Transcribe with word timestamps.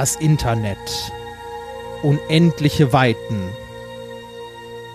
Das 0.00 0.16
Internet. 0.16 1.12
Unendliche 2.00 2.90
Weiten. 2.94 3.50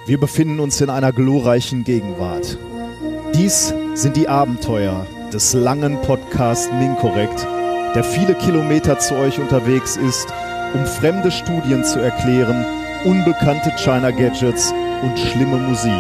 Wir 0.08 0.20
befinden 0.20 0.60
uns 0.60 0.82
in 0.82 0.89
einer 0.89 1.12
glorreichen 1.12 1.84
Gegenwart. 1.84 2.57
Dies 3.36 3.71
sind 3.93 4.18
die 4.18 4.28
Abenteuer 4.28 5.06
des 5.32 5.54
langen 5.54 6.02
Podcast 6.02 6.74
Minkorrekt, 6.74 7.46
der 7.93 8.04
viele 8.04 8.34
Kilometer 8.34 8.98
zu 8.98 9.14
euch 9.14 9.38
unterwegs 9.38 9.96
ist, 9.96 10.26
um 10.74 10.84
fremde 10.88 11.29
Studien 11.29 11.84
zu 11.84 12.00
erklären, 12.00 12.65
unbekannte 13.06 13.76
China 13.78 14.10
Gadgets 14.10 14.74
und 15.04 15.20
schlimme 15.20 15.57
Musik. 15.57 15.93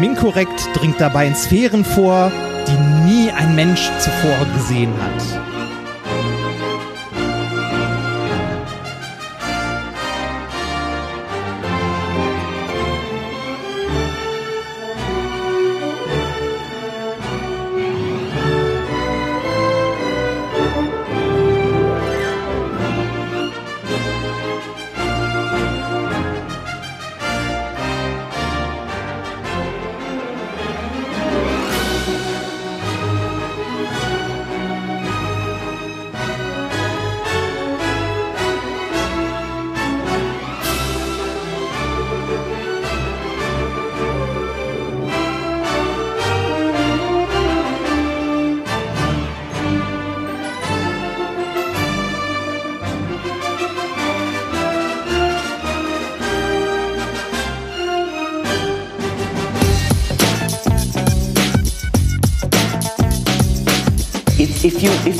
Minkorrekt 0.00 0.68
dringt 0.74 1.00
dabei 1.00 1.28
in 1.28 1.36
Sphären 1.36 1.84
vor, 1.84 2.32
die 2.66 3.06
nie 3.08 3.30
ein 3.30 3.54
Mensch 3.54 3.88
zuvor 4.00 4.44
gesehen 4.56 4.92
hat. 5.00 5.45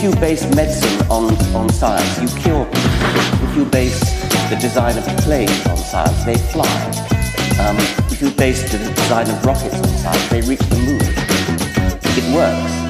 You 0.06 0.14
base 0.20 0.46
medicine 0.54 1.10
on, 1.10 1.34
on 1.52 1.68
science, 1.68 2.20
you 2.20 2.28
cure 2.40 2.64
people. 2.66 3.48
If 3.48 3.56
you 3.56 3.64
base 3.64 3.98
the 4.50 4.56
design 4.60 4.96
of 4.96 5.04
planes 5.24 5.66
on 5.66 5.76
science, 5.76 6.24
they 6.24 6.38
fly. 6.38 6.70
Um, 7.58 7.76
if 8.12 8.22
you 8.22 8.30
base 8.30 8.62
the 8.70 8.78
design 8.78 9.28
of 9.28 9.44
rockets 9.44 9.74
on 9.74 9.88
science, 9.98 10.28
they 10.28 10.42
reach 10.42 10.60
the 10.60 10.76
moon. 10.76 11.00
It 12.16 12.34
works. 12.34 12.86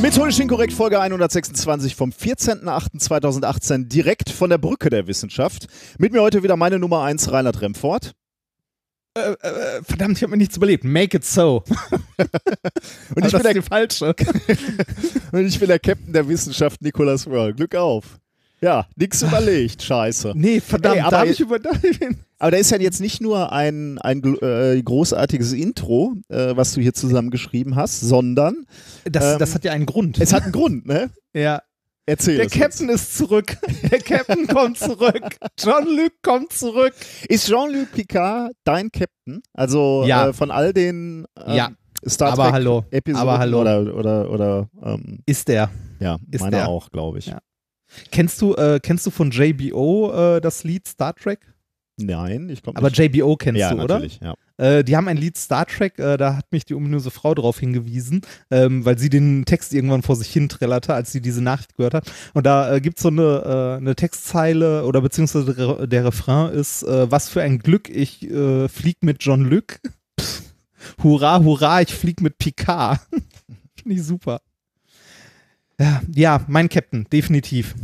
Methodisch 0.00 0.40
inkorrekt 0.40 0.72
Folge 0.72 0.98
126 0.98 1.94
vom 1.94 2.10
14.08.2018 2.10 3.86
direkt 3.86 4.30
von 4.30 4.50
der 4.50 4.58
Brücke 4.58 4.90
der 4.90 5.06
Wissenschaft. 5.06 5.66
Mit 5.98 6.12
mir 6.12 6.20
heute 6.20 6.42
wieder 6.42 6.56
meine 6.56 6.80
Nummer 6.80 7.02
1 7.02 7.30
Reinhard 7.30 7.60
Remfort. 7.60 8.12
Äh, 9.78 9.82
verdammt, 9.84 10.16
ich 10.16 10.22
habe 10.22 10.30
mir 10.32 10.36
nichts 10.38 10.56
überlebt. 10.56 10.84
Make 10.84 11.16
it 11.18 11.24
so. 11.24 11.62
Und 13.14 13.24
ich, 13.26 13.32
bin 13.32 13.42
der, 13.42 13.62
falsche. 13.62 14.14
und 15.32 15.46
ich 15.46 15.58
bin 15.58 15.68
der 15.68 15.78
Captain 15.78 16.12
der 16.12 16.26
Wissenschaft 16.28 16.80
Nicolas 16.82 17.26
Wörl. 17.26 17.52
Glück 17.54 17.74
auf. 17.74 18.18
Ja, 18.60 18.86
nix 18.96 19.22
überlegt. 19.22 19.82
Scheiße. 19.82 20.32
Nee, 20.36 20.60
verdammt, 20.60 20.96
Ey, 20.96 21.00
aber 21.02 21.10
da 21.10 21.16
habe 21.18 21.26
ihr- 21.26 21.32
ich 21.32 21.40
über. 21.40 21.58
Aber 22.38 22.50
da 22.52 22.56
ist 22.56 22.70
ja 22.70 22.78
jetzt 22.78 23.00
nicht 23.00 23.20
nur 23.20 23.52
ein, 23.52 23.98
ein 23.98 24.22
äh, 24.40 24.80
großartiges 24.82 25.52
Intro, 25.52 26.14
äh, 26.28 26.54
was 26.56 26.72
du 26.74 26.80
hier 26.80 26.94
zusammengeschrieben 26.94 27.74
hast, 27.76 28.00
sondern 28.00 28.66
Das, 29.04 29.32
Ähm, 29.34 29.38
das 29.40 29.54
hat 29.54 29.64
ja 29.64 29.72
einen 29.72 29.86
Grund. 29.86 30.20
es 30.20 30.32
hat 30.32 30.44
einen 30.44 30.52
Grund, 30.52 30.86
ne? 30.86 31.10
ja. 31.34 31.60
Erzähl 32.04 32.36
Der 32.36 32.46
es 32.46 32.52
uns. 32.52 32.60
Captain 32.60 32.88
ist 32.88 33.16
zurück. 33.16 33.56
Der 33.90 34.00
Captain 34.00 34.46
kommt 34.48 34.76
zurück. 34.78 35.36
John 35.58 35.84
Luke 35.86 36.16
kommt 36.22 36.52
zurück. 36.52 36.92
Ist 37.28 37.46
Jean-Luc 37.48 37.92
Picard 37.92 38.52
dein 38.64 38.90
Captain? 38.90 39.40
Also 39.54 40.04
Ja. 40.06 40.28
äh, 40.28 40.32
von 40.32 40.50
all 40.50 40.72
den 40.72 41.24
ähm, 41.46 41.54
Ja. 41.54 41.70
Star 42.08 42.32
Aber 42.32 42.44
Trek 42.44 42.52
hallo. 42.54 42.84
Episoden 42.90 43.22
Aber 43.28 43.38
hallo. 43.38 43.60
oder 43.60 43.94
oder 43.94 44.30
oder 44.30 44.68
ähm, 44.82 45.20
Ist 45.26 45.46
der. 45.46 45.70
ja, 46.00 46.16
Ist 46.30 46.40
meiner 46.40 46.56
der. 46.58 46.68
auch, 46.68 46.90
glaube 46.90 47.18
ich. 47.20 47.26
Ja. 47.26 47.38
Kennst 48.10 48.40
du, 48.42 48.54
äh, 48.54 48.80
kennst 48.82 49.06
du 49.06 49.10
von 49.10 49.30
JBO 49.30 50.12
äh, 50.36 50.40
das 50.40 50.64
Lied 50.64 50.88
Star 50.88 51.14
Trek? 51.14 51.51
Nein, 52.06 52.48
ich 52.48 52.62
glaube 52.62 52.78
Aber. 52.78 52.90
JBO 52.90 53.36
kennst 53.36 53.60
ja, 53.60 53.70
du, 53.70 53.82
oder? 53.82 53.94
natürlich, 53.94 54.20
ja. 54.22 54.34
Äh, 54.56 54.84
die 54.84 54.96
haben 54.96 55.08
ein 55.08 55.16
Lied 55.16 55.36
Star 55.36 55.66
Trek, 55.66 55.98
äh, 55.98 56.16
da 56.16 56.36
hat 56.36 56.52
mich 56.52 56.64
die 56.64 56.74
ominöse 56.74 57.10
Frau 57.10 57.34
darauf 57.34 57.58
hingewiesen, 57.58 58.22
ähm, 58.50 58.84
weil 58.84 58.98
sie 58.98 59.10
den 59.10 59.44
Text 59.44 59.74
irgendwann 59.74 60.02
vor 60.02 60.16
sich 60.16 60.28
hin 60.28 60.48
trällerte, 60.48 60.94
als 60.94 61.12
sie 61.12 61.20
diese 61.20 61.42
Nachricht 61.42 61.76
gehört 61.76 61.94
hat. 61.94 62.12
Und 62.34 62.46
da 62.46 62.74
äh, 62.74 62.80
gibt 62.80 62.98
es 62.98 63.02
so 63.02 63.08
eine, 63.08 63.22
äh, 63.22 63.76
eine 63.78 63.96
Textzeile 63.96 64.84
oder 64.84 65.00
beziehungsweise 65.00 65.54
der, 65.54 65.86
der 65.86 66.04
Refrain 66.04 66.52
ist, 66.52 66.82
äh, 66.84 67.10
was 67.10 67.28
für 67.28 67.42
ein 67.42 67.58
Glück, 67.58 67.88
ich 67.88 68.22
äh, 68.30 68.68
flieg 68.68 68.98
mit 69.02 69.18
John. 69.20 69.42
Pff, 70.20 70.42
hurra, 71.02 71.42
hurra, 71.42 71.80
ich 71.82 71.94
flieg 71.94 72.20
mit 72.20 72.38
Picard. 72.38 73.00
Finde 73.82 73.98
ich 73.98 74.04
super. 74.04 74.40
Ja, 75.80 76.00
ja, 76.14 76.44
mein 76.46 76.68
Captain, 76.68 77.06
definitiv. 77.12 77.74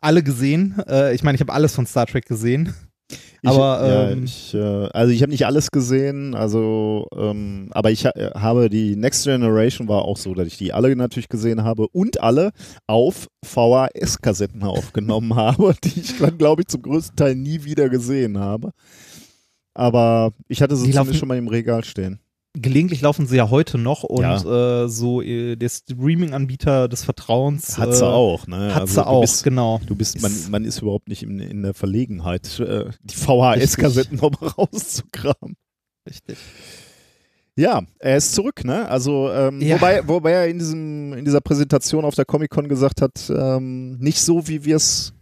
Alle 0.00 0.22
gesehen. 0.22 0.80
Äh, 0.88 1.14
ich 1.14 1.22
meine, 1.22 1.34
ich 1.34 1.40
habe 1.40 1.52
alles 1.52 1.74
von 1.74 1.86
Star 1.86 2.06
Trek 2.06 2.26
gesehen. 2.26 2.72
Ich, 3.42 3.48
Aber, 3.48 3.88
ja, 3.88 4.10
ähm, 4.10 4.24
ich, 4.24 4.54
äh, 4.54 4.88
also 4.92 5.12
ich 5.12 5.22
habe 5.22 5.32
nicht 5.32 5.46
alles 5.46 5.70
gesehen, 5.70 6.34
also 6.34 7.06
ähm, 7.16 7.68
aber 7.70 7.90
ich 7.90 8.04
ha 8.04 8.12
habe 8.34 8.68
die 8.68 8.96
Next 8.96 9.24
Generation 9.24 9.88
war 9.88 10.02
auch 10.02 10.18
so, 10.18 10.34
dass 10.34 10.46
ich 10.46 10.58
die 10.58 10.72
alle 10.72 10.94
natürlich 10.94 11.28
gesehen 11.28 11.64
habe 11.64 11.88
und 11.88 12.20
alle 12.20 12.50
auf 12.86 13.28
VHS-Kassetten 13.44 14.62
aufgenommen 14.62 15.34
habe, 15.36 15.74
die 15.82 16.00
ich 16.00 16.18
dann 16.18 16.36
glaube 16.36 16.62
ich 16.62 16.68
zum 16.68 16.82
größten 16.82 17.16
Teil 17.16 17.34
nie 17.34 17.64
wieder 17.64 17.88
gesehen 17.88 18.38
habe. 18.38 18.72
Aber 19.74 20.32
ich 20.48 20.60
hatte 20.60 20.76
sie 20.76 20.90
zumindest 20.90 21.18
schon 21.18 21.28
mal 21.28 21.38
im 21.38 21.48
Regal 21.48 21.84
stehen. 21.84 22.20
Gelegentlich 22.54 23.00
laufen 23.00 23.26
sie 23.26 23.36
ja 23.36 23.50
heute 23.50 23.78
noch 23.78 24.02
und 24.02 24.22
Ja. 24.22 24.84
äh, 24.84 24.88
so 24.88 25.22
äh, 25.22 25.56
der 25.56 25.68
Streaming-Anbieter 25.68 26.88
des 26.88 27.04
Vertrauens 27.04 27.78
Hat 27.78 27.94
sie 27.94 28.04
äh, 28.04 28.08
auch, 28.08 28.46
ne? 28.46 28.74
Hat 28.74 28.82
Also 28.82 28.94
sie 28.94 29.00
du 29.02 29.06
auch, 29.06 29.20
Bist, 29.20 29.44
genau. 29.44 29.80
du 29.86 29.94
bist, 29.94 30.20
man, 30.20 30.32
Ist- 30.32 30.50
man 30.50 30.64
ist 30.64 30.82
überhaupt 30.82 31.08
nicht 31.08 31.22
in, 31.22 31.38
in 31.38 31.62
der 31.62 31.74
Verlegenheit, 31.74 32.58
äh, 32.60 32.86
die 33.02 33.14
VHS-Kassetten 33.14 34.18
nochmal 34.18 34.50
rauszukramen. 34.50 35.56
Richtig. 36.08 36.38
Ja, 37.56 37.82
er 37.98 38.16
ist 38.16 38.34
zurück, 38.34 38.64
ne? 38.64 38.88
Also, 38.88 39.30
ähm, 39.30 39.60
Ja. 39.60 39.76
wobei, 39.76 40.06
wobei 40.08 40.30
er 40.32 40.48
in, 40.48 40.58
diesem, 40.58 41.12
in 41.12 41.24
dieser 41.24 41.40
Präsentation 41.40 42.04
auf 42.04 42.14
der 42.14 42.24
Comic-Con 42.24 42.68
gesagt 42.68 43.02
hat, 43.02 43.30
ähm, 43.34 43.98
nicht 43.98 44.20
so, 44.22 44.48
wie 44.48 44.64
wir 44.64 44.76
es. 44.76 45.12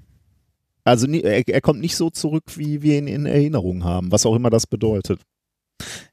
Also, 0.85 1.07
nie, 1.07 1.21
er, 1.23 1.47
er 1.49 1.61
kommt 1.61 1.81
nicht 1.81 1.97
so 1.97 2.11
zurück, 2.11 2.45
wie 2.57 2.81
wir 2.83 2.97
ihn 2.99 3.09
in 3.09 3.27
Erinnerung 3.27 3.83
haben, 3.85 4.13
was 4.13 4.25
auch 4.25 4.35
immer 4.37 4.51
das 4.51 4.67
bedeutet. 4.67 5.21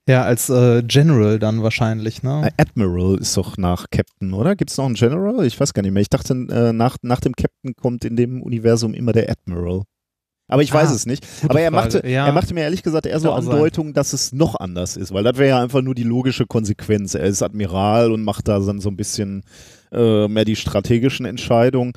Ja, 0.07 0.23
als 0.23 0.49
äh, 0.49 0.83
General 0.83 1.39
dann 1.39 1.63
wahrscheinlich, 1.63 2.21
ne? 2.23 2.47
Äh, 2.57 2.61
Admiral 2.61 3.17
ist 3.17 3.35
doch 3.37 3.57
nach 3.57 3.87
Captain, 3.89 4.33
oder? 4.33 4.55
Gibt 4.55 4.69
es 4.71 4.77
noch 4.77 4.85
einen 4.85 4.93
General? 4.95 5.45
Ich 5.45 5.59
weiß 5.59 5.73
gar 5.73 5.81
nicht 5.81 5.91
mehr. 5.93 6.01
Ich 6.01 6.09
dachte, 6.09 6.33
äh, 6.33 6.73
nach, 6.73 6.97
nach 7.01 7.19
dem 7.19 7.33
Captain 7.35 7.75
kommt 7.75 8.05
in 8.05 8.15
dem 8.15 8.41
Universum 8.43 8.93
immer 8.93 9.11
der 9.13 9.29
Admiral. 9.31 9.81
Aber 10.47 10.61
ich 10.61 10.71
weiß 10.71 10.91
Ah, 10.91 10.93
es 10.93 11.07
nicht. 11.07 11.25
Aber 11.49 11.59
er 11.59 11.71
Frage. 11.71 11.93
machte, 11.95 12.07
Ja. 12.07 12.27
er 12.27 12.31
machte 12.33 12.53
mir 12.53 12.61
ehrlich 12.61 12.83
gesagt 12.83 13.07
eher 13.07 13.19
so 13.19 13.29
Kann 13.29 13.39
auch 13.39 13.41
sein. 13.41 13.53
Andeutungen, 13.53 13.93
dass 13.93 14.13
es 14.13 14.31
noch 14.31 14.53
anders 14.59 14.95
ist, 14.95 15.11
weil 15.11 15.23
das 15.23 15.37
wäre 15.37 15.49
ja 15.49 15.61
einfach 15.63 15.81
nur 15.81 15.95
die 15.95 16.03
logische 16.03 16.45
Konsequenz. 16.45 17.15
Er 17.15 17.23
ist 17.23 17.41
Admiral 17.41 18.11
und 18.11 18.23
macht 18.23 18.47
da 18.47 18.59
dann 18.59 18.79
so 18.79 18.89
ein 18.89 18.95
bisschen 18.97 19.43
äh, 19.91 20.27
mehr 20.27 20.45
die 20.45 20.55
strategischen 20.55 21.25
Entscheidungen. 21.25 21.93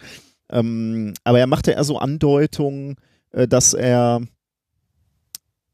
Ähm, 0.50 1.12
aber 1.24 1.38
er 1.40 1.46
machte 1.46 1.72
eher 1.72 1.84
so 1.84 1.98
Andeutungen, 1.98 2.96
äh, 3.32 3.46
dass 3.46 3.74
er 3.74 4.22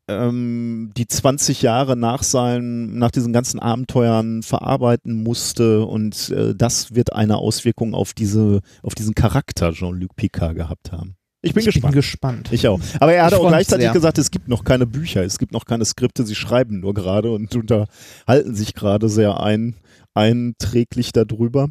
ähm, 0.09 0.91
die 0.97 1.07
20 1.07 1.63
Jahre 1.63 1.97
nach 1.97 2.23
seinen, 2.23 2.99
nach 2.99 3.11
diesen 3.11 3.33
ganzen 3.33 3.59
Abenteuern 3.59 4.43
verarbeiten 4.43 5.23
musste 5.23 5.87
und 5.87 6.31
äh, 6.31 6.55
das 6.55 6.95
wird 6.95 7.13
eine 7.13 7.39
Auswirkung 7.39 7.95
auf 7.95 8.13
diese, 8.13 8.61
auf 8.83 8.95
diesen 8.95 9.15
Charakter 9.15 9.73
Jean-Luc 9.73 10.15
Picard 10.17 10.55
gehabt 10.55 10.93
haben. 10.93 11.17
Ich 11.43 11.53
bin 11.53 11.61
ich 11.61 11.67
gespannt. 11.67 11.93
bin 11.93 12.01
gespannt. 12.01 12.49
Ich 12.53 12.67
auch. 12.69 12.81
Aber 13.01 13.13
er 13.13 13.27
hat 13.27 13.35
auch 13.35 13.47
gleichzeitig 13.47 13.85
sehr. 13.85 13.93
gesagt, 13.93 14.17
es 14.17 14.31
gibt 14.31 14.49
noch 14.49 14.65
keine 14.65 14.87
Bücher, 14.87 15.23
es 15.23 15.39
gibt 15.39 15.53
noch 15.53 15.67
keine 15.67 15.85
Skripte, 15.85 16.25
sie 16.25 16.35
schreiben 16.35 16.81
nur 16.81 16.95
gerade 16.95 17.31
und 17.31 17.55
unterhalten 17.55 18.55
sich 18.55 18.75
gerade 18.75 19.09
sehr 19.11 19.41
ein, 19.41 19.77
einträglich 20.15 21.13
darüber, 21.13 21.69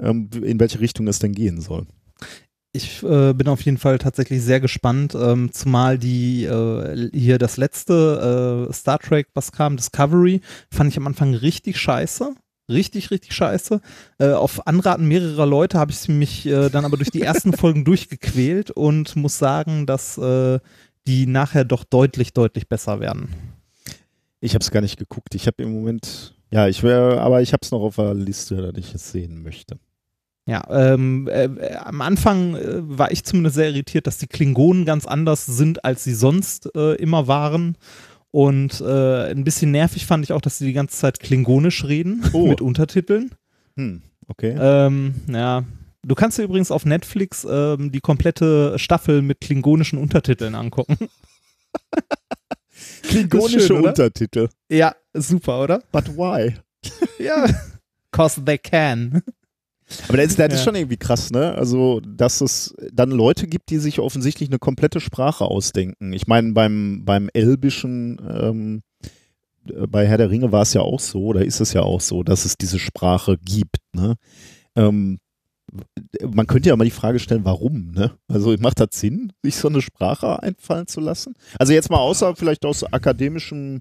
ähm, 0.00 0.28
in 0.42 0.58
welche 0.58 0.80
Richtung 0.80 1.06
es 1.06 1.20
denn 1.20 1.32
gehen 1.32 1.60
soll. 1.60 1.86
Ich 2.74 3.02
äh, 3.02 3.34
bin 3.34 3.48
auf 3.48 3.60
jeden 3.62 3.76
Fall 3.76 3.98
tatsächlich 3.98 4.42
sehr 4.42 4.58
gespannt, 4.58 5.14
ähm, 5.14 5.52
zumal 5.52 5.98
die 5.98 6.44
äh, 6.44 7.10
hier 7.12 7.36
das 7.38 7.58
letzte 7.58 8.68
äh, 8.70 8.72
Star 8.72 8.98
Trek, 8.98 9.28
was 9.34 9.52
kam, 9.52 9.76
Discovery, 9.76 10.40
fand 10.70 10.90
ich 10.90 10.96
am 10.96 11.06
Anfang 11.06 11.34
richtig 11.34 11.78
scheiße. 11.78 12.34
Richtig, 12.70 13.10
richtig 13.10 13.34
scheiße. 13.34 13.80
Äh, 14.18 14.30
auf 14.30 14.66
Anraten 14.66 15.06
mehrerer 15.06 15.44
Leute 15.44 15.78
habe 15.78 15.92
ich 15.92 16.08
mich 16.08 16.46
äh, 16.46 16.70
dann 16.70 16.86
aber 16.86 16.96
durch 16.96 17.10
die 17.10 17.20
ersten 17.20 17.52
Folgen 17.56 17.84
durchgequält 17.84 18.70
und 18.70 19.16
muss 19.16 19.36
sagen, 19.36 19.84
dass 19.84 20.16
äh, 20.16 20.58
die 21.06 21.26
nachher 21.26 21.64
doch 21.64 21.84
deutlich, 21.84 22.32
deutlich 22.32 22.68
besser 22.68 23.00
werden. 23.00 23.28
Ich 24.40 24.54
habe 24.54 24.62
es 24.62 24.70
gar 24.70 24.80
nicht 24.80 24.98
geguckt. 24.98 25.34
Ich 25.34 25.46
habe 25.46 25.62
im 25.62 25.72
Moment, 25.72 26.34
ja, 26.50 26.68
ich 26.68 26.82
wäre, 26.82 27.20
aber 27.20 27.42
ich 27.42 27.52
habe 27.52 27.60
es 27.62 27.70
noch 27.70 27.82
auf 27.82 27.96
der 27.96 28.14
Liste, 28.14 28.72
dass 28.72 28.78
ich 28.78 28.94
es 28.94 29.12
sehen 29.12 29.42
möchte. 29.42 29.78
Ja, 30.46 30.64
ähm, 30.70 31.28
äh, 31.28 31.44
äh, 31.44 31.76
am 31.76 32.00
Anfang 32.00 32.56
äh, 32.56 32.80
war 32.82 33.12
ich 33.12 33.24
zumindest 33.24 33.54
sehr 33.54 33.68
irritiert, 33.68 34.06
dass 34.08 34.18
die 34.18 34.26
Klingonen 34.26 34.84
ganz 34.84 35.06
anders 35.06 35.46
sind, 35.46 35.84
als 35.84 36.02
sie 36.02 36.14
sonst 36.14 36.68
äh, 36.74 36.94
immer 36.96 37.28
waren. 37.28 37.76
Und 38.32 38.80
äh, 38.80 39.30
ein 39.30 39.44
bisschen 39.44 39.70
nervig 39.70 40.06
fand 40.06 40.24
ich 40.24 40.32
auch, 40.32 40.40
dass 40.40 40.58
sie 40.58 40.66
die 40.66 40.72
ganze 40.72 40.96
Zeit 40.96 41.20
klingonisch 41.20 41.84
reden 41.84 42.24
Oh. 42.32 42.46
mit 42.48 42.60
Untertiteln. 42.60 43.30
Hm, 43.76 44.02
okay. 44.26 44.56
Ähm, 44.58 45.14
ja. 45.28 45.64
Du 46.04 46.16
kannst 46.16 46.38
dir 46.38 46.42
übrigens 46.42 46.72
auf 46.72 46.84
Netflix 46.84 47.46
ähm, 47.48 47.92
die 47.92 48.00
komplette 48.00 48.76
Staffel 48.80 49.22
mit 49.22 49.40
klingonischen 49.40 49.98
Untertiteln 50.00 50.56
angucken. 50.56 50.96
Klingonische 53.02 53.60
schön? 53.60 53.84
Untertitel. 53.86 54.48
ja, 54.68 54.96
super, 55.12 55.62
oder? 55.62 55.82
But 55.92 56.08
why? 56.16 56.54
Ja. 57.20 57.46
Cause 58.10 58.44
they 58.44 58.58
can. 58.58 59.22
Aber 60.08 60.16
das 60.16 60.26
ist, 60.28 60.38
das 60.38 60.48
ist 60.52 60.60
Ja. 60.60 60.64
schon 60.64 60.74
irgendwie 60.74 60.96
krass, 60.96 61.30
ne? 61.30 61.52
Also, 61.54 62.00
dass 62.00 62.40
es 62.40 62.74
dann 62.92 63.10
Leute 63.10 63.46
gibt, 63.46 63.70
die 63.70 63.78
sich 63.78 63.98
offensichtlich 64.00 64.48
eine 64.48 64.58
komplette 64.58 65.00
Sprache 65.00 65.44
ausdenken. 65.44 66.12
Ich 66.12 66.26
meine, 66.26 66.52
beim, 66.52 67.02
beim 67.04 67.28
Elbischen, 67.32 68.20
ähm, 68.28 68.82
äh, 69.68 69.86
bei 69.86 70.06
Herr 70.06 70.18
der 70.18 70.30
Ringe 70.30 70.52
war 70.52 70.62
es 70.62 70.74
ja 70.74 70.80
auch 70.82 71.00
so, 71.00 71.24
oder 71.26 71.44
ist 71.44 71.60
es 71.60 71.72
ja 71.72 71.82
auch 71.82 72.00
so, 72.00 72.22
dass 72.22 72.44
es 72.44 72.56
diese 72.56 72.78
Sprache 72.78 73.38
gibt, 73.38 73.76
ne? 73.94 74.14
Ähm, 74.76 75.18
man 76.30 76.46
könnte 76.46 76.68
ja 76.68 76.76
mal 76.76 76.84
die 76.84 76.90
Frage 76.90 77.18
stellen, 77.18 77.44
warum, 77.44 77.92
ne? 77.92 78.12
Also 78.28 78.54
macht 78.58 78.80
das 78.80 78.88
Sinn, 78.92 79.32
sich 79.42 79.56
so 79.56 79.68
eine 79.68 79.80
Sprache 79.80 80.42
einfallen 80.42 80.86
zu 80.86 81.00
lassen? 81.00 81.34
Also 81.58 81.72
jetzt 81.72 81.90
mal 81.90 81.98
außer 81.98 82.36
vielleicht 82.36 82.66
aus 82.66 82.84
akademischem 82.84 83.80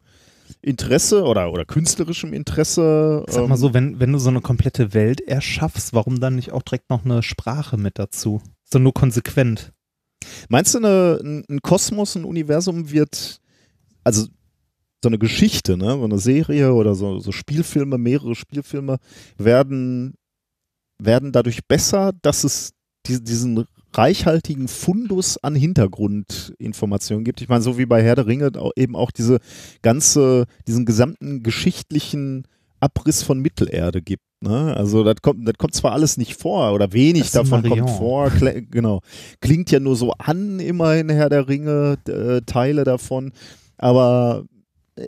Interesse 0.62 1.24
oder, 1.24 1.52
oder 1.52 1.66
künstlerischem 1.66 2.34
Interesse. 2.34 3.26
Sag 3.28 3.44
ähm, 3.44 3.50
mal 3.50 3.58
so, 3.58 3.74
wenn, 3.74 4.00
wenn 4.00 4.12
du 4.12 4.20
so 4.20 4.30
eine 4.30 4.42
komplette 4.42 4.94
Welt 4.94 5.22
erschaffst, 5.22 5.94
warum 5.94 6.20
dann 6.20 6.36
nicht 6.36 6.52
auch 6.52 6.62
direkt 6.62 6.90
noch 6.90 7.04
eine 7.04 7.24
Sprache 7.24 7.78
mit 7.78 7.98
dazu? 7.98 8.42
So 8.64 8.80
nur 8.80 8.94
konsequent. 8.94 9.74
Meinst 10.50 10.74
du, 10.74 10.78
eine, 10.78 11.20
ein, 11.24 11.44
ein 11.50 11.62
Kosmos, 11.62 12.16
ein 12.16 12.26
Universum 12.26 12.92
wird, 12.92 13.40
also 14.04 14.28
so 15.04 15.10
eine 15.10 15.18
Geschichte, 15.18 15.78
ne, 15.78 15.98
so 15.98 16.04
eine 16.04 16.20
Serie 16.20 16.74
oder 16.74 16.94
so, 16.94 17.20
so 17.20 17.32
Spielfilme, 17.32 17.98
mehrere 17.98 18.36
Spielfilme 18.36 18.98
werden, 19.38 20.14
werden 21.00 21.32
dadurch 21.32 21.66
besser, 21.68 22.12
dass 22.22 22.44
es 22.44 22.74
die, 23.08 23.24
diesen 23.24 23.66
reichhaltigen 23.94 24.68
Fundus 24.68 25.38
an 25.38 25.56
Hintergrundinformationen 25.56 27.24
gibt. 27.24 27.42
Ich 27.42 27.50
meine, 27.50 27.62
so 27.62 27.78
wie 27.78 27.86
bei 27.86 28.02
Herr 28.04 28.16
der 28.16 28.28
Ringe 28.28 28.52
eben 28.76 28.96
auch 28.96 29.12
diese 29.12 29.40
ganze, 29.82 30.46
diesen 30.68 30.86
gesamten 30.86 31.44
geschichtlichen 31.44 32.46
Abriss 32.80 33.22
von 33.22 33.40
Mittelerde 33.40 34.02
gibt. 34.02 34.24
Ne? 34.42 34.76
Also 34.76 35.04
das 35.04 35.18
kommt, 35.22 35.48
das 35.48 35.56
kommt 35.58 35.76
zwar 35.76 35.92
alles 35.92 36.18
nicht 36.18 36.36
vor 36.36 36.74
oder 36.74 36.94
wenig 36.94 37.24
Das 37.24 37.32
davon 37.34 37.62
kommt 37.62 37.90
vor, 37.98 38.28
kle- 38.30 38.66
genau. 38.72 39.02
Klingt 39.40 39.70
ja 39.70 39.80
nur 39.80 39.96
so 39.96 40.14
an, 40.14 40.60
immerhin 40.60 41.10
Herr 41.10 41.30
der 41.30 41.48
Ringe, 41.48 41.98
äh, 42.08 42.42
Teile 42.46 42.84
davon, 42.84 43.34
aber 43.78 44.46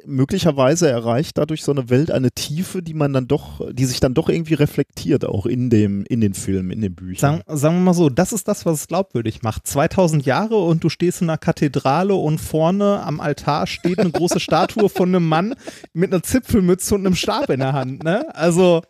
möglicherweise 0.06 0.90
erreicht 0.90 1.38
dadurch 1.38 1.64
so 1.64 1.72
eine 1.72 1.90
Welt 1.90 2.10
eine 2.10 2.32
Tiefe, 2.32 2.82
die 2.82 2.94
man 2.94 3.14
dann 3.14 3.28
doch, 3.28 3.62
die 3.74 3.86
sich 3.86 4.00
dann 4.00 4.14
doch 4.14 4.30
irgendwie 4.30 4.54
reflektiert, 4.54 5.26
auch 5.26 5.46
in 5.46 5.70
dem, 5.70 6.06
in 6.06 6.22
den 6.22 6.34
Filmen, 6.34 6.72
in 6.72 6.82
den 6.82 6.96
Büchern. 6.96 7.42
Sagen, 7.46 7.58
sagen 7.60 7.76
wir 7.78 7.82
mal 7.82 7.94
so, 7.94 8.10
das 8.10 8.32
ist 8.34 8.48
das, 8.48 8.66
was 8.66 8.80
es 8.82 8.88
glaubwürdig 8.88 9.42
macht. 9.42 9.68
2000 9.68 10.26
Jahre 10.26 10.58
und 10.58 10.84
du 10.84 10.90
stehst 10.90 11.22
in 11.22 11.30
einer 11.30 11.38
Kathedrale 11.38 12.16
und 12.16 12.40
vorne 12.40 13.04
am 13.04 13.20
Altar 13.20 13.68
steht 13.68 14.00
eine 14.00 14.12
große 14.12 14.40
Statue 14.40 14.90
von 14.90 15.10
einem 15.10 15.28
Mann 15.28 15.56
mit 15.94 16.14
einer 16.14 16.24
Zipfelmütze 16.24 16.96
und 16.96 17.06
einem 17.06 17.16
Stab 17.16 17.50
in 17.50 17.60
der 17.60 17.74
Hand. 17.74 18.04
Ne? 18.04 18.26
Also, 18.36 18.82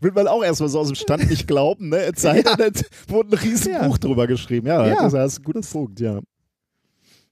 Will 0.00 0.12
man 0.12 0.28
auch 0.28 0.42
erstmal 0.42 0.68
so 0.70 0.78
aus 0.78 0.86
dem 0.86 0.94
Stand 0.94 1.28
nicht 1.28 1.46
glauben, 1.46 1.88
ne? 1.90 1.98
Es 2.14 2.22
sei 2.22 2.42
denn, 2.42 2.72
es 2.72 2.84
wurde 3.08 3.36
ein 3.36 3.38
riesen 3.40 3.72
Ja. 3.72 3.88
Drüber 3.88 4.26
geschrieben. 4.26 4.68
Ja, 4.68 4.86
Ja. 4.86 5.08
das 5.08 5.32
ist 5.34 5.40
ein 5.40 5.42
guter 5.44 5.60
Punkt, 5.60 6.00
ja. 6.00 6.20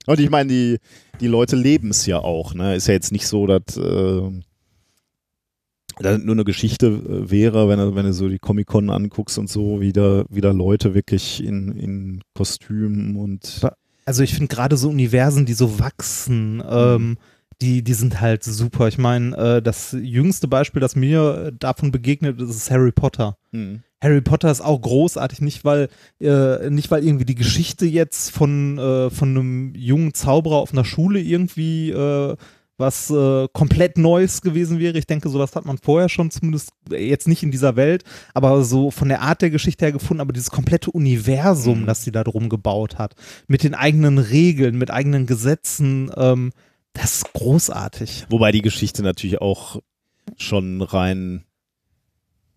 Und 0.06 0.20
ich 0.20 0.30
meine, 0.30 0.48
die, 0.48 0.78
die 1.20 1.26
Leute 1.26 1.56
leben 1.56 1.90
es 1.90 2.06
ja 2.06 2.18
auch, 2.18 2.54
ne? 2.54 2.76
Ist 2.76 2.88
ja 2.88 2.94
jetzt 2.94 3.12
nicht 3.12 3.26
so, 3.26 3.46
dass 3.46 3.76
äh, 3.76 4.30
dass 5.98 6.18
nur 6.18 6.34
eine 6.34 6.44
Geschichte 6.44 6.86
äh, 6.86 7.30
wäre, 7.30 7.68
wenn 7.68 7.78
du, 7.78 7.94
wenn 7.94 8.06
du 8.06 8.12
so 8.12 8.28
die 8.28 8.38
Comic-Con 8.38 8.90
anguckst 8.90 9.38
und 9.38 9.48
so, 9.48 9.80
wie 9.80 9.92
da, 9.92 10.24
wie 10.28 10.40
da 10.40 10.50
Leute 10.50 10.94
wirklich 10.94 11.42
in, 11.42 11.72
in 11.72 12.22
Kostümen 12.34 13.16
und 13.16 13.66
also 14.04 14.22
ich 14.22 14.34
finde 14.34 14.54
gerade 14.54 14.76
so 14.76 14.88
Universen, 14.88 15.46
die 15.46 15.52
so 15.52 15.80
wachsen, 15.80 16.62
ähm, 16.68 17.18
die, 17.60 17.82
die 17.82 17.94
sind 17.94 18.20
halt 18.20 18.44
super. 18.44 18.86
Ich 18.86 18.98
meine, 18.98 19.36
äh, 19.36 19.62
das 19.62 19.96
jüngste 20.00 20.46
Beispiel, 20.46 20.80
das 20.80 20.94
mir 20.94 21.50
davon 21.58 21.90
begegnet, 21.90 22.40
ist, 22.40 22.50
ist 22.50 22.70
Harry 22.70 22.92
Potter. 22.92 23.36
hm. 23.52 23.82
Harry 24.02 24.20
Potter 24.20 24.50
ist 24.50 24.60
auch 24.60 24.80
großartig, 24.80 25.40
nicht 25.40 25.64
weil, 25.64 25.88
äh, 26.20 26.68
nicht 26.70 26.90
weil 26.90 27.04
irgendwie 27.04 27.24
die 27.24 27.34
Geschichte 27.34 27.86
jetzt 27.86 28.30
von, 28.30 28.78
äh, 28.78 29.10
von 29.10 29.30
einem 29.30 29.74
jungen 29.74 30.12
Zauberer 30.14 30.56
auf 30.56 30.72
einer 30.72 30.84
Schule 30.84 31.20
irgendwie 31.20 31.90
äh, 31.90 32.36
was 32.78 33.08
äh, 33.08 33.48
komplett 33.54 33.96
Neues 33.96 34.42
gewesen 34.42 34.78
wäre. 34.78 34.98
Ich 34.98 35.06
denke, 35.06 35.30
sowas 35.30 35.56
hat 35.56 35.64
man 35.64 35.78
vorher 35.78 36.10
schon, 36.10 36.30
zumindest 36.30 36.72
jetzt 36.90 37.26
nicht 37.26 37.42
in 37.42 37.50
dieser 37.50 37.74
Welt, 37.74 38.04
aber 38.34 38.62
so 38.64 38.90
von 38.90 39.08
der 39.08 39.22
Art 39.22 39.40
der 39.40 39.48
Geschichte 39.48 39.86
her 39.86 39.92
gefunden, 39.92 40.20
aber 40.20 40.34
dieses 40.34 40.50
komplette 40.50 40.90
Universum, 40.90 41.80
Mhm. 41.80 41.86
das 41.86 42.04
sie 42.04 42.12
da 42.12 42.22
drum 42.22 42.50
gebaut 42.50 42.98
hat, 42.98 43.14
mit 43.46 43.62
den 43.62 43.74
eigenen 43.74 44.18
Regeln, 44.18 44.76
mit 44.76 44.90
eigenen 44.90 45.24
Gesetzen, 45.24 46.10
ähm, 46.18 46.52
das 46.92 47.16
ist 47.16 47.32
großartig. 47.32 48.26
Wobei 48.28 48.52
die 48.52 48.60
Geschichte 48.62 49.02
natürlich 49.02 49.40
auch 49.40 49.80
schon 50.36 50.82
rein, 50.82 51.44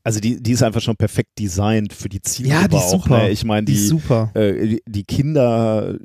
also 0.03 0.19
die, 0.19 0.41
die 0.41 0.51
ist 0.51 0.63
einfach 0.63 0.81
schon 0.81 0.95
perfekt 0.95 1.29
designt 1.39 1.93
für 1.93 2.09
die 2.09 2.21
Zielgruppe 2.21 2.61
Ja, 2.61 2.67
die 2.67 2.75
ist 2.77 2.83
auch. 2.83 3.03
super. 3.03 3.17
Ne? 3.23 3.29
Ich 3.31 3.43
meine, 3.43 3.65
Die 3.65 3.73
die, 3.73 3.79
super. 3.79 4.31
äh, 4.33 4.67
die, 4.67 4.81
die 4.87 5.03
Kinder, 5.03 5.97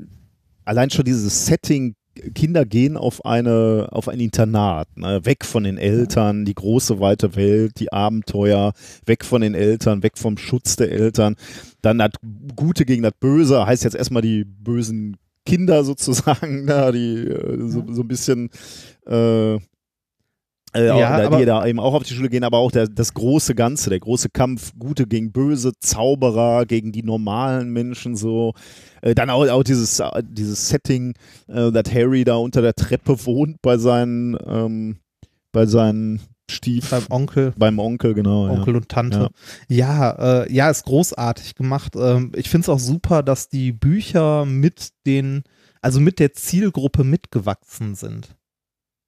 allein 0.64 0.90
schon 0.90 1.04
dieses 1.04 1.46
Setting, 1.46 1.94
Kinder 2.34 2.64
gehen 2.64 2.96
auf 2.96 3.24
eine 3.24 3.88
auf 3.90 4.06
ein 4.08 4.20
Internat, 4.20 4.86
ne? 4.96 5.24
weg 5.24 5.44
von 5.44 5.64
den 5.64 5.78
Eltern, 5.78 6.44
die 6.44 6.54
große 6.54 7.00
weite 7.00 7.34
Welt, 7.34 7.80
die 7.80 7.92
Abenteuer, 7.92 8.72
weg 9.04 9.24
von 9.24 9.40
den 9.42 9.54
Eltern, 9.56 10.04
weg 10.04 10.16
vom 10.16 10.38
Schutz 10.38 10.76
der 10.76 10.92
Eltern. 10.92 11.34
Dann 11.82 11.98
das 11.98 12.10
Gute 12.54 12.84
gegen 12.84 13.02
das 13.02 13.14
Böse, 13.18 13.66
heißt 13.66 13.82
jetzt 13.82 13.96
erstmal 13.96 14.22
die 14.22 14.44
bösen 14.44 15.16
Kinder 15.44 15.82
sozusagen, 15.82 16.64
ne? 16.66 16.92
die 16.92 17.26
äh, 17.28 17.68
so, 17.68 17.84
so 17.92 18.02
ein 18.02 18.08
bisschen 18.08 18.48
äh, 19.06 19.58
äh, 20.74 20.86
Ja, 20.86 20.94
auch, 21.16 21.24
aber- 21.24 21.38
die 21.38 21.44
da 21.44 21.66
eben 21.66 21.80
auch 21.80 21.94
auf 21.94 22.02
die 22.02 22.14
Schule 22.14 22.28
gehen, 22.28 22.44
aber 22.44 22.58
auch 22.58 22.70
der, 22.70 22.86
das 22.88 23.14
große 23.14 23.54
Ganze, 23.54 23.90
der 23.90 24.00
große 24.00 24.28
Kampf, 24.30 24.72
Gute 24.78 25.06
gegen 25.06 25.32
Böse, 25.32 25.72
Zauberer 25.80 26.66
gegen 26.66 26.92
die 26.92 27.02
normalen 27.02 27.70
Menschen 27.72 28.16
so. 28.16 28.52
Äh, 29.02 29.14
dann 29.14 29.30
auch, 29.30 29.48
auch 29.48 29.62
dieses, 29.62 30.00
äh, 30.00 30.22
dieses 30.22 30.68
Setting, 30.68 31.14
äh, 31.48 31.70
dass 31.72 31.92
Harry 31.94 32.24
da 32.24 32.36
unter 32.36 32.62
der 32.62 32.74
Treppe 32.74 33.24
wohnt 33.26 33.62
bei 33.62 33.78
seinen, 33.78 34.36
ähm, 34.46 34.96
bei 35.52 35.66
seinen 35.66 36.20
Stief, 36.50 36.90
Beim 36.90 37.04
Onkel. 37.08 37.54
beim 37.56 37.78
Onkel, 37.78 38.12
genau. 38.12 38.50
Onkel 38.50 38.76
und 38.76 38.90
Tante. 38.90 39.30
Ja, 39.68 40.42
äh, 40.42 40.52
ja, 40.52 40.68
ist 40.68 40.84
großartig 40.84 41.54
gemacht. 41.54 41.94
Ähm, 41.96 42.32
ich 42.36 42.50
finde 42.50 42.64
es 42.66 42.68
auch 42.68 42.78
super, 42.78 43.22
dass 43.22 43.48
die 43.48 43.72
Bücher 43.72 44.44
mit 44.44 44.90
den, 45.06 45.44
also 45.80 46.00
mit 46.00 46.18
der 46.18 46.34
Zielgruppe 46.34 47.02
mitgewachsen 47.02 47.94
sind. 47.94 48.36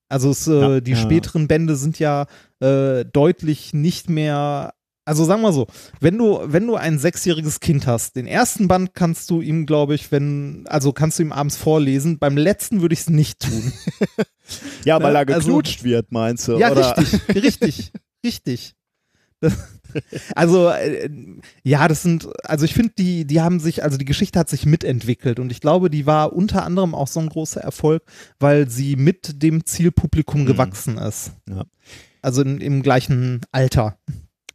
Also 0.08 0.30
es, 0.30 0.46
äh, 0.46 0.60
Ja, 0.60 0.80
die 0.80 0.92
ja. 0.92 0.96
späteren 0.96 1.48
Bände 1.48 1.76
sind 1.76 1.98
ja 1.98 2.26
äh, 2.60 3.04
deutlich 3.04 3.74
nicht 3.74 4.08
mehr. 4.08 4.72
Also 5.08 5.24
sagen 5.24 5.42
wir 5.42 5.52
so, 5.52 5.68
wenn 6.00 6.18
du, 6.18 6.40
wenn 6.44 6.66
du 6.66 6.74
ein 6.74 6.98
sechsjähriges 6.98 7.60
Kind 7.60 7.86
hast, 7.86 8.16
den 8.16 8.26
ersten 8.26 8.66
Band 8.66 8.92
kannst 8.94 9.30
du 9.30 9.40
ihm, 9.40 9.64
glaube 9.64 9.94
ich, 9.94 10.10
wenn, 10.10 10.64
also 10.68 10.92
kannst 10.92 11.18
du 11.18 11.22
ihm 11.22 11.30
abends 11.32 11.56
vorlesen. 11.56 12.18
Beim 12.18 12.36
letzten 12.36 12.80
würde 12.82 12.92
ich 12.94 13.00
es 13.00 13.10
nicht 13.10 13.40
tun. 13.40 13.72
Ja, 14.84 15.02
weil 15.02 15.12
Ne? 15.12 15.24
da 15.26 15.34
Also- 15.34 15.48
geknutscht 15.48 15.82
wird, 15.82 16.12
meinst 16.12 16.46
du? 16.46 16.56
Ja, 16.56 16.70
oder? 16.70 16.96
richtig, 16.96 17.28
richtig, 17.42 17.92
richtig. 18.24 18.74
Das, 19.40 19.54
also, 20.34 20.68
äh, 20.70 21.08
ja, 21.62 21.88
das 21.88 22.02
sind, 22.02 22.28
also 22.44 22.64
ich 22.64 22.74
finde, 22.74 22.92
die, 22.98 23.24
die 23.26 23.40
haben 23.40 23.60
sich, 23.60 23.82
also 23.82 23.96
die 23.98 24.04
Geschichte 24.04 24.38
hat 24.38 24.48
sich 24.48 24.66
mitentwickelt 24.66 25.38
und 25.40 25.50
ich 25.50 25.60
glaube, 25.60 25.90
die 25.90 26.06
war 26.06 26.32
unter 26.32 26.64
anderem 26.64 26.94
auch 26.94 27.08
so 27.08 27.20
ein 27.20 27.28
großer 27.28 27.60
Erfolg, 27.60 28.02
weil 28.38 28.68
sie 28.68 28.96
mit 28.96 29.42
dem 29.42 29.64
Zielpublikum 29.66 30.42
Mhm. 30.42 30.46
gewachsen 30.46 30.98
ist. 30.98 31.32
Ja. 31.48 31.64
Also 32.22 32.42
in, 32.42 32.60
im 32.60 32.82
gleichen 32.82 33.40
Alter. 33.52 33.98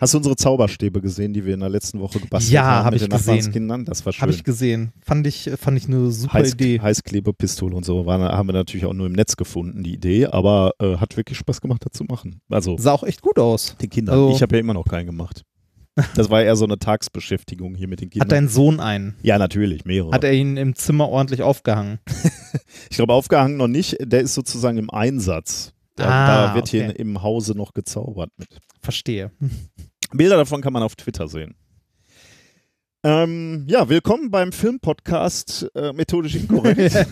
Hast 0.02 0.14
du 0.14 0.18
unsere 0.18 0.36
Zauberstäbe 0.36 1.00
gesehen, 1.00 1.32
die 1.32 1.46
wir 1.46 1.54
in 1.54 1.60
der 1.60 1.70
letzten 1.70 2.00
Woche 2.00 2.20
gebastelt 2.20 2.52
Ja, 2.54 2.64
haben 2.64 2.86
hab 2.86 2.94
mit 2.94 3.02
ich 3.04 3.08
den 3.08 3.16
gesehen. 3.18 3.36
Nachbarskindern? 3.36 3.86
Das 3.86 4.04
war 4.06 4.12
schön. 4.14 4.22
Habe 4.24 4.32
ich 4.32 4.44
gesehen. 4.44 4.92
Fand 5.06 5.28
ich, 5.28 5.50
fand 5.58 5.78
ich 5.78 5.86
eine 5.88 6.10
super 6.12 6.34
Heiß, 6.34 6.54
Idee. 6.54 6.80
Heißklebepistole 6.82 7.76
und 7.76 7.86
so 7.86 8.06
waren, 8.08 8.22
haben 8.24 8.50
wir 8.50 8.54
natürlich 8.54 8.86
auch 8.88 8.94
nur 8.94 9.06
im 9.06 9.14
Netz 9.14 9.36
gefunden, 9.38 9.84
die 9.84 9.94
Idee, 9.94 10.26
aber 10.26 10.74
äh, 10.80 10.98
hat 10.98 11.16
wirklich 11.18 11.38
Spaß 11.38 11.62
gemacht, 11.62 11.84
das 11.86 11.96
zu 11.98 12.04
machen. 12.06 12.42
Also 12.50 12.78
Sah 12.80 12.94
auch 12.94 13.04
echt 13.04 13.22
gut 13.22 13.38
aus. 13.38 13.78
den 13.80 13.90
Kindern. 13.92 14.16
Also- 14.16 14.36
ich 14.36 14.42
habe 14.42 14.56
ja 14.56 14.60
immer 14.60 14.74
noch 14.74 14.86
keinen 14.86 15.06
gemacht. 15.06 15.44
Das 16.16 16.30
war 16.30 16.42
eher 16.42 16.56
so 16.56 16.64
eine 16.66 16.80
Tagsbeschäftigung 16.80 17.76
hier 17.76 17.88
mit 17.90 18.00
den 18.02 18.10
Kindern. 18.10 18.26
Hat 18.28 18.32
dein 18.32 18.48
Sohn 18.48 18.80
einen? 18.80 19.16
ja, 19.22 19.38
natürlich, 19.38 19.84
mehrere. 19.86 20.12
Hat 20.14 20.24
er 20.24 20.32
ihn 20.34 20.56
im 20.58 20.74
Zimmer 20.74 21.10
ordentlich 21.10 21.42
aufgehangen? 21.44 22.00
ich 22.90 22.96
glaube, 22.96 23.14
aufgehangen 23.14 23.58
noch 23.58 23.68
nicht. 23.68 23.98
Der 24.02 24.22
ist 24.22 24.34
sozusagen 24.34 24.78
im 24.78 24.90
Einsatz. 24.90 25.74
Da, 25.98 26.06
Ah, 26.06 26.48
da 26.48 26.56
wird 26.56 26.70
hier 26.70 26.86
okay. 26.90 26.96
im 26.98 27.22
Hause 27.22 27.56
noch 27.58 27.74
gezaubert 27.74 28.32
mit. 28.38 28.48
Verstehe. 28.82 29.32
Bilder 30.14 30.38
davon 30.38 30.62
kann 30.62 30.74
man 30.74 30.84
auf 30.84 30.96
Twitter 30.96 31.28
sehen. 31.28 31.56
Ähm, 33.04 33.66
ja, 33.68 33.90
willkommen 33.90 34.30
beim 34.30 34.52
Filmpodcast 34.52 35.72
äh, 35.74 35.92
Methodisch 35.94 36.36
Inkorrekt. 36.36 36.96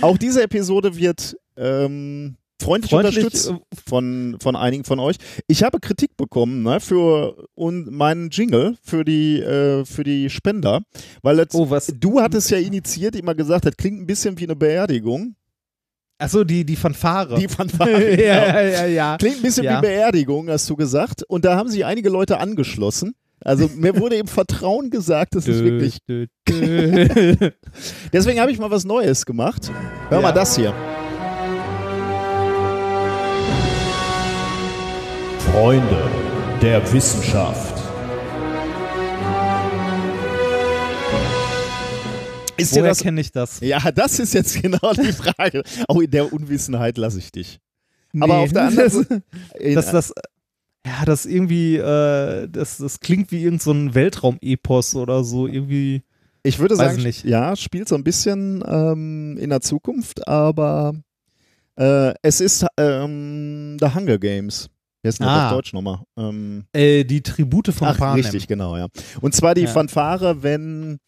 Auch 0.00 0.18
diese 0.18 0.42
Episode 0.42 0.96
wird 0.96 1.36
ähm, 1.56 2.36
freundlich, 2.60 2.90
Freundlich, 2.90 3.16
unterstützt 3.18 3.50
äh, 3.50 3.76
von, 3.86 4.36
von 4.40 4.56
einigen 4.56 4.82
von 4.84 4.98
euch. 4.98 5.16
Ich 5.46 5.62
habe 5.62 5.78
Kritik 5.78 6.16
bekommen 6.16 6.62
ne, 6.64 6.80
für 6.80 7.46
und 7.54 7.92
meinen 7.92 8.30
Jingle 8.30 8.76
für 8.82 9.04
die, 9.04 9.40
äh, 9.40 9.84
für 9.84 10.02
die 10.02 10.30
Spender, 10.30 10.82
weil 11.22 11.36
das, 11.36 11.54
Oh, 11.54 11.70
was? 11.70 11.92
du 11.94 12.20
hattest 12.20 12.50
ja 12.50 12.58
initiiert, 12.58 13.14
immer 13.14 13.36
gesagt, 13.36 13.66
das 13.66 13.76
klingt 13.76 14.00
ein 14.00 14.06
bisschen 14.06 14.36
wie 14.40 14.44
eine 14.44 14.56
Beerdigung. 14.56 15.36
Achso, 16.18 16.44
die, 16.44 16.64
die 16.64 16.76
Fanfare. 16.76 17.38
Die 17.38 17.46
Fanfare. 17.48 18.10
ja, 18.24 18.46
genau. 18.46 18.58
ja, 18.58 18.62
ja, 18.62 18.86
ja. 18.86 19.16
Klingt 19.18 19.36
ein 19.36 19.42
bisschen 19.42 19.64
Ja. 19.64 19.78
wie 19.78 19.86
Beerdigung, 19.86 20.48
hast 20.48 20.68
du 20.70 20.76
gesagt. 20.76 21.22
Und 21.28 21.44
da 21.44 21.56
haben 21.56 21.68
sich 21.68 21.84
einige 21.84 22.08
Leute 22.08 22.38
angeschlossen. 22.38 23.14
Also 23.44 23.68
mir 23.76 23.96
wurde 24.00 24.16
im 24.16 24.26
Vertrauen 24.26 24.88
gesagt, 24.88 25.34
das 25.34 25.46
ist 25.46 25.62
wirklich. 25.62 25.98
Deswegen 28.12 28.40
habe 28.40 28.50
ich 28.50 28.58
mal 28.58 28.70
was 28.70 28.84
Neues 28.86 29.26
gemacht. 29.26 29.70
Hör 30.08 30.18
Ja. 30.18 30.22
mal 30.22 30.32
das 30.32 30.56
hier. 30.56 30.72
Freunde 35.52 36.10
der 36.62 36.92
Wissenschaft. 36.92 37.74
Ist 42.56 42.72
Woher 42.74 42.88
das? 42.90 43.00
kenne 43.00 43.20
ich 43.20 43.32
das? 43.32 43.60
Ja, 43.60 43.90
das 43.92 44.18
ist 44.18 44.34
jetzt 44.34 44.60
genau 44.62 44.92
die 44.94 45.12
Frage. 45.12 45.62
Auch 45.88 46.00
in 46.00 46.10
der 46.10 46.32
Unwissenheit 46.32 46.96
lasse 46.98 47.18
ich 47.18 47.30
dich. 47.32 47.60
Aber 48.18 48.38
Nee, 48.38 48.44
auf 48.44 48.52
der 48.52 48.62
anderen 48.64 48.90
Seite- 48.90 49.22
In- 49.58 49.74
das, 49.74 50.12
ja, 50.86 51.04
das 51.04 51.26
irgendwie, 51.26 51.76
äh, 51.76 52.48
das, 52.48 52.78
das 52.78 53.00
klingt 53.00 53.30
wie 53.32 53.42
irgendein 53.42 53.88
so 53.88 53.94
Weltraum-Epos 53.94 54.94
oder 54.94 55.24
so. 55.24 55.46
Irgendwie, 55.46 56.02
ich 56.42 56.58
würde 56.58 56.76
sagen, 56.76 57.02
nicht. 57.02 57.24
ja, 57.24 57.56
spielt 57.56 57.88
so 57.88 57.94
ein 57.96 58.04
bisschen 58.04 58.62
ähm, 58.66 59.36
in 59.38 59.50
der 59.50 59.60
Zukunft, 59.60 60.26
aber 60.28 60.94
äh, 61.76 62.14
es 62.22 62.40
ist 62.40 62.64
ähm, 62.78 63.76
The 63.80 63.94
Hunger 63.94 64.18
Games. 64.18 64.70
Wer 65.02 65.08
ist 65.10 65.20
denn 65.20 65.26
Ah. 65.28 65.48
auf 65.48 65.54
Deutsch 65.56 65.72
nochmal? 65.72 66.00
Ähm, 66.16 66.64
äh, 66.72 67.04
die 67.04 67.22
Tribute 67.22 67.68
von 67.74 67.88
Ach, 67.88 67.98
Panem. 67.98 68.24
richtig, 68.24 68.46
genau, 68.48 68.76
ja. 68.76 68.86
Und 69.20 69.34
zwar 69.34 69.54
die 69.54 69.62
Ja. 69.62 69.68
Fanfare, 69.68 70.42
wenn. 70.42 70.98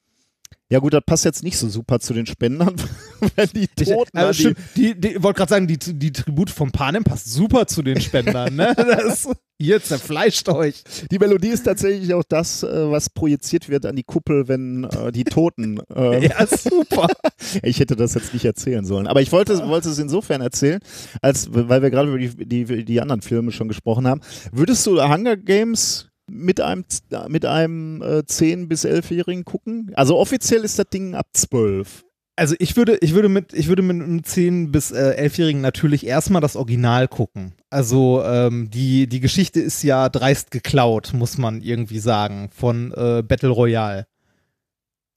Ja, 0.70 0.80
gut, 0.80 0.92
das 0.92 1.02
passt 1.06 1.24
jetzt 1.24 1.42
nicht 1.42 1.56
so 1.56 1.66
super 1.70 1.98
zu 1.98 2.12
den 2.12 2.26
Spendern, 2.26 2.74
wenn 3.36 3.48
die 3.54 3.68
Ich, 3.80 3.88
Toten. 3.88 4.18
also 4.18 4.48
an 4.48 4.54
die, 4.76 4.94
die, 4.94 5.00
die, 5.00 5.22
wollte 5.22 5.38
gerade 5.38 5.48
sagen, 5.50 5.66
die, 5.66 5.78
die 5.78 6.12
Tribute 6.12 6.50
von 6.50 6.70
Panem 6.72 7.04
passt 7.04 7.32
super 7.32 7.66
zu 7.66 7.82
den 7.82 8.00
Spendern. 8.00 8.54
Ne? 8.54 8.74
Das, 8.76 9.28
ihr 9.58 9.82
zerfleischt 9.82 10.48
euch. 10.50 10.84
die 11.10 11.18
Melodie 11.18 11.48
ist 11.48 11.62
tatsächlich 11.64 12.12
auch 12.12 12.22
das, 12.28 12.62
äh, 12.62 12.90
was 12.90 13.08
projiziert 13.08 13.68
wird 13.70 13.86
an 13.86 13.96
die 13.96 14.02
Kuppel, 14.02 14.46
wenn 14.46 14.84
äh, 14.84 15.10
die 15.10 15.24
Toten. 15.24 15.80
Äh, 15.94 16.26
Ja, 16.28 16.46
super. 16.46 17.08
Ich 17.62 17.80
hätte 17.80 17.96
das 17.96 18.12
jetzt 18.14 18.34
nicht 18.34 18.44
erzählen 18.44 18.84
sollen. 18.84 19.06
Aber 19.06 19.22
ich 19.22 19.32
wollte, 19.32 19.66
wollte 19.68 19.88
es 19.88 19.98
insofern 19.98 20.42
erzählen, 20.42 20.80
als 21.22 21.48
weil 21.50 21.80
wir 21.82 21.90
gerade 21.90 22.10
über 22.10 22.18
die, 22.18 22.46
die, 22.64 22.84
die 22.84 23.00
anderen 23.00 23.22
Filme 23.22 23.52
schon 23.52 23.68
gesprochen 23.68 24.06
haben. 24.06 24.20
Würdest 24.52 24.86
du 24.86 25.00
Hunger 25.02 25.36
Games 25.38 26.08
mit 26.28 26.60
einem, 26.60 26.84
mit 27.28 27.44
einem 27.44 28.02
äh, 28.02 28.18
10- 28.20 28.68
bis 28.68 28.84
11-Jährigen 28.84 29.44
gucken? 29.44 29.92
Also 29.94 30.16
offiziell 30.16 30.64
ist 30.64 30.78
das 30.78 30.86
Ding 30.90 31.14
ab 31.14 31.28
12. 31.32 32.04
Also 32.36 32.54
ich 32.60 32.76
würde, 32.76 32.98
ich 33.00 33.14
würde 33.14 33.28
mit, 33.28 33.52
ich 33.52 33.66
würde 33.66 33.82
mit 33.82 34.00
einem 34.00 34.20
10- 34.20 34.70
bis 34.70 34.92
äh, 34.92 35.16
11-Jährigen 35.18 35.60
natürlich 35.60 36.06
erstmal 36.06 36.40
das 36.40 36.54
Original 36.54 37.08
gucken. 37.08 37.54
Also 37.70 38.22
ähm, 38.24 38.70
die, 38.70 39.08
die 39.08 39.20
Geschichte 39.20 39.60
ist 39.60 39.82
ja 39.82 40.08
dreist 40.08 40.52
geklaut, 40.52 41.12
muss 41.14 41.36
man 41.36 41.62
irgendwie 41.62 41.98
sagen, 41.98 42.50
von 42.54 42.92
äh, 42.92 43.22
Battle 43.26 43.50
Royale. 43.50 44.06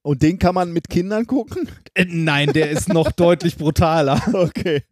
Und 0.03 0.23
den 0.23 0.39
kann 0.39 0.55
man 0.55 0.73
mit 0.73 0.89
Kindern 0.89 1.27
gucken? 1.27 1.69
Äh, 1.93 2.05
nein, 2.09 2.53
der 2.53 2.71
ist 2.71 2.89
noch 2.89 3.11
deutlich 3.11 3.57
brutaler. 3.57 4.21
Okay. 4.33 4.83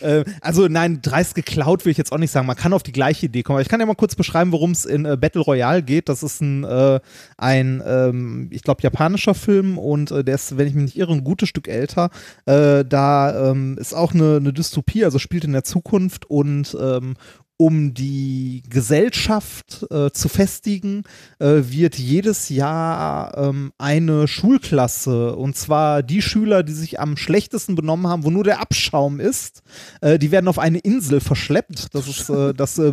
Äh, 0.00 0.24
also 0.40 0.68
nein, 0.68 1.00
dreist 1.00 1.34
geklaut 1.34 1.84
will 1.84 1.92
ich 1.92 1.98
jetzt 1.98 2.12
auch 2.12 2.18
nicht 2.18 2.30
sagen. 2.30 2.46
Man 2.46 2.56
kann 2.56 2.72
auf 2.72 2.82
die 2.82 2.92
gleiche 2.92 3.26
Idee 3.26 3.42
kommen. 3.42 3.56
Aber 3.56 3.62
ich 3.62 3.68
kann 3.68 3.80
ja 3.80 3.86
mal 3.86 3.94
kurz 3.94 4.14
beschreiben, 4.14 4.52
worum 4.52 4.72
es 4.72 4.84
in 4.84 5.04
äh, 5.04 5.16
Battle 5.16 5.40
Royale 5.40 5.82
geht. 5.82 6.08
Das 6.08 6.22
ist 6.22 6.40
ein, 6.40 6.64
äh, 6.64 7.00
ein 7.38 7.82
ähm, 7.86 8.48
ich 8.50 8.62
glaube, 8.62 8.82
japanischer 8.82 9.34
Film 9.34 9.78
und 9.78 10.10
äh, 10.10 10.24
der 10.24 10.34
ist, 10.34 10.56
wenn 10.58 10.66
ich 10.66 10.74
mich 10.74 10.84
nicht 10.84 10.96
irre, 10.98 11.12
ein 11.12 11.24
gutes 11.24 11.48
Stück 11.48 11.68
älter. 11.68 12.10
Äh, 12.46 12.84
da 12.84 13.50
ähm, 13.50 13.78
ist 13.78 13.94
auch 13.94 14.12
eine, 14.12 14.36
eine 14.36 14.52
Dystopie, 14.52 15.04
also 15.04 15.18
spielt 15.18 15.44
in 15.44 15.52
der 15.52 15.64
Zukunft 15.64 16.26
und 16.30 16.76
ähm, 16.80 17.14
um 17.56 17.94
die 17.94 18.62
Gesellschaft 18.68 19.86
äh, 19.90 20.10
zu 20.10 20.28
festigen, 20.28 21.04
äh, 21.38 21.62
wird 21.64 21.96
jedes 21.96 22.48
Jahr 22.48 23.36
ähm, 23.38 23.72
eine 23.78 24.26
Schulklasse, 24.26 25.36
und 25.36 25.56
zwar 25.56 26.02
die 26.02 26.20
Schüler, 26.20 26.64
die 26.64 26.72
sich 26.72 26.98
am 26.98 27.16
schlechtesten 27.16 27.76
benommen 27.76 28.08
haben, 28.08 28.24
wo 28.24 28.30
nur 28.30 28.42
der 28.42 28.60
Abschaum 28.60 29.20
ist, 29.20 29.62
äh, 30.00 30.18
die 30.18 30.32
werden 30.32 30.48
auf 30.48 30.58
eine 30.58 30.78
Insel 30.78 31.20
verschleppt. 31.20 31.94
Das 31.94 32.08
ist 32.08 32.28
äh, 32.28 32.54
das 32.56 32.78
äh, 32.78 32.92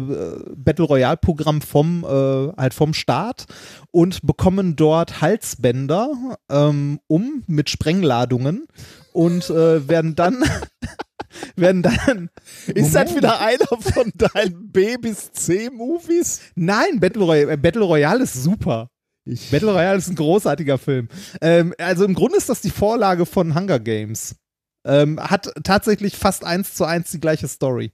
Battle 0.56 0.86
Royale-Programm 0.86 1.62
vom, 1.62 2.04
äh, 2.04 2.54
halt 2.56 2.76
vom 2.76 2.94
Staat 2.94 3.46
und 3.90 4.22
bekommen 4.22 4.76
dort 4.76 5.22
Halsbänder 5.22 6.38
ähm, 6.50 7.00
um 7.08 7.44
mit 7.48 7.70
Sprengladungen 7.70 8.68
und 9.12 9.50
werden 9.50 10.16
dann 10.16 10.44
werden 11.56 11.84
dann 11.84 12.30
Ist 12.68 12.96
das 12.96 13.16
wieder 13.16 13.40
einer 13.40 13.68
von 13.68 14.12
deinen 14.16 14.72
B 14.72 14.98
bis 14.98 15.32
C 15.32 15.70
Movies? 15.70 16.42
Nein, 16.56 17.00
Battle 17.00 17.24
Royale, 17.24 17.54
äh, 17.54 17.58
Battle 17.58 17.84
Royale 17.84 18.24
ist 18.24 18.34
super. 18.34 18.90
Ich, 19.26 19.52
Battle 19.52 19.72
Royale 19.72 19.98
ist 19.98 20.10
ein 20.10 20.16
großartiger 20.16 20.78
Film. 20.78 21.08
Ähm, 21.42 21.74
also 21.78 22.06
im 22.06 22.14
Grunde 22.14 22.38
ist 22.38 22.50
das 22.50 22.62
die 22.62 22.72
Vorlage 22.72 23.26
von 23.26 23.56
Hunger 23.56 23.80
Games. 23.80 24.36
Ähm, 24.84 25.20
hat 25.20 25.52
tatsächlich 25.64 26.18
fast 26.18 26.44
eins 26.44 26.74
zu 26.74 26.86
eins 26.86 27.12
die 27.12 27.20
gleiche 27.20 27.48
Story. 27.48 27.92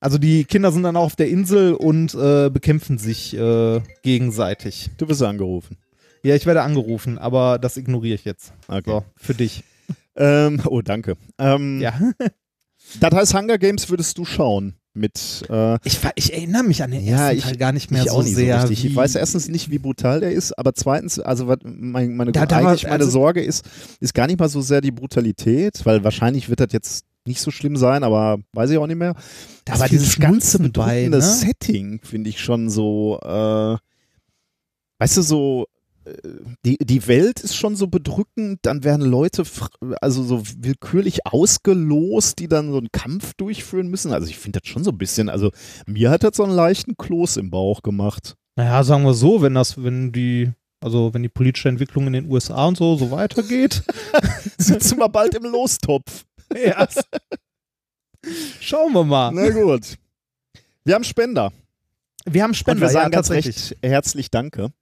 Also 0.00 0.18
die 0.18 0.44
Kinder 0.44 0.70
sind 0.70 0.84
dann 0.84 0.96
auch 0.96 1.04
auf 1.04 1.16
der 1.16 1.28
Insel 1.28 1.74
und 1.74 2.14
äh, 2.14 2.50
bekämpfen 2.50 2.98
sich 2.98 3.34
äh, 3.36 3.80
gegenseitig. 4.02 4.90
du 4.96 5.06
bist 5.06 5.22
angerufen. 5.22 5.76
Ja, 6.22 6.34
ich 6.34 6.46
werde 6.46 6.62
angerufen, 6.62 7.18
aber 7.18 7.58
das 7.58 7.76
ignoriere 7.76 8.14
ich 8.14 8.24
jetzt. 8.24 8.52
Okay. 8.68 8.82
So, 8.90 9.04
für 9.16 9.34
dich. 9.34 9.64
Ähm, 10.18 10.60
oh, 10.66 10.82
danke. 10.82 11.16
Ähm, 11.38 11.80
Ja. 11.80 11.98
Das 13.00 13.12
heißt, 13.12 13.34
Hunger 13.34 13.58
Games 13.58 13.90
würdest 13.90 14.16
du 14.16 14.24
schauen 14.24 14.74
mit. 14.94 15.44
Äh, 15.50 15.78
Ich, 15.84 15.98
ich 16.14 16.32
erinnere 16.32 16.62
mich 16.62 16.82
an 16.82 16.90
den 16.92 17.04
Ja, 17.04 17.24
ersten 17.32 17.38
ich- 17.38 17.44
Teil 17.44 17.56
gar 17.56 17.72
nicht 17.72 17.90
mehr 17.90 18.04
ich 18.04 18.10
so 18.10 18.22
nicht 18.22 18.34
sehr. 18.34 18.66
so 18.66 18.72
Ich 18.72 18.96
weiß 18.96 19.14
erstens 19.16 19.48
nicht, 19.48 19.70
wie 19.70 19.78
brutal 19.78 20.20
der 20.20 20.32
ist, 20.32 20.58
aber 20.58 20.72
zweitens, 20.74 21.18
also 21.18 21.48
was 21.48 21.58
mein, 21.64 22.16
meine, 22.16 22.32
Da- 22.32 22.46
da 22.46 22.62
war- 22.62 22.70
eigentlich 22.70 22.84
meine 22.84 22.94
also- 23.04 23.10
Sorge 23.10 23.42
ist, 23.42 23.68
ist 24.00 24.14
gar 24.14 24.26
nicht 24.26 24.38
mal 24.38 24.48
so 24.48 24.62
sehr 24.62 24.80
die 24.80 24.90
Brutalität, 24.92 25.84
weil 25.84 26.02
wahrscheinlich 26.02 26.48
wird 26.48 26.60
das 26.60 26.68
jetzt 26.72 27.04
nicht 27.26 27.40
so 27.42 27.50
schlimm 27.50 27.76
sein, 27.76 28.04
aber 28.04 28.38
weiß 28.52 28.70
ich 28.70 28.78
auch 28.78 28.86
nicht 28.86 28.96
mehr. 28.96 29.14
Da 29.66 29.74
ist 29.74 29.80
aber 29.80 29.88
dieses 29.90 30.18
ganze 30.18 30.58
bedrückende 30.60 31.18
ne? 31.18 31.22
Setting 31.22 32.00
finde 32.02 32.30
ich 32.30 32.40
schon 32.40 32.70
so, 32.70 33.18
äh, 33.22 33.76
weißt 34.98 35.16
du, 35.18 35.22
so 35.22 35.66
die, 36.64 36.78
die 36.78 37.06
Welt 37.06 37.40
ist 37.40 37.56
schon 37.56 37.76
so 37.76 37.86
bedrückend, 37.86 38.60
dann 38.62 38.84
werden 38.84 39.04
Leute 39.04 39.44
also 40.00 40.22
so 40.22 40.42
willkürlich 40.58 41.26
ausgelost, 41.26 42.38
die 42.38 42.48
dann 42.48 42.70
so 42.70 42.78
einen 42.78 42.92
Kampf 42.92 43.34
durchführen 43.34 43.88
müssen. 43.88 44.12
Also 44.12 44.28
ich 44.28 44.38
finde 44.38 44.60
das 44.60 44.68
schon 44.68 44.84
so 44.84 44.90
ein 44.90 44.98
bisschen, 44.98 45.28
also 45.28 45.50
mir 45.86 46.10
hat 46.10 46.24
das 46.24 46.36
so 46.36 46.44
einen 46.44 46.54
leichten 46.54 46.96
Kloß 46.96 47.36
im 47.38 47.50
Bauch 47.50 47.82
gemacht. 47.82 48.36
Naja, 48.56 48.82
sagen 48.82 49.04
wir 49.04 49.14
so, 49.14 49.42
wenn 49.42 49.54
das, 49.54 49.82
wenn 49.82 50.12
die, 50.12 50.50
also 50.80 51.14
wenn 51.14 51.22
die 51.22 51.28
politische 51.28 51.68
Entwicklung 51.68 52.06
in 52.06 52.12
den 52.12 52.30
USA 52.30 52.66
und 52.66 52.76
so 52.76 52.96
so 52.96 53.10
weitergeht. 53.10 53.82
Sitzen 54.58 54.98
wir 54.98 55.08
bald 55.08 55.34
im 55.34 55.44
Lostopf. 55.44 56.24
ja. 56.54 56.86
Schauen 58.60 58.92
wir 58.92 59.04
mal. 59.04 59.32
Na 59.32 59.50
gut. 59.50 59.96
Wir 60.84 60.94
haben 60.94 61.04
Spender. 61.04 61.52
Wir 62.24 62.42
haben 62.42 62.50
Und 62.50 62.56
Spender, 62.56 62.80
wir 62.80 62.88
sagen 62.88 63.12
ja, 63.12 63.16
ganz 63.16 63.30
recht 63.30 63.76
herzlich 63.82 64.30
Danke. 64.30 64.72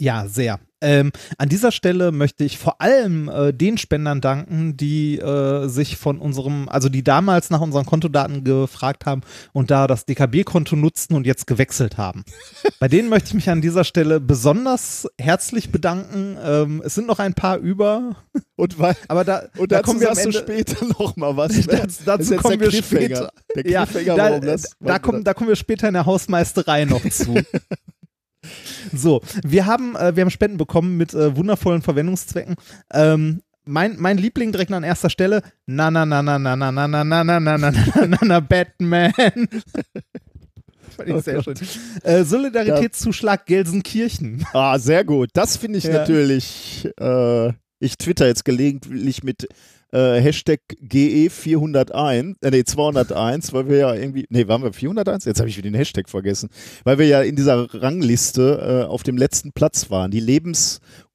Ja, 0.00 0.26
sehr. 0.26 0.58
Ähm, 0.82 1.12
an 1.36 1.50
dieser 1.50 1.72
Stelle 1.72 2.10
möchte 2.10 2.42
ich 2.42 2.56
vor 2.56 2.80
allem 2.80 3.28
äh, 3.28 3.52
den 3.52 3.76
Spendern 3.76 4.22
danken, 4.22 4.78
die 4.78 5.18
äh, 5.18 5.68
sich 5.68 5.98
von 5.98 6.18
unserem, 6.18 6.70
also 6.70 6.88
die 6.88 7.04
damals 7.04 7.50
nach 7.50 7.60
unseren 7.60 7.84
Kontodaten 7.84 8.42
gefragt 8.42 9.04
haben 9.04 9.20
und 9.52 9.70
da 9.70 9.86
das 9.86 10.06
DKB-Konto 10.06 10.76
nutzten 10.76 11.16
und 11.16 11.26
jetzt 11.26 11.46
gewechselt 11.46 11.98
haben. 11.98 12.24
Bei 12.80 12.88
denen 12.88 13.10
möchte 13.10 13.28
ich 13.28 13.34
mich 13.34 13.50
an 13.50 13.60
dieser 13.60 13.84
Stelle 13.84 14.20
besonders 14.20 15.06
herzlich 15.18 15.70
bedanken. 15.70 16.38
Ähm, 16.42 16.82
es 16.82 16.94
sind 16.94 17.06
noch 17.06 17.18
ein 17.18 17.34
paar 17.34 17.58
über. 17.58 18.16
Und, 18.56 18.78
weil, 18.78 18.94
aber 19.08 19.24
da, 19.24 19.44
und 19.56 19.72
da 19.72 19.80
kommen 19.80 20.00
wir 20.00 20.10
am 20.10 20.18
Ende, 20.18 20.36
später 20.36 20.84
noch 20.84 21.16
mal 21.16 21.34
was. 21.34 21.58
das, 21.66 22.04
dazu 22.04 22.36
kommen 22.36 22.60
wir 22.60 22.70
später. 22.70 23.30
Der 23.56 23.66
ja, 23.66 23.86
da, 23.86 24.16
warum 24.16 24.40
das, 24.42 24.76
da, 24.78 24.98
kommen, 24.98 25.24
da 25.24 25.32
kommen 25.32 25.48
wir 25.48 25.56
später 25.56 25.88
in 25.88 25.94
der 25.94 26.04
Hausmeisterei 26.04 26.84
noch 26.84 27.02
zu. 27.08 27.42
So, 28.94 29.20
wir 29.44 29.66
haben, 29.66 29.96
äh, 29.96 30.16
wir 30.16 30.22
haben 30.22 30.30
Spenden 30.30 30.56
bekommen 30.56 30.96
mit 30.96 31.12
äh, 31.14 31.36
wundervollen 31.36 31.82
Verwendungszwecken. 31.82 32.56
Ähm, 32.92 33.42
mein, 33.64 33.96
mein 33.98 34.18
Liebling 34.18 34.52
direkt 34.52 34.72
an 34.72 34.82
erster 34.82 35.10
Stelle, 35.10 35.42
na 35.66 35.90
na 35.90 36.06
na 36.06 36.22
na 36.22 36.38
na 36.38 36.56
na 36.56 36.70
na 36.72 36.86
na 36.88 37.04
na 37.04 37.24
na 37.24 37.38
na 37.40 37.58
na 37.58 37.70
na 37.70 38.06
na 38.06 38.18
na 38.22 38.40
Batman. 38.40 39.12
Fand 40.96 41.08
ich 41.08 41.22
sehr 41.22 41.42
schön. 41.42 41.54
Äh, 42.02 42.24
Solidaritätszuschlag 42.24 43.46
Gelsenkirchen. 43.46 44.44
Ah, 44.52 44.78
sehr 44.78 45.04
gut. 45.04 45.30
Das 45.34 45.56
finde 45.56 45.78
ich 45.78 45.84
Ja. 45.84 45.92
natürlich. 45.92 46.88
Äh, 46.98 47.52
ich 47.78 47.96
twitter 47.96 48.26
jetzt 48.26 48.44
gelegentlich 48.44 49.22
mit 49.22 49.46
äh, 49.92 50.20
Hashtag 50.20 50.60
GE401, 50.82 52.34
äh, 52.42 52.50
nee, 52.50 52.64
201, 52.64 53.52
weil 53.52 53.68
wir 53.68 53.76
ja 53.78 53.94
irgendwie, 53.94 54.26
nee, 54.30 54.46
waren 54.48 54.62
wir 54.62 54.72
401? 54.72 55.24
Jetzt 55.24 55.38
habe 55.40 55.48
ich 55.48 55.56
wieder 55.56 55.68
den 55.70 55.74
Hashtag 55.74 56.08
vergessen. 56.08 56.48
Weil 56.84 56.98
wir 56.98 57.06
ja 57.06 57.22
in 57.22 57.36
dieser 57.36 57.72
Rangliste 57.74 58.82
äh, 58.84 58.88
auf 58.88 59.02
dem 59.02 59.16
letzten 59.16 59.52
Platz 59.52 59.90
waren. 59.90 60.10
Die 60.10 60.20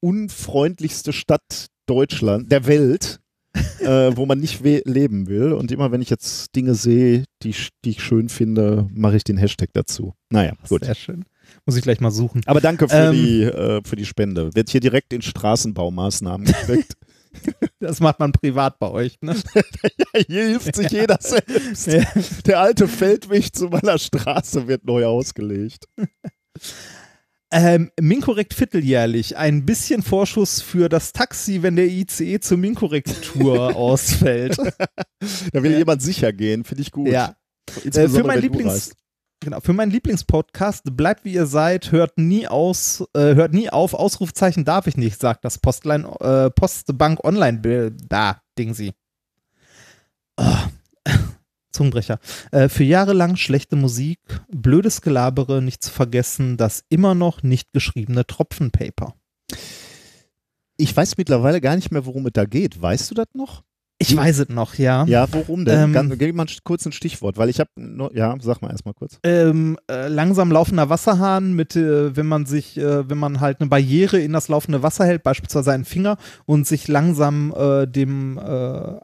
lebensunfreundlichste 0.02 1.12
Stadt 1.12 1.66
Deutschland, 1.86 2.50
der 2.52 2.66
Welt. 2.66 3.20
äh, 3.80 4.14
wo 4.14 4.26
man 4.26 4.38
nicht 4.38 4.60
leben 4.62 5.28
will. 5.28 5.54
Und 5.54 5.72
immer 5.72 5.90
wenn 5.90 6.02
ich 6.02 6.10
jetzt 6.10 6.54
Dinge 6.54 6.74
sehe, 6.74 7.24
die, 7.42 7.50
ich- 7.50 7.70
die 7.86 7.90
ich 7.92 8.02
schön 8.02 8.28
finde, 8.28 8.86
mache 8.92 9.16
ich 9.16 9.24
den 9.24 9.38
Hashtag 9.38 9.70
dazu. 9.72 10.12
Naja, 10.30 10.52
gut. 10.68 10.84
Sehr 10.84 10.94
schön. 10.94 11.24
Muss 11.64 11.74
ich 11.76 11.82
gleich 11.82 12.00
mal 12.00 12.10
suchen. 12.10 12.42
Aber 12.44 12.60
danke 12.60 12.86
für, 12.86 12.94
Ähm, 12.94 13.12
die, 13.14 13.42
äh, 13.44 13.80
für 13.82 13.96
die 13.96 14.04
Spende. 14.04 14.54
Wird 14.54 14.68
hier 14.68 14.80
direkt 14.80 15.14
in 15.14 15.22
Straßenbaumaßnahmen 15.22 16.46
gesteckt. 16.68 16.92
Das 17.78 18.00
macht 18.00 18.18
man 18.20 18.32
privat 18.32 18.78
bei 18.78 18.90
euch, 18.90 19.18
ne? 19.20 19.36
hier 20.26 20.44
hilft 20.46 20.74
sich 20.74 20.90
jeder 20.90 21.18
selbst. 21.20 21.86
Ja. 21.86 22.02
Der 22.46 22.60
alte 22.60 22.88
Feldweg 22.88 23.54
zu 23.54 23.66
meiner 23.68 23.98
Straße 23.98 24.66
wird 24.66 24.84
neu 24.84 25.04
ausgelegt. 25.06 25.84
Ähm, 27.52 27.92
Minkorrekt 28.00 28.54
vierteljährlich. 28.54 29.36
Ein 29.36 29.64
bisschen 29.64 30.02
Vorschuss 30.02 30.60
für 30.60 30.88
das 30.88 31.12
Taxi, 31.12 31.62
wenn 31.62 31.76
der 31.76 31.86
ICE 31.86 32.40
zur 32.40 32.58
Minkorrekt-Tour 32.58 33.76
ausfällt. 33.76 34.58
Da 34.58 35.62
will 35.62 35.70
Ja. 35.70 35.78
jemand 35.78 36.02
sicher 36.02 36.32
gehen, 36.32 36.64
finde 36.64 36.82
ich 36.82 36.90
gut. 36.90 37.06
Ja. 37.06 37.36
Äh, 37.84 38.08
für 38.08 38.24
mein 38.24 38.40
Lieblings. 38.40 38.94
Genau, 39.40 39.60
für 39.60 39.72
meinen 39.72 39.90
Lieblingspodcast 39.90 40.96
bleibt 40.96 41.24
wie 41.24 41.32
ihr 41.32 41.46
seid, 41.46 41.92
hört 41.92 42.18
nie 42.18 42.48
aus, 42.48 43.04
äh, 43.14 43.34
hört 43.34 43.52
nie 43.52 43.70
auf, 43.70 43.94
Ausrufzeichen 43.94 44.64
darf 44.64 44.86
ich 44.86 44.96
nicht, 44.96 45.20
sagt 45.20 45.44
das 45.44 45.58
Postlein, 45.58 46.04
äh, 46.20 46.50
Postbank 46.50 47.24
Online 47.24 47.92
da 48.08 48.40
Ding 48.58 48.74
sie. 48.74 48.92
Zungenbrecher. 51.72 52.18
Äh, 52.52 52.68
für 52.68 52.84
Jahre 52.84 53.12
lang 53.12 53.36
schlechte 53.36 53.76
Musik, 53.76 54.18
blödes 54.48 55.02
Gelabere, 55.02 55.60
nicht 55.62 55.82
zu 55.82 55.90
vergessen, 55.90 56.56
das 56.56 56.84
immer 56.88 57.14
noch 57.14 57.42
nicht 57.42 57.72
geschriebene 57.72 58.26
Tropfenpaper. 58.26 59.14
Ich 60.78 60.94
weiß 60.94 61.16
mittlerweile 61.16 61.60
gar 61.60 61.76
nicht 61.76 61.90
mehr, 61.90 62.06
worum 62.06 62.26
es 62.26 62.32
da 62.34 62.44
geht. 62.44 62.80
Weißt 62.80 63.10
du 63.10 63.14
das 63.14 63.28
noch? 63.34 63.62
Ich 64.08 64.16
weiß 64.16 64.38
es 64.40 64.48
noch, 64.48 64.74
ja. 64.74 65.04
Ja, 65.06 65.26
worum 65.32 65.64
denn? 65.64 65.84
Ähm, 65.84 65.92
Ganz, 65.92 66.18
gib 66.18 66.34
mal 66.34 66.46
kurz 66.64 66.86
ein 66.86 66.92
Stichwort, 66.92 67.36
weil 67.36 67.48
ich 67.48 67.60
habe, 67.60 67.70
ja, 68.14 68.34
sag 68.40 68.62
mal 68.62 68.70
erstmal 68.70 68.94
kurz. 68.94 69.18
ähm, 69.24 69.78
äh, 69.90 70.08
langsam 70.08 70.50
laufender 70.50 70.88
Wasserhahn 70.88 71.52
mit, 71.54 71.76
äh, 71.76 72.16
wenn 72.16 72.26
man 72.26 72.46
sich, 72.46 72.76
äh, 72.78 73.08
wenn 73.08 73.18
man 73.18 73.40
halt 73.40 73.60
eine 73.60 73.68
Barriere 73.68 74.18
in 74.18 74.32
das 74.32 74.48
laufende 74.48 74.82
Wasser 74.82 75.04
hält, 75.04 75.22
beispielsweise 75.22 75.72
einen 75.72 75.84
Finger 75.84 76.16
und 76.44 76.66
sich 76.66 76.88
langsam 76.88 77.52
äh, 77.56 77.86
dem, 77.86 78.38
äh, 78.38 78.42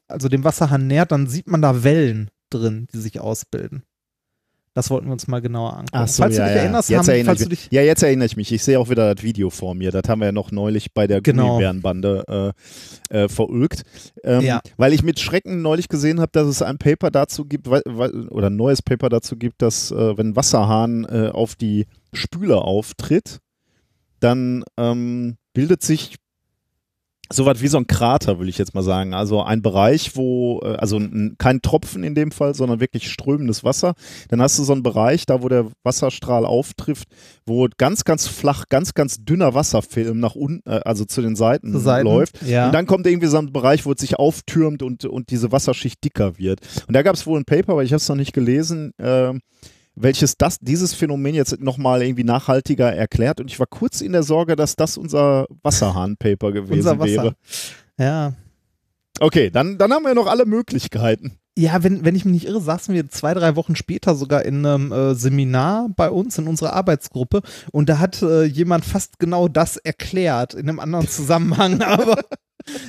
also 0.08 0.28
dem 0.28 0.44
Wasserhahn 0.44 0.86
nähert, 0.86 1.12
dann 1.12 1.26
sieht 1.26 1.48
man 1.48 1.62
da 1.62 1.82
Wellen 1.84 2.30
drin, 2.50 2.86
die 2.92 2.98
sich 2.98 3.20
ausbilden. 3.20 3.82
Das 4.74 4.88
wollten 4.88 5.06
wir 5.06 5.12
uns 5.12 5.28
mal 5.28 5.42
genauer 5.42 5.72
angucken. 5.74 5.90
Ach 5.92 6.08
so, 6.08 6.22
falls 6.22 6.36
ja, 6.36 6.44
du 6.44 6.48
dich 6.48 6.56
ja. 6.56 6.62
erinnerst, 6.62 6.88
Jetzt 6.88 6.98
haben, 7.00 7.08
erinnere 7.10 7.26
falls 7.26 7.42
du 7.42 7.48
dich, 7.50 7.68
Ja, 7.70 7.82
jetzt 7.82 8.02
erinnere 8.02 8.26
ich 8.26 8.36
mich. 8.36 8.52
Ich 8.52 8.64
sehe 8.64 8.78
auch 8.80 8.88
wieder 8.88 9.14
das 9.14 9.22
Video 9.22 9.50
vor 9.50 9.74
mir. 9.74 9.90
Das 9.90 10.08
haben 10.08 10.20
wir 10.20 10.26
ja 10.26 10.32
noch 10.32 10.50
neulich 10.50 10.94
bei 10.94 11.06
der 11.06 11.20
Genau. 11.20 11.48
Gummibärenbande 11.48 12.52
äh, 13.10 13.24
äh, 13.24 13.28
verulgt. 13.28 13.82
Ähm, 14.24 14.40
Ja. 14.40 14.62
Weil 14.78 14.94
ich 14.94 15.02
mit 15.02 15.20
Schrecken 15.20 15.60
neulich 15.60 15.88
gesehen 15.88 16.20
habe, 16.20 16.30
dass 16.32 16.46
es 16.46 16.62
ein 16.62 16.78
Paper 16.78 17.10
dazu 17.10 17.44
gibt, 17.44 17.68
oder 17.68 18.46
ein 18.46 18.56
neues 18.56 18.80
Paper 18.80 19.10
dazu 19.10 19.36
gibt, 19.36 19.60
dass 19.60 19.90
äh, 19.90 20.16
wenn 20.16 20.36
Wasserhahn 20.36 21.04
äh, 21.04 21.28
auf 21.28 21.54
die 21.54 21.86
Spüle 22.14 22.62
auftritt, 22.62 23.40
dann 24.20 24.64
ähm, 24.78 25.36
bildet 25.52 25.82
sich 25.82 26.16
sowas 27.32 27.60
wie 27.60 27.68
so 27.68 27.78
ein 27.78 27.86
Krater, 27.86 28.38
will 28.38 28.48
ich 28.48 28.58
jetzt 28.58 28.74
mal 28.74 28.82
sagen. 28.82 29.14
Also 29.14 29.42
ein 29.42 29.62
Bereich, 29.62 30.16
wo, 30.16 30.60
äh, 30.62 30.76
also 30.76 31.00
kein 31.38 31.62
Tropfen 31.62 32.04
in 32.04 32.14
dem 32.14 32.30
Fall, 32.30 32.54
sondern 32.54 32.80
wirklich 32.80 33.10
strömendes 33.10 33.64
Wasser. 33.64 33.94
Dann 34.28 34.40
hast 34.40 34.58
du 34.58 34.64
so 34.64 34.72
einen 34.72 34.82
Bereich, 34.82 35.26
da 35.26 35.42
wo 35.42 35.48
der 35.48 35.66
Wasserstrahl 35.82 36.44
auftrifft, 36.44 37.08
wo 37.46 37.68
ganz, 37.78 38.04
ganz 38.04 38.26
flach, 38.26 38.64
ganz, 38.68 38.94
ganz 38.94 39.24
dünner 39.24 39.54
Wasserfilm 39.54 40.20
nach 40.20 40.34
unten, 40.34 40.68
äh, 40.68 40.80
also 40.84 41.04
zu 41.04 41.22
den 41.22 41.36
Seiten, 41.36 41.72
zur 41.72 41.80
Seite 41.80 42.04
läuft. 42.04 42.42
Ja. 42.42 42.66
Und 42.66 42.72
dann 42.72 42.86
kommt 42.86 43.06
irgendwie 43.06 43.28
so 43.28 43.38
ein 43.38 43.52
Bereich, 43.52 43.84
wo 43.86 43.92
es 43.92 44.00
sich 44.00 44.18
auftürmt 44.18 44.82
und, 44.82 45.04
und 45.04 45.30
diese 45.30 45.52
Wasserschicht 45.52 46.02
dicker 46.04 46.38
wird. 46.38 46.60
Und 46.86 46.94
da 46.94 47.02
gab 47.02 47.14
es 47.14 47.26
wohl 47.26 47.38
ein 47.38 47.44
Paper, 47.44 47.72
aber 47.72 47.84
ich 47.84 47.92
habe 47.92 47.98
es 47.98 48.08
noch 48.08 48.16
nicht 48.16 48.32
gelesen, 48.32 48.92
ähm, 48.98 49.40
welches 49.94 50.36
das, 50.36 50.58
dieses 50.60 50.94
Phänomen 50.94 51.34
jetzt 51.34 51.60
nochmal 51.60 52.02
irgendwie 52.02 52.24
nachhaltiger 52.24 52.92
erklärt. 52.92 53.40
Und 53.40 53.50
ich 53.50 53.58
war 53.58 53.66
kurz 53.66 54.00
in 54.00 54.12
der 54.12 54.22
Sorge, 54.22 54.56
dass 54.56 54.76
das 54.76 54.96
unser 54.96 55.46
Wasserhahn-Paper 55.62 56.52
gewesen 56.52 56.72
unser 56.72 56.98
Wasser. 56.98 57.10
wäre. 57.10 57.36
Ja. 57.98 58.32
Okay, 59.20 59.50
dann, 59.50 59.78
dann 59.78 59.92
haben 59.92 60.04
wir 60.04 60.14
noch 60.14 60.26
alle 60.26 60.46
Möglichkeiten. 60.46 61.38
Ja, 61.56 61.82
wenn, 61.82 62.02
wenn 62.02 62.16
ich 62.16 62.24
mich 62.24 62.32
nicht 62.32 62.46
irre, 62.46 62.62
saßen 62.62 62.94
wir 62.94 63.10
zwei, 63.10 63.34
drei 63.34 63.56
Wochen 63.56 63.76
später 63.76 64.14
sogar 64.14 64.42
in 64.42 64.64
einem 64.64 64.90
äh, 64.90 65.14
Seminar 65.14 65.90
bei 65.94 66.08
uns 66.08 66.38
in 66.38 66.48
unserer 66.48 66.72
Arbeitsgruppe 66.72 67.42
und 67.72 67.90
da 67.90 67.98
hat 67.98 68.22
äh, 68.22 68.44
jemand 68.44 68.86
fast 68.86 69.18
genau 69.18 69.48
das 69.48 69.76
erklärt 69.76 70.54
in 70.54 70.66
einem 70.66 70.80
anderen 70.80 71.08
Zusammenhang, 71.08 71.82
aber 71.82 72.22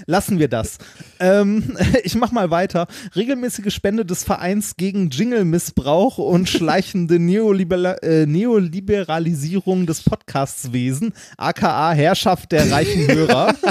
lassen 0.06 0.40
wir 0.40 0.48
das. 0.48 0.78
Ähm, 1.20 1.78
ich 2.04 2.16
mach 2.16 2.32
mal 2.32 2.50
weiter. 2.52 2.88
Regelmäßige 3.16 3.74
Spende 3.74 4.06
des 4.06 4.24
Vereins 4.24 4.76
gegen 4.78 5.10
Jingle-Missbrauch 5.10 6.18
und 6.18 6.50
schleichende 6.50 7.20
Neoliberal 7.20 7.98
äh, 8.02 8.26
Neoliberalisierung 8.26 9.86
des 9.86 10.02
Podcastswesen, 10.04 11.14
aka 11.38 11.92
Herrschaft 11.94 12.52
der 12.52 12.72
reichen 12.72 13.08
Hörer. 13.08 13.56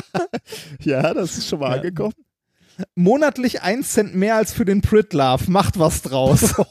Ja, 0.81 1.15
das 1.15 1.39
ist 1.39 1.49
schon 1.49 1.61
mal 1.61 1.71
Ja. 1.71 1.77
angekommen. 1.77 2.15
Monatlich 2.95 3.63
ein 3.63 3.83
Cent 3.85 4.15
mehr 4.15 4.37
als 4.37 4.53
für 4.53 4.65
den 4.65 4.81
Pritlove. 4.83 5.49
Macht 5.51 5.79
was 5.79 6.03
draus. 6.03 6.55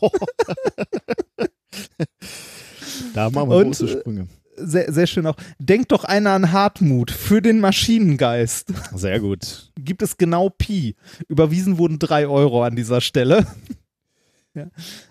Da 3.14 3.30
machen 3.30 3.50
wir 3.50 3.56
Und, 3.58 3.64
große 3.66 3.88
Sprünge. 3.88 4.28
Sehr, 4.66 4.92
sehr 4.92 5.08
schön 5.08 5.28
auch. 5.28 5.36
Denkt 5.60 5.92
doch 5.92 6.04
einer 6.04 6.32
an 6.32 6.52
Hartmut 6.52 7.12
für 7.12 7.42
den 7.42 7.60
Maschinengeist. 7.60 8.74
Sehr 8.96 9.20
gut. 9.20 9.72
Gibt 9.80 10.02
es 10.02 10.18
genau 10.18 10.50
Pi. 10.50 10.96
Überwiesen 11.28 11.78
wurden 11.78 12.00
drei 12.00 12.28
Euro 12.28 12.64
an 12.64 12.76
dieser 12.76 13.02
Stelle. 13.02 13.46
ja. 14.54 14.68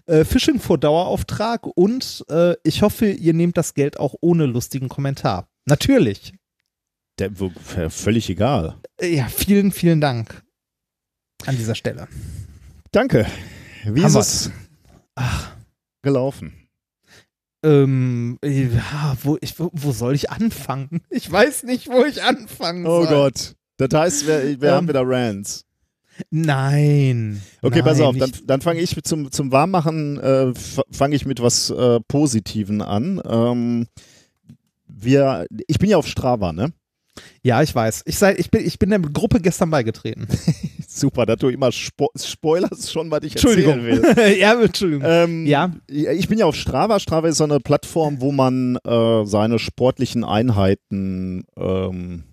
äh, 0.06 0.24
Phishing 0.24 0.60
vor 0.60 0.78
Dauerauftrag 0.78 1.66
und 1.66 2.24
äh, 2.28 2.54
ich 2.62 2.82
hoffe, 2.82 3.10
ihr 3.10 3.34
nehmt 3.34 3.56
das 3.56 3.74
Geld 3.74 3.98
auch 3.98 4.14
ohne 4.20 4.46
lustigen 4.46 4.88
Kommentar. 4.88 5.48
Natürlich. 5.66 6.34
Der, 7.18 7.30
völlig 7.90 8.30
egal. 8.30 8.76
Äh, 9.00 9.16
ja, 9.16 9.28
vielen, 9.28 9.72
vielen 9.72 10.00
Dank 10.00 10.42
an 11.46 11.56
dieser 11.56 11.74
Stelle. 11.74 12.08
Danke. 12.92 13.26
Wie 13.84 14.02
Haben 14.02 14.16
ist 14.16 14.16
es 14.16 14.50
gelaufen? 16.02 16.59
Ähm, 17.62 18.38
ja, 18.44 19.16
wo, 19.22 19.36
ich, 19.40 19.54
wo, 19.58 19.92
soll 19.92 20.14
ich 20.14 20.30
anfangen? 20.30 21.00
Ich 21.10 21.30
weiß 21.30 21.64
nicht, 21.64 21.88
wo 21.88 22.04
ich 22.04 22.22
anfangen 22.22 22.86
Oh 22.86 23.04
soll. 23.04 23.08
Gott. 23.08 23.54
Das 23.76 23.88
heißt, 23.98 24.26
wir, 24.26 24.60
wir 24.60 24.68
Ähm, 24.70 24.74
haben 24.74 24.88
wieder 24.88 25.02
Rants. 25.04 25.64
Nein. 26.30 27.40
Okay, 27.62 27.76
Nein, 27.76 27.84
pass 27.84 28.00
auf, 28.00 28.16
dann, 28.16 28.32
dann 28.44 28.60
fange 28.60 28.80
ich 28.80 28.94
zum, 29.04 29.30
zum 29.30 29.52
Warmmachen, 29.52 30.18
äh, 30.18 30.52
fange 30.90 31.16
ich 31.16 31.24
mit 31.24 31.40
was 31.40 31.70
äh, 31.70 32.00
Positiven 32.08 32.82
an. 32.82 33.22
Ähm, 33.26 33.86
wir, 34.86 35.46
ich 35.66 35.78
bin 35.78 35.88
ja 35.90 35.96
auf 35.96 36.06
Strava, 36.06 36.52
ne? 36.52 36.72
Ja, 37.42 37.62
ich 37.62 37.74
weiß. 37.74 38.02
Ich, 38.06 38.18
sei, 38.18 38.34
ich, 38.36 38.50
bin, 38.50 38.64
ich 38.66 38.78
bin 38.78 38.90
der 38.90 38.98
Gruppe 39.00 39.40
gestern 39.40 39.70
beigetreten. 39.70 40.26
Super, 40.88 41.26
dass 41.26 41.38
du 41.38 41.48
immer 41.48 41.72
spo 41.72 42.10
spoilerst 42.16 42.92
schon, 42.92 43.10
was 43.10 43.22
ich 43.22 43.36
erzählen 43.36 43.84
will. 43.84 44.36
ja, 44.38 44.60
Entschuldigung. 44.60 45.04
Ähm, 45.06 45.46
Ja. 45.46 45.72
Ich 45.88 46.28
bin 46.28 46.38
ja 46.38 46.46
auf 46.46 46.56
Strava. 46.56 47.00
Strava 47.00 47.28
ist 47.28 47.38
so 47.38 47.44
eine 47.44 47.60
Plattform, 47.60 48.20
wo 48.20 48.32
man 48.32 48.76
äh, 48.84 49.24
seine 49.24 49.58
sportlichen 49.58 50.24
Einheiten 50.24 51.44
ähm, 51.56 52.24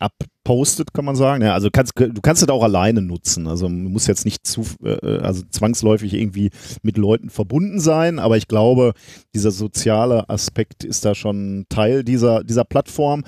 abpostet, 0.00 0.94
kann 0.94 1.04
man 1.04 1.14
sagen. 1.14 1.42
Ja, 1.44 1.52
also 1.52 1.68
kannst, 1.70 1.92
du 1.96 2.20
kannst 2.22 2.42
es 2.42 2.48
auch 2.48 2.62
alleine 2.62 3.02
nutzen. 3.02 3.46
Also 3.46 3.68
man 3.68 3.92
muss 3.92 4.06
jetzt 4.06 4.24
nicht 4.24 4.46
zu, 4.46 4.64
äh, 4.82 5.18
also 5.18 5.42
zwangsläufig 5.50 6.14
irgendwie 6.14 6.50
mit 6.82 6.96
Leuten 6.96 7.30
verbunden 7.30 7.80
sein, 7.80 8.18
aber 8.18 8.36
ich 8.36 8.48
glaube, 8.48 8.94
dieser 9.34 9.50
soziale 9.50 10.28
Aspekt 10.28 10.84
ist 10.84 11.04
da 11.04 11.14
schon 11.14 11.66
Teil 11.68 12.02
dieser, 12.02 12.42
dieser 12.42 12.64
Plattform. 12.64 13.24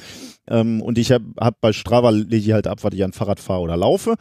Ähm, 0.49 0.81
und 0.83 0.99
ich 0.99 1.13
habe 1.13 1.25
hab 1.39 1.61
bei 1.61 1.73
Strava 1.73 2.11
lege 2.11 2.37
ich 2.37 2.53
halt 2.53 2.67
ab, 2.67 2.79
was 2.83 2.95
ich 2.95 3.05
an 3.05 3.13
Fahrrad 3.13 3.41
fahre 3.41 3.61
oder 3.61 3.77
laufe. 3.77 4.17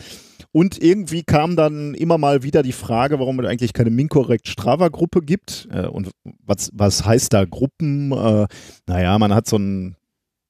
Und 0.52 0.82
irgendwie 0.82 1.24
kam 1.24 1.56
dann 1.56 1.94
immer 1.94 2.18
mal 2.18 2.44
wieder 2.44 2.62
die 2.62 2.74
Frage, 2.74 3.20
warum 3.20 3.40
es 3.40 3.48
eigentlich 3.48 3.74
keine 3.74 3.90
Minkorrekt 3.90 4.48
Strava-Gruppe 4.48 5.22
gibt. 5.22 5.68
Äh, 5.72 5.88
und 5.88 6.12
was, 6.44 6.70
was 6.74 7.06
heißt 7.06 7.34
da 7.34 7.46
Gruppen? 7.46 8.12
Äh, 8.12 8.48
naja, 8.88 9.18
man 9.18 9.34
hat 9.34 9.48
so 9.48 9.56
einen 9.56 9.96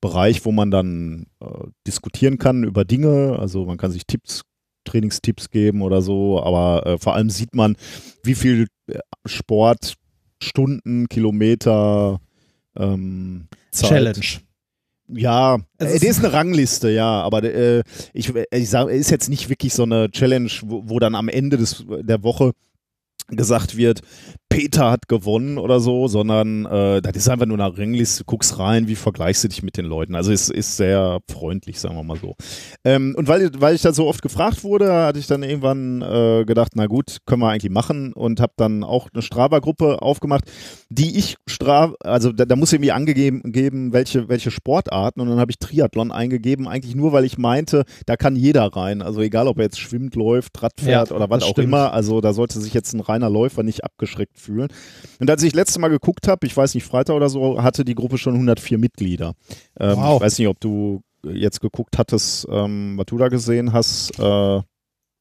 Bereich, 0.01 0.43
wo 0.45 0.51
man 0.51 0.71
dann 0.71 1.27
äh, 1.39 1.67
diskutieren 1.85 2.39
kann 2.39 2.63
über 2.63 2.83
Dinge. 2.83 3.37
Also 3.39 3.65
man 3.65 3.77
kann 3.77 3.91
sich 3.91 4.07
Tipps, 4.07 4.41
Trainingstipps 4.85 5.51
geben 5.51 5.83
oder 5.83 6.01
so, 6.01 6.41
aber 6.41 6.85
äh, 6.87 6.97
vor 6.97 7.13
allem 7.13 7.29
sieht 7.29 7.53
man, 7.53 7.75
wie 8.23 8.35
viel 8.35 8.67
äh, 8.87 8.97
Sport, 9.25 9.93
Stunden, 10.41 11.07
Kilometer, 11.07 12.19
ähm. 12.75 13.47
Challenge. 13.71 14.41
Ja, 15.13 15.57
Es 15.77 15.87
äh, 15.91 15.93
ist- 15.95 16.03
das 16.03 16.09
ist 16.17 16.19
eine 16.25 16.33
Rangliste, 16.33 16.89
ja, 16.89 17.21
aber 17.21 17.43
äh, 17.43 17.83
ich, 18.13 18.31
ich 18.51 18.69
sage, 18.69 18.91
ist 18.91 19.11
jetzt 19.11 19.29
nicht 19.29 19.49
wirklich 19.49 19.73
so 19.73 19.83
eine 19.83 20.09
Challenge, 20.11 20.49
wo, 20.63 20.83
wo 20.85 20.99
dann 20.99 21.15
am 21.15 21.27
Ende 21.29 21.57
des, 21.57 21.85
der 21.87 22.23
Woche 22.23 22.51
gesagt 23.27 23.75
wird, 23.77 24.01
Peter 24.51 24.91
hat 24.91 25.07
gewonnen 25.07 25.57
oder 25.57 25.79
so, 25.79 26.09
sondern 26.09 26.65
äh, 26.65 27.01
das 27.01 27.15
ist 27.15 27.29
einfach 27.29 27.45
nur 27.45 27.57
eine 27.57 27.77
Rangliste, 27.77 28.23
du 28.23 28.25
guckst 28.25 28.59
rein, 28.59 28.89
wie 28.89 28.95
vergleichst 28.95 29.45
du 29.45 29.47
dich 29.47 29.63
mit 29.63 29.77
den 29.77 29.85
Leuten. 29.85 30.13
Also 30.13 30.33
es 30.33 30.49
ist 30.49 30.75
sehr 30.75 31.19
freundlich, 31.31 31.79
sagen 31.79 31.95
wir 31.95 32.03
mal 32.03 32.17
so. 32.17 32.35
Ähm, 32.83 33.15
und 33.17 33.29
weil, 33.29 33.49
weil 33.61 33.75
ich 33.75 33.81
da 33.81 33.93
so 33.93 34.07
oft 34.07 34.21
gefragt 34.21 34.65
wurde, 34.65 34.91
hatte 34.91 35.19
ich 35.19 35.27
dann 35.27 35.41
irgendwann 35.41 36.01
äh, 36.01 36.43
gedacht, 36.43 36.73
na 36.75 36.87
gut, 36.87 37.19
können 37.25 37.41
wir 37.41 37.49
eigentlich 37.49 37.71
machen 37.71 38.11
und 38.11 38.41
habe 38.41 38.51
dann 38.57 38.83
auch 38.83 39.07
eine 39.13 39.21
Strava-Gruppe 39.21 40.01
aufgemacht, 40.01 40.43
die 40.89 41.17
ich 41.17 41.37
Strava, 41.47 41.95
also 42.01 42.33
da, 42.33 42.43
da 42.43 42.57
muss 42.57 42.73
irgendwie 42.73 42.91
angegeben 42.91 43.53
geben, 43.53 43.93
welche, 43.93 44.27
welche 44.27 44.51
Sportarten 44.51 45.21
und 45.21 45.29
dann 45.29 45.39
habe 45.39 45.51
ich 45.51 45.59
Triathlon 45.59 46.11
eingegeben, 46.11 46.67
eigentlich 46.67 46.93
nur, 46.93 47.13
weil 47.13 47.23
ich 47.23 47.37
meinte, 47.37 47.85
da 48.05 48.17
kann 48.17 48.35
jeder 48.35 48.65
rein. 48.65 49.01
Also 49.01 49.21
egal, 49.21 49.47
ob 49.47 49.59
er 49.59 49.63
jetzt 49.63 49.79
schwimmt, 49.79 50.15
läuft, 50.15 50.61
Rad 50.61 50.73
fährt 50.77 51.09
Ja, 51.09 51.15
oder 51.15 51.29
was 51.29 51.43
auch 51.43 51.51
stimmt. 51.51 51.69
immer. 51.69 51.93
Also 51.93 52.19
da 52.19 52.33
sollte 52.33 52.59
sich 52.59 52.73
jetzt 52.73 52.91
ein 52.93 52.99
reiner 52.99 53.29
Läufer 53.29 53.63
nicht 53.63 53.85
abgeschreckt 53.85 54.40
fühlen. 54.41 54.67
Und 55.19 55.29
als 55.29 55.43
ich 55.43 55.53
letztes 55.53 55.77
Mal 55.77 55.87
geguckt 55.89 56.27
habe, 56.27 56.45
ich 56.45 56.55
weiß 56.55 56.75
nicht, 56.75 56.83
Freitag 56.83 57.15
oder 57.15 57.29
so, 57.29 57.61
hatte 57.61 57.85
die 57.85 57.95
Gruppe 57.95 58.17
schon 58.17 58.33
104 58.33 58.77
Mitglieder. 58.77 59.33
Ähm, 59.79 59.97
Wow. 59.97 60.15
Ich 60.17 60.25
weiß 60.25 60.39
nicht, 60.39 60.47
ob 60.47 60.59
du 60.59 61.01
jetzt 61.23 61.61
geguckt 61.61 61.97
hattest, 61.97 62.47
ähm, 62.49 62.97
was 62.97 63.05
du 63.05 63.17
da 63.17 63.27
gesehen 63.29 63.73
hast. 63.73 64.17
Äh, 64.19 64.61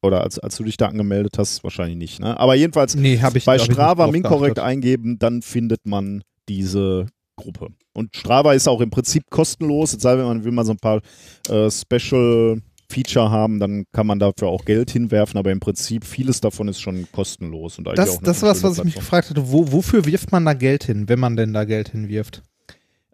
oder 0.02 0.22
als, 0.22 0.38
als 0.38 0.56
du 0.56 0.64
dich 0.64 0.76
da 0.78 0.86
angemeldet 0.86 1.36
hast, 1.38 1.62
wahrscheinlich 1.62 1.96
nicht. 1.98 2.20
Ne? 2.20 2.38
Aber 2.38 2.54
jedenfalls 2.54 2.94
Nee, 2.94 3.20
ich 3.34 3.44
bei 3.44 3.58
Strava 3.58 4.06
Minkorrekt 4.06 4.58
eingeben, 4.58 5.18
dann 5.18 5.42
findet 5.42 5.86
man 5.86 6.22
diese 6.48 7.06
Gruppe. 7.36 7.68
Und 7.92 8.16
Strava 8.16 8.54
ist 8.54 8.68
auch 8.68 8.80
im 8.80 8.90
Prinzip 8.90 9.24
kostenlos, 9.30 9.92
es 9.92 10.02
sei 10.02 10.16
denn, 10.16 10.24
man 10.24 10.44
will 10.44 10.52
mal 10.52 10.64
so 10.64 10.72
ein 10.72 10.78
paar 10.78 11.00
äh, 11.48 11.70
Special 11.70 12.62
Feature 12.90 13.30
haben, 13.30 13.60
dann 13.60 13.84
kann 13.92 14.06
man 14.06 14.18
dafür 14.18 14.48
auch 14.48 14.64
Geld 14.64 14.90
hinwerfen, 14.90 15.38
aber 15.38 15.50
im 15.52 15.60
Prinzip 15.60 16.04
vieles 16.04 16.40
davon 16.40 16.68
ist 16.68 16.80
schon 16.80 17.06
kostenlos. 17.12 17.78
Und 17.78 17.88
eigentlich 17.88 18.06
Das, 18.06 18.16
auch 18.16 18.22
das 18.22 18.36
ist 18.38 18.42
was, 18.42 18.62
was 18.62 18.78
ich 18.78 18.84
mich 18.84 18.94
gefragt 18.96 19.30
hatte. 19.30 19.50
Wo, 19.50 19.72
wofür 19.72 20.04
wirft 20.04 20.32
man 20.32 20.44
da 20.44 20.54
Geld 20.54 20.84
hin, 20.84 21.08
wenn 21.08 21.18
man 21.18 21.36
denn 21.36 21.52
da 21.52 21.64
Geld 21.64 21.90
hinwirft? 21.90 22.42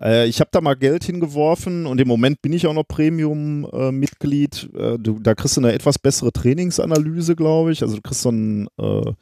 Äh, 0.01 0.27
ich 0.27 0.41
habe 0.41 0.51
da 0.53 0.61
mal 0.61 0.75
Geld 0.75 1.05
hingeworfen 1.05 1.87
und 1.87 2.01
im 2.01 2.09
Moment 2.09 2.43
bin 2.43 2.53
ich 2.53 2.67
auch 2.67 2.75
noch 2.75 2.85
Premium-Mitglied. 2.87 4.71
Äh, 4.77 4.99
du, 4.99 5.19
da 5.21 5.35
kriegst 5.35 5.57
du 5.57 5.61
eine 5.61 5.73
etwas 5.73 5.99
bessere 5.99 6.33
Trainingsanalyse, 6.33 7.37
glaube 7.37 7.73
ich. 7.73 7.83
Also 7.83 7.97
du 7.97 8.03
kriegst 8.03 8.23
so 8.23 8.31
einen, 8.31 8.69
äh, 8.79 9.13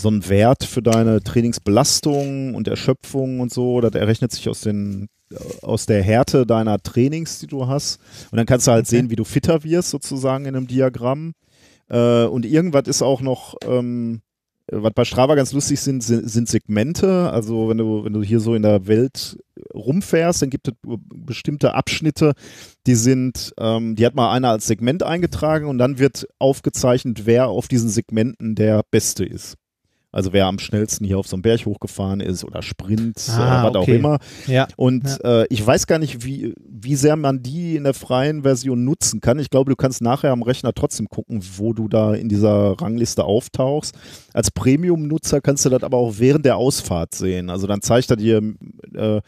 so 0.00 0.08
einen 0.08 0.28
Wert 0.28 0.64
für 0.64 0.82
deine 0.82 1.22
Trainingsbelastung 1.22 2.54
und 2.54 2.68
Erschöpfung 2.68 3.40
und 3.40 3.52
so. 3.52 3.80
Das 3.80 3.94
errechnet 3.94 4.32
sich 4.32 4.48
aus, 4.48 4.62
den, 4.62 5.08
aus 5.62 5.86
der 5.86 6.02
Härte 6.02 6.46
deiner 6.46 6.82
Trainings, 6.82 7.38
die 7.38 7.46
du 7.46 7.66
hast. 7.66 8.00
Und 8.30 8.36
dann 8.36 8.46
kannst 8.46 8.66
du 8.66 8.72
halt 8.72 8.86
Okay. 8.86 8.96
sehen, 8.96 9.10
wie 9.10 9.16
du 9.16 9.24
fitter 9.24 9.62
wirst, 9.64 9.90
sozusagen 9.90 10.44
in 10.46 10.56
einem 10.56 10.66
Diagramm. 10.66 11.34
Äh, 11.88 12.24
und 12.24 12.44
irgendwas 12.46 12.88
ist 12.88 13.02
auch 13.02 13.20
noch, 13.20 13.54
ähm, 13.64 14.22
was 14.70 14.92
bei 14.94 15.04
Strava 15.04 15.34
ganz 15.34 15.52
lustig 15.52 15.80
sind, 15.80 16.02
sind, 16.02 16.28
sind 16.28 16.48
Segmente. 16.48 17.30
Also 17.30 17.68
wenn 17.68 17.78
du, 17.78 18.04
wenn 18.04 18.12
du 18.12 18.22
hier 18.22 18.40
so 18.40 18.54
in 18.54 18.62
der 18.62 18.86
Welt 18.86 19.38
rumfährst, 19.74 20.42
dann 20.42 20.50
gibt 20.50 20.68
es 20.68 20.74
bestimmte 21.14 21.74
Abschnitte, 21.74 22.32
die 22.86 22.94
sind, 22.94 23.52
ähm, 23.58 23.96
die 23.96 24.06
hat 24.06 24.14
mal 24.14 24.32
einer 24.32 24.50
als 24.50 24.66
Segment 24.66 25.02
eingetragen 25.02 25.66
und 25.66 25.78
dann 25.78 25.98
wird 25.98 26.26
aufgezeichnet, 26.38 27.26
wer 27.26 27.48
auf 27.48 27.68
diesen 27.68 27.88
Segmenten 27.90 28.54
der 28.54 28.82
Beste 28.90 29.24
ist. 29.24 29.56
Also 30.12 30.34
wer 30.34 30.46
am 30.46 30.58
schnellsten 30.58 31.06
hier 31.06 31.18
auf 31.18 31.26
so 31.26 31.36
einen 31.36 31.42
Berg 31.42 31.64
hochgefahren 31.64 32.20
ist 32.20 32.44
oder 32.44 32.60
Sprint 32.60 33.18
Ah, 33.30 33.62
oder 33.62 33.68
was 33.70 33.76
auch 33.76 33.82
okay. 33.82 33.96
immer. 33.96 34.18
Ja. 34.46 34.68
Und 34.76 35.04
äh, 35.24 35.46
ich 35.48 35.66
weiß 35.66 35.86
gar 35.86 35.98
nicht, 35.98 36.24
wie, 36.24 36.54
wie 36.58 36.96
sehr 36.96 37.16
man 37.16 37.42
die 37.42 37.76
in 37.76 37.84
der 37.84 37.94
freien 37.94 38.42
Version 38.42 38.84
nutzen 38.84 39.20
kann. 39.22 39.38
Ich 39.38 39.48
glaube, 39.48 39.70
du 39.70 39.76
kannst 39.76 40.02
nachher 40.02 40.30
am 40.32 40.42
Rechner 40.42 40.74
trotzdem 40.74 41.08
gucken, 41.08 41.42
wo 41.56 41.72
du 41.72 41.88
da 41.88 42.12
in 42.14 42.28
dieser 42.28 42.78
Rangliste 42.80 43.24
auftauchst. 43.24 43.94
Als 44.34 44.50
Premium-Nutzer 44.50 45.40
kannst 45.40 45.64
du 45.64 45.70
das 45.70 45.82
aber 45.82 45.96
auch 45.96 46.14
während 46.18 46.44
der 46.44 46.56
Ausfahrt 46.56 47.14
sehen. 47.14 47.48
Also 47.48 47.66
dann 47.66 47.80
zeigt 47.80 48.10
er 48.10 48.16
dir 48.16 48.42
äh, 48.94 49.20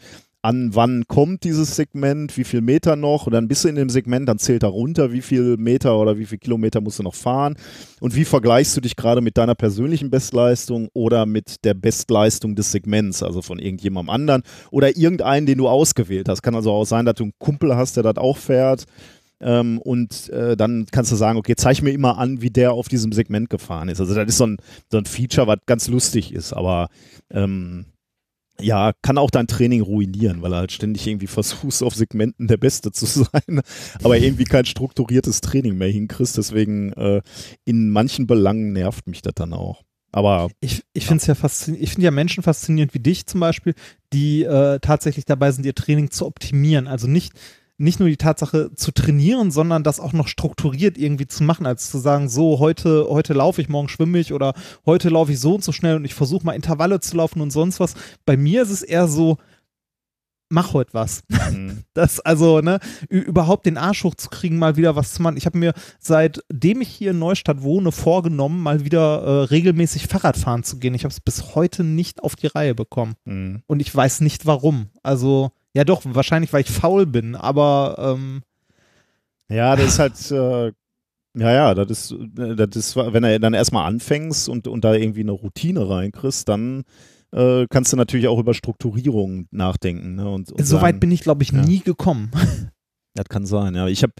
an, 0.45 0.75
wann 0.75 1.07
kommt 1.07 1.43
dieses 1.43 1.75
Segment, 1.75 2.37
wie 2.37 2.43
viel 2.43 2.61
Meter 2.61 2.95
noch 2.95 3.25
und 3.25 3.33
dann 3.33 3.47
bist 3.47 3.63
du 3.63 3.67
in 3.67 3.75
dem 3.75 3.89
Segment, 3.89 4.29
dann 4.29 4.37
zählt 4.37 4.61
er 4.61 4.69
runter, 4.69 5.11
wie 5.11 5.21
viel 5.21 5.57
Meter 5.57 5.97
oder 5.97 6.19
wie 6.19 6.25
viel 6.25 6.37
Kilometer 6.37 6.81
musst 6.81 6.99
du 6.99 7.03
noch 7.03 7.15
fahren 7.15 7.55
und 7.99 8.15
wie 8.15 8.25
vergleichst 8.25 8.77
du 8.77 8.81
dich 8.81 8.95
gerade 8.95 9.21
mit 9.21 9.37
deiner 9.37 9.55
persönlichen 9.55 10.11
Bestleistung 10.11 10.89
oder 10.93 11.25
mit 11.25 11.65
der 11.65 11.73
Bestleistung 11.73 12.55
des 12.55 12.71
Segments, 12.71 13.23
also 13.23 13.41
von 13.41 13.57
irgendjemandem 13.57 14.11
anderen 14.11 14.43
oder 14.69 14.95
irgendeinen, 14.95 15.47
den 15.47 15.57
du 15.57 15.67
ausgewählt 15.67 16.29
hast. 16.29 16.43
Kann 16.43 16.53
also 16.53 16.71
auch 16.71 16.85
sein, 16.85 17.05
dass 17.05 17.15
du 17.15 17.23
einen 17.23 17.33
Kumpel 17.39 17.75
hast, 17.75 17.97
der 17.97 18.03
das 18.03 18.17
auch 18.17 18.37
fährt. 18.37 18.85
Ähm, 19.41 19.79
und 19.79 20.29
äh, 20.29 20.55
dann 20.55 20.85
kannst 20.91 21.11
du 21.11 21.15
sagen, 21.15 21.39
okay, 21.39 21.55
zeig 21.55 21.81
mir 21.81 21.91
immer 21.91 22.19
an, 22.19 22.41
wie 22.41 22.51
der 22.51 22.73
auf 22.73 22.87
diesem 22.87 23.11
Segment 23.11 23.49
gefahren 23.49 23.89
ist. 23.89 23.99
Also 23.99 24.13
das 24.13 24.27
ist 24.27 24.37
so 24.37 24.45
ein, 24.45 24.57
so 24.91 24.97
ein 24.97 25.05
Feature, 25.05 25.47
was 25.47 25.57
ganz 25.65 25.87
lustig 25.87 26.33
ist, 26.33 26.53
aber 26.53 26.87
ähm, 27.31 27.85
ja, 28.61 28.93
kann 29.01 29.17
auch 29.17 29.31
dein 29.31 29.47
Training 29.47 29.81
ruinieren, 29.81 30.41
weil 30.41 30.53
er 30.53 30.59
halt 30.59 30.71
ständig 30.71 31.05
irgendwie 31.05 31.27
versuchst, 31.27 31.83
auf 31.83 31.95
Segmenten 31.95 32.47
der 32.47 32.57
Beste 32.57 32.91
zu 32.91 33.05
sein, 33.05 33.61
aber 34.03 34.17
irgendwie 34.17 34.45
kein 34.45 34.65
strukturiertes 34.65 35.41
Training 35.41 35.77
mehr 35.77 35.89
hinkriegst. 35.89 36.37
Deswegen 36.37 36.93
äh, 36.93 37.21
in 37.65 37.89
manchen 37.89 38.27
Belangen 38.27 38.73
nervt 38.73 39.07
mich 39.07 39.21
das 39.21 39.33
dann 39.35 39.53
auch. 39.53 39.83
Aber 40.11 40.49
Ich, 40.61 40.83
ich 40.93 41.07
finde 41.07 41.21
es 41.21 41.27
ja 41.27 41.35
faszinierend, 41.35 41.83
ich 41.83 41.89
finde 41.91 42.05
ja 42.05 42.11
Menschen 42.11 42.41
faszinierend 42.41 42.93
wie 42.93 42.99
dich 42.99 43.25
zum 43.25 43.41
Beispiel, 43.41 43.73
die 44.13 44.43
äh, 44.43 44.79
tatsächlich 44.79 45.25
dabei 45.25 45.51
sind, 45.51 45.65
ihr 45.65 45.75
Training 45.75 46.09
zu 46.09 46.25
optimieren. 46.25 46.87
Also 46.87 47.07
nicht, 47.07 47.33
nicht 47.77 47.99
nur 47.99 48.09
die 48.09 48.17
Tatsache 48.17 48.71
zu 48.73 48.91
trainieren, 48.91 49.51
sondern 49.51 49.83
das 49.83 49.99
auch 49.99 50.13
noch 50.13 50.27
strukturiert 50.27 50.97
irgendwie 50.97 51.27
zu 51.27 51.43
machen, 51.43 51.65
als 51.65 51.91
zu 51.91 51.97
sagen, 51.97 52.29
so, 52.29 52.59
heute, 52.59 53.07
heute 53.09 53.33
laufe 53.33 53.61
ich, 53.61 53.69
morgen 53.69 53.89
schwimme 53.89 54.19
ich 54.19 54.31
oder 54.33 54.53
heute 54.85 55.09
laufe 55.09 55.33
ich 55.33 55.39
so 55.39 55.55
und 55.55 55.63
so 55.63 55.71
schnell 55.71 55.97
und 55.97 56.05
ich 56.05 56.13
versuche 56.13 56.45
mal 56.45 56.53
Intervalle 56.53 56.99
zu 56.99 57.17
laufen 57.17 57.41
und 57.41 57.51
sonst 57.51 57.79
was. 57.79 57.95
Bei 58.25 58.37
mir 58.37 58.61
ist 58.61 58.69
es 58.69 58.81
eher 58.81 59.07
so, 59.07 59.37
mach 60.49 60.73
heute 60.73 60.93
was. 60.93 61.23
mh, 61.29 61.73
Das, 61.93 62.19
also, 62.19 62.61
ne, 62.61 62.79
überhaupt 63.09 63.65
den 63.65 63.77
Arsch 63.77 64.03
hochzukriegen, 64.03 64.57
mal 64.57 64.77
wieder 64.77 64.95
was 64.95 65.13
zu 65.13 65.21
machen. 65.21 65.37
Ich 65.37 65.45
habe 65.45 65.57
mir, 65.57 65.73
seitdem 65.99 66.81
ich 66.81 66.89
hier 66.89 67.11
in 67.11 67.19
Neustadt 67.19 67.61
wohne, 67.61 67.91
vorgenommen, 67.91 68.61
mal 68.61 68.85
wieder 68.85 69.21
äh, 69.21 69.43
regelmäßig 69.45 70.07
Fahrrad 70.07 70.37
fahren 70.37 70.63
zu 70.63 70.77
gehen. 70.79 70.93
Ich 70.93 71.03
habe 71.03 71.11
es 71.11 71.19
bis 71.21 71.55
heute 71.55 71.83
nicht 71.83 72.23
auf 72.23 72.35
die 72.35 72.47
Reihe 72.47 72.75
bekommen. 72.75 73.15
mh. 73.25 73.59
Und 73.67 73.79
ich 73.81 73.93
weiß 73.93 74.21
nicht 74.21 74.45
warum. 74.45 74.87
Also, 75.03 75.51
ja 75.75 75.83
doch, 75.83 76.01
wahrscheinlich, 76.05 76.53
weil 76.53 76.61
ich 76.61 76.71
faul 76.71 77.05
bin, 77.05 77.35
aber 77.35 77.95
ähm, 77.99 78.41
Ja, 79.49 79.75
das 79.75 79.87
ist 79.87 79.99
halt, 79.99 80.31
äh, 80.31 80.71
ja, 81.37 81.51
ja, 81.51 81.75
das 81.75 81.89
ist, 81.89 82.11
äh, 82.39 82.55
das 82.55 82.75
ist, 82.75 82.95
wenn 82.95 83.23
du 83.23 83.39
dann 83.39 83.53
erstmal 83.53 83.87
anfängst 83.87 84.49
und, 84.49 84.67
und 84.67 84.83
da 84.83 84.93
irgendwie 84.93 85.21
eine 85.21 85.33
Routine 85.33 85.87
reinkriegst, 85.89 86.47
dann 86.47 86.83
äh, 87.31 87.65
kannst 87.69 87.91
du 87.91 87.97
natürlich 87.97 88.27
auch 88.27 88.39
über 88.39 88.53
Strukturierung 88.53 89.47
nachdenken. 89.51 90.15
Ne? 90.15 90.29
Und, 90.29 90.51
und 90.51 90.65
so 90.65 90.77
weit 90.77 90.81
sagen, 90.81 90.99
bin 91.01 91.11
ich, 91.11 91.21
glaube 91.21 91.43
ich, 91.43 91.51
ja. 91.51 91.61
nie 91.61 91.79
gekommen. 91.79 92.31
Das 93.15 93.29
kann 93.29 93.45
sein, 93.45 93.75
ja. 93.75 93.87
Ich 93.87 94.03
habe 94.03 94.11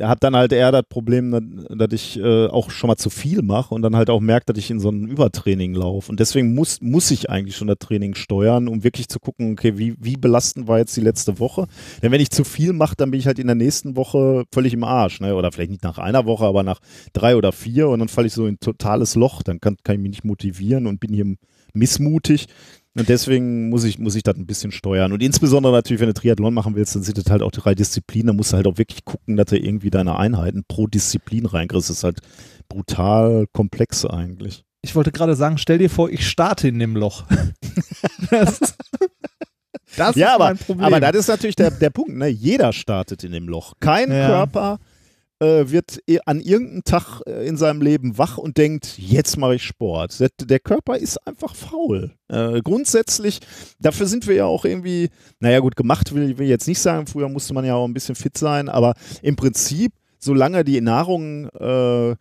hab 0.00 0.20
dann 0.20 0.34
halt 0.34 0.52
eher 0.52 0.72
das 0.72 0.84
Problem, 0.88 1.30
dass, 1.30 1.42
dass 1.76 1.92
ich 1.92 2.18
äh, 2.18 2.46
auch 2.46 2.70
schon 2.70 2.88
mal 2.88 2.96
zu 2.96 3.10
viel 3.10 3.42
mache 3.42 3.74
und 3.74 3.82
dann 3.82 3.94
halt 3.94 4.08
auch 4.08 4.20
merke, 4.20 4.46
dass 4.46 4.58
ich 4.58 4.70
in 4.70 4.80
so 4.80 4.88
ein 4.88 5.06
Übertraining 5.06 5.74
laufe. 5.74 6.10
Und 6.10 6.18
deswegen 6.18 6.54
muss, 6.54 6.80
muss 6.80 7.10
ich 7.10 7.28
eigentlich 7.28 7.56
schon 7.56 7.68
das 7.68 7.76
Training 7.78 8.14
steuern, 8.14 8.66
um 8.68 8.84
wirklich 8.84 9.08
zu 9.08 9.20
gucken, 9.20 9.52
okay, 9.52 9.76
wie, 9.76 9.96
wie 10.00 10.16
belastend 10.16 10.66
war 10.66 10.78
jetzt 10.78 10.96
die 10.96 11.02
letzte 11.02 11.38
Woche? 11.38 11.66
Denn 12.02 12.10
wenn 12.10 12.22
ich 12.22 12.30
zu 12.30 12.42
viel 12.42 12.72
mache, 12.72 12.94
dann 12.96 13.10
bin 13.10 13.20
ich 13.20 13.26
halt 13.26 13.38
in 13.38 13.48
der 13.48 13.54
nächsten 13.54 13.96
Woche 13.96 14.44
völlig 14.50 14.72
im 14.72 14.82
Arsch. 14.82 15.20
Ne? 15.20 15.34
Oder 15.34 15.52
vielleicht 15.52 15.70
nicht 15.70 15.84
nach 15.84 15.98
einer 15.98 16.24
Woche, 16.24 16.46
aber 16.46 16.62
nach 16.62 16.80
drei 17.12 17.36
oder 17.36 17.52
vier 17.52 17.88
und 17.88 17.98
dann 17.98 18.08
falle 18.08 18.28
ich 18.28 18.32
so 18.32 18.46
in 18.46 18.54
ein 18.54 18.60
totales 18.60 19.14
Loch. 19.14 19.42
Dann 19.42 19.60
kann, 19.60 19.76
kann 19.84 19.96
ich 19.96 20.00
mich 20.00 20.10
nicht 20.10 20.24
motivieren 20.24 20.86
und 20.86 21.00
bin 21.00 21.12
hier 21.12 21.36
missmutig. 21.74 22.46
Und 22.98 23.08
deswegen 23.08 23.68
muss 23.68 23.84
ich, 23.84 23.98
muss 23.98 24.16
ich 24.16 24.24
das 24.24 24.36
ein 24.36 24.46
bisschen 24.46 24.72
steuern. 24.72 25.12
Und 25.12 25.22
insbesondere 25.22 25.72
natürlich, 25.72 26.00
wenn 26.00 26.08
du 26.08 26.14
Triathlon 26.14 26.52
machen 26.52 26.74
willst, 26.74 26.96
dann 26.96 27.04
sind 27.04 27.16
das 27.16 27.30
halt 27.30 27.42
auch 27.42 27.52
drei 27.52 27.76
Disziplinen. 27.76 28.26
Da 28.26 28.32
musst 28.32 28.52
du 28.52 28.56
halt 28.56 28.66
auch 28.66 28.76
wirklich 28.76 29.04
gucken, 29.04 29.36
dass 29.36 29.46
du 29.46 29.58
irgendwie 29.58 29.90
deine 29.90 30.18
Einheiten 30.18 30.64
pro 30.66 30.88
Disziplin 30.88 31.46
reinkriegst. 31.46 31.90
Das 31.90 31.98
ist 31.98 32.04
halt 32.04 32.18
brutal 32.68 33.46
komplex 33.52 34.04
eigentlich. 34.04 34.64
Ich 34.82 34.96
wollte 34.96 35.12
gerade 35.12 35.36
sagen, 35.36 35.58
stell 35.58 35.78
dir 35.78 35.90
vor, 35.90 36.10
ich 36.10 36.28
starte 36.28 36.66
in 36.66 36.80
dem 36.80 36.96
Loch. 36.96 37.24
das, 38.30 38.58
das 39.96 40.16
ja, 40.16 40.28
ist 40.28 40.34
aber, 40.34 40.44
mein 40.44 40.58
Problem. 40.58 40.84
Aber 40.84 41.00
das 41.00 41.14
ist 41.14 41.28
natürlich 41.28 41.56
der, 41.56 41.70
der 41.70 41.90
Punkt. 41.90 42.16
Ne? 42.16 42.26
Jeder 42.26 42.72
startet 42.72 43.22
in 43.22 43.30
dem 43.30 43.48
Loch. 43.48 43.74
Kein 43.78 44.10
ja. 44.10 44.26
Körper 44.26 44.80
äh, 45.40 45.70
wird 45.70 46.00
an 46.26 46.40
irgendeinem 46.40 46.84
Tag 46.84 47.22
äh, 47.26 47.46
in 47.46 47.56
seinem 47.56 47.80
Leben 47.80 48.18
wach 48.18 48.38
und 48.38 48.56
denkt, 48.56 48.98
jetzt 48.98 49.36
mache 49.36 49.56
ich 49.56 49.62
Sport. 49.62 50.18
Der, 50.20 50.30
der, 50.40 50.60
Körper 50.60 50.96
ist 50.96 51.16
einfach 51.26 51.54
faul. 51.54 52.12
Äh, 52.28 52.60
grundsätzlich, 52.62 53.40
dafür 53.78 54.06
sind 54.06 54.26
wir 54.26 54.34
ja 54.34 54.44
auch 54.46 54.64
irgendwie, 54.64 55.10
naja 55.40 55.60
gut, 55.60 55.76
gemacht 55.76 56.14
will, 56.14 56.38
will 56.38 56.44
ich 56.44 56.50
jetzt 56.50 56.68
nicht 56.68 56.80
sagen, 56.80 57.06
früher 57.06 57.28
musste 57.28 57.54
man 57.54 57.64
ja 57.64 57.74
auch 57.74 57.86
ein 57.86 57.94
bisschen 57.94 58.14
fit 58.14 58.36
sein, 58.36 58.68
aber 58.68 58.94
im 59.22 59.36
Prinzip, 59.36 59.92
solange 60.18 60.64
die 60.64 60.80
Nahrung 60.80 61.48
äh, 61.50 62.16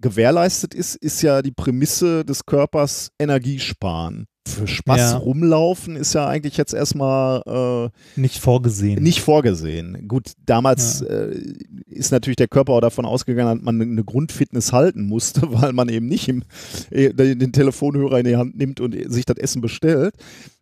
gewährleistet 0.00 0.74
ist, 0.74 0.96
ist 0.96 1.22
ja 1.22 1.42
die 1.42 1.52
Prämisse 1.52 2.24
des 2.24 2.46
Körpers 2.46 3.10
Energie 3.18 3.58
sparen 3.58 4.26
für 4.48 4.66
Spaß 4.66 4.98
ja. 4.98 5.16
rumlaufen 5.16 5.96
ist 5.96 6.14
ja 6.14 6.26
eigentlich 6.26 6.56
jetzt 6.56 6.74
erstmal 6.74 7.42
äh, 7.46 8.20
nicht 8.20 8.40
vorgesehen. 8.40 9.02
Nicht 9.02 9.20
vorgesehen. 9.20 10.08
Gut, 10.08 10.32
damals 10.44 11.00
ja. 11.00 11.06
äh, 11.06 11.54
ist 11.86 12.12
natürlich 12.12 12.36
der 12.36 12.48
Körper 12.48 12.74
auch 12.74 12.80
davon 12.80 13.04
ausgegangen, 13.04 13.58
dass 13.58 13.64
man 13.64 13.80
eine 13.80 14.04
Grundfitness 14.04 14.72
halten 14.72 15.06
musste, 15.06 15.42
weil 15.52 15.72
man 15.72 15.88
eben 15.88 16.06
nicht 16.06 16.28
im, 16.28 16.42
äh, 16.90 17.12
den 17.12 17.52
Telefonhörer 17.52 18.18
in 18.18 18.26
die 18.26 18.36
Hand 18.36 18.56
nimmt 18.56 18.80
und 18.80 18.94
sich 19.10 19.24
das 19.24 19.36
Essen 19.36 19.60
bestellt. 19.60 20.14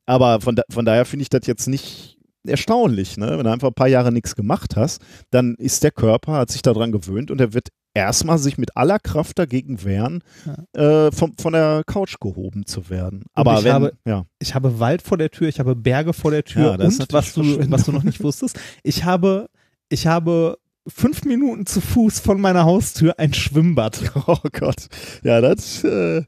Aber 0.06 0.40
von, 0.40 0.56
da, 0.56 0.62
von 0.70 0.84
daher 0.84 1.04
finde 1.04 1.22
ich 1.22 1.30
das 1.30 1.46
jetzt 1.46 1.66
nicht 1.66 2.18
erstaunlich, 2.46 3.16
ne? 3.16 3.38
Wenn 3.38 3.44
du 3.44 3.50
einfach 3.50 3.68
ein 3.68 3.74
paar 3.74 3.88
Jahre 3.88 4.12
nichts 4.12 4.36
gemacht 4.36 4.76
hast, 4.76 5.00
dann 5.30 5.54
ist 5.54 5.82
der 5.82 5.90
Körper, 5.90 6.32
hat 6.34 6.50
sich 6.50 6.62
daran 6.62 6.92
gewöhnt 6.92 7.30
und 7.30 7.40
er 7.40 7.54
wird 7.54 7.68
erstmal 7.94 8.38
sich 8.38 8.58
mit 8.58 8.76
aller 8.76 8.98
Kraft 8.98 9.38
dagegen 9.38 9.84
wehren, 9.84 10.22
ja. 10.44 11.06
äh, 11.06 11.12
vom, 11.12 11.34
von 11.38 11.52
der 11.52 11.82
Couch 11.86 12.16
gehoben 12.20 12.66
zu 12.66 12.90
werden. 12.90 13.24
Aber 13.32 13.58
ich, 13.58 13.64
wenn, 13.64 13.72
habe, 13.72 13.92
ja. 14.04 14.26
ich 14.40 14.54
habe 14.54 14.80
Wald 14.80 15.00
vor 15.00 15.16
der 15.16 15.30
Tür, 15.30 15.48
ich 15.48 15.60
habe 15.60 15.76
Berge 15.76 16.12
vor 16.12 16.32
der 16.32 16.44
Tür 16.44 16.76
ja, 16.78 16.84
und 16.86 17.12
was 17.12 17.32
du, 17.34 17.70
was 17.70 17.84
du 17.84 17.92
noch 17.92 18.02
nicht 18.02 18.22
wusstest, 18.22 18.58
ich 18.82 19.04
habe, 19.04 19.48
ich 19.88 20.06
habe 20.06 20.58
fünf 20.86 21.24
Minuten 21.24 21.66
zu 21.66 21.80
Fuß 21.80 22.20
von 22.20 22.40
meiner 22.40 22.64
Haustür 22.64 23.18
ein 23.18 23.32
Schwimmbad. 23.32 24.12
Oh 24.26 24.38
Gott. 24.52 24.88
Ja, 25.22 25.40
das 25.40 25.84
äh, 25.84 26.24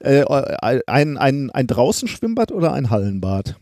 äh, 0.00 0.24
ein, 0.86 1.18
ein, 1.18 1.50
ein 1.50 1.66
draußen 1.66 2.08
Schwimmbad 2.08 2.52
oder 2.52 2.72
ein 2.72 2.90
Hallenbad? 2.90 3.56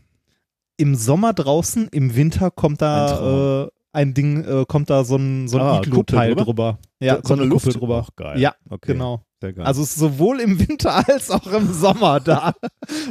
Im 0.77 0.95
Sommer 0.95 1.33
draußen, 1.33 1.89
im 1.91 2.15
Winter 2.15 2.51
kommt 2.51 2.81
da 2.81 3.69
äh, 3.99 4.01
ein 4.01 4.13
Ding, 4.13 4.43
äh, 4.43 4.65
kommt 4.67 4.89
da 4.89 5.03
so 5.03 5.15
ein, 5.15 5.47
so 5.47 5.57
ein 5.57 5.63
ah, 5.63 5.81
Iglo-Teil 5.83 6.35
drüber. 6.35 6.79
Ja, 6.99 7.17
so, 7.17 7.29
so 7.29 7.33
eine 7.33 7.43
Luft 7.43 7.65
Kuppel 7.65 7.79
drüber. 7.79 8.05
Ach, 8.07 8.15
geil. 8.15 8.39
Ja, 8.39 8.55
okay. 8.69 8.93
genau. 8.93 9.23
Also 9.57 9.83
es 9.83 9.91
ist 9.91 9.99
sowohl 9.99 10.41
im 10.41 10.59
Winter 10.59 11.07
als 11.07 11.31
auch 11.31 11.47
im 11.47 11.71
Sommer 11.71 12.19
da. 12.19 12.53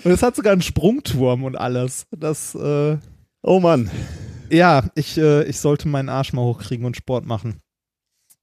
und 0.04 0.10
es 0.10 0.22
hat 0.22 0.36
sogar 0.36 0.52
einen 0.52 0.62
Sprungturm 0.62 1.44
und 1.44 1.56
alles. 1.56 2.06
Das, 2.10 2.54
äh, 2.54 2.98
oh 3.42 3.60
Mann. 3.60 3.90
Ja, 4.50 4.84
ich, 4.94 5.18
äh, 5.18 5.44
ich 5.44 5.58
sollte 5.60 5.88
meinen 5.88 6.08
Arsch 6.08 6.32
mal 6.32 6.42
hochkriegen 6.42 6.86
und 6.86 6.96
Sport 6.96 7.26
machen. 7.26 7.60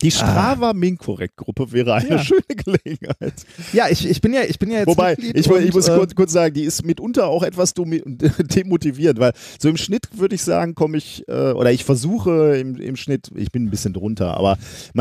Die 0.05 0.11
Strava 0.11 0.73
Minkorrekt 0.73 1.35
Gruppe 1.35 1.71
wäre 1.71 1.95
eine 1.95 2.09
ja. 2.09 2.19
schöne 2.19 2.41
Gelegenheit. 2.47 3.33
Ja, 3.73 3.89
ich, 3.89 4.07
ich 4.07 4.21
bin 4.21 4.33
ja 4.33 4.41
ich 4.43 4.59
bin 4.59 4.69
ja 4.69 4.77
jetzt 4.77 4.87
Wobei 4.87 5.13
ich, 5.17 5.49
und, 5.49 5.63
ich 5.63 5.73
muss 5.73 5.87
äh, 5.87 5.97
kurz, 5.97 6.13
kurz, 6.13 6.31
sagen, 6.31 6.53
die 6.53 6.61
ist 6.61 6.85
mitunter 6.85 7.27
auch 7.27 7.41
etwas 7.41 7.73
demotivierend, 7.75 9.19
weil 9.19 9.33
so 9.59 9.67
im 9.67 9.77
Schnitt 9.77 10.07
würde 10.13 10.35
ich 10.35 10.43
sagen, 10.43 10.75
komme 10.75 10.97
ich 10.97 11.27
äh, 11.27 11.53
oder 11.53 11.71
ich 11.71 11.85
versuche 11.85 12.55
im, 12.55 12.75
im 12.75 12.95
Schnitt, 12.95 13.31
ich 13.33 13.51
bin 13.51 13.63
ein 13.63 13.71
bisschen 13.71 13.93
drunter, 13.93 14.37
aber 14.37 14.59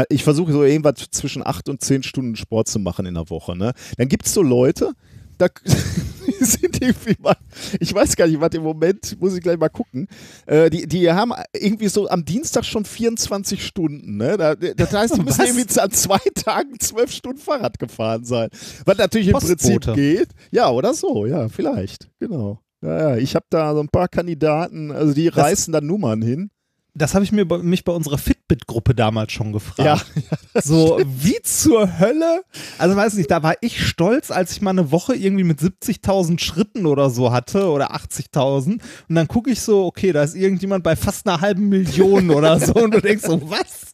ich 0.09 0.25
versuche 0.25 0.53
so 0.53 0.65
irgendwas 0.65 0.95
zwischen 1.11 1.47
acht 1.47 1.69
und 1.69 1.83
zehn 1.83 2.03
Stunden 2.03 2.35
Sport 2.37 2.69
zu 2.69 2.79
machen 2.79 3.05
in 3.05 3.13
der 3.13 3.29
Woche. 3.29 3.59
Ne? 3.59 3.75
Dann 3.99 4.09
gibt 4.09 4.25
es 4.25 4.33
so 4.33 4.41
Leute, 4.41 4.93
da 5.39 5.49
sind 6.41 6.81
irgendwie 6.81 7.17
mal, 7.21 7.37
ich 7.81 7.95
weiß 7.95 8.17
gar 8.17 8.27
nicht, 8.27 8.41
was 8.41 8.55
im 8.55 8.63
Moment, 8.63 9.21
muss 9.21 9.35
ich 9.35 9.43
gleich 9.43 9.59
mal 9.59 9.69
gucken. 9.69 10.09
Äh, 10.47 10.71
die, 10.71 10.87
die 10.87 11.11
haben 11.11 11.33
irgendwie 11.53 11.89
so 11.89 12.09
am 12.09 12.25
Dienstag 12.25 12.65
schon 12.65 12.85
24 12.85 13.65
Stunden. 13.65 14.17
Ne? 14.17 14.37
das 14.37 14.93
heißt, 14.93 15.17
die 15.17 15.21
müssen 15.25 15.41
was? 15.41 15.49
irgendwie 15.49 15.81
an 15.81 15.91
zwei 15.91 16.21
Tagen 16.35 16.79
zwölf 16.81 17.11
Stunden 17.11 17.39
Fahrrad 17.39 17.79
gefahren 17.79 18.25
sein. 18.25 18.49
Was 18.85 18.99
natürlich 18.99 19.29
im 19.29 19.35
Prinzip 19.35 19.95
geht. 19.95 20.29
Ja, 20.51 20.71
oder 20.71 20.95
so, 20.95 21.27
ja, 21.27 21.49
vielleicht. 21.49 22.09
Genau. 22.19 22.61
Ja, 22.83 23.11
ja. 23.11 23.17
Ich 23.17 23.35
habe 23.35 23.47
da 23.51 23.75
so 23.75 23.81
ein 23.81 23.89
paar 23.89 24.09
Kandidaten, 24.09 24.91
also 24.91 25.15
die 25.15 25.27
das, 25.27 25.37
reißen 25.37 25.73
dann 25.73 25.87
Nummern 25.87 26.23
hin 26.23 26.51
das 26.95 27.15
habe 27.15 27.25
ich 27.25 27.33
mir 27.33 27.45
bei, 27.45 27.59
mich 27.59 27.85
bei 27.85 27.93
unserer 27.93 28.19
Fitbit-Gruppe 28.19 28.95
damals 28.95 29.33
schon 29.33 29.53
gefragt. 29.53 30.07
Ja, 30.55 30.61
so, 30.63 31.01
wie 31.05 31.41
zur 31.43 31.99
Hölle? 31.99 32.45
Also 32.79 32.95
weiß 32.95 33.15
nicht, 33.15 33.31
da 33.31 33.43
war 33.43 33.55
ich 33.61 33.85
stolz, 33.85 34.31
als 34.31 34.53
ich 34.53 34.63
mal 34.63 34.71
eine 34.71 34.93
Woche 34.93 35.15
irgendwie 35.15 35.45
mit 35.45 35.59
70.000 35.59 36.39
Schritten 36.39 36.87
oder 36.87 37.11
so 37.11 37.33
hatte 37.33 37.69
oder 37.69 37.95
80.000 37.95 38.81
und 39.09 39.15
dann 39.15 39.27
gucke 39.27 39.51
ich 39.51 39.61
so, 39.61 39.85
okay, 39.87 40.13
da 40.13 40.23
ist 40.23 40.37
irgendjemand 40.37 40.85
bei 40.85 40.95
fast 40.95 41.27
einer 41.27 41.41
halben 41.41 41.69
Million 41.69 42.31
oder 42.31 42.61
so 42.61 42.75
und 42.75 42.95
du 42.95 43.01
denkst 43.01 43.25
so, 43.25 43.41
was? 43.51 43.93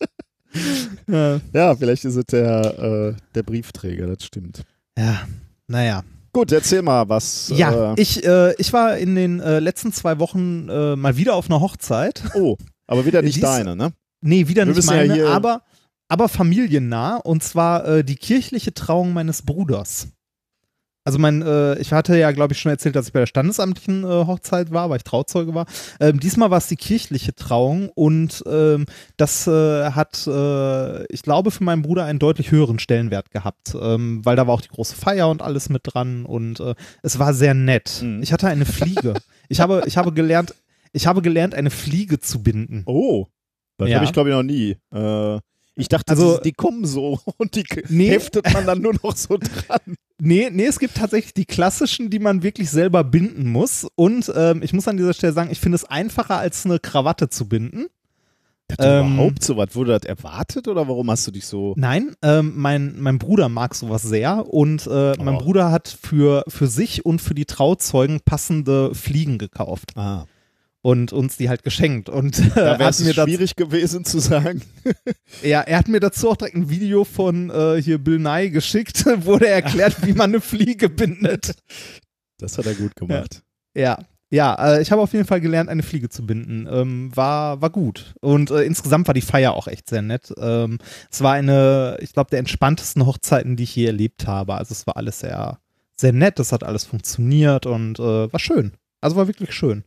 ja. 1.06 1.40
ja, 1.52 1.74
vielleicht 1.74 2.04
ist 2.04 2.16
es 2.16 2.26
der, 2.26 2.78
äh, 2.78 3.14
der 3.34 3.42
Briefträger, 3.42 4.08
das 4.08 4.24
stimmt. 4.24 4.64
Ja, 4.98 5.22
naja. 5.66 6.02
Gut, 6.32 6.52
erzähl 6.52 6.82
mal 6.82 7.08
was. 7.08 7.52
Ja, 7.56 7.92
äh, 7.92 8.00
ich, 8.00 8.24
äh, 8.24 8.54
ich 8.56 8.72
war 8.72 8.96
in 8.98 9.16
den 9.16 9.40
äh, 9.40 9.58
letzten 9.58 9.92
zwei 9.92 10.20
Wochen 10.20 10.68
äh, 10.68 10.94
mal 10.94 11.16
wieder 11.16 11.34
auf 11.34 11.50
einer 11.50 11.60
Hochzeit. 11.60 12.22
Oh. 12.34 12.56
Aber 12.90 13.06
wieder 13.06 13.22
nicht 13.22 13.36
Dies, 13.36 13.42
deine, 13.42 13.76
ne? 13.76 13.92
Nee, 14.20 14.48
wieder 14.48 14.66
Wir 14.66 14.74
nicht 14.74 14.86
meine, 14.86 15.16
ja 15.16 15.28
aber, 15.28 15.62
aber 16.08 16.28
familiennah. 16.28 17.16
Und 17.18 17.44
zwar 17.44 17.86
äh, 17.86 18.04
die 18.04 18.16
kirchliche 18.16 18.74
Trauung 18.74 19.12
meines 19.12 19.42
Bruders. 19.42 20.08
Also 21.04 21.18
mein, 21.18 21.40
äh, 21.40 21.78
ich 21.78 21.92
hatte 21.92 22.18
ja, 22.18 22.32
glaube 22.32 22.52
ich, 22.52 22.60
schon 22.60 22.70
erzählt, 22.70 22.96
dass 22.96 23.06
ich 23.06 23.12
bei 23.12 23.20
der 23.20 23.26
standesamtlichen 23.26 24.02
äh, 24.02 24.06
Hochzeit 24.06 24.72
war, 24.72 24.90
weil 24.90 24.96
ich 24.96 25.04
Trauzeuge 25.04 25.54
war. 25.54 25.66
Ähm, 26.00 26.18
diesmal 26.18 26.50
war 26.50 26.58
es 26.58 26.66
die 26.66 26.76
kirchliche 26.76 27.32
Trauung 27.32 27.90
und 27.94 28.42
ähm, 28.46 28.86
das 29.16 29.46
äh, 29.46 29.92
hat, 29.92 30.26
äh, 30.26 31.04
ich 31.06 31.22
glaube, 31.22 31.52
für 31.52 31.64
meinen 31.64 31.82
Bruder 31.82 32.04
einen 32.04 32.18
deutlich 32.18 32.50
höheren 32.50 32.80
Stellenwert 32.80 33.30
gehabt, 33.30 33.74
ähm, 33.80 34.20
weil 34.24 34.34
da 34.34 34.48
war 34.48 34.54
auch 34.54 34.60
die 34.60 34.68
große 34.68 34.96
Feier 34.96 35.30
und 35.30 35.42
alles 35.42 35.68
mit 35.68 35.82
dran 35.84 36.26
und 36.26 36.58
äh, 36.58 36.74
es 37.02 37.20
war 37.20 37.34
sehr 37.34 37.54
nett. 37.54 38.02
Mhm. 38.02 38.20
Ich 38.22 38.32
hatte 38.32 38.48
eine 38.48 38.66
Fliege. 38.66 39.14
ich 39.48 39.60
habe, 39.60 39.84
ich 39.86 39.96
habe 39.96 40.12
gelernt, 40.12 40.54
ich 40.92 41.06
habe 41.06 41.22
gelernt, 41.22 41.54
eine 41.54 41.70
Fliege 41.70 42.20
zu 42.20 42.42
binden. 42.42 42.82
Oh, 42.86 43.26
das 43.76 43.88
ja. 43.88 43.96
habe 43.96 44.04
ich 44.04 44.12
glaube 44.12 44.30
ich 44.30 44.36
noch 44.36 44.42
nie. 44.42 44.76
Äh, 44.94 45.40
ich 45.76 45.88
dachte, 45.88 46.10
also, 46.10 46.38
die, 46.38 46.52
kommen 46.52 46.84
so 46.84 47.20
und 47.38 47.54
die 47.54 47.64
nee. 47.88 48.10
heftet 48.10 48.52
man 48.52 48.66
dann 48.66 48.82
nur 48.82 48.94
noch 49.02 49.16
so 49.16 49.38
dran. 49.38 49.96
Nee, 50.18 50.50
nee, 50.52 50.66
es 50.66 50.78
gibt 50.78 50.96
tatsächlich 50.96 51.32
die 51.32 51.46
klassischen, 51.46 52.10
die 52.10 52.18
man 52.18 52.42
wirklich 52.42 52.70
selber 52.70 53.04
binden 53.04 53.50
muss. 53.50 53.86
Und 53.94 54.30
ähm, 54.36 54.62
ich 54.62 54.74
muss 54.74 54.86
an 54.88 54.98
dieser 54.98 55.14
Stelle 55.14 55.32
sagen, 55.32 55.50
ich 55.50 55.60
finde 55.60 55.76
es 55.76 55.84
einfacher, 55.84 56.36
als 56.36 56.66
eine 56.66 56.78
Krawatte 56.78 57.30
zu 57.30 57.48
binden. 57.48 57.86
Ähm, 58.78 59.14
überhaupt 59.14 59.42
so 59.42 59.56
was? 59.56 59.74
Wurde 59.74 59.98
das 59.98 60.08
erwartet 60.08 60.68
oder 60.68 60.86
warum 60.86 61.10
hast 61.10 61.26
du 61.26 61.30
dich 61.30 61.46
so. 61.46 61.74
Nein, 61.76 62.14
ähm, 62.22 62.52
mein, 62.54 63.00
mein 63.00 63.18
Bruder 63.18 63.48
mag 63.48 63.74
sowas 63.74 64.02
sehr 64.02 64.46
und 64.46 64.86
äh, 64.86 65.14
oh. 65.18 65.22
mein 65.22 65.38
Bruder 65.38 65.72
hat 65.72 65.88
für, 65.88 66.44
für 66.46 66.68
sich 66.68 67.04
und 67.04 67.20
für 67.20 67.34
die 67.34 67.46
Trauzeugen 67.46 68.20
passende 68.20 68.94
Fliegen 68.94 69.38
gekauft. 69.38 69.96
Ah 69.96 70.26
und 70.82 71.12
uns 71.12 71.36
die 71.36 71.48
halt 71.48 71.62
geschenkt. 71.62 72.08
Und 72.08 72.38
äh, 72.38 72.50
da 72.54 72.78
wäre 72.78 72.90
es 72.90 73.14
schwierig 73.14 73.56
gewesen 73.56 74.04
zu 74.04 74.18
sagen. 74.18 74.62
ja, 75.42 75.60
er 75.60 75.78
hat 75.78 75.88
mir 75.88 76.00
dazu 76.00 76.30
auch 76.30 76.36
direkt 76.36 76.56
ein 76.56 76.70
Video 76.70 77.04
von 77.04 77.50
äh, 77.50 77.80
hier 77.82 77.98
Bill 77.98 78.18
Nye 78.18 78.50
geschickt, 78.50 79.04
wo 79.20 79.36
er 79.36 79.54
erklärt, 79.54 80.06
wie 80.06 80.12
man 80.12 80.30
eine 80.30 80.40
Fliege 80.40 80.88
bindet. 80.88 81.54
Das 82.38 82.56
hat 82.56 82.66
er 82.66 82.74
gut 82.74 82.96
gemacht. 82.96 83.42
Ja. 83.74 83.98
Ja, 84.32 84.54
äh, 84.74 84.80
ich 84.80 84.92
habe 84.92 85.02
auf 85.02 85.12
jeden 85.12 85.26
Fall 85.26 85.40
gelernt, 85.40 85.68
eine 85.68 85.82
Fliege 85.82 86.08
zu 86.08 86.24
binden. 86.24 86.68
Ähm, 86.70 87.10
war, 87.14 87.60
war 87.60 87.70
gut. 87.70 88.14
Und 88.20 88.52
äh, 88.52 88.62
insgesamt 88.62 89.08
war 89.08 89.14
die 89.14 89.22
Feier 89.22 89.54
auch 89.54 89.66
echt 89.66 89.88
sehr 89.88 90.02
nett. 90.02 90.32
Ähm, 90.38 90.78
es 91.10 91.20
war 91.20 91.32
eine, 91.32 91.98
ich 92.00 92.12
glaube, 92.12 92.30
der 92.30 92.38
entspanntesten 92.38 93.06
Hochzeiten, 93.06 93.56
die 93.56 93.64
ich 93.64 93.74
je 93.74 93.86
erlebt 93.86 94.28
habe. 94.28 94.54
Also 94.54 94.70
es 94.70 94.86
war 94.86 94.96
alles 94.96 95.18
sehr, 95.18 95.58
sehr 95.96 96.12
nett, 96.12 96.38
es 96.38 96.52
hat 96.52 96.62
alles 96.62 96.84
funktioniert 96.84 97.66
und 97.66 97.98
äh, 97.98 98.32
war 98.32 98.38
schön. 98.38 98.74
Also 99.00 99.16
war 99.16 99.26
wirklich 99.26 99.52
schön. 99.52 99.82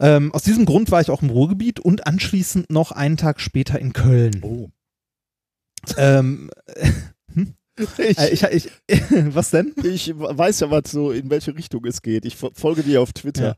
Ähm, 0.00 0.32
aus 0.32 0.42
diesem 0.42 0.64
Grund 0.64 0.90
war 0.90 1.00
ich 1.00 1.10
auch 1.10 1.22
im 1.22 1.30
Ruhrgebiet 1.30 1.78
und 1.78 2.06
anschließend 2.06 2.70
noch 2.70 2.90
einen 2.90 3.16
Tag 3.16 3.40
später 3.40 3.78
in 3.78 3.92
Köln. 3.92 4.40
Oh. 4.42 4.68
Ähm, 5.96 6.50
Ich, 7.96 8.18
äh, 8.18 8.28
ich, 8.28 8.68
ich, 8.88 8.88
was 9.34 9.50
denn? 9.50 9.72
ich 9.82 10.12
weiß 10.14 10.60
ja, 10.60 10.70
was 10.70 10.90
so, 10.90 11.12
in 11.12 11.30
welche 11.30 11.56
Richtung 11.56 11.82
es 11.86 12.02
geht. 12.02 12.26
Ich 12.26 12.36
fo- 12.36 12.50
folge 12.52 12.82
dir 12.82 13.00
auf 13.00 13.14
Twitter. 13.14 13.56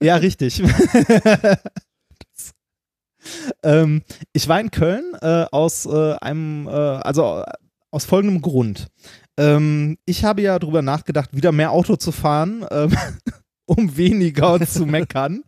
Ja, 0.00 0.14
richtig. 0.16 0.62
ähm, 3.62 4.02
ich 4.32 4.48
war 4.48 4.60
in 4.60 4.70
Köln 4.70 5.14
äh, 5.20 5.46
aus 5.50 5.86
äh, 5.86 6.14
einem, 6.20 6.68
äh, 6.68 6.70
also 6.70 7.40
äh, 7.40 7.52
aus 7.90 8.04
folgendem 8.04 8.42
Grund. 8.42 8.88
Ähm, 9.36 9.98
ich 10.04 10.24
habe 10.24 10.42
ja 10.42 10.58
darüber 10.58 10.82
nachgedacht, 10.82 11.30
wieder 11.32 11.50
mehr 11.50 11.72
Auto 11.72 11.96
zu 11.96 12.12
fahren, 12.12 12.64
ähm, 12.70 12.96
um 13.66 13.96
weniger 13.96 14.60
zu 14.66 14.86
meckern. 14.86 15.42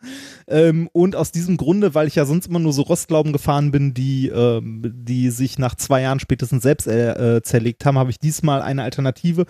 Ähm, 0.48 0.88
und 0.92 1.16
aus 1.16 1.32
diesem 1.32 1.56
Grunde, 1.56 1.94
weil 1.94 2.08
ich 2.08 2.14
ja 2.14 2.24
sonst 2.24 2.46
immer 2.46 2.58
nur 2.58 2.72
so 2.72 2.82
Rostglauben 2.82 3.32
gefahren 3.32 3.70
bin, 3.70 3.94
die, 3.94 4.28
ähm, 4.28 4.82
die 4.94 5.30
sich 5.30 5.58
nach 5.58 5.74
zwei 5.74 6.02
Jahren 6.02 6.20
spätestens 6.20 6.62
selbst 6.62 6.86
äh, 6.86 7.36
äh, 7.36 7.42
zerlegt 7.42 7.84
haben, 7.84 7.98
habe 7.98 8.10
ich 8.10 8.18
diesmal 8.18 8.62
eine 8.62 8.82
Alternative. 8.82 9.46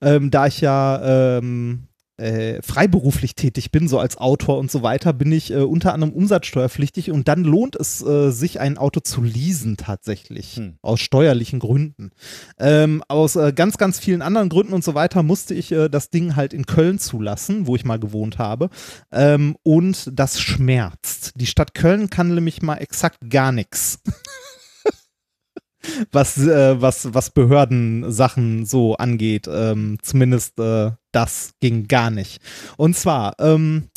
Ähm, 0.00 0.30
da 0.30 0.46
ich 0.46 0.60
ja 0.60 1.38
ähm, 1.38 1.88
äh, 2.16 2.62
freiberuflich 2.62 3.34
tätig 3.34 3.72
bin, 3.72 3.88
so 3.88 3.98
als 3.98 4.16
Autor 4.16 4.58
und 4.58 4.70
so 4.70 4.82
weiter, 4.82 5.12
bin 5.12 5.32
ich 5.32 5.50
äh, 5.50 5.56
unter 5.56 5.94
anderem 5.94 6.12
umsatzsteuerpflichtig 6.12 7.10
und 7.10 7.28
dann 7.28 7.44
lohnt 7.44 7.76
es 7.76 8.02
äh, 8.02 8.30
sich, 8.30 8.60
ein 8.60 8.78
Auto 8.78 9.00
zu 9.00 9.22
leasen 9.22 9.76
tatsächlich, 9.76 10.56
Hm. 10.56 10.74
aus 10.82 11.00
steuerlichen 11.00 11.58
Gründen. 11.58 12.10
Ähm, 12.58 13.02
aus 13.08 13.36
äh, 13.36 13.52
ganz, 13.52 13.78
ganz 13.78 13.98
vielen 13.98 14.22
anderen 14.22 14.48
Gründen 14.48 14.74
und 14.74 14.84
so 14.84 14.94
weiter 14.94 15.22
musste 15.22 15.54
ich 15.54 15.72
äh, 15.72 15.88
das 15.88 16.10
Ding 16.10 16.36
halt 16.36 16.54
in 16.54 16.66
Köln 16.66 16.98
zulassen, 16.98 17.66
wo 17.66 17.76
ich 17.76 17.84
mal 17.84 17.98
gewohnt 17.98 18.38
habe. 18.38 18.70
Ähm, 19.12 19.56
und 19.62 20.10
das 20.12 20.40
schmerzt. 20.40 21.32
Die 21.36 21.46
Stadt 21.46 21.74
Köln 21.74 22.10
kann 22.10 22.34
nämlich 22.34 22.62
mal 22.62 22.76
exakt 22.76 23.18
gar 23.28 23.52
nichts. 23.52 24.00
was, 26.12 26.38
äh, 26.38 26.80
was, 26.80 27.14
was 27.14 27.30
Behördensachen 27.30 28.66
so 28.66 28.96
angeht. 28.96 29.48
Ähm, 29.50 29.98
zumindest 30.02 30.58
äh, 30.58 30.92
das 31.14 31.52
ging 31.60 31.86
gar 31.86 32.10
nicht. 32.10 32.40
Und 32.76 32.96
zwar, 32.96 33.34
ähm, 33.38 33.88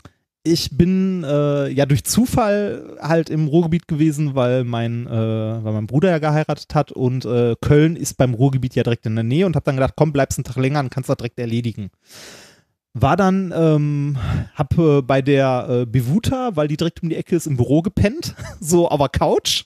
ich 0.44 0.78
bin 0.78 1.24
äh, 1.24 1.68
ja 1.70 1.86
durch 1.86 2.04
Zufall 2.04 2.98
halt 3.02 3.30
im 3.30 3.48
Ruhrgebiet 3.48 3.88
gewesen, 3.88 4.36
weil 4.36 4.64
mein, 4.64 5.08
äh, 5.08 5.12
weil 5.12 5.74
mein 5.74 5.88
Bruder 5.88 6.10
ja 6.10 6.20
geheiratet 6.20 6.74
hat 6.74 6.92
und 6.92 7.26
äh, 7.26 7.56
Köln 7.62 7.96
ist 7.96 8.18
beim 8.18 8.34
Ruhrgebiet 8.34 8.76
ja 8.76 8.84
direkt 8.84 9.06
in 9.06 9.16
der 9.16 9.24
Nähe 9.24 9.46
und 9.46 9.56
habe 9.56 9.66
dann 9.66 9.76
gedacht, 9.76 9.94
komm, 9.96 10.14
bleibst 10.14 10.38
einen 10.38 10.46
Tag 10.46 10.56
länger 10.58 10.80
und 10.80 10.90
kannst 10.90 11.10
das 11.10 11.18
direkt 11.18 11.40
erledigen. 11.40 11.90
War 12.94 13.18
dann, 13.18 13.54
ähm, 13.56 14.18
hab 14.56 14.78
äh, 14.78 15.02
bei 15.02 15.22
der 15.22 15.68
äh, 15.70 15.86
Bevuta, 15.86 16.56
weil 16.56 16.68
die 16.68 16.78
direkt 16.78 17.04
um 17.04 17.10
die 17.10 17.16
Ecke 17.16 17.36
ist, 17.36 17.46
im 17.46 17.58
Büro 17.58 17.82
gepennt, 17.82 18.34
so 18.60 18.90
aber 18.90 19.10
Couch. 19.10 19.66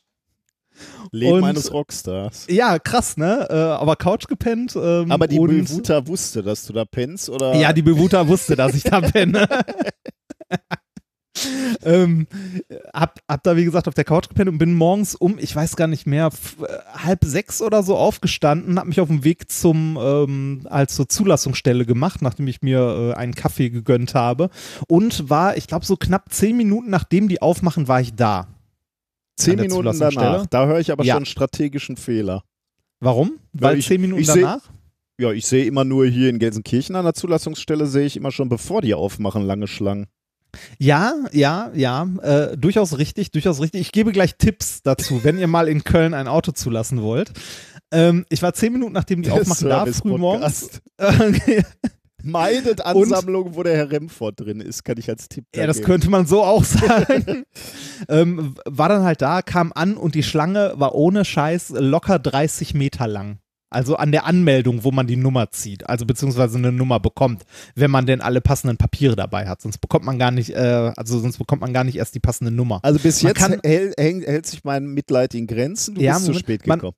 Leben 1.11 1.33
Und- 1.37 1.43
eines 1.43 1.71
Rockstars. 1.73 2.47
Ja, 2.49 2.79
krass, 2.79 3.17
ne? 3.17 3.47
Äh, 3.49 3.53
aber 3.53 3.95
Couch 3.95 4.27
gepennt. 4.27 4.75
Ähm, 4.75 5.11
Aber 5.11 5.27
die 5.27 5.39
und, 5.39 5.49
Bevuta 5.49 6.07
wusste, 6.07 6.41
dass 6.43 6.65
du 6.65 6.73
da 6.73 6.85
pennst, 6.85 7.29
oder? 7.29 7.55
Ja, 7.55 7.73
die 7.73 7.81
Bevuta 7.81 8.27
wusste, 8.27 8.55
dass 8.55 8.73
ich 8.75 8.83
da 8.83 9.01
penne. 9.01 9.47
ähm, 11.83 12.27
hab, 12.93 13.19
hab 13.27 13.43
da, 13.43 13.55
wie 13.55 13.63
gesagt, 13.63 13.87
auf 13.87 13.93
der 13.93 14.03
Couch 14.03 14.27
gepennt 14.29 14.49
und 14.49 14.57
bin 14.57 14.73
morgens 14.75 15.15
um, 15.15 15.37
ich 15.39 15.55
weiß 15.55 15.75
gar 15.75 15.87
nicht 15.87 16.05
mehr, 16.05 16.27
äh, 16.61 16.65
halb 16.97 17.23
sechs 17.23 17.61
oder 17.61 17.83
so 17.83 17.95
aufgestanden, 17.97 18.77
hab 18.77 18.85
mich 18.85 18.99
auf 18.99 19.07
dem 19.07 19.23
Weg 19.23 19.49
zum, 19.49 19.97
ähm, 19.99 20.67
als 20.69 20.95
zur 20.95 21.07
Zulassungsstelle 21.09 21.85
gemacht, 21.85 22.21
nachdem 22.21 22.47
ich 22.47 22.61
mir 22.61 23.13
äh, 23.15 23.17
einen 23.17 23.33
Kaffee 23.33 23.69
gegönnt 23.69 24.13
habe 24.13 24.49
und 24.87 25.29
war, 25.29 25.55
ich 25.57 25.67
glaube, 25.67 25.85
so 25.85 25.95
knapp 25.95 26.31
zehn 26.31 26.57
Minuten 26.57 26.89
nachdem 26.89 27.27
die 27.27 27.41
aufmachen, 27.41 27.87
war 27.87 28.01
ich 28.01 28.13
da. 28.13 28.47
Zehn 29.41 29.59
Minuten 29.59 29.97
danach. 29.99 30.45
Da 30.47 30.65
höre 30.67 30.79
ich 30.79 30.91
aber 30.91 31.03
Ja. 31.03 31.13
schon 31.13 31.19
einen 31.19 31.25
strategischen 31.25 31.97
Fehler. 31.97 32.43
Warum? 32.99 33.39
Ja, 33.53 33.61
Weil 33.61 33.77
ich- 33.79 33.87
zehn 33.87 34.01
Minuten 34.01 34.21
ich 34.21 34.27
seh- 34.27 34.41
danach? 34.41 34.61
Ja, 35.19 35.31
ich 35.31 35.45
sehe 35.45 35.65
immer 35.65 35.83
nur 35.83 36.05
hier 36.07 36.29
in 36.29 36.39
Gelsenkirchen 36.39 36.95
an 36.95 37.05
der 37.05 37.13
Zulassungsstelle, 37.13 37.85
sehe 37.85 38.05
ich 38.05 38.17
immer 38.17 38.31
schon, 38.31 38.49
bevor 38.49 38.81
die 38.81 38.93
aufmachen, 38.93 39.43
lange 39.43 39.67
Schlangen. 39.67 40.07
Ja, 40.79 41.13
ja, 41.31 41.71
ja, 41.73 42.07
äh, 42.21 42.57
durchaus 42.57 42.97
richtig, 42.97 43.31
durchaus 43.31 43.61
richtig. 43.61 43.81
Ich 43.81 43.91
gebe 43.91 44.11
gleich 44.11 44.35
Tipps 44.37 44.81
dazu, 44.83 45.23
wenn 45.23 45.37
ihr 45.39 45.47
mal 45.47 45.67
in 45.69 45.83
Köln 45.83 46.13
ein 46.13 46.27
Auto 46.27 46.51
zulassen 46.51 47.01
wollt. 47.01 47.31
Ähm, 47.91 48.25
ich 48.29 48.41
war 48.41 48.53
zehn 48.53 48.73
Minuten 48.73 48.93
nachdem 48.93 49.21
die 49.21 49.31
aufmachen 49.31 49.69
da, 49.69 49.85
früh 49.85 50.17
morgens. 50.17 50.69
Service-Podcast. 50.97 51.65
Meidet 52.23 52.85
Ansammlungen, 52.85 53.55
wo 53.55 53.63
der 53.63 53.75
Herr 53.77 53.91
Remford 53.91 54.39
drin 54.39 54.61
ist, 54.61 54.83
kann 54.83 54.97
ich 54.97 55.09
als 55.09 55.27
Tipp 55.29 55.45
ja, 55.55 55.67
das 55.67 55.77
geben. 55.77 55.87
könnte 55.87 56.09
man 56.09 56.25
so 56.25 56.43
auch 56.43 56.63
sagen. 56.63 57.43
ähm, 58.09 58.55
war 58.65 58.89
dann 58.89 59.03
halt 59.03 59.21
da, 59.21 59.41
kam 59.41 59.71
an 59.73 59.95
und 59.97 60.15
die 60.15 60.23
Schlange 60.23 60.73
war 60.75 60.95
ohne 60.95 61.25
Scheiß 61.25 61.69
locker 61.77 62.19
30 62.19 62.73
Meter 62.73 63.07
lang. 63.07 63.39
Also 63.73 63.95
an 63.95 64.11
der 64.11 64.25
Anmeldung, 64.25 64.83
wo 64.83 64.91
man 64.91 65.07
die 65.07 65.15
Nummer 65.15 65.49
zieht, 65.51 65.87
also 65.87 66.05
beziehungsweise 66.05 66.57
eine 66.57 66.73
Nummer 66.73 66.99
bekommt, 66.99 67.43
wenn 67.73 67.89
man 67.89 68.05
denn 68.05 68.19
alle 68.19 68.41
passenden 68.41 68.75
Papiere 68.75 69.15
dabei 69.15 69.47
hat. 69.47 69.61
Sonst 69.61 69.77
bekommt 69.77 70.03
man 70.03 70.19
gar 70.19 70.29
nicht, 70.31 70.49
äh, 70.49 70.91
also 70.97 71.19
sonst 71.19 71.37
bekommt 71.37 71.61
man 71.61 71.71
gar 71.71 71.85
nicht 71.85 71.95
erst 71.95 72.13
die 72.13 72.19
passende 72.19 72.51
Nummer. 72.51 72.81
Also 72.83 72.99
bis 72.99 73.23
Man 73.23 73.29
jetzt 73.29 73.39
kann- 73.39 73.59
hält, 73.63 73.97
hält, 73.97 74.45
sich 74.45 74.65
mein 74.65 74.87
Mitleid 74.87 75.33
in 75.35 75.47
Grenzen. 75.47 75.95
Du 75.95 76.01
Ja, 76.01 76.13
bist 76.15 76.25
zu 76.25 76.31
Moment, 76.31 76.45
spät 76.45 76.67
man- 76.67 76.79
gekommen. 76.79 76.97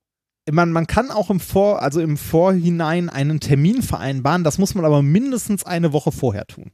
Man, 0.52 0.72
man 0.72 0.88
kann 0.88 1.12
auch 1.12 1.30
im 1.30 1.40
Vor, 1.40 1.82
also 1.82 2.02
im 2.02 2.18
Vorhinein 2.18 3.10
einen 3.10 3.40
Termin 3.40 3.82
vereinbaren, 3.82 4.44
das 4.44 4.58
muss 4.58 4.76
man 4.76 4.86
aber 4.86 5.02
mindestens 5.02 5.66
eine 5.66 5.94
Woche 5.94 6.12
vorher 6.12 6.46
tun. 6.46 6.72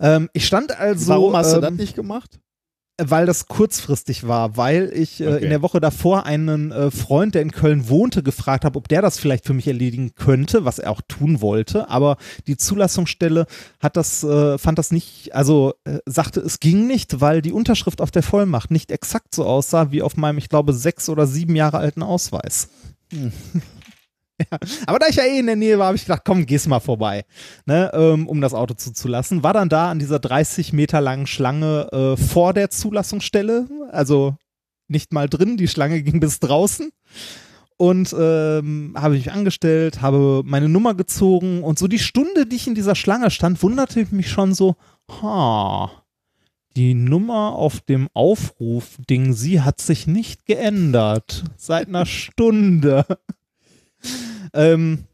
Ähm, 0.00 0.28
ich 0.32 0.46
stand 0.46 0.78
also, 0.78 1.08
Warum 1.08 1.36
hast 1.36 1.52
du 1.52 1.56
ähm, 1.56 1.62
das 1.62 1.72
nicht 1.72 1.94
gemacht? 1.94 2.40
Weil 3.02 3.26
das 3.26 3.46
kurzfristig 3.48 4.28
war, 4.28 4.56
weil 4.56 4.92
ich 4.94 5.20
äh, 5.20 5.26
Okay. 5.26 5.44
in 5.44 5.50
der 5.50 5.62
Woche 5.62 5.80
davor 5.80 6.26
einen 6.26 6.70
äh, 6.70 6.90
Freund, 6.92 7.34
der 7.34 7.42
in 7.42 7.50
Köln 7.50 7.88
wohnte, 7.88 8.22
gefragt 8.22 8.64
habe, 8.64 8.78
ob 8.78 8.86
der 8.86 9.02
das 9.02 9.18
vielleicht 9.18 9.44
für 9.46 9.52
mich 9.54 9.66
erledigen 9.66 10.14
könnte, 10.14 10.64
was 10.64 10.78
er 10.78 10.90
auch 10.92 11.00
tun 11.08 11.40
wollte. 11.40 11.90
Aber 11.90 12.16
die 12.46 12.56
Zulassungsstelle 12.56 13.46
hat 13.80 13.96
das, 13.96 14.22
äh, 14.22 14.58
fand 14.58 14.78
das 14.78 14.92
nicht, 14.92 15.34
also 15.34 15.74
äh, 15.84 15.98
sagte, 16.06 16.40
es 16.40 16.60
ging 16.60 16.86
nicht, 16.86 17.20
weil 17.20 17.42
die 17.42 17.52
Unterschrift 17.52 18.00
auf 18.00 18.12
der 18.12 18.22
Vollmacht 18.22 18.70
nicht 18.70 18.92
exakt 18.92 19.34
so 19.34 19.44
aussah 19.44 19.90
wie 19.90 20.02
auf 20.02 20.16
meinem, 20.16 20.38
ich 20.38 20.48
glaube, 20.48 20.72
sechs 20.72 21.08
oder 21.08 21.26
sieben 21.26 21.56
Jahre 21.56 21.78
alten 21.78 22.02
Ausweis. 22.02 22.68
Ja, 24.40 24.58
aber 24.86 24.98
da 24.98 25.06
ich 25.08 25.16
ja 25.16 25.24
eh 25.24 25.38
in 25.38 25.46
der 25.46 25.54
Nähe 25.54 25.78
war, 25.78 25.86
habe 25.86 25.96
ich 25.96 26.04
gedacht, 26.04 26.22
komm, 26.24 26.44
geh's 26.44 26.66
mal 26.66 26.80
vorbei, 26.80 27.24
ne, 27.66 27.90
ähm, 27.94 28.26
um 28.26 28.40
das 28.40 28.52
Auto 28.52 28.74
zuzulassen. 28.74 29.44
War 29.44 29.52
dann 29.52 29.68
da 29.68 29.90
an 29.90 30.00
dieser 30.00 30.18
30 30.18 30.72
Meter 30.72 31.00
langen 31.00 31.28
Schlange 31.28 31.88
äh, 31.92 32.16
vor 32.16 32.52
der 32.52 32.70
Zulassungsstelle, 32.70 33.68
also 33.92 34.36
nicht 34.88 35.12
mal 35.12 35.28
drin, 35.28 35.56
die 35.56 35.68
Schlange 35.68 36.02
ging 36.02 36.20
bis 36.20 36.40
draußen. 36.40 36.90
Und 37.76 38.14
ähm, 38.16 38.94
habe 38.96 39.14
mich 39.14 39.32
angestellt, 39.32 40.00
habe 40.00 40.42
meine 40.44 40.68
Nummer 40.68 40.94
gezogen 40.94 41.64
und 41.64 41.76
so 41.76 41.88
die 41.88 41.98
Stunde, 41.98 42.46
die 42.46 42.56
ich 42.56 42.68
in 42.68 42.76
dieser 42.76 42.94
Schlange 42.94 43.32
stand, 43.32 43.60
wunderte 43.64 44.00
ich 44.00 44.12
mich 44.12 44.30
schon 44.30 44.54
so, 44.54 44.76
ha, 45.10 45.90
die 46.76 46.94
Nummer 46.94 47.52
auf 47.52 47.80
dem 47.80 48.08
Aufruf-Ding, 48.14 49.32
sie 49.32 49.60
hat 49.60 49.80
sich 49.80 50.06
nicht 50.06 50.46
geändert 50.46 51.44
seit 51.56 51.88
einer 51.88 52.06
Stunde. 52.06 53.04
Ähm, 54.52 55.04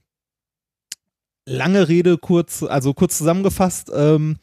lange 1.47 1.89
Rede, 1.89 2.19
kurz, 2.19 2.63
also 2.63 2.95
kurz 2.95 3.19
zusammengefasst. 3.19 3.91
Ähm, 3.95 4.39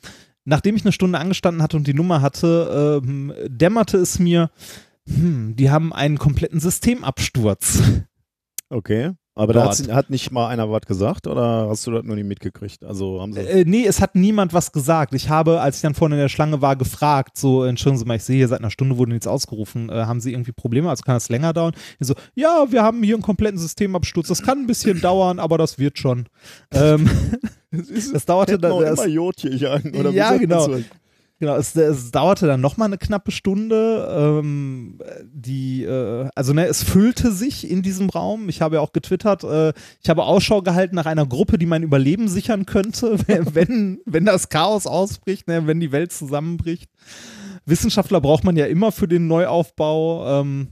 nachdem 0.46 0.76
ich 0.76 0.84
eine 0.84 0.92
Stunde 0.92 1.20
angestanden 1.20 1.62
hatte 1.62 1.78
und 1.78 1.88
die 1.88 1.94
Nummer 1.94 2.22
hatte, 2.22 3.02
ähm, 3.04 3.34
dämmerte 3.48 3.98
es 3.98 4.20
mir, 4.20 4.50
hm, 5.08 5.56
die 5.56 5.70
haben 5.70 5.94
einen 5.94 6.18
kompletten 6.18 6.60
Systemabsturz. 6.60 7.82
Okay. 8.70 9.14
Aber 9.38 9.54
da 9.54 9.66
Dort. 9.66 9.80
hat, 9.80 9.92
hat 9.94 10.10
nicht 10.10 10.32
mal 10.32 10.48
einer 10.48 10.70
was 10.72 10.82
gesagt 10.82 11.28
oder 11.28 11.68
hast 11.70 11.86
du 11.86 11.92
das 11.92 12.04
nur 12.04 12.16
nicht 12.16 12.28
mitgekriegt? 12.28 12.84
Also 12.84 13.22
haben 13.22 13.34
sie. 13.34 13.40
Äh, 13.42 13.66
nee, 13.66 13.86
es 13.86 14.02
hat 14.02 14.16
niemand 14.16 14.54
was 14.54 14.72
gesagt. 14.72 15.14
Ich 15.14 15.30
habe, 15.30 15.62
als 15.62 15.78
ich 15.78 15.82
dann 15.84 15.94
vorne 15.94 16.16
in 16.16 16.22
der 16.22 16.30
Schlange 16.30 16.62
war, 16.62 16.76
gefragt, 16.76 17.38
so, 17.38 17.64
entschuldigen 17.64 18.00
Sie 18.00 18.06
mal, 18.06 18.16
ich 18.16 18.24
sehe 18.24 18.38
hier 18.38 18.48
seit 18.48 18.60
einer 18.60 18.72
Stunde 18.72 18.98
wurde 18.98 19.12
nichts 19.12 19.28
ausgerufen. 19.28 19.90
Äh, 19.90 19.94
haben 20.06 20.20
Sie 20.20 20.32
irgendwie 20.34 20.52
Probleme? 20.54 20.90
Also 20.90 21.04
kann 21.04 21.16
das 21.16 21.30
länger 21.30 21.54
dauern? 21.54 21.74
Die 22.00 22.06
so, 22.06 22.16
ja, 22.36 22.66
wir 22.70 22.82
haben 22.84 23.04
hier 23.04 23.16
einen 23.16 23.24
kompletten 23.24 23.60
Systemabsturz. 23.60 24.28
Das 24.28 24.42
kann 24.42 24.60
ein 24.60 24.68
bisschen 24.68 25.00
dauern, 25.02 25.40
aber 25.40 25.58
das 25.58 25.78
wird 25.78 26.00
schon. 26.00 26.26
Ähm, 26.74 27.10
das 27.72 28.26
dauerte 28.26 28.54
Hätten 28.54 28.62
dann. 28.64 28.72
auch 28.72 28.82
Das, 28.82 29.00
immer 29.00 29.08
Jotje 29.08 29.56
jagen, 29.56 29.96
oder 29.96 30.10
Ja, 30.10 30.36
genau. 30.38 30.68
Genau, 31.40 31.56
es, 31.56 31.76
es 31.76 32.10
dauerte 32.10 32.48
dann 32.48 32.62
nochmal 32.62 32.88
eine 32.88 32.98
knappe 32.98 33.32
Stunde. 33.32 34.08
Ähm, 34.12 35.00
die, 35.24 35.84
äh, 35.84 36.30
also 36.34 36.54
ne, 36.54 36.66
es 36.66 36.82
füllte 36.82 37.32
sich 37.32 37.70
in 37.70 37.84
diesem 37.84 38.10
Raum. 38.10 38.50
Ich 38.50 38.62
habe 38.62 38.76
ja 38.76 38.82
auch 38.82 38.92
getwittert, 38.92 39.44
äh, 39.44 39.74
ich 40.02 40.10
habe 40.10 40.24
Ausschau 40.24 40.64
gehalten 40.64 40.96
nach 40.96 41.06
einer 41.06 41.28
Gruppe, 41.28 41.60
die 41.60 41.68
mein 41.68 41.84
Überleben 41.84 42.28
sichern 42.28 42.66
könnte, 42.66 43.20
wenn, 43.28 44.00
wenn 44.06 44.26
das 44.26 44.50
Chaos 44.50 44.88
ausbricht, 44.88 45.48
ne, 45.48 45.68
wenn 45.68 45.80
die 45.80 45.92
Welt 45.92 46.12
zusammenbricht. 46.12 46.90
Wissenschaftler 47.66 48.20
braucht 48.20 48.44
man 48.44 48.56
ja 48.56 48.66
immer 48.66 48.92
für 48.92 49.08
den 49.08 49.28
Neuaufbau. 49.28 50.42
Ähm, 50.42 50.70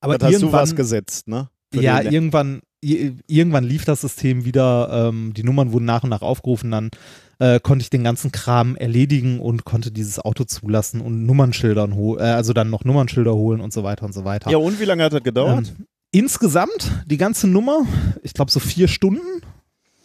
aber 0.00 0.18
das 0.18 0.34
hast 0.34 0.42
du 0.42 0.52
was 0.52 0.74
gesetzt, 0.74 1.28
ne? 1.28 1.50
Ja, 1.72 2.00
irgendwann, 2.00 2.62
irgendwann 2.84 3.64
lief 3.64 3.84
das 3.84 4.00
System 4.00 4.44
wieder, 4.44 5.08
ähm, 5.08 5.32
die 5.34 5.42
Nummern 5.42 5.72
wurden 5.72 5.84
nach 5.84 6.04
und 6.04 6.10
nach 6.10 6.22
aufgerufen, 6.22 6.70
dann 6.70 6.90
äh, 7.38 7.60
konnte 7.60 7.82
ich 7.82 7.90
den 7.90 8.04
ganzen 8.04 8.32
Kram 8.32 8.76
erledigen 8.76 9.40
und 9.40 9.64
konnte 9.64 9.90
dieses 9.90 10.18
Auto 10.18 10.44
zulassen 10.44 11.00
und 11.00 11.26
Nummernschildern 11.26 11.94
holen, 11.94 12.20
äh, 12.20 12.24
also 12.24 12.52
dann 12.52 12.70
noch 12.70 12.84
Nummernschilder 12.84 13.34
holen 13.34 13.60
und 13.60 13.72
so 13.72 13.82
weiter 13.82 14.04
und 14.06 14.12
so 14.12 14.24
weiter. 14.24 14.50
Ja, 14.50 14.58
und 14.58 14.78
wie 14.80 14.84
lange 14.84 15.04
hat 15.04 15.12
das 15.12 15.22
gedauert? 15.22 15.72
Ähm, 15.78 15.86
insgesamt 16.10 16.92
die 17.06 17.16
ganze 17.16 17.48
Nummer, 17.48 17.86
ich 18.22 18.34
glaube 18.34 18.50
so 18.50 18.60
vier 18.60 18.88
Stunden 18.88 19.42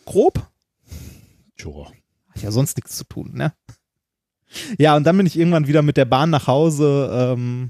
grob. 0.05 0.47
Tja. 1.57 1.71
Hat 2.29 2.41
ja 2.41 2.51
sonst 2.51 2.77
nichts 2.77 2.97
zu 2.97 3.03
tun, 3.03 3.31
ne? 3.33 3.53
Ja, 4.79 4.95
und 4.95 5.03
dann 5.03 5.15
bin 5.17 5.27
ich 5.27 5.37
irgendwann 5.37 5.67
wieder 5.67 5.83
mit 5.83 5.97
der 5.97 6.05
Bahn 6.05 6.31
nach 6.31 6.47
Hause 6.47 7.09
ähm, 7.13 7.69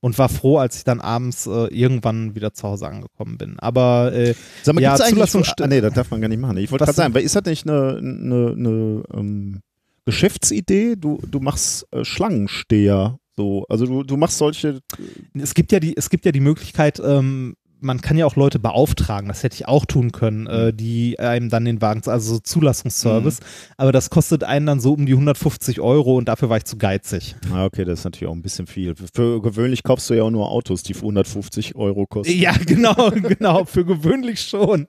und 0.00 0.18
war 0.18 0.28
froh, 0.28 0.58
als 0.58 0.76
ich 0.76 0.84
dann 0.84 1.00
abends 1.00 1.46
äh, 1.46 1.66
irgendwann 1.66 2.34
wieder 2.34 2.52
zu 2.52 2.64
Hause 2.64 2.86
angekommen 2.86 3.38
bin. 3.38 3.58
Aber 3.58 4.12
äh, 4.12 4.34
Sag 4.62 4.74
mal, 4.74 4.80
Ja, 4.80 4.96
gibt's 4.96 5.12
eigentlich 5.12 5.52
ah, 5.60 5.66
nee, 5.66 5.80
das 5.80 5.94
darf 5.94 6.10
man 6.10 6.20
gar 6.20 6.28
nicht 6.28 6.40
machen. 6.40 6.56
Ich 6.58 6.70
wollte 6.70 6.84
gerade 6.84 6.96
sagen, 6.96 7.14
weil 7.14 7.24
ist 7.24 7.34
das 7.34 7.44
nicht 7.44 7.68
eine, 7.68 7.98
eine, 7.98 8.54
eine 8.56 9.02
ähm, 9.12 9.60
Geschäftsidee? 10.04 10.96
Du, 10.96 11.20
du 11.28 11.40
machst 11.40 11.86
äh, 11.92 12.04
Schlangensteher. 12.04 13.18
So, 13.36 13.64
also 13.68 13.86
du, 13.86 14.02
du 14.02 14.16
machst 14.16 14.38
solche. 14.38 14.80
es 15.34 15.54
gibt 15.54 15.70
ja 15.72 15.80
die, 15.80 15.96
es 15.96 16.10
gibt 16.10 16.24
ja 16.24 16.32
die 16.32 16.40
Möglichkeit, 16.40 17.00
ähm, 17.04 17.54
man 17.80 18.00
kann 18.00 18.16
ja 18.16 18.26
auch 18.26 18.36
Leute 18.36 18.58
beauftragen, 18.58 19.28
das 19.28 19.42
hätte 19.42 19.54
ich 19.54 19.68
auch 19.68 19.84
tun 19.86 20.12
können, 20.12 20.46
äh, 20.46 20.72
die 20.72 21.18
einem 21.18 21.48
dann 21.48 21.64
den 21.64 21.80
Wagen, 21.80 22.02
also 22.08 22.34
so 22.34 22.40
Zulassungsservice, 22.40 23.40
aber 23.76 23.92
das 23.92 24.10
kostet 24.10 24.44
einen 24.44 24.66
dann 24.66 24.80
so 24.80 24.92
um 24.94 25.06
die 25.06 25.12
150 25.12 25.80
Euro 25.80 26.16
und 26.16 26.26
dafür 26.28 26.48
war 26.50 26.56
ich 26.56 26.64
zu 26.64 26.76
geizig. 26.76 27.36
Ah, 27.52 27.64
okay, 27.64 27.84
das 27.84 28.00
ist 28.00 28.04
natürlich 28.04 28.28
auch 28.30 28.34
ein 28.34 28.42
bisschen 28.42 28.66
viel. 28.66 28.94
Für 29.14 29.40
gewöhnlich 29.40 29.82
kaufst 29.82 30.10
du 30.10 30.14
ja 30.14 30.22
auch 30.24 30.30
nur 30.30 30.50
Autos, 30.50 30.82
die 30.82 30.94
für 30.94 31.02
150 31.02 31.76
Euro 31.76 32.06
kosten. 32.06 32.32
Ja, 32.38 32.52
genau, 32.66 33.10
genau, 33.10 33.64
für 33.64 33.84
gewöhnlich 33.84 34.40
schon. 34.40 34.86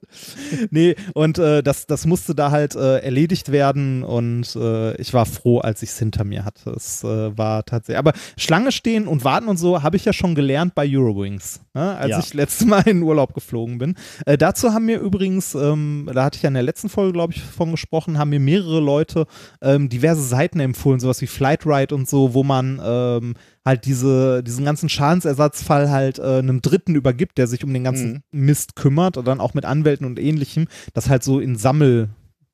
Nee, 0.71 0.95
und 1.13 1.37
äh, 1.37 1.61
das, 1.63 1.85
das 1.85 2.05
musste 2.05 2.33
da 2.35 2.51
halt 2.51 2.75
äh, 2.75 2.97
erledigt 2.99 3.51
werden 3.51 4.03
und 4.03 4.55
äh, 4.55 4.95
ich 4.99 5.13
war 5.13 5.25
froh, 5.25 5.59
als 5.59 5.83
ich 5.83 5.89
es 5.89 5.99
hinter 5.99 6.23
mir 6.23 6.45
hatte. 6.45 6.71
Es 6.71 7.03
äh, 7.03 7.37
war 7.37 7.65
tatsächlich, 7.65 7.99
aber 7.99 8.13
Schlange 8.37 8.71
stehen 8.71 9.07
und 9.07 9.23
warten 9.23 9.47
und 9.47 9.57
so 9.57 9.83
habe 9.83 9.95
ich 9.97 10.05
ja 10.05 10.13
schon 10.13 10.35
gelernt 10.35 10.75
bei 10.75 10.87
Eurowings, 10.89 11.61
ne, 11.73 11.95
als 11.97 12.09
Ja. 12.09 12.19
ich 12.19 12.33
letztes 12.33 12.65
Mal 12.67 12.78
in 12.85 12.97
den 12.97 13.03
Urlaub 13.03 13.33
geflogen 13.33 13.77
bin. 13.77 13.95
Äh, 14.25 14.37
dazu 14.37 14.73
haben 14.73 14.85
mir 14.85 14.99
übrigens, 14.99 15.55
ähm, 15.55 16.09
da 16.13 16.23
hatte 16.23 16.37
ich 16.37 16.43
ja 16.43 16.47
in 16.47 16.53
der 16.53 16.63
letzten 16.63 16.89
Folge, 16.89 17.13
glaube 17.13 17.33
ich, 17.33 17.41
von 17.41 17.71
gesprochen, 17.71 18.17
haben 18.17 18.29
mir 18.29 18.39
mehrere 18.39 18.79
Leute 18.79 19.25
ähm, 19.61 19.89
diverse 19.89 20.23
Seiten 20.23 20.59
empfohlen, 20.59 20.99
sowas 20.99 21.21
wie 21.21 21.27
Flightride 21.27 21.93
und 21.93 22.07
so, 22.07 22.33
wo 22.33 22.43
man 22.43 22.81
ähm, 22.83 23.35
halt 23.65 23.85
diese, 23.85 24.43
diesen 24.43 24.65
ganzen 24.65 24.89
Schadensersatzfall 24.89 25.89
halt 25.89 26.19
äh, 26.19 26.39
einem 26.39 26.61
Dritten 26.61 26.95
übergibt, 26.95 27.37
der 27.37 27.47
sich 27.47 27.63
um 27.63 27.73
den 27.73 27.83
ganzen 27.83 28.23
Mist 28.31 28.75
kümmert 28.75 29.17
und 29.17 29.27
dann 29.27 29.39
auch 29.39 29.53
mit 29.53 29.65
Anwälten 29.65 30.05
und 30.05 30.19
ähnlichem, 30.19 30.67
das 30.93 31.09
halt 31.09 31.23
so 31.23 31.39
in 31.39 31.55
Sammel, 31.55 32.09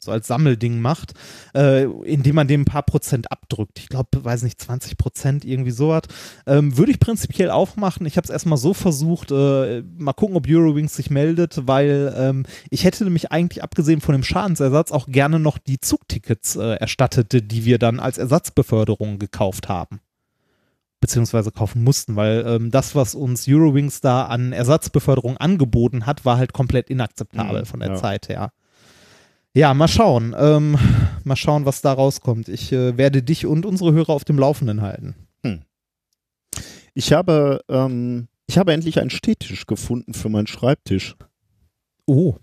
so 0.05 0.11
als 0.11 0.27
Sammelding 0.27 0.79
macht, 0.79 1.13
äh, 1.53 1.83
indem 1.83 2.35
man 2.35 2.47
dem 2.47 2.61
ein 2.61 2.65
paar 2.65 2.83
Prozent 2.83 3.31
abdrückt. 3.31 3.79
Ich 3.79 3.89
glaube, 3.89 4.23
weiß 4.23 4.43
nicht, 4.43 4.61
20 4.61 4.97
Prozent, 4.97 5.45
irgendwie 5.45 5.71
sowas. 5.71 6.03
Ähm, 6.47 6.77
Würde 6.77 6.91
ich 6.91 6.99
prinzipiell 6.99 7.49
auch 7.49 7.75
machen. 7.75 8.05
Ich 8.05 8.17
habe 8.17 8.25
es 8.25 8.29
erstmal 8.29 8.57
so 8.57 8.73
versucht, 8.73 9.31
äh, 9.31 9.83
mal 9.97 10.13
gucken, 10.13 10.37
ob 10.37 10.47
Eurowings 10.47 10.95
sich 10.95 11.09
meldet, 11.09 11.67
weil 11.67 12.13
ähm, 12.17 12.45
ich 12.69 12.83
hätte 12.83 13.03
nämlich 13.03 13.31
eigentlich, 13.31 13.63
abgesehen 13.63 14.01
von 14.01 14.13
dem 14.13 14.23
Schadensersatz, 14.23 14.91
auch 14.91 15.07
gerne 15.07 15.39
noch 15.39 15.57
die 15.57 15.79
Zugtickets 15.79 16.55
äh, 16.55 16.75
erstattet, 16.75 17.51
die 17.51 17.65
wir 17.65 17.79
dann 17.79 17.99
als 17.99 18.17
Ersatzbeförderung 18.17 19.19
gekauft 19.19 19.69
haben 19.69 19.99
beziehungsweise 21.05 21.51
kaufen 21.51 21.83
mussten, 21.83 22.15
weil 22.15 22.43
ähm, 22.47 22.71
das, 22.71 22.95
was 22.95 23.13
uns 23.13 23.45
Eurowings 23.47 24.01
da 24.01 24.25
an 24.25 24.53
Ersatzbeförderung 24.53 25.37
angeboten 25.37 26.07
hat, 26.07 26.25
war 26.25 26.37
halt 26.37 26.51
komplett 26.51 26.89
inakzeptabel 26.89 27.61
Mhm, 27.61 27.65
von 27.65 27.79
der 27.79 27.89
ja. 27.89 27.95
Zeit 27.95 28.27
her. 28.27 28.51
Ja, 29.55 29.73
mal 29.73 29.87
schauen. 29.87 30.35
Ähm, 30.37 30.77
mal 31.23 31.35
schauen, 31.37 31.65
was 31.65 31.81
da 31.81 31.93
rauskommt. 31.93 32.49
Ich 32.49 32.71
äh, 32.73 32.97
werde 32.97 33.23
dich 33.23 33.45
und 33.45 33.65
unsere 33.65 33.93
Hörer 33.93 34.09
auf 34.09 34.25
dem 34.25 34.37
Laufenden 34.37 34.81
halten. 34.81 35.15
Ich 36.97 37.11
habe, 37.11 37.61
ähm, 37.67 38.27
ich 38.47 38.57
habe 38.57 38.71
endlich 38.71 38.99
einen 39.01 39.09
Stehtisch 39.09 39.65
gefunden 39.65 40.13
für 40.13 40.29
meinen 40.29 40.47
Schreibtisch. 40.47 41.15
Oh, 42.05 42.35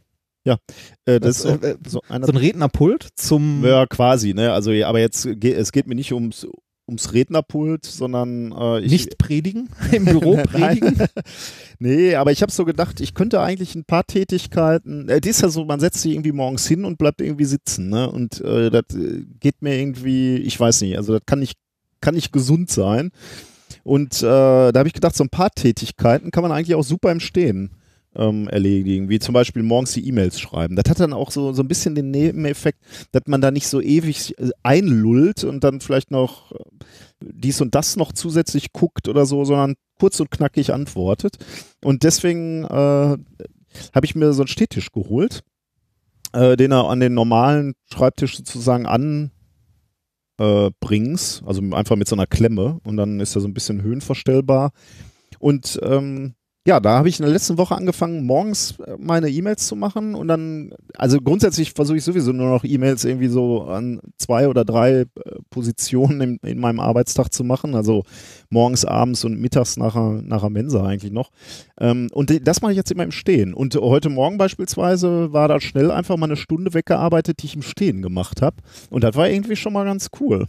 Äh, 1.06 1.20
das 1.20 1.42
Das, 1.42 1.54
ist 1.54 1.62
so, 1.62 1.66
äh, 1.66 1.76
so 1.86 2.00
einer 2.08 2.26
so 2.26 2.32
ein 2.32 2.36
Rednerpult 2.36 3.08
zum. 3.14 3.64
Ja, 3.64 3.86
quasi, 3.86 4.34
ne? 4.34 4.52
Also, 4.52 4.70
ja, 4.72 4.88
aber 4.88 5.00
jetzt 5.00 5.26
geht 5.40 5.56
es 5.56 5.72
geht 5.72 5.86
mir 5.86 5.94
nicht 5.94 6.12
ums, 6.12 6.46
ums 6.86 7.12
Rednerpult, 7.12 7.86
sondern 7.86 8.52
äh, 8.52 8.80
ich, 8.80 8.90
nicht 8.90 9.18
predigen, 9.18 9.68
im 9.92 10.04
Büro 10.04 10.36
predigen. 10.36 10.98
Nee, 11.78 12.14
aber 12.14 12.30
ich 12.30 12.42
habe 12.42 12.52
so 12.52 12.64
gedacht, 12.64 13.00
ich 13.00 13.12
könnte 13.12 13.40
eigentlich 13.40 13.74
ein 13.74 13.84
paar 13.84 14.06
Tätigkeiten. 14.06 15.08
Äh, 15.08 15.20
das 15.20 15.30
ist 15.30 15.42
ja 15.42 15.48
so, 15.48 15.64
man 15.64 15.80
setzt 15.80 16.02
sich 16.02 16.12
irgendwie 16.12 16.30
morgens 16.30 16.64
hin 16.66 16.84
und 16.84 16.96
bleibt 16.96 17.20
irgendwie 17.20 17.44
sitzen, 17.44 17.88
ne? 17.88 18.08
Und 18.08 18.40
äh, 18.40 18.70
das 18.70 18.84
äh, 18.94 19.24
geht 19.40 19.62
mir 19.62 19.76
irgendwie, 19.76 20.36
ich 20.36 20.60
weiß 20.60 20.82
nicht, 20.82 20.96
also 20.96 21.14
das 21.14 21.22
kann 21.26 21.40
nicht, 21.40 21.58
kann 22.00 22.14
nicht 22.14 22.32
gesund 22.32 22.70
sein. 22.70 23.10
Und 23.82 24.22
äh, 24.22 24.70
da 24.70 24.72
habe 24.72 24.86
ich 24.86 24.94
gedacht, 24.94 25.16
so 25.16 25.24
ein 25.24 25.28
paar 25.28 25.50
Tätigkeiten 25.50 26.30
kann 26.30 26.42
man 26.42 26.52
eigentlich 26.52 26.76
auch 26.76 26.84
super 26.84 27.10
im 27.10 27.18
Stehen 27.18 27.70
ähm, 28.14 28.48
erledigen, 28.48 29.08
wie 29.08 29.18
zum 29.18 29.32
Beispiel 29.32 29.62
morgens 29.62 29.92
die 29.92 30.06
E-Mails 30.06 30.38
schreiben. 30.38 30.76
Das 30.76 30.88
hat 30.90 31.00
dann 31.00 31.12
auch 31.12 31.30
so, 31.30 31.52
so 31.52 31.62
ein 31.62 31.68
bisschen 31.68 31.94
den 31.94 32.10
Nebeneffekt, 32.10 32.78
dass 33.12 33.22
man 33.26 33.40
da 33.40 33.50
nicht 33.50 33.66
so 33.66 33.80
ewig 33.80 34.38
äh, 34.38 34.50
einlullt 34.62 35.44
und 35.44 35.64
dann 35.64 35.80
vielleicht 35.80 36.10
noch 36.10 36.52
äh, 36.52 36.64
dies 37.20 37.60
und 37.60 37.74
das 37.74 37.96
noch 37.96 38.12
zusätzlich 38.12 38.72
guckt 38.72 39.08
oder 39.08 39.26
so, 39.26 39.44
sondern 39.44 39.74
kurz 39.98 40.20
und 40.20 40.30
knackig 40.30 40.72
antwortet. 40.72 41.36
Und 41.82 42.02
deswegen 42.02 42.64
äh, 42.64 43.16
habe 43.94 44.04
ich 44.04 44.14
mir 44.14 44.32
so 44.32 44.42
einen 44.42 44.48
Stehtisch 44.48 44.92
geholt, 44.92 45.42
äh, 46.32 46.56
den 46.56 46.72
er 46.72 46.88
an 46.88 47.00
den 47.00 47.14
normalen 47.14 47.74
Schreibtisch 47.90 48.36
sozusagen 48.36 48.86
an 48.86 49.30
äh, 50.38 50.70
bringst, 50.80 51.42
also 51.46 51.62
einfach 51.72 51.96
mit 51.96 52.08
so 52.08 52.16
einer 52.16 52.26
Klemme 52.26 52.80
und 52.84 52.96
dann 52.96 53.20
ist 53.20 53.36
er 53.36 53.40
so 53.40 53.48
ein 53.48 53.54
bisschen 53.54 53.82
höhenverstellbar. 53.82 54.72
Und 55.38 55.78
ähm, 55.82 56.34
ja, 56.64 56.78
da 56.78 56.98
habe 56.98 57.08
ich 57.08 57.18
in 57.18 57.24
der 57.24 57.32
letzten 57.32 57.58
Woche 57.58 57.74
angefangen, 57.74 58.24
morgens 58.24 58.78
äh, 58.78 58.96
meine 58.96 59.28
E-Mails 59.28 59.66
zu 59.66 59.74
machen 59.74 60.14
und 60.14 60.28
dann, 60.28 60.72
also 60.96 61.20
grundsätzlich 61.20 61.72
versuche 61.72 61.96
ich 61.96 62.04
sowieso 62.04 62.32
nur 62.32 62.50
noch 62.50 62.62
E-Mails 62.62 63.04
irgendwie 63.04 63.26
so 63.26 63.62
an 63.62 64.00
zwei 64.16 64.46
oder 64.46 64.64
drei 64.64 65.00
äh, 65.00 65.06
Positionen 65.50 66.20
in, 66.20 66.36
in 66.48 66.60
meinem 66.60 66.78
Arbeitstag 66.78 67.32
zu 67.32 67.42
machen, 67.42 67.74
also 67.74 68.04
morgens, 68.48 68.84
abends 68.84 69.24
und 69.24 69.40
mittags 69.40 69.76
nachher, 69.76 70.22
nachher 70.22 70.50
Mensa 70.50 70.84
eigentlich 70.84 71.12
noch. 71.12 71.30
Ähm, 71.80 72.08
und 72.12 72.46
das 72.46 72.62
mache 72.62 72.70
ich 72.72 72.76
jetzt 72.76 72.92
immer 72.92 73.04
im 73.04 73.10
Stehen. 73.10 73.54
Und 73.54 73.74
heute 73.74 74.08
Morgen 74.08 74.38
beispielsweise 74.38 75.32
war 75.32 75.48
da 75.48 75.60
schnell 75.60 75.90
einfach 75.90 76.16
mal 76.16 76.26
eine 76.26 76.36
Stunde 76.36 76.74
weggearbeitet, 76.74 77.42
die 77.42 77.46
ich 77.46 77.56
im 77.56 77.62
Stehen 77.62 78.02
gemacht 78.02 78.40
habe. 78.40 78.56
Und 78.88 79.02
das 79.02 79.16
war 79.16 79.28
irgendwie 79.28 79.56
schon 79.56 79.72
mal 79.72 79.84
ganz 79.84 80.10
cool. 80.20 80.46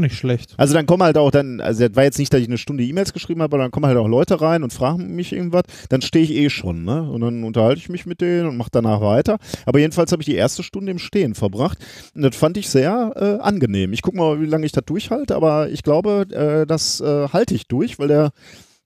Nicht 0.00 0.16
schlecht. 0.16 0.54
Also 0.56 0.72
dann 0.72 0.86
kommen 0.86 1.02
halt 1.02 1.18
auch 1.18 1.30
dann, 1.30 1.60
also 1.60 1.86
das 1.86 1.94
war 1.94 2.04
jetzt 2.04 2.18
nicht, 2.18 2.32
dass 2.32 2.40
ich 2.40 2.48
eine 2.48 2.56
Stunde 2.56 2.84
E-Mails 2.84 3.12
geschrieben 3.12 3.42
habe, 3.42 3.54
aber 3.54 3.64
dann 3.64 3.70
kommen 3.70 3.84
halt 3.84 3.98
auch 3.98 4.08
Leute 4.08 4.40
rein 4.40 4.62
und 4.62 4.72
fragen 4.72 5.14
mich 5.14 5.32
irgendwas, 5.32 5.64
dann 5.90 6.00
stehe 6.00 6.24
ich 6.24 6.32
eh 6.32 6.48
schon, 6.48 6.84
ne? 6.84 7.02
Und 7.02 7.20
dann 7.20 7.44
unterhalte 7.44 7.80
ich 7.80 7.90
mich 7.90 8.06
mit 8.06 8.22
denen 8.22 8.48
und 8.48 8.56
mache 8.56 8.70
danach 8.72 9.02
weiter. 9.02 9.38
Aber 9.66 9.78
jedenfalls 9.78 10.10
habe 10.10 10.22
ich 10.22 10.26
die 10.26 10.36
erste 10.36 10.62
Stunde 10.62 10.90
im 10.90 10.98
Stehen 10.98 11.34
verbracht 11.34 11.78
und 12.14 12.22
das 12.22 12.34
fand 12.34 12.56
ich 12.56 12.70
sehr 12.70 13.12
äh, 13.14 13.42
angenehm. 13.42 13.92
Ich 13.92 14.00
gucke 14.00 14.16
mal, 14.16 14.40
wie 14.40 14.46
lange 14.46 14.64
ich 14.64 14.72
das 14.72 14.84
durchhalte, 14.86 15.36
aber 15.36 15.68
ich 15.68 15.82
glaube, 15.82 16.26
äh, 16.30 16.66
das 16.66 17.00
äh, 17.00 17.28
halte 17.28 17.54
ich 17.54 17.66
durch, 17.66 17.98
weil 17.98 18.08
der 18.08 18.30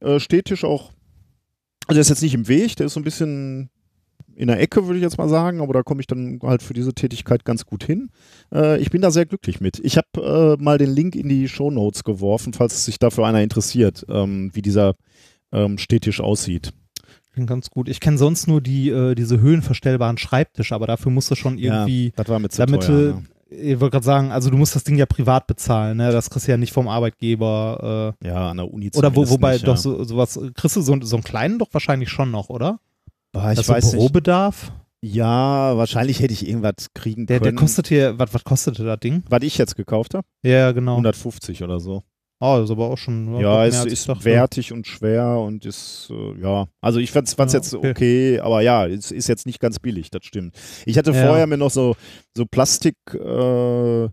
äh, 0.01 0.19
Stehtisch 0.19 0.65
auch, 0.65 0.91
also 1.87 1.95
der 1.95 2.01
ist 2.01 2.09
jetzt 2.09 2.23
nicht 2.23 2.35
im 2.35 2.49
Weg, 2.49 2.75
der 2.77 2.87
ist 2.87 2.95
so 2.95 3.01
ein 3.01 3.05
bisschen 3.05 3.71
in 4.37 4.49
der 4.49 4.61
Ecke, 4.61 4.87
würde 4.87 4.97
ich 4.99 5.03
jetzt 5.03 5.18
mal 5.18 5.28
sagen, 5.28 5.61
aber 5.61 5.72
da 5.72 5.82
komme 5.82 6.01
ich 6.01 6.07
dann 6.07 6.41
halt 6.43 6.62
für 6.62 6.74
diese 6.74 6.93
Tätigkeit 6.95 7.45
ganz 7.45 7.66
gut 7.66 7.85
hin. 7.85 8.11
Äh, 8.53 8.78
ich 8.80 8.91
bin 8.91 9.01
da 9.03 9.11
sehr 9.11 9.26
glücklich 9.26 9.61
mit. 9.61 9.78
Ich 9.85 9.97
habe 9.97 10.57
äh, 10.59 10.62
mal 10.62 10.78
den 10.78 10.91
Link 10.95 11.14
in 11.16 11.28
die 11.28 11.49
Show 11.49 11.70
Notes 11.70 12.05
geworfen, 12.05 12.53
falls 12.53 12.85
sich 12.85 12.99
dafür 12.99 13.26
einer 13.26 13.43
interessiert, 13.43 14.05
ähm, 14.09 14.51
wie 14.55 14.62
dieser 14.62 14.95
ähm, 15.53 15.78
Stehtisch 15.78 16.20
aussieht. 16.20 16.72
Klingt 17.32 17.49
ganz 17.49 17.68
gut. 17.70 17.89
Ich 17.89 17.99
kenne 18.01 18.16
sonst 18.18 18.47
nur 18.47 18.61
die, 18.61 18.91
äh, 18.91 19.14
diese 19.16 19.41
höhenverstellbaren 19.41 20.18
Schreibtische, 20.18 20.74
aber 20.74 20.87
dafür 20.87 21.11
musst 21.11 21.30
du 21.30 21.35
schon 21.35 21.59
irgendwie. 21.59 22.12
das 22.16 22.28
war 22.28 22.39
mit 22.39 22.53
zu 22.53 22.59
damit 22.59 22.82
teuer. 22.82 23.12
du- 23.12 23.14
ne? 23.16 23.24
Ich 23.51 23.78
wollte 23.78 23.93
gerade 23.93 24.05
sagen, 24.05 24.32
also 24.32 24.51
du 24.51 24.57
musst 24.57 24.74
das 24.74 24.82
Ding 24.82 24.97
ja 24.97 25.07
privat 25.07 25.47
bezahlen, 25.47 25.97
ne? 25.99 26.11
Das 26.11 26.28
kriegst 26.28 26.49
du 26.49 26.51
ja 26.51 26.57
nicht 26.57 26.72
vom 26.72 26.89
Arbeitgeber. 26.89 28.14
Ja, 28.24 28.51
an 28.51 28.57
der 28.57 28.72
Uni 28.72 28.87
Äh, 28.87 28.97
oder 28.99 29.14
wo, 29.14 29.28
wobei 29.28 29.53
nicht, 29.53 29.66
doch 29.66 29.74
ja. 29.74 29.80
so, 29.80 30.03
sowas, 30.03 30.41
kriegst 30.55 30.74
du 30.76 30.80
so, 30.80 30.97
so 31.03 31.16
einen 31.16 31.22
kleinen 31.24 31.59
doch 31.59 31.68
wahrscheinlich 31.72 32.09
schon 32.09 32.30
noch, 32.32 32.49
oder? 32.49 32.80
Ah, 33.35 33.51
ich 33.53 33.57
Das 33.59 33.66
so 33.66 33.72
weiß 33.72 33.85
nicht. 33.85 33.95
Bürobedarf? 33.95 34.72
Ja, 35.03 35.76
wahrscheinlich 35.76 36.20
hätte 36.20 36.32
ich 36.32 36.49
irgendwas 36.49 36.89
kriegen 36.95 37.26
Der, 37.26 37.39
der 37.41 37.49
können. 37.49 37.59
kostet 37.59 37.89
hier, 37.89 38.18
was, 38.18 38.32
was 38.32 38.43
kostete 38.45 38.85
das 38.85 39.01
Ding? 39.01 39.22
was 39.28 39.43
ich 39.43 39.59
jetzt 39.59 39.76
gekauft 39.76 40.14
habe, 40.14 40.26
Ja, 40.43 40.72
genau. 40.72 40.93
150 40.93 41.62
oder 41.62 41.78
so. 41.78 42.03
Oh, 42.41 42.57
das 42.57 42.64
ist 42.64 42.70
aber 42.72 42.91
auch 42.91 42.99
schon. 42.99 43.39
Ja, 43.41 43.64
es 43.64 43.85
ist 43.85 44.09
dachte. 44.09 44.24
wertig 44.24 44.72
und 44.72 44.87
schwer 44.87 45.39
und 45.39 45.64
ist, 45.64 46.11
äh, 46.11 46.41
ja, 46.41 46.66
also 46.80 46.99
ich 47.01 47.11
fand's, 47.12 47.35
fand's 47.35 47.53
Ja, 47.55 47.61
jetzt 47.61 47.74
okay. 47.74 47.91
okay. 47.91 48.41
aber 48.41 48.61
ja, 48.62 48.87
es 48.87 49.11
ist 49.11 49.28
jetzt 49.28 49.47
nicht 49.47 49.61
ganz 49.61 49.78
billig, 49.78 50.11
das 50.11 50.24
stimmt. 50.24 50.55
Ich 50.85 50.97
hatte 50.99 51.12
Ja. 51.12 51.26
vorher 51.26 51.47
mir 51.47 51.57
noch 51.59 51.70
so, 51.70 51.97
so 52.37 52.45
Plastik, 52.47 52.97
äh, 53.14 54.09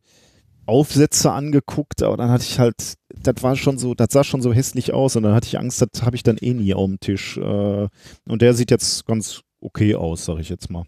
Aufsätze 0.66 1.32
angeguckt, 1.32 2.04
aber 2.04 2.18
dann 2.18 2.30
hatte 2.30 2.44
ich 2.44 2.60
halt, 2.60 2.94
das 3.24 3.36
war 3.42 3.56
schon 3.56 3.78
so, 3.78 3.94
das 3.94 4.08
sah 4.12 4.24
schon 4.24 4.42
so 4.42 4.54
hässlich 4.54 4.94
aus 4.94 5.16
und 5.16 5.24
dann 5.24 5.34
hatte 5.34 5.48
ich 5.48 5.58
Angst, 5.60 5.82
das 5.82 6.04
habe 6.04 6.16
ich 6.16 6.24
dann 6.24 6.38
eh 6.38 6.54
nie 6.54 6.74
auf 6.74 6.86
dem 6.88 7.00
Tisch. 7.00 7.38
Äh, 7.38 7.88
und 8.28 8.42
der 8.42 8.54
sieht 8.54 8.72
jetzt 8.72 9.06
ganz 9.06 9.42
okay 9.60 9.96
aus, 9.96 10.26
sag 10.26 10.40
ich 10.40 10.50
jetzt 10.50 10.70
mal. 10.70 10.84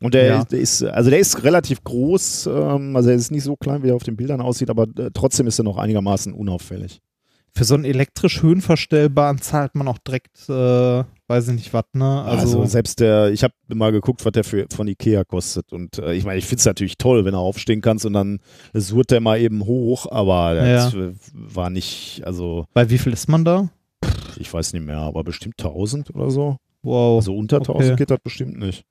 Und 0.00 0.14
der, 0.14 0.26
Ja. 0.26 0.42
ist, 0.50 0.82
also 0.84 1.08
der 1.10 1.18
ist 1.18 1.42
relativ 1.42 1.82
groß, 1.82 2.46
ähm, 2.46 2.94
also 2.96 3.08
er 3.10 3.16
ist 3.16 3.30
nicht 3.30 3.44
so 3.44 3.56
klein, 3.56 3.82
wie 3.82 3.88
er 3.88 3.96
auf 3.96 4.02
den 4.04 4.16
Bildern 4.16 4.40
aussieht, 4.42 4.68
aber 4.70 4.84
äh, 4.98 5.10
trotzdem 5.14 5.46
ist 5.46 5.58
er 5.58 5.64
noch 5.64 5.78
einigermaßen 5.78 6.32
unauffällig. 6.34 7.00
Für 7.54 7.64
so 7.64 7.74
einen 7.74 7.86
elektrisch 7.86 8.42
höhenverstellbaren 8.42 9.40
zahlt 9.40 9.74
man 9.74 9.88
auch 9.88 9.98
direkt, 9.98 10.48
äh, 10.50 11.04
weiß 11.28 11.48
ich 11.48 11.54
nicht 11.54 11.72
was, 11.72 11.84
ne? 11.92 12.22
Also, 12.22 12.60
Also, 12.60 12.64
selbst 12.66 13.00
der, 13.00 13.30
ich 13.30 13.42
habe 13.42 13.54
mal 13.68 13.92
geguckt, 13.92 14.24
was 14.24 14.32
der 14.32 14.44
für, 14.44 14.66
von 14.72 14.88
Ikea 14.88 15.24
kostet. 15.24 15.72
Und 15.72 15.98
äh, 15.98 16.14
ich 16.14 16.24
meine, 16.24 16.38
ich 16.38 16.44
finde 16.44 16.60
es 16.60 16.66
natürlich 16.66 16.98
toll, 16.98 17.24
wenn 17.24 17.32
du 17.32 17.38
aufstehen 17.38 17.80
kannst 17.80 18.06
und 18.06 18.12
dann 18.12 18.40
surrt 18.72 19.10
der 19.10 19.20
mal 19.20 19.40
eben 19.40 19.64
hoch, 19.64 20.06
aber 20.10 20.54
das 20.54 20.94
äh, 20.94 21.12
war 21.32 21.70
nicht, 21.70 22.22
also 22.24 22.66
bei 22.74 22.90
wie 22.90 22.98
viel 22.98 23.12
ist 23.12 23.28
man 23.28 23.44
da? 23.44 23.70
ich 24.38 24.52
weiß 24.52 24.72
nicht 24.72 24.84
mehr, 24.84 24.98
aber 24.98 25.24
bestimmt 25.24 25.54
1000 25.58 26.14
oder 26.14 26.30
so. 26.30 26.58
Wow. 26.82 27.18
Also 27.18 27.36
unter 27.36 27.58
okay. 27.58 27.72
1000 27.72 27.96
geht 27.98 28.10
das 28.10 28.20
bestimmt 28.22 28.58
nicht. 28.58 28.84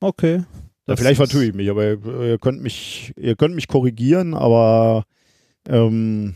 okay. 0.00 0.44
Ja, 0.86 0.96
vielleicht 0.96 1.18
vertue 1.18 1.44
ich 1.44 1.54
mich, 1.54 1.70
aber 1.70 1.84
ihr, 1.84 2.20
ihr 2.22 2.38
könnt 2.38 2.62
mich, 2.62 3.12
ihr 3.16 3.36
könnt 3.36 3.54
mich 3.54 3.68
korrigieren, 3.68 4.34
aber 4.34 5.04
ähm, 5.68 6.34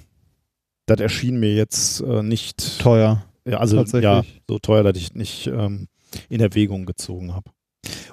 das 0.86 1.00
erschien 1.00 1.40
mir 1.40 1.54
jetzt 1.54 2.00
äh, 2.00 2.22
nicht 2.22 2.78
Teuer. 2.78 3.24
Ja, 3.46 3.58
also 3.58 3.82
ja, 3.98 4.24
so 4.48 4.58
teuer, 4.58 4.82
dass 4.82 4.96
ich 4.96 5.14
nicht 5.14 5.46
ähm, 5.46 5.88
in 6.28 6.40
Erwägung 6.40 6.86
gezogen 6.86 7.34
habe. 7.34 7.50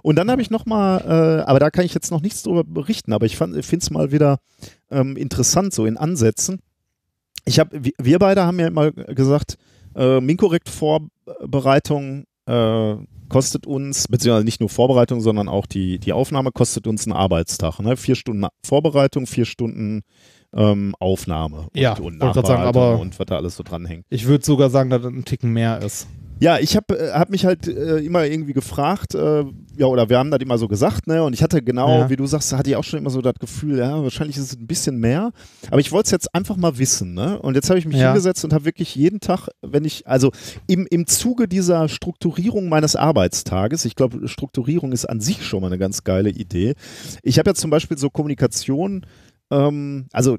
Und 0.03 0.17
dann 0.17 0.29
habe 0.29 0.41
ich 0.41 0.49
noch 0.49 0.65
mal, 0.65 0.97
äh, 0.99 1.43
aber 1.43 1.59
da 1.59 1.69
kann 1.69 1.86
ich 1.86 1.93
jetzt 1.93 2.11
noch 2.11 2.21
nichts 2.21 2.43
drüber 2.43 2.65
berichten, 2.65 3.13
aber 3.13 3.25
ich 3.25 3.38
finde 3.38 3.59
es 3.59 3.91
mal 3.91 4.11
wieder 4.11 4.39
ähm, 4.89 5.15
interessant, 5.15 5.73
so 5.73 5.86
in 5.86 5.95
Ansätzen. 5.97 6.59
Ich 7.45 7.57
wir, 7.57 7.93
wir 7.97 8.19
beide 8.19 8.43
haben 8.43 8.59
ja 8.59 8.67
immer 8.67 8.91
gesagt, 8.91 9.55
äh, 9.95 10.19
Minkorrekt-Vorbereitung 10.19 12.25
äh, 12.45 12.95
kostet 13.29 13.65
uns, 13.65 14.09
beziehungsweise 14.09 14.45
nicht 14.45 14.59
nur 14.59 14.69
Vorbereitung, 14.69 15.21
sondern 15.21 15.47
auch 15.47 15.65
die, 15.65 15.99
die 15.99 16.13
Aufnahme 16.13 16.51
kostet 16.51 16.86
uns 16.86 17.05
einen 17.05 17.15
Arbeitstag. 17.15 17.79
Ne? 17.79 17.95
Vier 17.95 18.15
Stunden 18.15 18.45
Vorbereitung, 18.63 19.25
vier 19.25 19.45
Stunden 19.45 20.01
ähm, 20.56 20.95
Aufnahme 20.99 21.68
und, 21.74 21.78
Ja, 21.78 21.93
und 21.97 22.20
sagen, 22.22 22.64
aber- 22.64 22.99
und 22.99 23.18
was 23.20 23.26
da 23.26 23.38
alles 23.38 23.56
so 23.56 23.64
dranhängt. 23.64 24.06
Ich 24.10 24.26
würde 24.28 24.43
sogar 24.45 24.70
sagen, 24.70 24.89
dass 24.89 25.02
das 25.02 25.12
ein 25.12 25.26
Ticken 25.26 25.52
mehr 25.54 25.82
ist. 25.82 26.08
Ja, 26.41 26.58
ich 26.58 26.76
habe 26.76 26.97
äh, 26.97 27.12
hab 27.12 27.30
mich 27.30 27.45
halt 27.45 27.68
äh, 27.68 27.97
immer 27.99 28.26
irgendwie 28.26 28.54
gefragt, 28.54 29.14
äh, 29.14 29.43
ja, 29.78 29.86
oder 29.86 30.10
wir 30.10 30.18
haben 30.18 30.32
das 30.32 30.39
immer 30.39 30.58
so 30.58 30.68
gesagt, 30.68 31.06
ne? 31.06 31.24
Und 31.24 31.34
ich 31.34 31.43
hatte 31.43 31.62
genau, 31.62 31.99
Ja. 31.99 32.10
wie 32.10 32.16
du 32.16 32.26
sagst, 32.26 32.52
hatte 32.54 32.68
ich 32.72 32.76
auch 32.76 32.84
schon 32.84 32.97
immer 32.97 33.12
so 33.12 33.22
das 33.22 33.36
Gefühl, 33.36 33.78
ja, 33.78 34.02
wahrscheinlich 34.02 34.38
ist 34.38 34.45
es 34.54 34.58
ein 34.58 34.66
bisschen 34.66 34.97
mehr. 34.99 35.34
Aber 35.70 35.80
ich 35.80 35.91
wollte 35.91 36.06
es 36.08 36.12
jetzt 36.12 36.34
einfach 36.34 36.58
mal 36.58 36.80
wissen, 36.80 37.14
ne? 37.14 37.39
Und 37.39 37.54
jetzt 37.54 37.70
habe 37.70 37.78
ich 37.78 37.86
mich 37.86 37.97
Ja. 37.97 38.08
hingesetzt 38.08 38.43
und 38.43 38.54
habe 38.54 38.66
wirklich 38.66 38.95
jeden 38.95 39.20
Tag, 39.20 39.49
wenn 39.62 39.86
ich, 39.86 40.08
also 40.08 40.32
im, 40.66 40.88
im 40.89 41.06
Zuge 41.06 41.47
dieser 41.47 41.88
Strukturierung 41.88 42.70
meines 42.70 42.95
Arbeitstages, 42.95 43.86
ich 43.86 43.95
glaube, 43.95 44.28
Strukturierung 44.28 44.93
ist 44.93 45.06
an 45.06 45.22
sich 45.22 45.45
schon 45.45 45.62
mal 45.62 45.68
eine 45.68 45.78
ganz 45.78 46.04
geile 46.04 46.32
Idee. 46.32 46.74
Ich 47.22 47.38
habe 47.38 47.52
ja 47.52 47.54
zum 47.54 47.70
Beispiel 47.70 47.99
so 47.99 48.10
Kommunikation, 48.10 49.06
ähm, 49.52 50.08
also 50.14 50.38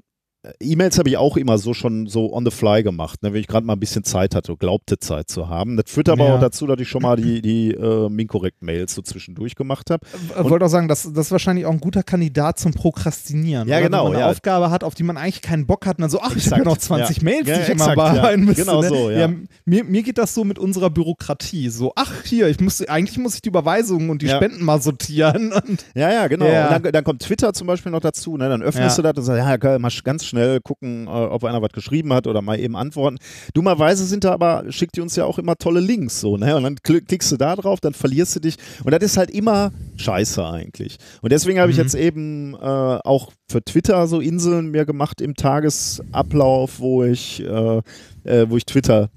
E-Mails 0.61 0.99
habe 0.99 1.09
ich 1.09 1.17
auch 1.17 1.37
immer 1.37 1.57
so 1.57 1.73
schon 1.73 2.09
so 2.09 2.33
on 2.35 2.45
the 2.45 2.51
fly 2.51 2.83
gemacht, 2.83 3.23
ne, 3.23 3.33
wenn 3.33 3.41
ich 3.41 3.47
gerade 3.47 3.65
mal 3.65 3.75
ein 3.75 3.81
bisschen 3.81 4.03
Zeit 4.03 4.35
hatte, 4.35 4.57
glaubte 4.57 4.99
Zeit 4.99 5.31
zu 5.31 5.49
haben. 5.49 5.77
Das 5.77 5.85
führt 5.89 6.09
aber 6.09 6.27
Ja. 6.27 6.35
auch 6.35 6.41
dazu, 6.41 6.67
dass 6.67 6.81
ich 6.81 6.89
schon 6.89 7.03
mal 7.03 7.15
die, 7.17 7.41
die 7.41 7.71
äh, 7.71 8.09
Minkorrekt-Mails 8.09 8.93
so 8.93 9.03
zwischendurch 9.03 9.55
gemacht 9.55 9.91
habe. 9.91 10.05
Ich 10.31 10.51
wollte 10.51 10.65
auch 10.65 10.69
sagen, 10.71 10.89
das, 10.89 11.05
das 11.13 11.27
ist 11.27 11.31
wahrscheinlich 11.33 11.65
auch 11.65 11.71
ein 11.71 11.79
guter 11.79 12.03
Kandidat 12.03 12.59
zum 12.59 12.73
Prokrastinieren. 12.73 13.69
Ja, 13.69 13.77
oder? 13.77 13.85
genau, 13.85 13.99
Wenn 13.99 14.05
man 14.05 14.13
eine 14.15 14.25
ja. 14.25 14.31
Aufgabe 14.31 14.71
hat, 14.71 14.83
auf 14.83 14.97
die 14.97 15.05
man 15.05 15.17
eigentlich 15.17 15.43
keinen 15.43 15.67
Bock 15.67 15.87
hat 15.87 15.99
und 15.99 16.03
dann 16.03 16.11
so, 16.11 16.21
ach, 16.21 16.35
ich 16.35 16.51
habe 16.51 16.65
noch 16.65 16.77
20 16.77 17.19
ja. 17.19 17.23
Mails, 17.23 17.45
die 17.45 17.53
ich 17.53 17.59
exakt, 17.69 17.81
immer 17.81 17.95
bearbeiten 17.95 18.45
müsste. 18.45 18.65
Genau 18.65 18.83
ne? 18.83 18.89
so, 18.89 19.11
ja. 19.11 19.29
mir, 19.65 19.85
mir 19.85 20.03
geht 20.03 20.19
das 20.19 20.35
so 20.35 20.43
mit 20.43 20.59
unserer 20.59 20.91
Bürokratie. 20.91 21.69
So, 21.69 21.93
ach, 21.95 22.25
hier, 22.25 22.49
ich 22.49 22.59
muss, 22.59 22.85
eigentlich 22.89 23.17
muss 23.19 23.37
ich 23.37 23.43
die 23.43 23.49
Überweisungen 23.49 24.11
und 24.11 24.23
die. 24.23 24.33
Spenden 24.33 24.65
mal 24.65 24.81
sortieren. 24.81 25.53
Ja, 25.95 26.11
ja, 26.11 26.27
genau. 26.27 26.47
Dann, 26.47 26.83
dann 26.83 27.05
kommt 27.05 27.23
Twitter 27.23 27.53
zum 27.53 27.67
Beispiel 27.67 27.93
noch 27.93 28.01
dazu. 28.01 28.37
Ne? 28.37 28.49
Dann 28.49 28.63
öffnest 28.63 28.99
du 28.99 29.03
das 29.03 29.13
und 29.17 29.25
sagst, 29.25 29.39
ja, 29.39 29.57
geil, 29.57 29.79
mal 29.79 29.91
ganz 30.03 30.25
schnell 30.33 30.61
gucken, 30.61 31.07
äh, 31.07 31.11
ob 31.11 31.45
einer 31.45 31.61
was 31.61 31.73
geschrieben 31.73 32.13
hat 32.13 32.27
oder 32.27 32.41
mal 32.41 32.59
eben 32.59 32.75
antworten. 32.75 33.19
Dummerweise 33.55 34.05
sind 34.07 34.25
da 34.25 34.33
aber, 34.33 34.65
schickt 34.71 34.97
die 34.97 35.03
uns 35.03 35.15
ja 35.15 35.25
auch 35.27 35.39
immer 35.39 35.57
tolle 35.57 35.81
Links 35.81 36.21
so, 36.21 36.37
ne? 36.39 36.57
Und 36.57 36.63
dann 36.63 36.77
kl- 36.77 37.05
klickst 37.05 37.31
du 37.33 37.37
da 37.37 37.55
drauf, 37.55 37.81
dann 37.81 37.93
verlierst 37.93 38.35
du 38.37 38.41
dich. 38.41 38.57
Und 38.85 38.93
das 38.93 39.03
ist 39.03 39.17
halt 39.19 39.31
immer 39.31 39.73
scheiße 39.97 40.45
eigentlich. 40.45 40.97
Und 41.21 41.33
deswegen 41.33 41.61
habe 41.61 41.71
ich 41.71 41.77
Mhm. 41.77 41.83
jetzt 41.83 41.95
eben 41.95 42.55
äh, 42.55 42.59
auch 42.59 43.33
für 43.51 43.63
Twitter 43.63 44.07
so 44.07 44.21
Inseln 44.21 44.71
mir 44.71 44.87
gemacht 44.87 45.21
im 45.21 45.35
Tagesablauf, 45.35 46.81
wo 46.81 47.05
ich, 47.05 47.41
äh, 47.43 47.83
äh, 48.25 48.47
wo 48.49 48.57
ich 48.57 48.65
Twitter 48.65 49.11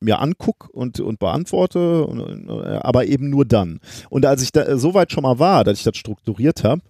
mir 0.00 0.20
anguck 0.20 0.68
und, 0.72 1.00
und 1.00 1.18
beantworte, 1.18 2.04
und, 2.06 2.48
äh, 2.48 2.78
aber 2.82 3.06
eben 3.06 3.30
nur 3.30 3.44
dann. 3.44 3.80
Und 4.10 4.24
als 4.24 4.42
ich 4.42 4.52
da 4.52 4.62
äh, 4.62 4.78
so 4.78 4.94
weit 4.94 5.10
schon 5.10 5.24
mal 5.24 5.40
war, 5.40 5.64
dass 5.64 5.78
ich 5.78 5.84
das 5.84 5.96
strukturiert 5.96 6.62
habe, 6.62 6.80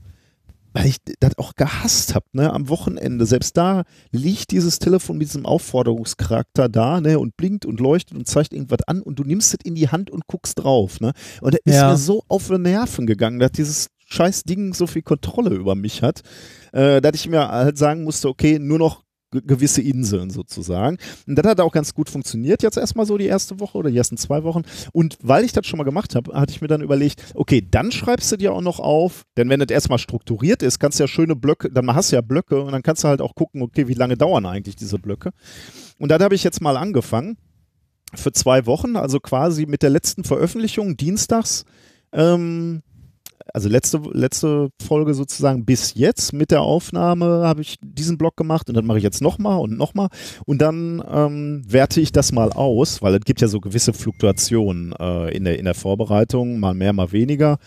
weil 0.79 0.87
ich 0.87 0.97
das 1.21 1.37
auch 1.39 1.55
gehasst 1.55 2.15
habe, 2.15 2.27
ne, 2.33 2.53
am 2.53 2.69
Wochenende. 2.69 3.27
Selbst 3.27 3.57
da 3.57 3.85
liegt 4.11 4.51
dieses 4.51 4.79
Telefon 4.79 5.19
mit 5.19 5.29
diesem 5.29 5.47
Aufforderungscharakter 5.47 6.69
da, 6.69 7.01
ne, 7.01 7.19
und 7.19 7.37
blinkt 7.37 7.67
und 7.67 7.81
leuchtet 7.81 8.17
und 8.17 8.27
zeigt 8.27 8.53
irgendwas 8.53 8.83
an 8.87 9.03
und 9.03 9.19
du 9.19 9.25
nimmst 9.25 9.55
es 9.55 9.61
in 9.65 9.75
die 9.75 9.89
Hand 9.89 10.11
und 10.11 10.27
guckst 10.27 10.59
drauf, 10.59 11.01
ne. 11.01 11.13
Und 11.41 11.55
das 11.55 11.61
ist 11.65 11.75
Ja. 11.75 11.91
mir 11.91 11.97
so 11.97 12.23
auf 12.29 12.49
die 12.49 12.59
Nerven 12.59 13.07
gegangen, 13.07 13.39
dass 13.39 13.53
dieses 13.53 13.89
scheiß 14.11 14.45
Ding 14.45 14.73
so 14.75 14.87
viel 14.87 15.03
Kontrolle 15.03 15.51
über 15.55 15.75
mich 15.75 16.03
hat, 16.03 16.23
äh, 16.73 17.01
dass 17.01 17.15
ich 17.15 17.29
mir 17.29 17.49
halt 17.49 17.77
sagen 17.77 18.05
musste, 18.05 18.29
okay, 18.29 18.59
nur 18.59 18.79
noch 18.79 19.03
gewisse 19.31 19.83
Inseln 19.83 20.31
sozusagen. 20.31 20.99
Und 21.27 21.37
das 21.37 21.47
hat 21.47 21.61
auch 21.61 21.73
ganz 21.73 21.95
gut 21.95 22.09
funktioniert 22.09 22.63
jetzt 22.63 22.79
erstmal 22.79 23.07
so 23.07 23.19
die 23.19 23.27
erste 23.27 23.61
Woche 23.61 23.77
oder 23.79 23.91
die 23.91 23.97
ersten 23.97 24.17
zwei 24.17 24.43
Wochen. 24.45 24.63
Und 24.93 25.19
weil 25.23 25.45
ich 25.45 25.53
das 25.53 25.67
schon 25.67 25.79
mal 25.79 25.85
gemacht 25.85 26.15
habe, 26.15 26.33
hatte 26.35 26.53
ich 26.53 26.61
mir 26.61 26.69
dann 26.69 26.81
überlegt, 26.81 27.23
okay, 27.35 27.67
dann 27.69 27.93
schreibst 27.93 28.33
du 28.33 28.37
dir 28.37 28.53
auch 28.53 28.63
noch 28.63 28.81
auf, 28.81 29.25
denn 29.37 29.49
wenn 29.51 29.61
das 29.61 29.71
erstmal 29.71 29.99
strukturiert 29.99 30.63
ist, 30.63 30.79
kannst 30.79 30.99
du 30.99 31.05
ja 31.05 31.09
schöne 31.09 31.37
Blöcke, 31.37 31.71
dann 31.71 31.95
hast 31.95 32.13
du 32.13 32.17
ja 32.17 32.23
Blöcke 32.23 32.63
und 32.63 32.73
dann 32.73 32.83
kannst 32.83 33.05
du 33.05 33.09
halt 33.09 33.21
auch 33.21 33.35
gucken, 33.35 33.63
okay, 33.63 33.89
wie 33.89 33.95
lange 33.95 34.17
dauern 34.17 34.47
eigentlich 34.47 34.77
diese 34.77 34.99
Blöcke. 34.99 35.31
Und 35.99 36.11
da 36.11 36.19
habe 36.19 36.35
ich 36.35 36.45
jetzt 36.45 36.61
mal 36.61 36.77
angefangen 36.77 37.37
für 38.15 38.33
zwei 38.33 38.67
Wochen, 38.67 38.97
also 38.97 39.21
quasi 39.21 39.67
mit 39.67 39.83
der 39.83 39.91
letzten 39.91 40.25
Veröffentlichung 40.25 40.97
dienstags. 40.97 41.65
Ähm, 42.13 42.83
also 43.53 43.69
letzte, 43.69 44.01
letzte 44.13 44.71
Folge 44.83 45.15
sozusagen 45.15 45.65
bis 45.65 45.95
jetzt 45.95 46.33
mit 46.33 46.51
der 46.51 46.63
Aufnahme 46.63 47.43
habe 47.45 47.63
ich 47.63 47.77
diesen 47.83 48.19
Block 48.19 48.37
gemacht 48.37 48.69
und 48.69 48.77
dann 48.77 48.87
mache 48.87 48.99
ich 48.99 49.05
jetzt 49.05 49.23
nochmal 49.23 49.61
und 49.61 49.77
nochmal 49.77 50.09
und 50.47 50.61
dann 50.61 51.03
ähm, 51.11 51.63
werte 51.67 52.01
ich 52.01 52.13
das 52.13 52.33
mal 52.33 52.53
aus, 52.53 53.03
weil 53.03 53.15
es 53.15 53.25
gibt 53.25 53.41
ja 53.41 53.49
so 53.49 53.61
gewisse 53.61 53.93
Fluktuationen 53.93 54.93
äh, 54.99 55.35
in, 55.37 55.45
der, 55.45 55.59
in 55.59 55.65
der 55.65 55.75
Vorbereitung, 55.75 56.61
mal 56.61 56.75
mehr, 56.75 56.93
mal 56.93 57.13
weniger. 57.13 57.59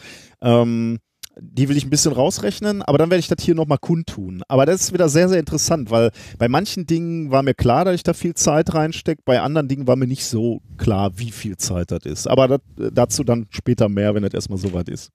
Ähm, 0.42 1.00
die 1.40 1.70
will 1.70 1.78
ich 1.78 1.86
ein 1.86 1.90
bisschen 1.90 2.12
rausrechnen, 2.12 2.82
aber 2.82 2.98
dann 2.98 3.10
werde 3.10 3.20
ich 3.20 3.28
das 3.28 3.44
hier 3.44 3.56
nochmal 3.56 3.78
kundtun. 3.78 4.44
Aber 4.48 4.66
das 4.66 4.82
ist 4.82 4.94
wieder 4.94 5.10
sehr, 5.10 5.30
sehr 5.30 5.40
interessant, 5.40 5.90
weil 5.90 6.12
bei 6.38 6.48
manchen 6.48 6.86
Dingen 6.86 7.32
war 7.32 7.42
mir 7.42 7.54
klar, 7.54 7.86
dass 7.86 7.96
ich 7.96 8.04
da 8.04 8.14
viel 8.14 8.34
Zeit 8.34 8.74
reinstecke, 8.74 9.22
bei 9.26 9.42
anderen 9.42 9.68
Dingen 9.68 9.88
war 9.88 9.96
mir 9.96 10.08
nicht 10.08 10.26
so 10.26 10.62
klar, 10.78 11.18
wie 11.18 11.32
viel 11.32 11.58
Zeit 11.58 11.92
das 11.92 12.06
ist. 12.06 12.28
Aber 12.28 12.48
das, 12.48 12.60
dazu 12.94 13.24
dann 13.24 13.48
später 13.50 13.88
mehr, 13.90 14.14
wenn 14.14 14.24
das 14.24 14.34
erstmal 14.34 14.60
soweit 14.60 14.90
ist. 14.90 15.10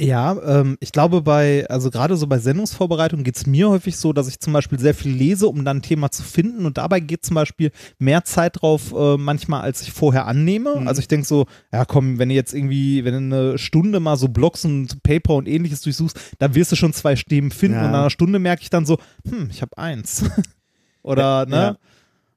Ja, 0.00 0.36
ähm, 0.60 0.76
ich 0.78 0.92
glaube 0.92 1.22
bei, 1.22 1.66
also 1.68 1.90
gerade 1.90 2.16
so 2.16 2.28
bei 2.28 2.38
Sendungsvorbereitung 2.38 3.24
geht 3.24 3.34
es 3.36 3.46
mir 3.46 3.68
häufig 3.68 3.96
so, 3.96 4.12
dass 4.12 4.28
ich 4.28 4.38
zum 4.38 4.52
Beispiel 4.52 4.78
sehr 4.78 4.94
viel 4.94 5.10
lese, 5.12 5.48
um 5.48 5.64
dann 5.64 5.78
ein 5.78 5.82
Thema 5.82 6.12
zu 6.12 6.22
finden 6.22 6.66
und 6.66 6.78
dabei 6.78 7.00
geht 7.00 7.24
zum 7.24 7.34
Beispiel 7.34 7.72
mehr 7.98 8.22
Zeit 8.22 8.62
drauf 8.62 8.94
äh, 8.96 9.16
manchmal, 9.16 9.62
als 9.62 9.82
ich 9.82 9.90
vorher 9.90 10.26
annehme. 10.26 10.76
Mhm. 10.78 10.86
Also 10.86 11.00
ich 11.00 11.08
denke 11.08 11.26
so, 11.26 11.46
ja 11.72 11.84
komm, 11.84 12.20
wenn 12.20 12.28
du 12.28 12.36
jetzt 12.36 12.54
irgendwie, 12.54 13.04
wenn 13.04 13.28
du 13.30 13.36
eine 13.48 13.58
Stunde 13.58 13.98
mal 13.98 14.16
so 14.16 14.28
Blogs 14.28 14.64
und 14.64 15.02
Paper 15.02 15.34
und 15.34 15.48
ähnliches 15.48 15.80
durchsuchst, 15.80 16.16
dann 16.38 16.54
wirst 16.54 16.70
du 16.70 16.76
schon 16.76 16.92
zwei 16.92 17.16
Themen 17.16 17.50
finden 17.50 17.78
Ja. 17.78 17.86
und 17.86 17.90
nach 17.90 18.00
einer 18.02 18.10
Stunde 18.10 18.38
merke 18.38 18.62
ich 18.62 18.70
dann 18.70 18.86
so, 18.86 18.98
hm, 19.28 19.48
ich 19.50 19.62
habe 19.62 19.76
eins. 19.78 20.24
Oder, 21.02 21.44
ne? 21.46 21.76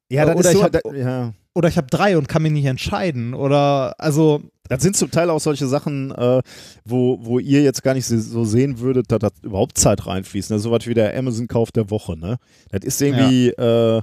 Ja, 0.09 0.25
das 0.25 0.36
Oder 0.36 0.49
ist 0.49 0.55
ich 0.55 0.57
so, 0.57 0.63
hab- 0.63 0.71
da, 0.71 0.79
ja. 0.95 1.34
Oder 1.54 1.68
ich 1.70 1.78
habe 1.78 1.88
drei 1.88 2.18
und 2.18 2.28
kann 2.30 2.43
mich 2.43 2.52
nicht 2.54 2.66
entscheiden. 2.66 3.34
Oder, 3.34 3.93
also, 3.99 4.41
Das 4.70 4.82
sind 4.82 4.95
zum 4.95 5.12
Teil 5.12 5.30
auch 5.30 5.41
solche 5.41 5.68
Sachen, 5.68 6.12
äh, 6.12 6.41
wo, 6.86 7.20
wo 7.22 7.39
ihr 7.39 7.62
jetzt 7.62 7.84
gar 7.84 7.93
nicht 7.93 8.06
so- 8.06 8.45
sehen 8.45 8.80
würdet, 8.80 9.12
dass 9.12 9.20
da 9.20 9.30
überhaupt 9.43 9.78
Zeit 9.78 10.08
reinfließt. 10.08 10.49
Ne? 10.52 10.60
So 10.60 10.72
was 10.72 10.88
wie 10.88 10.93
der 10.93 11.18
Amazon-Kauf 11.18 11.74
der 11.74 11.89
Woche. 11.89 12.18
Ne? 12.18 12.38
Das 12.70 12.86
ist 12.86 13.02
irgendwie, 13.02 13.49
äh, 13.49 14.02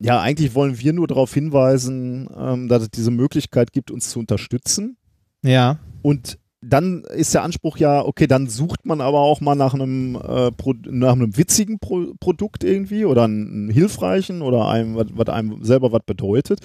ja, 0.00 0.20
eigentlich 0.20 0.54
wollen 0.54 0.78
wir 0.78 0.92
nur 0.92 1.06
darauf 1.06 1.32
hinweisen, 1.32 2.28
ähm, 2.36 2.68
dass 2.68 2.82
es 2.82 2.90
diese 2.90 3.10
Möglichkeit 3.10 3.72
gibt, 3.72 3.90
uns 3.90 4.10
zu 4.10 4.18
unterstützen. 4.18 4.98
ja. 5.42 5.78
Und 6.02 6.38
dann 6.68 7.02
ist 7.14 7.34
der 7.34 7.42
Anspruch 7.42 7.76
ja, 7.78 8.04
okay, 8.04 8.26
dann 8.26 8.48
sucht 8.48 8.86
man 8.86 9.00
aber 9.00 9.20
auch 9.20 9.40
mal 9.40 9.54
nach 9.54 9.74
einem, 9.74 10.16
äh, 10.16 10.50
Pro, 10.52 10.74
nach 10.88 11.12
einem 11.12 11.36
witzigen 11.36 11.78
Pro 11.78 12.14
Produkt 12.20 12.64
irgendwie 12.64 13.04
oder 13.04 13.24
einem, 13.24 13.70
hilfreichen 13.70 14.42
oder 14.42 14.68
einem, 14.68 14.96
was 14.96 15.28
einem 15.28 15.62
selber 15.64 15.92
was 15.92 16.02
bedeutet. 16.06 16.60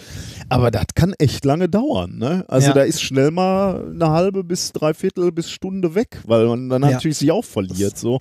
Aber 0.50 0.72
das 0.72 0.86
kann 0.96 1.14
echt 1.18 1.46
lange 1.46 1.70
dauern. 1.70 2.18
Ne? 2.18 2.46
Also 2.48 2.68
Ja. 2.70 2.74
da 2.74 2.82
ist 2.82 3.02
schnell 3.02 3.32
mal 3.32 3.90
eine 3.94 4.10
halbe 4.10 4.44
bis 4.44 4.72
dreiviertel 4.72 5.32
bis 5.32 5.50
Stunde 5.50 5.96
weg, 5.96 6.22
weil 6.26 6.48
man 6.48 6.70
dann 6.70 6.84
Ja. 6.84 6.92
natürlich 6.92 7.18
sich 7.18 7.32
auch 7.32 7.46
verliert. 7.46 7.98
So. 7.98 8.20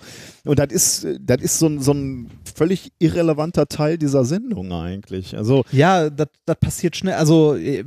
Und 0.48 0.58
das 0.58 0.72
ist, 0.72 1.06
das 1.20 1.42
ist 1.42 1.58
so 1.58 1.66
ein, 1.66 1.80
so 1.80 1.92
ein 1.92 2.30
völlig 2.54 2.90
irrelevanter 2.98 3.66
Teil 3.66 3.98
dieser 3.98 4.24
Sendung 4.24 4.72
eigentlich. 4.72 5.36
Also 5.36 5.64
Ja, 5.70 6.08
das 6.08 6.28
passiert 6.60 6.96
schnell. 6.96 7.14
Also, 7.14 7.54
äh, 7.54 7.84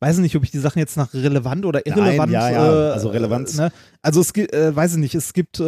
weiß 0.00 0.18
nicht, 0.18 0.34
ob 0.34 0.42
ich 0.42 0.50
die 0.50 0.58
Sachen 0.58 0.78
jetzt 0.78 0.96
nach 0.96 1.12
relevant 1.12 1.66
oder 1.66 1.86
irrelevant. 1.86 2.32
ja, 2.32 2.50
ja, 2.50 2.88
Äh, 2.88 2.92
also 2.92 3.10
Relevanz. 3.10 3.56
Ne? 3.58 3.70
Also 4.00 4.20
es 4.20 4.32
gibt, 4.32 4.54
äh, 4.54 4.74
weiß 4.74 4.94
ich 4.94 4.98
nicht, 4.98 5.14
es 5.14 5.32
gibt, 5.32 5.60
äh, 5.60 5.64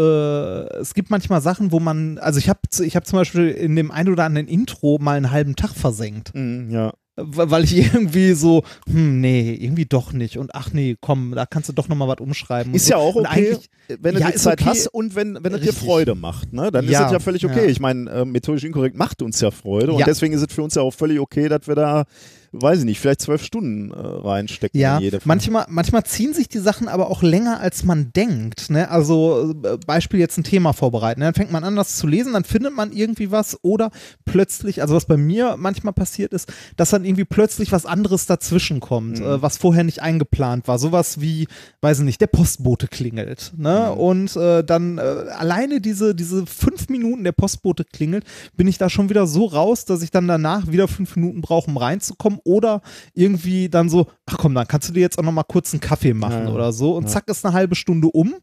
es 0.79 0.95
gibt 0.95 1.11
manchmal 1.11 1.43
Sachen, 1.43 1.73
wo 1.73 1.81
man, 1.81 2.19
also 2.19 2.39
ich 2.39 2.49
habe 2.49 2.61
ich 2.83 2.97
hab 2.97 3.07
zum 3.07 3.19
Beispiel 3.19 3.49
in 3.49 3.77
dem 3.77 3.91
ein 3.91 4.09
oder 4.09 4.25
anderen 4.25 4.49
Intro 4.49 4.99
mal 5.01 5.17
einen 5.17 5.31
halben 5.31 5.57
Tag 5.57 5.71
versenkt. 5.75 6.31
mh, 6.35 6.73
ja. 6.73 6.93
Weil 7.23 7.65
ich 7.65 7.77
irgendwie 7.95 8.33
so, 8.33 8.63
hm, 8.89 9.21
nee, 9.21 9.55
irgendwie 9.61 9.87
doch 9.87 10.13
nicht. 10.13 10.39
Und 10.39 10.55
ach 10.55 10.73
nee, 10.73 10.97
komm, 11.01 11.33
da 11.35 11.47
kannst 11.47 11.69
du 11.69 11.73
doch 11.73 11.89
nochmal 11.89 12.09
was 12.09 12.19
umschreiben. 12.21 12.75
Ist 12.75 12.87
so. 12.87 12.93
ja 12.93 12.97
auch 12.99 13.15
okay, 13.17 13.27
eigentlich- 13.29 13.71
wenn 14.01 14.15
du 14.15 14.21
ja, 14.21 14.29
die 14.29 14.35
ist 14.35 14.43
Zeit 14.45 14.61
okay. 14.61 14.71
hast 14.71 14.87
und 14.89 15.17
wenn, 15.17 15.39
wenn 15.43 15.53
es 15.55 15.63
dir. 15.63 15.73
Freude 15.73 16.15
macht. 16.15 16.53
Ne? 16.53 16.71
Dann 16.71 16.85
ist 16.85 16.93
Ja, 16.93 17.07
es 17.07 17.13
ja 17.13 17.19
völlig 17.19 17.45
okay. 17.45 17.65
ja. 17.65 17.71
Ich 17.71 17.81
meine, 17.81 18.09
äh, 18.11 18.25
methodisch 18.25 18.63
inkorrekt 18.65 18.97
macht 18.97 19.21
uns 19.21 19.41
ja 19.41 19.51
Freude 19.51 19.93
und 19.93 20.07
deswegen 20.07 20.33
ist 20.33 20.43
es 20.49 20.55
für 20.55 20.63
uns 20.63 20.77
ja 20.77 20.83
auch 20.83 20.93
völlig 20.95 21.19
okay, 21.19 21.49
dass 21.49 21.67
wir 21.67 21.75
da, 21.75 22.05
weiß 22.53 22.81
ich 22.81 22.85
nicht, 22.85 23.01
vielleicht 23.01 23.21
zwölf 23.23 23.45
Stunden 23.45 23.91
äh, 23.93 23.97
reinstecken 23.97 24.81
Ja, 24.81 24.97
in 24.97 25.03
jede 25.05 25.17
Folge. 25.21 25.29
manchmal, 25.29 25.67
manchmal 25.69 26.05
ziehen 26.05 26.35
sich 26.35 26.49
die 26.49 26.59
Sachen 26.59 26.89
aber 26.89 27.09
auch 27.11 27.23
länger, 27.23 27.61
als 27.61 27.85
man 27.85 28.13
denkt. 28.13 28.71
Ne? 28.71 28.91
Also 28.91 29.55
äh, 29.63 29.77
Beispiel 29.87 30.19
jetzt 30.21 30.37
ein 30.39 30.45
Thema 30.45 30.73
vorbereiten. 30.73 31.21
Ne? 31.21 31.27
Dann 31.27 31.35
fängt 31.35 31.53
man 31.53 31.65
an, 31.65 31.77
das 31.77 31.97
zu 31.97 32.07
lesen, 32.07 32.33
dann 32.33 32.45
findet 32.45 32.75
man 32.75 32.93
irgendwie 32.93 33.31
was 33.31 33.59
oder 33.63 33.91
plötzlich, 34.25 34.83
also 34.83 34.95
was 34.95 35.07
bei 35.07 35.17
mir 35.17 35.57
manchmal 35.59 35.93
passiert 35.93 36.33
ist, 36.33 36.53
dass 36.77 36.91
dann 36.91 37.05
irgendwie 37.05 37.25
plötzlich 37.25 37.73
was 37.73 37.87
anderes 37.87 38.27
dazwischen 38.27 38.81
kommt, 38.81 39.19
Mhm. 39.21 39.25
äh, 39.27 39.43
was 39.43 39.57
vorher 39.57 39.85
nicht 39.85 40.03
eingeplant 40.03 40.67
war. 40.69 40.79
Sowas 40.79 41.21
wie, 41.21 41.47
weiß 41.83 42.01
ich 42.01 42.05
nicht, 42.05 42.21
der 42.21 42.27
Postbote 42.27 42.89
klingelt. 42.89 43.53
Ne? 43.57 43.91
Mhm. 43.93 43.99
Und 44.01 44.37
äh, 44.37 44.65
dann 44.65 44.99
äh, 44.99 45.01
alleine 45.01 45.81
diese, 45.81 46.15
diese 46.15 46.47
fünf 46.47 46.89
Minuten 46.89 47.25
der 47.25 47.33
Postbote 47.33 47.85
klingelt, 47.85 48.25
bin 48.57 48.67
ich 48.69 48.79
da 48.79 48.91
schon 48.91 49.09
wieder 49.09 49.27
so 49.27 49.47
raus, 49.47 49.85
dass 49.85 50.03
ich 50.03 50.11
dann 50.11 50.27
danach 50.29 50.67
wieder 50.71 50.89
fünf 50.89 51.17
Minuten 51.17 51.41
brauche, 51.41 51.71
um 51.71 51.77
reinzukommen 51.77 52.40
oder 52.45 52.83
irgendwie 53.15 53.69
dann 53.69 53.89
so, 53.89 54.07
ach 54.27 54.39
komm, 54.39 54.55
dann 54.55 54.67
kannst 54.67 54.89
du 54.89 54.93
dir 54.93 55.01
jetzt 55.01 55.19
auch 55.19 55.23
noch 55.23 55.33
mal 55.33 55.43
kurz 55.45 55.73
einen 55.73 55.81
Kaffee 55.81 56.15
machen 56.15 56.47
Ja, 56.47 56.53
oder 56.53 56.73
so 56.73 56.97
und 56.97 57.05
ja. 57.05 57.09
zack 57.11 57.29
ist 57.29 57.45
eine 57.45 57.55
halbe 57.55 57.75
Stunde 57.75 58.09
um. 58.09 58.35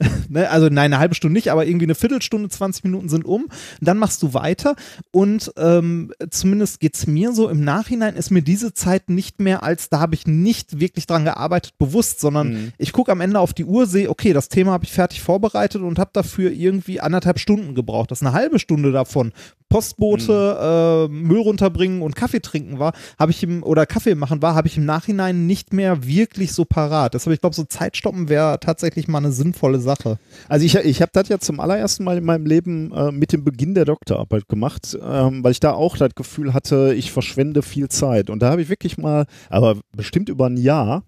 ne? 0.28 0.50
Also 0.50 0.66
nein, 0.66 0.92
eine 0.92 0.98
halbe 0.98 1.14
Stunde 1.14 1.34
nicht, 1.34 1.50
aber 1.50 1.66
irgendwie 1.66 1.86
eine 1.86 1.94
Viertelstunde, 1.94 2.48
20 2.48 2.84
Minuten 2.84 3.08
sind 3.08 3.24
um. 3.24 3.46
Dann 3.80 3.98
machst 3.98 4.22
du 4.22 4.34
weiter 4.34 4.74
und 5.12 5.52
ähm, 5.56 6.12
zumindest 6.30 6.80
geht's 6.80 7.06
mir 7.06 7.32
so, 7.32 7.48
im 7.48 7.62
Nachhinein 7.64 8.16
ist 8.16 8.30
mir 8.30 8.42
diese 8.42 8.74
Zeit 8.74 9.08
nicht 9.10 9.40
mehr 9.40 9.62
als, 9.62 9.88
da 9.90 10.00
habe 10.00 10.14
ich 10.14 10.26
nicht 10.26 10.80
wirklich 10.80 11.06
dran 11.06 11.24
gearbeitet, 11.24 11.78
bewusst, 11.78 12.20
sondern 12.20 12.44
Mhm. 12.44 12.72
ich 12.78 12.92
gucke 12.92 13.12
am 13.12 13.20
Ende 13.20 13.38
auf 13.40 13.52
die 13.54 13.64
Uhr, 13.64 13.86
sehe, 13.86 14.10
okay, 14.10 14.32
das 14.32 14.48
Thema 14.48 14.72
habe 14.72 14.84
ich 14.84 14.92
fertig 14.92 15.22
vorbereitet 15.22 15.82
und 15.82 15.98
habe 15.98 16.10
dafür 16.12 16.50
irgendwie 16.50 17.00
anderthalb 17.00 17.38
Stunden 17.38 17.74
gebraucht. 17.74 18.10
Das 18.10 18.20
ist 18.20 18.26
eine 18.26 18.34
halbe 18.34 18.58
Stunde 18.58 18.92
davon. 18.92 19.32
Postbote, 19.68 21.08
äh, 21.10 21.12
Müll 21.12 21.40
runterbringen 21.40 22.00
und 22.02 22.14
Kaffee 22.14 22.40
trinken 22.40 22.78
war, 22.78 22.92
habe 23.18 23.32
ich 23.32 23.42
im, 23.42 23.62
oder 23.64 23.86
Kaffee 23.86 24.14
machen 24.14 24.40
war, 24.40 24.54
habe 24.54 24.68
ich 24.68 24.76
im 24.76 24.84
Nachhinein 24.84 25.46
nicht 25.46 25.72
mehr 25.72 26.06
wirklich 26.06 26.52
so 26.52 26.64
parat. 26.64 27.14
Deshalb, 27.14 27.34
ich 27.34 27.40
glaube, 27.40 27.56
so 27.56 27.64
Zeitstoppen 27.64 28.28
wäre 28.28 28.60
tatsächlich 28.60 29.08
mal 29.08 29.18
eine 29.18 29.32
sinnvolle 29.32 29.80
Sache. 29.84 30.18
Also 30.48 30.66
ich, 30.66 30.74
ich 30.74 31.00
habe 31.00 31.10
das 31.12 31.28
ja 31.28 31.38
zum 31.38 31.60
allerersten 31.60 32.02
Mal 32.04 32.18
in 32.18 32.24
meinem 32.24 32.46
Leben 32.46 32.92
äh, 32.92 33.12
mit 33.12 33.32
dem 33.32 33.44
Beginn 33.44 33.74
der 33.74 33.84
Doktorarbeit 33.84 34.48
gemacht, 34.48 34.98
ähm, 35.00 35.44
weil 35.44 35.52
ich 35.52 35.60
da 35.60 35.72
auch 35.72 35.96
das 35.96 36.14
Gefühl 36.14 36.52
hatte, 36.52 36.94
ich 36.94 37.12
verschwende 37.12 37.62
viel 37.62 37.88
Zeit. 37.88 38.30
Und 38.30 38.40
da 38.40 38.50
habe 38.50 38.62
ich 38.62 38.68
wirklich 38.68 38.98
mal, 38.98 39.26
aber 39.48 39.76
bestimmt 39.96 40.28
über 40.28 40.46
ein 40.46 40.56
Jahr, 40.56 41.04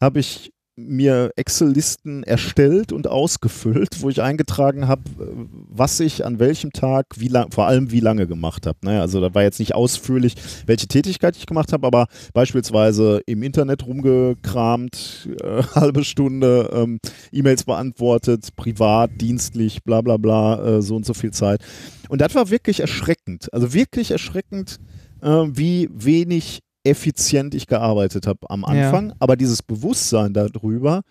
habe 0.00 0.20
ich 0.20 0.52
mir 0.88 1.32
Excel-Listen 1.36 2.22
erstellt 2.22 2.92
und 2.92 3.06
ausgefüllt, 3.06 4.00
wo 4.02 4.08
ich 4.08 4.22
eingetragen 4.22 4.88
habe, 4.88 5.02
äh, 5.20 5.26
was 5.68 6.00
ich 6.00 6.24
an 6.24 6.38
welchem 6.38 6.72
Tag, 6.72 7.06
wie 7.16 7.28
lang, 7.28 7.50
vor 7.50 7.66
allem 7.66 7.90
wie 7.90 8.00
lange 8.00 8.26
gemacht 8.26 8.66
habe. 8.66 8.78
Ne? 8.82 9.00
Also 9.00 9.20
da 9.20 9.34
war 9.34 9.42
jetzt 9.42 9.58
nicht 9.58 9.74
ausführlich, 9.74 10.34
welche 10.66 10.86
Tätigkeit 10.86 11.36
ich 11.36 11.46
gemacht 11.46 11.72
habe, 11.72 11.86
aber 11.86 12.06
beispielsweise 12.32 13.20
im 13.26 13.42
Internet 13.42 13.86
rumgekramt, 13.86 15.28
äh, 15.42 15.62
halbe 15.74 16.04
Stunde, 16.04 16.70
ähm, 16.72 16.98
E-Mails 17.32 17.64
beantwortet, 17.64 18.48
privat, 18.56 19.10
dienstlich, 19.20 19.82
bla 19.84 20.00
bla 20.00 20.16
bla, 20.16 20.78
äh, 20.78 20.82
so 20.82 20.96
und 20.96 21.06
so 21.06 21.14
viel 21.14 21.32
Zeit. 21.32 21.60
Und 22.08 22.20
das 22.20 22.34
war 22.34 22.50
wirklich 22.50 22.80
erschreckend. 22.80 23.52
Also 23.52 23.72
wirklich 23.72 24.10
erschreckend, 24.10 24.78
äh, 25.22 25.28
wie 25.28 25.88
wenig 25.92 26.60
effizient 26.84 27.54
ich 27.54 27.66
gearbeitet 27.66 28.26
habe 28.26 28.48
am 28.48 28.62
Ja. 28.62 28.86
Anfang. 28.86 29.12
Aber 29.18 29.36
dieses 29.36 29.62
Bewusstsein 29.62 30.32
darüber 30.32 31.02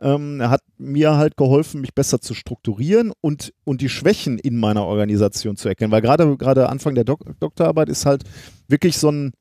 ähm, 0.00 0.40
hat 0.42 0.62
mir 0.78 1.16
halt 1.16 1.36
geholfen, 1.36 1.80
mich 1.80 1.94
besser 1.94 2.20
zu 2.20 2.34
strukturieren 2.34 3.12
und, 3.20 3.52
und 3.64 3.80
die 3.80 3.88
Schwächen 3.88 4.38
in 4.38 4.56
meiner 4.56 4.84
Organisation 4.84 5.56
zu 5.56 5.68
erkennen. 5.68 5.92
Weil 5.92 6.02
gerade 6.02 6.36
gerade 6.36 6.68
Anfang 6.68 6.94
der 6.94 7.04
Dok 7.04 7.20
Doktorarbeit 7.40 7.88
ist 7.88 8.06
halt 8.06 8.24
wirklich 8.68 8.98
so 8.98 9.10
ein 9.10 9.32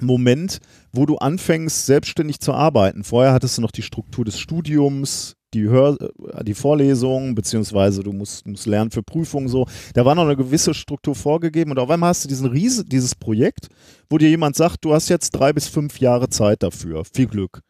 Moment, 0.00 0.58
wo 0.92 1.06
du 1.06 1.16
anfängst, 1.16 1.86
selbstständig 1.86 2.40
zu 2.40 2.52
arbeiten. 2.52 3.02
Vorher 3.02 3.32
hattest 3.32 3.56
du 3.56 3.62
noch 3.62 3.70
die 3.70 3.82
Struktur 3.82 4.26
des 4.26 4.38
Studiums, 4.38 5.34
die, 5.56 5.68
Hör 5.68 5.96
äh, 6.00 6.44
die 6.44 6.54
Vorlesungen, 6.54 7.34
beziehungsweise 7.34 8.02
du 8.02 8.12
musst, 8.12 8.46
musst 8.46 8.66
lernen 8.66 8.90
für 8.90 9.02
Prüfungen 9.02 9.48
so. 9.48 9.66
Da 9.94 10.04
war 10.04 10.14
noch 10.14 10.24
eine 10.24 10.36
gewisse 10.36 10.74
Struktur 10.74 11.14
vorgegeben 11.14 11.70
und 11.70 11.78
auf 11.78 11.90
einmal 11.90 12.10
hast 12.10 12.24
du 12.24 12.28
diesen 12.28 12.46
Riese, 12.46 12.84
dieses 12.84 13.14
Projekt, 13.14 13.68
wo 14.10 14.18
dir 14.18 14.28
jemand 14.28 14.56
sagt, 14.56 14.84
du 14.84 14.92
hast 14.92 15.08
jetzt 15.08 15.30
drei 15.30 15.52
bis 15.52 15.68
fünf 15.68 15.98
Jahre 15.98 16.28
Zeit 16.28 16.62
dafür. 16.62 17.04
Viel 17.04 17.26
Glück. 17.26 17.62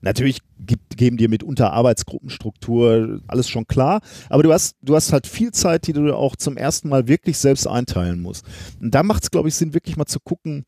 Natürlich 0.00 0.40
gibt, 0.58 0.98
geben 0.98 1.16
dir 1.16 1.30
mitunter 1.30 1.72
Arbeitsgruppenstruktur, 1.72 3.20
alles 3.26 3.48
schon 3.48 3.66
klar, 3.66 4.00
aber 4.28 4.42
du 4.42 4.52
hast, 4.52 4.76
du 4.82 4.94
hast 4.94 5.14
halt 5.14 5.26
viel 5.26 5.50
Zeit, 5.52 5.86
die 5.86 5.94
du 5.94 6.14
auch 6.14 6.36
zum 6.36 6.58
ersten 6.58 6.90
Mal 6.90 7.08
wirklich 7.08 7.38
selbst 7.38 7.66
einteilen 7.66 8.20
musst. 8.20 8.44
Und 8.82 8.94
da 8.94 9.02
macht 9.02 9.22
es, 9.22 9.30
glaube 9.30 9.48
ich, 9.48 9.54
Sinn, 9.54 9.72
wirklich 9.72 9.96
mal 9.96 10.04
zu 10.04 10.20
gucken, 10.20 10.66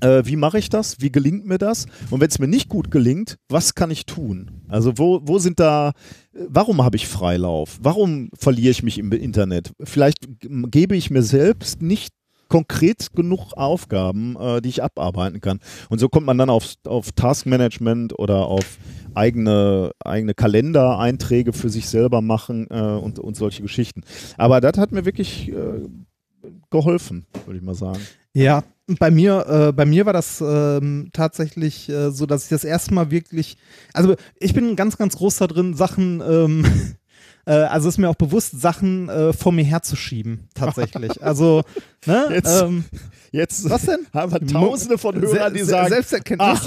äh, 0.00 0.22
wie 0.24 0.36
mache 0.36 0.58
ich 0.58 0.68
das? 0.68 1.00
Wie 1.00 1.10
gelingt 1.10 1.46
mir 1.46 1.58
das? 1.58 1.86
Und 2.10 2.20
wenn 2.20 2.28
es 2.28 2.38
mir 2.38 2.48
nicht 2.48 2.68
gut 2.68 2.90
gelingt, 2.90 3.36
was 3.48 3.74
kann 3.74 3.90
ich 3.90 4.06
tun? 4.06 4.50
Also 4.68 4.96
wo, 4.96 5.20
wo 5.22 5.38
sind 5.38 5.60
da, 5.60 5.90
äh, 6.34 6.46
warum 6.48 6.82
habe 6.82 6.96
ich 6.96 7.08
Freilauf? 7.08 7.78
Warum 7.82 8.30
verliere 8.34 8.70
ich 8.70 8.82
mich 8.82 8.98
im 8.98 9.12
Internet? 9.12 9.72
Vielleicht 9.82 10.18
gebe 10.40 10.96
ich 10.96 11.10
mir 11.10 11.22
selbst 11.22 11.82
nicht 11.82 12.12
konkret 12.50 13.14
genug 13.14 13.54
Aufgaben, 13.54 14.36
äh, 14.36 14.60
die 14.60 14.68
ich 14.68 14.82
abarbeiten 14.82 15.40
kann. 15.40 15.60
Und 15.88 16.00
so 16.00 16.08
kommt 16.08 16.26
man 16.26 16.36
dann 16.36 16.50
auf, 16.50 16.74
auf 16.84 17.12
Taskmanagement 17.12 18.18
oder 18.18 18.46
auf 18.46 18.78
eigene, 19.14 19.92
eigene 20.04 20.34
Kalendereinträge 20.34 21.52
für 21.52 21.70
sich 21.70 21.88
selber 21.88 22.20
machen 22.20 22.66
äh, 22.70 22.80
und, 22.80 23.18
und 23.18 23.36
solche 23.36 23.62
Geschichten. 23.62 24.02
Aber 24.36 24.60
das 24.60 24.76
hat 24.78 24.92
mir 24.92 25.04
wirklich 25.04 25.50
äh, 25.50 25.88
geholfen, 26.70 27.26
würde 27.46 27.58
ich 27.58 27.64
mal 27.64 27.74
sagen. 27.74 28.00
Ja, 28.34 28.62
bei 28.98 29.10
mir, 29.10 29.46
äh, 29.68 29.72
bei 29.72 29.84
mir 29.84 30.06
war 30.06 30.12
das 30.12 30.40
ähm, 30.40 31.10
tatsächlich 31.12 31.88
äh, 31.88 32.10
so, 32.10 32.26
dass 32.26 32.44
ich 32.44 32.48
das 32.48 32.64
erste 32.64 32.92
Mal 32.94 33.10
wirklich, 33.10 33.56
also 33.92 34.16
ich 34.38 34.52
bin 34.54 34.74
ganz, 34.76 34.96
ganz 34.96 35.16
groß 35.16 35.36
da 35.38 35.46
drin, 35.46 35.74
Sachen, 35.74 36.20
ähm, 36.20 36.64
äh, 37.46 37.52
also 37.52 37.88
ist 37.88 37.98
mir 37.98 38.08
auch 38.08 38.16
bewusst, 38.16 38.60
Sachen 38.60 39.08
äh, 39.08 39.32
vor 39.32 39.52
mir 39.52 39.64
herzuschieben, 39.64 40.48
tatsächlich. 40.54 41.22
Also, 41.22 41.62
ne? 42.06 42.28
Jetzt- 42.30 42.62
ähm, 42.62 42.84
Jetzt 43.32 43.70
was 43.70 43.82
denn? 43.82 44.06
haben 44.12 44.32
wir 44.32 44.44
tausende 44.44 44.98
von 44.98 45.14
Hörern, 45.20 45.54
die 45.54 45.60
Se- 45.60 45.66
sagen, 45.66 45.88
Selbsterkenntnis. 45.90 46.60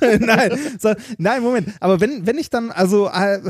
nein, 0.20 0.52
so, 0.78 0.94
nein, 1.18 1.42
Moment. 1.42 1.70
Aber 1.80 2.00
wenn, 2.00 2.24
wenn 2.26 2.38
ich 2.38 2.48
dann, 2.48 2.70
also, 2.70 3.08
äh, 3.08 3.40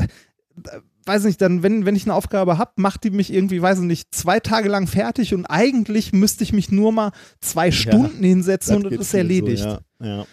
weiß 1.07 1.23
nicht, 1.23 1.41
dann, 1.41 1.63
wenn, 1.63 1.85
wenn 1.85 1.95
ich 1.95 2.05
eine 2.05 2.13
Aufgabe 2.13 2.57
habe, 2.57 2.71
macht 2.75 3.03
die 3.03 3.11
mich 3.11 3.33
irgendwie, 3.33 3.61
weiß 3.61 3.79
ich 3.79 3.85
nicht, 3.85 4.13
zwei 4.13 4.39
Tage 4.39 4.69
lang 4.69 4.87
fertig 4.87 5.33
und 5.33 5.45
eigentlich 5.45 6.13
müsste 6.13 6.43
ich 6.43 6.53
mich 6.53 6.71
nur 6.71 6.91
mal 6.91 7.11
zwei 7.41 7.71
Stunden 7.71 8.23
hinsetzen 8.23 8.77
und 8.77 8.89
geht 8.89 8.99
das 8.99 9.07
ist 9.07 9.13
erledigt. 9.13 9.63
So, 9.63 9.77
ja, 10.03 10.25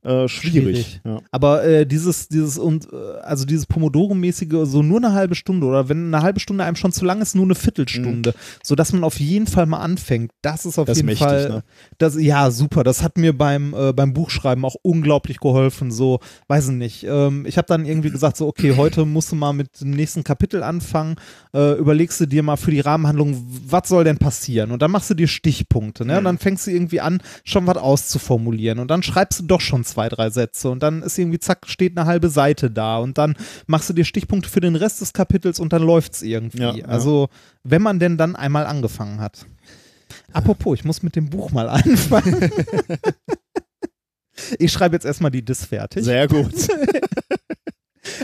äh, 0.04 0.28
schwierig. 0.28 0.62
Schwierig. 0.62 1.02
Ja. 1.06 1.20
Aber 1.32 1.64
äh, 1.64 1.86
dieses, 1.86 2.28
dieses 2.28 2.58
und 2.58 2.88
äh, 2.91 3.20
also 3.22 3.45
dieses 3.45 3.66
Pomodoro-mäßige, 3.68 4.66
so 4.66 4.82
nur 4.82 4.97
eine 4.97 5.14
halbe 5.14 5.36
Stunde 5.36 5.68
oder 5.68 5.89
wenn 5.89 6.14
eine 6.14 6.24
halbe 6.24 6.39
Stunde 6.39 6.64
einem 6.64 6.76
schon 6.76 6.91
zu 6.91 7.06
lang 7.06 7.22
ist, 7.22 7.36
nur 7.36 7.45
eine 7.45 7.56
Viertelstunde, 7.56 8.34
sodass 8.64 8.93
man 8.93 9.04
auf 9.04 9.20
jeden 9.20 9.47
Fall 9.47 9.66
mal 9.66 9.80
anfängt. 9.80 10.32
Das 10.41 10.66
ist 10.66 10.80
auf 10.80 10.88
Mhm. 10.88 10.91
Das 10.91 10.97
jeden 10.97 11.06
mächtig, 11.08 11.28
Fall. 11.28 11.49
ne? 11.49 11.64
Das, 11.99 12.20
ja, 12.20 12.49
super. 12.52 12.84
Das 12.84 13.04
hat 13.04 13.18
mir 13.18 13.38
beim, 13.38 13.74
äh, 13.74 13.93
beim 13.93 14.14
Buchschreiben 14.14 14.66
auch 14.66 14.76
unglaublich 14.82 15.39
geholfen. 15.39 15.91
So, 15.91 16.20
weiß 16.47 16.70
ich 16.70 16.76
nicht. 16.76 17.04
Ähm, 17.08 17.45
ich 17.45 17.58
habe 17.58 17.68
dann 17.68 17.86
irgendwie 17.86 18.10
gesagt, 18.10 18.38
so, 18.38 18.47
okay, 18.47 18.76
heute 18.76 19.06
musst 19.06 19.32
du 19.32 19.36
mal 19.36 19.54
mit 19.54 19.82
dem 19.82 19.91
nächsten 19.91 20.24
Kapitel 20.24 20.64
anfangen. 20.64 21.16
Äh, 21.54 21.74
überlegst 21.78 22.20
du 22.20 22.26
dir 22.26 22.43
mal 22.43 22.58
für 22.58 22.72
die 22.72 22.80
Rahmenhandlung, 22.80 23.38
was 23.68 23.88
soll 23.88 24.04
denn 24.04 24.18
passieren? 24.18 24.72
Und 24.72 24.82
dann 24.82 24.91
machst 24.91 25.10
du 25.10 25.14
dir 25.14 25.28
Stichpunkte. 25.28 26.06
Ne? 26.06 26.18
Und 26.18 26.24
dann 26.24 26.38
fängst 26.38 26.66
du 26.68 26.72
irgendwie 26.72 27.02
an, 27.02 27.22
schon 27.43 27.68
was 27.68 27.78
auszuformulieren. 27.78 28.80
Und 28.80 28.89
dann 28.89 29.04
schreibst 29.04 29.39
du 29.41 29.43
doch 29.45 29.62
schon 29.62 29.84
zwei, 29.92 30.10
drei 30.10 30.30
Sätze. 30.30 30.70
Und 30.70 30.82
dann 30.84 31.04
ist 31.04 31.18
irgendwie, 31.18 31.39
zack, 31.39 31.68
steht 31.68 31.98
eine 31.98 32.08
halbe 32.08 32.30
Seite 32.30 32.72
da. 32.72 32.98
Und 32.98 33.18
dann 33.18 33.36
machst 33.68 33.89
du 33.89 33.94
dir 33.94 34.06
Stichpunkte 34.06 34.50
für 34.50 34.62
den 34.62 34.76
Rest 34.76 35.02
des 35.02 35.14
Kapitels 35.14 35.60
und 35.60 35.74
dann 35.74 35.84
läuft's 35.84 36.22
irgendwie. 36.22 36.62
Ja, 36.62 36.76
ja. 36.76 36.86
Also, 36.86 37.30
wenn 37.64 37.82
man 37.82 38.00
denn 38.00 38.18
dann 38.18 38.36
einmal 38.36 38.66
angefangen 38.66 39.20
hat. 39.20 39.46
Apropos, 40.34 40.80
ich 40.80 40.86
muss 40.86 41.04
mit 41.04 41.16
dem 41.16 41.30
Buch 41.30 41.52
mal 41.52 41.70
anfangen. 41.70 42.52
ich 44.60 44.72
schreibe 44.72 44.96
jetzt 44.96 45.06
erstmal 45.06 45.32
die 45.32 45.44
Dis 45.44 45.66
fertig. 45.66 46.04
Sehr 46.04 46.28
gut. 46.28 46.54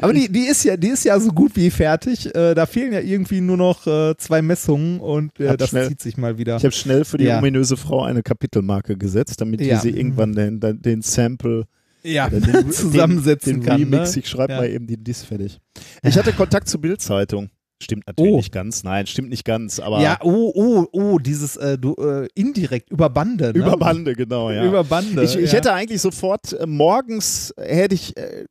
Aber 0.02 0.14
die, 0.14 0.32
die, 0.32 0.46
ist 0.48 0.64
ja, 0.64 0.78
die 0.78 0.90
ist 0.90 1.04
ja 1.04 1.20
so 1.20 1.30
gut 1.30 1.56
wie 1.56 1.70
fertig. 1.70 2.34
Äh, 2.36 2.54
da 2.54 2.66
fehlen 2.66 2.94
ja 2.94 3.00
irgendwie 3.00 3.42
nur 3.42 3.58
noch 3.58 3.86
äh, 3.88 4.16
zwei 4.18 4.42
Messungen 4.42 5.00
und 5.00 5.40
äh, 5.40 5.58
das 5.58 5.70
schnell- 5.70 5.88
zieht 5.90 6.02
sich 6.02 6.18
mal 6.18 6.38
wieder. 6.38 6.58
Ich 6.58 6.64
habe 6.64 6.72
schnell 6.74 7.06
für 7.06 7.18
die 7.18 7.26
Ja. 7.26 7.40
ominöse 7.40 7.78
Frau 7.78 8.04
eine 8.04 8.24
Kapitelmarke 8.24 8.98
gesetzt, 8.98 9.42
damit 9.42 9.62
Ja. 9.62 9.80
sie 9.80 9.90
irgendwann 9.90 10.34
den, 10.34 10.60
den, 10.60 10.82
den 10.82 11.02
Sample 11.02 11.66
ja, 12.04 12.30
den, 12.30 12.72
zusammensetzen 12.72 13.54
den, 13.54 13.60
den 13.62 13.66
kann. 13.68 13.82
Remix, 13.82 14.16
Ne? 14.16 14.22
ich 14.22 14.30
schreibe 14.30 14.54
Ja. 14.54 14.60
mal 14.60 14.70
eben 14.70 14.88
die 14.88 14.98
Diss 15.04 15.24
fertig. 15.24 15.60
Ich 16.04 16.18
hatte 16.18 16.32
Kontakt 16.34 16.70
zur 16.70 16.80
Bild-Zeitung. 16.82 17.50
Stimmt 17.80 18.08
natürlich 18.08 18.34
Oh. 18.34 18.38
nicht 18.38 18.52
ganz. 18.52 18.84
Nein, 18.84 19.06
stimmt 19.06 19.30
nicht 19.30 19.46
ganz, 19.46 19.80
aber 19.80 20.02
Ja, 20.02 20.18
oh, 20.24 20.52
oh, 20.56 20.86
oh, 20.92 21.20
dieses 21.20 21.58
äh, 21.58 21.78
du, 21.78 21.94
äh, 21.96 22.28
indirekt 22.34 22.90
über 22.90 23.08
Bande. 23.10 23.52
Ne? 23.54 23.60
über 23.60 23.78
Bande, 23.78 24.16
genau, 24.16 24.50
ja. 24.50 24.66
Über 24.66 24.84
Bande. 24.84 25.24
ich, 25.24 25.36
ich 25.38 25.52
ja. 25.52 25.58
hätte 25.58 25.74
eigentlich 25.74 26.02
sofort 26.02 26.54
äh, 26.54 26.66
morgens 26.66 27.54
hätte 27.58 27.94
ich 27.94 28.18
äh, 28.18 28.46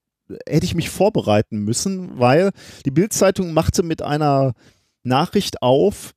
hätte 0.47 0.67
ich 0.67 0.75
mich 0.75 0.91
vorbereiten 0.91 1.59
müssen, 1.59 2.19
weil 2.19 2.51
die 2.85 2.91
Bild-Zeitung 2.91 3.53
machte 3.53 3.83
mit 3.83 4.03
einer 4.03 4.55
Nachricht 5.03 5.63
auf, 5.63 6.15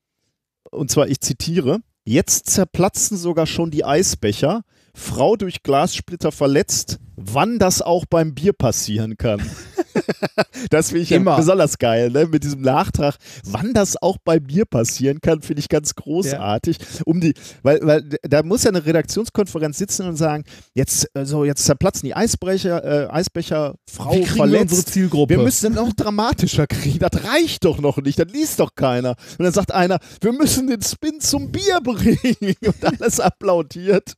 und 0.71 0.91
zwar 0.91 1.07
ich 1.07 1.19
zitiere: 1.21 1.79
Jetzt 2.03 2.49
zerplatzen 2.49 3.17
sogar 3.17 3.45
schon 3.45 3.71
die 3.71 3.85
Eisbecher. 3.85 4.63
Frau 4.95 5.35
durch 5.35 5.63
Glassplitter 5.63 6.31
verletzt. 6.31 6.99
Wann 7.15 7.59
das 7.59 7.81
auch 7.81 8.05
beim 8.05 8.33
Bier 8.33 8.53
passieren 8.53 9.17
kann. 9.17 9.41
das 10.69 10.87
finde 10.87 11.03
ich 11.03 11.09
ja 11.09 11.17
Immer. 11.17 11.37
besonders 11.37 11.77
geil, 11.77 12.09
ne? 12.11 12.27
Mit 12.27 12.43
diesem 12.43 12.61
Nachtrag, 12.61 13.15
wann 13.45 13.73
das 13.73 14.01
auch 14.01 14.17
bei 14.23 14.39
Bier 14.39 14.65
passieren 14.65 15.21
kann, 15.21 15.41
finde 15.41 15.59
ich 15.61 15.69
ganz 15.69 15.95
großartig. 15.95 16.77
Um 17.05 17.21
die, 17.21 17.33
weil, 17.63 17.79
weil 17.83 18.09
da 18.21 18.43
muss 18.43 18.63
ja 18.63 18.69
eine 18.69 18.85
Redaktionskonferenz 18.85 19.77
sitzen 19.77 20.07
und 20.07 20.15
sagen, 20.15 20.43
jetzt, 20.73 21.09
äh, 21.13 21.25
so, 21.25 21.45
jetzt 21.45 21.65
zerplatzen 21.65 22.05
die 22.07 22.15
Eisbecher, 22.15 22.83
äh, 22.83 23.07
Eisbecher, 23.09 23.75
Frau 23.89 24.11
Wie 24.11 24.21
kriegen 24.21 24.29
wir 24.29 24.35
verletzt. 24.35 24.61
unsere 24.73 24.85
Zielgruppe? 24.85 25.35
Wir 25.35 25.43
müssen 25.43 25.73
noch 25.73 25.93
dramatischer 25.93 26.67
kriegen. 26.67 26.99
Das 26.99 27.11
reicht 27.23 27.65
doch 27.65 27.79
noch 27.79 27.97
nicht. 27.97 28.19
Das 28.19 28.27
liest 28.31 28.59
doch 28.59 28.75
keiner. 28.75 29.15
Und 29.37 29.45
dann 29.45 29.53
sagt 29.53 29.71
einer, 29.71 29.99
wir 30.21 30.33
müssen 30.33 30.67
den 30.67 30.81
Spin 30.81 31.19
zum 31.19 31.51
Bier 31.51 31.79
bringen. 31.83 32.55
Und 32.65 32.85
alles 32.85 33.19
applaudiert. 33.19 34.13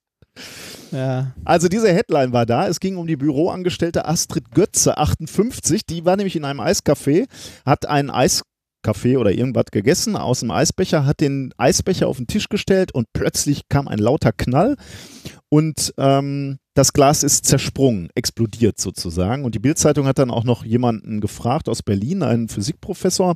Ja. 0.92 1.34
Also 1.46 1.68
diese 1.68 1.92
Headline 1.92 2.34
war 2.34 2.46
da. 2.46 2.68
Es 2.68 2.80
ging 2.80 2.98
um 2.98 3.08
die 3.08 3.18
Büroangestellte 3.18 4.06
Astrid 4.06 4.52
Götze, 4.52 4.98
58. 4.98 5.86
Die 5.86 6.06
war 6.06 6.16
nämlich 6.16 6.36
in 6.36 6.46
einem 6.46 6.60
Eiscafé, 6.60 7.28
hat 7.66 7.88
einen 7.88 8.10
Eiskaffee 8.10 9.18
oder 9.18 9.32
irgendwas 9.32 9.66
gegessen 9.72 10.16
aus 10.16 10.42
dem 10.42 10.52
Eisbecher, 10.52 11.06
hat 11.06 11.20
den 11.20 11.54
Eisbecher 11.58 12.08
auf 12.08 12.18
den 12.18 12.28
Tisch 12.28 12.50
gestellt 12.50 12.94
und 12.94 13.08
plötzlich 13.14 13.70
kam 13.70 13.88
ein 13.88 14.00
lauter 14.00 14.32
Knall 14.32 14.76
und 15.50 15.94
ähm, 15.98 16.60
das 16.74 16.94
Glas 16.94 17.24
ist 17.24 17.46
zersprungen, 17.46 18.10
explodiert 18.16 18.80
sozusagen. 18.80 19.44
Und 19.44 19.54
die 19.56 19.60
Bildzeitung 19.60 20.06
hat 20.06 20.18
dann 20.18 20.32
auch 20.32 20.46
noch 20.46 20.64
jemanden 20.64 21.20
gefragt 21.20 21.68
aus 21.68 21.84
Berlin, 21.84 22.24
einen 22.24 22.48
Physikprofessor. 22.48 23.36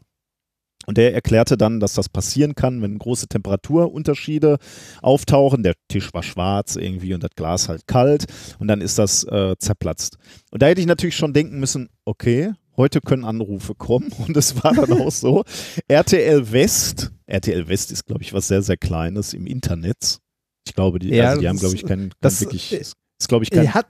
Und 0.87 0.97
der 0.97 1.13
erklärte 1.13 1.57
dann, 1.57 1.79
dass 1.79 1.93
das 1.93 2.09
passieren 2.09 2.55
kann, 2.55 2.81
wenn 2.81 2.97
große 2.97 3.27
Temperaturunterschiede 3.27 4.57
auftauchen. 5.01 5.63
Der 5.63 5.73
Tisch 5.87 6.13
war 6.13 6.23
schwarz 6.23 6.75
irgendwie 6.75 7.13
und 7.13 7.23
das 7.23 7.31
Glas 7.35 7.69
halt 7.69 7.87
kalt 7.87 8.25
und 8.59 8.67
dann 8.67 8.81
ist 8.81 8.97
das 8.97 9.23
äh, 9.25 9.55
zerplatzt. 9.57 10.17
Und 10.51 10.61
da 10.61 10.67
hätte 10.67 10.81
ich 10.81 10.87
natürlich 10.87 11.15
schon 11.15 11.33
denken 11.33 11.59
müssen, 11.59 11.89
okay, 12.05 12.53
heute 12.77 13.01
können 13.01 13.25
Anrufe 13.25 13.75
kommen 13.75 14.11
und 14.27 14.35
es 14.37 14.63
war 14.63 14.73
dann 14.73 14.91
auch 15.01 15.11
so. 15.11 15.43
RTL 15.87 16.51
West, 16.51 17.11
RTL 17.25 17.67
West 17.67 17.91
ist, 17.91 18.05
glaube 18.05 18.21
ich, 18.23 18.33
was 18.33 18.47
sehr, 18.47 18.61
sehr 18.61 18.77
Kleines 18.77 19.33
im 19.33 19.47
Internet. 19.47 20.19
Ich 20.67 20.73
glaube, 20.73 20.99
die, 20.99 21.09
Ja, 21.09 21.29
also 21.29 21.41
die 21.41 21.47
haben, 21.47 21.59
glaube 21.59 21.75
ich, 21.75 21.83
kein, 21.85 22.09
kein 22.09 22.11
das- 22.21 22.41
wirklich, 22.41 22.71
ist, 22.73 22.95
glaube 23.27 23.43
ich, 23.43 23.49
kein 23.51 23.73
hat, 23.73 23.87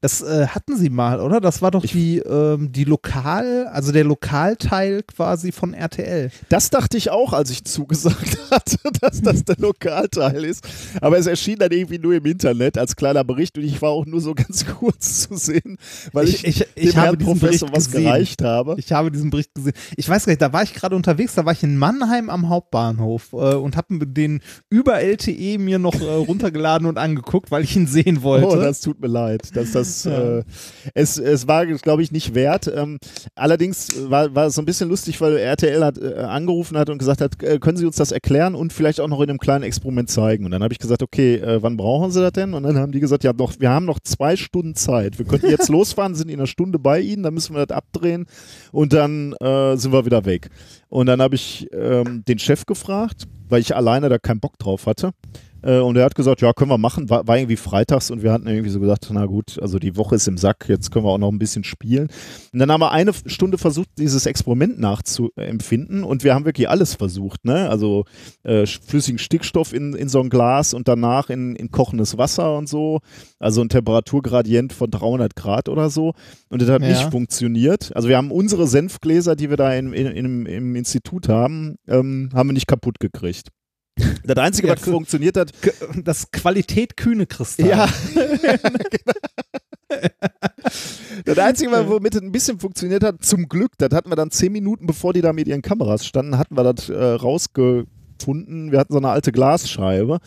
das 0.00 0.22
äh, 0.22 0.46
hatten 0.46 0.76
sie 0.76 0.90
mal, 0.90 1.20
oder? 1.20 1.40
Das 1.40 1.60
war 1.60 1.70
doch 1.70 1.82
Ich- 1.84 1.92
die, 1.92 2.18
ähm, 2.18 2.70
die 2.70 2.84
Lokal, 2.84 3.66
also 3.66 3.90
der 3.92 4.04
Lokalteil 4.04 5.02
quasi 5.02 5.50
von 5.52 5.74
RTL. 5.74 6.30
Das 6.48 6.70
dachte 6.70 6.96
ich 6.96 7.10
auch, 7.10 7.32
als 7.32 7.50
ich 7.50 7.64
zugesagt 7.68 8.38
hatte, 8.50 8.78
dass 9.00 9.20
das 9.22 9.44
der 9.44 9.56
Lokalteil 9.58 10.44
ist. 10.44 10.66
Aber 11.00 11.18
es 11.18 11.26
erschien 11.26 11.58
dann 11.58 11.72
irgendwie 11.72 11.98
nur 11.98 12.14
im 12.14 12.24
Internet 12.26 12.78
als 12.78 12.94
kleiner 12.94 13.24
Bericht 13.24 13.58
und 13.58 13.64
ich 13.64 13.82
war 13.82 13.90
auch 13.90 14.06
nur 14.06 14.20
so 14.20 14.34
ganz 14.36 14.64
kurz 14.66 15.22
zu 15.28 15.36
sehen, 15.36 15.78
weil 16.12 16.28
ich, 16.28 16.44
ich, 16.46 16.58
dem 16.76 16.94
habe 16.94 17.06
Herrn 17.06 17.18
diesen 17.18 17.38
Professor 17.38 17.68
Bericht 17.68 17.76
was 17.76 17.86
gesehen. 17.90 18.04
gereicht 18.04 18.42
habe. 18.42 18.76
Ich 18.78 18.92
habe 18.92 19.10
diesen 19.10 19.30
Bericht 19.30 19.54
gesehen. 19.54 19.72
Ich 19.96 20.08
weiß 20.08 20.26
gar 20.26 20.30
nicht, 20.30 20.42
da 20.42 20.52
war 20.52 20.62
ich 20.62 20.74
gerade 20.74 20.94
unterwegs, 20.94 21.34
da 21.34 21.44
war 21.44 21.52
ich 21.52 21.62
in 21.62 21.76
Mannheim 21.76 22.30
am 22.30 22.48
Hauptbahnhof 22.48 23.32
äh, 23.32 23.54
und 23.54 23.76
habe 23.76 24.06
den 24.06 24.40
über 24.70 25.00
LTE 25.00 25.58
mir 25.58 25.78
noch 25.78 26.00
äh, 26.00 26.04
runtergeladen 26.04 26.86
und 26.86 26.98
angeguckt, 26.98 27.50
weil 27.50 27.64
ich 27.64 27.74
ihn 27.74 27.86
sehen 27.88 28.22
wollte. 28.22 28.46
Oh, 28.46 28.56
das 28.56 28.80
tut 28.80 29.00
mir 29.00 29.08
leid. 29.08 29.56
Dass 29.56 29.72
das, 29.72 29.87
Ja. 30.04 30.38
äh, 30.38 30.44
es, 30.94 31.18
es 31.18 31.46
war, 31.46 31.66
glaube 31.66 32.02
ich, 32.02 32.12
nicht 32.12 32.34
wert. 32.34 32.70
Ähm, 32.74 32.98
allerdings 33.34 33.88
war, 34.08 34.34
war 34.34 34.46
es 34.46 34.54
so 34.54 34.62
ein 34.62 34.66
bisschen 34.66 34.88
lustig, 34.88 35.20
weil 35.20 35.36
RTL 35.36 35.84
hat, 35.84 35.98
äh, 35.98 36.14
angerufen 36.14 36.76
hat 36.78 36.90
und 36.90 36.98
gesagt 36.98 37.20
hat, 37.20 37.42
äh, 37.42 37.58
können 37.58 37.76
Sie 37.76 37.86
uns 37.86 37.96
das 37.96 38.12
erklären 38.12 38.54
und 38.54 38.72
vielleicht 38.72 39.00
auch 39.00 39.08
noch 39.08 39.20
in 39.20 39.30
einem 39.30 39.38
kleinen 39.38 39.64
Experiment 39.64 40.10
zeigen. 40.10 40.44
Und 40.44 40.50
dann 40.50 40.62
habe 40.62 40.72
ich 40.72 40.78
gesagt, 40.78 41.02
okay, 41.02 41.36
äh, 41.36 41.62
wann 41.62 41.76
brauchen 41.76 42.10
Sie 42.10 42.20
das 42.20 42.32
denn? 42.32 42.54
Und 42.54 42.62
dann 42.62 42.78
haben 42.78 42.92
die 42.92 43.00
gesagt, 43.00 43.24
ja, 43.24 43.32
noch, 43.32 43.58
wir 43.58 43.70
haben 43.70 43.86
noch 43.86 44.00
zwei 44.00 44.36
Stunden 44.36 44.74
Zeit. 44.74 45.18
Wir 45.18 45.26
könnten 45.26 45.50
jetzt 45.50 45.68
losfahren, 45.68 46.14
sind 46.14 46.30
in 46.30 46.38
einer 46.38 46.46
Stunde 46.46 46.78
bei 46.78 47.00
Ihnen, 47.00 47.22
dann 47.22 47.34
müssen 47.34 47.54
wir 47.54 47.66
das 47.66 47.76
abdrehen 47.76 48.26
und 48.72 48.92
dann 48.92 49.32
äh, 49.34 49.76
sind 49.76 49.92
wir 49.92 50.04
wieder 50.04 50.24
weg. 50.24 50.48
Und 50.88 51.06
dann 51.06 51.20
habe 51.20 51.34
ich 51.34 51.68
ähm, 51.72 52.24
den 52.26 52.38
Chef 52.38 52.64
gefragt, 52.66 53.24
weil 53.48 53.60
ich 53.60 53.74
alleine 53.76 54.08
da 54.08 54.18
keinen 54.18 54.40
Bock 54.40 54.58
drauf 54.58 54.86
hatte. 54.86 55.12
Äh, 55.62 55.78
und 55.78 55.96
er 55.96 56.04
hat 56.04 56.14
gesagt, 56.14 56.40
ja, 56.40 56.52
können 56.52 56.70
wir 56.70 56.78
machen. 56.78 57.08
War, 57.10 57.26
war 57.26 57.36
irgendwie 57.36 57.56
freitags 57.56 58.10
und 58.10 58.22
wir 58.22 58.32
hatten 58.32 58.46
irgendwie 58.46 58.70
so 58.70 58.80
gesagt, 58.80 59.08
na 59.12 59.26
gut, 59.26 59.58
also 59.60 59.78
die 59.78 59.96
Woche 59.96 60.14
ist 60.16 60.28
im 60.28 60.38
Sack, 60.38 60.66
jetzt 60.68 60.90
können 60.90 61.04
wir 61.04 61.10
auch 61.10 61.18
noch 61.18 61.30
ein 61.32 61.38
bisschen 61.38 61.64
spielen. 61.64 62.08
Und 62.52 62.58
dann 62.58 62.70
haben 62.70 62.80
wir 62.80 62.92
eine 62.92 63.12
Stunde 63.26 63.58
versucht, 63.58 63.88
dieses 63.98 64.26
Experiment 64.26 64.78
nachzuempfinden 64.78 66.04
und 66.04 66.24
wir 66.24 66.34
haben 66.34 66.44
wirklich 66.44 66.68
alles 66.68 66.94
versucht, 66.94 67.44
ne? 67.44 67.68
Also 67.68 68.04
äh, 68.44 68.66
flüssigen 68.66 69.18
Stickstoff 69.18 69.72
in, 69.72 69.94
in 69.94 70.08
so 70.08 70.20
ein 70.20 70.30
Glas 70.30 70.74
und 70.74 70.88
danach 70.88 71.30
in, 71.30 71.56
in 71.56 71.70
kochendes 71.70 72.18
Wasser 72.18 72.56
und 72.56 72.68
so. 72.68 73.00
Also 73.38 73.60
ein 73.60 73.68
Temperaturgradient 73.68 74.72
von 74.72 74.90
300 74.90 75.34
Grad 75.36 75.68
oder 75.68 75.90
so. 75.90 76.12
Und 76.48 76.62
das 76.62 76.68
hat 76.68 76.82
Ja. 76.82 76.88
nicht 76.88 77.10
funktioniert. 77.10 77.94
Also 77.94 78.08
wir 78.08 78.16
haben 78.16 78.30
unsere 78.30 78.66
Senfgläser, 78.66 79.36
die 79.36 79.50
wir 79.50 79.56
da 79.56 79.72
in, 79.74 79.92
in, 79.92 80.06
in, 80.06 80.46
im 80.46 80.76
Institut 80.76 81.28
haben, 81.28 81.76
ähm, 81.88 82.30
haben 82.34 82.48
wir 82.48 82.52
nicht 82.54 82.66
kaputt 82.66 83.00
gekriegt. 83.00 83.48
Das 84.24 84.36
Einzige, 84.36 84.68
Ja, 84.68 84.74
was 84.76 84.82
funktioniert 84.82 85.36
hat, 85.36 85.52
Das 86.04 86.30
Qualität 86.30 86.96
kühne 86.96 87.26
Kristall. 87.26 87.68
ja. 87.68 87.88
das 91.24 91.38
Einzige, 91.38 91.70
womit 91.88 92.14
es 92.14 92.22
ein 92.22 92.32
bisschen 92.32 92.58
funktioniert 92.60 93.02
hat, 93.02 93.24
zum 93.24 93.48
Glück, 93.48 93.72
das 93.78 93.90
hatten 93.92 94.10
wir 94.10 94.16
dann 94.16 94.30
zehn 94.30 94.52
Minuten, 94.52 94.86
bevor 94.86 95.12
die 95.12 95.20
da 95.20 95.32
mit 95.32 95.48
ihren 95.48 95.62
Kameras 95.62 96.06
standen, 96.06 96.38
hatten 96.38 96.56
wir 96.56 96.64
das 96.72 96.88
äh, 96.88 96.94
rausgefunden. 98.18 98.72
Wir 98.72 98.78
hatten 98.78 98.92
so 98.92 98.98
eine 98.98 99.08
alte 99.08 99.32
Glasscheibe 99.32 100.18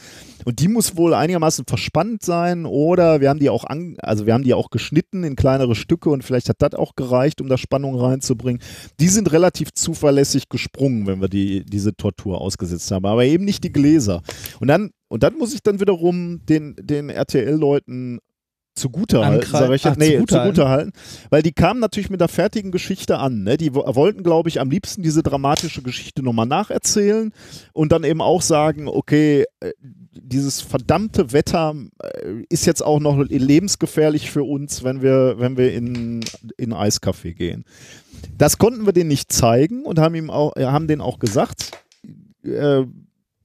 und 0.45 0.59
die 0.59 0.67
muss 0.67 0.97
wohl 0.97 1.13
einigermaßen 1.13 1.65
verspannt 1.67 2.23
sein 2.23 2.65
oder 2.65 3.21
wir 3.21 3.29
haben 3.29 3.39
die 3.39 3.49
auch 3.49 3.63
an, 3.63 3.95
also 3.99 4.25
wir 4.25 4.33
haben 4.33 4.43
die 4.43 4.53
auch 4.53 4.69
geschnitten 4.69 5.23
in 5.23 5.35
kleinere 5.35 5.75
Stücke 5.75 6.09
und 6.09 6.23
vielleicht 6.23 6.49
hat 6.49 6.57
das 6.59 6.73
auch 6.73 6.95
gereicht, 6.95 7.41
um 7.41 7.47
da 7.47 7.57
Spannung 7.57 7.95
reinzubringen. 7.95 8.61
Die 8.99 9.07
sind 9.07 9.31
relativ 9.31 9.73
zuverlässig 9.73 10.49
gesprungen, 10.49 11.07
wenn 11.07 11.21
wir 11.21 11.29
die, 11.29 11.63
diese 11.65 11.95
Tortur 11.95 12.41
ausgesetzt 12.41 12.91
haben, 12.91 13.05
aber 13.05 13.25
eben 13.25 13.45
nicht 13.45 13.63
die 13.63 13.71
Gläser. 13.71 14.21
Und 14.59 14.67
dann, 14.67 14.91
und 15.07 15.23
dann 15.23 15.37
muss 15.37 15.53
ich 15.53 15.61
dann 15.61 15.79
wiederum 15.79 16.45
den, 16.45 16.75
den 16.77 17.09
RTL-Leuten 17.09 18.19
zugute 18.81 19.25
halten, 19.25 19.43
Ankreiden- 19.45 19.67
sag 19.67 19.75
ich 19.75 19.83
jetzt. 19.83 19.93
Ach, 19.93 19.97
Nee, 19.97 20.13
zugute 20.15 20.35
zugute 20.35 20.67
halten. 20.69 20.91
Weil 21.29 21.41
die 21.43 21.51
kamen 21.53 21.79
natürlich 21.79 22.09
mit 22.09 22.19
der 22.21 22.27
fertigen 22.27 22.71
Geschichte 22.71 23.17
an. 23.19 23.43
Ne? 23.43 23.57
Die 23.57 23.73
wo- 23.75 23.85
wollten, 23.95 24.23
glaube 24.23 24.49
ich, 24.49 24.59
am 24.59 24.69
liebsten 24.69 25.03
diese 25.03 25.23
dramatische 25.23 25.81
Geschichte 25.81 26.23
nochmal 26.23 26.45
nacherzählen 26.47 27.31
und 27.73 27.91
dann 27.91 28.03
eben 28.03 28.21
auch 28.21 28.41
sagen, 28.41 28.87
okay, 28.87 29.45
äh, 29.59 29.71
dieses 30.13 30.61
verdammte 30.61 31.31
Wetter 31.31 31.73
äh, 32.03 32.43
ist 32.49 32.65
jetzt 32.65 32.83
auch 32.83 32.99
noch 32.99 33.17
lebensgefährlich 33.29 34.29
für 34.31 34.43
uns, 34.43 34.83
wenn 34.83 35.01
wir, 35.01 35.35
wenn 35.37 35.55
wir 35.57 35.73
in, 35.73 36.21
in 36.57 36.73
Eiskaffee 36.73 37.33
gehen. 37.33 37.63
Das 38.37 38.57
konnten 38.57 38.85
wir 38.85 38.93
denen 38.93 39.07
nicht 39.09 39.31
zeigen 39.31 39.83
und 39.83 39.99
haben 39.99 40.15
ihm 40.15 40.29
auch, 40.29 40.55
äh, 40.57 40.65
haben 40.65 40.87
denen 40.87 41.01
auch 41.01 41.19
gesagt, 41.19 41.71
äh, 42.43 42.83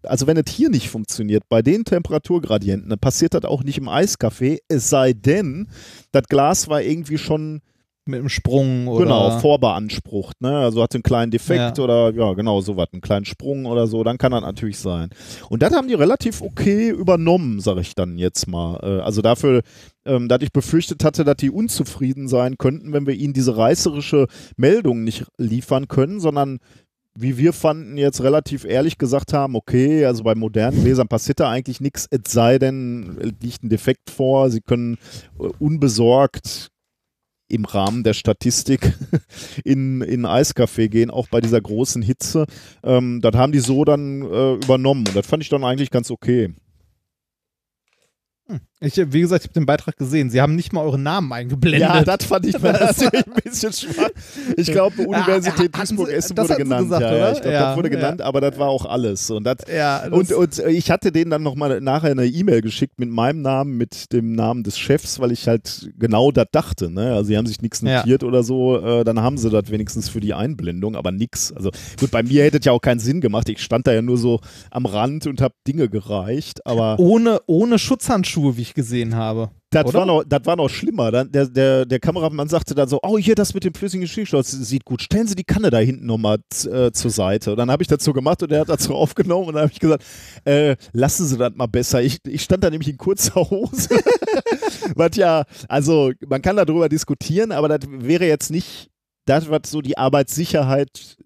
also 0.06 0.26
wenn 0.26 0.36
es 0.36 0.50
hier 0.52 0.70
nicht 0.70 0.88
funktioniert, 0.88 1.42
bei 1.48 1.62
den 1.62 1.84
Temperaturgradienten, 1.84 2.88
dann 2.90 2.98
passiert 2.98 3.34
das 3.34 3.44
auch 3.44 3.62
nicht 3.62 3.78
im 3.78 3.88
Eiskaffee, 3.88 4.60
es 4.68 4.88
sei 4.90 5.12
denn, 5.12 5.68
das 6.12 6.24
Glas 6.28 6.68
war 6.68 6.82
irgendwie 6.82 7.18
schon 7.18 7.60
Mit 8.08 8.20
einem 8.20 8.28
Sprung 8.28 8.86
oder. 8.86 9.04
genau 9.04 9.30
vorbeansprucht, 9.40 10.40
ne? 10.40 10.56
Also 10.58 10.80
hatte 10.80 10.94
einen 10.98 11.02
kleinen 11.02 11.32
Defekt 11.32 11.76
Ja. 11.78 11.82
oder 11.84 12.12
ja, 12.14 12.34
genau 12.34 12.60
sowas, 12.60 12.86
einen 12.92 13.02
kleinen 13.02 13.24
Sprung 13.24 13.66
oder 13.66 13.88
so, 13.88 14.04
dann 14.04 14.16
kann 14.16 14.30
das 14.30 14.42
natürlich 14.42 14.78
sein. 14.78 15.10
Und 15.48 15.60
das 15.62 15.74
haben 15.74 15.88
die 15.88 15.94
relativ 15.94 16.40
okay 16.40 16.90
übernommen, 16.90 17.58
sage 17.58 17.80
ich 17.80 17.96
dann 17.96 18.16
jetzt 18.16 18.46
mal. 18.46 18.78
Äh, 18.82 19.02
Also 19.02 19.22
dafür, 19.22 19.62
ähm, 20.04 20.28
dass 20.28 20.38
ich 20.42 20.52
befürchtet 20.52 21.02
hatte, 21.02 21.24
dass 21.24 21.36
die 21.38 21.50
unzufrieden 21.50 22.28
sein 22.28 22.58
könnten, 22.58 22.92
wenn 22.92 23.08
wir 23.08 23.14
ihnen 23.14 23.32
diese 23.32 23.56
reißerische 23.56 24.28
Meldung 24.56 25.02
nicht 25.02 25.24
liefern 25.36 25.88
können, 25.88 26.20
sondern 26.20 26.58
wie 27.16 27.38
wir 27.38 27.52
fanden, 27.52 27.96
jetzt 27.96 28.22
relativ 28.22 28.64
ehrlich 28.64 28.98
gesagt 28.98 29.32
haben, 29.32 29.56
okay, 29.56 30.04
also 30.04 30.22
bei 30.22 30.34
modernen 30.34 30.82
Gläsern 30.82 31.08
passiert 31.08 31.40
da 31.40 31.50
eigentlich 31.50 31.80
nichts, 31.80 32.06
es 32.10 32.32
sei 32.32 32.58
denn, 32.58 33.34
liegt 33.40 33.64
ein 33.64 33.68
Defekt 33.68 34.10
vor, 34.10 34.50
sie 34.50 34.60
können 34.60 34.98
äh, 35.38 35.48
unbesorgt 35.58 36.70
im 37.48 37.64
Rahmen 37.64 38.02
der 38.02 38.14
Statistik 38.14 38.92
in, 39.64 40.02
in 40.02 40.26
Eiskaffee 40.26 40.88
gehen, 40.88 41.10
auch 41.10 41.28
bei 41.28 41.40
dieser 41.40 41.60
großen 41.60 42.02
Hitze. 42.02 42.46
Ähm, 42.82 43.20
das 43.20 43.34
haben 43.34 43.52
die 43.52 43.60
so 43.60 43.84
dann 43.84 44.22
äh, 44.22 44.54
übernommen 44.54 45.06
und 45.06 45.16
das 45.16 45.26
fand 45.26 45.42
ich 45.42 45.48
dann 45.48 45.64
eigentlich 45.64 45.90
ganz 45.90 46.10
okay. 46.10 46.54
Ich, 48.78 48.94
wie 48.98 49.20
gesagt, 49.22 49.42
ich 49.44 49.48
habe 49.48 49.54
den 49.54 49.64
Beitrag 49.64 49.96
gesehen. 49.96 50.28
Sie 50.28 50.38
haben 50.38 50.54
nicht 50.54 50.74
mal 50.74 50.82
eure 50.82 50.98
Namen 50.98 51.32
eingeblendet. 51.32 51.80
Ja, 51.80 52.04
das 52.04 52.26
fand 52.26 52.44
ich 52.44 52.52
natürlich 52.60 53.26
ein 53.26 53.32
bisschen 53.42 53.72
schwach. 53.72 54.10
Ich 54.58 54.66
glaube, 54.70 55.00
Universität 55.06 55.74
hatten 55.74 55.96
Duisburg 55.96 56.10
Essen 56.10 56.36
wurde 56.36 56.56
genannt. 56.56 56.82
gesagt, 56.82 57.02
ja, 57.02 57.16
ja, 57.16 57.32
ich 57.32 57.40
glaube, 57.40 57.54
Ja, 57.54 57.60
das 57.68 57.76
wurde 57.78 57.88
ja. 57.90 57.94
genannt, 57.96 58.20
aber 58.20 58.42
das 58.42 58.58
war 58.58 58.68
auch 58.68 58.84
alles. 58.84 59.30
Und, 59.30 59.44
das, 59.44 59.56
ja, 59.74 60.06
das, 60.06 60.12
und, 60.12 60.30
und 60.32 60.58
äh, 60.58 60.68
ich 60.72 60.90
hatte 60.90 61.10
denen 61.10 61.30
dann 61.30 61.42
nochmal 61.42 61.80
nachher 61.80 62.10
eine 62.10 62.26
E-Mail 62.26 62.60
geschickt 62.60 63.00
mit 63.00 63.08
meinem 63.08 63.40
Namen, 63.40 63.78
mit 63.78 64.12
dem 64.12 64.32
Namen 64.32 64.62
des 64.62 64.76
Chefs, 64.78 65.20
weil 65.20 65.32
ich 65.32 65.48
halt 65.48 65.90
genau 65.98 66.30
das 66.30 66.48
dachte. 66.52 66.90
Ne? 66.90 67.14
Also, 67.14 67.28
sie 67.28 67.38
haben 67.38 67.46
sich 67.46 67.62
nichts 67.62 67.80
Ja. 67.80 68.00
notiert 68.00 68.24
oder 68.24 68.42
so. 68.42 68.78
Äh, 68.78 69.04
dann 69.04 69.20
haben 69.22 69.38
sie 69.38 69.48
das 69.48 69.70
wenigstens 69.70 70.10
für 70.10 70.20
die 70.20 70.34
Einblendung, 70.34 70.96
aber 70.96 71.12
nix. 71.12 71.50
Also, 71.50 71.70
gut, 71.98 72.10
bei 72.10 72.22
mir 72.22 72.44
hätte 72.44 72.58
es 72.58 72.64
ja 72.66 72.72
auch 72.72 72.82
keinen 72.82 73.00
Sinn 73.00 73.22
gemacht. 73.22 73.48
Ich 73.48 73.62
stand 73.62 73.86
da 73.86 73.94
ja 73.94 74.02
nur 74.02 74.18
so 74.18 74.40
am 74.70 74.84
Rand 74.84 75.26
und 75.26 75.40
habe 75.40 75.54
Dinge 75.66 75.88
gereicht, 75.88 76.66
aber. 76.66 76.98
ohne, 76.98 77.40
ohne 77.46 77.78
Schutzhandschuhe, 77.78 78.58
wie 78.58 78.65
ich 78.66 78.74
gesehen 78.74 79.14
habe. 79.14 79.50
Das 79.70 79.86
Oder? 79.86 80.00
war, 80.00 80.06
noch, 80.06 80.24
das 80.24 80.40
war 80.44 80.56
noch 80.56 80.68
schlimmer. 80.68 81.10
Der, 81.10 81.46
der, 81.46 81.86
der 81.86 81.98
Kameramann 81.98 82.48
sagte 82.48 82.74
dann 82.74 82.88
so, 82.88 83.00
oh, 83.02 83.18
hier, 83.18 83.34
das 83.34 83.52
mit 83.52 83.64
dem 83.64 83.74
flüssigen 83.74 84.06
Stickstoff 84.06 84.46
das 84.46 84.52
sieht 84.52 84.84
gut. 84.84 85.02
Stellen 85.02 85.26
Sie 85.26 85.34
die 85.34 85.44
Kanne 85.44 85.70
da 85.70 85.78
hinten 85.78 86.06
nochmal 86.06 86.38
äh, 86.70 86.92
zur 86.92 87.10
Seite. 87.10 87.50
Und 87.52 87.56
dann 87.56 87.70
habe 87.70 87.82
ich 87.82 87.88
das 87.88 88.04
so 88.04 88.12
gemacht 88.12 88.42
und 88.42 88.52
er 88.52 88.60
hat 88.60 88.68
das 88.68 88.84
so 88.84 88.94
aufgenommen 88.96 89.48
und 89.48 89.54
dann 89.54 89.64
habe 89.64 89.72
ich 89.72 89.80
gesagt, 89.80 90.04
äh, 90.44 90.76
lassen 90.92 91.26
Sie 91.26 91.36
das 91.36 91.52
mal 91.54 91.66
besser. 91.66 92.02
Ich, 92.02 92.18
ich 92.26 92.42
stand 92.42 92.64
da 92.64 92.70
nämlich 92.70 92.88
in 92.88 92.96
kurzer 92.96 93.34
Hose. 93.34 93.88
was 94.94 95.16
ja, 95.16 95.44
also 95.68 96.12
man 96.28 96.42
kann 96.42 96.56
darüber 96.56 96.88
diskutieren, 96.88 97.52
aber 97.52 97.68
das 97.68 97.80
wäre 97.90 98.26
jetzt 98.26 98.50
nicht 98.50 98.90
das, 99.26 99.50
was 99.50 99.62
so 99.66 99.82
die 99.82 99.98
Arbeitssicherheit 99.98 101.16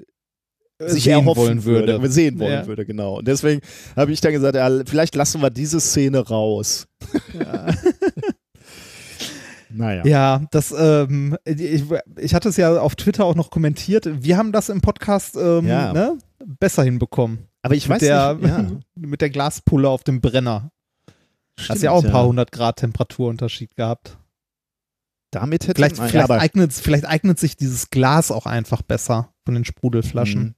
sich 0.87 1.05
sehen 1.05 1.13
erhoffen 1.13 1.43
wollen 1.43 1.65
würde. 1.65 2.11
sehen 2.11 2.39
wollen 2.39 2.53
Ja. 2.53 2.67
würde, 2.67 2.85
genau. 2.87 3.19
Und 3.19 3.29
deswegen 3.29 3.61
habe 3.97 4.13
ich 4.13 4.21
dann 4.21 4.33
gesagt, 4.33 4.55
ja, 4.57 4.71
vielleicht 4.87 5.15
lassen 5.15 5.41
wir 5.43 5.51
diese 5.51 5.81
Szene 5.81 6.19
raus. 6.27 6.87
naja. 9.71 10.05
Ja, 10.05 10.43
das, 10.51 10.75
ähm, 10.77 11.37
ich, 11.45 11.85
ich 12.19 12.35
hatte 12.35 12.49
es 12.49 12.57
ja 12.57 12.81
auf 12.81 12.97
Twitter 12.97 13.25
auch 13.25 13.35
noch 13.37 13.51
kommentiert. 13.51 14.09
Wir 14.23 14.37
haben 14.37 14.53
das 14.53 14.69
im 14.69 14.81
Podcast 14.81 15.37
ähm, 15.37 15.67
Ja. 15.67 15.93
ne, 15.93 16.19
besser 16.59 16.83
hinbekommen. 16.83 17.47
Aber 17.63 17.75
ich 17.75 17.85
mit 17.89 17.97
weiß 17.97 18.01
der, 18.01 18.35
nicht. 18.35 18.49
Ja. 18.49 18.67
mit 18.97 19.21
der 19.21 19.31
Glaspulle 19.31 19.89
auf 19.89 20.03
dem 20.03 20.21
Brenner. 20.21 20.71
Hast 21.59 21.65
Stimmt, 21.67 21.83
ja 21.83 21.91
auch 21.93 22.03
ein 22.05 22.11
paar 22.11 22.27
hundert 22.27 22.53
Grad 22.53 22.77
Temperaturunterschied 22.79 23.77
gehabt. 23.77 24.17
Damit 25.31 25.65
hätte 25.69 25.75
Vielleicht, 25.77 25.99
man- 25.99 26.09
vielleicht, 26.09 26.31
eignet, 26.31 26.73
vielleicht 26.73 27.05
eignet 27.05 27.39
sich 27.39 27.57
dieses 27.57 27.91
Glas 27.91 28.31
auch 28.33 28.47
einfach 28.47 28.83
besser 28.83 29.33
von 29.45 29.55
den 29.55 29.65
Sprudelflaschen. 29.65 30.57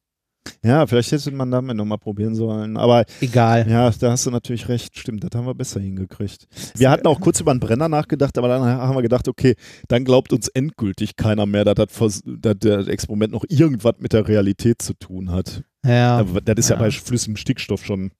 Ja, 0.65 0.87
vielleicht 0.87 1.11
hätte 1.13 1.31
man 1.33 1.51
damit 1.51 1.77
nochmal 1.77 1.99
probieren 1.99 2.35
sollen. 2.35 2.77
Aber 2.77 3.05
Egal. 3.21 3.69
ja, 3.69 3.91
da 3.91 4.11
hast 4.13 4.27
du 4.27 4.31
natürlich 4.31 4.69
recht. 4.69 4.97
Stimmt, 4.99 5.23
das 5.25 5.31
haben 5.39 5.47
wir 5.47 5.55
besser 5.55 5.81
hingekriegt. 5.81 6.47
Wir 6.77 6.91
hatten 6.91 7.07
auch 7.07 7.21
kurz 7.21 7.41
über 7.41 7.51
einen 7.53 7.61
Brenner 7.61 7.89
nachgedacht, 7.89 8.37
aber 8.39 8.49
dann 8.49 8.63
haben 8.63 8.95
wir 8.97 9.03
gedacht, 9.03 9.29
okay, 9.29 9.55
dann 9.89 10.05
glaubt 10.05 10.33
uns 10.33 10.49
endgültig 10.49 11.17
keiner 11.17 11.47
mehr, 11.47 11.65
dass 11.65 11.75
das, 11.97 12.23
dass 12.25 12.57
das 12.59 12.87
Experiment 12.89 13.33
noch 13.33 13.45
irgendwas 13.49 13.95
mit 13.99 14.13
der 14.13 14.27
Realität 14.27 14.83
zu 14.83 14.95
tun 14.95 15.31
hat. 15.31 15.63
Ja. 15.87 16.19
Aber 16.19 16.41
das 16.41 16.57
ist 16.59 16.71
ja, 16.71 16.77
Ja. 16.77 16.83
bei 16.83 16.91
flüssigem 16.91 17.37
Stickstoff 17.37 17.85
schon 17.85 18.11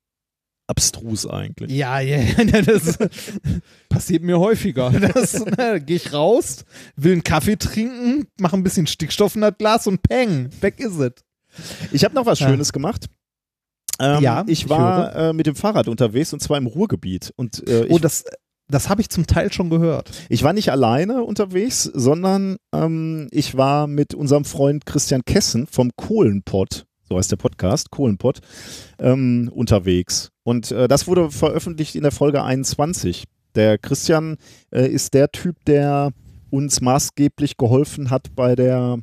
abstrus 0.69 1.27
eigentlich. 1.27 1.71
Ja, 1.73 2.01
ja, 2.01 2.19
ja, 2.19 2.45
das 2.63 2.99
passiert 3.89 4.23
mir 4.23 4.39
häufiger. 4.39 4.91
Das, 5.15 5.45
ne, 5.45 5.81
Gehe 5.85 5.97
ich 5.97 6.13
raus, 6.13 6.65
will 6.97 7.13
einen 7.13 7.25
Kaffee 7.25 7.57
trinken, 7.57 8.27
mache 8.41 8.57
ein 8.57 8.63
bisschen 8.63 8.87
Stickstoff 8.87 9.35
in 9.35 9.43
das 9.43 9.59
Glas 9.59 9.87
und 9.87 10.03
peng, 10.03 10.51
weg 10.61 10.79
ist 10.81 10.99
es. 10.99 11.13
Ich 11.93 12.05
habe 12.05 12.15
noch 12.15 12.27
was 12.27 12.41
Ja. 12.41 12.49
Schönes 12.49 12.73
gemacht. 12.73 13.07
Ähm, 14.01 14.23
Ja, 14.23 14.43
ich 14.47 14.63
ich 14.65 14.69
war 14.69 15.15
äh, 15.15 15.33
mit 15.33 15.47
dem 15.47 15.55
Fahrrad 15.55 15.89
unterwegs 15.89 16.33
und 16.33 16.41
zwar 16.41 16.59
im 16.59 16.67
Ruhrgebiet. 16.67 17.33
Und 17.37 17.67
äh, 17.69 17.87
Oh, 17.89 17.97
ich, 17.97 18.01
das, 18.01 18.25
das 18.69 18.89
habe 18.89 19.01
ich 19.03 19.11
zum 19.11 19.27
Teil 19.27 19.53
schon 19.53 19.71
gehört. 19.71 20.11
ich 20.29 20.43
war 20.43 20.53
nicht 20.53 20.71
alleine 20.73 21.23
unterwegs, 21.25 21.83
sondern 21.85 22.57
ähm, 22.75 23.29
ich 23.31 23.57
war 23.57 23.87
mit 23.87 24.15
unserem 24.15 24.45
Freund 24.45 24.87
Christian 24.87 25.23
Kessen 25.27 25.67
vom 25.67 25.91
Kohlenpott, 25.97 26.85
so 27.09 27.19
heißt 27.19 27.31
der 27.31 27.37
Podcast, 27.37 27.91
Kohlenpott, 27.91 28.41
ähm, 28.99 29.51
unterwegs. 29.55 30.31
Und 30.45 30.71
äh, 30.73 30.89
das 30.89 31.07
wurde 31.07 31.31
veröffentlicht 31.31 31.95
in 31.95 32.03
der 32.03 32.13
Folge 32.13 32.43
21. 32.43 33.25
Der 33.55 33.77
Christian 33.77 34.39
äh, 34.71 34.87
ist 34.89 35.13
der 35.13 35.31
Typ, 35.31 35.63
der 35.67 36.11
uns 36.51 36.81
maßgeblich 36.81 37.57
geholfen 37.59 38.11
hat 38.11 38.35
bei 38.35 38.55
der 38.57 38.99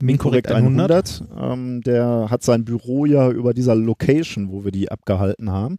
Minkorrekt 0.00 0.50
100. 0.50 1.24
Ähm, 1.38 1.80
der 1.82 2.26
hat 2.30 2.42
sein 2.42 2.64
Büro 2.64 3.04
ja 3.06 3.30
über 3.30 3.54
dieser 3.54 3.74
Location, 3.74 4.50
wo 4.50 4.64
wir 4.64 4.70
die 4.72 4.90
abgehalten 4.90 5.50
haben. 5.50 5.76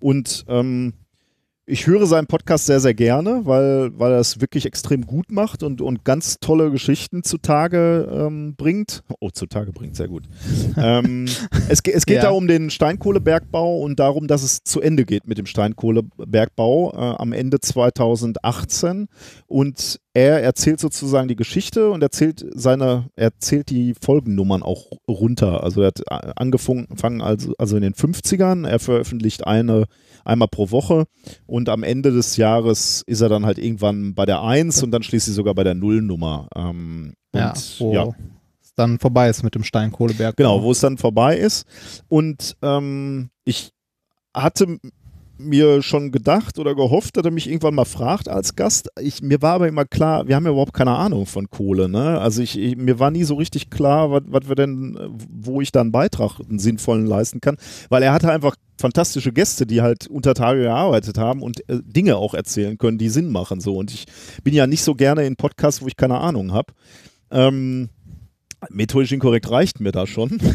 Und 0.00 0.44
ähm, 0.48 0.92
ich 1.64 1.86
höre 1.86 2.06
seinen 2.06 2.26
Podcast 2.26 2.66
sehr, 2.66 2.80
sehr 2.80 2.92
gerne, 2.92 3.42
weil, 3.44 3.96
weil 3.96 4.12
er 4.12 4.18
es 4.18 4.40
wirklich 4.40 4.66
extrem 4.66 5.06
gut 5.06 5.30
macht 5.30 5.62
und, 5.62 5.80
und 5.80 6.04
ganz 6.04 6.38
tolle 6.40 6.72
Geschichten 6.72 7.22
zutage 7.22 8.08
ähm, 8.12 8.56
bringt. 8.56 9.04
Oh, 9.20 9.30
zutage 9.30 9.70
bringt, 9.72 9.94
sehr 9.94 10.08
gut. 10.08 10.24
ähm, 10.76 11.26
es, 11.68 11.80
es 11.80 12.04
geht 12.04 12.16
Ja. 12.16 12.22
da 12.22 12.30
um 12.30 12.48
den 12.48 12.68
Steinkohlebergbau 12.68 13.78
und 13.80 14.00
darum, 14.00 14.26
dass 14.26 14.42
es 14.42 14.64
zu 14.64 14.80
Ende 14.80 15.04
geht 15.04 15.28
mit 15.28 15.38
dem 15.38 15.46
Steinkohlebergbau 15.46 16.92
äh, 16.94 16.96
am 16.96 17.32
Ende 17.32 17.60
2018. 17.60 19.06
Und 19.46 20.00
er 20.14 20.42
erzählt 20.42 20.78
sozusagen 20.78 21.28
die 21.28 21.36
Geschichte 21.36 21.90
und 21.90 22.02
erzählt 22.02 22.44
seine, 22.54 23.08
er 23.16 23.24
erzählt 23.24 23.70
die 23.70 23.94
Folgennummern 24.00 24.62
auch 24.62 24.90
runter. 25.08 25.62
Also 25.62 25.80
er 25.80 25.88
hat 25.88 26.00
äh, 26.00 26.32
angefangen 26.36 27.22
also, 27.22 27.54
also 27.58 27.76
in 27.76 27.82
den 27.82 27.94
50ern. 27.94 28.66
Er 28.68 28.78
veröffentlicht 28.78 29.46
eine 29.46 29.86
einmal 30.24 30.48
pro 30.48 30.70
Woche 30.70 31.04
und 31.46 31.68
am 31.68 31.82
Ende 31.82 32.12
des 32.12 32.36
Jahres 32.36 33.02
ist 33.06 33.20
er 33.22 33.28
dann 33.28 33.46
halt 33.46 33.58
irgendwann 33.58 34.14
bei 34.14 34.26
der 34.26 34.42
1 34.42 34.82
und 34.82 34.90
dann 34.90 35.02
schließlich 35.02 35.34
sogar 35.34 35.54
bei 35.54 35.64
der 35.64 35.74
Nullnummer. 35.74 36.48
Ähm, 36.54 37.14
Ja, 37.34 37.54
wo 37.78 37.92
ja, 37.94 38.08
es 38.62 38.74
dann 38.74 38.98
vorbei 38.98 39.28
ist 39.30 39.42
mit 39.42 39.54
dem 39.54 39.64
Steinkohleberg. 39.64 40.36
genau, 40.36 40.62
wo 40.62 40.70
es 40.70 40.80
dann 40.80 40.98
vorbei 40.98 41.36
ist. 41.38 41.66
Und 42.08 42.56
ähm, 42.62 43.30
ich 43.44 43.72
hatte 44.34 44.78
mir 45.38 45.82
schon 45.82 46.12
gedacht 46.12 46.58
oder 46.58 46.74
gehofft, 46.74 47.16
dass 47.16 47.24
er 47.24 47.30
mich 47.30 47.48
irgendwann 47.48 47.74
mal 47.74 47.84
fragt 47.84 48.28
als 48.28 48.54
Gast. 48.54 48.88
Ich, 49.00 49.22
mir 49.22 49.42
war 49.42 49.54
aber 49.54 49.68
immer 49.68 49.84
klar, 49.84 50.28
wir 50.28 50.36
haben 50.36 50.44
ja 50.44 50.50
überhaupt 50.50 50.74
keine 50.74 50.92
Ahnung 50.92 51.26
von 51.26 51.50
Kohle. 51.50 51.88
Ne? 51.88 52.20
Also 52.20 52.42
ich, 52.42 52.58
ich, 52.58 52.76
mir 52.76 52.98
war 52.98 53.10
nie 53.10 53.24
so 53.24 53.34
richtig 53.34 53.70
klar, 53.70 54.10
was, 54.10 54.48
wir 54.48 54.54
denn, 54.54 54.98
wo 55.28 55.60
ich 55.60 55.72
da 55.72 55.80
einen 55.80 55.92
Beitrag, 55.92 56.40
einen 56.40 56.58
sinnvollen 56.58 57.06
leisten 57.06 57.40
kann. 57.40 57.56
Weil 57.88 58.02
er 58.02 58.12
hatte 58.12 58.30
einfach 58.30 58.56
fantastische 58.78 59.32
Gäste, 59.32 59.66
die 59.66 59.82
halt 59.82 60.06
unter 60.08 60.34
Tage 60.34 60.62
gearbeitet 60.62 61.18
haben 61.18 61.42
und 61.42 61.68
äh, 61.68 61.80
Dinge 61.84 62.16
auch 62.16 62.34
erzählen 62.34 62.78
können, 62.78 62.98
die 62.98 63.08
Sinn 63.08 63.30
machen. 63.30 63.60
So. 63.60 63.76
Und 63.76 63.92
ich 63.92 64.06
bin 64.42 64.54
ja 64.54 64.66
nicht 64.66 64.82
so 64.82 64.94
gerne 64.94 65.24
in 65.24 65.36
Podcasts, 65.36 65.82
wo 65.82 65.86
ich 65.86 65.96
keine 65.96 66.18
Ahnung 66.18 66.52
habe. 66.52 66.72
Ähm, 67.30 67.88
methodisch 68.70 69.12
inkorrekt 69.12 69.50
reicht 69.50 69.80
mir 69.80 69.92
da 69.92 70.06
schon. 70.06 70.38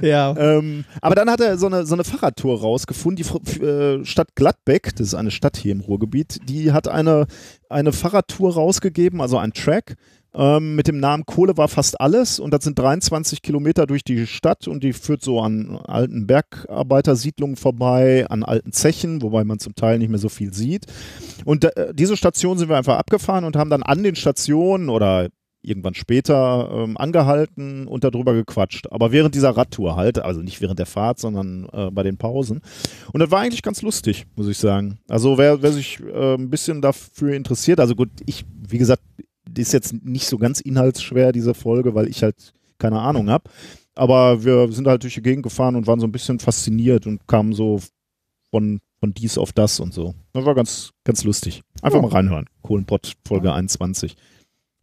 Ja. 0.00 0.34
Ähm, 0.36 0.84
aber 1.00 1.14
dann 1.14 1.30
hat 1.30 1.40
er 1.40 1.58
so 1.58 1.66
eine, 1.66 1.86
so 1.86 1.94
eine 1.94 2.04
Fahrradtour 2.04 2.60
rausgefunden. 2.60 3.24
Die 3.24 3.62
äh, 3.64 4.04
Stadt 4.04 4.34
Gladbeck, 4.34 4.94
das 4.96 5.08
ist 5.08 5.14
eine 5.14 5.30
Stadt 5.30 5.56
hier 5.56 5.72
im 5.72 5.80
Ruhrgebiet, 5.80 6.40
die 6.48 6.72
hat 6.72 6.88
eine, 6.88 7.26
eine 7.68 7.92
Fahrradtour 7.92 8.54
rausgegeben, 8.54 9.20
also 9.20 9.38
ein 9.38 9.52
Track. 9.52 9.96
Ähm, 10.36 10.74
mit 10.74 10.88
dem 10.88 10.98
Namen 10.98 11.26
Kohle 11.26 11.56
war 11.56 11.68
fast 11.68 12.00
alles 12.00 12.40
und 12.40 12.52
das 12.52 12.64
sind 12.64 12.76
23 12.78 13.40
Kilometer 13.40 13.86
durch 13.86 14.02
die 14.02 14.26
Stadt 14.26 14.66
und 14.66 14.82
die 14.82 14.92
führt 14.92 15.22
so 15.22 15.40
an 15.40 15.76
alten 15.76 16.26
Bergarbeitersiedlungen 16.26 17.56
vorbei, 17.56 18.26
an 18.28 18.42
alten 18.42 18.72
Zechen, 18.72 19.22
wobei 19.22 19.44
man 19.44 19.60
zum 19.60 19.76
Teil 19.76 19.98
nicht 19.98 20.08
mehr 20.08 20.18
so 20.18 20.28
viel 20.28 20.52
sieht. 20.52 20.86
Und 21.44 21.64
äh, 21.64 21.94
diese 21.94 22.16
Station 22.16 22.58
sind 22.58 22.68
wir 22.68 22.76
einfach 22.76 22.98
abgefahren 22.98 23.44
und 23.44 23.54
haben 23.54 23.70
dann 23.70 23.84
an 23.84 24.02
den 24.02 24.16
Stationen 24.16 24.88
oder 24.88 25.28
irgendwann 25.64 25.94
später 25.94 26.70
ähm, 26.72 26.96
angehalten 26.96 27.86
und 27.86 28.04
darüber 28.04 28.34
gequatscht. 28.34 28.86
Aber 28.90 29.12
während 29.12 29.34
dieser 29.34 29.50
Radtour 29.56 29.96
halt, 29.96 30.18
also 30.18 30.40
nicht 30.42 30.60
während 30.60 30.78
der 30.78 30.86
Fahrt, 30.86 31.18
sondern 31.18 31.68
äh, 31.72 31.90
bei 31.90 32.02
den 32.02 32.16
Pausen. 32.16 32.60
Und 33.12 33.20
das 33.20 33.30
war 33.30 33.40
eigentlich 33.40 33.62
ganz 33.62 33.82
lustig, 33.82 34.26
muss 34.36 34.48
ich 34.48 34.58
sagen. 34.58 34.98
Also 35.08 35.38
wer, 35.38 35.62
wer 35.62 35.72
sich 35.72 36.00
äh, 36.00 36.34
ein 36.34 36.50
bisschen 36.50 36.82
dafür 36.82 37.34
interessiert, 37.34 37.80
also 37.80 37.94
gut, 37.94 38.10
ich, 38.26 38.44
wie 38.68 38.78
gesagt, 38.78 39.02
ist 39.56 39.72
jetzt 39.72 39.94
nicht 40.04 40.26
so 40.26 40.36
ganz 40.38 40.60
inhaltsschwer, 40.60 41.32
diese 41.32 41.54
Folge, 41.54 41.94
weil 41.94 42.08
ich 42.08 42.22
halt 42.22 42.52
keine 42.78 43.00
Ahnung 43.00 43.30
habe. 43.30 43.48
Aber 43.94 44.44
wir 44.44 44.70
sind 44.72 44.86
halt 44.88 45.04
durch 45.04 45.14
die 45.14 45.22
Gegend 45.22 45.44
gefahren 45.44 45.76
und 45.76 45.86
waren 45.86 46.00
so 46.00 46.06
ein 46.06 46.12
bisschen 46.12 46.40
fasziniert 46.40 47.06
und 47.06 47.26
kamen 47.28 47.52
so 47.52 47.80
von, 48.50 48.80
von 48.98 49.14
dies 49.14 49.38
auf 49.38 49.52
das 49.52 49.78
und 49.78 49.94
so. 49.94 50.14
Das 50.32 50.44
war 50.44 50.54
ganz, 50.56 50.90
ganz 51.04 51.22
lustig. 51.22 51.62
Einfach 51.82 51.98
Ja. 51.98 52.02
mal 52.02 52.08
reinhören. 52.10 52.46
Kohlenpott 52.62 53.12
Folge 53.26 53.52
21. 53.52 54.16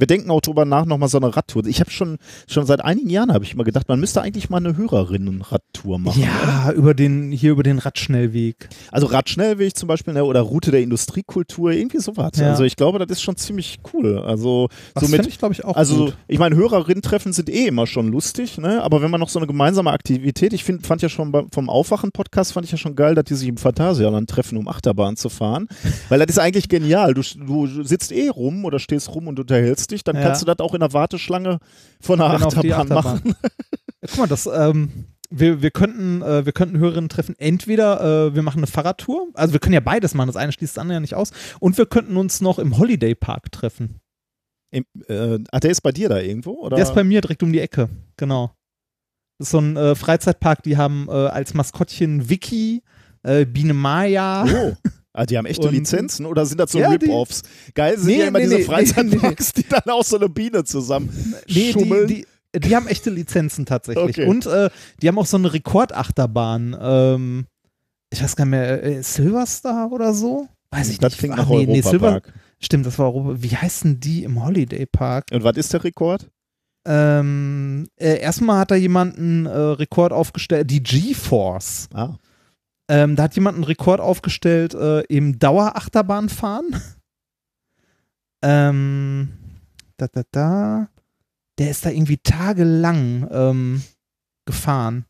Wir 0.01 0.07
denken 0.07 0.31
auch 0.31 0.41
drüber 0.41 0.65
nach, 0.65 0.85
nochmal 0.87 1.09
so 1.09 1.19
eine 1.19 1.35
Radtour. 1.35 1.63
Ich 1.67 1.79
habe 1.79 1.91
schon, 1.91 2.17
schon 2.47 2.65
seit 2.65 2.83
einigen 2.83 3.11
Jahren 3.11 3.31
habe 3.31 3.45
ich 3.45 3.53
immer 3.53 3.63
gedacht, 3.63 3.87
man 3.87 3.99
müsste 3.99 4.19
eigentlich 4.19 4.49
mal 4.49 4.57
eine 4.57 4.75
Hörerinnen-Radtour 4.75 5.99
machen. 5.99 6.23
oder? 6.23 6.27
Ja, 6.27 6.71
über 6.71 6.95
den, 6.95 7.31
hier 7.31 7.51
über 7.51 7.61
den 7.61 7.77
Radschnellweg. 7.77 8.67
Also 8.91 9.05
Radschnellweg 9.05 9.77
zum 9.77 9.85
Beispiel 9.87 10.15
ne, 10.15 10.23
oder 10.25 10.41
Route 10.41 10.71
der 10.71 10.81
Industriekultur, 10.81 11.73
irgendwie 11.73 11.99
sowas. 11.99 12.31
Ja. 12.37 12.49
Also 12.49 12.63
ich 12.63 12.77
glaube, 12.77 12.97
das 12.97 13.11
ist 13.11 13.21
schon 13.21 13.35
ziemlich 13.35 13.77
cool. 13.93 14.17
Also 14.17 14.69
Das 14.95 15.03
so 15.03 15.09
mit, 15.15 15.27
ich, 15.27 15.37
glaube 15.37 15.53
ich, 15.53 15.63
auch 15.63 15.75
also 15.75 16.05
gut. 16.05 16.17
ich 16.27 16.39
meine, 16.39 16.55
Hörerinnen-Treffen 16.55 17.31
sind 17.31 17.47
eh 17.47 17.67
immer 17.67 17.85
schon 17.85 18.11
lustig, 18.11 18.57
ne? 18.57 18.81
aber 18.81 19.03
wenn 19.03 19.11
man 19.11 19.19
noch 19.19 19.29
so 19.29 19.37
eine 19.37 19.45
gemeinsame 19.45 19.91
Aktivität, 19.91 20.51
ich 20.53 20.63
find, 20.63 20.87
fand 20.87 21.03
ja 21.03 21.09
schon 21.09 21.31
beim, 21.31 21.51
vom 21.51 21.69
Aufwachen-Podcast, 21.69 22.53
fand 22.53 22.65
ich 22.65 22.71
ja 22.71 22.79
schon 22.79 22.95
geil, 22.95 23.13
dass 23.13 23.25
die 23.25 23.35
sich 23.35 23.47
im 23.47 23.57
Phantasialand 23.57 24.27
treffen, 24.27 24.57
um 24.57 24.67
Achterbahn 24.67 25.15
zu 25.15 25.29
fahren, 25.29 25.67
weil 26.09 26.17
das 26.17 26.29
ist 26.31 26.39
eigentlich 26.39 26.69
genial. 26.69 27.13
Du, 27.13 27.21
du 27.21 27.83
sitzt 27.83 28.11
eh 28.11 28.29
rum 28.29 28.65
oder 28.65 28.79
stehst 28.79 29.13
rum 29.13 29.27
und 29.27 29.39
unterhältst 29.39 29.90
dich, 29.91 30.03
dann 30.03 30.15
Ja. 30.15 30.23
kannst 30.23 30.41
du 30.41 30.45
das 30.45 30.59
auch 30.59 30.73
in 30.73 30.79
der 30.79 30.93
Warteschlange 30.93 31.59
von 31.99 32.19
einer 32.21 32.37
Genau, 32.37 32.61
die 32.61 32.73
Achterbahn, 32.73 33.03
machen. 33.03 33.35
Guck 34.01 34.17
mal, 34.17 34.27
das, 34.27 34.47
ähm, 34.51 35.05
wir, 35.29 35.61
wir 35.61 35.71
könnten, 35.71 36.21
äh, 36.21 36.45
wir 36.45 36.51
könnten 36.53 36.77
Hörerinnen 36.77 37.09
treffen. 37.09 37.35
Entweder 37.37 38.27
äh, 38.27 38.35
wir 38.35 38.41
machen 38.41 38.57
eine 38.59 38.67
Fahrradtour, 38.67 39.27
also 39.33 39.53
wir 39.53 39.59
können 39.59 39.73
ja 39.73 39.79
beides 39.79 40.13
machen, 40.13 40.27
das 40.27 40.35
eine 40.35 40.51
schließt 40.51 40.75
das 40.75 40.81
andere 40.81 40.95
ja 40.95 40.99
nicht 40.99 41.15
aus. 41.15 41.31
Und 41.59 41.77
wir 41.77 41.85
könnten 41.85 42.17
uns 42.17 42.41
noch 42.41 42.59
im 42.59 42.77
Holiday 42.77 43.15
Park 43.15 43.51
treffen. 43.51 44.01
Im, 44.71 44.85
äh, 45.07 45.39
ach, 45.51 45.59
der 45.59 45.71
ist 45.71 45.81
bei 45.81 45.91
dir 45.91 46.09
da 46.09 46.19
irgendwo? 46.19 46.51
Oder? 46.53 46.75
Der 46.77 46.83
ist 46.85 46.95
bei 46.95 47.03
mir 47.03 47.21
direkt 47.21 47.43
um 47.43 47.51
die 47.51 47.59
Ecke, 47.59 47.89
genau. 48.17 48.51
Das 49.37 49.47
ist 49.47 49.51
so 49.51 49.59
ein 49.59 49.75
äh, 49.75 49.95
Freizeitpark, 49.95 50.63
die 50.63 50.77
haben 50.77 51.07
äh, 51.09 51.11
als 51.11 51.53
Maskottchen 51.53 52.29
Vicky, 52.29 52.83
äh, 53.23 53.45
Biene 53.45 53.73
Maya. 53.73 54.45
Oh. 54.45 54.73
Ah, 55.13 55.25
die 55.25 55.37
haben 55.37 55.45
echte 55.45 55.67
Und- 55.67 55.73
Lizenzen 55.73 56.25
oder 56.25 56.45
sind 56.45 56.57
das 56.59 56.71
so 56.71 56.79
Ja, 56.79 56.89
Rip-Offs? 56.89 57.41
Geil 57.75 57.97
sind 57.97 58.07
Nee, 58.07 58.19
ja 58.19 58.27
immer 58.27 58.39
nee, 58.39 58.45
diese 58.45 58.57
nee, 58.57 58.63
Freizeitparks, 58.63 59.51
die 59.53 59.63
dann 59.67 59.83
auch 59.93 60.03
so 60.05 60.15
eine 60.17 60.29
Biene 60.29 60.63
zusammen 60.63 61.09
Nee, 61.49 61.73
schummeln. 61.73 62.07
die, 62.07 62.25
die, 62.55 62.59
die 62.61 62.75
haben 62.75 62.87
echte 62.87 63.09
Lizenzen 63.09 63.65
tatsächlich. 63.65 64.17
Okay. 64.19 64.25
Und 64.27 64.45
äh, 64.45 64.69
die 65.01 65.07
haben 65.09 65.17
auch 65.19 65.25
so 65.25 65.35
eine 65.37 65.51
Rekordachterbahn. 65.53 66.77
Ähm, 66.79 67.45
ich 68.09 68.23
weiß 68.23 68.35
gar 68.37 68.45
nicht 68.45 68.51
mehr, 68.51 68.83
äh, 68.83 69.03
Silverstar 69.03 69.91
oder 69.91 70.13
so? 70.13 70.47
Weiß 70.69 70.89
ich 70.89 70.99
das 70.99 71.11
nicht. 71.13 71.19
klingt 71.19 71.33
Ach, 71.33 71.39
nach 71.39 71.49
nee, 71.49 71.65
nee, 71.65 71.81
Silver, 71.81 72.07
Europapark. 72.07 72.33
Stimmt, 72.59 72.85
das 72.85 72.97
war 72.97 73.07
Europa. 73.07 73.35
Wie 73.41 73.55
heißen 73.57 73.99
die 73.99 74.23
im 74.23 74.41
Holiday 74.45 74.85
Park? 74.85 75.25
Und 75.33 75.43
was 75.43 75.57
ist 75.57 75.73
der 75.73 75.83
Rekord? 75.83 76.29
Ähm, 76.85 77.87
äh, 77.97 78.19
erstmal 78.19 78.59
hat 78.59 78.71
da 78.71 78.75
jemand 78.75 79.17
einen 79.17 79.45
äh, 79.45 79.49
Rekord 79.57 80.13
aufgestellt, 80.13 80.69
die 80.71 80.81
G-Force. 80.81 81.89
Ah. 81.93 82.15
Ähm, 82.91 83.15
da 83.15 83.23
hat 83.23 83.35
jemand 83.35 83.55
einen 83.55 83.63
Rekord 83.63 84.01
aufgestellt 84.01 84.73
äh, 84.73 84.99
im 85.03 85.39
Dauerachterbahnfahren. 85.39 86.75
ähm, 88.41 89.29
da, 89.95 90.07
da, 90.07 90.23
da. 90.29 90.89
Der 91.57 91.71
ist 91.71 91.85
da 91.85 91.89
irgendwie 91.89 92.17
tagelang 92.17 93.29
ähm, 93.31 93.83
gefahren. 94.43 95.05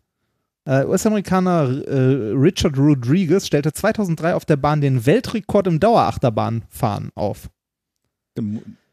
Äh, 0.65 0.85
US-Amerikaner 0.85 1.87
äh, 1.87 2.33
Richard 2.33 2.77
Rodriguez 2.77 3.47
stellte 3.47 3.73
2003 3.73 4.35
auf 4.35 4.45
der 4.45 4.57
Bahn 4.57 4.81
den 4.81 5.07
Weltrekord 5.07 5.65
im 5.65 5.79
Dauerachterbahnfahren 5.79 7.09
auf. 7.15 7.49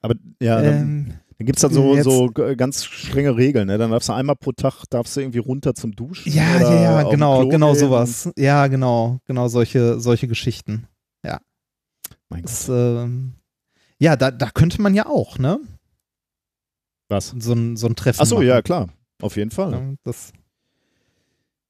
Aber 0.00 0.14
ja, 0.40 0.62
Ähm, 0.62 1.12
dann 1.38 1.46
gibt 1.46 1.58
es 1.58 1.62
dann 1.62 1.72
so, 1.72 1.94
jetzt- 1.94 2.04
so 2.04 2.26
g- 2.28 2.56
ganz 2.56 2.84
strenge 2.84 3.36
Regeln. 3.36 3.68
Ne? 3.68 3.78
Dann 3.78 3.90
darfst 3.90 4.08
du 4.08 4.12
einmal 4.12 4.36
pro 4.36 4.52
Tag 4.52 4.84
darfst 4.90 5.16
du 5.16 5.20
irgendwie 5.20 5.38
runter 5.38 5.74
zum 5.74 5.92
Duschen. 5.94 6.32
ja, 6.32 6.60
ja, 6.60 6.82
ja, 6.82 7.02
genau, 7.10 7.48
genau 7.48 7.72
gehen. 7.72 7.80
sowas. 7.80 8.30
Ja, 8.36 8.66
genau, 8.66 9.20
genau 9.26 9.48
solche, 9.48 10.00
solche 10.00 10.28
Geschichten. 10.28 10.86
Mein 12.30 12.42
Gott, 12.42 12.50
Das, 12.50 12.68
ähm, 12.68 13.32
ja, 13.98 14.14
da, 14.14 14.30
da 14.30 14.50
könnte 14.50 14.82
man 14.82 14.94
ja 14.94 15.06
auch, 15.06 15.38
ne? 15.38 15.60
was? 17.08 17.34
So 17.38 17.54
ein, 17.54 17.76
so 17.78 17.86
ein 17.86 17.96
Treffen. 17.96 18.20
Achso, 18.20 18.34
machen. 18.36 18.46
ja, 18.48 18.60
klar. 18.60 18.88
Auf 19.22 19.36
jeden 19.36 19.50
Fall. 19.50 19.72
Ja, 19.72 19.94
das, 20.04 20.32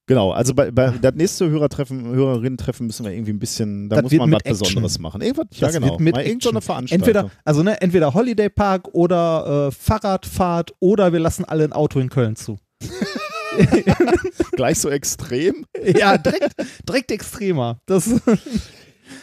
Genau, 0.09 0.30
also 0.32 0.54
bei, 0.54 0.70
bei 0.70 0.90
das 1.02 1.14
nächste 1.16 1.50
Hörertreffen, 1.50 2.06
Hörerinnen-Treffen 2.06 2.86
müssen 2.86 3.04
wir 3.04 3.12
irgendwie 3.12 3.32
ein 3.32 3.38
bisschen, 3.38 3.90
da 3.90 3.96
Das 3.96 4.04
muss 4.04 4.12
man 4.14 4.32
was 4.32 4.40
Action. 4.40 4.59
Besonderes 4.59 4.98
machen. 4.98 5.20
Irgendwas, 5.20 5.46
ja, 5.52 5.66
Das 5.66 5.74
genau. 5.74 5.90
wird 5.90 6.00
mit 6.00 6.14
Mal 6.14 6.26
irgend 6.26 6.42
so 6.42 6.48
eine 6.48 6.59
Action. 6.59 6.66
Veranstaltung. 6.74 7.09
entweder, 7.09 7.30
also 7.44 7.62
ne, 7.62 7.80
entweder 7.82 8.14
Holiday 8.14 8.48
Park 8.48 8.88
oder 8.94 9.68
äh, 9.68 9.70
Fahrradfahrt 9.70 10.72
oder 10.80 11.12
wir 11.12 11.20
lassen 11.20 11.44
alle 11.44 11.64
ein 11.64 11.74
Auto 11.74 12.00
in 12.00 12.09
Köln 12.09 12.36
zu. 12.36 12.59
Gleich 14.52 14.78
so 14.78 14.88
extrem. 14.88 15.66
ja, 15.84 16.16
direkt, 16.16 16.54
direkt 16.88 17.11
extremer. 17.11 17.78
Das, 17.84 18.09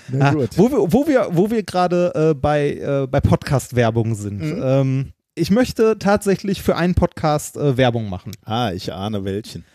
Na 0.10 0.26
ah, 0.30 0.34
gut. 0.34 0.50
wo 0.56 0.70
wir, 0.70 0.94
wo 0.94 1.08
wir, 1.08 1.28
wo 1.32 1.50
wir 1.50 1.64
gerade 1.64 2.12
äh, 2.14 2.34
bei, 2.36 2.74
äh, 2.76 3.08
bei 3.10 3.22
Podcast-Werbung 3.22 4.14
sind. 4.14 4.40
Mhm. 4.40 4.62
Ähm, 4.64 5.12
ich 5.34 5.50
möchte 5.50 5.98
tatsächlich 5.98 6.62
für 6.62 6.76
einen 6.76 6.94
Podcast 6.94 7.58
äh, 7.58 7.76
Werbung 7.76 8.08
machen. 8.08 8.34
Ah, 8.46 8.72
ich 8.72 8.94
ahne 8.94 9.26
welchen. 9.26 9.66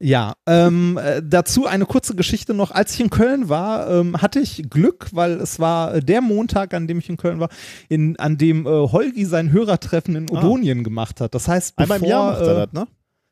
Ja, 0.00 0.34
ähm, 0.46 0.96
äh, 1.02 1.20
dazu 1.24 1.66
eine 1.66 1.84
kurze 1.84 2.14
Geschichte 2.14 2.54
noch. 2.54 2.70
Als 2.70 2.94
ich 2.94 3.00
in 3.00 3.10
Köln 3.10 3.48
war, 3.48 3.90
ähm, 3.90 4.20
hatte 4.22 4.38
ich 4.38 4.70
Glück, 4.70 5.08
weil 5.12 5.32
es 5.40 5.58
war 5.58 5.94
äh, 5.96 6.00
der 6.00 6.20
Montag, 6.20 6.72
an 6.72 6.86
dem 6.86 6.98
ich 7.00 7.08
in 7.08 7.16
Köln 7.16 7.40
war, 7.40 7.48
in, 7.88 8.16
an 8.18 8.38
dem 8.38 8.64
äh, 8.64 8.68
Holgi 8.70 9.24
sein 9.24 9.50
Hörertreffen 9.50 10.14
in 10.14 10.26
Ah. 10.30 10.38
Odonien 10.38 10.84
gemacht 10.84 11.20
hat. 11.20 11.34
Das 11.34 11.48
heißt, 11.48 11.74
bevor, 11.74 11.94
Einmal 11.96 12.06
im 12.06 12.10
Jahr 12.10 12.30
macht 12.32 12.42
er 12.42 12.52
äh, 12.62 12.66
das, 12.66 12.72
ne? 12.72 12.88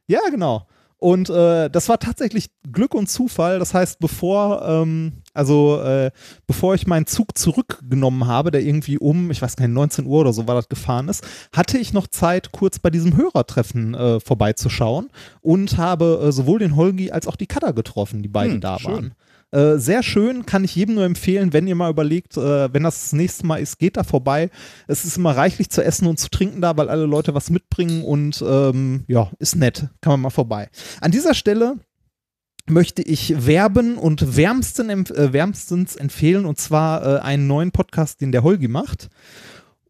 Ja, 0.09 0.21
genau. 0.31 0.67
Und 0.99 1.31
äh, 1.31 1.69
das 1.71 1.89
war 1.89 2.01
tatsächlich 2.01 2.49
Glück 2.73 2.95
und 2.95 3.09
Zufall. 3.09 3.59
Das 3.61 3.73
heißt, 3.73 4.01
bevor, 4.01 4.63
ähm, 4.67 5.13
Also 5.37 5.81
äh, 5.83 6.11
bevor 6.47 6.75
ich 6.75 6.87
meinen 6.87 7.07
Zug 7.07 7.37
zurückgenommen 7.39 8.27
habe, 8.27 8.51
der 8.51 8.63
irgendwie 8.63 8.99
um, 8.99 9.31
ich 9.31 9.43
weiß 9.43 9.57
gar 9.57 9.67
nicht, 9.67 9.75
19 9.75 10.07
Uhr 10.07 10.21
oder 10.21 10.33
so 10.33 10.47
war 10.49 10.55
das 10.55 10.69
gefahren 10.69 11.09
ist, 11.09 11.27
hatte 11.55 11.79
ich 11.79 11.93
noch 11.93 12.07
Zeit, 12.09 12.53
kurz 12.53 12.79
bei 12.79 12.91
diesem 12.91 13.17
Hörertreffen 13.17 13.95
äh, 13.95 14.21
vorbeizuschauen 14.21 15.09
und 15.43 15.77
habe 15.79 16.21
äh, 16.29 16.33
sowohl 16.33 16.59
den 16.59 16.77
Holgi 16.77 17.11
als 17.11 17.27
auch 17.27 17.37
die 17.37 17.47
Kada 17.47 17.71
getroffen, 17.73 18.23
die 18.23 18.29
beiden 18.29 18.55
Hm, 18.55 18.61
da 18.61 18.79
schön. 18.79 18.93
waren. 18.93 19.15
Äh, 19.53 19.79
sehr 19.79 20.03
schön, 20.03 20.45
kann 20.45 20.65
ich 20.65 20.75
jedem 20.75 20.97
nur 20.97 21.05
empfehlen, 21.05 21.53
wenn 21.53 21.69
ihr 21.69 21.77
mal 21.77 21.91
überlegt, 21.91 22.37
äh, 22.37 22.73
wenn 22.75 22.83
das 22.83 23.01
das 23.01 23.13
nächste 23.13 23.47
Mal 23.47 23.59
ist, 23.59 23.79
geht 23.79 23.97
da 23.97 24.03
vorbei. 24.03 24.51
Es 24.89 25.05
ist 25.05 25.17
immer 25.17 25.37
reichlich 25.37 25.71
zu 25.71 25.85
essen 25.85 26.09
und 26.09 26.19
zu 26.19 26.29
trinken 26.31 26.61
da, 26.61 26.77
weil 26.77 26.89
alle 26.89 27.07
Leute 27.07 27.33
was 27.33 27.49
mitbringen 27.49 28.03
und 28.03 28.43
ähm, 28.47 29.05
ja, 29.07 29.31
ist 29.39 29.55
nett. 29.55 29.89
Kann 30.01 30.11
man 30.15 30.21
mal 30.23 30.31
vorbei. 30.31 30.69
An 31.01 31.13
dieser 31.13 31.33
Stelle 31.33 31.77
möchte 32.69 33.03
ich 33.03 33.47
werben 33.47 33.97
und 33.97 34.37
wärmsten, 34.37 34.91
äh, 34.91 35.33
wärmstens 35.33 35.97
empfehlen 35.97 36.47
und 36.47 36.59
zwar 36.59 37.17
äh, 37.17 37.21
einen 37.21 37.47
neuen 37.47 37.73
Podcast, 37.73 38.21
den 38.21 38.33
der 38.33 38.43
Holgi 38.43 38.69
macht. 38.69 39.09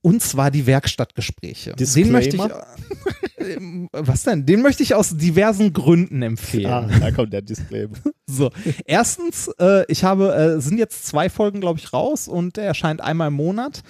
Und 0.02 0.22
zwar 0.22 0.52
die 0.52 0.66
Werkstattgespräche. 0.66 1.70
Den 1.70 1.78
Disclaimer? 1.78 2.12
möchte 2.12 2.36
ich. 2.36 2.42
Was 3.92 4.22
denn? 4.22 4.46
Den 4.46 4.62
möchte 4.62 4.84
ich 4.84 4.94
aus 4.94 5.16
diversen 5.16 5.72
Gründen 5.72 6.22
empfehlen. 6.22 6.70
Ah, 6.70 6.88
da 7.00 7.10
kommt 7.10 7.32
der 7.32 7.42
Disclaimer. 7.42 7.96
So, 8.28 8.50
erstens, 8.84 9.48
äh, 9.60 9.84
ich 9.86 10.02
habe, 10.02 10.34
äh, 10.34 10.60
sind 10.60 10.78
jetzt 10.78 11.06
zwei 11.06 11.30
Folgen, 11.30 11.60
glaube 11.60 11.78
ich, 11.78 11.92
raus 11.92 12.26
und 12.26 12.56
der 12.56 12.64
erscheint 12.64 13.00
einmal 13.00 13.28
im 13.28 13.34
Monat. 13.34 13.82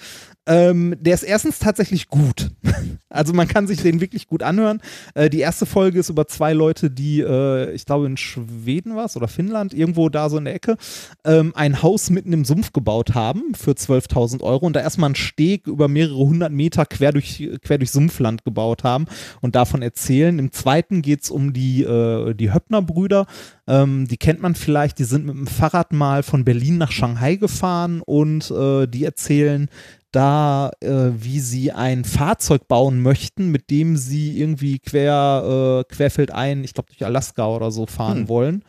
Ähm, 0.47 0.95
der 0.99 1.13
ist 1.13 1.23
erstens 1.23 1.59
tatsächlich 1.59 2.07
gut. 2.07 2.51
Also 3.09 3.33
man 3.33 3.47
kann 3.47 3.67
sich 3.67 3.81
den 3.81 4.01
wirklich 4.01 4.27
gut 4.27 4.43
anhören. 4.43 4.81
Äh, 5.15 5.29
die 5.29 5.39
erste 5.39 5.65
Folge 5.65 5.99
ist 5.99 6.09
über 6.09 6.27
zwei 6.27 6.51
Leute, 6.51 6.91
die, 6.91 7.21
äh, 7.21 7.71
ich 7.71 7.85
glaube 7.85 8.05
in 8.05 8.17
Schweden 8.17 8.95
war 8.95 9.05
es 9.05 9.15
oder 9.15 9.29
Finnland, 9.29 9.73
irgendwo 9.73 10.09
da 10.09 10.29
so 10.29 10.37
in 10.37 10.45
der 10.45 10.53
Ecke, 10.53 10.75
ähm, 11.23 11.53
ein 11.55 11.81
Haus 11.81 12.09
mitten 12.09 12.33
im 12.33 12.43
Sumpf 12.43 12.73
gebaut 12.73 13.15
haben 13.15 13.55
für 13.55 13.71
12.000 13.71 14.41
Euro 14.41 14.65
und 14.65 14.75
da 14.75 14.81
erstmal 14.81 15.07
einen 15.07 15.15
Steg 15.15 15.67
über 15.67 15.87
mehrere 15.87 16.17
hundert 16.17 16.51
Meter 16.51 16.85
quer 16.85 17.13
durch, 17.13 17.49
quer 17.63 17.77
durch 17.77 17.91
Sumpfland 17.91 18.43
gebaut 18.43 18.83
haben 18.83 19.05
und 19.41 19.55
davon 19.55 19.81
erzählen. 19.81 20.37
Im 20.37 20.51
zweiten 20.51 21.01
geht 21.01 21.23
es 21.23 21.31
um 21.31 21.53
die, 21.53 21.83
äh, 21.83 22.33
die 22.33 22.53
Höppner-Brüder. 22.53 23.25
Ähm, 23.67 24.07
die 24.07 24.17
kennt 24.17 24.41
man 24.41 24.53
vielleicht, 24.53 24.99
die 24.99 25.05
sind 25.05 25.25
mit 25.25 25.35
dem 25.35 25.47
Fahrrad 25.47 25.93
mal 25.93 26.23
von 26.23 26.43
Berlin 26.43 26.77
nach 26.77 26.91
Shanghai 26.91 27.35
gefahren 27.35 28.01
und 28.05 28.51
äh, 28.51 28.85
die 28.85 29.05
erzählen 29.05 29.69
da, 30.11 30.71
äh, 30.81 31.09
wie 31.17 31.39
sie 31.39 31.71
ein 31.71 32.05
Fahrzeug 32.05 32.67
bauen 32.67 33.01
möchten, 33.01 33.51
mit 33.51 33.69
dem 33.69 33.97
sie 33.97 34.39
irgendwie 34.39 34.79
quer, 34.79 35.83
äh, 35.87 35.93
querfeldein, 35.93 36.63
ich 36.63 36.73
glaube 36.73 36.89
durch 36.89 37.05
Alaska 37.05 37.47
oder 37.47 37.71
so 37.71 37.85
fahren 37.85 38.19
Hm. 38.19 38.29
wollen. 38.29 38.63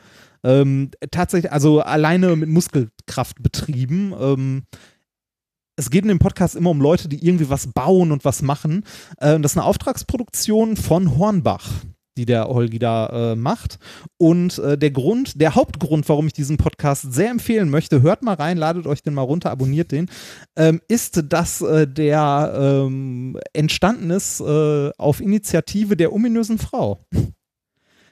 Ähm, 0.44 0.90
tatsächlich, 1.10 1.50
also 1.52 1.80
alleine 1.80 2.36
mit 2.36 2.48
Muskelkraft 2.48 3.42
betrieben. 3.42 4.14
Ähm, 4.18 4.62
es 5.76 5.90
geht 5.90 6.02
in 6.02 6.08
dem 6.08 6.18
Podcast 6.18 6.56
immer 6.56 6.70
um 6.70 6.80
Leute, 6.80 7.08
die 7.08 7.24
irgendwie 7.24 7.50
was 7.50 7.68
bauen 7.68 8.10
und 8.12 8.24
was 8.24 8.42
machen. 8.42 8.84
Äh, 9.18 9.38
das 9.40 9.52
ist 9.52 9.58
eine 9.58 9.66
Auftragsproduktion 9.66 10.76
von 10.76 11.18
Hornbach, 11.18 11.68
die 12.18 12.26
der 12.26 12.48
Holgi 12.48 12.78
da 12.78 13.32
äh, 13.32 13.36
macht. 13.36 13.78
Und 14.18 14.58
äh, 14.58 14.76
der 14.76 14.90
Grund, 14.90 15.40
der 15.40 15.54
Hauptgrund, 15.54 16.08
warum 16.08 16.26
ich 16.26 16.32
diesen 16.32 16.56
Podcast 16.58 17.12
sehr 17.12 17.30
empfehlen 17.30 17.70
möchte, 17.70 18.02
hört 18.02 18.22
mal 18.22 18.34
rein, 18.34 18.58
ladet 18.58 18.86
euch 18.86 19.02
den 19.02 19.14
mal 19.14 19.22
runter, 19.22 19.50
abonniert 19.50 19.92
den, 19.92 20.10
ähm, 20.56 20.80
ist, 20.88 21.24
dass 21.28 21.62
äh, 21.62 21.86
der 21.86 22.52
ähm, 22.58 23.38
entstanden 23.52 24.10
ist 24.10 24.40
äh, 24.40 24.90
auf 24.98 25.20
Initiative 25.20 25.96
der 25.96 26.12
ominösen 26.12 26.58
Frau. 26.58 27.04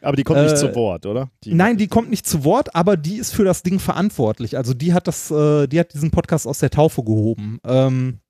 Aber 0.02 0.16
die 0.16 0.22
kommt 0.22 0.40
nicht 0.40 0.52
Äh, 0.52 0.56
zu 0.56 0.74
Wort, 0.74 1.04
oder? 1.04 1.30
Die 1.42 1.52
Nein, 1.52 1.78
die 1.78 1.88
kommt 1.88 2.10
nicht 2.10 2.26
zu 2.26 2.44
Wort, 2.44 2.74
aber 2.76 2.96
die 2.96 3.16
ist 3.16 3.34
für 3.34 3.44
das 3.44 3.62
Ding 3.62 3.80
verantwortlich. 3.80 4.56
Also 4.56 4.72
die 4.72 4.92
hat 4.94 5.08
das, 5.08 5.30
äh, 5.32 5.66
die 5.66 5.80
hat 5.80 5.92
diesen 5.94 6.12
Podcast 6.12 6.46
aus 6.46 6.60
der 6.60 6.70
Taufe 6.70 7.02
gehoben. 7.02 7.58
Ähm, 7.66 8.20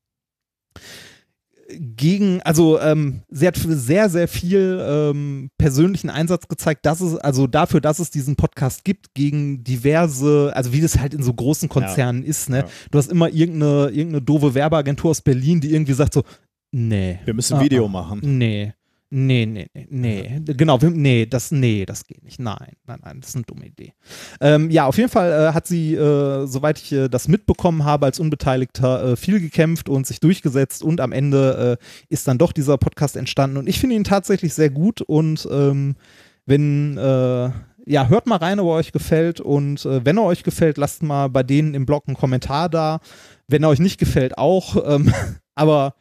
gegen, 1.68 2.40
also 2.42 2.80
ähm, 2.80 3.22
sie 3.28 3.46
hat 3.46 3.56
sehr, 3.56 4.08
sehr 4.08 4.28
viel 4.28 4.78
ähm, 4.80 5.50
persönlichen 5.58 6.10
Einsatz 6.10 6.48
gezeigt, 6.48 6.86
dass 6.86 7.00
es, 7.00 7.16
also 7.16 7.46
dafür, 7.46 7.80
dass 7.80 7.98
es 7.98 8.10
diesen 8.10 8.36
Podcast 8.36 8.84
gibt, 8.84 9.14
gegen 9.14 9.64
diverse, 9.64 10.52
also 10.54 10.72
wie 10.72 10.80
das 10.80 10.98
halt 10.98 11.14
in 11.14 11.22
so 11.22 11.32
großen 11.32 11.68
Konzernen 11.68 12.22
ist, 12.22 12.48
ne? 12.48 12.58
Ja. 12.58 12.64
Du 12.90 12.98
hast 12.98 13.10
immer 13.10 13.28
irgendeine, 13.28 13.88
irgendeine 13.88 14.22
doofe 14.22 14.54
Werbeagentur 14.54 15.10
aus 15.10 15.20
Berlin, 15.20 15.60
die 15.60 15.72
irgendwie 15.72 15.92
sagt 15.94 16.14
so, 16.14 16.22
nee. 16.72 17.18
Wir 17.24 17.34
müssen 17.34 17.54
ein 17.54 17.60
Ah, 17.60 17.64
Video 17.64 17.86
ah. 17.86 17.88
machen. 17.88 18.20
Nee. 18.22 18.72
Nee, 19.09 19.46
nee, 19.46 19.68
nee, 19.72 19.86
nee. 19.88 20.40
Genau, 20.44 20.78
nee, 20.82 21.26
das, 21.26 21.52
nee, 21.52 21.86
das 21.86 22.04
geht 22.07 22.24
nicht. 22.24 22.40
Nein, 22.40 22.72
nein, 22.86 22.98
nein, 23.04 23.20
das 23.20 23.30
ist 23.30 23.36
eine 23.36 23.44
dumme 23.44 23.66
Idee. 23.66 23.92
Ähm, 24.40 24.68
ja, 24.70 24.86
auf 24.86 24.96
jeden 24.98 25.11
Fall 25.11 25.30
äh, 25.30 25.52
hat 25.54 25.68
sie, 25.68 25.94
äh, 25.94 26.46
soweit 26.46 26.80
ich 26.80 26.90
äh, 26.90 27.09
das 27.09 27.28
mitbekommen 27.28 27.84
habe, 27.84 28.07
als 28.07 28.18
Unbeteiligter 28.18 29.12
äh, 29.12 29.16
viel 29.16 29.38
gekämpft 29.40 29.88
und 29.88 30.09
sich 30.09 30.18
durchgesetzt 30.18 30.82
und 30.82 31.00
am 31.00 31.12
Ende 31.12 31.78
äh, 31.80 31.84
ist 32.09 32.26
dann 32.26 32.38
doch 32.38 32.50
dieser 32.50 32.78
Podcast 32.78 33.16
entstanden 33.16 33.59
und 33.59 33.68
ich 33.68 33.78
finde 33.78 33.94
ihn 33.94 34.02
tatsächlich 34.02 34.54
sehr 34.54 34.70
gut 34.70 35.02
und 35.02 35.46
ähm, 35.52 35.94
wenn, 36.44 36.98
äh, 36.98 37.50
ja, 37.86 38.09
hört 38.09 38.26
mal 38.26 38.36
rein, 38.36 38.59
ob 38.59 38.66
er 38.66 38.74
euch 38.74 38.90
gefällt 38.90 39.40
und 39.40 39.84
wenn 39.84 40.18
er 40.18 40.24
euch 40.24 40.42
gefällt, 40.42 40.78
lasst 40.78 41.04
mal 41.04 41.28
bei 41.28 41.44
denen 41.44 41.74
im 41.74 41.86
Blog 41.86 42.04
einen 42.09 42.16
Kommentar 42.16 42.68
da. 42.68 42.98
Wenn 43.46 43.62
er 43.62 43.68
euch 43.68 43.78
nicht 43.78 43.98
gefällt, 43.98 44.36
auch. 44.38 44.76
Ähm, 44.84 45.12
aber 45.54 45.94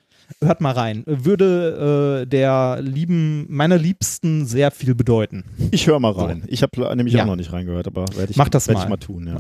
hört 0.44 0.62
mal 0.62 0.72
rein. 0.74 1.04
Würde 1.06 2.22
äh, 2.24 2.28
der 2.28 2.80
lieben, 2.82 3.46
meiner 3.50 3.78
Liebsten 3.78 4.46
sehr 4.46 4.72
viel 4.72 4.96
bedeuten. 4.96 5.44
Ich 5.72 5.88
höre 5.88 6.00
mal 6.00 6.12
rein. 6.12 6.44
Ich 6.48 6.62
habe 6.64 6.96
nämlich 6.96 7.14
Ja. 7.16 7.24
auch 7.24 7.28
noch 7.28 7.36
nicht 7.36 7.52
reingehört, 7.54 7.88
aber 7.88 8.06
werde 8.16 8.32
ich, 8.32 8.38
Mach 8.38 8.50
das 8.50 8.68
mal. 8.68 8.82
ich 8.82 8.90
mal 8.90 8.98
tun. 8.98 9.28
Ja. 9.28 9.38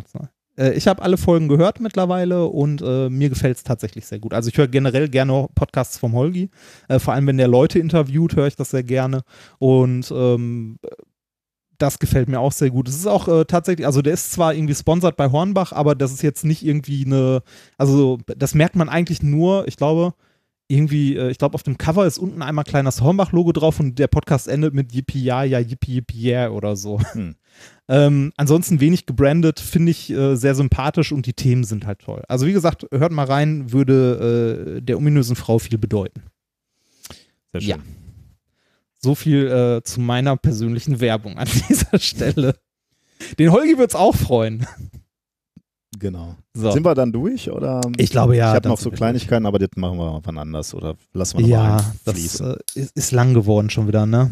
Äh, 0.57 0.73
ich 0.73 0.87
habe 0.87 1.01
alle 1.01 1.17
Folgen 1.17 1.47
gehört 1.47 1.79
mittlerweile 1.79 2.45
und 2.45 2.81
äh, 2.81 3.09
mir 3.09 3.29
gefällt 3.29 3.57
es 3.57 3.63
tatsächlich 3.63 4.05
sehr 4.05 4.19
gut. 4.19 4.33
Also 4.33 4.49
ich 4.49 4.57
höre 4.57 4.67
generell 4.67 5.09
gerne 5.09 5.47
Podcasts 5.55 5.97
vom 5.97 6.13
Holgi. 6.13 6.49
Äh, 6.87 6.99
vor 6.99 7.13
allem, 7.13 7.27
wenn 7.27 7.37
der 7.37 7.47
Leute 7.47 7.79
interviewt, 7.79 8.35
höre 8.35 8.47
ich 8.47 8.55
das 8.55 8.69
sehr 8.71 8.83
gerne. 8.83 9.21
Und 9.59 10.11
ähm, 10.15 10.79
das 11.77 11.99
gefällt 11.99 12.29
mir 12.29 12.39
auch 12.39 12.53
sehr 12.53 12.69
gut. 12.69 12.87
Es 12.87 12.95
ist 12.95 13.05
auch 13.07 13.27
äh, 13.27 13.43
tatsächlich, 13.43 13.85
also 13.85 14.01
der 14.01 14.13
ist 14.13 14.31
zwar 14.31 14.53
irgendwie 14.53 14.75
sponsert 14.75 15.17
bei 15.17 15.29
Hornbach, 15.29 15.73
aber 15.73 15.93
das 15.93 16.13
ist 16.13 16.21
jetzt 16.21 16.45
nicht 16.45 16.65
irgendwie 16.65 17.05
eine, 17.05 17.41
also 17.77 18.17
das 18.25 18.55
merkt 18.55 18.77
man 18.77 18.87
eigentlich 18.87 19.21
nur, 19.21 19.67
ich 19.67 19.75
glaube, 19.75 20.13
irgendwie, 20.67 21.15
äh, 21.15 21.29
ich 21.29 21.37
glaube, 21.37 21.55
auf 21.55 21.63
dem 21.63 21.77
Cover 21.77 22.05
ist 22.05 22.17
unten 22.17 22.41
einmal 22.41 22.65
kleines 22.65 23.01
Hornbach-Logo 23.01 23.51
drauf 23.51 23.79
und 23.79 23.99
der 23.99 24.07
Podcast 24.07 24.47
endet 24.47 24.73
mit 24.73 24.93
Yippie 24.93 25.23
ja, 25.23 25.43
ja, 25.43 25.59
Yippie, 25.59 25.95
Yippie, 25.95 26.29
yeah 26.29 26.49
oder 26.49 26.75
so. 26.75 26.99
Hm. 27.11 27.35
Ähm, 27.87 28.33
ansonsten 28.35 28.79
wenig 28.79 29.05
gebrandet, 29.05 29.59
finde 29.59 29.91
ich 29.91 30.09
äh, 30.09 30.35
sehr 30.35 30.55
sympathisch 30.55 31.11
und 31.11 31.27
die 31.27 31.33
Themen 31.33 31.63
sind 31.63 31.85
halt 31.85 31.99
toll. 31.99 32.23
Also 32.27 32.47
wie 32.47 32.51
gesagt, 32.51 32.87
hört 32.91 33.11
mal 33.11 33.27
rein, 33.27 33.71
würde 33.71 34.77
äh, 34.77 34.81
der 34.81 34.97
ominösen 34.97 35.35
Frau 35.35 35.59
viel 35.59 35.77
bedeuten. 35.77 36.23
Sehr 37.51 37.61
schön. 37.61 37.69
Ja. 37.69 37.77
So 38.99 39.13
viel 39.13 39.47
äh, 39.47 39.83
zu 39.83 40.01
meiner 40.01 40.35
persönlichen 40.35 40.99
Werbung 40.99 41.37
an 41.37 41.47
dieser 41.69 41.99
Stelle. 41.99 42.55
Den 43.37 43.51
Holgi 43.51 43.77
wird 43.77 43.91
es 43.91 43.95
auch 43.95 44.15
freuen. 44.15 44.65
Genau. 45.99 46.35
So. 46.53 46.71
Sind 46.71 46.85
wir 46.85 46.95
dann 46.95 47.11
durch? 47.11 47.49
Oder? 47.51 47.81
Ich 47.97 48.09
glaube 48.09 48.35
ja. 48.35 48.49
Ich 48.49 48.55
habe 48.55 48.69
noch 48.69 48.79
so 48.79 48.91
Kleinigkeiten, 48.91 49.45
aber 49.45 49.59
das 49.59 49.69
machen 49.75 49.97
wir 49.97 50.19
wann 50.23 50.37
anders 50.37 50.73
oder 50.73 50.95
lassen 51.13 51.39
wir 51.39 51.47
durch. 51.47 51.53
noch 51.53 51.79
Ja, 51.79 51.93
das 52.05 52.39
äh, 52.39 52.55
ist, 52.75 52.91
ist 52.95 53.11
lang 53.11 53.33
geworden 53.33 53.69
schon 53.69 53.87
wieder, 53.87 54.05
ne? 54.05 54.31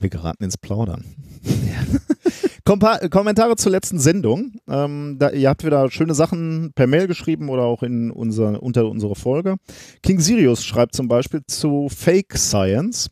Wir 0.00 0.10
geraten 0.10 0.44
ins 0.44 0.58
Plaudern. 0.58 1.04
Kompa 2.64 3.08
Kommentare 3.08 3.56
zur 3.56 3.72
letzten 3.72 3.98
Sendung. 3.98 4.52
Ähm, 4.68 5.16
da, 5.18 5.30
ihr 5.30 5.50
habt 5.50 5.64
wieder 5.64 5.90
schöne 5.90 6.14
Sachen 6.14 6.72
per 6.74 6.86
Mail 6.86 7.06
geschrieben 7.06 7.50
oder 7.50 7.62
auch 7.64 7.82
in 7.82 8.10
unser, 8.10 8.62
unter 8.62 8.88
unsere 8.88 9.14
Folge. 9.14 9.56
King 10.02 10.18
Sirius 10.20 10.64
schreibt 10.64 10.94
zum 10.94 11.06
Beispiel 11.06 11.42
zu 11.46 11.88
Fake 11.94 12.38
Science. 12.38 13.10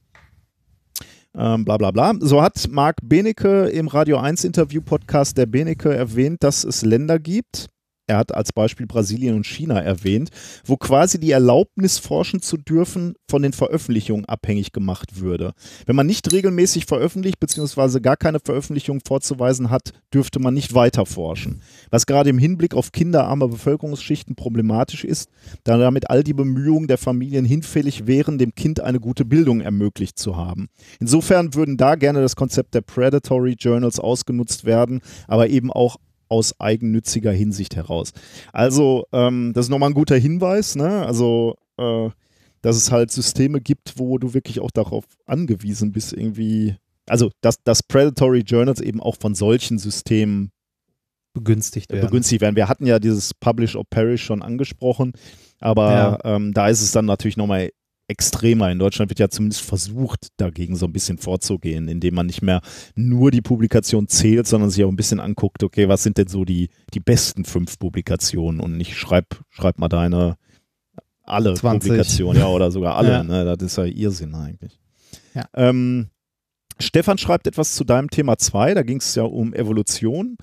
Ähm, 1.35 1.65
bla 1.65 1.79
bla 1.79 1.91
bla. 1.91 2.13
So 2.21 2.43
hat 2.43 2.69
Marc 2.71 2.97
Benecke 3.03 3.69
im 3.69 3.89
Radio 3.89 4.19
1 4.19 4.45
Interview-Podcast 4.45 5.39
der 5.39 5.47
Benecke 5.47 5.95
erwähnt, 5.95 6.43
dass 6.43 6.63
es 6.65 6.83
Länder 6.83 7.19
gibt, 7.19 7.69
er 8.09 8.19
hat 8.19 8.35
als 8.35 8.53
Beispiel 8.53 8.87
Brasilien 8.87 9.37
und 9.37 9.47
China 9.47 9.81
erwähnt, 9.81 10.31
wo 10.65 10.77
quasi 10.77 11.21
die 11.21 11.31
Erlaubnis 11.31 11.99
forschen 11.99 12.43
zu 12.43 12.57
dürfen 12.57 13.15
von 13.31 13.43
den 13.43 13.53
Veröffentlichungen 13.53 14.25
abhängig 14.25 14.73
gemacht 14.73 15.21
würde. 15.21 15.53
Wenn 15.87 15.97
man 15.97 16.07
nicht 16.07 16.33
regelmäßig 16.33 16.87
veröffentlicht 16.87 17.39
bzw. 17.39 18.01
gar 18.01 18.17
keine 18.17 18.41
Veröffentlichung 18.41 19.01
vorzuweisen 19.07 19.71
hat, 19.71 19.93
dürfte 20.13 20.41
man 20.41 20.53
nicht 20.53 20.75
weiter 20.75 21.07
forschen. 21.07 21.63
Was 21.91 22.07
gerade 22.07 22.31
im 22.31 22.39
Hinblick 22.39 22.75
auf 22.75 22.91
kinderarme 22.91 23.49
Bevölkerungsschichten 23.49 24.35
problematisch 24.35 25.05
ist, 25.05 25.31
da 25.65 25.79
damit 25.79 26.11
all 26.11 26.25
die 26.25 26.35
Bemühungen 26.35 26.89
der 26.89 26.99
Familien 26.99 27.45
hinfällig 27.45 28.07
wären, 28.07 28.37
dem 28.37 28.55
Kind 28.55 28.81
eine 28.81 28.99
gute 28.99 29.25
Bildung 29.25 29.61
ermöglicht 29.61 30.19
zu 30.19 30.37
haben. 30.37 30.69
Insofern 30.99 31.55
würden 31.55 31.77
da 31.77 31.95
gerne 31.95 32.21
das 32.21 32.37
Konzept 32.37 32.75
der 32.75 32.81
Predatory 32.81 33.55
Journals 33.59 34.01
ausgenutzt 34.01 34.65
werden, 34.65 35.01
aber 35.29 35.49
eben 35.49 35.73
auch 35.73 35.97
aus 36.33 36.59
eigennütziger 36.59 37.31
Hinsicht 37.33 37.77
heraus. 37.77 38.13
Also, 38.53 39.05
ähm, 39.13 39.53
das 39.55 39.67
ist 39.67 39.71
nochmal 39.71 39.91
ein 39.91 39.95
guter 39.95 40.17
Hinweis, 40.17 40.75
ne? 40.77 41.05
Also, 41.07 41.57
äh, 41.79 42.09
dass 42.63 42.77
es 42.77 42.91
halt 42.91 43.11
Systeme 43.11 43.61
gibt, 43.61 43.95
wo 43.99 44.19
du 44.19 44.33
wirklich 44.35 44.61
auch 44.61 44.71
darauf 44.71 45.05
angewiesen 45.27 45.93
bist, 45.93 46.13
irgendwie, 46.13 46.77
also 47.09 47.31
dass, 47.43 47.57
dass 47.65 47.83
Predatory 47.83 48.41
Journals 48.41 48.81
eben 48.81 49.01
auch 49.01 49.17
von 49.21 49.35
solchen 49.35 49.79
Systemen 49.79 50.51
begünstigt 51.35 51.91
werden. 51.93 52.07
begünstigt 52.07 52.41
werden. 52.41 52.57
Wir 52.57 52.69
hatten 52.69 52.87
ja 52.87 52.99
dieses 52.99 53.35
Publish 53.35 53.75
or 53.77 53.85
Perish 53.89 54.23
schon 54.25 54.43
angesprochen, 54.43 55.13
aber 55.61 55.91
Ja. 56.25 56.37
ähm, 56.37 56.53
da 56.55 56.69
ist 56.69 56.83
es 56.83 56.93
dann 56.93 57.05
natürlich 57.07 57.37
nochmal 57.37 57.71
extremer. 58.13 58.71
In 58.71 58.79
Deutschland 58.79 59.11
wird 59.11 59.19
ja 59.19 59.29
zumindest 59.29 59.63
versucht, 59.63 60.29
dagegen 60.37 60.77
so 60.77 60.87
ein 60.87 60.93
bisschen 60.93 61.19
vorzugehen, 61.19 61.89
indem 61.89 62.15
man 62.15 62.27
nicht 62.27 62.43
mehr 62.43 62.61
nur 62.95 63.31
die 63.31 63.41
Publikation 63.41 64.07
zählt, 64.07 64.47
sondern 64.47 64.71
sich 64.71 64.85
auch 64.85 64.89
ein 64.89 64.97
bisschen 64.97 65.19
anguckt, 65.19 65.65
okay, 65.65 65.89
was 65.89 66.03
sind 66.03 66.19
denn 66.19 66.29
so 66.29 66.45
die, 66.45 66.69
die 66.95 67.01
besten 67.01 67.45
fünf 67.45 67.79
Publikationen 67.79 68.61
und 68.61 68.77
nicht 68.77 68.97
schreib, 68.97 69.41
schreib 69.51 69.79
mal 69.79 69.89
deine 69.89 70.37
alle 71.25 71.55
20. 71.55 71.89
Publikationen, 71.89 72.41
ja, 72.41 72.49
oder 72.49 72.71
sogar 72.71 72.97
alle. 72.97 73.13
Ja. 73.13 73.23
Ne? 73.23 73.45
Das 73.45 73.61
ist 73.61 73.77
ja 73.77 73.85
Irrsinn 73.85 74.35
eigentlich. 74.35 74.79
Ja. 75.35 75.47
Ähm, 75.55 76.09
Stefan 76.79 77.19
schreibt 77.19 77.47
etwas 77.47 77.75
zu 77.75 77.85
deinem 77.85 78.11
Thema 78.11 78.39
2, 78.39 78.75
da 78.75 78.83
ging 78.83 78.99
es 78.99 79.15
ja 79.15 79.23
um 79.25 79.55
Evolution. 79.55 80.37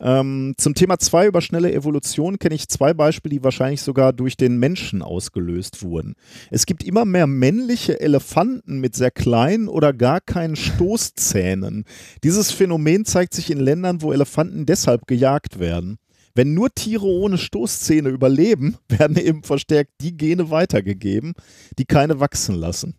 Ähm, 0.00 0.54
zum 0.58 0.74
Thema 0.74 0.98
2 0.98 1.28
über 1.28 1.40
schnelle 1.40 1.72
Evolution 1.72 2.38
kenne 2.38 2.56
ich 2.56 2.68
zwei 2.68 2.94
Beispiele, 2.94 3.36
die 3.36 3.44
wahrscheinlich 3.44 3.80
sogar 3.82 4.12
durch 4.12 4.36
den 4.36 4.58
Menschen 4.58 5.02
ausgelöst 5.02 5.82
wurden. 5.82 6.14
Es 6.50 6.66
gibt 6.66 6.82
immer 6.82 7.04
mehr 7.04 7.28
männliche 7.28 8.00
Elefanten 8.00 8.80
mit 8.80 8.96
sehr 8.96 9.12
kleinen 9.12 9.68
oder 9.68 9.92
gar 9.92 10.20
keinen 10.20 10.56
Stoßzähnen. 10.56 11.84
Dieses 12.24 12.50
Phänomen 12.50 13.04
zeigt 13.04 13.34
sich 13.34 13.50
in 13.50 13.60
Ländern, 13.60 14.02
wo 14.02 14.12
Elefanten 14.12 14.66
deshalb 14.66 15.06
gejagt 15.06 15.60
werden. 15.60 15.98
Wenn 16.34 16.54
nur 16.54 16.74
Tiere 16.74 17.06
ohne 17.06 17.38
Stoßzähne 17.38 18.08
überleben, 18.08 18.76
werden 18.88 19.16
eben 19.16 19.44
verstärkt 19.44 19.92
die 20.00 20.16
Gene 20.16 20.50
weitergegeben, 20.50 21.34
die 21.78 21.84
keine 21.84 22.18
wachsen 22.18 22.56
lassen. 22.56 22.96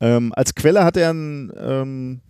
Ähm, 0.00 0.32
als 0.34 0.54
Quelle 0.54 0.84
hat 0.84 0.96
er 0.96 1.12
ein, 1.12 1.52
ähm, 1.56 2.20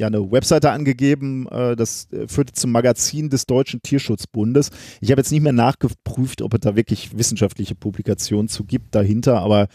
ja, 0.00 0.06
eine 0.06 0.32
Webseite 0.32 0.70
angegeben, 0.70 1.46
äh, 1.48 1.76
das 1.76 2.08
äh, 2.10 2.26
führte 2.26 2.54
zum 2.54 2.72
Magazin 2.72 3.28
des 3.28 3.46
Deutschen 3.46 3.82
Tierschutzbundes. 3.82 4.70
Ich 5.00 5.10
habe 5.10 5.20
jetzt 5.20 5.30
nicht 5.30 5.42
mehr 5.42 5.52
nachgeprüft, 5.52 6.42
ob 6.42 6.54
es 6.54 6.60
da 6.60 6.74
wirklich 6.74 7.16
wissenschaftliche 7.16 7.74
Publikationen 7.74 8.48
zu 8.48 8.64
gibt 8.64 8.94
dahinter, 8.94 9.40
aber 9.40 9.68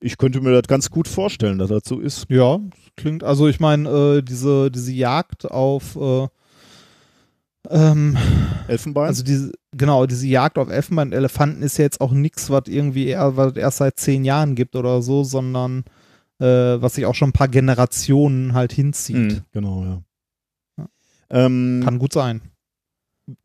ich 0.00 0.18
könnte 0.18 0.40
mir 0.40 0.52
das 0.52 0.68
ganz 0.68 0.88
gut 0.88 1.08
vorstellen, 1.08 1.58
dass 1.58 1.68
das 1.68 1.82
so 1.84 1.98
ist. 1.98 2.26
Ja, 2.30 2.60
klingt, 2.96 3.24
also 3.24 3.48
ich 3.48 3.60
meine, 3.60 3.88
äh, 3.88 4.22
diese, 4.22 4.70
diese 4.70 4.92
Jagd 4.92 5.50
auf 5.50 5.96
äh, 5.96 6.28
ähm, 7.70 8.16
Elfenbein? 8.68 9.06
also 9.06 9.24
diese, 9.24 9.52
genau, 9.72 10.06
diese 10.06 10.28
Jagd 10.28 10.58
auf 10.58 10.70
Elfenbein 10.70 11.08
und 11.08 11.14
Elefanten 11.14 11.62
ist 11.62 11.78
ja 11.78 11.84
jetzt 11.84 12.00
auch 12.00 12.12
nichts, 12.12 12.50
was 12.50 12.62
irgendwie 12.68 13.08
eher, 13.08 13.36
was 13.36 13.56
erst 13.56 13.78
seit 13.78 13.98
zehn 13.98 14.24
Jahren 14.24 14.54
gibt 14.54 14.76
oder 14.76 15.02
so, 15.02 15.24
sondern 15.24 15.84
äh, 16.42 16.82
was 16.82 16.94
sich 16.96 17.06
auch 17.06 17.14
schon 17.14 17.28
ein 17.30 17.34
paar 17.34 17.48
Generationen 17.48 18.52
halt 18.54 18.72
hinzieht. 18.72 19.16
Mhm, 19.16 19.40
genau, 19.52 19.84
ja. 19.84 20.02
Ja. 20.78 20.88
Ähm, 21.30 21.80
Kann 21.84 21.98
gut 21.98 22.12
sein. 22.12 22.42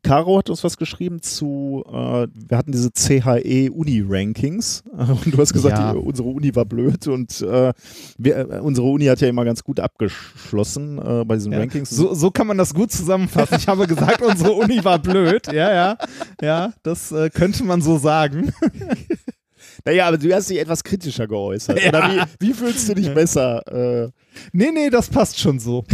Caro 0.02 0.38
hat 0.38 0.50
uns 0.50 0.64
was 0.64 0.76
geschrieben 0.76 1.22
zu, 1.22 1.84
äh, 1.86 2.26
wir 2.34 2.58
hatten 2.58 2.72
diese 2.72 2.90
CHE-Uni-Rankings 2.90 4.82
und 4.92 5.32
du 5.32 5.38
hast 5.38 5.52
gesagt, 5.52 5.78
Ja. 5.78 5.92
die, 5.92 5.98
unsere 5.98 6.28
Uni 6.28 6.52
war 6.56 6.64
blöd 6.64 7.06
und 7.06 7.40
äh, 7.42 7.72
wir, 8.18 8.36
äh, 8.36 8.58
unsere 8.60 8.88
Uni 8.88 9.04
hat 9.04 9.20
ja 9.20 9.28
immer 9.28 9.44
ganz 9.44 9.62
gut 9.62 9.78
abgeschlossen 9.78 10.98
äh, 10.98 11.24
bei 11.24 11.36
diesen 11.36 11.52
Ja. 11.52 11.58
Rankings. 11.60 11.90
So, 11.90 12.12
so 12.12 12.32
kann 12.32 12.48
man 12.48 12.58
das 12.58 12.74
gut 12.74 12.90
zusammenfassen. 12.90 13.56
Ich 13.56 13.68
habe 13.68 13.86
gesagt, 13.86 14.20
unsere 14.20 14.52
Uni 14.52 14.84
war 14.84 14.98
blöd. 14.98 15.46
Ja, 15.46 15.72
ja. 15.72 15.96
Ja, 16.42 16.72
das 16.82 17.12
äh, 17.12 17.30
könnte 17.30 17.62
man 17.62 17.80
so 17.80 17.98
sagen. 17.98 18.52
Naja, 19.84 20.08
aber 20.08 20.18
du 20.18 20.32
hast 20.34 20.50
dich 20.50 20.58
etwas 20.58 20.82
kritischer 20.84 21.26
geäußert. 21.26 21.80
Ja. 21.82 21.88
Oder 21.88 22.10
wie, 22.40 22.48
wie 22.48 22.52
fühlst 22.54 22.88
du 22.88 22.94
dich 22.94 23.12
besser? 23.12 23.62
Äh, 24.06 24.10
Nee, 24.52 24.70
nee, 24.72 24.88
das 24.88 25.08
passt 25.08 25.38
schon 25.40 25.58
so. 25.58 25.84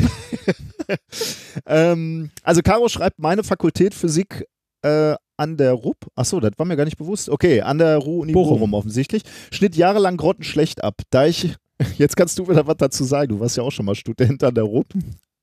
ähm, 1.66 2.30
also 2.42 2.60
Caro 2.62 2.88
schreibt, 2.88 3.18
meine 3.18 3.42
Fakultät 3.44 3.94
Physik 3.94 4.44
äh, 4.82 5.14
an 5.36 5.56
der 5.56 5.72
RUB, 5.72 5.96
achso, 6.14 6.40
das 6.40 6.52
war 6.56 6.66
mir 6.66 6.76
gar 6.76 6.84
nicht 6.84 6.98
bewusst, 6.98 7.28
okay, 7.28 7.60
an 7.62 7.78
der 7.78 7.96
Ruhr-Uni 7.98 8.32
Bochum. 8.32 8.58
Bochum 8.58 8.74
offensichtlich, 8.74 9.22
schnitt 9.50 9.76
jahrelang 9.76 10.16
grottenschlecht 10.16 10.84
ab. 10.84 11.00
Da 11.10 11.26
ich, 11.26 11.54
jetzt 11.98 12.16
kannst 12.16 12.38
du 12.38 12.48
wieder 12.48 12.66
was 12.66 12.76
dazu 12.76 13.04
sagen, 13.04 13.28
du 13.30 13.40
warst 13.40 13.56
ja 13.56 13.62
auch 13.62 13.72
schon 13.72 13.86
mal 13.86 13.94
Student 13.94 14.44
an 14.44 14.54
der 14.54 14.64
RUB, 14.64 14.86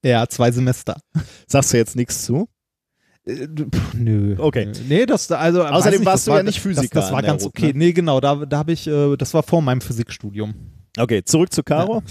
Ja, 0.04 0.28
zwei 0.28 0.52
Semester. 0.52 1.00
sagst 1.48 1.74
du 1.74 1.78
jetzt 1.78 1.96
nichts 1.96 2.24
zu? 2.26 2.48
Äh, 3.26 3.48
pff, 3.48 3.94
nö. 3.94 4.36
Okay. 4.38 4.66
Nö. 4.66 4.72
Nee, 4.88 5.06
das, 5.06 5.32
also. 5.32 5.64
Außerdem 5.64 6.06
warst 6.06 6.28
das 6.28 6.34
du 6.34 6.38
ja 6.38 6.44
nicht 6.44 6.58
Das, 6.58 6.64
Physiker 6.64 7.02
das 7.02 7.12
war 7.12 7.20
an 7.20 7.24
der 7.24 7.34
ganz 7.34 7.44
RUB, 7.44 7.50
okay. 7.50 7.68
ne? 7.68 7.74
Nee, 7.76 7.94
genau, 7.94 8.20
da, 8.20 8.46
da 8.46 8.58
habe 8.58 8.72
ich, 8.72 8.88
äh, 8.88 9.16
das 9.18 9.34
war 9.34 9.44
vor 9.44 9.62
meinem 9.62 9.82
Physikstudium. 9.82 10.54
Okay, 10.98 11.24
zurück 11.24 11.54
zu 11.54 11.64
Caro. 11.64 12.04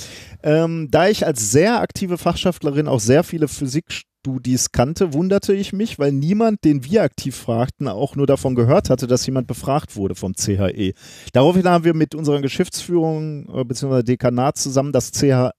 Ähm, 0.43 0.89
da 0.91 1.09
ich 1.09 1.27
als 1.27 1.51
sehr 1.51 1.81
aktive 1.81 2.17
Fachschaftlerin 2.17 2.89
auch 2.89 3.01
sehr 3.01 3.25
viele 3.25 3.47
Physikstudis 3.47 4.73
kannte, 4.73 5.13
wunderte 5.13 5.53
ich 5.53 5.75
mich, 5.75 5.99
weil 5.99 6.13
niemand, 6.13 6.65
den 6.65 6.83
wir 6.85 7.03
aktiv 7.03 7.37
fragten, 7.37 7.89
auch 7.89 8.17
nur 8.17 8.27
davon 8.27 8.55
gehört 8.55 8.89
hatte, 8.89 9.07
dass 9.07 9.27
jemand 9.27 9.47
befragt 9.47 9.97
wurde 9.97 10.15
vom 10.15 10.35
CHE. 10.35 10.95
Daraufhin 11.35 11.69
haben 11.69 11.85
wir 11.85 11.93
mit 11.93 12.15
unserer 12.15 12.41
Geschäftsführung 12.41 13.51
äh, 13.55 13.65
bzw. 13.65 14.03
Dekanat 14.03 14.57
zusammen 14.57 14.93
das 14.93 15.13
CHE 15.13 15.51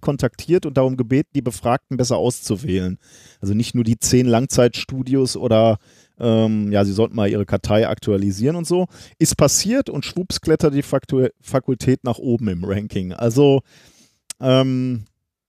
kontaktiert 0.00 0.66
und 0.66 0.76
darum 0.76 0.96
gebeten, 0.96 1.30
die 1.34 1.42
Befragten 1.42 1.96
besser 1.96 2.16
auszuwählen. 2.16 2.98
Also 3.40 3.54
nicht 3.54 3.74
nur 3.74 3.84
die 3.84 3.98
zehn 3.98 4.26
Langzeitstudios 4.26 5.36
oder 5.36 5.78
ähm, 6.18 6.72
ja, 6.72 6.84
sie 6.84 6.92
sollten 6.92 7.16
mal 7.16 7.28
ihre 7.28 7.46
Kartei 7.46 7.86
aktualisieren 7.86 8.56
und 8.56 8.66
so. 8.66 8.86
Ist 9.18 9.36
passiert 9.36 9.90
und 9.90 10.04
schwupps 10.04 10.40
klettert 10.40 10.74
die 10.74 10.82
Faktu 10.82 11.28
Fakultät 11.40 12.04
nach 12.04 12.18
oben 12.18 12.48
im 12.48 12.64
Ranking. 12.64 13.12
Also, 13.12 13.60
ähm, 14.40 15.04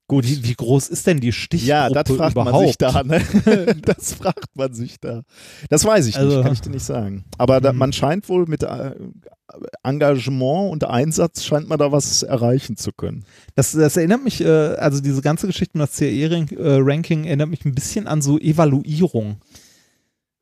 gut. 0.08 0.26
Wie, 0.26 0.54
groß 0.56 0.88
ist 0.90 1.06
denn 1.08 1.20
die 1.20 1.32
Stichgruppe 1.32 1.70
Ja, 1.70 1.90
das 1.90 2.10
fragt 2.16 2.32
überhaupt? 2.34 2.54
man 2.54 2.66
sich 2.68 2.78
da. 2.78 3.04
Ne? 3.04 3.22
das 3.86 4.14
fragt 4.14 4.56
man 4.56 4.74
sich 4.74 5.00
da. 5.00 5.22
Das 5.70 5.84
weiß 5.86 6.08
ich 6.08 6.18
Also- 6.18 6.38
nicht, 6.38 6.44
kann 6.44 6.54
ich 6.54 6.62
dir 6.62 6.70
nicht 6.72 6.86
sagen. 6.86 7.26
Aber 7.38 7.60
da, 7.62 7.72
Mhm. 7.74 7.80
man 7.80 7.94
scheint 7.94 8.28
wohl 8.30 8.46
mit 8.48 8.64
äh, 8.64 8.92
Engagement 9.84 10.72
und 10.72 10.84
Einsatz 10.84 11.44
scheint 11.44 11.70
man 11.70 11.78
da 11.80 11.92
was 11.92 12.24
erreichen 12.24 12.76
zu 12.78 12.92
können. 12.92 13.24
Das, 13.56 13.72
das 13.72 13.96
erinnert 13.98 14.24
mich, 14.24 14.42
äh, 14.42 14.48
also 14.76 15.00
diese 15.02 15.22
ganze 15.22 15.48
Geschichte 15.48 15.78
mit 15.78 15.88
das 15.88 15.96
CE-Ranking 15.96 17.24
erinnert 17.26 17.50
mich 17.50 17.64
ein 17.66 17.74
bisschen 17.76 18.08
an 18.08 18.22
so 18.22 18.38
Evaluierung. 18.40 19.38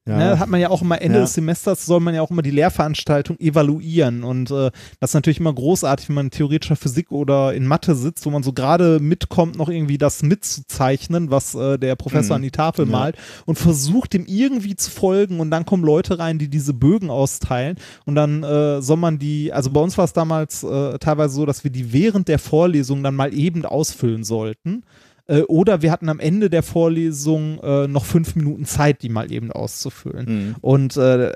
Ne, 0.08 0.38
hat 0.38 0.50
man 0.50 0.60
ja 0.62 0.70
auch 0.70 0.84
immer 0.84 1.02
Ende 1.02 1.18
Ja. 1.18 1.24
des 1.24 1.34
Semesters 1.34 1.84
soll 1.88 2.00
man 2.00 2.14
ja 2.14 2.22
auch 2.22 2.30
immer 2.30 2.44
die 2.44 2.52
Lehrveranstaltung 2.52 3.40
evaluieren 3.40 4.24
und 4.24 4.52
äh, 4.52 4.70
das 5.00 5.10
ist 5.10 5.14
natürlich 5.16 5.40
immer 5.40 5.52
großartig, 5.52 6.10
wenn 6.10 6.16
man 6.16 6.26
in 6.28 6.32
theoretischer 6.32 6.76
Physik 6.76 7.12
oder 7.12 7.56
in 7.56 7.66
Mathe 7.66 7.96
sitzt, 7.96 8.24
wo 8.28 8.30
man 8.30 8.44
so 8.44 8.54
gerade 8.54 9.00
mitkommt, 9.00 9.58
noch 9.58 9.68
irgendwie 9.68 9.98
das 9.98 10.22
mitzuzeichnen, 10.22 11.32
was 11.32 11.56
äh, 11.56 11.78
der 11.80 11.96
Professor 11.96 12.36
Mhm. 12.36 12.38
an 12.38 12.42
die 12.44 12.52
Tafel 12.52 12.86
Ja. 12.86 12.92
malt 12.92 13.18
und 13.46 13.58
versucht 13.58 14.14
dem 14.14 14.26
irgendwie 14.28 14.76
zu 14.76 14.92
folgen 14.92 15.40
und 15.40 15.50
dann 15.50 15.66
kommen 15.66 15.84
Leute 15.84 16.20
rein, 16.20 16.38
die 16.38 16.50
diese 16.50 16.74
Bögen 16.76 17.10
austeilen 17.10 17.78
und 18.06 18.14
dann 18.14 18.44
äh, 18.44 18.82
soll 18.84 18.98
man 18.98 19.18
die, 19.18 19.52
also 19.54 19.72
bei 19.72 19.80
uns 19.82 19.98
war 19.98 20.06
es 20.06 20.14
damals 20.14 20.64
äh, 20.64 21.00
teilweise 21.00 21.34
so, 21.34 21.46
dass 21.48 21.64
wir 21.64 21.72
die 21.72 21.94
während 21.94 22.28
der 22.28 22.38
Vorlesung 22.38 23.02
dann 23.02 23.16
mal 23.16 23.34
eben 23.34 23.66
ausfüllen 23.66 24.24
sollten. 24.24 24.84
Äh, 25.28 25.42
Oder 25.42 25.82
wir 25.82 25.92
hatten 25.92 26.10
am 26.10 26.20
Ende 26.20 26.50
der 26.50 26.64
Vorlesung 26.64 27.60
äh, 27.64 27.88
noch 27.88 28.06
fünf 28.06 28.36
Minuten 28.36 28.66
Zeit, 28.66 29.02
die 29.02 29.10
mal 29.10 29.32
eben 29.32 29.52
auszufüllen. 29.52 30.26
Mhm. 30.50 30.56
Und 30.62 30.98
äh, 30.98 31.34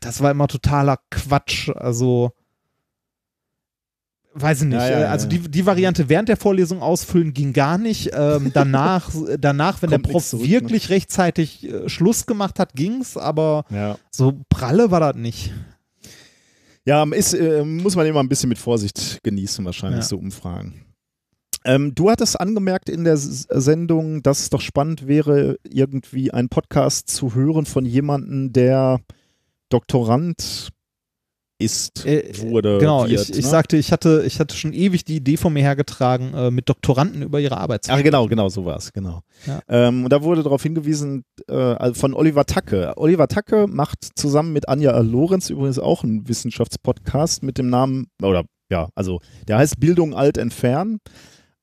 das 0.00 0.20
war 0.22 0.30
immer 0.30 0.46
totaler 0.48 0.98
Quatsch. 1.10 1.70
Also, 1.74 2.32
weiß 4.34 4.62
ich 4.62 4.68
nicht. 4.68 4.76
Ja, 4.78 5.00
ja, 5.00 5.08
also 5.08 5.26
ja. 5.26 5.30
Die, 5.38 5.50
die 5.50 5.66
Variante 5.66 6.08
während 6.08 6.28
der 6.28 6.36
Vorlesung 6.36 6.82
ausfüllen 6.82 7.32
ging 7.32 7.52
gar 7.52 7.78
nicht. 7.78 8.10
Ähm, 8.12 8.50
danach, 8.54 9.10
danach, 9.38 9.80
wenn 9.82 9.90
Kommt 9.90 10.06
der 10.06 10.10
Prof 10.12 10.26
zurück, 10.26 10.44
ne? 10.46 10.50
wirklich 10.52 10.90
rechtzeitig 10.90 11.64
äh, 11.66 11.88
Schluss 11.88 12.26
gemacht 12.26 12.58
hat, 12.58 12.74
ging's. 12.74 13.16
Aber 13.16 13.64
Ja. 13.70 13.96
so 14.10 14.38
pralle 14.50 14.90
war 14.90 15.00
das 15.00 15.16
nicht. 15.16 15.52
Ja, 16.84 17.04
ist, 17.04 17.34
äh, 17.34 17.62
muss 17.64 17.94
man 17.96 18.06
immer 18.06 18.20
ein 18.20 18.28
bisschen 18.28 18.48
mit 18.48 18.58
Vorsicht 18.58 19.20
genießen, 19.22 19.64
wahrscheinlich 19.64 20.04
so 20.04 20.16
Umfragen. 20.16 20.84
Ähm, 21.64 21.94
du 21.94 22.10
hattest 22.10 22.40
angemerkt 22.40 22.88
in 22.88 23.04
der 23.04 23.14
S 23.14 23.46
Sendung, 23.50 24.22
dass 24.22 24.40
es 24.40 24.50
doch 24.50 24.60
spannend 24.60 25.06
wäre, 25.06 25.56
irgendwie 25.68 26.30
einen 26.30 26.48
Podcast 26.48 27.08
zu 27.08 27.34
hören 27.34 27.66
von 27.66 27.84
jemandem, 27.84 28.52
der 28.52 29.00
Doktorand 29.68 30.70
ist, 31.58 32.06
Äh, 32.06 32.32
wurde, 32.40 32.78
genau, 32.78 33.06
wird. 33.06 33.28
ich, 33.28 33.30
ich 33.30 33.44
ne? 33.44 33.50
sagte, 33.50 33.76
ich 33.76 33.92
hatte, 33.92 34.22
ich 34.26 34.40
hatte 34.40 34.56
schon 34.56 34.72
ewig 34.72 35.04
die 35.04 35.16
Idee 35.16 35.36
von 35.36 35.52
mir 35.52 35.62
hergetragen, 35.62 36.32
äh, 36.32 36.50
mit 36.50 36.68
Doktoranden 36.70 37.20
über 37.22 37.38
ihre 37.38 37.58
Arbeit 37.58 37.84
zu 37.84 37.92
Ach 37.92 38.02
genau, 38.02 38.26
genau, 38.26 38.48
so 38.48 38.64
war 38.64 38.78
es, 38.78 38.92
genau. 38.94 39.20
Ja. 39.46 39.60
Ähm, 39.68 40.04
und 40.04 40.10
da 40.10 40.22
wurde 40.22 40.42
darauf 40.42 40.62
hingewiesen 40.62 41.24
äh, 41.48 41.54
also 41.54 42.00
von 42.00 42.14
Oliver 42.14 42.46
Tacke. 42.46 42.94
Oliver 42.96 43.28
Tacke 43.28 43.66
macht 43.68 43.98
zusammen 44.14 44.54
mit 44.54 44.70
Anja 44.70 44.98
Lorenz 45.00 45.50
übrigens 45.50 45.78
auch 45.78 46.02
einen 46.02 46.26
Wissenschaftspodcast 46.26 47.42
mit 47.42 47.58
dem 47.58 47.68
Namen, 47.68 48.06
oder 48.22 48.44
ja, 48.70 48.88
also 48.94 49.20
der 49.46 49.58
heißt 49.58 49.78
Bildung 49.78 50.14
alt 50.14 50.38
entfernen. 50.38 50.98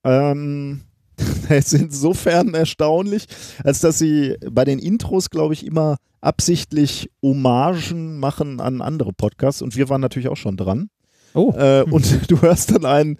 Ähm, 0.07 0.81
der 1.49 1.57
ist 1.57 1.73
insofern 1.73 2.53
erstaunlich, 2.53 3.27
als 3.63 3.79
dass 3.79 3.99
sie 3.99 4.37
bei 4.51 4.65
den 4.65 4.79
Intros, 4.79 5.29
glaube 5.29 5.53
ich, 5.53 5.65
immer 5.65 5.97
absichtlich 6.21 7.09
Hommagen 7.21 8.19
machen 8.19 8.59
an 8.59 8.81
andere 8.81 9.13
Podcasts 9.13 9.61
und 9.61 9.75
wir 9.75 9.89
waren 9.89 10.01
natürlich 10.01 10.29
auch 10.29 10.37
schon 10.37 10.57
dran. 10.57 10.89
Oh, 11.33 11.53
Äh, 11.55 11.83
und 11.83 12.19
du 12.31 12.41
hörst 12.41 12.71
dann 12.71 12.85
einen, 12.85 13.17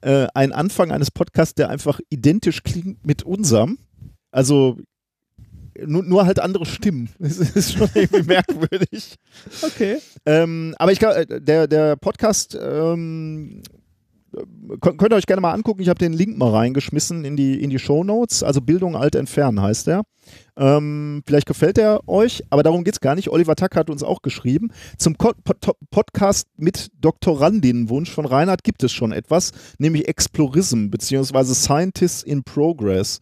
äh, 0.00 0.26
einen 0.34 0.52
Anfang 0.52 0.92
eines 0.92 1.10
Podcasts, 1.10 1.54
der 1.54 1.70
einfach 1.70 2.00
identisch 2.10 2.62
klingt 2.62 3.06
mit 3.06 3.22
unserem. 3.22 3.78
Also 4.30 4.78
nur, 5.84 6.02
nur 6.02 6.26
halt 6.26 6.40
andere 6.40 6.66
Stimmen. 6.66 7.08
Das 7.18 7.38
ist 7.38 7.72
schon 7.72 7.88
irgendwie 7.94 8.22
merkwürdig. 8.22 9.16
Okay. 9.62 9.98
Ähm, 10.24 10.74
aber 10.78 10.92
ich 10.92 10.98
glaube, 10.98 11.16
äh, 11.16 11.40
der, 11.40 11.66
der 11.66 11.96
Podcast 11.96 12.58
ähm, 12.60 13.62
könnt 14.80 14.98
könnt 14.98 15.12
ihr 15.12 15.16
euch 15.16 15.26
gerne 15.26 15.40
mal 15.40 15.52
angucken. 15.52 15.82
Ich 15.82 15.88
habe 15.88 15.98
den 15.98 16.12
Link 16.12 16.36
mal 16.36 16.50
reingeschmissen 16.50 17.24
in 17.24 17.36
die, 17.36 17.62
in 17.62 17.70
die 17.70 17.78
Show 17.78 18.04
Notes. 18.04 18.42
Also 18.42 18.60
Bildung 18.60 18.96
alt 18.96 19.14
entfernen 19.14 19.62
heißt 19.62 19.86
der. 19.86 20.02
Ähm, 20.56 21.22
vielleicht 21.26 21.46
gefällt 21.46 21.78
er 21.78 22.08
euch, 22.08 22.42
aber 22.50 22.62
darum 22.62 22.84
geht 22.84 22.94
es 22.94 23.00
gar 23.00 23.14
nicht. 23.14 23.28
Oliver 23.30 23.56
Tack 23.56 23.76
hat 23.76 23.90
uns 23.90 24.02
auch 24.02 24.22
geschrieben. 24.22 24.70
Zum 24.98 25.14
Pod 25.14 25.36
Podcast 25.90 26.48
mit 26.56 26.88
Doktorandinnenwunsch 27.00 28.10
von 28.10 28.26
Reinhard 28.26 28.64
gibt 28.64 28.82
es 28.82 28.92
schon 28.92 29.12
etwas, 29.12 29.52
nämlich 29.78 30.08
Explorism 30.08 30.88
bzw. 30.88 31.54
Scientists 31.54 32.22
in 32.22 32.42
Progress. 32.42 33.20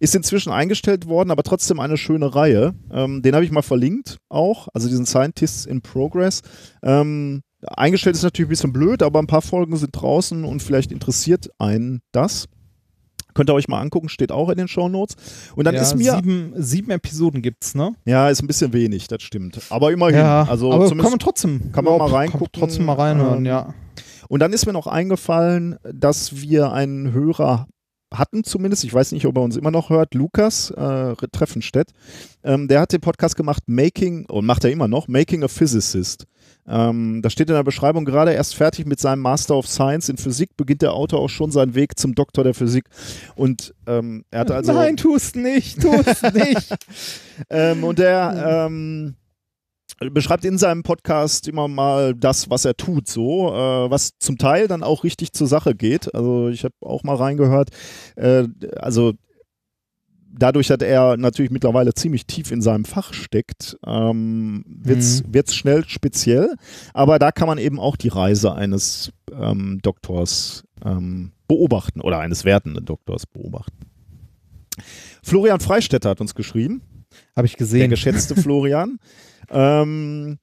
Ist 0.00 0.16
inzwischen 0.16 0.50
eingestellt 0.50 1.06
worden, 1.06 1.30
aber 1.30 1.44
trotzdem 1.44 1.78
eine 1.78 1.96
schöne 1.96 2.34
Reihe. 2.34 2.74
Ähm, 2.90 3.22
den 3.22 3.34
habe 3.34 3.44
ich 3.44 3.52
mal 3.52 3.62
verlinkt 3.62 4.18
auch, 4.28 4.66
also 4.74 4.88
diesen 4.88 5.06
Scientists 5.06 5.64
in 5.64 5.80
Progress. 5.80 6.42
Ähm, 6.82 7.42
eingestellt 7.66 8.16
ist 8.16 8.22
natürlich 8.22 8.48
ein 8.48 8.50
bisschen 8.50 8.72
blöd, 8.72 9.02
aber 9.02 9.18
ein 9.20 9.26
paar 9.26 9.42
Folgen 9.42 9.76
sind 9.76 9.90
draußen 9.92 10.44
und 10.44 10.62
vielleicht 10.62 10.92
interessiert 10.92 11.50
einen 11.58 12.02
das. 12.12 12.48
Könnt 13.34 13.48
ihr 13.48 13.54
euch 13.54 13.68
mal 13.68 13.80
angucken, 13.80 14.08
steht 14.08 14.30
auch 14.30 14.50
in 14.50 14.58
den 14.58 14.68
Show 14.68 14.88
Notes. 14.88 15.16
Und 15.56 15.64
dann 15.64 15.74
ja, 15.74 15.80
ist 15.80 15.96
mir. 15.96 16.16
Sieben, 16.16 16.52
sieben 16.56 16.90
Episoden 16.90 17.40
gibt's, 17.40 17.74
ne? 17.74 17.94
Ja, 18.04 18.28
ist 18.28 18.42
ein 18.42 18.46
bisschen 18.46 18.72
wenig, 18.72 19.08
das 19.08 19.22
stimmt. 19.22 19.58
Aber 19.70 19.90
immerhin. 19.90 20.18
Ja, 20.18 20.42
also 20.42 20.70
aber 20.70 20.86
zumindest 20.86 21.02
kann 21.02 21.12
man 21.12 21.18
trotzdem. 21.18 21.72
kann 21.72 21.84
man 21.84 21.98
mal 21.98 22.10
reingucken, 22.10 22.60
Trotzdem 22.60 22.84
mal 22.84 22.94
reinhören, 22.94 23.38
ähm, 23.38 23.46
ja. 23.46 23.74
Und 24.28 24.40
dann 24.40 24.52
ist 24.52 24.66
mir 24.66 24.72
noch 24.72 24.86
eingefallen, 24.86 25.76
dass 25.82 26.40
wir 26.40 26.72
einen 26.72 27.12
Hörer 27.12 27.66
hatten 28.12 28.44
zumindest, 28.44 28.84
ich 28.84 28.92
weiß 28.92 29.12
nicht, 29.12 29.26
ob 29.26 29.36
er 29.36 29.42
uns 29.42 29.56
immer 29.56 29.70
noch 29.70 29.90
hört, 29.90 30.14
Lukas 30.14 30.70
äh, 30.70 31.14
Treffenstedt, 31.32 31.92
ähm, 32.44 32.68
der 32.68 32.80
hat 32.80 32.92
den 32.92 33.00
Podcast 33.00 33.36
gemacht, 33.36 33.62
Making, 33.66 34.26
und 34.26 34.44
macht 34.44 34.64
er 34.64 34.70
immer 34.70 34.88
noch, 34.88 35.08
Making 35.08 35.44
a 35.44 35.48
Physicist. 35.48 36.26
Ähm, 36.68 37.22
da 37.22 37.30
steht 37.30 37.48
in 37.48 37.56
der 37.56 37.64
Beschreibung, 37.64 38.04
gerade 38.04 38.32
erst 38.32 38.54
fertig 38.54 38.86
mit 38.86 39.00
seinem 39.00 39.20
Master 39.20 39.56
of 39.56 39.66
Science 39.66 40.08
in 40.08 40.16
Physik, 40.16 40.56
beginnt 40.56 40.82
der 40.82 40.92
Autor 40.92 41.20
auch 41.20 41.28
schon 41.28 41.50
seinen 41.50 41.74
Weg 41.74 41.98
zum 41.98 42.14
Doktor 42.14 42.44
der 42.44 42.54
Physik. 42.54 42.84
Und 43.34 43.74
ähm, 43.86 44.24
er 44.30 44.40
hatte 44.40 44.54
also... 44.54 44.72
Nein, 44.72 44.96
tust 44.96 45.36
nicht, 45.36 45.80
tust 45.80 46.22
nicht. 46.34 46.74
Ähm, 47.50 47.82
und 47.82 47.98
der 47.98 48.68
ähm, 48.68 49.16
beschreibt 50.10 50.44
in 50.44 50.58
seinem 50.58 50.82
Podcast 50.82 51.48
immer 51.48 51.68
mal 51.68 52.14
das, 52.14 52.50
was 52.50 52.64
er 52.64 52.76
tut, 52.76 53.08
so, 53.08 53.52
äh, 53.52 53.90
was 53.90 54.12
zum 54.18 54.38
Teil 54.38 54.68
dann 54.68 54.82
auch 54.82 55.04
richtig 55.04 55.32
zur 55.32 55.46
Sache 55.46 55.74
geht. 55.74 56.14
Also 56.14 56.48
ich 56.48 56.64
habe 56.64 56.74
auch 56.80 57.02
mal 57.02 57.16
reingehört. 57.16 57.70
Äh, 58.16 58.46
also 58.76 59.14
dadurch, 60.32 60.68
dass 60.68 60.80
er 60.80 61.16
natürlich 61.16 61.50
mittlerweile 61.50 61.94
ziemlich 61.94 62.26
tief 62.26 62.50
in 62.50 62.62
seinem 62.62 62.84
Fach 62.84 63.12
steckt, 63.12 63.76
ähm, 63.86 64.64
wird's 64.66 65.22
wird's 65.28 65.54
schnell 65.54 65.84
speziell. 65.86 66.56
Aber 66.94 67.18
da 67.18 67.32
kann 67.32 67.46
man 67.46 67.58
eben 67.58 67.78
auch 67.78 67.96
die 67.96 68.08
Reise 68.08 68.52
eines 68.54 69.12
ähm, 69.32 69.80
Doktors 69.82 70.64
ähm, 70.84 71.32
beobachten 71.48 72.00
oder 72.00 72.18
eines 72.18 72.44
wertenden 72.44 72.84
Doktors 72.84 73.26
beobachten. 73.26 73.86
Florian 75.22 75.60
Freistetter 75.60 76.10
hat 76.10 76.20
uns 76.20 76.34
geschrieben 76.34 76.82
Habe 77.36 77.46
ich 77.46 77.52
der 77.52 77.58
gesehen. 77.58 77.90
geschätzte 77.90 78.34
Florian. 78.40 78.98
Ähm, 79.50 80.38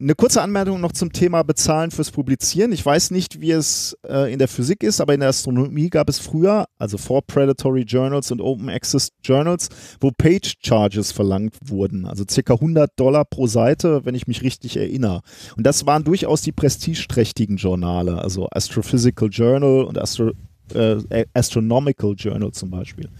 eine 0.00 0.14
kurze 0.14 0.42
Anmerkung 0.42 0.80
noch 0.80 0.92
zum 0.92 1.12
Thema 1.12 1.42
Bezahlen 1.44 1.92
fürs 1.92 2.10
Publizieren. 2.10 2.72
Ich 2.72 2.84
weiß 2.84 3.12
nicht, 3.12 3.40
wie 3.40 3.52
es 3.52 3.96
äh, 4.06 4.32
in 4.32 4.40
der 4.40 4.48
Physik 4.48 4.82
ist, 4.82 5.00
aber 5.00 5.14
in 5.14 5.20
der 5.20 5.28
Astronomie 5.28 5.88
gab 5.88 6.08
es 6.08 6.18
früher, 6.18 6.66
also 6.78 6.98
vor 6.98 7.22
Predatory 7.22 7.82
Journals 7.82 8.32
und 8.32 8.40
Open 8.40 8.68
Access 8.68 9.10
Journals, 9.22 9.68
wo 10.00 10.10
Page 10.10 10.54
Charges 10.60 11.12
verlangt 11.12 11.54
wurden, 11.64 12.06
also 12.06 12.24
circa 12.28 12.54
100 12.54 12.90
Dollar 12.96 13.24
pro 13.24 13.46
Seite, 13.46 14.04
wenn 14.04 14.16
ich 14.16 14.26
mich 14.26 14.42
richtig 14.42 14.76
erinnere. 14.76 15.20
Und 15.56 15.64
das 15.64 15.86
waren 15.86 16.02
durchaus 16.02 16.42
die 16.42 16.52
prestigeträchtigen 16.52 17.56
Journale, 17.56 18.20
also 18.20 18.48
Astrophysical 18.50 19.28
Journal 19.30 19.84
und 19.84 19.96
Astro, 19.96 20.32
äh, 20.74 21.24
Astronomical 21.34 22.14
Journal 22.16 22.50
zum 22.50 22.70
Beispiel. 22.70 23.10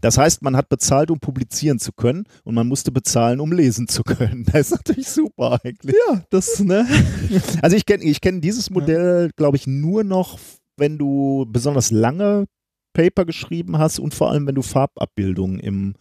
Das 0.00 0.16
heißt, 0.18 0.42
man 0.42 0.56
hat 0.56 0.68
bezahlt, 0.68 1.10
um 1.10 1.18
publizieren 1.20 1.78
zu 1.78 1.92
können 1.92 2.24
und 2.44 2.54
man 2.54 2.66
musste 2.68 2.90
bezahlen, 2.92 3.40
um 3.40 3.52
lesen 3.52 3.86
zu 3.88 4.02
können. 4.02 4.44
Das 4.52 4.70
ist 4.70 4.70
natürlich 4.72 5.08
super 5.08 5.60
eigentlich. 5.64 5.94
ja, 6.08 6.22
das, 6.30 6.60
ne? 6.60 6.86
Also 7.62 7.76
ich 7.76 7.86
kenne 7.86 8.04
ich 8.04 8.20
kenn 8.20 8.40
dieses 8.40 8.70
Modell, 8.70 9.30
glaube 9.36 9.56
ich, 9.56 9.66
nur 9.66 10.04
noch, 10.04 10.38
wenn 10.76 10.98
du 10.98 11.46
besonders 11.48 11.90
lange 11.90 12.46
Paper 12.94 13.24
geschrieben 13.24 13.78
hast 13.78 13.98
und 13.98 14.14
vor 14.14 14.30
allem, 14.30 14.46
wenn 14.46 14.54
du 14.56 14.62
Farbabbildungen 14.62 15.60
im, 15.60 15.94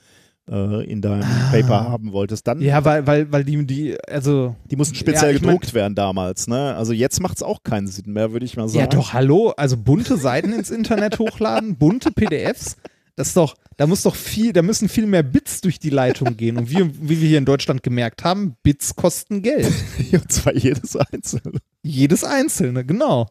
äh, 0.49 0.84
in 0.89 1.01
deinem 1.01 1.21
Ah. 1.23 1.49
Paper 1.51 1.89
haben 1.89 2.11
wolltest. 2.13 2.47
Dann, 2.47 2.61
Ja, 2.61 2.84
weil, 2.84 3.05
weil, 3.05 3.31
weil 3.31 3.43
die, 3.43 3.63
die, 3.67 3.97
also. 4.07 4.55
die 4.71 4.76
mussten 4.76 4.95
speziell 4.95 5.31
Ja, 5.31 5.35
ich 5.35 5.41
mein- 5.43 5.51
gedruckt 5.55 5.73
werden 5.76 5.93
damals. 5.93 6.47
Ne? 6.47 6.73
Also 6.76 6.93
jetzt 6.93 7.21
macht 7.21 7.38
es 7.38 7.43
auch 7.43 7.61
keinen 7.63 7.88
Sinn 7.88 8.11
mehr, 8.13 8.31
würde 8.31 8.45
ich 8.45 8.57
mal 8.57 8.67
sagen. 8.67 8.80
Ja, 8.80 8.88
doch, 8.88 9.13
hallo. 9.13 9.53
Also 9.57 9.77
bunte 9.77 10.17
Seiten 10.17 10.51
ins 10.53 10.71
Internet 10.71 11.19
hochladen, 11.19 11.77
bunte 11.77 12.11
PDFs. 12.15 12.77
Das 13.19 13.27
ist 13.27 13.35
doch, 13.37 13.55
da 13.75 13.85
muss 13.85 14.03
doch 14.03 14.15
viel, 14.15 14.53
da 14.53 14.61
müssen 14.61 14.87
viel 14.87 15.05
mehr 15.05 15.23
Bits 15.23 15.59
durch 15.59 15.77
die 15.77 15.89
Leitung 15.89 16.37
gehen. 16.37 16.55
Und 16.57 16.69
wie, 16.71 16.89
wie 17.01 17.19
wir 17.19 17.27
hier 17.27 17.37
in 17.37 17.43
Deutschland 17.43 17.83
gemerkt 17.83 18.23
haben, 18.23 18.55
Bits 18.63 18.95
kosten 18.95 19.41
Geld. 19.41 19.67
Und 20.13 20.31
zwar 20.31 20.55
jedes 20.55 20.95
einzelne. 20.95 21.59
Jedes 21.83 22.23
einzelne, 22.23 22.85
genau. 22.85 23.27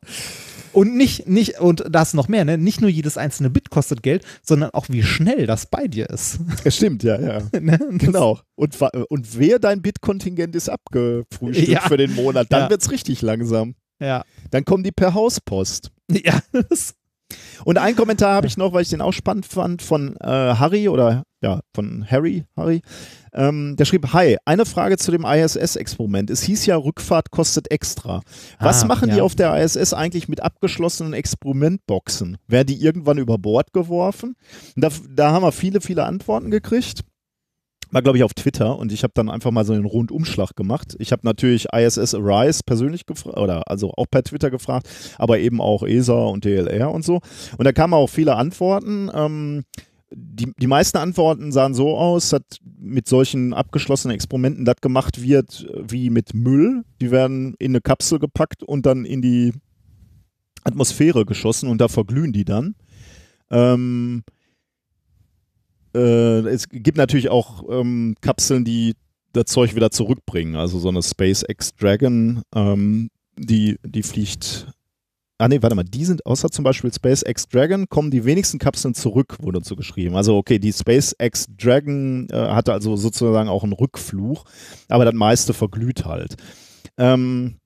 Und 0.74 0.94
nicht, 0.94 1.26
nicht, 1.26 1.58
und 1.60 1.84
da 1.88 2.02
ist 2.02 2.12
noch 2.12 2.28
mehr, 2.28 2.44
ne? 2.44 2.58
Nicht 2.58 2.82
nur 2.82 2.90
jedes 2.90 3.16
einzelne 3.16 3.48
Bit 3.48 3.70
kostet 3.70 4.02
Geld, 4.02 4.24
sondern 4.42 4.68
auch 4.74 4.90
wie 4.90 5.02
schnell 5.02 5.46
das 5.46 5.64
bei 5.64 5.88
dir 5.88 6.10
ist. 6.10 6.38
Ja, 6.62 6.70
stimmt, 6.70 7.02
ja, 7.02 7.18
ja. 7.18 7.42
ne? 7.60 7.78
Das- 7.78 7.98
Genau. 7.98 8.38
Und, 8.56 8.76
und 9.08 9.38
wer 9.38 9.58
dein 9.58 9.80
Bitkontingent 9.80 10.54
ist 10.54 10.68
abgefrühstückt 10.68 11.68
Ja. 11.68 11.80
für 11.88 11.96
den 11.96 12.14
Monat, 12.14 12.48
dann 12.50 12.64
Ja. 12.64 12.70
wird's 12.70 12.90
richtig 12.90 13.22
langsam. 13.22 13.74
Ja. 14.00 14.22
Dann 14.50 14.66
kommen 14.66 14.84
die 14.84 14.92
per 14.92 15.14
Hauspost. 15.14 15.90
Ja, 16.10 16.40
das, 16.68 16.94
Und 17.64 17.78
einen 17.78 17.96
Kommentar 17.96 18.34
habe 18.34 18.46
ich 18.46 18.56
noch, 18.56 18.72
weil 18.72 18.82
ich 18.82 18.88
den 18.88 19.00
auch 19.00 19.12
spannend 19.12 19.46
fand, 19.46 19.82
von 19.82 20.16
äh, 20.20 20.26
Harry 20.26 20.88
oder 20.88 21.24
ja, 21.40 21.60
von 21.74 22.04
Harry, 22.10 22.44
Harry. 22.56 22.82
Ähm, 23.32 23.76
der 23.76 23.84
schrieb, 23.84 24.12
Hi, 24.12 24.38
eine 24.44 24.66
Frage 24.66 24.96
zu 24.96 25.12
dem 25.12 25.24
ISS-Experiment. 25.24 26.30
Es 26.30 26.42
hieß 26.42 26.66
ja, 26.66 26.76
Rückfahrt 26.76 27.30
kostet 27.30 27.70
extra. 27.70 28.22
Was 28.58 28.82
Ah, 28.82 28.86
machen 28.86 29.10
die 29.10 29.18
ja. 29.18 29.22
auf 29.22 29.36
der 29.36 29.56
ISS 29.62 29.92
eigentlich 29.92 30.28
mit 30.28 30.42
abgeschlossenen 30.42 31.12
Experimentboxen? 31.12 32.38
Werden 32.48 32.66
die 32.66 32.82
irgendwann 32.82 33.18
über 33.18 33.38
Bord 33.38 33.72
geworfen? 33.72 34.34
Da, 34.74 34.88
da 35.08 35.30
haben 35.30 35.42
wir 35.42 35.52
viele, 35.52 35.80
viele 35.80 36.04
Antworten 36.04 36.50
gekriegt. 36.50 37.04
War, 37.90 38.02
glaube 38.02 38.18
ich, 38.18 38.24
auf 38.24 38.34
Twitter 38.34 38.78
und 38.78 38.92
ich 38.92 39.02
habe 39.02 39.12
dann 39.14 39.30
einfach 39.30 39.50
mal 39.50 39.64
so 39.64 39.72
einen 39.72 39.86
Rundumschlag 39.86 40.54
gemacht. 40.56 40.94
Ich 40.98 41.12
habe 41.12 41.22
natürlich 41.24 41.68
ISS 41.72 42.14
Arise 42.14 42.60
persönlich 42.64 43.06
gefragt, 43.06 43.38
oder 43.38 43.70
also 43.70 43.92
auch 43.96 44.06
per 44.10 44.22
Twitter 44.22 44.50
gefragt, 44.50 44.88
aber 45.16 45.38
eben 45.38 45.60
auch 45.60 45.82
ESA 45.82 46.24
und 46.24 46.44
DLR 46.44 46.90
und 46.90 47.04
so. 47.04 47.20
Und 47.56 47.64
da 47.64 47.72
kamen 47.72 47.94
auch 47.94 48.08
viele 48.08 48.36
Antworten. 48.36 49.10
Ähm, 49.14 49.64
die, 50.10 50.52
die 50.58 50.66
meisten 50.66 50.98
Antworten 50.98 51.52
sahen 51.52 51.74
so 51.74 51.96
aus, 51.96 52.30
dass 52.30 52.42
mit 52.78 53.08
solchen 53.08 53.52
abgeschlossenen 53.52 54.14
Experimenten 54.14 54.64
das 54.64 54.76
gemacht 54.80 55.22
wird 55.22 55.66
äh, 55.68 55.82
wie 55.88 56.10
mit 56.10 56.34
Müll. 56.34 56.84
Die 57.00 57.10
werden 57.10 57.54
in 57.58 57.72
eine 57.72 57.80
Kapsel 57.80 58.18
gepackt 58.18 58.62
und 58.62 58.86
dann 58.86 59.04
in 59.04 59.22
die 59.22 59.52
Atmosphäre 60.64 61.24
geschossen 61.24 61.68
und 61.68 61.80
da 61.80 61.88
verglühen 61.88 62.32
die 62.32 62.44
dann. 62.44 62.74
Ähm, 63.50 64.22
äh, 65.98 66.48
es 66.48 66.68
gibt 66.68 66.96
natürlich 66.96 67.28
auch 67.28 67.64
ähm, 67.68 68.14
Kapseln, 68.20 68.64
die 68.64 68.94
das 69.32 69.46
Zeug 69.46 69.74
wieder 69.74 69.90
zurückbringen. 69.90 70.56
Also 70.56 70.78
so 70.78 70.88
eine 70.88 71.02
SpaceX 71.02 71.74
Dragon, 71.74 72.42
ähm, 72.54 73.10
die, 73.36 73.76
die 73.84 74.02
fliegt. 74.02 74.68
Ah 75.40 75.46
nee, 75.46 75.62
warte 75.62 75.76
mal, 75.76 75.84
die 75.84 76.04
sind, 76.04 76.26
außer 76.26 76.50
zum 76.50 76.64
Beispiel 76.64 76.92
SpaceX 76.92 77.46
Dragon, 77.48 77.88
kommen 77.88 78.10
die 78.10 78.24
wenigsten 78.24 78.58
Kapseln 78.58 78.94
zurück, 78.94 79.36
wurde 79.40 79.60
dazu 79.60 79.76
geschrieben. 79.76 80.16
Also 80.16 80.36
okay, 80.36 80.58
die 80.58 80.72
SpaceX 80.72 81.46
Dragon 81.56 82.26
äh, 82.30 82.36
hatte 82.36 82.72
also 82.72 82.96
sozusagen 82.96 83.48
auch 83.48 83.62
einen 83.62 83.72
Rückflug, 83.72 84.44
aber 84.88 85.04
das 85.04 85.14
meiste 85.14 85.54
verglüht 85.54 86.04
halt. 86.04 86.36
Ähm, 86.96 87.56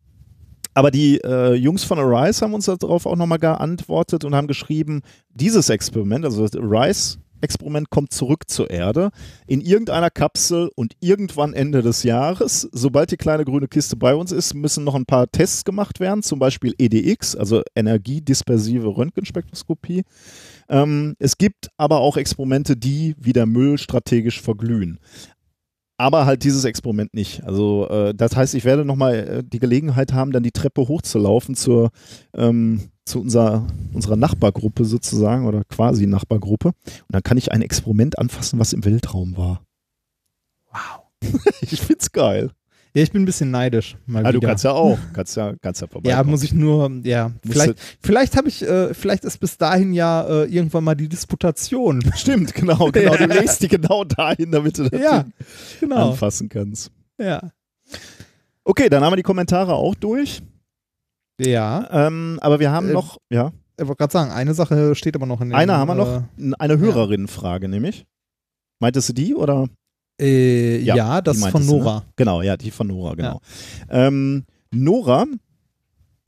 aber 0.74 0.90
die 0.90 1.18
äh, 1.24 1.54
Jungs 1.54 1.84
von 1.84 1.98
Arise 1.98 2.42
haben 2.42 2.54
uns 2.54 2.66
darauf 2.66 3.06
auch 3.06 3.16
nochmal 3.16 3.38
geantwortet 3.38 4.24
und 4.24 4.34
haben 4.34 4.48
geschrieben, 4.48 5.02
dieses 5.30 5.70
Experiment, 5.70 6.24
also 6.26 6.46
das 6.46 6.60
Arise 6.60 7.18
Experiment 7.42 7.90
kommt 7.90 8.12
zurück 8.12 8.44
zur 8.48 8.70
Erde 8.70 9.10
in 9.46 9.60
irgendeiner 9.60 10.10
Kapsel 10.10 10.70
und 10.74 10.94
irgendwann 11.00 11.54
Ende 11.54 11.82
des 11.82 12.02
Jahres, 12.02 12.68
sobald 12.72 13.10
die 13.10 13.16
kleine 13.16 13.44
grüne 13.44 13.68
Kiste 13.68 13.96
bei 13.96 14.14
uns 14.14 14.32
ist, 14.32 14.54
müssen 14.54 14.84
noch 14.84 14.94
ein 14.94 15.06
paar 15.06 15.30
Tests 15.30 15.64
gemacht 15.64 16.00
werden, 16.00 16.22
zum 16.22 16.38
Beispiel 16.38 16.74
EDX, 16.78 17.36
also 17.36 17.62
energiedispersive 17.74 18.86
Röntgenspektroskopie. 18.96 20.02
Ähm, 20.68 21.14
es 21.18 21.36
gibt 21.38 21.68
aber 21.76 22.00
auch 22.00 22.16
Experimente, 22.16 22.76
die 22.76 23.14
wie 23.18 23.32
der 23.32 23.46
Müll 23.46 23.78
strategisch 23.78 24.40
verglühen. 24.40 24.98
Aber 25.98 26.26
halt 26.26 26.42
dieses 26.42 26.64
Experiment 26.64 27.14
nicht. 27.14 27.44
Also 27.44 27.88
äh, 27.88 28.14
das 28.14 28.34
heißt, 28.34 28.54
ich 28.54 28.64
werde 28.64 28.84
nochmal 28.84 29.14
äh, 29.14 29.42
die 29.44 29.58
Gelegenheit 29.58 30.12
haben, 30.12 30.32
dann 30.32 30.42
die 30.42 30.50
Treppe 30.50 30.88
hochzulaufen 30.88 31.54
zur, 31.54 31.90
ähm, 32.34 32.91
zu 33.04 33.20
unserer, 33.20 33.66
unserer 33.92 34.16
Nachbargruppe 34.16 34.84
sozusagen 34.84 35.46
oder 35.46 35.64
quasi 35.64 36.06
Nachbargruppe. 36.06 36.68
Und 36.68 37.08
dann 37.08 37.22
kann 37.22 37.36
ich 37.36 37.52
ein 37.52 37.62
Experiment 37.62 38.18
anfassen, 38.18 38.58
was 38.58 38.72
im 38.72 38.84
Weltraum 38.84 39.36
war. 39.36 39.62
Wow. 40.72 41.40
ich 41.60 41.80
find's 41.80 42.12
geil. 42.12 42.50
Ja, 42.94 43.02
ich 43.02 43.10
bin 43.10 43.22
ein 43.22 43.24
bisschen 43.26 43.50
neidisch. 43.50 43.96
Mal 44.04 44.26
Ah, 44.26 44.32
du 44.32 44.40
kannst 44.40 44.64
ja 44.64 44.72
auch. 44.74 44.98
Kannst 45.14 45.36
ja, 45.36 45.54
kannst 45.62 45.80
ja 45.80 45.86
vorbei. 45.86 46.10
Ja, 46.10 46.22
muss 46.24 46.42
ich 46.42 46.52
nur, 46.52 46.90
ja, 47.04 47.32
vielleicht, 47.42 47.74
vielleicht 48.02 48.36
habe 48.36 48.48
ich, 48.48 48.62
äh, 48.62 48.92
vielleicht 48.92 49.24
ist 49.24 49.38
bis 49.38 49.56
dahin 49.56 49.94
ja 49.94 50.22
äh, 50.28 50.44
irgendwann 50.44 50.84
mal 50.84 50.94
die 50.94 51.08
Disputation. 51.08 52.02
Stimmt, 52.16 52.54
genau, 52.54 52.90
genau. 52.92 53.16
Du 53.16 53.24
legst 53.26 53.62
die 53.62 53.68
genau 53.68 54.04
dahin, 54.04 54.52
damit 54.52 54.78
du 54.78 54.88
das 54.90 55.00
Ja, 55.00 55.24
genau. 55.80 56.10
anfassen 56.10 56.50
kannst. 56.50 56.90
Ja. 57.18 57.50
Okay, 58.64 58.88
dann 58.90 59.02
haben 59.02 59.12
wir 59.12 59.16
die 59.16 59.22
Kommentare 59.22 59.74
auch 59.74 59.94
durch. 59.94 60.42
Ja, 61.46 61.88
Ähm, 62.06 62.38
aber 62.40 62.60
wir 62.60 62.70
haben 62.70 62.90
Äh, 62.90 62.92
noch, 62.92 63.18
ja, 63.30 63.52
ich 63.78 63.86
wollte 63.86 63.98
gerade 63.98 64.12
sagen, 64.12 64.30
eine 64.30 64.54
Sache 64.54 64.94
steht 64.94 65.16
aber 65.16 65.26
noch 65.26 65.40
in 65.40 65.48
den, 65.50 65.56
eine 65.56 65.74
haben 65.76 65.88
wir 65.88 65.94
noch, 65.94 66.22
Äh, 66.38 66.52
eine 66.58 66.78
Hörerinnenfrage 66.78 67.68
nämlich. 67.68 68.04
Meintest 68.80 69.08
du 69.08 69.12
die 69.12 69.34
oder? 69.34 69.68
äh, 70.20 70.78
Ja, 70.78 70.94
ja, 70.96 71.20
das 71.20 71.44
von 71.46 71.62
ne? 71.64 71.66
Nora. 71.72 72.04
Genau, 72.16 72.42
ja, 72.42 72.56
die 72.56 72.70
von 72.70 72.86
Nora, 72.86 73.14
genau. 73.14 73.40
Ähm, 73.88 74.44
Nora, 74.70 75.26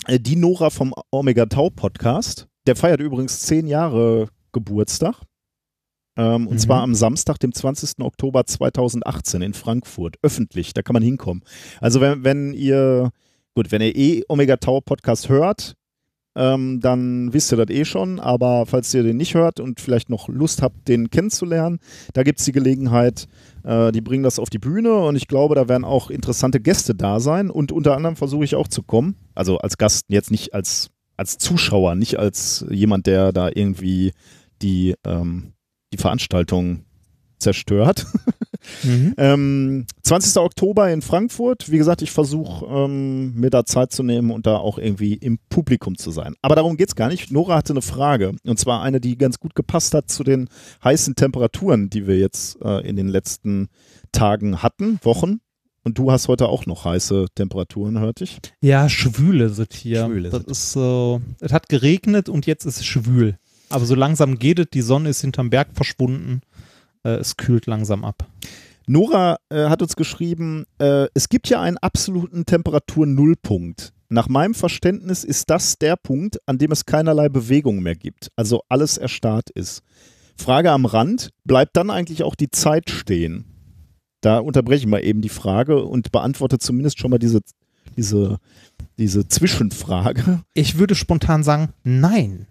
äh, 0.06 0.18
die 0.18 0.36
Nora 0.36 0.70
vom 0.70 0.92
Omega 1.10 1.46
Tau 1.46 1.70
Podcast, 1.70 2.46
der 2.66 2.76
feiert 2.76 3.00
übrigens 3.00 3.40
zehn 3.40 3.66
Jahre 3.66 4.28
Geburtstag. 4.52 5.16
Ähm, 6.16 6.46
und 6.46 6.54
Mhm. 6.54 6.58
zwar 6.60 6.82
am 6.82 6.94
Samstag, 6.94 7.38
dem 7.40 7.52
20. 7.52 8.04
Oktober 8.04 8.46
2018 8.46 9.42
in 9.42 9.52
Frankfurt, 9.52 10.16
öffentlich, 10.22 10.72
da 10.72 10.82
kann 10.82 10.94
man 10.94 11.02
hinkommen. 11.02 11.42
Also 11.80 12.00
wenn, 12.00 12.22
wenn 12.22 12.52
ihr, 12.54 13.10
gut, 13.54 13.70
wenn 13.70 13.82
ihr 13.82 13.94
eh 13.94 14.22
Omega 14.28 14.56
Tau 14.56 14.80
Podcast 14.80 15.28
hört, 15.28 15.74
ähm, 16.36 16.80
dann 16.80 17.32
wisst 17.32 17.52
ihr 17.52 17.64
das 17.64 17.74
eh 17.74 17.84
schon, 17.84 18.18
aber 18.18 18.66
falls 18.66 18.92
ihr 18.92 19.04
den 19.04 19.16
nicht 19.16 19.34
hört 19.34 19.60
und 19.60 19.80
vielleicht 19.80 20.10
noch 20.10 20.28
Lust 20.28 20.62
habt, 20.62 20.88
den 20.88 21.10
kennenzulernen, 21.10 21.78
da 22.12 22.24
gibt 22.24 22.40
es 22.40 22.44
die 22.44 22.52
Gelegenheit, 22.52 23.28
äh, 23.62 23.92
die 23.92 24.00
bringen 24.00 24.24
das 24.24 24.40
auf 24.40 24.50
die 24.50 24.58
Bühne 24.58 24.94
und 24.94 25.14
ich 25.14 25.28
glaube, 25.28 25.54
da 25.54 25.68
werden 25.68 25.84
auch 25.84 26.10
interessante 26.10 26.60
Gäste 26.60 26.96
da 26.96 27.20
sein 27.20 27.50
und 27.50 27.70
unter 27.70 27.96
anderem 27.96 28.16
versuche 28.16 28.44
ich 28.44 28.56
auch 28.56 28.66
zu 28.66 28.82
kommen, 28.82 29.14
also 29.36 29.58
als 29.58 29.78
Gast, 29.78 30.06
jetzt 30.08 30.32
nicht 30.32 30.54
als, 30.54 30.90
als 31.16 31.38
Zuschauer, 31.38 31.94
nicht 31.94 32.18
als 32.18 32.66
jemand, 32.68 33.06
der 33.06 33.32
da 33.32 33.48
irgendwie 33.54 34.12
die, 34.60 34.94
ähm, 35.06 35.52
die 35.92 35.98
Veranstaltung 35.98 36.84
zerstört. 37.38 38.06
Mhm. 38.82 39.14
Ähm, 39.16 39.86
20. 40.02 40.36
Oktober 40.38 40.90
in 40.92 41.02
Frankfurt. 41.02 41.70
Wie 41.70 41.78
gesagt, 41.78 42.02
ich 42.02 42.10
versuche 42.10 42.66
ähm, 42.66 43.34
mir 43.34 43.50
da 43.50 43.64
Zeit 43.64 43.92
zu 43.92 44.02
nehmen 44.02 44.30
und 44.30 44.46
da 44.46 44.56
auch 44.56 44.78
irgendwie 44.78 45.14
im 45.14 45.38
Publikum 45.48 45.96
zu 45.96 46.10
sein. 46.10 46.34
Aber 46.42 46.54
darum 46.54 46.76
geht 46.76 46.88
es 46.88 46.96
gar 46.96 47.08
nicht. 47.08 47.30
Nora 47.30 47.56
hatte 47.56 47.72
eine 47.72 47.82
Frage. 47.82 48.32
Und 48.44 48.58
zwar 48.58 48.82
eine, 48.82 49.00
die 49.00 49.18
ganz 49.18 49.38
gut 49.38 49.54
gepasst 49.54 49.94
hat 49.94 50.10
zu 50.10 50.24
den 50.24 50.48
heißen 50.82 51.14
Temperaturen, 51.14 51.90
die 51.90 52.06
wir 52.06 52.18
jetzt 52.18 52.60
äh, 52.62 52.86
in 52.86 52.96
den 52.96 53.08
letzten 53.08 53.68
Tagen 54.12 54.62
hatten, 54.62 54.98
Wochen. 55.02 55.40
Und 55.82 55.98
du 55.98 56.10
hast 56.10 56.28
heute 56.28 56.48
auch 56.48 56.64
noch 56.64 56.86
heiße 56.86 57.26
Temperaturen, 57.34 57.98
hörte 57.98 58.24
ich. 58.24 58.38
Ja, 58.62 58.88
schwüle 58.88 59.50
sind 59.50 59.74
hier. 59.74 60.06
Schwüle 60.06 60.30
das 60.30 60.40
sind. 60.40 60.50
ist 60.50 60.72
so, 60.72 61.20
es 61.40 61.52
hat 61.52 61.68
geregnet 61.68 62.30
und 62.30 62.46
jetzt 62.46 62.64
ist 62.64 62.78
es 62.78 62.86
schwül. 62.86 63.36
Aber 63.68 63.84
so 63.84 63.94
langsam 63.94 64.38
geht 64.38 64.58
es, 64.58 64.66
die 64.72 64.80
Sonne 64.80 65.10
ist 65.10 65.20
hinterm 65.20 65.50
Berg 65.50 65.68
verschwunden. 65.74 66.40
Äh, 67.04 67.16
es 67.16 67.36
kühlt 67.36 67.66
langsam 67.66 68.04
ab. 68.04 68.26
Nora 68.86 69.38
äh, 69.48 69.68
hat 69.68 69.80
uns 69.82 69.96
geschrieben, 69.96 70.66
äh, 70.78 71.06
es 71.14 71.28
gibt 71.28 71.48
ja 71.48 71.60
einen 71.60 71.78
absoluten 71.78 72.44
Temperatur-Nullpunkt. 72.44 73.92
Nach 74.10 74.28
meinem 74.28 74.54
Verständnis 74.54 75.24
ist 75.24 75.48
das 75.48 75.78
der 75.78 75.96
Punkt, 75.96 76.38
an 76.46 76.58
dem 76.58 76.70
es 76.70 76.84
keinerlei 76.84 77.28
Bewegung 77.28 77.80
mehr 77.80 77.96
gibt, 77.96 78.28
also 78.36 78.62
alles 78.68 78.98
erstarrt 78.98 79.50
ist. 79.50 79.82
Frage 80.36 80.70
am 80.70 80.84
Rand, 80.84 81.30
bleibt 81.44 81.76
dann 81.76 81.90
eigentlich 81.90 82.22
auch 82.22 82.34
die 82.34 82.50
Zeit 82.50 82.90
stehen? 82.90 83.46
Da 84.20 84.38
unterbreche 84.38 84.80
ich 84.80 84.86
mal 84.86 85.04
eben 85.04 85.20
die 85.20 85.28
Frage 85.28 85.84
und 85.84 86.12
beantworte 86.12 86.58
zumindest 86.58 86.98
schon 86.98 87.10
mal 87.10 87.18
diese, 87.18 87.40
diese, 87.96 88.38
diese 88.98 89.28
Zwischenfrage. 89.28 90.42
Ich 90.52 90.78
würde 90.78 90.94
spontan 90.94 91.42
sagen, 91.42 91.72
nein. 91.82 92.46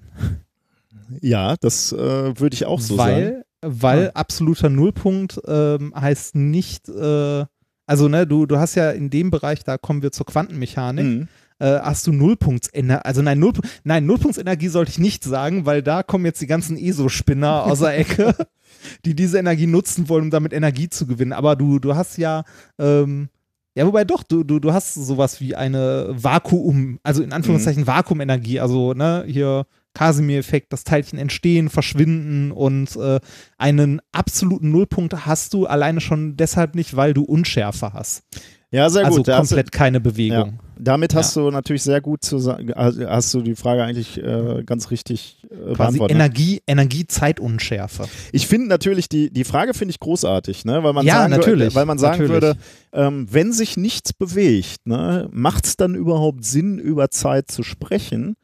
Ja, 1.21 1.55
das 1.59 1.91
äh, 1.91 2.39
würde 2.39 2.53
ich 2.53 2.65
auch 2.65 2.79
so 2.79 2.95
sagen. 2.95 3.11
weil 3.11 3.45
weil 3.63 4.09
Ah. 4.09 4.19
absoluter 4.19 4.69
Nullpunkt 4.69 5.39
ähm, 5.47 5.93
heißt 5.95 6.35
nicht, 6.35 6.89
äh, 6.89 7.45
also 7.85 8.07
ne, 8.07 8.25
du, 8.27 8.45
du 8.45 8.57
hast 8.57 8.75
ja 8.75 8.91
in 8.91 9.09
dem 9.09 9.31
Bereich, 9.31 9.63
da 9.63 9.77
kommen 9.77 10.01
wir 10.01 10.11
zur 10.11 10.25
Quantenmechanik, 10.25 11.05
Mhm. 11.05 11.27
äh, 11.59 11.79
hast 11.79 12.07
du 12.07 12.11
Nullpunktsenergie, 12.13 13.03
also 13.05 13.21
nein, 13.21 13.39
Null, 13.39 13.53
nein, 13.83 14.05
Nullpunktsenergie 14.05 14.67
sollte 14.69 14.91
ich 14.91 14.99
nicht 14.99 15.23
sagen, 15.23 15.65
weil 15.65 15.81
da 15.81 16.03
kommen 16.03 16.25
jetzt 16.25 16.41
die 16.41 16.47
ganzen 16.47 16.77
ESO-Spinner 16.77 17.63
aus 17.65 17.79
der 17.79 17.97
Ecke, 17.97 18.35
die 19.05 19.15
diese 19.15 19.37
Energie 19.37 19.67
nutzen 19.67 20.07
wollen, 20.09 20.25
um 20.25 20.29
damit 20.31 20.53
Energie 20.53 20.89
zu 20.89 21.05
gewinnen. 21.07 21.33
Aber 21.33 21.55
du, 21.55 21.79
du 21.79 21.95
hast 21.95 22.17
ja, 22.17 22.43
ähm, 22.79 23.29
ja, 23.75 23.85
wobei 23.87 24.03
doch, 24.05 24.23
du, 24.23 24.43
du, 24.43 24.59
du 24.59 24.71
hast 24.71 24.93
sowas 24.93 25.41
wie 25.41 25.55
eine 25.55 26.07
Vakuum, 26.11 26.99
also 27.03 27.23
in 27.23 27.31
Anführungszeichen 27.33 27.87
Vakuumenergie, 27.87 28.59
also 28.59 28.93
ne, 28.93 29.23
hier 29.27 29.65
Casimir-Effekt, 29.93 30.73
das 30.73 30.83
Teilchen 30.83 31.19
entstehen, 31.19 31.69
verschwinden 31.69 32.51
und 32.51 32.95
äh, 32.95 33.19
einen 33.57 34.01
absoluten 34.11 34.71
Nullpunkt 34.71 35.25
hast 35.25 35.53
du 35.53 35.65
alleine 35.65 36.01
schon 36.01 36.35
deshalb 36.37 36.75
nicht, 36.75 36.95
weil 36.95 37.13
du 37.13 37.23
Unschärfe 37.23 37.93
hast. 37.93 38.23
Ja, 38.71 38.89
sehr 38.89 39.05
also 39.05 39.17
gut. 39.17 39.27
Da 39.27 39.37
hast 39.37 39.51
du- 39.51 39.55
komplett 39.55 39.71
keine 39.71 39.99
Bewegung. 39.99 40.59
Damit 40.79 41.13
hast 41.13 41.35
du 41.35 41.51
natürlich 41.51 41.83
sehr 41.83 42.01
gut 42.01 42.23
zu 42.25 42.39
sagen, 42.39 42.73
hast 42.75 43.31
du 43.35 43.41
die 43.41 43.55
Frage 43.55 43.83
eigentlich 43.83 44.17
äh, 44.17 44.63
ganz 44.65 44.89
richtig 44.89 45.43
äh, 45.43 45.55
Quasi 45.75 45.99
beantwortet. 45.99 46.15
Energie, 46.15 46.61
Energie-Zeitunschärfe. 46.65 48.05
Ich 48.31 48.47
finde 48.47 48.67
natürlich, 48.67 49.07
die, 49.09 49.29
die 49.31 49.43
Frage 49.43 49.73
finde 49.73 49.91
ich 49.91 49.99
großartig, 49.99 50.65
ne? 50.65 50.83
weil 50.83 50.93
man 50.93 51.05
Ja, 51.05 51.17
sagen, 51.19 51.31
natürlich, 51.31 51.75
Weil 51.75 51.85
man 51.85 51.97
sagen 51.99 52.23
natürlich. 52.23 52.31
würde, 52.31 52.57
ähm, 52.91 53.27
wenn 53.29 53.53
sich 53.53 53.77
nichts 53.77 54.13
bewegt, 54.13 54.85
ne, 54.85 55.29
macht 55.31 55.65
es 55.65 55.77
dann 55.77 55.95
überhaupt 55.95 56.43
Sinn, 56.43 56.79
über 56.79 57.09
Zeit 57.11 57.51
zu 57.51 57.63
sprechen? 57.63 58.35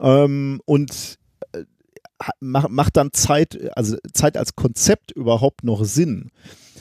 Ähm, 0.00 0.60
und 0.64 1.18
äh, 1.52 1.64
macht, 2.40 2.70
macht 2.70 2.96
dann 2.96 3.12
Zeit, 3.12 3.58
also 3.76 3.96
Zeit 4.12 4.36
als 4.36 4.56
Konzept 4.56 5.12
überhaupt 5.12 5.64
noch 5.64 5.84
Sinn? 5.84 6.30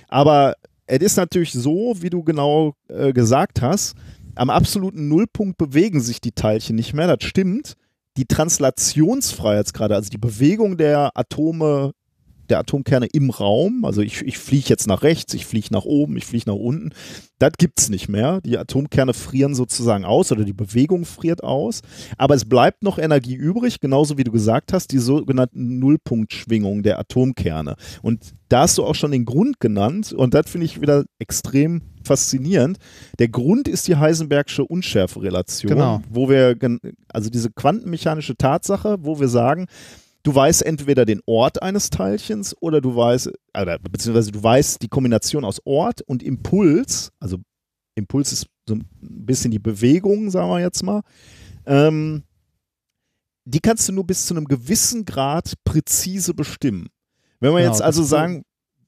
Aber 0.07 0.55
es 0.87 0.99
ist 0.99 1.17
natürlich 1.17 1.53
so, 1.53 1.95
wie 1.99 2.09
du 2.09 2.23
genau 2.23 2.75
äh, 2.87 3.13
gesagt 3.13 3.61
hast, 3.61 3.95
am 4.35 4.49
absoluten 4.49 5.07
Nullpunkt 5.07 5.57
bewegen 5.57 6.01
sich 6.01 6.21
die 6.21 6.33
Teilchen 6.33 6.75
nicht 6.75 6.93
mehr, 6.93 7.07
das 7.07 7.27
stimmt. 7.27 7.75
Die 8.17 8.25
Translationsfreiheitsgrade, 8.25 9.95
also 9.95 10.09
die 10.09 10.17
Bewegung 10.17 10.77
der 10.77 11.11
Atome, 11.15 11.91
der 12.49 12.59
Atomkerne 12.59 13.07
im 13.07 13.29
Raum, 13.29 13.85
also 13.85 14.01
ich, 14.01 14.21
ich 14.21 14.37
fliege 14.37 14.65
jetzt 14.69 14.87
nach 14.87 15.03
rechts, 15.03 15.33
ich 15.33 15.45
fliege 15.45 15.67
nach 15.71 15.85
oben, 15.85 16.17
ich 16.17 16.25
fliege 16.25 16.49
nach 16.49 16.55
unten, 16.57 16.91
das 17.39 17.53
gibt 17.57 17.79
es 17.79 17.89
nicht 17.89 18.07
mehr. 18.07 18.39
Die 18.41 18.57
Atomkerne 18.57 19.13
frieren 19.13 19.55
sozusagen 19.55 20.05
aus 20.05 20.31
oder 20.31 20.45
die 20.45 20.53
Bewegung 20.53 21.05
friert 21.05 21.43
aus, 21.43 21.81
aber 22.17 22.35
es 22.35 22.45
bleibt 22.45 22.83
noch 22.83 22.97
Energie 22.97 23.35
übrig, 23.35 23.79
genauso 23.79 24.17
wie 24.17 24.23
du 24.23 24.31
gesagt 24.31 24.73
hast, 24.73 24.91
die 24.91 24.99
sogenannten 24.99 25.79
Nullpunktschwingungen 25.79 26.83
der 26.83 26.99
Atomkerne. 26.99 27.75
Und 28.01 28.33
da 28.49 28.61
hast 28.61 28.77
du 28.77 28.83
auch 28.85 28.95
schon 28.95 29.11
den 29.11 29.25
Grund 29.25 29.59
genannt 29.59 30.13
und 30.13 30.33
das 30.33 30.49
finde 30.49 30.65
ich 30.65 30.79
wieder 30.81 31.05
extrem 31.19 31.81
faszinierend. 32.03 32.77
Der 33.19 33.27
Grund 33.27 33.67
ist 33.67 33.87
die 33.87 33.95
Heisenbergsche 33.95 34.63
Unschärferelation, 34.63 35.69
Genau. 35.71 36.01
wo 36.09 36.29
wir, 36.29 36.55
also 37.09 37.29
diese 37.29 37.49
quantenmechanische 37.49 38.37
Tatsache, 38.37 38.97
wo 39.01 39.19
wir 39.19 39.27
sagen, 39.27 39.65
du 40.25 40.33
weißt 40.33 40.65
entweder 40.65 41.05
den 41.05 41.21
Ort 41.27 41.61
eines 41.61 41.91
Teilchens 41.91 42.55
oder 42.59 42.81
du 42.81 42.95
weißt, 42.95 43.31
oder, 43.59 43.77
beziehungsweise 43.77 44.31
du 44.31 44.41
weißt 44.41 44.81
die 44.81 44.87
Kombination 44.87 45.45
aus 45.45 45.61
Ort 45.65 46.01
und 46.01 46.23
Impuls, 46.23 47.11
also 47.19 47.37
Impuls 47.93 48.33
ist 48.33 48.47
so 48.67 48.75
ein 48.75 48.87
bisschen 48.99 49.51
die 49.51 49.59
Bewegung, 49.59 50.31
sagen 50.31 50.49
wir 50.49 50.59
jetzt 50.59 50.81
mal, 50.81 51.01
ähm, 51.67 52.23
die 53.45 53.59
kannst 53.59 53.87
du 53.87 53.93
nur 53.93 54.05
bis 54.05 54.25
zu 54.25 54.33
einem 54.33 54.45
gewissen 54.45 55.05
Grad 55.05 55.53
präzise 55.63 56.33
bestimmen. 56.33 56.87
Wenn 57.39 57.51
wir 57.53 57.59
Genau, 57.59 57.71
jetzt 57.71 57.83
also 57.83 58.03
sagen 58.03 58.43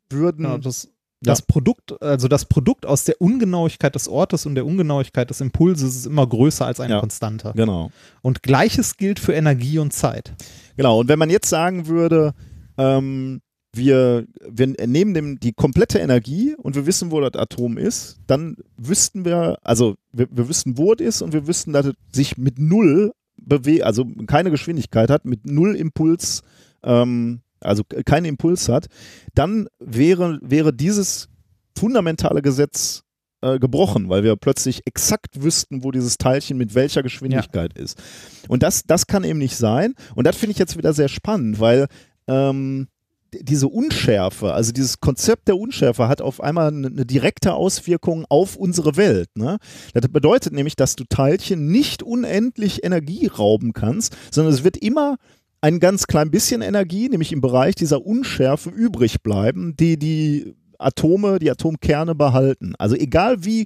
würden, 0.10 0.44
Genau, 0.44 0.58
das, 0.58 0.90
das 1.22 1.42
Produkt, 1.42 2.02
also 2.02 2.28
das 2.28 2.46
Produkt 2.46 2.86
aus 2.86 3.04
der 3.04 3.20
Ungenauigkeit 3.22 3.96
des 3.96 4.08
Ortes 4.08 4.46
und 4.46 4.56
der 4.56 4.66
Ungenauigkeit 4.66 5.30
des 5.30 5.42
Impulses 5.42 5.96
ist 5.96 6.06
immer 6.06 6.28
größer 6.28 6.66
als 6.66 6.80
eine 6.80 6.96
Ja. 6.96 7.00
Konstante. 7.00 7.54
genau, 7.56 7.92
Und 8.22 8.44
gleiches 8.44 8.98
gilt 8.98 9.20
für 9.20 9.34
Energie 9.34 9.80
und 9.80 9.94
Zeit. 9.94 10.34
Genau, 10.76 11.00
und 11.00 11.08
wenn 11.08 11.18
man 11.20 11.30
jetzt 11.30 11.50
sagen 11.50 11.88
würde, 11.88 12.34
ähm, 12.78 13.42
wir, 13.74 14.26
wir 14.48 14.68
nehmen 14.86 15.14
dem 15.14 15.40
die 15.40 15.54
komplette 15.54 16.00
Energie 16.00 16.56
und 16.58 16.76
wir 16.76 16.86
wissen, 16.86 17.12
wo 17.12 17.20
das 17.22 17.34
Atom 17.40 17.78
ist, 17.78 18.20
dann 18.28 18.58
wüssten 18.78 19.26
wir, 19.26 19.58
also 19.64 19.96
wir, 20.12 20.28
wir 20.32 20.48
wüssten, 20.50 20.78
wo 20.78 20.94
es 20.94 21.02
ist 21.02 21.22
und 21.22 21.34
wir 21.34 21.48
wüssten, 21.48 21.74
dass 21.74 21.88
es 21.88 21.94
sich 22.12 22.38
mit 22.38 22.60
null 22.60 23.12
bewegt, 23.40 23.84
also 23.84 24.06
keine 24.26 24.52
Geschwindigkeit 24.52 25.10
hat, 25.10 25.26
mit 25.26 25.46
null 25.46 25.76
Impuls, 25.76 26.42
ähm, 26.84 27.42
also 27.60 27.84
keinen 28.06 28.26
Impuls 28.26 28.70
hat, 28.70 28.88
dann 29.34 29.68
wäre, 29.80 30.40
wäre 30.42 30.74
dieses 30.74 31.30
fundamentale 31.78 32.42
Gesetz 32.42 33.04
äh, 33.42 33.60
gebrochen, 33.60 34.10
weil 34.10 34.24
wir 34.24 34.36
plötzlich 34.36 34.82
exakt 34.86 35.42
wüssten, 35.44 35.84
wo 35.84 35.92
dieses 35.92 36.18
Teilchen 36.18 36.58
mit 36.58 36.76
welcher 36.76 37.04
Geschwindigkeit 37.04 37.78
ist. 37.78 38.02
Und 38.48 38.64
das, 38.64 38.84
das 38.84 39.08
kann 39.08 39.24
eben 39.24 39.40
nicht 39.40 39.56
sein. 39.56 39.94
Und 40.16 40.26
das 40.26 40.36
finde 40.36 40.54
ich 40.54 40.58
jetzt 40.58 40.78
wieder 40.78 40.94
sehr 40.94 41.08
spannend, 41.08 41.60
weil 41.60 41.88
ähm, 42.28 42.88
diese 43.34 43.68
Unschärfe, 43.68 44.54
also 44.54 44.72
dieses 44.72 45.00
Konzept 45.00 45.48
der 45.48 45.58
Unschärfe 45.58 46.08
hat 46.08 46.22
auf 46.22 46.42
einmal 46.42 46.70
eine, 46.70 46.88
eine 46.88 47.06
direkte 47.06 47.54
Auswirkung 47.54 48.26
auf 48.30 48.56
unsere 48.56 48.96
Welt. 48.96 49.30
Ne? 49.36 49.58
Das 49.94 50.10
bedeutet 50.10 50.54
nämlich, 50.54 50.76
dass 50.76 50.96
du 50.96 51.04
Teilchen 51.04 51.68
nicht 51.68 52.04
unendlich 52.04 52.84
Energie 52.84 53.28
rauben 53.28 53.74
kannst, 53.74 54.16
sondern 54.32 54.54
es 54.54 54.64
wird 54.64 54.78
immer 54.78 55.18
ein 55.62 55.80
ganz 55.80 56.08
klein 56.08 56.32
bisschen 56.32 56.62
Energie, 56.62 57.10
nämlich 57.10 57.32
im 57.32 57.42
Bereich 57.42 57.76
dieser 57.76 58.06
Unschärfe 58.06 58.70
übrig 58.70 59.22
bleiben, 59.22 59.76
die 59.76 59.98
die 59.98 60.56
Atome, 60.78 61.40
die 61.40 61.50
Atomkerne 61.50 62.14
behalten. 62.16 62.76
Also 62.78 62.96
egal 62.96 63.44
wie, 63.44 63.66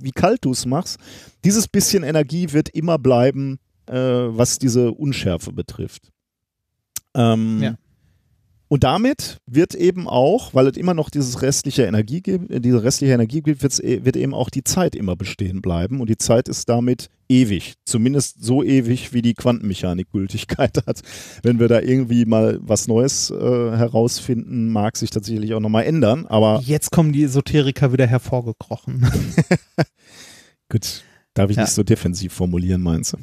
wie 0.00 0.12
kalt 0.12 0.44
du 0.44 0.52
es 0.52 0.64
machst, 0.66 0.98
dieses 1.44 1.68
bisschen 1.68 2.02
Energie 2.02 2.52
wird 2.52 2.70
immer 2.70 2.98
bleiben, 2.98 3.58
äh, 3.86 3.94
was 3.94 4.58
diese 4.58 4.92
Unschärfe 4.92 5.52
betrifft. 5.52 6.10
Ähm, 7.14 7.60
Ja. 7.62 7.74
Und 8.70 8.84
damit 8.84 9.38
wird 9.46 9.74
eben 9.74 10.06
auch, 10.08 10.52
weil 10.52 10.66
es 10.66 10.76
immer 10.76 10.92
noch 10.92 11.08
dieses 11.08 11.40
restliche 11.40 11.84
Energie 11.84 12.20
gibt, 12.20 12.64
diese 12.64 12.82
restliche 12.82 13.14
Energie 13.14 13.40
gibt, 13.40 13.62
e- 13.80 14.04
wird 14.04 14.16
eben 14.16 14.34
auch 14.34 14.50
die 14.50 14.62
Zeit 14.62 14.94
immer 14.94 15.16
bestehen 15.16 15.62
bleiben. 15.62 16.00
Und 16.02 16.10
die 16.10 16.18
Zeit 16.18 16.48
ist 16.48 16.68
damit 16.68 17.08
ewig. 17.30 17.74
Zumindest 17.86 18.42
so 18.44 18.62
ewig, 18.62 19.12
wie 19.14 19.22
die 19.22 19.32
Quantenmechanik 19.34 20.10
Gültigkeit 20.12 20.76
hat. 20.86 21.00
Wenn 21.42 21.58
wir 21.58 21.68
da 21.68 21.80
irgendwie 21.80 22.26
mal 22.26 22.58
was 22.60 22.88
Neues 22.88 23.30
äh, 23.30 23.34
herausfinden, 23.36 24.68
mag 24.70 24.98
sich 24.98 25.08
tatsächlich 25.10 25.54
auch 25.54 25.60
nochmal 25.60 25.84
ändern. 25.84 26.26
Aber 26.26 26.60
Jetzt 26.64 26.90
kommen 26.92 27.12
die 27.12 27.22
Esoteriker 27.24 27.92
wieder 27.94 28.06
hervorgekrochen. 28.06 29.06
gut, 30.68 31.02
darf 31.34 31.50
ich 31.50 31.56
Ja. 31.56 31.62
nicht 31.62 31.72
so 31.72 31.82
defensiv 31.82 32.32
formulieren, 32.34 32.82
meinst 32.82 33.14
du? 33.14 33.16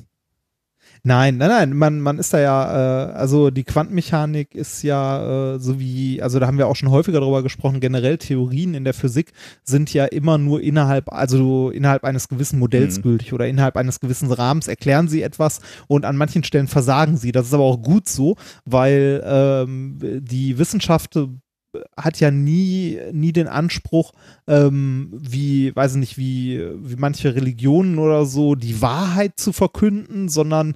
Nein, 1.07 1.37
nein, 1.37 1.49
nein, 1.49 1.73
man, 1.73 2.01
man 2.01 2.17
ist 2.17 2.33
da 2.33 2.39
ja, 2.39 3.09
äh, 3.09 3.11
also 3.11 3.51
die 3.51 3.63
Quantenmechanik 3.63 4.55
ist 4.55 4.81
ja 4.81 5.53
äh, 5.53 5.59
so 5.59 5.79
wie, 5.79 6.19
also 6.19 6.39
da 6.39 6.47
haben 6.47 6.57
wir 6.57 6.65
auch 6.67 6.75
schon 6.75 6.89
häufiger 6.89 7.19
drüber 7.19 7.43
gesprochen, 7.43 7.79
generell 7.79 8.17
Theorien 8.17 8.73
in 8.73 8.85
der 8.85 8.95
Physik 8.95 9.31
sind 9.63 9.93
ja 9.93 10.05
immer 10.05 10.39
nur 10.39 10.61
innerhalb, 10.61 11.13
also 11.13 11.69
innerhalb 11.69 12.05
eines 12.05 12.27
gewissen 12.27 12.57
Modells 12.57 12.97
Mhm. 12.97 13.01
gültig 13.03 13.33
oder 13.33 13.47
innerhalb 13.47 13.77
eines 13.77 13.99
gewissen 13.99 14.31
Rahmens 14.31 14.67
erklären 14.67 15.07
sie 15.07 15.21
etwas 15.21 15.59
und 15.87 16.05
an 16.05 16.17
manchen 16.17 16.43
Stellen 16.43 16.67
versagen 16.67 17.17
sie. 17.17 17.31
Das 17.31 17.45
ist 17.45 17.53
aber 17.53 17.65
auch 17.65 17.83
gut 17.83 18.09
so, 18.09 18.35
weil 18.65 19.21
ähm, 19.23 19.99
die 20.01 20.57
Wissenschaft 20.57 21.15
äh, 21.17 21.27
hat 21.97 22.21
ja 22.21 22.31
nie, 22.31 22.97
nie 23.11 23.33
den 23.33 23.47
Anspruch, 23.49 24.13
ähm, 24.47 25.09
wie, 25.11 25.75
weiß 25.75 25.95
ich 25.95 25.99
nicht, 25.99 26.17
wie, 26.17 26.65
wie 26.77 26.95
manche 26.95 27.35
Religionen 27.35 27.99
oder 27.99 28.25
so, 28.25 28.55
die 28.55 28.81
Wahrheit 28.81 29.33
zu 29.35 29.51
verkünden, 29.51 30.29
sondern 30.29 30.75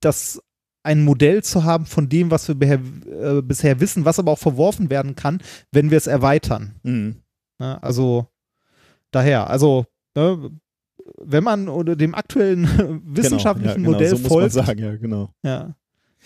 das 0.00 0.42
ein 0.82 1.04
Modell 1.04 1.42
zu 1.42 1.64
haben 1.64 1.86
von 1.86 2.08
dem, 2.08 2.30
was 2.30 2.48
wir 2.48 2.56
äh, 2.62 3.42
bisher 3.42 3.80
wissen, 3.80 4.04
was 4.04 4.18
aber 4.18 4.32
auch 4.32 4.38
verworfen 4.38 4.90
werden 4.90 5.16
kann, 5.16 5.42
wenn 5.72 5.90
wir 5.90 5.98
es 5.98 6.06
erweitern. 6.06 6.76
Mhm. 6.82 7.16
Ne? 7.58 7.82
Also 7.82 8.28
daher, 9.10 9.50
also 9.50 9.86
ne, 10.14 10.50
wenn 11.18 11.44
man 11.44 11.68
oder 11.68 11.96
dem 11.96 12.14
aktuellen 12.14 13.02
wissenschaftlichen 13.04 13.82
genau, 13.82 13.90
ja, 13.90 13.94
Modell 13.96 14.10
genau, 14.12 14.22
so 14.22 14.28
folgt, 14.28 14.52
sagen, 14.52 14.78
ja, 14.78 14.96
genau. 14.96 15.30
ja, 15.42 15.74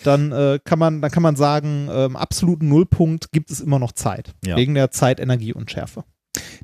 dann 0.04 0.32
äh, 0.32 0.58
kann 0.62 0.78
man, 0.78 1.00
dann 1.00 1.10
kann 1.10 1.22
man 1.22 1.36
sagen, 1.36 1.88
ähm, 1.90 2.16
absoluten 2.16 2.68
Nullpunkt 2.68 3.32
gibt 3.32 3.50
es 3.50 3.60
immer 3.60 3.78
noch 3.78 3.92
Zeit 3.92 4.34
Ja. 4.44 4.56
wegen 4.56 4.74
der 4.74 4.90
Zeit, 4.90 5.20
Energie 5.20 5.52
und 5.52 5.70
Schärfe. 5.70 6.04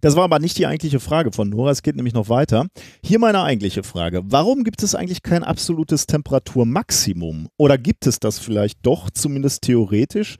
Das 0.01 0.17
war 0.17 0.25
aber 0.25 0.39
nicht 0.39 0.57
die 0.59 0.67
eigentliche 0.67 1.01
Frage 1.01 1.33
von 1.33 1.49
Nora. 1.49 1.71
Es 1.71 1.83
geht 1.83 1.97
nämlich 1.97 2.15
noch 2.15 2.29
weiter. 2.29 2.67
Hier 3.03 3.19
meine 3.19 3.43
eigentliche 3.43 3.83
Frage. 3.83 4.23
Warum 4.25 4.65
gibt 4.65 4.83
es 4.83 4.95
eigentlich 4.95 5.23
kein 5.23 5.45
absolutes 5.45 6.07
Temperaturmaximum? 6.07 7.49
Oder 7.57 7.77
gibt 7.79 8.07
es 8.07 8.19
das 8.19 8.39
vielleicht 8.39 8.79
doch, 8.87 9.11
zumindest 9.11 9.63
theoretisch? 9.63 10.37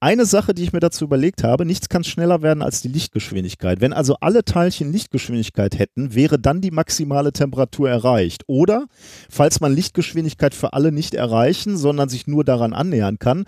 Eine 0.00 0.26
Sache, 0.26 0.54
die 0.54 0.64
ich 0.64 0.72
mir 0.72 0.80
dazu 0.80 1.04
überlegt 1.04 1.44
habe, 1.44 1.64
nichts 1.64 1.88
kann 1.88 2.04
schneller 2.04 2.42
werden 2.42 2.62
als 2.62 2.82
die 2.82 2.88
Lichtgeschwindigkeit. 2.88 3.80
Wenn 3.80 3.92
also 3.92 4.16
alle 4.20 4.44
Teilchen 4.44 4.92
Lichtgeschwindigkeit 4.92 5.78
hätten, 5.78 6.14
wäre 6.14 6.38
dann 6.38 6.60
die 6.60 6.70
maximale 6.70 7.32
Temperatur 7.32 7.88
erreicht. 7.88 8.44
Oder, 8.46 8.86
falls 9.30 9.60
man 9.60 9.74
Lichtgeschwindigkeit 9.74 10.54
für 10.54 10.72
alle 10.72 10.92
nicht 10.92 11.14
erreichen, 11.14 11.76
sondern 11.76 12.08
sich 12.08 12.26
nur 12.26 12.44
daran 12.44 12.72
annähern 12.72 13.18
kann, 13.18 13.44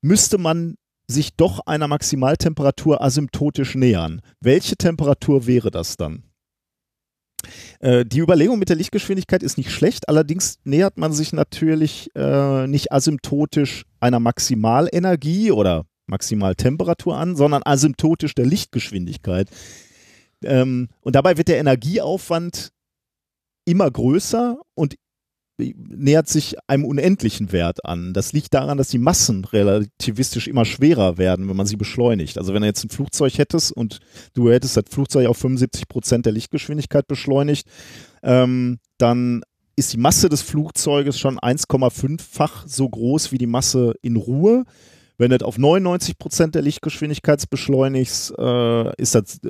müsste 0.00 0.38
man 0.38 0.76
sich 1.08 1.34
doch 1.36 1.60
einer 1.66 1.88
Maximaltemperatur 1.88 3.02
asymptotisch 3.02 3.74
nähern. 3.74 4.20
Welche 4.40 4.76
Temperatur 4.76 5.46
wäre 5.46 5.70
das 5.70 5.96
dann? 5.96 6.24
Äh, 7.80 8.04
die 8.04 8.18
Überlegung 8.20 8.58
mit 8.58 8.68
der 8.68 8.76
Lichtgeschwindigkeit 8.76 9.42
ist 9.42 9.56
nicht 9.56 9.70
schlecht, 9.70 10.08
allerdings 10.08 10.58
nähert 10.64 10.98
man 10.98 11.12
sich 11.12 11.32
natürlich 11.32 12.10
äh, 12.14 12.66
nicht 12.66 12.92
asymptotisch 12.92 13.84
einer 14.00 14.20
Maximalenergie 14.20 15.50
oder 15.50 15.86
Maximaltemperatur 16.06 17.16
an, 17.16 17.36
sondern 17.36 17.62
asymptotisch 17.64 18.34
der 18.34 18.46
Lichtgeschwindigkeit. 18.46 19.48
Ähm, 20.44 20.88
und 21.00 21.14
dabei 21.14 21.36
wird 21.36 21.48
der 21.48 21.58
Energieaufwand 21.58 22.70
immer 23.64 23.90
größer 23.90 24.58
und 24.74 24.96
nähert 25.58 26.28
sich 26.28 26.56
einem 26.68 26.84
unendlichen 26.84 27.52
Wert 27.52 27.84
an. 27.84 28.14
Das 28.14 28.32
liegt 28.32 28.54
daran, 28.54 28.78
dass 28.78 28.88
die 28.88 28.98
Massen 28.98 29.44
relativistisch 29.44 30.46
immer 30.46 30.64
schwerer 30.64 31.18
werden, 31.18 31.48
wenn 31.48 31.56
man 31.56 31.66
sie 31.66 31.76
beschleunigt. 31.76 32.38
Also 32.38 32.54
wenn 32.54 32.62
du 32.62 32.68
jetzt 32.68 32.84
ein 32.84 32.90
Flugzeug 32.90 33.36
hättest 33.38 33.72
und 33.72 33.98
du 34.34 34.50
hättest 34.50 34.76
das 34.76 34.84
Flugzeug 34.88 35.26
auf 35.28 35.38
75 35.38 35.88
Prozent 35.88 36.26
der 36.26 36.32
Lichtgeschwindigkeit 36.32 37.06
beschleunigt, 37.08 37.68
ähm, 38.22 38.78
dann 38.98 39.42
ist 39.74 39.92
die 39.92 39.98
Masse 39.98 40.28
des 40.28 40.42
Flugzeuges 40.42 41.18
schon 41.18 41.38
1,5-fach 41.38 42.66
so 42.66 42.88
groß 42.88 43.32
wie 43.32 43.38
die 43.38 43.46
Masse 43.46 43.94
in 44.00 44.16
Ruhe. 44.16 44.64
Wenn 45.18 45.30
du 45.30 45.38
das 45.38 45.46
auf 45.46 45.58
99 45.58 46.18
Prozent 46.18 46.54
der 46.54 46.62
Lichtgeschwindigkeit 46.62 47.42
beschleunigst, 47.50 48.32
äh, 48.38 49.02
ist 49.02 49.16
das 49.16 49.40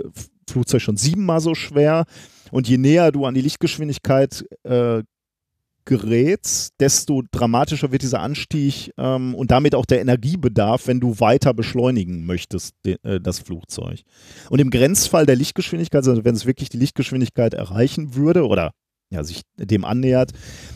Flugzeug 0.49 0.81
schon 0.81 0.97
siebenmal 0.97 1.41
so 1.41 1.55
schwer. 1.55 2.05
Und 2.51 2.67
je 2.67 2.79
näher 2.79 3.13
du 3.13 3.27
an 3.27 3.35
die 3.35 3.43
Lichtgeschwindigkeit 3.43 4.45
äh, 4.65 5.03
gerätst, 5.89 6.75
desto 6.81 7.23
dramatischer 7.33 7.91
wird 7.91 8.03
dieser 8.03 8.21
Anstieg 8.21 8.93
ähm, 8.99 9.35
und 9.35 9.51
damit 9.51 9.75
auch 9.75 9.87
der 9.87 10.03
Energiebedarf, 10.03 10.87
wenn 10.87 11.01
du 11.01 11.19
weiter 11.19 11.55
beschleunigen 11.55 12.27
möchtest, 12.27 12.75
de, 12.85 12.99
äh, 13.03 13.19
das 13.21 13.39
Flugzeug. 13.39 14.03
Und 14.51 14.61
im 14.61 14.69
Grenzfall 14.69 15.25
der 15.25 15.37
Lichtgeschwindigkeit, 15.37 16.07
also 16.07 16.27
wenn 16.27 16.35
es 16.35 16.45
wirklich 16.45 16.69
die 16.69 16.77
Lichtgeschwindigkeit 16.77 17.55
erreichen 17.55 18.15
würde 18.15 18.47
oder 18.47 18.73
ja, 19.11 19.25
sich 19.25 19.41
dem 19.57 19.87
annähert, 19.87 20.33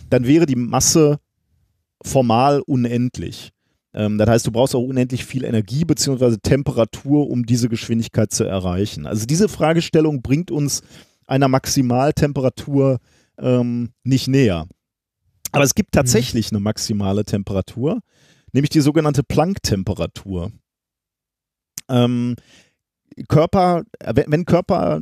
dann 0.08 0.26
wäre 0.26 0.46
die 0.46 0.56
Masse 0.56 1.18
formal 2.02 2.62
unendlich. 2.66 3.50
Ähm, 3.92 4.16
das 4.16 4.30
heißt, 4.30 4.46
du 4.46 4.50
brauchst 4.50 4.74
auch 4.74 4.80
unendlich 4.80 5.26
viel 5.26 5.44
Energie 5.44 5.84
bzw. 5.84 6.38
Temperatur, 6.42 7.28
um 7.28 7.44
diese 7.44 7.68
Geschwindigkeit 7.68 8.32
zu 8.32 8.44
erreichen. 8.44 9.06
Also 9.06 9.26
diese 9.26 9.50
Fragestellung 9.50 10.22
bringt 10.22 10.50
uns 10.50 10.80
einer 11.26 11.48
Maximaltemperatur 11.48 12.98
ähm, 13.38 13.90
nicht 14.04 14.26
näher. 14.28 14.66
Aber 15.52 15.64
es 15.64 15.74
gibt 15.74 15.92
tatsächlich 15.92 16.50
eine 16.50 16.60
maximale 16.60 17.24
Temperatur, 17.24 18.00
nämlich 18.52 18.70
die 18.70 18.80
sogenannte 18.80 19.22
Planck-Temperatur. 19.22 20.50
Ähm, 21.88 22.36
Körper, 23.28 23.82
wenn, 24.04 24.24
wenn 24.28 24.44
Körper 24.44 25.00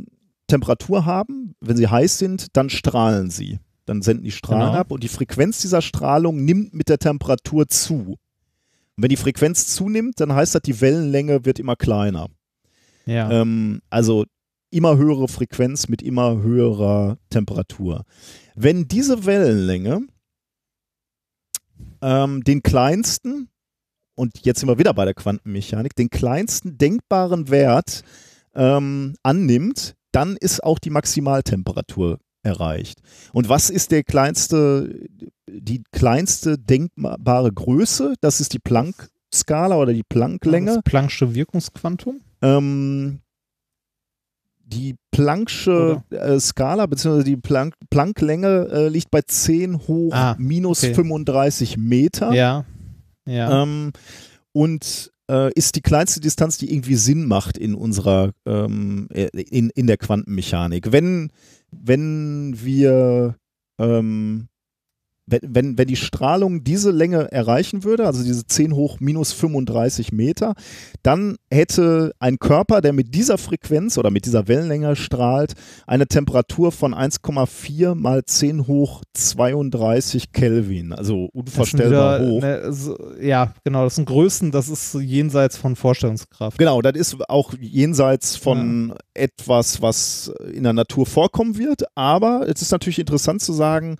Temperatur 0.49 1.05
haben, 1.05 1.55
wenn 1.61 1.77
sie 1.77 1.87
heiß 1.89 2.19
sind, 2.19 2.49
dann 2.57 2.69
strahlen 2.71 3.31
sie. 3.31 3.61
Dann 3.87 4.03
senden 4.03 4.25
die 4.25 4.33
Strahlen 4.33 4.67
Genau. 4.73 4.79
ab 4.79 4.91
und 4.91 5.03
die 5.03 5.09
Frequenz 5.09 5.61
dieser 5.61 5.83
Strahlung 5.83 6.45
nimmt 6.45 6.75
mit 6.75 6.89
der 6.89 6.99
Temperatur 6.99 7.69
zu. 7.69 7.95
Und 8.97 9.03
wenn 9.03 9.09
die 9.09 9.17
Frequenz 9.17 9.69
zunimmt, 9.69 10.21
dann 10.21 10.35
heißt 10.35 10.55
das, 10.55 10.63
die 10.63 10.81
Wellenlänge 10.81 11.45
wird 11.45 11.59
immer 11.59 11.77
kleiner. 11.77 12.29
Ja. 13.07 13.31
Ähm, 13.31 13.81
also 13.91 14.25
immer 14.71 14.97
höhere 14.97 15.29
Frequenz 15.29 15.89
mit 15.89 16.03
immer 16.03 16.43
höherer 16.43 17.19
Temperatur. 17.31 18.05
Wenn 18.55 18.87
diese 18.89 19.25
Wellenlänge 19.27 20.03
ähm, 22.03 22.43
den 22.45 22.63
kleinsten, 22.63 23.49
und 24.15 24.45
jetzt 24.45 24.61
sind 24.61 24.69
wir 24.69 24.79
wieder 24.79 24.95
bei 24.95 25.05
der 25.05 25.15
Quantenmechanik, 25.15 25.95
den 25.95 26.11
kleinsten 26.11 26.79
denkbaren 26.79 27.51
Wert 27.51 28.03
ähm, 28.55 29.15
annimmt, 29.23 29.95
dann 30.13 30.37
ist 30.37 30.63
auch 30.65 30.79
die 30.79 30.91
Maximaltemperatur 30.91 32.19
erreicht. 32.43 33.01
Und 33.33 33.49
was 33.49 33.71
ist 33.71 33.93
der 33.93 34.03
kleinste, 34.03 35.07
die 35.49 35.83
kleinste 35.93 36.59
denkbare 36.59 37.53
Größe? 37.53 38.15
Das 38.21 38.41
ist 38.41 38.53
die 38.53 38.59
Planck-Skala 38.59 39.77
oder 39.77 39.93
die 39.93 40.03
Planck-Länge. 40.03 40.83
Das 40.83 40.85
Planck'sche 40.85 41.35
Wirkungsquantum? 41.35 42.21
Ähm, 42.43 43.21
die 44.73 44.95
Planck'sche 45.15 46.03
äh, 46.11 46.39
Skala 46.41 46.87
bzw. 46.87 47.25
die 47.25 47.37
Planck 47.37 47.75
Plancklänge 47.91 48.69
äh, 48.71 48.89
liegt 48.89 49.11
bei 49.11 49.21
10 49.23 49.79
hoch 49.89 50.13
Ah, 50.13 50.37
minus 50.39 50.83
okay. 50.85 50.95
35 50.95 51.77
Meter 51.77 52.33
Ja. 52.33 52.65
Ja. 53.27 53.63
ähm, 53.63 53.93
und 54.53 55.11
äh, 55.31 55.53
ist 55.55 55.77
die 55.77 55.81
kleinste 55.83 56.21
Distanz, 56.21 56.59
die 56.59 56.73
irgendwie 56.73 56.97
Sinn 56.97 57.27
macht 57.27 57.57
in 57.59 57.75
unserer 57.75 58.31
ähm, 58.47 59.09
äh, 59.13 59.27
in, 59.41 59.71
in 59.71 59.87
der 59.87 59.97
Quantenmechanik. 59.97 60.91
Wenn 60.93 61.31
wenn 61.71 62.55
wir 62.63 63.37
ähm, 63.79 64.49
wenn, 65.31 65.79
wenn, 65.79 65.87
die 65.87 65.97
Strahlung 65.97 66.65
diese 66.65 66.91
Länge 66.91 67.31
erreichen 67.33 67.85
würde, 67.85 68.07
also 68.07 68.23
diese 68.23 68.47
10 68.47 68.75
hoch 68.75 69.01
minus 69.01 69.33
35 69.33 70.13
Meter, 70.13 70.55
dann 71.03 71.37
hätte 71.51 72.13
ein 72.19 72.39
Körper, 72.39 72.81
der 72.81 72.93
mit 72.93 73.15
dieser 73.15 73.39
Frequenz 73.39 73.99
oder 73.99 74.11
mit 74.11 74.27
dieser 74.27 74.49
Wellenlänge 74.49 74.97
strahlt, 74.97 75.55
eine 75.87 76.07
Temperatur 76.07 76.73
von 76.73 76.95
1,4 76.95 77.95
mal 77.95 78.25
10 78.25 78.67
hoch 78.67 79.03
32 79.15 80.33
Kelvin. 80.33 80.93
Also 80.93 81.29
unvorstellbar 81.33 82.21
wieder, 82.21 82.31
hoch. 82.31 82.41
Ne, 82.41 82.73
so, 82.73 82.97
ja, 83.21 83.55
genau, 83.65 83.85
das 83.85 83.97
sind 83.97 84.07
Größen, 84.07 84.51
das 84.51 84.69
ist 84.69 84.95
jenseits 84.95 85.57
von 85.57 85.77
Vorstellungskraft. 85.77 86.59
Genau, 86.59 86.83
das 86.83 86.95
ist 86.95 87.29
auch 87.29 87.55
jenseits 87.59 88.37
von 88.37 88.95
etwas, 89.15 89.83
was 89.83 90.33
in 90.53 90.65
der 90.65 90.73
Natur 90.73 91.07
vorkommen 91.07 91.59
wird. 91.59 91.85
Aber 91.95 92.49
es 92.49 92.63
ist 92.63 92.73
natürlich 92.73 92.99
interessant 92.99 93.43
zu 93.43 93.53
sagen, 93.53 93.97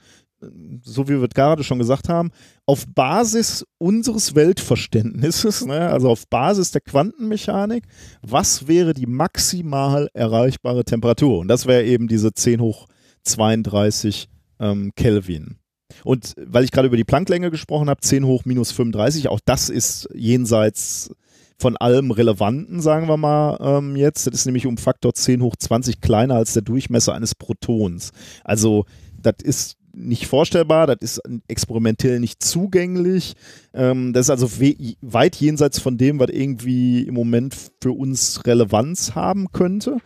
so 0.83 1.09
wie 1.09 1.21
wir 1.21 1.29
gerade 1.29 1.65
schon 1.65 1.79
gesagt 1.79 2.09
haben, 2.09 2.31
auf 2.67 2.87
Basis 2.87 3.65
unseres 3.79 4.35
Weltverständnisses, 4.35 5.67
ne, 5.67 5.89
also 5.91 6.09
auf 6.09 6.27
Basis 6.29 6.71
der 6.71 6.81
Quantenmechanik, 6.81 7.85
was 8.23 8.69
wäre 8.69 8.95
die 8.95 9.07
maximal 9.07 10.09
erreichbare 10.15 10.85
Temperatur? 10.85 11.39
Und 11.41 11.49
das 11.49 11.67
wäre 11.67 11.85
eben 11.85 12.09
diese 12.09 12.33
10 12.33 12.61
hoch 12.61 12.87
32 13.25 14.29
ähm, 14.61 14.93
Kelvin. 14.97 15.57
Und 16.05 16.35
weil 16.37 16.65
ich 16.65 16.71
gerade 16.71 16.89
über 16.89 16.97
die 16.97 17.05
Plancklänge 17.05 17.51
gesprochen 17.51 17.91
habe, 17.91 18.01
10 18.01 18.25
hoch 18.25 18.45
minus 18.45 18.73
35, 18.73 19.29
auch 19.29 19.41
das 19.45 19.69
ist 19.69 20.09
jenseits 20.15 21.11
von 21.59 21.77
allem 21.77 22.11
Relevanten, 22.11 22.81
sagen 22.81 23.07
wir 23.07 23.19
mal 23.19 23.59
ähm, 23.61 23.97
jetzt. 23.97 24.27
Das 24.27 24.35
ist 24.35 24.47
nämlich 24.47 24.67
um 24.67 24.79
Faktor 24.79 25.13
10 25.13 25.43
hoch 25.43 25.57
20 25.57 26.01
kleiner 26.01 26.37
als 26.37 26.55
der 26.55 26.63
Durchmesser 26.63 27.15
eines 27.15 27.35
Protons. 27.35 28.13
Also 28.45 28.87
das 29.21 29.35
ist 29.43 29.77
nicht 29.93 30.27
vorstellbar, 30.27 30.87
das 30.87 30.99
ist 31.01 31.23
experimentell 31.49 32.21
nicht 32.21 32.43
zugänglich. 32.43 33.35
Ähm, 33.75 34.13
das 34.13 34.27
ist 34.27 34.31
also 34.31 34.49
weit 35.01 35.37
jenseits 35.37 35.79
von 35.79 35.99
dem, 35.99 36.19
was 36.19 36.31
irgendwie 36.31 37.03
im 37.03 37.15
Moment 37.15 37.55
für 37.83 37.93
uns 37.93 38.47
Relevanz 38.47 39.15
haben 39.15 39.53
könnte. 39.53 39.99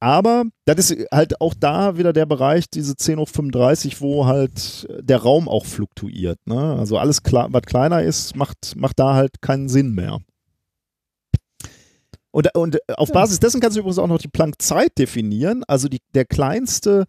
Aber 0.00 0.44
das 0.66 0.90
ist 0.90 1.06
halt 1.10 1.40
auch 1.40 1.54
da 1.58 1.96
wieder 1.96 2.12
der 2.12 2.26
Bereich, 2.26 2.68
diese 2.68 2.94
10 2.94 3.18
hoch 3.18 3.28
35, 3.28 4.02
wo 4.02 4.26
halt 4.26 4.86
der 5.00 5.18
Raum 5.18 5.48
auch 5.48 5.64
fluktuiert. 5.64 6.38
Ne? 6.44 6.76
Also 6.78 6.98
alles, 6.98 7.22
was 7.24 7.62
kleiner 7.62 8.02
ist, 8.02 8.36
macht, 8.36 8.76
macht 8.76 8.98
da 8.98 9.14
halt 9.14 9.40
keinen 9.40 9.70
Sinn 9.70 9.94
mehr. 9.94 10.18
Und, 12.34 12.54
und 12.54 12.78
auf 12.98 13.12
Basis 13.12 13.38
dessen 13.38 13.60
kannst 13.60 13.76
du 13.76 13.80
übrigens 13.80 13.98
auch 13.98 14.08
noch 14.08 14.18
die 14.18 14.28
Planck-Zeit 14.28 14.98
definieren. 14.98 15.62
Also 15.68 15.88
die, 15.88 16.00
der 16.14 16.24
kleinste 16.24 17.04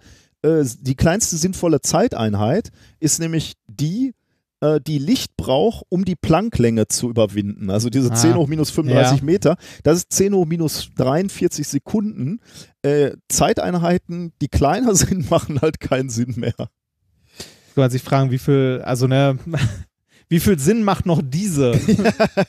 äh, 0.45 0.65
die 0.79 0.95
kleinste 0.95 1.37
sinnvolle 1.37 1.81
Zeiteinheit 1.81 2.69
ist 2.99 3.19
nämlich 3.19 3.53
die, 3.67 4.13
äh, 4.61 4.79
die 4.79 4.99
Licht 4.99 5.35
braucht, 5.37 5.85
um 5.89 6.05
die 6.05 6.15
Plancklänge 6.15 6.87
zu 6.87 7.09
überwinden. 7.09 7.69
Also 7.69 7.89
diese 7.89 8.11
ah, 8.11 8.15
10 8.15 8.35
hoch 8.35 8.47
minus 8.47 8.69
35 8.69 9.19
ja. 9.19 9.25
Meter, 9.25 9.57
das 9.83 9.99
ist 9.99 10.13
10 10.13 10.33
hoch 10.35 10.45
minus 10.45 10.89
43 10.95 11.67
Sekunden. 11.67 12.39
Äh, 12.83 13.11
Zeiteinheiten, 13.27 14.33
die 14.41 14.47
kleiner 14.47 14.95
sind, 14.95 15.29
machen 15.31 15.61
halt 15.61 15.79
keinen 15.79 16.09
Sinn 16.09 16.35
mehr. 16.37 16.53
Du 16.57 17.81
kannst 17.81 17.93
sich 17.93 18.03
fragen, 18.03 18.31
wie 18.31 18.37
viel, 18.37 18.81
also 18.85 19.07
ne, 19.07 19.37
wie 20.29 20.39
viel 20.39 20.59
Sinn 20.59 20.83
macht 20.83 21.07
noch 21.07 21.21
diese? 21.23 21.73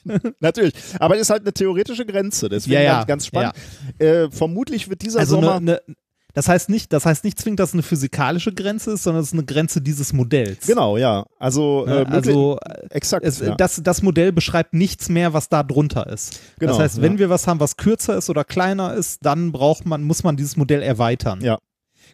ja, 0.04 0.18
natürlich. 0.40 0.74
Aber 1.00 1.16
es 1.16 1.22
ist 1.22 1.30
halt 1.30 1.42
eine 1.42 1.52
theoretische 1.52 2.04
Grenze. 2.04 2.48
Deswegen 2.48 2.74
ja, 2.74 2.82
ja. 2.82 2.94
Ganz, 2.98 3.06
ganz 3.06 3.26
spannend. 3.26 3.54
Ja. 3.98 4.06
Äh, 4.06 4.30
vermutlich 4.30 4.88
wird 4.88 5.02
dieser 5.02 5.20
also 5.20 5.36
Sommer. 5.36 5.60
Ne, 5.60 5.80
ne, 5.86 5.96
das 6.36 6.48
heißt 6.48 6.68
nicht, 6.68 6.92
das 6.92 7.06
heißt 7.06 7.24
nicht 7.24 7.40
zwingend, 7.40 7.60
dass 7.60 7.70
es 7.70 7.72
eine 7.72 7.82
physikalische 7.82 8.52
Grenze 8.52 8.90
ist, 8.92 9.04
sondern 9.04 9.22
es 9.22 9.28
ist 9.28 9.32
eine 9.32 9.46
Grenze 9.46 9.80
dieses 9.80 10.12
Modells. 10.12 10.66
Genau, 10.66 10.98
ja. 10.98 11.24
Also, 11.38 11.86
äh, 11.88 12.04
also 12.10 12.58
exakt. 12.90 13.24
Es, 13.24 13.40
ja. 13.40 13.54
das, 13.54 13.80
das 13.82 14.02
Modell 14.02 14.32
beschreibt 14.32 14.74
nichts 14.74 15.08
mehr, 15.08 15.32
was 15.32 15.48
da 15.48 15.62
drunter 15.62 16.06
ist. 16.08 16.38
Genau, 16.58 16.72
das 16.72 16.80
heißt, 16.82 17.00
wenn 17.00 17.14
ja. 17.14 17.20
wir 17.20 17.30
was 17.30 17.46
haben, 17.46 17.58
was 17.58 17.78
kürzer 17.78 18.18
ist 18.18 18.28
oder 18.28 18.44
kleiner 18.44 18.92
ist, 18.92 19.24
dann 19.24 19.50
braucht 19.50 19.86
man, 19.86 20.02
muss 20.02 20.24
man 20.24 20.36
dieses 20.36 20.58
Modell 20.58 20.82
erweitern. 20.82 21.40
Ja. 21.40 21.56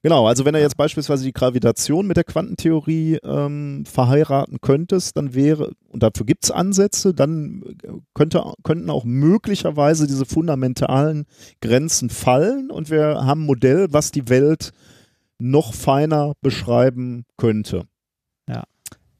Genau, 0.03 0.27
also 0.27 0.45
wenn 0.45 0.55
du 0.55 0.61
jetzt 0.61 0.77
beispielsweise 0.77 1.25
die 1.25 1.33
Gravitation 1.33 2.09
mit 2.09 2.17
der 2.17 2.25
Quantentheorie 2.25 3.19
ähm, 3.23 3.85
verheiraten 3.87 4.59
könntest, 4.61 5.17
dann 5.17 5.33
wäre, 5.33 5.71
und 5.89 6.03
dafür 6.03 6.27
gibt 6.27 6.43
es 6.43 6.51
Ansätze, 6.51 7.15
dann 7.15 7.63
könnte, 8.13 8.43
könnten 8.65 8.91
auch 8.91 9.05
möglicherweise 9.05 10.09
diese 10.09 10.27
fundamentalen 10.27 11.27
Grenzen 11.61 12.11
fallen 12.11 12.73
und 12.73 12.91
wir 12.91 13.25
haben 13.25 13.43
ein 13.43 13.47
Modell, 13.47 13.87
was 13.91 14.11
die 14.11 14.29
Welt 14.29 14.73
noch 15.39 15.73
feiner 15.73 16.33
beschreiben 16.41 17.25
könnte. 17.37 17.85
Ja. 18.49 18.65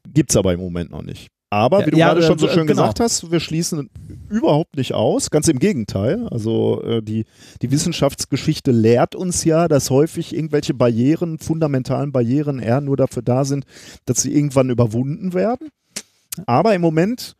Gibt 0.05 0.31
es 0.31 0.37
aber 0.37 0.53
im 0.53 0.59
Moment 0.59 0.91
noch 0.91 1.01
nicht. 1.01 1.29
Aber 1.49 1.85
wie 1.85 1.91
du 1.91 1.97
ja, 1.97 2.07
gerade 2.07 2.23
schon 2.23 2.39
so 2.39 2.47
schön 2.47 2.67
genau. 2.67 2.81
gesagt 2.81 2.99
hast, 2.99 3.31
wir 3.31 3.39
schließen 3.39 3.89
überhaupt 4.33 4.77
nicht 4.77 4.93
aus. 4.93 5.29
Ganz 5.29 5.47
im 5.47 5.59
Gegenteil. 5.59 6.27
Also 6.27 6.81
äh, 6.83 7.01
die, 7.01 7.25
die 7.61 7.71
Wissenschaftsgeschichte 7.71 8.71
lehrt 8.71 9.15
uns 9.15 9.43
ja, 9.43 9.67
dass 9.67 9.89
häufig 9.89 10.35
irgendwelche 10.35 10.73
Barrieren, 10.73 11.39
fundamentalen 11.39 12.11
Barrieren 12.11 12.59
eher 12.59 12.81
nur 12.81 12.97
dafür 12.97 13.21
da 13.21 13.45
sind, 13.45 13.65
dass 14.05 14.21
sie 14.21 14.33
irgendwann 14.33 14.69
überwunden 14.69 15.33
werden. 15.33 15.69
Aber 16.45 16.73
im 16.73 16.81
Moment 16.81 17.35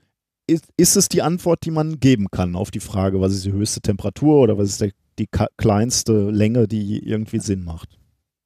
ist, 0.47 0.65
ist 0.77 0.95
es 0.95 1.09
die 1.09 1.21
Antwort, 1.21 1.65
die 1.65 1.71
man 1.71 1.99
geben 1.99 2.27
kann 2.29 2.55
auf 2.55 2.71
die 2.71 2.79
Frage, 2.79 3.19
was 3.19 3.33
ist 3.33 3.45
die 3.45 3.51
höchste 3.51 3.81
Temperatur 3.81 4.39
oder 4.39 4.57
was 4.57 4.69
ist 4.69 4.81
der, 4.81 4.91
die 5.17 5.27
kleinste 5.57 6.29
Länge, 6.29 6.67
die 6.67 6.99
irgendwie 6.99 7.39
Sinn 7.39 7.63
macht 7.63 7.97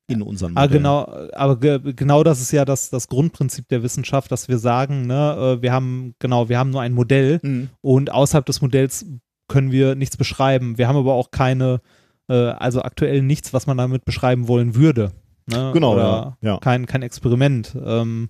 in 0.08 0.22
unseren 0.22 0.58
ah, 0.58 0.62
Modellen. 0.62 0.86
Aber 0.86 1.06
genau, 1.06 1.30
aber 1.34 1.60
ge 1.60 1.94
genau 1.94 2.24
das 2.24 2.42
ist 2.42 2.52
ja 2.52 2.66
das, 2.66 2.90
das 2.90 3.08
Grundprinzip 3.08 3.68
der 3.68 3.84
Wissenschaft, 3.84 4.32
dass 4.32 4.48
wir 4.48 4.58
sagen, 4.58 5.06
ne, 5.06 5.58
äh, 5.58 5.62
wir 5.62 5.72
haben, 5.72 6.16
genau, 6.20 6.50
wir 6.50 6.58
haben 6.58 6.70
nur 6.70 6.82
ein 6.82 6.94
Modell 6.94 7.40
mhm. 7.44 7.70
und 7.82 8.12
außerhalb 8.12 8.46
des 8.46 8.62
Modells 8.62 9.06
können 9.48 9.72
wir 9.72 9.96
nichts 9.96 10.18
beschreiben. 10.18 10.78
Wir 10.78 10.88
haben 10.88 10.98
aber 10.98 11.14
auch 11.14 11.32
keine, 11.32 11.82
äh, 12.30 12.34
also 12.34 12.82
aktuell 12.82 13.22
nichts, 13.22 13.54
was 13.54 13.68
man 13.68 13.78
damit 13.78 14.06
beschreiben 14.06 14.48
wollen 14.48 14.76
würde. 14.76 15.12
Ne? 15.46 15.72
Genau, 15.74 15.94
Oder 15.94 16.38
ja. 16.42 16.58
Kein, 16.60 16.86
kein 16.86 17.02
Experiment. 17.02 17.76
Ähm, 17.82 18.30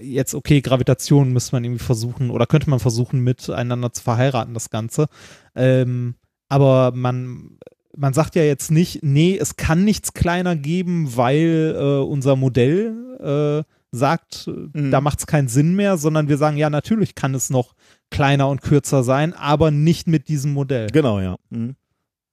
jetzt, 0.00 0.34
okay, 0.34 0.60
Gravitation 0.60 1.32
müsste 1.32 1.56
man 1.56 1.64
irgendwie 1.64 1.82
versuchen 1.82 2.30
oder 2.30 2.46
könnte 2.46 2.70
man 2.70 2.78
versuchen, 2.78 3.20
miteinander 3.20 3.92
zu 3.92 4.02
verheiraten, 4.02 4.54
das 4.54 4.70
Ganze. 4.70 5.06
Ähm, 5.54 6.14
aber 6.48 6.92
man 6.94 7.58
man 7.96 8.12
sagt 8.14 8.34
ja 8.36 8.42
jetzt 8.42 8.70
nicht, 8.70 9.02
nee, 9.02 9.36
es 9.36 9.56
kann 9.56 9.84
nichts 9.84 10.14
kleiner 10.14 10.56
geben, 10.56 11.16
weil 11.16 11.76
äh, 11.76 12.02
unser 12.04 12.36
Modell 12.36 13.64
äh, 13.64 13.70
sagt, 13.92 14.46
mhm. 14.46 14.90
da 14.90 15.00
macht 15.00 15.20
es 15.20 15.26
keinen 15.26 15.48
Sinn 15.48 15.74
mehr, 15.74 15.98
sondern 15.98 16.28
wir 16.28 16.38
sagen, 16.38 16.56
ja, 16.56 16.70
natürlich 16.70 17.14
kann 17.14 17.34
es 17.34 17.50
noch 17.50 17.74
kleiner 18.10 18.48
und 18.48 18.62
kürzer 18.62 19.02
sein, 19.04 19.34
aber 19.34 19.70
nicht 19.70 20.06
mit 20.06 20.28
diesem 20.28 20.52
Modell. 20.52 20.88
Genau, 20.88 21.20
ja. 21.20 21.36
Mhm. 21.50 21.76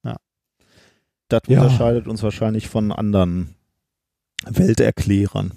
ja. 0.04 0.16
Das 1.28 1.42
ja. 1.46 1.62
unterscheidet 1.62 2.08
uns 2.08 2.22
wahrscheinlich 2.22 2.68
von 2.68 2.92
anderen 2.92 3.54
Welterklärern. 4.46 5.52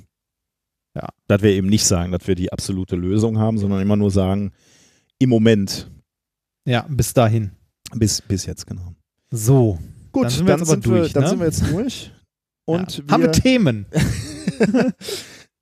Ja. 0.96 1.10
Dass 1.28 1.42
wir 1.42 1.52
eben 1.52 1.68
nicht 1.68 1.86
sagen, 1.86 2.12
dass 2.12 2.28
wir 2.28 2.36
die 2.36 2.52
absolute 2.52 2.96
Lösung 2.96 3.40
haben, 3.40 3.58
sondern 3.58 3.82
immer 3.82 3.96
nur 3.96 4.12
sagen, 4.12 4.52
im 5.18 5.30
Moment. 5.30 5.90
Ja, 6.66 6.86
bis 6.90 7.14
dahin. 7.14 7.52
Bis, 7.96 8.22
bis 8.22 8.46
jetzt, 8.46 8.68
genau. 8.68 8.94
So. 9.32 9.80
Gut, 10.14 10.26
dann 10.26 10.32
sind 10.32 10.48
wir, 10.48 10.58
dann 10.58 10.66
sind 10.66 10.86
durch, 10.86 11.08
wir, 11.08 11.14
dann 11.14 11.24
ne? 11.24 11.30
sind 11.30 11.40
wir 11.40 11.46
jetzt 11.46 11.72
durch. 11.72 12.12
Und 12.66 12.98
ja. 12.98 13.04
wir, 13.06 13.14
haben 13.14 13.24
wir 13.24 13.32
Themen? 13.34 13.86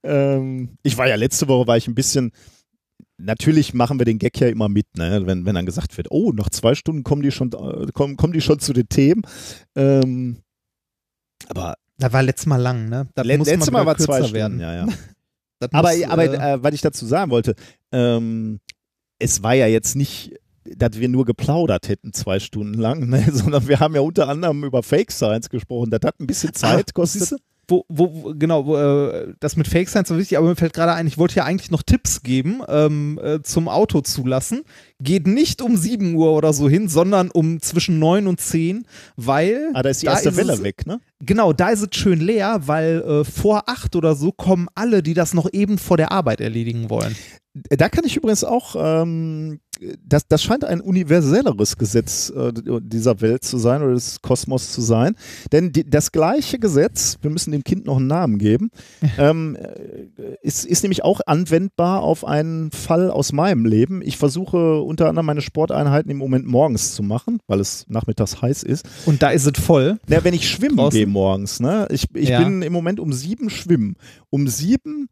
ähm, 0.04 0.78
ich 0.84 0.98
war 0.98 1.08
ja 1.08 1.16
letzte 1.16 1.48
Woche, 1.48 1.66
war 1.66 1.78
ich 1.78 1.88
ein 1.88 1.96
bisschen, 1.96 2.32
natürlich 3.18 3.74
machen 3.74 4.00
wir 4.00 4.06
den 4.06 4.20
Gag 4.20 4.40
ja 4.40 4.50
immer 4.50 4.70
mit, 4.70 4.86
ne? 4.98 5.26
wenn, 5.26 5.46
wenn 5.46 5.56
dann 5.56 5.66
gesagt 5.66 5.98
wird, 5.98 6.12
oh, 6.12 6.32
nach 6.32 6.50
zwei 6.50 6.76
Stunden 6.76 7.04
kommen 7.04 7.24
die 7.24 7.32
schon, 7.32 7.52
äh, 7.54 7.88
kommen, 7.92 8.18
kommen 8.18 8.34
die 8.34 8.42
schon 8.42 8.60
zu 8.60 8.74
den 8.74 8.88
Themen. 8.88 9.24
Ähm, 9.76 10.44
aber 11.48 11.76
da 11.98 12.12
war 12.14 12.22
letztes 12.22 12.48
Mal 12.48 12.58
lang, 12.58 12.90
ne? 12.90 13.08
Das 13.16 13.26
le 13.26 13.38
letztes 13.38 13.72
Mal 13.72 13.86
war 13.86 13.98
zwei 13.98 14.20
Stunden, 14.20 14.36
werden. 14.36 14.60
ja, 14.60 14.74
ja. 14.74 14.88
aber 15.72 15.96
muss, 15.96 16.04
aber 16.04 16.24
äh, 16.24 16.54
äh, 16.54 16.64
was 16.64 16.74
ich 16.74 16.82
dazu 16.82 17.06
sagen 17.06 17.32
wollte, 17.32 17.56
ähm, 17.92 18.60
es 19.20 19.44
war 19.44 19.54
ja 19.54 19.68
jetzt 19.68 19.96
nicht 19.96 20.34
dass 20.64 21.00
wir 21.00 21.10
nur 21.10 21.26
geplaudert 21.26 21.90
hätten 21.90 22.14
zwei 22.14 22.40
Stunden 22.40 22.80
lang, 22.80 23.10
ne? 23.10 23.26
sondern 23.32 23.68
wir 23.68 23.80
haben 23.80 23.96
ja 23.96 24.02
unter 24.02 24.28
anderem 24.28 24.64
über 24.64 24.84
Fake 24.84 25.12
Science 25.12 25.50
gesprochen. 25.50 25.90
Das 25.90 26.02
hat 26.04 26.20
ein 26.20 26.28
bisschen 26.28 26.54
Zeit 26.54 26.94
kostet. 26.94 27.40
Wo, 27.68 27.86
wo, 27.88 28.34
genau, 28.36 28.66
wo, 28.66 28.76
äh, 28.76 29.34
das 29.40 29.56
mit 29.56 29.68
Fake 29.68 29.88
Science 29.88 30.10
war 30.10 30.18
wichtig, 30.18 30.38
aber 30.38 30.50
mir 30.50 30.56
fällt 30.58 30.74
gerade 30.74 30.94
ein, 30.94 31.08
ich 31.08 31.18
wollte 31.18 31.36
ja 31.36 31.46
eigentlich 31.46 31.72
noch 31.72 31.84
Tipps 31.84 32.22
geben 32.22 32.62
ähm, 32.68 33.18
äh, 33.24 33.42
zum 33.44 33.70
Auto 33.70 34.02
zulassen. 34.02 34.64
Geht 35.02 35.28
nicht 35.28 35.62
um 35.62 35.78
7 35.78 36.14
Uhr 36.16 36.32
oder 36.34 36.54
so 36.54 36.70
hin, 36.70 36.88
sondern 36.88 37.32
um 37.32 37.62
zwischen 37.62 38.00
9 38.00 38.28
und 38.28 38.40
10, 38.40 38.86
weil. 39.16 39.72
Ah, 39.74 39.82
da 39.82 39.90
ist 39.90 40.02
die 40.02 40.08
erste 40.08 40.32
da 40.32 40.38
Welle 40.38 40.62
weg, 40.64 40.86
ne? 40.86 41.00
Genau, 41.20 41.54
da 41.54 41.70
ist 41.70 41.82
es 41.82 41.90
schön 41.98 42.20
leer, 42.20 42.62
weil 42.66 43.02
äh, 43.02 43.24
vor 43.24 43.64
acht 43.68 43.96
oder 43.96 44.16
so 44.16 44.32
kommen 44.32 44.68
alle, 44.76 45.04
die 45.04 45.14
das 45.14 45.34
noch 45.34 45.52
eben 45.52 45.78
vor 45.78 45.98
der 45.98 46.12
Arbeit 46.12 46.42
erledigen 46.42 46.90
wollen. 46.90 47.16
Da 47.54 47.90
kann 47.90 48.06
ich 48.06 48.16
übrigens 48.16 48.46
auch, 48.46 48.76
ähm, 48.78 49.60
das, 50.06 50.26
das 50.28 50.42
scheint 50.42 50.64
ein 50.64 50.80
universelleres 50.80 51.78
Gesetz 51.78 52.30
äh, 52.30 52.54
dieser 52.82 53.20
Welt 53.20 53.44
zu 53.44 53.58
sein 53.58 53.82
oder 53.82 53.94
des 53.94 54.22
Kosmos 54.22 54.72
zu 54.72 54.80
sein. 54.80 55.16
Denn 55.52 55.74
die, 55.74 55.90
das 55.90 56.14
gleiche 56.14 56.60
Gesetz, 56.60 57.18
wir 57.22 57.30
müssen 57.30 57.52
dem 57.52 57.66
Kind 57.66 57.86
noch 57.86 57.98
einen 57.98 58.08
Namen 58.08 58.38
geben, 58.38 58.70
ähm, 59.18 59.58
äh, 59.58 60.36
ist, 60.42 60.66
ist 60.66 60.84
nämlich 60.84 61.04
auch 61.04 61.20
anwendbar 61.26 62.02
auf 62.04 62.24
einen 62.26 62.72
Fall 62.72 63.12
aus 63.12 63.34
meinem 63.34 63.66
Leben. 63.66 64.02
Ich 64.02 64.18
versuche 64.18 64.82
unter 64.92 65.10
anderem 65.10 65.26
meine 65.26 65.42
Sporteinheiten 65.42 66.12
im 66.12 66.18
Moment 66.18 66.46
morgens 66.46 66.94
zu 66.94 67.02
machen, 67.02 67.40
weil 67.48 67.60
es 67.60 67.86
nachmittags 67.88 68.42
heiß 68.42 68.62
ist. 68.62 68.86
Und 69.08 69.24
da 69.24 69.30
ist 69.32 69.46
es 69.48 69.60
voll. 69.64 70.00
Na, 70.08 70.24
wenn 70.24 70.36
ich 70.36 70.48
schwimmen 70.48 70.78
Draußen? 70.78 70.98
gehe 70.98 71.08
morgens, 71.08 71.60
ne? 71.60 71.88
Ich, 71.90 72.06
ich 72.14 72.30
Ja. 72.30 72.44
bin 72.44 72.62
im 72.62 72.72
Moment 72.74 73.00
um 73.00 73.12
sieben 73.14 73.50
schwimmen. 73.50 73.96
Um 74.30 74.48
sieben 74.48 75.08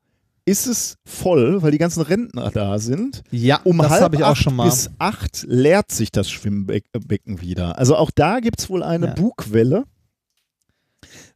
ist 0.45 0.65
es 0.68 0.97
voll, 1.06 1.61
weil 1.61 1.72
die 1.72 1.77
ganzen 1.77 2.01
Rentner 2.01 2.49
da 2.51 2.80
sind. 2.80 3.22
Ja, 3.31 3.60
Um 3.64 3.77
das 3.80 3.89
halb 3.91 4.01
habe 4.03 4.15
ich 4.15 4.23
auch 4.23 4.35
schon 4.35 4.56
mal. 4.56 4.65
bis 4.65 4.89
acht 4.99 5.45
leert 5.47 5.91
sich 5.91 6.11
das 6.11 6.30
Schwimmbecken 6.30 7.41
wieder. 7.41 7.77
Also 7.77 7.95
auch 7.95 8.11
da 8.11 8.39
gibt 8.39 8.60
es 8.60 8.69
wohl 8.69 8.81
eine 8.84 9.07
Ja. 9.07 9.14
Bugwelle, 9.14 9.84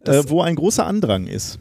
äh, 0.05 0.23
wo 0.27 0.41
ein 0.41 0.55
großer 0.55 0.85
Andrang 0.85 1.27
ist. 1.27 1.59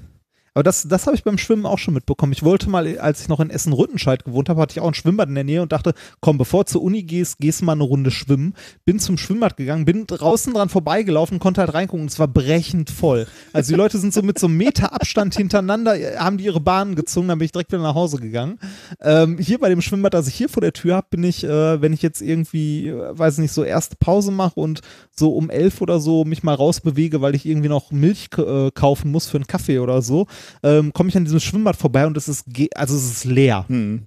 Aber 0.55 0.62
das, 0.62 0.87
das 0.87 1.07
habe 1.07 1.16
ich 1.16 1.24
beim 1.24 1.39
Schwimmen 1.39 1.65
auch 1.65 1.79
schon 1.79 1.95
mitbekommen. 1.95 2.33
Ich 2.33 2.43
wollte 2.43 2.69
mal, 2.69 2.99
als 2.99 3.23
ich 3.23 3.29
noch 3.29 3.41
in 3.41 3.49
Essen-Rüttenscheid 3.49 4.24
gewohnt 4.24 4.51
habe, 4.51 4.61
hatte 4.61 4.73
ich 4.73 4.81
auch 4.81 4.89
ein 4.89 4.95
Schwimmbad 4.95 5.29
in 5.29 5.35
der 5.35 5.45
Nähe 5.45 5.62
und 5.62 5.73
dachte, 5.73 5.95
komm, 6.20 6.37
bevor 6.37 6.65
du 6.65 6.73
zur 6.73 6.83
Uni 6.83 7.03
gehst, 7.05 7.39
gehst 7.39 7.62
mal 7.62 7.73
eine 7.73 7.85
Runde 7.85 8.11
schwimmen. 8.11 8.55
Bin 8.85 8.99
zum 8.99 9.16
Schwimmbad 9.16 9.57
gegangen, 9.57 9.87
bin 9.87 10.07
draußen 10.07 10.53
dran 10.53 10.69
vorbeigelaufen, 10.69 11.39
konnte 11.39 11.62
halt 11.62 11.73
reingucken 11.73 12.03
und 12.03 12.11
es 12.11 12.19
war 12.19 12.29
brechend 12.29 12.91
voll. 12.91 13.27
Also 13.55 13.73
die 13.73 13.77
Leute 13.77 13.99
sind 13.99 14.12
so 14.12 14.20
mit 14.23 14.39
so 14.39 14.47
einem 14.47 14.59
Meter 14.59 14.93
Abstand 14.93 15.35
hintereinander, 15.35 15.97
haben 16.19 16.37
die 16.37 16.45
ihre 16.45 16.61
Bahnen 16.61 16.97
gezogen, 16.97 17.29
dann 17.29 17.39
bin 17.39 17.47
ich 17.47 17.53
direkt 17.53 17.73
wieder 17.73 17.83
nach 17.83 17.95
Hause 17.95 18.19
gegangen. 18.19 18.59
Ähm, 19.01 19.39
hier 19.39 19.59
bei 19.59 19.70
dem 19.70 19.81
Schwimmbad, 19.81 20.12
das 20.12 20.29
ich 20.29 20.35
hier 20.35 20.51
vor 20.51 20.61
der 20.61 20.74
Tür 20.74 20.97
habe, 20.97 21.07
bin 21.11 21.24
ich, 21.24 21.45
äh, 21.45 21.81
wenn 21.81 21.95
ich 21.95 22.03
jetzt 22.03 22.20
irgendwie, 22.20 22.89
äh, 22.89 23.19
weiß 23.19 23.39
nicht, 23.39 23.53
so 23.53 23.65
erste 23.65 23.97
Pause 23.97 24.31
mache 24.31 24.61
und 24.61 24.83
so 25.11 25.33
um 25.33 25.49
elf 25.49 25.81
oder 25.81 25.99
so 25.99 26.24
mich 26.24 26.43
mal 26.43 26.55
rausbewege, 26.55 27.23
weil 27.23 27.35
ich 27.35 27.47
irgendwie 27.47 27.69
noch 27.70 27.91
Milch 27.91 28.29
äh, 28.37 28.70
kaufen 28.73 29.11
muss 29.11 29.29
für 29.29 29.39
einen 29.39 29.47
Kaffee 29.47 29.79
oder 29.79 30.03
so, 30.03 30.27
ähm, 30.62 30.93
komme 30.93 31.09
ich 31.09 31.16
an 31.16 31.24
diesem 31.24 31.40
Schwimmbad 31.40 31.77
vorbei 31.77 32.06
und 32.06 32.16
es 32.16 32.28
ist, 32.28 32.44
ge- 32.47 32.70
also 32.74 32.97
es 32.97 33.05
ist 33.10 33.24
leer. 33.24 33.64
Hm. 33.69 34.06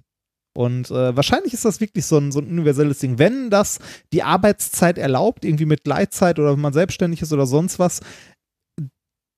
Und 0.56 0.90
äh, 0.90 1.14
wahrscheinlich 1.14 1.52
ist 1.52 1.66
das 1.66 1.80
wirklich 1.80 2.06
so 2.06 2.16
ein, 2.16 2.32
so 2.32 2.40
ein 2.40 2.46
universelles 2.46 2.98
Ding. 2.98 3.18
Wenn 3.18 3.50
das 3.50 3.78
die 4.12 4.22
Arbeitszeit 4.22 4.96
erlaubt, 4.96 5.44
irgendwie 5.44 5.66
mit 5.66 5.84
Gleitzeit 5.84 6.38
oder 6.38 6.52
wenn 6.52 6.60
man 6.60 6.72
selbstständig 6.72 7.20
ist 7.20 7.32
oder 7.32 7.46
sonst 7.46 7.78
was, 7.78 8.00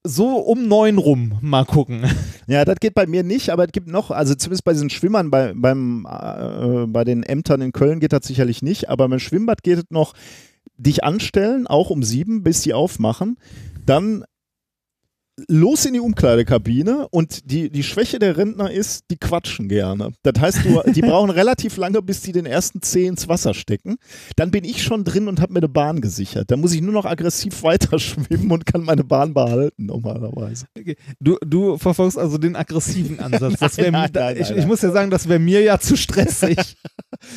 so 0.07 0.39
um 0.39 0.69
neun 0.69 0.99
rum 0.99 1.39
mal 1.41 1.65
gucken. 1.65 2.05
Ja, 2.51 2.65
das 2.65 2.77
geht 2.81 2.95
bei 2.95 3.07
mir 3.07 3.25
nicht, 3.25 3.51
aber 3.51 3.66
es 3.66 3.73
gibt 3.73 3.89
noch, 3.89 4.11
also 4.11 4.35
zumindest 4.35 4.65
bei 4.65 4.73
diesen 4.73 4.89
Schwimmern, 4.89 5.31
bei, 5.31 5.53
beim, 5.55 6.07
äh, 6.11 6.87
bei 6.87 7.05
den 7.05 7.23
Ämtern 7.23 7.61
in 7.61 7.73
Köln 7.73 8.01
geht 8.01 8.15
das 8.15 8.27
sicherlich 8.27 8.62
nicht, 8.62 8.89
aber 8.89 9.07
beim 9.07 9.19
Schwimmbad 9.19 9.62
geht 9.62 9.77
es 9.77 9.85
noch, 9.91 10.15
dich 10.79 11.05
anstellen, 11.05 11.66
auch 11.66 11.91
um 11.91 12.03
sieben, 12.03 12.43
bis 12.43 12.62
die 12.62 12.73
aufmachen, 12.73 13.37
dann 13.85 14.25
los 15.48 15.85
in 15.85 15.93
die 15.94 16.01
Umkleidekabine 16.01 17.09
und 17.10 17.51
die, 17.51 17.70
die 17.70 17.82
Schwäche 17.82 18.19
der 18.19 18.36
Rentner 18.36 18.70
ist, 18.70 19.05
die 19.10 19.16
quatschen 19.16 19.69
gerne. 19.69 20.12
Das 20.23 20.40
heißt, 20.40 20.65
du, 20.65 20.82
die 20.93 21.01
brauchen 21.02 21.31
relativ 21.31 21.77
lange, 21.77 22.02
bis 22.02 22.20
die 22.23 22.32
den 22.32 22.47
ersten 22.47 22.82
Zeh 22.82 23.06
ins 23.06 23.28
Wasser 23.28 23.55
stecken. 23.55 23.97
Dann 24.36 24.51
bin 24.51 24.65
ich 24.65 24.82
schon 24.82 25.05
drin 25.05 25.28
und 25.28 25.40
habe 25.40 25.52
mir 25.52 25.60
eine 25.60 25.69
Bahn 25.69 26.01
gesichert. 26.01 26.51
Dann 26.51 26.60
muss 26.60 26.73
ich 26.73 26.81
nur 26.81 26.93
noch 26.93 27.05
aggressiv 27.05 27.62
weiter 27.62 27.98
schwimmen 27.98 28.51
und 28.51 28.66
kann 28.66 28.82
meine 28.82 29.05
Bahn 29.05 29.35
behalten, 29.35 29.86
normalerweise. 29.86 30.66
Du, 31.20 31.36
du 31.44 31.78
verfolgst 31.78 32.19
also 32.19 32.39
den 32.39 32.56
aggressiven 32.56 33.20
Ansatz. 33.20 33.77
Wär, 33.78 33.90
Nein, 33.93 34.10
nein, 34.12 34.36
ich, 34.36 34.40
nein, 34.43 34.51
ich 34.51 34.56
nein. 34.56 34.69
muss 34.69 34.82
ja 34.82 34.90
sagen, 34.90 35.10
das 35.10 35.28
wäre 35.28 35.39
mir 35.39 35.62
ja 35.62 35.78
zu 35.78 35.97
stressig, 35.97 36.77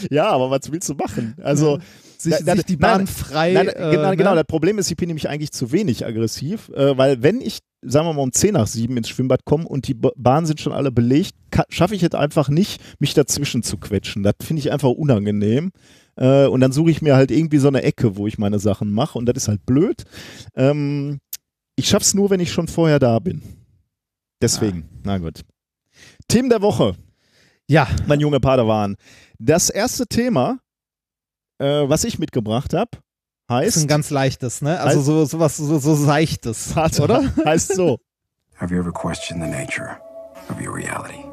Ja, 0.10 0.30
aber 0.30 0.50
was 0.50 0.72
willst 0.72 0.90
du 0.90 0.94
machen? 0.96 1.36
Also, 1.42 1.80
sich, 2.24 2.34
Da- 2.38 2.44
da- 2.44 2.56
sich 2.56 2.66
die 2.66 2.78
nein, 2.78 2.98
Bahn 3.00 3.08
frei. 3.08 3.54
nein, 3.54 3.68
äh, 3.70 3.74
genau, 3.92 4.10
ne? 4.12 4.18
genau, 4.18 4.36
das 4.36 4.46
Problem 4.46 4.78
ist, 4.78 4.90
ich 4.92 4.98
bin 4.98 5.08
nämlich 5.08 5.30
eigentlich 5.30 5.52
zu 5.52 5.72
wenig 5.72 6.06
aggressiv, 6.06 6.70
äh, 6.70 6.98
weil 6.98 7.22
wenn 7.24 7.42
ich, 7.42 7.60
sagen 7.82 8.08
wir 8.08 8.14
mal, 8.14 8.22
um 8.22 8.32
10 8.32 8.54
nach 8.54 8.68
7 8.68 8.96
ins 8.98 9.10
Schwimmbad 9.10 9.46
komme 9.46 9.68
und 9.68 9.88
die 9.88 9.94
Bahnen 9.94 10.46
sind 10.46 10.60
schon 10.62 10.74
alle 10.74 10.92
belegt, 10.92 11.34
schaffe 11.70 11.96
ich 11.96 12.04
es 12.04 12.14
einfach 12.14 12.50
nicht, 12.50 12.82
mich 13.00 13.14
dazwischen 13.14 13.64
zu 13.64 13.78
quetschen. 13.78 14.24
Das 14.24 14.36
finde 14.42 14.60
ich 14.62 14.72
einfach 14.72 14.90
unangenehm. 14.90 15.72
Äh, 16.18 16.46
und 16.48 16.60
dann 16.60 16.72
suche 16.74 16.92
ich 16.92 17.02
mir 17.02 17.16
halt 17.16 17.32
irgendwie 17.32 17.58
so 17.58 17.70
eine 17.70 17.84
Ecke, 17.84 18.18
wo 18.18 18.28
ich 18.28 18.38
meine 18.38 18.60
Sachen 18.60 18.92
mache 18.92 19.18
und 19.18 19.26
das 19.28 19.38
ist 19.38 19.48
halt 19.48 19.66
blöd. 19.66 20.04
Ähm, 20.56 21.20
ich 21.78 21.88
schaffe 21.88 22.04
es 22.04 22.14
nur, 22.14 22.30
wenn 22.30 22.40
ich 22.42 22.52
schon 22.52 22.68
vorher 22.68 23.00
da 23.00 23.18
bin. 23.20 23.42
Deswegen, 24.42 24.90
na 25.04 25.18
gut. 25.18 25.42
Themen 26.28 26.50
der 26.50 26.62
Woche. 26.62 26.96
Ja, 27.68 27.88
mein 28.08 28.20
junge 28.20 28.40
Padawan. 28.40 28.96
Das 29.40 29.70
erste 29.70 30.06
Thema, 30.06 30.60
äh, 31.62 31.90
was 31.90 32.04
ich 32.04 32.20
mitgebracht 32.20 32.74
habe, 32.74 32.92
ist 32.96 33.76
heißt, 33.76 33.78
ein 33.78 33.88
ganz 33.88 34.10
leichtes, 34.10 34.62
ne? 34.62 34.80
Also 34.80 35.02
so, 35.02 35.26
so 35.26 35.40
was 35.40 35.58
so, 35.58 35.80
so 35.80 35.96
seichtes, 35.96 36.76
Warte, 36.76 37.04
oder? 37.04 37.24
heißt 37.46 37.76
so. 37.76 38.00
Have 38.56 38.74
you 38.74 38.80
ever 38.80 38.92
questioned 38.92 39.44
the 39.44 39.50
nature 39.50 39.98
of 40.50 40.60
your 40.62 40.76
reality? 40.76 41.26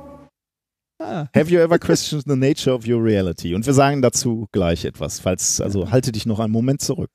Have 1.00 1.48
you 1.48 1.60
ever 1.60 1.78
questioned 1.78 2.24
the 2.26 2.36
nature 2.36 2.72
of 2.74 2.86
your 2.86 3.02
reality? 3.02 3.55
Und 3.55 3.66
wir 3.66 3.72
sagen 3.72 4.02
dazu 4.02 4.48
gleich 4.50 4.84
etwas, 4.84 5.20
falls, 5.20 5.60
also 5.60 5.90
halte 5.90 6.10
dich 6.10 6.26
noch 6.26 6.40
einen 6.40 6.52
Moment 6.52 6.80
zurück. 6.80 7.10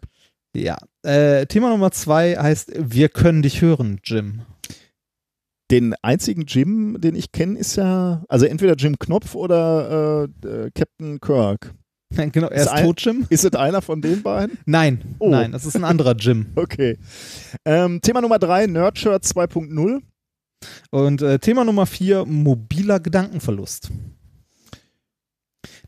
Ja. 0.55 0.77
Äh, 1.03 1.47
Thema 1.47 1.69
Nummer 1.69 1.91
zwei 1.91 2.35
heißt, 2.35 2.71
wir 2.77 3.09
können 3.09 3.41
dich 3.41 3.61
hören, 3.61 3.99
Jim. 4.03 4.43
Den 5.71 5.95
einzigen 6.01 6.45
Jim, 6.45 7.01
den 7.01 7.15
ich 7.15 7.31
kenne, 7.31 7.57
ist 7.57 7.75
ja, 7.75 8.23
also 8.29 8.45
entweder 8.45 8.75
Jim 8.75 8.97
Knopf 8.99 9.35
oder 9.35 10.29
äh, 10.43 10.47
äh, 10.47 10.71
Captain 10.73 11.19
Kirk. 11.19 11.73
genau, 12.31 12.47
er 12.47 12.55
Ist 12.57 12.61
ist 12.63 12.71
ein- 12.71 12.85
tot, 12.85 13.01
Jim? 13.01 13.25
Ist 13.29 13.45
es 13.45 13.53
einer 13.53 13.81
von 13.81 14.01
den 14.01 14.21
beiden? 14.21 14.57
Nein, 14.65 14.99
Oh. 15.19 15.29
nein, 15.29 15.51
das 15.51 15.65
ist 15.65 15.75
ein 15.75 15.83
anderer 15.83 16.15
Jim. 16.15 16.47
Okay. 16.55 16.97
Ähm, 17.65 17.99
Thema 18.01 18.21
Nummer 18.21 18.39
drei, 18.39 18.65
Nerdshirt 18.67 19.23
2.0. 19.23 20.01
Und 20.91 21.21
äh, 21.21 21.39
Thema 21.39 21.65
Nummer 21.65 21.85
vier, 21.85 22.25
mobiler 22.25 22.99
Gedankenverlust. 22.99 23.89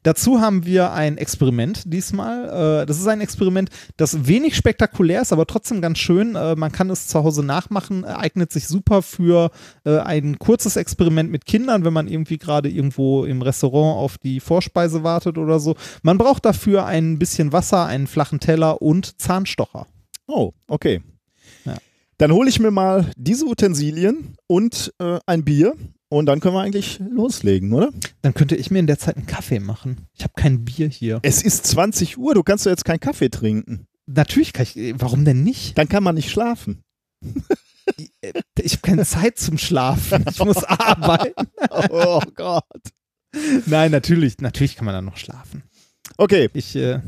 Dazu 0.05 0.39
haben 0.39 0.67
wir 0.67 0.91
ein 0.91 1.17
Experiment 1.17 1.81
diesmal. 1.91 2.83
Äh, 2.83 2.85
das 2.85 2.99
ist 2.99 3.07
ein 3.07 3.21
Experiment, 3.21 3.71
das 3.97 4.27
wenig 4.27 4.55
spektakulär 4.55 5.23
ist, 5.23 5.33
aber 5.33 5.47
trotzdem 5.47 5.81
ganz 5.81 5.97
schön. 5.97 6.35
Äh, 6.35 6.55
man 6.55 6.71
kann 6.71 6.91
es 6.91 7.07
zu 7.07 7.23
Hause 7.23 7.43
nachmachen, 7.43 8.03
äh, 8.03 8.09
eignet 8.09 8.51
sich 8.51 8.67
super 8.67 9.01
für 9.01 9.49
äh, 9.83 9.97
ein 9.97 10.37
kurzes 10.37 10.75
Experiment 10.75 11.31
mit 11.31 11.47
Kindern, 11.47 11.85
wenn 11.85 11.93
man 11.93 12.07
irgendwie 12.07 12.37
gerade 12.37 12.69
irgendwo 12.69 13.25
im 13.25 13.41
Restaurant 13.41 13.97
auf 13.97 14.19
die 14.19 14.39
Vorspeise 14.39 15.01
wartet 15.03 15.39
oder 15.39 15.59
so. 15.59 15.75
Man 16.03 16.19
braucht 16.19 16.45
dafür 16.45 16.85
ein 16.85 17.17
bisschen 17.17 17.51
Wasser, 17.51 17.87
einen 17.87 18.05
flachen 18.05 18.39
Teller 18.39 18.83
und 18.83 19.19
Zahnstocher. 19.19 19.87
Oh, 20.27 20.51
okay. 20.67 21.01
Ja. 21.65 21.77
Dann 22.19 22.31
hole 22.31 22.47
ich 22.47 22.59
mir 22.59 22.69
mal 22.69 23.09
diese 23.17 23.45
Utensilien 23.45 24.37
und 24.45 24.93
äh, 24.99 25.17
ein 25.25 25.43
Bier 25.43 25.73
und 26.09 26.25
dann 26.27 26.39
können 26.39 26.55
wir 26.55 26.61
eigentlich 26.61 26.99
loslegen, 26.99 27.73
oder? 27.73 27.91
Dann 28.21 28.33
könnte 28.33 28.55
ich 28.55 28.71
mir 28.71 28.79
in 28.79 28.87
der 28.87 28.99
Zeit 28.99 29.17
einen 29.17 29.25
Kaffee 29.25 29.59
machen. 29.59 30.07
Ich 30.13 30.23
habe 30.23 30.33
kein 30.35 30.63
Bier 30.65 30.87
hier. 30.87 31.19
Es 31.23 31.41
ist 31.41 31.65
20 31.67 32.17
Uhr, 32.17 32.33
du 32.33 32.43
kannst 32.43 32.65
doch 32.65 32.71
jetzt 32.71 32.85
keinen 32.85 32.99
Kaffee 32.99 33.29
trinken. 33.29 33.87
Natürlich 34.05 34.53
kann 34.53 34.67
ich, 34.73 34.93
warum 34.99 35.25
denn 35.25 35.43
nicht? 35.43 35.77
Dann 35.77 35.89
kann 35.89 36.03
man 36.03 36.15
nicht 36.15 36.29
schlafen. 36.29 36.83
Ich 38.61 38.73
habe 38.73 38.81
keine 38.81 39.05
Zeit 39.05 39.37
zum 39.37 39.57
Schlafen. 39.57 40.25
Ich 40.29 40.43
muss 40.43 40.63
arbeiten. 40.63 41.47
Oh 41.89 42.19
Gott. 42.35 42.63
Nein, 43.65 43.91
natürlich, 43.91 44.39
natürlich 44.39 44.75
kann 44.75 44.85
man 44.85 44.93
dann 44.95 45.05
noch 45.05 45.17
schlafen. 45.17 45.63
Okay, 46.17 46.49
Ich, 46.53 46.75
äh, 46.75 46.99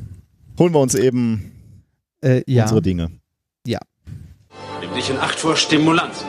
holen 0.60 0.74
wir 0.74 0.80
uns 0.80 0.95
eben 0.95 1.52
äh, 2.22 2.44
ja. 2.52 2.64
unsere 2.64 2.82
Dinge. 2.82 3.11
Nimm 3.65 4.94
dich 4.95 5.10
in 5.10 5.18
Acht 5.18 5.40
vor 5.40 5.56
Stimulanzen, 5.56 6.28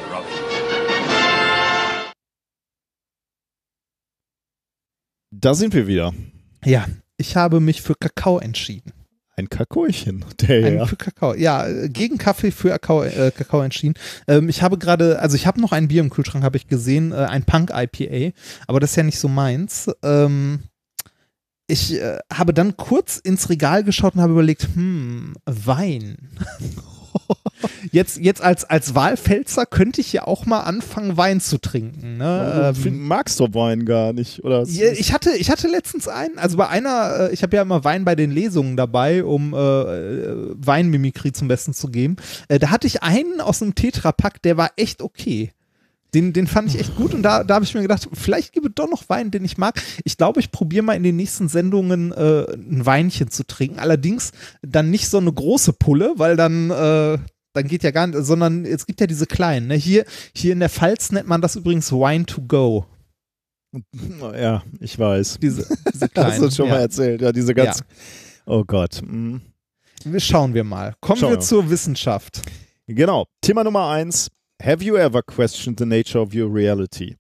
Da 5.31 5.55
sind 5.55 5.75
wir 5.75 5.87
wieder. 5.87 6.15
Ja, 6.65 6.87
ich 7.17 7.37
habe 7.37 7.61
mich 7.61 7.83
für 7.83 7.95
Kakao 7.95 8.39
entschieden. 8.39 8.93
Ein 9.37 9.49
Kakochen. 9.49 10.25
Der 10.41 10.67
Ein 10.67 10.75
ja. 10.79 10.87
Für 10.87 10.97
Kakao. 10.97 11.35
Ja, 11.35 11.67
äh, 11.67 11.89
gegen 11.89 12.19
Kaffee 12.19 12.51
für 12.51 12.71
Kakao, 12.71 13.05
äh, 13.05 13.31
Kakao 13.31 13.63
entschieden. 13.63 13.95
Ähm, 14.27 14.49
ich 14.49 14.63
habe 14.63 14.79
gerade, 14.79 15.21
also 15.21 15.37
ich 15.37 15.47
habe 15.47 15.61
noch 15.61 15.71
ein 15.71 15.87
Bier 15.87 16.01
im 16.01 16.11
Kühlschrank, 16.11 16.45
habe 16.45 16.57
ich 16.57 16.67
gesehen, 16.67 17.13
äh, 17.13 17.17
ein 17.17 17.45
Punk 17.45 17.71
IPA, 17.73 18.37
aber 18.67 18.81
das 18.81 18.91
ist 18.91 18.97
ja 18.97 19.05
nicht 19.05 19.21
so 19.21 19.29
meins. 19.29 19.89
Ähm, 20.03 20.65
ich 21.69 21.95
äh, 21.95 22.19
habe 22.33 22.53
dann 22.53 22.77
kurz 22.77 23.19
ins 23.19 23.49
Regal 23.49 23.85
geschaut 23.85 24.17
und 24.17 24.23
habe 24.23 24.33
überlegt, 24.33 24.69
hm, 24.75 25.35
Wein. 25.45 26.31
Jetzt, 27.91 28.19
jetzt 28.19 28.41
als, 28.43 28.65
als 28.65 28.95
Wahlpfälzer 28.95 29.67
könnte 29.67 30.01
ich 30.01 30.13
ja 30.13 30.27
auch 30.27 30.47
mal 30.47 30.61
anfangen, 30.61 31.17
Wein 31.17 31.41
zu 31.41 31.59
trinken. 31.59 32.17
Ne? 32.17 32.73
Du 32.75 32.81
find- 32.81 33.01
magst 33.01 33.41
doch 33.41 33.53
Wein 33.55 33.85
gar 33.85 34.13
nicht, 34.13 34.45
oder? 34.45 34.65
Ja, 34.65 34.93
ich 34.93 35.13
hatte, 35.13 35.31
ich 35.31 35.51
hatte 35.51 35.69
letztens 35.69 36.07
einen, 36.07 36.39
also 36.39 36.57
bei 36.57 36.69
einer, 36.69 37.29
äh, 37.31 37.33
ich 37.35 37.43
habe 37.43 37.57
ja 37.57 37.63
immer 37.63 37.83
Wein 37.85 38.05
bei 38.05 38.15
den 38.15 38.31
Lesungen 38.31 38.77
dabei, 38.77 39.25
um 39.25 39.55
äh, 39.55 39.57
äh, 39.59 40.55
Weinmimikrie 40.57 41.33
zum 41.33 41.49
Besten 41.49 41.75
zu 41.75 41.89
geben. 41.89 42.17
Äh, 42.49 42.59
da 42.59 42.71
hatte 42.71 42.87
ich 42.87 43.03
einen 43.03 43.41
aus 43.41 43.61
einem 43.63 43.75
Tetrapack, 43.75 44.43
der 44.43 44.57
war 44.57 44.71
echt 44.77 45.03
okay. 45.03 45.51
Den, 46.15 46.33
den 46.33 46.47
fand 46.47 46.69
ich 46.69 46.81
echt 46.81 46.97
gut 46.97 47.13
und 47.13 47.23
da, 47.23 47.45
da 47.45 47.57
habe 47.57 47.65
ich 47.65 47.75
mir 47.75 47.83
gedacht, 47.83 48.09
vielleicht 48.15 48.53
gibt 48.53 48.67
es 48.67 48.73
doch 48.75 48.89
noch 48.89 49.09
Wein, 49.09 49.31
den 49.31 49.45
ich 49.45 49.59
mag. 49.59 49.81
Ich 50.05 50.17
glaube, 50.17 50.41
ich 50.41 50.51
probiere 50.51 50.83
mal 50.83 50.95
in 50.95 51.03
den 51.03 51.17
nächsten 51.17 51.49
Sendungen 51.49 52.13
äh, 52.13 52.45
ein 52.51 52.87
Weinchen 52.87 53.31
zu 53.31 53.47
trinken. 53.47 53.79
Allerdings 53.79 54.33
dann 54.63 54.91
nicht 54.91 55.09
so 55.09 55.19
eine 55.19 55.33
große 55.33 55.75
Pulle, 55.75 56.15
weil 56.17 56.37
dann, 56.37 56.71
äh, 56.71 57.19
dann 57.53 57.67
geht 57.67 57.83
ja 57.83 57.91
gar 57.91 58.07
nicht, 58.07 58.25
sondern 58.25 58.65
es 58.65 58.87
gibt 58.87 59.01
ja 59.01 59.07
diese 59.07 59.27
kleinen. 59.27 59.67
Ne? 59.67 59.75
Hier, 59.75 60.07
hier 60.35 60.55
in 60.55 60.61
der 60.61 60.71
Pfalz 60.71 61.13
nennt 61.13 61.29
man 61.29 61.43
das 61.43 61.57
übrigens 61.57 61.93
Wine 61.93 62.25
to 62.25 62.41
go. 62.41 62.87
ja, 64.35 64.63
ich 64.81 64.99
weiß. 64.99 65.39
Diese, 65.43 65.67
diese 65.93 66.05
Hast 66.05 66.15
kleinen. 66.15 66.43
du 66.43 66.51
schon 66.51 66.67
ja. 66.67 66.73
mal 66.73 66.81
erzählt, 66.81 67.21
ja, 67.21 67.33
diese 67.33 67.55
ganz. 67.55 67.81
Ja. 67.81 67.85
Oh 68.47 68.65
Gott. 68.65 69.03
mhm. 69.03 69.43
Schauen 70.17 70.55
wir 70.55 70.65
mal. 70.65 70.95
Kommen 71.01 71.19
Schauen 71.19 71.31
wir 71.33 71.37
wir. 71.39 71.41
zur 71.41 71.69
Wissenschaft. 71.69 72.41
Genau. 72.87 73.27
Thema 73.43 73.65
Nummer 73.65 73.89
eins. 73.91 74.31
Have 74.63 74.83
you 74.85 74.97
ever 74.97 75.23
questioned 75.23 75.79
the 75.79 75.87
nature 75.87 76.21
of 76.21 76.35
your 76.35 76.53
reality? 76.53 77.17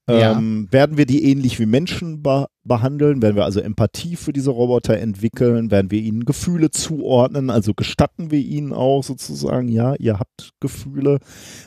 Ja. 0.08 0.36
Ähm, 0.36 0.66
werden 0.70 0.96
wir 0.96 1.06
die 1.06 1.24
ähnlich 1.30 1.60
wie 1.60 1.66
Menschen 1.66 2.22
be 2.22 2.46
behandeln? 2.64 3.22
Werden 3.22 3.36
wir 3.36 3.44
also 3.44 3.60
Empathie 3.60 4.16
für 4.16 4.32
diese 4.32 4.50
Roboter 4.50 4.98
entwickeln? 4.98 5.70
Werden 5.70 5.90
wir 5.90 6.00
ihnen 6.00 6.24
Gefühle 6.24 6.70
zuordnen? 6.70 7.50
Also 7.50 7.72
gestatten 7.74 8.30
wir 8.30 8.40
ihnen 8.40 8.72
auch 8.72 9.02
sozusagen, 9.02 9.68
ja, 9.68 9.94
ihr 9.94 10.18
habt 10.18 10.50
Gefühle. 10.60 11.18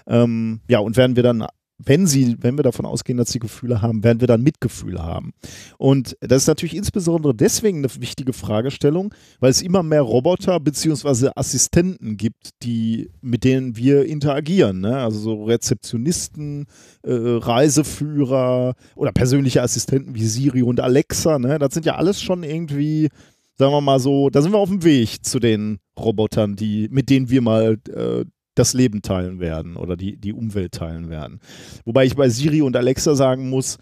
Ähm, 0.07 0.61
ja, 0.67 0.79
und 0.79 0.97
werden 0.97 1.15
wir 1.15 1.23
dann, 1.23 1.45
wenn 1.77 2.07
sie, 2.07 2.37
wenn 2.39 2.57
wir 2.57 2.63
davon 2.63 2.85
ausgehen, 2.85 3.17
dass 3.17 3.31
sie 3.31 3.39
Gefühle 3.39 3.81
haben, 3.81 4.03
werden 4.03 4.21
wir 4.21 4.27
dann 4.27 4.41
Mitgefühl 4.41 5.01
haben. 5.01 5.33
Und 5.77 6.15
das 6.21 6.43
ist 6.43 6.47
natürlich 6.47 6.75
insbesondere 6.75 7.35
deswegen 7.35 7.79
eine 7.79 7.89
wichtige 7.99 8.33
Fragestellung, 8.33 9.13
weil 9.39 9.51
es 9.51 9.61
immer 9.61 9.83
mehr 9.83 10.01
Roboter 10.01 10.59
beziehungsweise 10.59 11.35
Assistenten 11.35 12.17
gibt, 12.17 12.49
die, 12.63 13.11
mit 13.21 13.43
denen 13.43 13.75
wir 13.75 14.05
interagieren. 14.05 14.81
Ne? 14.81 14.97
Also 14.97 15.19
so 15.19 15.43
Rezeptionisten, 15.43 16.67
äh, 17.03 17.11
Reiseführer 17.11 18.75
oder 18.95 19.11
persönliche 19.11 19.61
Assistenten 19.61 20.15
wie 20.15 20.25
Siri 20.25 20.63
und 20.63 20.79
Alexa. 20.79 21.39
Ne? 21.39 21.59
Das 21.59 21.73
sind 21.73 21.85
ja 21.85 21.95
alles 21.95 22.21
schon 22.21 22.43
irgendwie, 22.43 23.09
sagen 23.57 23.73
wir 23.73 23.81
mal 23.81 23.99
so, 23.99 24.29
da 24.29 24.41
sind 24.41 24.53
wir 24.53 24.59
auf 24.59 24.69
dem 24.69 24.83
Weg 24.83 25.25
zu 25.25 25.39
den 25.39 25.79
Robotern, 25.99 26.55
die, 26.55 26.87
mit 26.89 27.09
denen 27.09 27.29
wir 27.29 27.41
mal 27.41 27.77
äh, 27.93 28.25
das 28.55 28.73
Leben 28.73 29.01
teilen 29.01 29.39
werden 29.39 29.75
oder 29.75 29.95
die, 29.95 30.17
die 30.17 30.33
Umwelt 30.33 30.73
teilen 30.73 31.09
werden. 31.09 31.39
Wobei 31.83 32.05
ich 32.05 32.15
bei 32.15 32.29
Siri 32.29 32.61
und 32.61 32.75
Alexa 32.75 33.15
sagen 33.15 33.49
muss, 33.49 33.77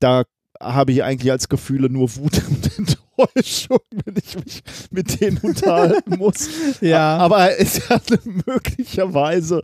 da 0.00 0.24
habe 0.60 0.92
ich 0.92 1.04
eigentlich 1.04 1.30
als 1.30 1.48
Gefühle 1.48 1.88
nur 1.88 2.14
Wut 2.16 2.42
und 2.48 2.78
Enttäuschung, 2.78 3.80
wenn 4.04 4.14
ich 4.16 4.36
mich 4.44 4.62
mit 4.90 5.20
denen 5.20 5.38
unterhalten 5.38 6.14
muss. 6.18 6.48
Ja. 6.80 7.16
Aber 7.18 7.58
es 7.58 7.88
ja 7.88 8.00
möglicherweise 8.46 9.62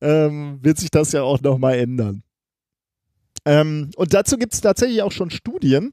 ähm, 0.00 0.58
wird 0.62 0.78
sich 0.78 0.90
das 0.90 1.12
ja 1.12 1.22
auch 1.22 1.40
nochmal 1.40 1.78
ändern. 1.78 2.22
Ähm, 3.46 3.90
und 3.96 4.14
dazu 4.14 4.38
gibt 4.38 4.54
es 4.54 4.60
tatsächlich 4.60 5.02
auch 5.02 5.12
schon 5.12 5.30
Studien. 5.30 5.92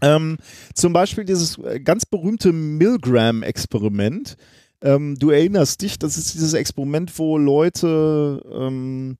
Ähm, 0.00 0.36
zum 0.74 0.92
Beispiel 0.92 1.24
dieses 1.24 1.58
äh, 1.58 1.80
ganz 1.80 2.06
berühmte 2.06 2.52
Milgram-Experiment. 2.52 4.36
Ähm, 4.82 5.16
du 5.18 5.30
erinnerst 5.30 5.82
dich, 5.82 5.98
das 5.98 6.16
ist 6.16 6.34
dieses 6.34 6.54
Experiment, 6.54 7.18
wo 7.18 7.36
Leute, 7.36 8.42
ähm, 8.52 9.18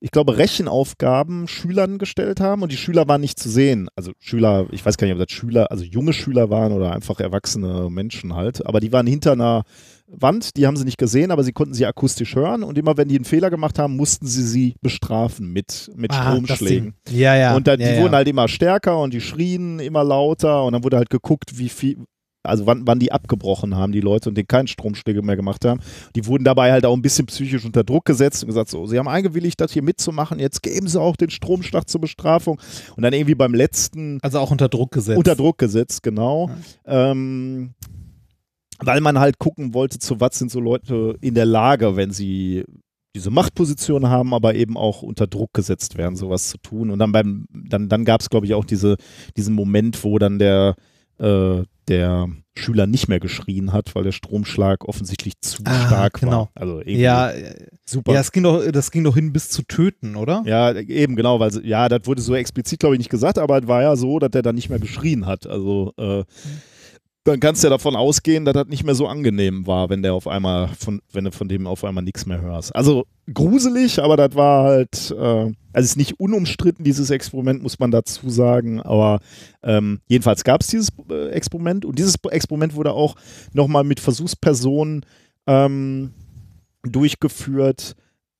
ich 0.00 0.10
glaube, 0.10 0.38
Rechenaufgaben 0.38 1.48
Schülern 1.48 1.98
gestellt 1.98 2.40
haben 2.40 2.62
und 2.62 2.72
die 2.72 2.76
Schüler 2.76 3.08
waren 3.08 3.20
nicht 3.20 3.38
zu 3.38 3.48
sehen. 3.48 3.88
Also 3.96 4.12
Schüler, 4.18 4.66
ich 4.70 4.84
weiß 4.84 4.96
gar 4.96 5.06
nicht, 5.06 5.14
ob 5.14 5.26
das 5.26 5.34
Schüler, 5.34 5.70
also 5.70 5.84
junge 5.84 6.12
Schüler 6.12 6.50
waren 6.50 6.72
oder 6.72 6.92
einfach 6.92 7.20
erwachsene 7.20 7.88
Menschen 7.90 8.34
halt, 8.34 8.64
aber 8.66 8.80
die 8.80 8.92
waren 8.92 9.06
hinter 9.06 9.32
einer 9.32 9.64
Wand, 10.08 10.56
die 10.56 10.66
haben 10.66 10.76
sie 10.76 10.84
nicht 10.84 10.98
gesehen, 10.98 11.30
aber 11.30 11.42
sie 11.42 11.52
konnten 11.52 11.74
sie 11.74 11.84
akustisch 11.84 12.36
hören 12.36 12.62
und 12.62 12.78
immer 12.78 12.96
wenn 12.96 13.08
die 13.08 13.16
einen 13.16 13.24
Fehler 13.24 13.50
gemacht 13.50 13.78
haben, 13.78 13.96
mussten 13.96 14.26
sie 14.26 14.44
sie 14.44 14.76
bestrafen 14.80 15.52
mit, 15.52 15.90
mit 15.96 16.12
Ah, 16.12 16.16
das 16.16 16.24
Stromschlägen. 16.26 16.94
Ja, 17.10 17.34
ja. 17.34 17.56
Und 17.56 17.66
dann, 17.66 17.80
ja, 17.80 17.88
die 17.88 17.94
ja. 17.96 18.02
wurden 18.02 18.14
halt 18.14 18.28
immer 18.28 18.46
stärker 18.46 19.00
und 19.00 19.12
die 19.12 19.20
schrien 19.20 19.80
immer 19.80 20.04
lauter 20.04 20.64
und 20.64 20.74
dann 20.74 20.84
wurde 20.84 20.98
halt 20.98 21.10
geguckt, 21.10 21.58
wie 21.58 21.68
viel, 21.68 22.04
also 22.46 22.66
wann, 22.66 22.86
wann 22.86 22.98
die 22.98 23.12
abgebrochen 23.12 23.76
haben, 23.76 23.92
die 23.92 24.00
Leute 24.00 24.28
und 24.28 24.36
denen 24.36 24.48
keinen 24.48 24.66
Stromschläge 24.66 25.22
mehr 25.22 25.36
gemacht 25.36 25.64
haben. 25.64 25.80
Die 26.14 26.26
wurden 26.26 26.44
dabei 26.44 26.72
halt 26.72 26.86
auch 26.86 26.94
ein 26.94 27.02
bisschen 27.02 27.26
psychisch 27.26 27.64
unter 27.64 27.84
Druck 27.84 28.04
gesetzt 28.04 28.42
und 28.42 28.48
gesagt, 28.48 28.70
so, 28.70 28.86
sie 28.86 28.98
haben 28.98 29.08
eingewilligt, 29.08 29.60
das 29.60 29.72
hier 29.72 29.82
mitzumachen, 29.82 30.38
jetzt 30.38 30.62
geben 30.62 30.88
sie 30.88 31.00
auch 31.00 31.16
den 31.16 31.30
Stromschlag 31.30 31.88
zur 31.88 32.00
Bestrafung. 32.00 32.60
Und 32.96 33.02
dann 33.02 33.12
irgendwie 33.12 33.34
beim 33.34 33.54
letzten 33.54 34.18
Also 34.22 34.38
auch 34.38 34.50
unter 34.50 34.68
Druck 34.68 34.92
gesetzt. 34.92 35.18
unter 35.18 35.36
Druck 35.36 35.58
gesetzt, 35.58 36.02
genau. 36.02 36.50
Ähm, 36.84 37.74
weil 38.80 39.00
man 39.00 39.18
halt 39.18 39.38
gucken 39.38 39.74
wollte, 39.74 39.98
zu 39.98 40.20
was 40.20 40.38
sind 40.38 40.50
so 40.50 40.60
Leute 40.60 41.16
in 41.20 41.34
der 41.34 41.46
Lage, 41.46 41.96
wenn 41.96 42.10
sie 42.10 42.64
diese 43.16 43.30
Machtposition 43.30 44.08
haben, 44.08 44.34
aber 44.34 44.54
eben 44.54 44.76
auch 44.76 45.00
unter 45.00 45.26
Druck 45.26 45.54
gesetzt 45.54 45.96
werden, 45.96 46.16
sowas 46.16 46.50
zu 46.50 46.58
tun. 46.58 46.90
Und 46.90 46.98
dann 46.98 47.12
beim, 47.12 47.46
dann, 47.50 47.88
dann 47.88 48.04
gab 48.04 48.20
es, 48.20 48.28
glaube 48.28 48.44
ich, 48.44 48.52
auch 48.52 48.64
diese, 48.66 48.96
diesen 49.36 49.54
Moment, 49.54 50.04
wo 50.04 50.18
dann 50.18 50.38
der, 50.38 50.76
äh, 51.18 51.62
der 51.88 52.28
Schüler 52.56 52.86
nicht 52.86 53.08
mehr 53.08 53.20
geschrien 53.20 53.72
hat, 53.72 53.94
weil 53.94 54.04
der 54.04 54.12
Stromschlag 54.12 54.84
offensichtlich 54.86 55.34
zu 55.40 55.62
Ah, 55.64 55.86
stark 55.86 56.20
genau. 56.20 56.32
war. 56.32 56.50
Also 56.54 56.78
irgendwie 56.78 57.00
Ja, 57.00 57.32
super. 57.84 58.14
ja, 58.14 58.20
es 58.20 58.32
ging 58.32 58.42
doch, 58.42 58.64
das 58.70 58.90
ging 58.90 59.04
doch 59.04 59.14
hin 59.14 59.32
bis 59.32 59.50
zu 59.50 59.62
töten, 59.62 60.16
oder? 60.16 60.42
Ja, 60.46 60.72
eben, 60.74 61.16
genau, 61.16 61.38
weil, 61.38 61.50
ja, 61.66 61.88
das 61.88 62.00
wurde 62.06 62.22
so 62.22 62.34
explizit, 62.34 62.80
glaube 62.80 62.94
ich, 62.94 62.98
nicht 62.98 63.10
gesagt, 63.10 63.38
aber 63.38 63.58
es 63.62 63.66
war 63.68 63.82
ja 63.82 63.94
so, 63.96 64.18
dass 64.18 64.30
der 64.30 64.42
dann 64.42 64.54
nicht 64.54 64.70
mehr 64.70 64.78
geschrien 64.78 65.26
hat. 65.26 65.46
Also, 65.46 65.92
äh, 65.98 66.24
dann 67.26 67.40
kannst 67.40 67.62
du 67.62 67.66
ja 67.66 67.70
davon 67.70 67.96
ausgehen, 67.96 68.44
dass 68.44 68.54
das 68.54 68.68
nicht 68.68 68.84
mehr 68.84 68.94
so 68.94 69.08
angenehm 69.08 69.66
war, 69.66 69.90
wenn 69.90 70.02
der 70.02 70.14
auf 70.14 70.28
einmal, 70.28 70.68
von, 70.68 71.02
wenn 71.12 71.24
du 71.24 71.32
von 71.32 71.48
dem 71.48 71.66
auf 71.66 71.82
einmal 71.82 72.04
nichts 72.04 72.24
mehr 72.24 72.40
hörst. 72.40 72.74
Also, 72.74 73.04
gruselig, 73.32 74.00
aber 74.00 74.16
das 74.16 74.36
war 74.36 74.64
halt, 74.64 75.10
äh, 75.10 75.16
also, 75.16 75.54
es 75.72 75.86
ist 75.86 75.96
nicht 75.96 76.20
unumstritten, 76.20 76.84
dieses 76.84 77.10
Experiment, 77.10 77.62
muss 77.62 77.80
man 77.80 77.90
dazu 77.90 78.30
sagen, 78.30 78.80
aber 78.80 79.18
ähm, 79.64 80.00
jedenfalls 80.06 80.44
gab 80.44 80.60
es 80.60 80.68
dieses 80.68 80.90
äh, 81.10 81.30
Experiment 81.30 81.84
und 81.84 81.98
dieses 81.98 82.14
Experiment 82.30 82.76
wurde 82.76 82.92
auch 82.92 83.16
nochmal 83.52 83.82
mit 83.82 83.98
Versuchspersonen 83.98 85.04
ähm, 85.48 86.12
durchgeführt, 86.84 87.96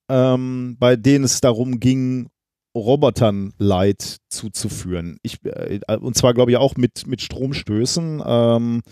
ähm, 0.09 0.77
bei 0.79 0.95
denen 0.95 1.25
es 1.25 1.41
darum 1.41 1.81
ging, 1.81 2.29
Robotern 2.77 3.53
Leid 3.59 4.19
zuzuführen. 4.29 5.19
Ich, 5.23 5.39
äh, 5.45 5.81
und 5.97 6.17
zwar, 6.17 6.35
glaube 6.35 6.51
ich, 6.51 6.57
auch 6.57 6.77
mit, 6.77 7.07
mit 7.07 7.21
Stromstößen. 7.23 8.23
Ähm, 8.25 8.83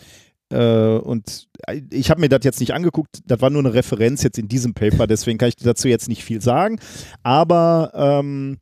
äh, 0.50 0.96
und 0.98 1.48
ich 1.90 2.10
habe 2.10 2.20
mir 2.20 2.28
das 2.28 2.44
jetzt 2.44 2.60
nicht 2.60 2.74
angeguckt, 2.74 3.20
das 3.26 3.40
war 3.40 3.50
nur 3.50 3.62
eine 3.62 3.74
Referenz 3.74 4.22
jetzt 4.22 4.38
in 4.38 4.48
diesem 4.48 4.74
Paper, 4.74 5.06
deswegen 5.06 5.38
kann 5.38 5.48
ich 5.48 5.56
dazu 5.56 5.88
jetzt 5.88 6.08
nicht 6.08 6.24
viel 6.24 6.40
sagen. 6.40 6.78
Aber 7.22 7.92
ähm, 7.94 8.58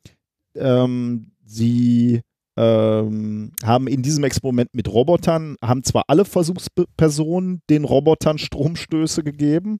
ähm, 0.55 1.31
sie 1.45 2.21
ähm, 2.57 3.51
haben 3.63 3.87
in 3.87 4.01
diesem 4.01 4.23
Experiment 4.23 4.73
mit 4.73 4.87
Robotern, 4.87 5.55
haben 5.63 5.83
zwar 5.83 6.03
alle 6.07 6.25
Versuchspersonen 6.25 7.61
den 7.69 7.83
Robotern 7.83 8.37
Stromstöße 8.37 9.23
gegeben, 9.23 9.79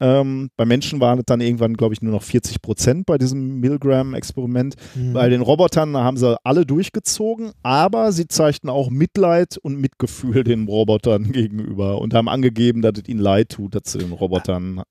ähm, 0.00 0.50
bei 0.56 0.64
Menschen 0.64 1.00
waren 1.00 1.20
es 1.20 1.24
dann 1.26 1.40
irgendwann, 1.40 1.74
glaube 1.74 1.94
ich, 1.94 2.02
nur 2.02 2.12
noch 2.12 2.22
40 2.22 2.60
Prozent 2.60 3.06
bei 3.06 3.16
diesem 3.16 3.60
Milgram-Experiment. 3.60 4.74
Mhm. 4.94 5.12
Bei 5.12 5.28
den 5.28 5.40
Robotern 5.40 5.96
haben 5.96 6.16
sie 6.16 6.36
alle 6.44 6.66
durchgezogen, 6.66 7.52
aber 7.62 8.10
sie 8.10 8.26
zeigten 8.26 8.68
auch 8.68 8.90
Mitleid 8.90 9.56
und 9.56 9.80
Mitgefühl 9.80 10.42
den 10.42 10.66
Robotern 10.66 11.24
gegenüber 11.32 12.00
und 12.00 12.12
haben 12.12 12.28
angegeben, 12.28 12.82
dass 12.82 12.98
es 12.98 13.08
ihnen 13.08 13.20
leid 13.20 13.50
tut, 13.50 13.74
dass 13.74 13.92
sie 13.92 13.98
den 13.98 14.12
Robotern 14.12 14.82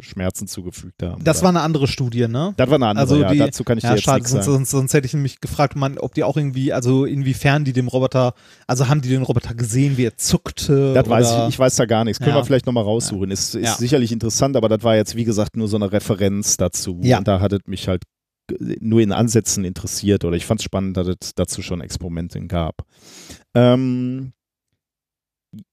Schmerzen 0.00 0.48
zugefügt 0.48 1.02
haben. 1.02 1.22
Das 1.22 1.42
war 1.42 1.50
eine 1.50 1.60
andere 1.60 1.86
Studie, 1.86 2.26
ne? 2.26 2.54
das 2.56 2.68
war 2.68 2.74
eine 2.76 2.86
andere, 2.88 3.02
Also 3.02 3.16
ja, 3.20 3.30
die- 3.30 3.38
dazu 3.38 3.62
kann 3.62 3.78
ich 3.78 3.84
Ja, 3.84 3.90
dir 3.90 3.96
jetzt 3.96 4.04
schade, 4.04 4.18
nichts 4.18 4.30
sonst, 4.32 4.44
sagen. 4.46 4.56
sonst, 4.58 4.70
sonst 4.70 4.94
hätte 4.94 5.06
ich 5.06 5.14
nämlich 5.14 5.40
gefragt, 5.40 5.76
man, 5.76 5.98
ob 5.98 6.14
die 6.14 6.24
auch 6.24 6.36
irgendwie, 6.36 6.72
also 6.72 7.04
inwiefern 7.04 7.64
die 7.64 7.72
dem 7.72 7.88
Roboter, 7.88 8.34
also 8.66 8.88
haben 8.88 9.00
die 9.00 9.08
den 9.10 9.22
Roboter 9.22 9.54
gesehen, 9.54 9.96
wie 9.96 10.04
er 10.06 10.16
zuckte? 10.16 10.92
Das 10.94 11.08
weiß 11.08 11.32
oder- 11.32 11.42
ich, 11.44 11.54
ich 11.54 11.58
weiß 11.58 11.76
da 11.76 11.84
gar 11.84 12.04
nichts. 12.04 12.18
Können 12.18 12.30
Ja. 12.30 12.36
wir 12.40 12.44
vielleicht 12.44 12.66
nochmal 12.66 12.84
raussuchen. 12.84 13.30
Ist, 13.30 13.54
ist 13.54 13.64
Ja. 13.64 13.74
sicherlich 13.74 14.10
interessant, 14.12 14.56
aber 14.56 14.68
das 14.68 14.82
war 14.82 14.96
jetzt, 14.96 15.14
wie 15.14 15.24
gesagt, 15.24 15.56
nur 15.56 15.68
so 15.68 15.76
eine 15.76 15.92
Referenz 15.92 16.56
dazu. 16.56 16.98
Ja. 17.02 17.18
Und 17.18 17.28
da 17.28 17.40
hat 17.40 17.52
es 17.52 17.60
mich 17.66 17.86
halt 17.86 18.02
nur 18.80 19.00
in 19.00 19.12
Ansätzen 19.12 19.64
interessiert 19.64 20.24
oder 20.24 20.36
ich 20.36 20.44
fand 20.46 20.60
es 20.60 20.64
spannend, 20.64 20.96
dass 20.96 21.06
es 21.06 21.34
dazu 21.36 21.62
schon 21.62 21.80
Experimente 21.80 22.40
gab. 22.48 22.74
Ähm, 23.54 24.32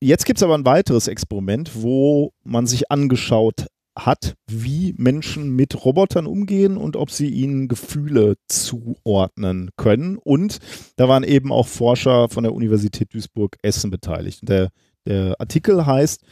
jetzt 0.01 0.25
gibt 0.25 0.37
es 0.39 0.43
aber 0.43 0.55
ein 0.55 0.65
weiteres 0.65 1.07
Experiment, 1.07 1.71
wo 1.73 2.31
man 2.43 2.67
sich 2.67 2.91
angeschaut 2.91 3.65
hat, 3.97 4.35
wie 4.47 4.93
Menschen 4.97 5.55
mit 5.55 5.85
Robotern 5.85 6.25
umgehen 6.25 6.77
und 6.77 6.95
ob 6.95 7.11
sie 7.11 7.29
ihnen 7.29 7.67
Gefühle 7.67 8.35
zuordnen 8.47 9.71
können. 9.77 10.17
Und 10.17 10.59
da 10.95 11.07
waren 11.07 11.23
eben 11.23 11.51
auch 11.51 11.67
Forscher 11.67 12.29
von 12.29 12.43
der 12.43 12.53
Universität 12.53 13.13
Duisburg-Essen 13.13 13.91
beteiligt. 13.91 14.47
Der, 14.47 14.69
der 15.05 15.35
Artikel 15.39 15.85
heißt 15.85 16.23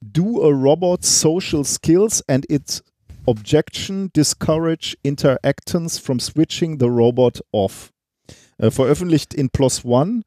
Do 0.00 0.42
a 0.42 0.48
Robot 0.48 1.04
Social 1.04 1.64
Skills 1.64 2.22
and 2.28 2.50
its 2.50 2.82
Objection 3.24 4.10
Discourage 4.12 4.96
Interactants 5.02 5.98
from 5.98 6.18
Switching 6.18 6.80
the 6.80 6.86
Robot 6.86 7.40
Off. 7.52 7.92
Äh, 8.58 8.70
veröffentlicht 8.70 9.32
in 9.32 9.50
PLOS 9.50 9.84
ONE, 9.84 10.22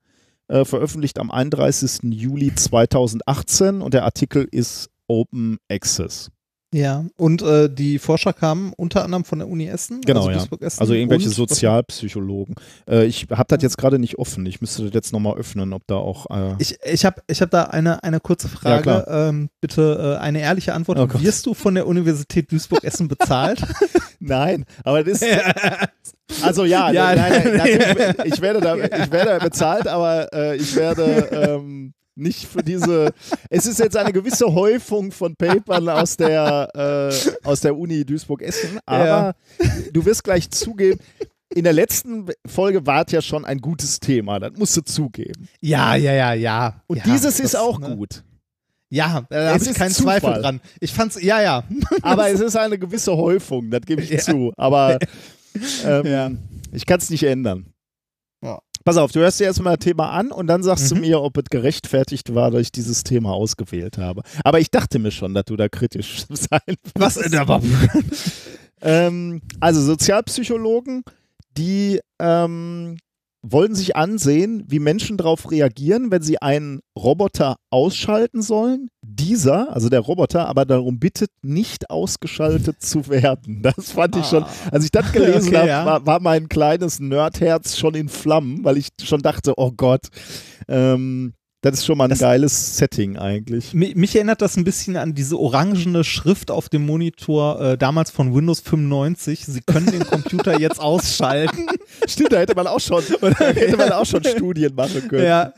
äh, 0.47 0.63
veröffentlicht 0.63 1.19
am 1.19 1.29
31. 1.29 2.13
Juli 2.13 2.55
2018 2.55 3.81
und 3.81 3.93
der 3.93 4.05
Artikel 4.05 4.47
ist 4.49 4.89
Open 5.07 5.57
Access. 5.69 6.31
Ja, 6.75 7.05
und 7.15 7.41
äh, 7.41 7.69
die 7.73 7.99
Forscher 7.99 8.33
kamen 8.33 8.73
unter 8.75 9.05
anderem 9.05 9.23
von 9.23 9.39
der 9.39 9.47
Uni 9.47 9.65
Essen. 9.65 10.01
Genau, 10.01 10.19
also 10.19 10.31
ja. 10.31 10.37
Duisburg-Essen 10.39 10.81
Also 10.81 10.93
irgendwelche 10.93 11.29
Sozialpsychologen. 11.29 12.55
Äh, 12.85 13.05
ich 13.05 13.27
habe 13.31 13.45
das 13.47 13.63
jetzt 13.63 13.77
gerade 13.77 13.97
nicht 13.97 14.19
offen. 14.19 14.45
Ich 14.45 14.59
müsste 14.59 14.83
das 14.83 14.93
jetzt 14.93 15.13
nochmal 15.13 15.37
öffnen, 15.37 15.71
ob 15.71 15.87
da 15.87 15.95
auch. 15.95 16.25
Äh, 16.29 16.55
Ich, 16.59 16.77
ich 16.83 17.05
habe 17.05 17.21
ich 17.27 17.41
hab 17.41 17.49
da 17.49 17.63
eine, 17.63 18.03
eine 18.03 18.19
kurze 18.19 18.49
Frage. 18.49 18.81
klar. 18.81 19.07
ähm, 19.07 19.47
bitte 19.61 20.17
äh, 20.19 20.21
eine 20.21 20.41
ehrliche 20.41 20.73
Antwort. 20.73 20.99
Oh. 20.99 21.21
Wirst 21.21 21.45
du 21.45 21.53
von 21.53 21.75
der 21.75 21.87
Universität 21.87 22.51
Duisburg-Essen 22.51 23.07
bezahlt? 23.07 23.61
Nein, 24.19 24.65
aber 24.83 25.01
das 25.01 25.21
ist. 25.21 26.43
Also 26.43 26.65
ja, 26.65 26.91
Ja, 26.91 27.15
nein, 27.15 27.55
nein, 27.55 28.15
ich 28.25 28.41
werde 28.41 28.59
da, 28.59 28.75
ich 28.75 29.11
werde 29.11 29.39
bezahlt, 29.45 29.87
aber 29.87 30.33
äh, 30.33 30.57
ich 30.57 30.75
werde 30.75 31.03
ähm, 31.31 31.93
nicht 32.15 32.47
für 32.47 32.63
diese. 32.63 33.11
Es 33.49 33.65
ist 33.65 33.79
jetzt 33.79 33.97
eine 33.97 34.13
gewisse 34.13 34.45
Häufung 34.53 35.11
von 35.11 35.35
Papern 35.35 35.89
aus 35.89 36.17
der 36.17 36.69
äh, 36.73 37.47
aus 37.47 37.61
der 37.61 37.77
Uni 37.77 38.05
Duisburg-Essen, 38.05 38.79
aber 38.85 39.35
du 39.93 40.05
wirst 40.05 40.23
gleich 40.23 40.49
zugeben. 40.49 40.99
In 41.53 41.63
der 41.63 41.73
letzten 41.73 42.25
Folge 42.45 42.85
war 42.85 43.05
es 43.05 43.11
ja 43.11 43.21
schon 43.21 43.45
ein 43.45 43.59
gutes 43.59 43.99
Thema, 43.99 44.39
das 44.39 44.53
musst 44.57 44.75
du 44.75 44.81
zugeben. 44.81 45.47
ja, 45.61 45.95
ja, 45.95 46.11
ja, 46.13 46.33
ja. 46.33 46.81
Und 46.87 46.97
ja, 46.97 47.03
dieses 47.05 47.37
das, 47.37 47.39
ist 47.39 47.55
auch 47.55 47.79
ne? 47.79 47.95
gut. 47.95 48.23
Ja, 48.89 49.25
da 49.29 49.49
habe 49.53 49.63
ich 49.63 49.69
ist 49.69 49.77
keinen 49.77 49.91
Zufall. 49.91 50.19
Zweifel 50.21 50.41
dran. 50.41 50.61
Ich 50.79 50.93
fand's, 50.93 51.21
ja, 51.21 51.41
ja. 51.41 51.63
Aber 52.01 52.29
es 52.29 52.39
ist 52.39 52.55
eine 52.55 52.77
gewisse 52.77 53.15
Häufung, 53.15 53.69
das 53.69 53.81
gebe 53.81 54.01
ich 54.01 54.09
Ja. 54.09 54.19
zu. 54.19 54.53
Aber 54.57 54.99
ähm, 55.85 56.05
Ja. 56.05 56.31
ich 56.71 56.85
kann 56.85 56.99
es 56.99 57.09
nicht 57.09 57.23
ändern. 57.23 57.67
Pass 58.85 58.97
auf, 58.97 59.11
du 59.11 59.19
hörst 59.19 59.39
dir 59.39 59.45
erstmal 59.45 59.73
ein 59.73 59.79
Thema 59.79 60.11
an 60.11 60.31
und 60.31 60.45
dann 60.47 60.61
sagst 60.61 60.91
du 60.91 60.95
Mhm. 60.95 61.01
mir, 61.01 61.21
ob 61.21 61.35
es 61.37 61.45
gerechtfertigt 61.49 62.35
war, 62.35 62.51
dass 62.51 62.61
ich 62.61 62.71
dieses 62.71 63.03
Thema 63.03 63.31
ausgewählt 63.31 63.97
habe. 63.97 64.21
Aber 64.43 64.59
ich 64.59 64.69
dachte 64.69 64.99
mir 64.99 65.09
schon, 65.11 65.33
dass 65.33 65.45
du 65.45 65.55
da 65.55 65.67
kritisch 65.69 66.25
sein 66.29 66.59
Was? 66.93 67.15
wirst. 67.17 67.33
äh, 67.33 67.37
Aber, 67.37 67.61
Ähm, 68.81 69.41
also 69.59 69.81
Sozialpsychologen, 69.81 71.03
die 71.57 71.99
ähm, 72.19 72.97
wollen 73.51 73.75
sich 73.75 73.95
ansehen, 73.95 74.63
wie 74.67 74.79
Menschen 74.79 75.17
darauf 75.17 75.51
reagieren, 75.51 76.09
wenn 76.11 76.21
sie 76.21 76.41
einen 76.41 76.79
Roboter 76.97 77.57
ausschalten 77.69 78.41
sollen. 78.41 78.89
Dieser, 79.03 79.71
also 79.73 79.89
der 79.89 79.99
Roboter, 79.99 80.47
aber 80.47 80.65
darum 80.65 80.99
bittet, 80.99 81.29
nicht 81.41 81.89
ausgeschaltet 81.89 82.81
zu 82.81 83.07
werden. 83.07 83.61
Das 83.75 83.91
fand 83.91 84.15
ich 84.15 84.25
schon, 84.25 84.45
als 84.71 84.85
ich 84.85 84.91
das 84.91 85.11
gelesen 85.13 85.49
Okay, 85.49 85.57
habe, 85.57 85.67
ja. 85.67 85.85
war, 85.85 86.05
war 86.05 86.19
mein 86.19 86.49
kleines 86.49 86.99
Nerdherz 86.99 87.77
schon 87.77 87.95
in 87.95 88.09
Flammen, 88.09 88.63
weil 88.63 88.77
ich 88.77 88.89
schon 89.03 89.21
dachte, 89.21 89.53
oh 89.57 89.71
Gott, 89.71 90.07
ähm, 90.67 91.33
das 91.71 91.79
ist 91.79 91.85
schon 91.85 91.97
mal 91.97 92.05
ein 92.05 92.09
Das- 92.11 92.19
geiles 92.19 92.77
Setting 92.77 93.17
eigentlich. 93.17 93.73
Mi- 93.73 93.95
Mich 93.95 94.15
erinnert 94.15 94.41
das 94.41 94.55
ein 94.57 94.63
bisschen 94.63 94.97
an 94.97 95.13
diese 95.13 95.37
orangene 95.39 96.03
Schrift 96.03 96.51
auf 96.51 96.69
dem 96.69 96.85
Monitor 96.85 97.59
äh, 97.61 97.77
damals 97.77 98.11
von 98.11 98.33
Windows 98.35 98.59
95. 98.61 99.45
Sie 99.45 99.61
können 99.61 99.87
den 99.87 100.05
Computer 100.05 100.59
jetzt 100.59 100.79
ausschalten. 100.79 101.67
Stimmt, 102.07 102.31
da 102.33 102.37
hätte 102.37 102.55
man 102.55 102.67
auch 102.67 102.79
schon, 102.79 103.03
hätte 103.37 103.77
man 103.77 103.91
auch 103.91 104.05
schon 104.05 104.23
Studien 104.37 104.73
machen 104.75 105.07
können. 105.07 105.25
ja. 105.25 105.53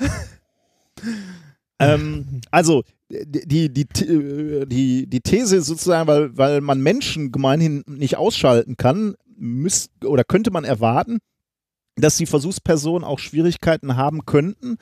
Ähm, 1.79 2.41
also 2.51 2.83
die, 3.09 3.69
die, 3.69 3.85
die, 3.85 4.65
die, 4.65 5.07
die 5.07 5.21
These 5.21 5.57
ist 5.57 5.67
sozusagen, 5.67 6.07
weil, 6.07 6.35
weil 6.37 6.61
man 6.61 6.81
Menschen 6.81 7.31
gemeinhin 7.31 7.83
nicht 7.87 8.17
ausschalten 8.17 8.77
kann, 8.77 9.15
müsst, 9.37 9.91
oder 10.03 10.23
könnte 10.23 10.51
man 10.51 10.63
erwarten, 10.63 11.19
dass 11.95 12.17
die 12.17 12.25
Versuchspersonen 12.25 13.03
auch 13.03 13.19
Schwierigkeiten 13.19 13.95
haben 13.95 14.25
könnten, 14.25 14.77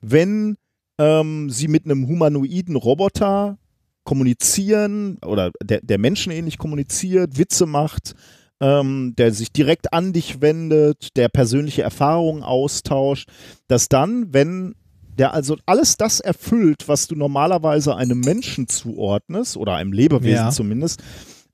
wenn 0.00 0.56
ähm, 0.98 1.50
sie 1.50 1.68
mit 1.68 1.84
einem 1.84 2.06
humanoiden 2.08 2.76
Roboter 2.76 3.58
kommunizieren 4.04 5.18
oder 5.24 5.52
der, 5.62 5.80
der 5.82 5.98
menschenähnlich 5.98 6.58
kommuniziert, 6.58 7.38
Witze 7.38 7.66
macht, 7.66 8.14
ähm, 8.60 9.14
der 9.16 9.32
sich 9.32 9.52
direkt 9.52 9.92
an 9.92 10.12
dich 10.12 10.40
wendet, 10.40 11.16
der 11.16 11.28
persönliche 11.28 11.82
Erfahrungen 11.82 12.42
austauscht, 12.42 13.28
dass 13.68 13.88
dann, 13.88 14.32
wenn 14.32 14.74
der 15.18 15.34
also 15.34 15.56
alles 15.66 15.96
das 15.96 16.20
erfüllt, 16.20 16.88
was 16.88 17.06
du 17.08 17.16
normalerweise 17.16 17.96
einem 17.96 18.20
Menschen 18.20 18.68
zuordnest 18.68 19.56
oder 19.56 19.74
einem 19.74 19.92
Lebewesen 19.92 20.46
Ja. 20.46 20.50
zumindest, 20.50 21.02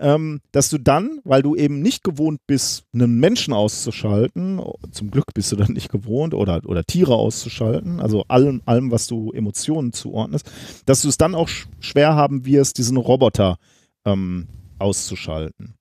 ähm, 0.05 0.41
dass 0.53 0.69
du 0.69 0.77
dann, 0.77 1.21
weil 1.25 1.43
du 1.43 1.57
eben 1.57 1.81
nicht 1.81 2.05
gewohnt 2.05 2.39
bist, 2.47 2.85
einen 2.93 3.19
Menschen 3.19 3.55
auszuschalten, 3.55 4.61
zum 4.93 5.11
Glück 5.11 5.33
bist 5.33 5.51
du 5.51 5.57
dann 5.57 5.73
nicht 5.73 5.89
gewohnt, 5.91 6.35
oder, 6.35 6.61
oder 6.67 6.85
Tiere 6.85 7.15
auszuschalten, 7.15 8.01
also 8.01 8.23
allem, 8.29 8.61
allem, 8.67 8.91
was 8.91 9.07
du 9.07 9.33
Emotionen 9.33 9.95
zuordnest, 9.95 10.51
dass 10.85 11.01
du 11.03 11.09
es 11.09 11.17
dann 11.17 11.35
auch 11.35 11.49
sch 11.49 11.67
schwer 11.81 12.15
haben 12.15 12.45
wirst, 12.45 12.77
diesen 12.77 12.99
Roboter 12.99 13.59
ähm, 14.05 14.47
auszuschalten. 14.79 15.75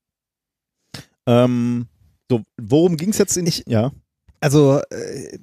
Ähm, 1.27 1.87
so, 2.31 2.41
worum 2.61 2.95
ging 2.97 3.09
es 3.09 3.17
jetzt 3.17 3.35
in. 3.37 3.45
Ich- 3.47 3.63
ja. 3.67 3.91
Also, 4.39 4.79
äh, 4.89 5.37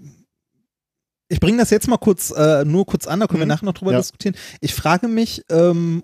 ich 1.28 1.38
bringe 1.40 1.58
das 1.58 1.70
jetzt 1.70 1.86
mal 1.88 1.96
kurz, 1.98 2.30
äh, 2.30 2.64
nur 2.64 2.86
kurz 2.86 3.06
an, 3.06 3.20
da 3.20 3.26
können 3.26 3.40
wir 3.40 3.44
Mhm. 3.46 3.48
nachher 3.50 3.64
noch 3.66 3.74
drüber 3.74 3.92
Ja. 3.92 3.98
diskutieren. 3.98 4.34
Ich 4.60 4.74
frage 4.74 5.06
mich, 5.08 5.42
ähm, 5.50 6.02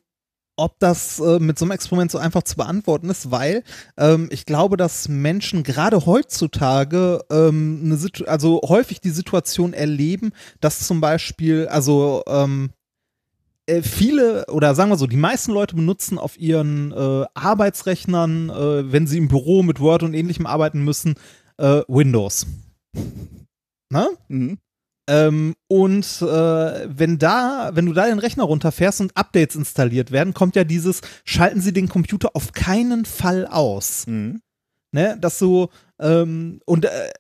ob 0.56 0.78
das 0.78 1.20
äh, 1.20 1.38
mit 1.38 1.58
so 1.58 1.64
einem 1.64 1.72
Experiment 1.72 2.10
so 2.10 2.18
einfach 2.18 2.42
zu 2.42 2.56
beantworten 2.56 3.10
ist, 3.10 3.30
weil 3.30 3.62
ähm, 3.96 4.28
ich 4.30 4.46
glaube, 4.46 4.76
dass 4.76 5.08
Menschen 5.08 5.62
gerade 5.62 6.06
heutzutage 6.06 7.20
ähm, 7.30 7.82
eine 7.84 7.96
Situ 7.96 8.24
also 8.24 8.60
häufig 8.64 9.00
die 9.00 9.10
Situation 9.10 9.72
erleben, 9.72 10.32
dass 10.60 10.86
zum 10.86 11.00
Beispiel, 11.00 11.68
also 11.68 12.22
ähm, 12.26 12.70
äh, 13.66 13.82
viele 13.82 14.46
oder 14.46 14.74
sagen 14.74 14.90
wir 14.90 14.96
so, 14.96 15.06
die 15.06 15.16
meisten 15.16 15.52
Leute 15.52 15.76
benutzen 15.76 16.18
auf 16.18 16.38
ihren 16.38 16.92
äh, 16.92 17.26
Arbeitsrechnern, 17.34 18.50
äh, 18.50 18.92
wenn 18.92 19.06
sie 19.06 19.18
im 19.18 19.28
Büro 19.28 19.62
mit 19.62 19.80
Word 19.80 20.02
und 20.02 20.14
ähnlichem 20.14 20.46
arbeiten 20.46 20.82
müssen, 20.82 21.14
äh, 21.58 21.82
Windows. 21.88 22.46
Ne? 23.90 24.08
Mhm. 24.28 24.58
Ähm, 25.08 25.54
und 25.68 26.04
äh, 26.20 26.88
wenn 26.88 27.18
da, 27.18 27.70
wenn 27.74 27.86
du 27.86 27.92
da 27.92 28.06
den 28.06 28.18
Rechner 28.18 28.44
runterfährst 28.44 29.00
und 29.00 29.16
Updates 29.16 29.54
installiert 29.54 30.10
werden, 30.10 30.34
kommt 30.34 30.56
ja 30.56 30.64
dieses, 30.64 31.00
schalten 31.24 31.60
Sie 31.60 31.72
den 31.72 31.88
Computer 31.88 32.30
auf 32.34 32.52
keinen 32.52 33.04
Fall 33.04 33.46
aus. 33.46 34.06
Mhm. 34.06 34.40
Ne? 34.92 35.16
Dass 35.20 35.38
du, 35.38 35.68
ähm, 36.00 36.60
und 36.64 36.86
äh, 36.86 37.10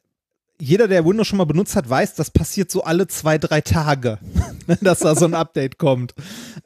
jeder, 0.58 0.88
der 0.88 1.04
Windows 1.04 1.26
schon 1.26 1.38
mal 1.38 1.44
benutzt 1.44 1.76
hat, 1.76 1.88
weiß, 1.88 2.14
das 2.14 2.30
passiert 2.30 2.70
so 2.70 2.82
alle 2.82 3.06
zwei, 3.06 3.38
drei 3.38 3.60
Tage, 3.60 4.18
ne, 4.66 4.78
dass 4.80 5.00
da 5.00 5.14
so 5.14 5.26
ein 5.26 5.34
Update 5.34 5.78
kommt. 5.78 6.14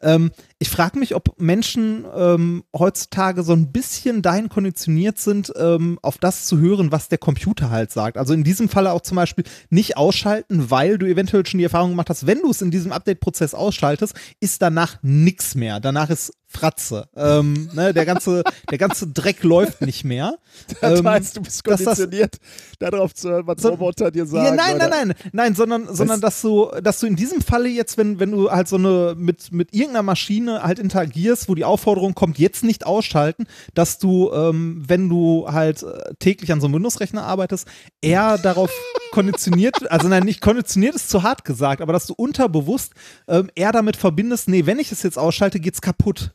Ähm, 0.01 0.31
ich 0.63 0.69
frage 0.69 0.99
mich, 0.99 1.15
ob 1.15 1.41
Menschen 1.41 2.05
ähm, 2.15 2.65
heutzutage 2.77 3.43
so 3.43 3.55
ein 3.55 3.73
bisschen 3.73 4.21
dahin 4.21 4.51
konditioniert 4.51 5.19
sind, 5.19 5.51
ähm, 5.57 5.99
auf 6.03 6.19
das 6.19 6.45
zu 6.45 6.59
hören, 6.59 6.93
was 6.93 7.09
der 7.09 7.17
Computer 7.17 7.71
halt 7.71 7.91
sagt. 7.91 8.19
Also 8.19 8.35
in 8.35 8.45
diesem 8.45 8.69
Falle 8.69 8.93
auch 8.93 9.01
zum 9.01 9.17
Beispiel 9.17 9.45
nicht 9.71 9.97
ausschalten, 9.97 10.71
weil 10.71 10.99
du 10.99 11.07
eventuell 11.07 11.47
schon 11.47 11.59
die 11.59 11.65
Erfahrung 11.65 11.91
gemacht 11.91 12.11
hast, 12.11 12.27
wenn 12.27 12.43
du 12.43 12.51
es 12.51 12.61
in 12.61 12.71
diesem 12.71 12.93
Update-Prozess 12.93 13.55
ausschaltest, 13.55 14.15
ist 14.41 14.61
danach 14.61 14.99
nichts 15.03 15.55
mehr. 15.55 15.81
Danach 15.81 16.11
ist 16.11 16.35
Fratze. 16.53 17.09
Ähm, 17.15 17.71
ne, 17.75 17.95
der, 17.95 18.05
ganze, 18.05 18.43
der 18.71 18.79
ganze 18.79 19.07
Dreck 19.07 19.45
läuft 19.45 19.81
nicht 19.83 20.05
mehr. 20.05 20.37
Das 20.81 20.99
Ähm, 20.99 21.09
heißt, 21.09 21.37
du 21.37 21.43
bist 21.43 21.65
dass 21.67 21.83
das- 21.85 21.97
konditioniert, 21.99 22.37
darauf 22.81 23.15
zu 23.15 23.31
hören, 23.31 23.47
was 23.47 23.63
So- 23.63 23.69
Roboter 23.71 24.11
dir 24.11 24.27
sagen. 24.27 24.45
Ja, 24.47 24.55
nein, 24.55 24.77
oder? 24.77 24.89
nein, 24.89 25.09
nein, 25.09 25.17
nein, 25.33 25.55
sondern, 25.55 25.95
sondern 25.95 26.21
dass 26.21 26.43
du, 26.43 26.69
dass 26.83 26.99
du 26.99 27.07
in 27.07 27.15
diesem 27.15 27.41
Falle 27.41 27.69
jetzt, 27.69 27.97
wenn, 27.99 28.19
wenn 28.19 28.33
du 28.33 28.51
halt 28.51 28.67
so 28.67 28.77
eine 28.77 29.15
mit, 29.17 29.53
mit 29.53 29.73
irgendeiner 29.73 30.03
Maschine 30.03 30.50
halt 30.55 30.79
interagierst, 30.79 31.49
wo 31.49 31.55
die 31.55 31.65
Aufforderung 31.65 32.15
kommt, 32.15 32.39
jetzt 32.39 32.65
nicht 32.65 32.87
ausschalten, 32.87 33.47
dass 33.75 33.99
du, 33.99 34.33
ähm, 34.33 34.83
wenn 34.87 35.09
du 35.09 35.47
halt 35.49 35.83
äh, 35.83 36.15
täglich 36.19 36.53
an 36.53 36.61
so 36.61 36.67
einem 36.67 36.75
Windows-Rechner 36.75 37.23
arbeitest, 37.23 37.69
eher 38.01 38.39
darauf 38.39 38.71
konditioniert, 39.13 39.91
also 39.91 40.09
nein, 40.09 40.25
nicht 40.25 40.41
konditioniert 40.41 40.95
ist 40.95 41.11
zu 41.11 41.23
hart 41.23 41.45
gesagt, 41.45 41.81
aber 41.81 41.93
dass 41.93 42.07
du 42.07 42.15
unterbewusst 42.15 42.93
ähm, 43.29 43.51
eher 43.55 43.73
damit 43.73 43.97
verbindest, 43.97 44.49
nee, 44.49 44.67
wenn 44.67 44.79
ich 44.79 44.93
es 44.93 45.03
jetzt 45.03 45.19
ausschalte, 45.19 45.61
geht's 45.61 45.81
kaputt. 45.81 46.33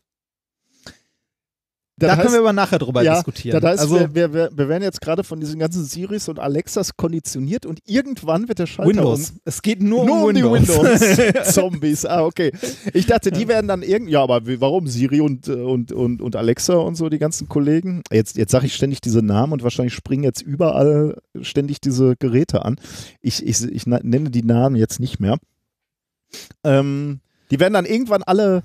Das 1.98 2.10
da 2.10 2.16
heißt- 2.18 2.22
können 2.24 2.34
wir 2.34 2.40
aber 2.42 2.54
nachher 2.54 2.78
drüber 2.78 3.04
ja, 3.04 3.16
diskutieren. 3.16 3.62
Das 3.62 3.72
heißt, 3.72 3.80
also, 3.84 4.14
wir, 4.14 4.34
wir, 4.34 4.50
wir, 4.54 4.68
werden 4.68 4.84
jetzt 4.84 5.00
gerade 5.00 5.24
von 5.24 5.40
diesen 5.40 5.60
ganzen 5.60 5.86
Siris 5.86 6.28
und 6.28 6.40
Alexas 6.40 6.98
konditioniert 6.98 7.66
und 7.66 7.80
irgendwann 7.86 8.50
wird 8.50 8.60
der 8.60 8.66
Schalter 8.66 8.90
Windows. 8.90 9.30
um. 9.32 9.40
Es 9.46 9.62
geht 9.62 9.82
nur, 9.82 10.06
Nur 10.06 10.18
um 10.18 10.24
um 10.24 10.34
die 10.34 10.44
Windows. 10.44 11.02
Windows-Zombies. 11.02 12.06
Ah, 12.16 12.24
okay. 12.24 12.52
Ich 12.94 13.08
dachte, 13.08 13.32
die 13.32 13.48
werden 13.48 13.68
dann 13.68 13.82
irgendwie. 13.82 14.12
Ja, 14.14 14.22
aber 14.22 14.42
warum? 14.60 14.88
Siri 14.88 15.22
und, 15.22 15.48
äh, 15.48 15.54
und, 15.54 15.92
und, 15.92 16.22
und 16.22 16.36
Alexa 16.36 16.76
und 16.76 16.96
so, 16.96 17.10
die 17.10 17.18
ganzen 17.18 17.50
Kollegen. 17.50 18.04
Jetzt, 18.12 18.38
jetzt 18.38 18.52
sage 18.52 18.66
ich 18.68 18.76
ständig 18.76 19.02
diese 19.02 19.22
Namen 19.22 19.54
und 19.54 19.64
wahrscheinlich 19.64 19.94
springen 19.94 20.24
jetzt 20.24 20.42
überall 20.42 21.18
ständig 21.42 21.82
diese 21.82 22.16
Geräte 22.18 22.64
an. 22.64 22.76
Ich, 23.22 23.46
ich, 23.46 23.64
ich 23.64 23.88
nenne 23.88 24.30
die 24.30 24.44
Namen 24.44 24.76
jetzt 24.76 25.00
nicht 25.00 25.20
mehr. 25.20 25.38
Ähm, 26.64 27.22
die 27.52 27.60
werden 27.60 27.74
dann 27.74 27.86
irgendwann 27.86 28.24
alle 28.24 28.64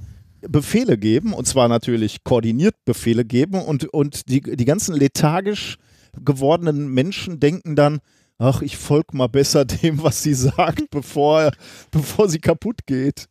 Befehle 0.48 0.96
geben, 0.98 1.32
und 1.32 1.46
zwar 1.46 1.68
natürlich 1.68 2.24
koordiniert 2.24 2.74
Befehle 2.84 3.24
geben, 3.24 3.60
und, 3.62 3.84
und 3.92 4.28
die, 4.28 4.40
die 4.40 4.64
ganzen 4.64 4.94
lethargisch 4.94 5.76
gewordenen 6.24 6.88
Menschen 6.92 7.40
denken 7.40 7.76
dann, 7.76 8.00
ach, 8.38 8.62
ich 8.62 8.76
folge 8.76 9.16
mal 9.16 9.28
besser 9.28 9.64
dem, 9.82 10.02
was 10.02 10.22
sie 10.22 10.34
sagt, 10.34 10.90
bevor, 10.90 11.52
bevor 11.90 12.28
sie 12.28 12.38
kaputt 12.40 12.86
geht. 12.86 13.26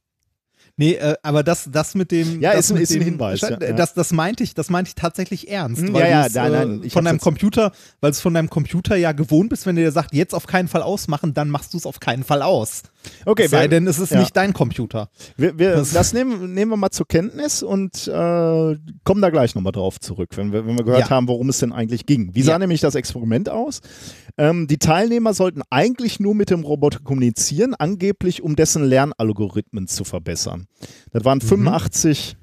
Nee, 0.77 0.94
äh, 0.94 1.15
aber 1.23 1.44
das, 1.44 1.68
das 1.69 1.94
mit 1.94 2.10
dem. 2.10 2.40
Ja, 2.40 2.53
das 2.53 2.69
ist 2.69 2.72
ein- 2.72 2.81
ist 2.81 2.91
ein 2.91 2.99
dem, 2.99 3.03
Hinweis, 3.03 3.41
ja, 3.41 3.49
ja. 3.49 3.73
Das, 3.73 3.94
das 3.95 4.14
meinte 4.14 4.45
ich, 4.45 4.53
das 4.53 4.69
meinte 4.69 4.88
ich 4.88 4.95
tatsächlich 4.95 5.49
ernst. 5.49 5.81
Hm, 5.81 5.91
weil 5.94 6.03
ja, 6.03 6.07
ja, 6.07 6.23
du's, 6.23 6.36
nein, 6.36 6.53
äh, 6.53 6.65
nein, 6.65 6.81
ich 6.86 6.94
von 6.94 7.03
deinem 7.03 7.19
Computer, 7.19 7.73
weil 7.99 8.11
es 8.11 8.22
von 8.22 8.34
deinem 8.34 8.49
Computer 8.49 8.95
ja 8.95 9.11
gewohnt 9.11 9.49
bist, 9.49 9.65
wenn 9.65 9.76
der 9.76 9.84
dir 9.86 9.91
sagt, 9.91 10.14
jetzt 10.15 10.34
auf 10.34 10.48
keinen 10.48 10.69
Fall 10.69 10.81
ausmachen, 10.81 11.34
dann 11.34 11.49
machst 11.49 11.73
du 11.73 11.77
es 11.77 11.86
auf 11.86 11.99
keinen 11.99 12.23
Fall 12.23 12.41
aus. 12.41 12.84
Okay, 13.26 13.48
Sei 13.48 13.62
wir, 13.62 13.68
denn, 13.70 13.88
es 13.88 13.98
ist 14.00 14.12
ja. 14.12 14.20
nicht 14.20 14.36
dein 14.36 14.54
Computer. 14.54 15.10
wir, 15.38 15.58
wir, 15.58 15.72
das- 15.72 15.92
das 15.94 16.14
nehmen, 16.14 16.54
nehmen 16.54 16.72
wir 16.72 16.78
mal 16.78 16.90
zur 16.92 17.08
Kenntnis 17.08 17.64
und 17.64 18.08
äh, 18.08 18.12
kommen 18.12 19.22
da 19.22 19.30
gleich 19.30 19.56
nochmal 19.56 19.72
drauf 19.72 20.00
zurück, 20.00 20.30
wenn 20.36 20.52
wir, 20.52 20.66
wenn 20.66 20.78
wir 20.78 20.84
gehört 20.84 21.02
Ja. 21.04 21.10
haben, 21.10 21.28
worum 21.28 21.50
es 21.50 21.60
denn 21.60 21.72
eigentlich 21.72 22.06
ging. 22.06 22.36
Wie 22.36 22.42
sah 22.42 22.54
Ja. 22.54 22.60
nämlich 22.60 22.82
das 22.82 22.96
Experiment 22.96 23.50
aus? 23.50 23.82
Ähm, 24.38 24.68
die 24.68 24.78
Teilnehmer 24.78 25.34
sollten 25.34 25.62
eigentlich 25.70 26.20
nur 26.20 26.36
mit 26.36 26.50
dem 26.50 26.64
Roboter 26.64 27.00
kommunizieren, 27.00 27.74
angeblich 27.74 28.42
um 28.42 28.56
dessen 28.56 28.84
Lernalgorithmen 28.84 29.88
zu 29.88 30.04
verbessern. 30.04 30.66
Das 31.12 31.24
waren 31.26 31.42
85 31.42 32.36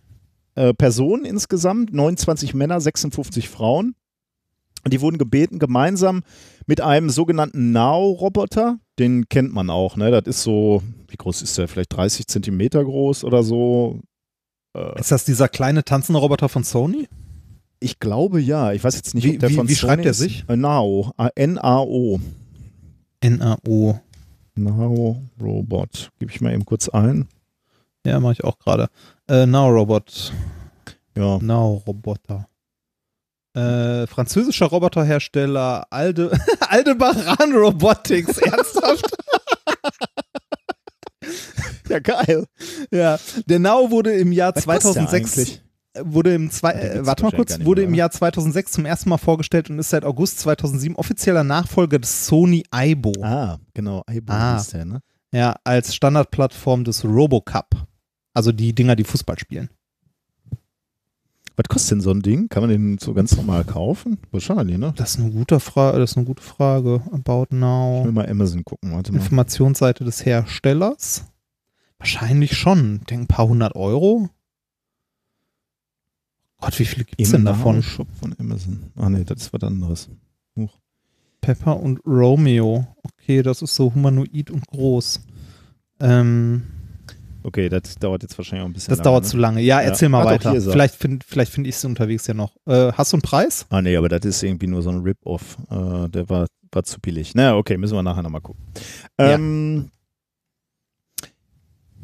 äh, 0.54 0.72
Personen 0.72 1.24
insgesamt, 1.26 1.92
29 1.92 2.54
Männer, 2.54 2.80
56 2.80 3.48
Frauen. 3.50 3.94
Und 4.84 4.92
die 4.92 5.00
wurden 5.00 5.18
gebeten, 5.18 5.58
gemeinsam 5.58 6.22
mit 6.66 6.80
einem 6.80 7.10
sogenannten 7.10 7.72
Now-Roboter, 7.72 8.78
den 8.98 9.28
kennt 9.28 9.52
man 9.52 9.70
auch, 9.70 9.96
ne? 9.96 10.10
Das 10.10 10.22
ist 10.26 10.42
so, 10.42 10.82
wie 11.08 11.16
groß 11.16 11.42
ist 11.42 11.56
der? 11.58 11.68
Vielleicht 11.68 11.92
30 11.96 12.26
Zentimeter 12.26 12.82
groß 12.84 13.24
oder 13.24 13.42
so. 13.42 14.00
Äh, 14.74 14.98
Ist 15.00 15.10
das 15.12 15.24
dieser 15.24 15.48
kleine 15.48 15.84
tanzende 15.84 16.18
Roboter 16.20 16.48
von 16.48 16.64
Sony? 16.64 17.08
ich 17.78 18.00
glaube 18.00 18.40
ja. 18.40 18.72
Ich 18.72 18.82
weiß 18.82 18.96
jetzt 18.96 19.14
nicht, 19.14 19.24
Wie- 19.24 19.34
ob 19.34 19.38
der 19.40 19.50
wie- 19.50 19.54
von 19.54 19.68
wie 19.68 19.74
Sony 19.74 19.88
schreibt 19.90 20.04
der 20.04 20.10
ist. 20.12 20.18
sich? 20.18 20.44
Äh, 20.48 20.56
Now. 20.56 21.12
Äh, 21.18 21.28
N-A-O. 21.34 22.18
NAO. 23.22 24.00
Now 24.54 25.22
Robot. 25.40 26.10
Gebe 26.18 26.32
ich 26.32 26.40
mal 26.40 26.52
eben 26.54 26.64
kurz 26.64 26.88
ein. 26.88 27.28
Ja, 28.06 28.18
mache 28.20 28.32
ich 28.34 28.44
auch 28.44 28.58
gerade. 28.58 28.88
Äh, 29.28 29.44
Now 29.46 29.68
Robot. 29.68 30.32
Ja. 31.16 31.38
Now 31.40 31.82
Roboter. 31.86 32.48
Äh, 33.54 34.06
französischer 34.06 34.66
Roboterhersteller 34.66 35.86
Alde, 35.90 36.30
Aldebaran 36.60 37.52
Robotics. 37.54 38.38
Ernsthaft? 38.38 38.75
Ja, 41.88 41.98
geil. 42.00 42.46
ja. 42.90 43.18
Der 43.46 43.58
Now 43.58 43.90
wurde 43.90 44.12
im 44.12 44.32
Jahr 44.32 44.54
Was 44.54 44.64
kostet 44.66 44.96
der 44.96 45.06
2006 45.06 45.38
eigentlich? 45.38 45.62
wurde 46.02 46.34
im 46.34 46.50
zwei, 46.50 46.72
äh, 46.72 47.06
warte 47.06 47.22
mal 47.22 47.32
kurz, 47.32 47.58
wurde 47.64 47.82
mehr, 47.82 47.88
im? 47.88 47.94
Jahr 47.94 48.10
2006 48.10 48.72
zum 48.72 48.84
ersten 48.84 49.08
Mal 49.08 49.16
vorgestellt 49.18 49.70
und 49.70 49.78
ist 49.78 49.90
seit 49.90 50.04
August 50.04 50.40
2007 50.40 50.94
offizieller 50.96 51.42
Nachfolger 51.44 51.98
des 51.98 52.26
Sony 52.26 52.64
Aibo. 52.70 53.12
Ah, 53.22 53.58
genau. 53.72 54.02
Aibo 54.06 54.32
Ah. 54.32 54.56
hieß 54.58 54.68
der, 54.70 54.84
ne? 54.84 55.00
Ja, 55.32 55.56
als 55.64 55.94
Standardplattform 55.94 56.84
des 56.84 57.04
RoboCup. 57.04 57.86
Also 58.34 58.52
die 58.52 58.74
Dinger, 58.74 58.94
die 58.96 59.04
Fußball 59.04 59.38
spielen. 59.38 59.70
Was 61.56 61.68
kostet 61.68 61.92
denn 61.92 62.00
so 62.02 62.10
ein 62.10 62.20
Ding? 62.20 62.48
Kann 62.50 62.62
man 62.62 62.70
den 62.70 62.98
so 62.98 63.14
ganz 63.14 63.34
normal 63.36 63.64
kaufen? 63.64 64.18
Wahrscheinlich, 64.30 64.76
ne? 64.76 64.92
Das 64.96 65.10
ist 65.14 65.20
eine 65.20 65.30
gute 65.30 65.58
Frage, 65.58 65.98
das 65.98 66.10
ist 66.10 66.16
eine 66.18 66.26
gute 66.26 66.42
Frage. 66.42 67.00
About 67.10 67.44
Ich 67.44 67.52
will 67.52 67.58
Now. 67.60 68.12
mal 68.12 68.28
Amazon 68.28 68.62
gucken. 68.64 68.92
Warte 68.92 69.12
mal. 69.12 69.18
Informationsseite 69.20 70.04
des 70.04 70.24
Herstellers. 70.26 71.24
Wahrscheinlich 71.98 72.54
schon. 72.56 72.96
Ich 73.00 73.06
denke 73.06 73.24
ein 73.24 73.28
paar 73.28 73.48
hundert 73.48 73.74
Euro. 73.74 74.28
Gott, 76.60 76.78
wie 76.78 76.84
viele 76.84 77.04
gibt 77.04 77.20
es 77.20 77.30
denn 77.30 77.44
davon? 77.44 77.82
Shop 77.82 78.08
von 78.18 78.34
Amazon. 78.38 78.90
Ah, 78.96 79.08
nee, 79.08 79.24
das 79.24 79.42
ist 79.42 79.52
was 79.52 79.62
anderes. 79.62 80.10
Pepper 81.40 81.78
und 81.80 82.00
Romeo. 82.06 82.86
Okay, 83.02 83.42
das 83.42 83.62
ist 83.62 83.74
so 83.76 83.94
humanoid 83.94 84.50
und 84.50 84.66
groß. 84.66 85.20
Ähm, 86.00 86.64
Okay, 87.46 87.68
das 87.68 87.94
dauert 87.94 88.22
jetzt 88.22 88.36
wahrscheinlich 88.36 88.64
auch 88.64 88.68
ein 88.68 88.72
bisschen 88.72 88.90
das 88.90 88.98
lange, 88.98 89.04
dauert 89.04 89.22
ne? 89.22 89.30
zu 89.30 89.36
lange. 89.36 89.60
Ja, 89.60 89.80
Ja. 89.80 89.86
erzähl 89.86 90.08
mal 90.08 90.24
doch, 90.24 90.30
weiter. 90.32 90.52
er. 90.52 90.60
vielleicht 90.60 90.96
finde 90.96 91.24
vielleicht 91.24 91.52
find 91.52 91.68
ich 91.68 91.76
es 91.76 91.84
unterwegs 91.84 92.26
ja 92.26 92.34
noch. 92.34 92.56
Äh, 92.66 92.90
hast 92.92 93.12
du 93.12 93.18
einen 93.18 93.22
Preis? 93.22 93.66
Ah, 93.70 93.80
nee, 93.80 93.96
aber 93.96 94.08
das 94.08 94.24
ist 94.24 94.42
irgendwie 94.42 94.66
nur 94.66 94.82
so 94.82 94.90
ein 94.90 95.02
Rip-Off. 95.02 95.56
Äh, 95.70 96.08
der 96.08 96.28
war, 96.28 96.46
war 96.72 96.82
zu 96.82 96.98
billig. 96.98 97.36
Na, 97.36 97.56
okay, 97.56 97.76
müssen 97.76 97.94
wir 97.94 98.02
nachher 98.02 98.24
nochmal 98.24 98.40
gucken. 98.40 98.64
Ja. 99.20 99.34
Ähm, 99.34 99.90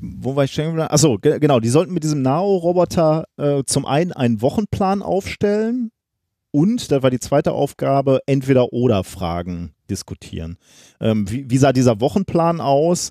wo 0.00 0.36
war 0.36 0.44
ich 0.44 0.52
stehen 0.52 0.66
geblieben? 0.66 0.86
Achso, 0.90 1.18
ge 1.18 1.40
genau. 1.40 1.58
Die 1.58 1.68
sollten 1.70 1.92
mit 1.92 2.04
diesem 2.04 2.22
Nao-Roboter 2.22 3.24
äh, 3.36 3.64
zum 3.66 3.84
einen 3.84 4.12
einen 4.12 4.42
Wochenplan 4.42 5.02
aufstellen 5.02 5.90
und, 6.52 6.92
das 6.92 7.02
war 7.02 7.10
die 7.10 7.18
zweite 7.18 7.50
Aufgabe, 7.50 8.20
Entweder-Oder-Fragen 8.26 9.74
diskutieren. 9.90 10.56
Ähm, 11.00 11.28
wie, 11.28 11.50
wie 11.50 11.58
sah 11.58 11.72
dieser 11.72 12.00
Wochenplan 12.00 12.60
aus? 12.60 13.10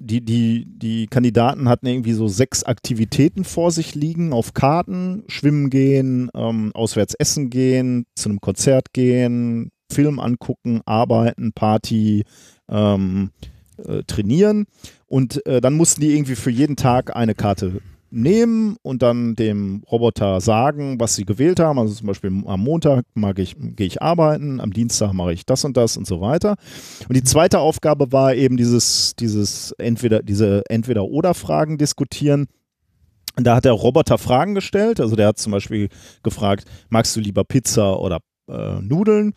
Die, 0.00 0.24
die, 0.24 0.66
die 0.66 1.06
Kandidaten 1.06 1.68
hatten 1.68 1.86
irgendwie 1.86 2.12
so 2.12 2.28
sechs 2.28 2.62
Aktivitäten 2.62 3.44
vor 3.44 3.70
sich 3.70 3.94
liegen 3.94 4.32
auf 4.32 4.54
Karten. 4.54 5.24
Schwimmen 5.28 5.70
gehen, 5.70 6.30
ähm, 6.34 6.72
auswärts 6.74 7.14
essen 7.14 7.50
gehen, 7.50 8.06
zu 8.14 8.28
einem 8.28 8.40
Konzert 8.40 8.92
gehen, 8.92 9.70
Film 9.90 10.18
angucken, 10.18 10.80
arbeiten, 10.84 11.52
Party, 11.52 12.24
ähm, 12.68 13.30
äh, 13.78 14.02
trainieren 14.04 14.66
und 15.06 15.44
äh, 15.46 15.60
dann 15.60 15.74
mussten 15.74 16.00
die 16.00 16.14
irgendwie 16.14 16.36
für 16.36 16.50
jeden 16.50 16.76
Tag 16.76 17.14
eine 17.14 17.34
Karte 17.34 17.80
nehmen 18.10 18.76
und 18.82 19.02
dann 19.02 19.34
dem 19.34 19.82
Roboter 19.90 20.40
sagen, 20.40 21.00
was 21.00 21.14
sie 21.14 21.24
gewählt 21.24 21.60
haben. 21.60 21.78
Also 21.78 21.94
zum 21.94 22.06
Beispiel 22.06 22.30
am 22.46 22.60
Montag 22.60 23.04
ich, 23.36 23.56
gehe 23.58 23.86
ich 23.86 24.02
arbeiten, 24.02 24.60
am 24.60 24.72
Dienstag 24.72 25.12
mache 25.12 25.32
ich 25.32 25.44
das 25.46 25.64
und 25.64 25.76
das 25.76 25.96
und 25.96 26.06
so 26.06 26.20
weiter. 26.20 26.56
Und 27.08 27.16
die 27.16 27.24
zweite 27.24 27.58
Aufgabe 27.58 28.12
war 28.12 28.34
eben 28.34 28.56
dieses, 28.56 29.14
dieses 29.16 29.72
entweder, 29.72 30.22
diese 30.22 30.62
Entweder-Oder-Fragen 30.68 31.78
diskutieren. 31.78 32.46
Und 33.36 33.46
da 33.46 33.56
hat 33.56 33.64
der 33.64 33.72
Roboter 33.72 34.18
Fragen 34.18 34.54
gestellt. 34.54 35.00
Also 35.00 35.16
der 35.16 35.28
hat 35.28 35.38
zum 35.38 35.52
Beispiel 35.52 35.88
gefragt, 36.22 36.64
magst 36.88 37.14
du 37.16 37.20
lieber 37.20 37.44
Pizza 37.44 38.00
oder 38.00 38.20
äh, 38.48 38.80
Nudeln? 38.80 39.34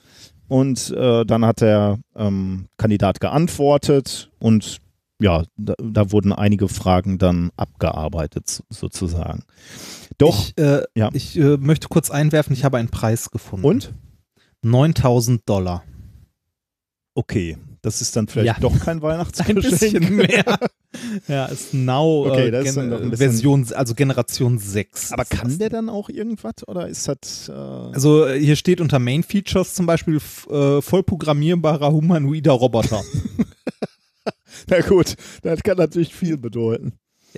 Und 0.48 0.92
äh, 0.92 1.26
dann 1.26 1.46
hat 1.46 1.62
der 1.62 2.00
ähm, 2.16 2.68
Kandidat 2.78 3.20
geantwortet 3.20 4.32
und 4.40 4.80
ja, 5.22 5.44
da, 5.58 5.74
da, 5.82 6.12
wurden 6.12 6.32
einige 6.34 6.68
Fragen 6.70 7.18
dann 7.18 7.52
abgearbeitet 7.58 8.64
sozusagen. 8.70 9.44
Doch, 10.18 10.48
ich, 10.50 10.58
äh, 10.58 10.84
ja. 10.96 11.10
ich 11.14 11.38
äh, 11.38 11.58
möchte 11.58 11.88
kurz 11.90 12.10
einwerfen, 12.10 12.54
ich 12.54 12.64
habe 12.64 12.78
einen 12.78 12.90
Preis 12.90 13.30
gefunden. 13.32 13.66
Und? 13.66 13.94
9000 14.62 15.48
Dollar. 15.48 15.84
Okay, 17.16 17.58
das 17.82 18.02
ist 18.02 18.16
dann 18.16 18.28
vielleicht 18.28 18.62
Ja. 18.62 18.70
doch 18.70 18.78
kein 18.80 19.02
Weihnachtsgeschenk. 19.02 19.58
Ein 19.58 19.70
bisschen 19.72 20.16
mehr. 20.16 20.60
ja, 21.28 21.46
ist 21.48 21.74
Now 21.74 22.28
Okay, 22.30 22.48
äh, 22.48 22.52
das 22.52 22.68
ist 22.68 22.78
dann 22.78 22.90
noch 22.90 23.02
ein 23.02 23.10
bisschen- 23.10 23.32
Version, 23.32 23.68
also 23.74 23.96
Generation 23.96 24.58
6. 24.58 25.12
Aber 25.12 25.24
ist 25.24 25.32
das. 25.34 25.40
kann 25.40 25.58
der 25.60 25.70
dann 25.70 25.90
auch 25.90 26.10
irgendwas 26.10 26.68
oder 26.68 26.88
ist 26.88 27.08
das. 27.08 27.50
Äh, 27.50 27.52
Also 27.52 28.26
äh, 28.26 28.40
hier 28.40 28.56
steht 28.56 28.80
unter 28.82 29.00
Main 29.00 29.24
Features 29.24 29.74
zum 29.76 29.86
Beispiel 29.86 30.18
äh, 30.50 30.82
voll 30.82 31.04
programmierbarer 31.04 31.92
humanoider 31.92 32.52
Roboter. 32.54 33.02
na 34.68 34.82
gut, 34.82 35.16
das 35.42 35.62
kann 35.64 35.78
natürlich 35.78 36.14
viel 36.16 36.38
bedeuten. 36.38 36.94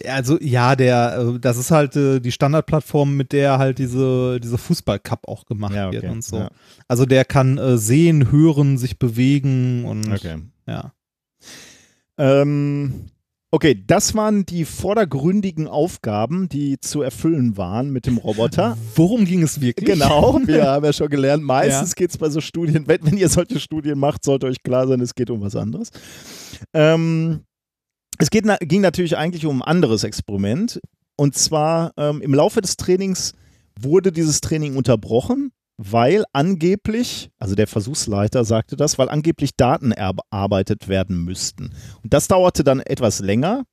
Also 0.08 0.38
ja, 0.40 0.78
der, 0.78 1.18
äh, 1.36 1.40
das 1.40 1.58
ist 1.58 1.70
halt 1.72 1.96
äh, 1.98 2.22
die 2.22 2.32
Standardplattform, 2.32 3.18
mit 3.18 3.34
der 3.34 3.58
halt 3.58 3.78
diese, 3.78 4.40
diese 4.40 4.58
Fußballcup 4.58 5.28
auch 5.28 5.46
gemacht 5.46 5.74
Ja, 5.76 5.88
okay, 5.90 6.02
wird 6.04 6.12
und 6.12 6.24
so. 6.24 6.38
ja. 6.38 6.50
Also 6.88 7.06
der 7.06 7.26
kann 7.26 7.58
äh, 7.58 7.78
sehen, 7.78 8.32
hören, 8.32 8.78
sich 8.78 9.00
bewegen 9.00 9.84
und 9.84 10.12
Okay. 10.12 10.38
ja. 10.66 10.94
Ähm, 12.18 13.08
okay, 13.52 13.84
das 13.86 14.16
waren 14.16 14.46
die 14.46 14.66
vordergründigen 14.66 15.68
Aufgaben, 15.68 16.48
die 16.50 16.80
zu 16.80 17.02
erfüllen 17.02 17.58
waren 17.58 17.92
mit 17.92 18.06
dem 18.06 18.18
Roboter. 18.18 18.78
Worum 18.96 19.26
ging 19.26 19.44
es 19.44 19.62
wirklich? 19.62 19.88
Genau, 19.88 20.40
wir 20.46 20.66
haben 20.66 20.86
ja 20.86 20.94
schon 20.94 21.10
gelernt, 21.10 21.44
meistens 21.44 21.96
geht 21.96 22.10
es 22.10 22.18
bei 22.18 22.30
so 22.30 22.42
Studien, 22.42 22.88
wenn, 22.88 23.04
wenn 23.04 23.18
ihr 23.18 23.30
solche 23.30 23.60
Studien 23.60 24.00
macht, 24.00 24.24
sollte 24.24 24.48
euch 24.48 24.64
klar 24.64 24.88
sein, 24.88 25.02
es 25.02 25.14
geht 25.14 25.30
um 25.30 25.42
was 25.42 25.56
anderes. 25.56 25.92
Ähm, 26.74 27.42
es 28.18 28.30
geht, 28.30 28.46
ging 28.62 28.82
natürlich 28.82 29.18
eigentlich 29.18 29.46
um 29.46 29.62
ein 29.62 29.68
anderes 29.68 30.04
Experiment. 30.04 30.80
Und 31.18 31.36
zwar 31.36 31.92
ähm, 31.98 32.22
im 32.22 32.34
Laufe 32.34 32.62
des 32.62 32.78
Trainings 32.78 33.34
wurde 33.80 34.12
dieses 34.12 34.42
Training 34.42 34.76
unterbrochen, 34.76 35.52
weil 35.84 36.26
angeblich, 36.32 37.32
also 37.40 37.56
der 37.56 37.66
Versuchsleiter 37.66 38.46
sagte 38.46 38.76
das, 38.76 39.00
weil 39.00 39.10
angeblich 39.10 39.56
Daten 39.58 39.92
erarbeitet 39.92 40.88
werden 40.88 41.24
müssten. 41.26 41.74
Und 42.04 42.14
das 42.14 42.28
dauerte 42.28 42.64
dann 42.64 42.82
etwas 42.82 43.20
länger, 43.20 43.64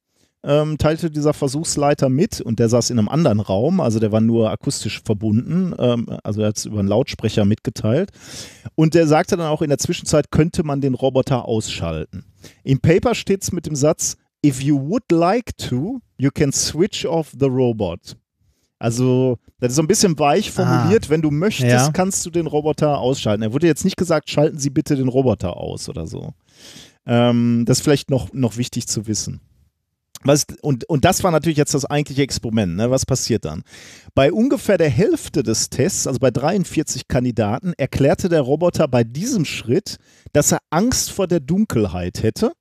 ähm, 0.43 0.79
teilte 0.79 1.11
dieser 1.11 1.35
Versuchsleiter 1.35 2.09
mit 2.09 2.41
und 2.41 2.61
der 2.61 2.71
saß 2.71 2.89
in 2.91 2.99
einem 2.99 3.11
anderen 3.11 3.41
Raum, 3.41 3.81
also 3.81 3.99
der 3.99 4.11
war 4.11 4.23
nur 4.23 4.51
akustisch 4.51 5.03
verbunden, 5.05 5.75
ähm, 5.79 6.07
also 6.23 6.41
er 6.41 6.49
hat 6.49 6.57
es 6.57 6.65
über 6.65 6.79
einen 6.79 6.89
Lautsprecher 6.89 7.45
mitgeteilt. 7.45 8.11
Und 8.75 8.95
der 8.95 9.07
sagte 9.07 9.37
dann 9.37 9.49
auch, 9.49 9.61
in 9.61 9.69
der 9.69 9.79
Zwischenzeit 9.79 10.31
könnte 10.31 10.63
man 10.63 10.81
den 10.81 10.95
Roboter 10.95 11.45
ausschalten. 11.45 12.25
Im 12.65 12.81
Paper 12.81 13.15
steht 13.15 13.43
es 13.43 13.53
mit 13.53 13.67
dem 13.67 13.77
Satz, 13.77 14.17
if 14.43 14.63
you 14.63 14.81
would 14.81 15.11
like 15.13 15.55
to, 15.59 16.01
you 16.17 16.31
can 16.33 16.53
switch 16.53 17.05
off 17.05 17.35
the 17.39 17.49
robot. 17.49 18.17
Also, 18.79 19.39
das 19.61 19.71
ist 19.71 19.77
so 19.77 19.83
ein 19.83 19.89
bisschen 19.89 20.19
weich 20.19 20.51
formuliert. 20.53 21.11
Wenn 21.11 21.23
du 21.23 21.31
möchtest, 21.31 21.69
Ja. 21.71 21.91
kannst 21.93 22.25
du 22.25 22.31
den 22.31 22.47
Roboter 22.47 22.99
ausschalten. 22.99 23.43
Er 23.43 23.53
wurde 23.53 23.67
jetzt 23.67 23.85
nicht 23.85 23.97
gesagt, 23.97 24.31
schalten 24.31 24.59
Sie 24.59 24.71
bitte 24.71 24.95
den 24.97 25.09
Roboter 25.09 25.57
aus 25.57 25.89
oder 25.89 26.07
so. 26.07 26.33
Ähm, 27.07 27.65
das 27.67 27.79
ist 27.79 27.85
vielleicht 27.85 28.11
noch, 28.11 28.33
noch 28.33 28.57
wichtig 28.57 28.87
zu 28.87 29.07
wissen. 29.07 29.41
Was, 30.25 30.47
und, 30.63 30.89
und 30.89 31.05
das 31.05 31.23
war 31.23 31.31
natürlich 31.31 31.59
jetzt 31.59 31.75
das 31.75 31.85
eigentliche 31.85 32.23
Experiment. 32.23 32.75
Ne? 32.77 32.91
Was 32.91 33.07
passiert 33.07 33.45
dann? 33.45 33.63
Bei 34.15 34.33
ungefähr 34.33 34.77
der 34.77 34.91
Hälfte 34.91 35.43
des 35.45 35.71
Tests, 35.71 36.07
also 36.09 36.19
bei 36.19 36.31
43 36.33 37.07
Kandidaten, 37.07 37.73
erklärte 37.77 38.29
der 38.29 38.41
Roboter 38.41 38.89
bei 38.89 39.05
diesem 39.05 39.45
Schritt, 39.45 39.97
dass 40.33 40.51
er 40.53 40.59
Angst 40.71 41.13
vor 41.13 41.29
der 41.29 41.39
Dunkelheit 41.41 42.23
hätte. 42.25 42.53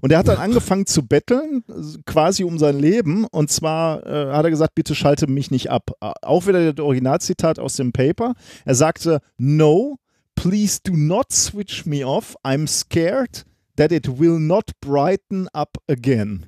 Und 0.00 0.12
er 0.12 0.18
hat 0.18 0.28
dann 0.28 0.38
angefangen 0.38 0.86
zu 0.86 1.06
betteln, 1.06 1.64
quasi 2.06 2.44
um 2.44 2.58
sein 2.58 2.78
Leben. 2.78 3.26
Und 3.26 3.50
zwar 3.50 4.06
äh, 4.06 4.32
hat 4.32 4.44
er 4.44 4.50
gesagt, 4.50 4.74
bitte 4.74 4.94
schalte 4.94 5.26
mich 5.26 5.50
nicht 5.50 5.70
ab. 5.70 5.90
Auch 6.22 6.46
wieder 6.46 6.72
das 6.72 6.84
Originalzitat 6.84 7.58
aus 7.58 7.76
dem 7.76 7.92
Paper. 7.92 8.34
Er 8.64 8.74
sagte, 8.74 9.20
no, 9.38 9.96
please 10.34 10.80
do 10.82 10.92
not 10.94 11.32
switch 11.32 11.86
me 11.86 12.06
off. 12.06 12.36
I'm 12.44 12.66
scared 12.66 13.44
that 13.76 13.92
it 13.92 14.18
will 14.18 14.38
not 14.38 14.64
brighten 14.80 15.48
up 15.52 15.78
again. 15.88 16.46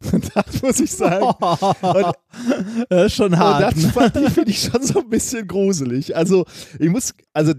das 0.34 0.62
muss 0.62 0.80
ich 0.80 0.92
sagen. 0.92 1.24
Und, 1.82 2.12
Das 2.88 3.06
ist 3.06 3.14
schon 3.16 3.32
und 3.32 3.38
hart. 3.38 3.62
das 3.62 3.82
ne? 3.82 3.88
fand 3.88 4.16
ich, 4.16 4.30
finde 4.32 4.50
ich 4.50 4.60
schon 4.62 4.82
so 4.82 5.00
ein 5.00 5.08
bisschen 5.08 5.46
gruselig. 5.46 6.14
Also, 6.16 6.44
ich 6.78 6.88
muss, 6.88 7.14
also, 7.32 7.52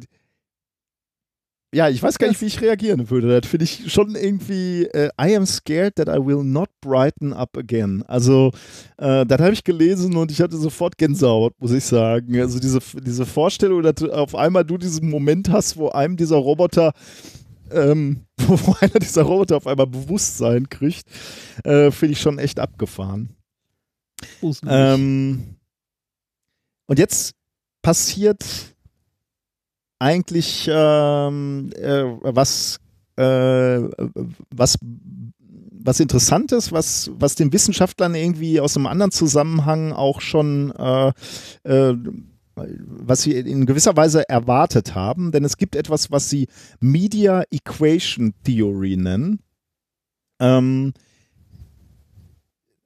ja, 1.73 1.87
ich 1.87 2.01
weiß 2.01 2.17
gar 2.17 2.27
nicht, 2.27 2.41
wie 2.41 2.47
ich 2.47 2.61
reagieren 2.61 3.09
würde. 3.09 3.39
Das 3.39 3.49
finde 3.49 3.65
ich 3.65 3.91
schon 3.91 4.15
irgendwie, 4.15 4.85
äh, 4.85 5.09
I 5.21 5.35
am 5.35 5.45
scared 5.45 5.95
that 5.95 6.07
I 6.07 6.17
will 6.17 6.43
not 6.43 6.69
brighten 6.81 7.31
up 7.31 7.55
again. 7.57 8.03
Also, 8.07 8.51
äh, 8.97 9.25
das 9.25 9.39
habe 9.39 9.53
ich 9.53 9.63
gelesen 9.63 10.15
und 10.15 10.31
ich 10.31 10.41
hatte 10.41 10.57
sofort 10.57 10.97
Gänsehaut, 10.97 11.53
muss 11.59 11.71
ich 11.71 11.83
sagen. 11.83 12.39
Also, 12.39 12.59
diese, 12.59 12.79
diese 13.01 13.25
Vorstellung, 13.25 13.83
dass 13.83 13.95
du 13.95 14.11
auf 14.11 14.33
einmal 14.33 14.65
du 14.65 14.77
diesen 14.77 15.09
Moment 15.09 15.49
hast, 15.49 15.77
wo 15.77 15.89
einem 15.89 16.17
dieser 16.17 16.37
Roboter 16.37 16.93
ähm, 17.71 18.25
wo 18.37 18.75
einer 18.79 18.99
dieser 18.99 19.23
Roboter 19.23 19.57
auf 19.57 19.67
einmal 19.67 19.87
Bewusstsein 19.87 20.69
kriegt, 20.69 21.07
äh, 21.63 21.91
finde 21.91 22.13
ich 22.13 22.21
schon 22.21 22.39
echt 22.39 22.59
abgefahren. 22.59 23.35
Ähm, 24.67 25.55
und 26.87 26.99
jetzt 26.99 27.35
passiert 27.81 28.43
eigentlich 29.99 30.69
ähm, 30.71 31.71
äh, 31.75 32.03
was, 32.21 32.79
äh, 33.17 33.79
was, 34.55 34.77
was 34.81 35.99
Interessantes, 35.99 36.71
was, 36.71 37.11
was 37.13 37.35
den 37.35 37.53
Wissenschaftlern 37.53 38.15
irgendwie 38.15 38.59
aus 38.59 38.75
einem 38.75 38.87
anderen 38.87 39.11
Zusammenhang 39.11 39.91
auch 39.91 40.21
schon 40.21 40.71
äh, 40.71 41.11
äh, 41.63 41.95
was 42.55 43.21
sie 43.21 43.33
in 43.33 43.65
gewisser 43.65 43.95
Weise 43.95 44.27
erwartet 44.27 44.95
haben, 44.95 45.31
denn 45.31 45.45
es 45.45 45.57
gibt 45.57 45.75
etwas, 45.75 46.11
was 46.11 46.29
sie 46.29 46.47
Media 46.79 47.43
Equation 47.51 48.33
Theory 48.43 48.97
nennen. 48.97 49.39
Ähm, 50.39 50.93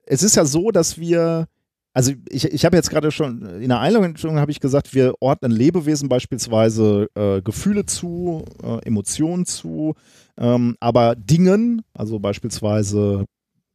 es 0.06 0.24
ist 0.24 0.36
ja 0.36 0.46
so, 0.46 0.72
dass 0.72 0.98
wir, 0.98 1.48
also 1.94 2.12
ich, 2.30 2.46
ich 2.46 2.66
habe 2.66 2.76
jetzt 2.76 2.90
gerade 2.90 3.12
schon 3.12 3.46
in 3.62 3.70
der 3.70 3.80
Einleitung 3.80 4.40
habe 4.40 4.52
ich 4.52 4.60
gesagt, 4.60 4.94
wir 4.96 5.14
ordnen 5.20 5.52
Lebewesen 5.52 6.10
beispielsweise 6.10 7.08
äh, 7.16 7.42
Gefühle 7.42 7.86
zu, 7.86 8.46
äh, 8.64 8.86
Emotionen 8.86 9.46
zu, 9.46 9.94
ähm, 10.38 10.76
aber 10.80 11.16
Dingen, 11.16 11.84
also 11.94 12.20
beispielsweise 12.20 13.26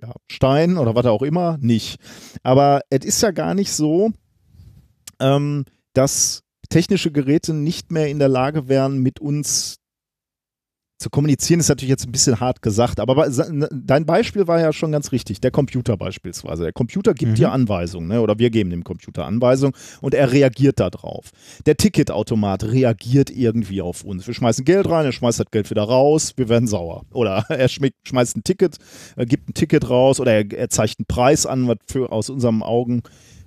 ja, 0.02 0.12
Stein 0.30 0.78
oder 0.78 0.94
was 0.94 1.06
auch 1.06 1.22
immer, 1.22 1.58
nicht. 1.60 2.00
Aber 2.42 2.82
es 2.90 3.04
ist 3.04 3.22
ja 3.22 3.30
gar 3.30 3.54
nicht 3.54 3.72
so, 3.72 4.10
ähm, 5.20 5.64
dass 5.92 6.42
technische 6.70 7.12
Geräte 7.12 7.54
nicht 7.54 7.92
mehr 7.92 8.08
in 8.08 8.18
der 8.18 8.28
Lage 8.28 8.68
wären, 8.68 8.98
mit 8.98 9.20
uns 9.20 9.76
zu 10.98 11.10
kommunizieren, 11.10 11.60
ist 11.60 11.68
natürlich 11.68 11.90
jetzt 11.90 12.06
ein 12.06 12.12
bisschen 12.12 12.40
hart 12.40 12.60
gesagt, 12.60 12.98
aber 12.98 13.14
bei- 13.14 13.28
dein 13.70 14.04
Beispiel 14.04 14.48
war 14.48 14.60
ja 14.60 14.72
schon 14.72 14.90
ganz 14.90 15.12
richtig. 15.12 15.40
Der 15.40 15.52
Computer 15.52 15.96
beispielsweise. 15.96 16.64
Der 16.64 16.72
Computer 16.72 17.14
gibt 17.14 17.32
Mhm. 17.32 17.34
dir 17.36 17.52
Anweisungen, 17.52 18.08
ne? 18.08 18.20
oder 18.20 18.38
wir 18.38 18.50
geben 18.50 18.70
dem 18.70 18.82
Computer 18.82 19.24
Anweisungen 19.24 19.74
und 20.00 20.12
er 20.14 20.32
reagiert 20.32 20.80
darauf. 20.80 21.30
Der 21.66 21.76
Ticketautomat 21.76 22.64
reagiert 22.64 23.30
irgendwie 23.30 23.80
auf 23.80 24.02
uns. 24.02 24.26
Wir 24.26 24.34
schmeißen 24.34 24.64
Geld 24.64 24.88
rein, 24.88 25.04
er 25.06 25.12
schmeißt 25.12 25.38
das 25.38 25.50
Geld 25.52 25.70
wieder 25.70 25.84
raus, 25.84 26.32
wir 26.36 26.48
werden 26.48 26.66
sauer. 26.66 27.04
Oder 27.12 27.44
er 27.48 27.68
schmeißt 27.68 28.36
ein 28.36 28.42
Ticket, 28.44 28.76
er 29.14 29.26
gibt 29.26 29.48
ein 29.48 29.54
Ticket 29.54 29.88
raus 29.88 30.18
oder 30.18 30.32
er, 30.32 30.52
er 30.52 30.68
zeigt 30.68 30.96
einen 30.98 31.06
Preis 31.06 31.46
an, 31.46 31.68
was 31.68 31.78
für 31.86 32.10
aus 32.10 32.28
unseren 32.28 32.62
Augen 32.62 33.02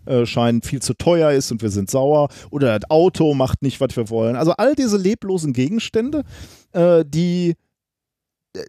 äh, 0.05 0.25
scheint 0.25 0.65
viel 0.65 0.81
zu 0.81 0.93
teuer 0.93 1.31
ist 1.31 1.51
und 1.51 1.61
wir 1.61 1.69
sind 1.69 1.89
sauer. 1.89 2.29
Oder 2.49 2.79
das 2.79 2.89
Auto 2.89 3.33
macht 3.33 3.61
nicht, 3.61 3.81
was 3.81 3.95
wir 3.95 4.09
wollen. 4.09 4.35
Also 4.35 4.51
all 4.53 4.75
diese 4.75 4.97
leblosen 4.97 5.53
Gegenstände, 5.53 6.23
äh, 6.73 7.03
die 7.07 7.55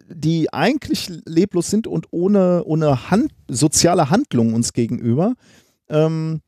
die 0.07 0.51
eigentlich 0.53 1.11
leblos 1.25 1.69
sind 1.69 1.87
und 1.87 2.07
ohne, 2.11 2.63
ohne 2.63 3.11
Hand, 3.11 3.31
soziale 3.49 4.09
Handlung 4.09 4.53
uns 4.53 4.71
gegenüber, 4.71 5.33
ähm, 5.89 6.39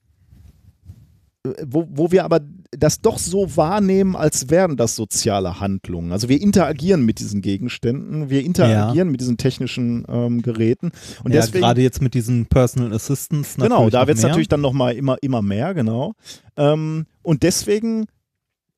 wo, 1.66 1.88
wo 1.90 2.12
wir 2.12 2.24
aber 2.24 2.42
das 2.72 3.02
doch 3.02 3.18
so 3.18 3.56
wahrnehmen, 3.56 4.16
als 4.16 4.50
wären 4.50 4.78
das 4.78 4.96
soziale 4.96 5.60
Handlungen. 5.60 6.12
Also 6.12 6.30
wir 6.30 6.42
interagieren 6.42 7.06
mit 7.06 7.20
diesen 7.20 7.42
Gegenständen, 7.42 8.30
wir 8.30 8.44
interagieren 8.44 9.10
mit 9.10 9.22
diesen 9.22 9.38
technischen 9.38 10.06
ähm, 10.10 10.42
Geräten. 10.42 10.92
Und 11.24 11.34
ja, 11.34 11.42
deswegen, 11.42 11.62
gerade 11.62 11.82
jetzt 11.82 12.02
mit 12.02 12.14
diesen 12.14 12.48
Personal 12.48 12.94
Assistants. 12.94 13.56
genau, 13.56 13.90
da 13.90 14.08
wird 14.08 14.18
es 14.18 14.24
natürlich 14.24 14.48
dann 14.48 14.62
nochmal 14.62 14.96
immer, 14.96 15.18
immer 15.22 15.42
mehr, 15.42 15.74
genau. 15.74 16.14
Ähm, 16.58 17.06
und 17.22 17.44
deswegen 17.44 18.06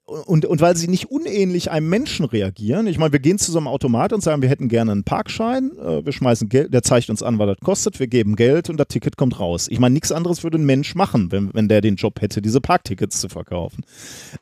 und, 0.07 0.45
und 0.45 0.61
weil 0.61 0.77
sie 0.77 0.87
nicht 0.87 1.11
unähnlich 1.11 1.69
einem 1.69 1.89
Menschen 1.89 2.25
reagieren, 2.25 2.87
ich 2.87 2.97
meine, 2.97 3.11
wir 3.11 3.19
gehen 3.19 3.37
zu 3.37 3.51
so 3.51 3.57
einem 3.57 3.67
Automat 3.67 4.13
und 4.13 4.23
sagen, 4.23 4.41
wir 4.41 4.47
hätten 4.47 4.69
gerne 4.69 4.93
einen 4.93 5.03
Parkschein, 5.03 5.77
äh, 5.77 6.05
wir 6.05 6.13
schmeißen 6.13 6.47
Geld, 6.47 6.73
der 6.73 6.81
zeigt 6.81 7.09
uns 7.09 7.21
an, 7.21 7.39
was 7.39 7.47
das 7.47 7.59
kostet, 7.59 7.99
wir 7.99 8.07
geben 8.07 8.37
Geld 8.37 8.69
und 8.69 8.77
das 8.77 8.87
Ticket 8.87 9.17
kommt 9.17 9.39
raus. 9.39 9.67
Ich 9.69 9.79
meine, 9.79 9.93
nichts 9.93 10.13
anderes 10.13 10.43
würde 10.43 10.57
ein 10.57 10.65
Mensch 10.65 10.95
machen, 10.95 11.31
wenn, 11.33 11.53
wenn 11.53 11.67
der 11.67 11.81
den 11.81 11.97
Job 11.97 12.21
hätte, 12.21 12.41
diese 12.41 12.61
Parktickets 12.61 13.19
zu 13.19 13.27
verkaufen. 13.27 13.83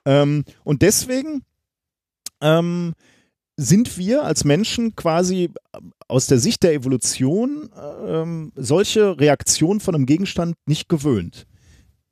Ähm, 0.05 0.43
und 0.63 0.83
deswegen 0.83 1.41
ähm, 2.41 2.93
sind 3.57 3.97
wir 3.97 4.23
als 4.23 4.43
Menschen 4.43 4.95
quasi 4.95 5.49
aus 6.07 6.27
der 6.27 6.37
Sicht 6.37 6.61
der 6.61 6.73
Evolution 6.73 7.69
ähm, 8.05 8.51
solche 8.55 9.19
Reaktionen 9.19 9.79
von 9.79 9.95
einem 9.95 10.05
Gegenstand 10.05 10.55
nicht 10.67 10.89
gewöhnt. 10.89 11.47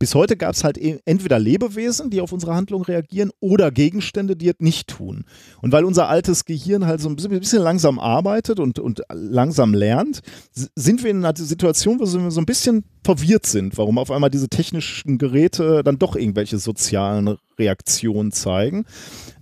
Bis 0.04 0.16
heute 0.16 0.36
gab 0.36 0.54
es 0.54 0.66
halt 0.66 0.78
e- 0.78 1.00
entweder 1.06 1.40
Lebewesen, 1.40 2.10
die 2.10 2.20
auf 2.20 2.34
unsere 2.34 2.54
Handlung 2.54 2.82
reagieren, 2.82 3.32
oder 3.40 3.72
Gegenstände, 3.72 4.36
die 4.36 4.50
es 4.50 4.56
nicht 4.60 4.90
tun. 4.90 5.24
Und 5.62 5.72
weil 5.72 5.86
unser 5.86 6.10
altes 6.10 6.44
Gehirn 6.44 6.86
halt 6.86 7.00
so 7.00 7.08
ein 7.08 7.16
bisschen, 7.16 7.62
langsam 7.62 8.00
arbeitet 8.00 8.60
und, 8.60 8.80
und 8.80 9.02
langsam 9.14 9.74
lernt, 9.74 10.20
sind 10.52 11.06
wir 11.06 11.12
in 11.12 11.24
einer 11.24 11.34
Situation, 11.38 12.02
wo 12.02 12.04
wir 12.04 12.32
so 12.32 12.42
ein 12.42 12.46
bisschen 12.46 12.84
verwirrt 13.06 13.46
sind, 13.46 13.78
warum 13.78 13.98
auf 13.98 14.12
einmal 14.12 14.30
diese 14.30 14.50
technischen 14.50 15.18
Geräte 15.18 15.84
dann 15.86 16.00
doch 16.00 16.18
irgendwelche 16.18 16.58
sozialen 16.58 17.38
Reaktionen 17.58 18.34
zeigen. 18.34 18.84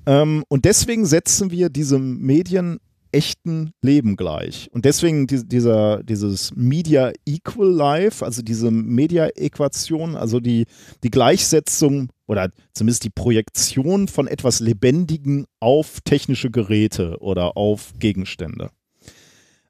Ähm, 0.05 0.43
und 0.47 0.65
deswegen 0.65 1.07
setzen 1.07 1.49
wir 1.49 1.69
diese 1.69 1.97
Medien 1.97 2.77
echten 3.11 3.71
Leben 3.81 4.15
gleich. 4.15 4.69
Und 4.71 4.85
deswegen 4.85 5.27
die, 5.27 5.47
dieser, 5.47 6.03
dieses 6.03 6.55
Media 6.55 7.11
Equal 7.25 7.69
Life, 7.69 8.23
also 8.23 8.41
diese 8.41 8.71
Media-Äquation, 8.71 10.15
also 10.15 10.39
die, 10.39 10.65
die 11.03 11.11
Gleichsetzung 11.11 12.09
oder 12.27 12.51
zumindest 12.73 13.03
die 13.03 13.09
Projektion 13.09 14.07
von 14.07 14.27
etwas 14.27 14.59
Lebendigen 14.59 15.45
auf 15.59 16.01
technische 16.01 16.51
Geräte 16.51 17.17
oder 17.19 17.57
auf 17.57 17.93
Gegenstände. 17.99 18.71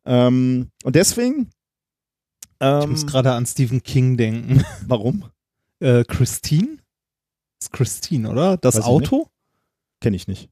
Ähm, 0.05 0.69
und 0.84 0.95
deswegen. 0.95 1.41
Ich 1.43 2.68
Ähm, 2.68 2.91
muss 2.91 3.07
gerade 3.07 3.31
an 3.31 3.45
Stephen 3.45 3.81
King 3.84 4.18
denken. 4.18 4.63
warum? 4.88 5.26
äh, 5.81 6.03
Christine? 6.05 6.77
ist 7.61 7.72
Christine, 7.72 8.30
oder? 8.30 8.57
Das 8.57 8.76
Weiß 8.76 8.84
ich 8.84 8.88
Auto? 8.88 9.27
Kenne 9.99 10.15
ich 10.15 10.27
nicht. 10.27 10.49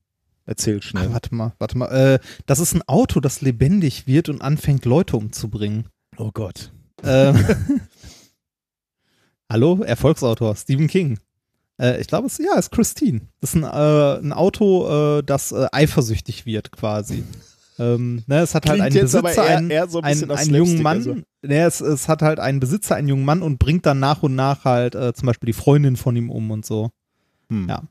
Erzähl 0.49 0.79
Ach, 0.79 0.83
schnell. 0.83 1.13
warte 1.13 1.35
mal, 1.35 1.53
warte 1.59 1.77
mal. 1.77 1.85
Äh, 1.89 2.19
das 2.47 2.59
ist 2.59 2.73
ein 2.73 2.81
Auto, 2.87 3.19
das 3.19 3.41
lebendig 3.41 4.07
wird 4.07 4.29
und 4.29 4.41
anfängt, 4.41 4.83
Leute 4.83 5.15
umzubringen. 5.15 5.85
Oh 6.17 6.31
Gott. 6.33 6.71
Ähm, 7.03 7.37
Hallo, 9.51 9.83
Erfolgsautor, 9.83 10.55
Stephen 10.55 10.87
King. 10.87 11.19
Äh, 11.79 12.01
ich 12.01 12.07
glaube, 12.07 12.25
es 12.25 12.39
ja, 12.39 12.57
ist 12.57 12.71
Christine. 12.71 13.21
Das 13.41 13.53
ist 13.53 13.63
ein, 13.63 13.63
äh, 13.63 14.19
ein 14.25 14.33
Auto, 14.33 15.19
äh, 15.19 15.23
das 15.23 15.51
äh, 15.51 15.67
eifersüchtig 15.71 16.47
wird, 16.47 16.71
quasi. 16.71 17.23
Ähm, 17.77 18.23
ne, 18.25 18.39
es 18.39 18.55
hat 18.55 18.67
halt 18.67 18.81
einen 18.81 18.93
Besitzer, 18.93 19.31
eher- 19.31 19.57
einen, 19.57 19.69
eher 19.69 19.87
so 19.87 19.99
ein 19.99 20.05
einen, 20.05 20.31
einen 20.31 20.55
jungen 20.55 20.81
Mann. 20.81 20.97
also. 20.97 21.13
Ne, 21.43 21.61
es, 21.63 21.79
es 21.79 22.07
hat 22.07 22.23
halt 22.23 22.39
einen 22.39 22.59
Besitzer, 22.59 22.95
einen 22.95 23.07
jungen 23.07 23.23
Mann 23.23 23.43
und 23.43 23.59
bringt 23.59 23.85
dann 23.85 23.99
nach 23.99 24.23
und 24.23 24.33
nach 24.33 24.65
halt 24.65 24.95
äh, 24.95 25.13
zum 25.13 25.27
Beispiel 25.27 25.45
die 25.47 25.53
Freundin 25.53 25.95
von 25.95 26.15
ihm 26.15 26.31
um 26.31 26.49
und 26.49 26.65
so. 26.65 26.89
Hm. 27.49 27.69
Ja. 27.69 27.83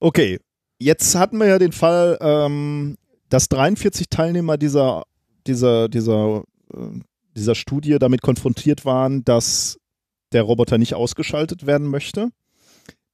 Okay, 0.00 0.40
jetzt 0.82 1.14
hatten 1.14 1.38
wir 1.38 1.46
ja 1.46 1.58
den 1.58 1.72
Fall, 1.72 2.18
ähm, 2.20 2.96
dass 3.28 3.48
43 3.48 4.08
Teilnehmer 4.10 4.58
dieser, 4.58 5.04
dieser, 5.46 5.88
dieser, 5.88 6.42
äh, 6.74 7.00
dieser 7.36 7.54
Studie 7.54 7.98
damit 7.98 8.22
konfrontiert 8.22 8.84
waren, 8.84 9.24
dass 9.24 9.78
der 10.32 10.42
Roboter 10.42 10.78
nicht 10.78 10.94
ausgeschaltet 10.94 11.66
werden 11.66 11.88
möchte. 11.88 12.30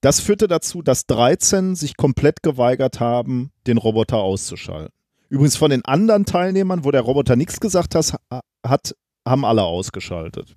Das 0.01 0.21
führte 0.21 0.47
dazu, 0.47 0.83
dass 0.83 1.07
13 1.07 1.75
sich 1.75 1.97
komplett 1.97 2.43
geweigert 2.43 3.01
haben, 3.01 3.51
den 3.67 3.79
Roboter 3.79 4.19
auszuschalten. 4.19 4.93
Übrigens 5.29 5.57
von 5.57 5.71
den 5.71 5.85
anderen 5.85 6.25
Teilnehmern, 6.25 6.85
wo 6.85 6.91
der 6.91 7.03
Roboter 7.03 7.37
nichts 7.37 7.61
gesagt 7.61 7.95
hat, 7.95 8.95
haben 9.27 9.45
alle 9.45 9.65
ausgeschaltet. 9.65 10.57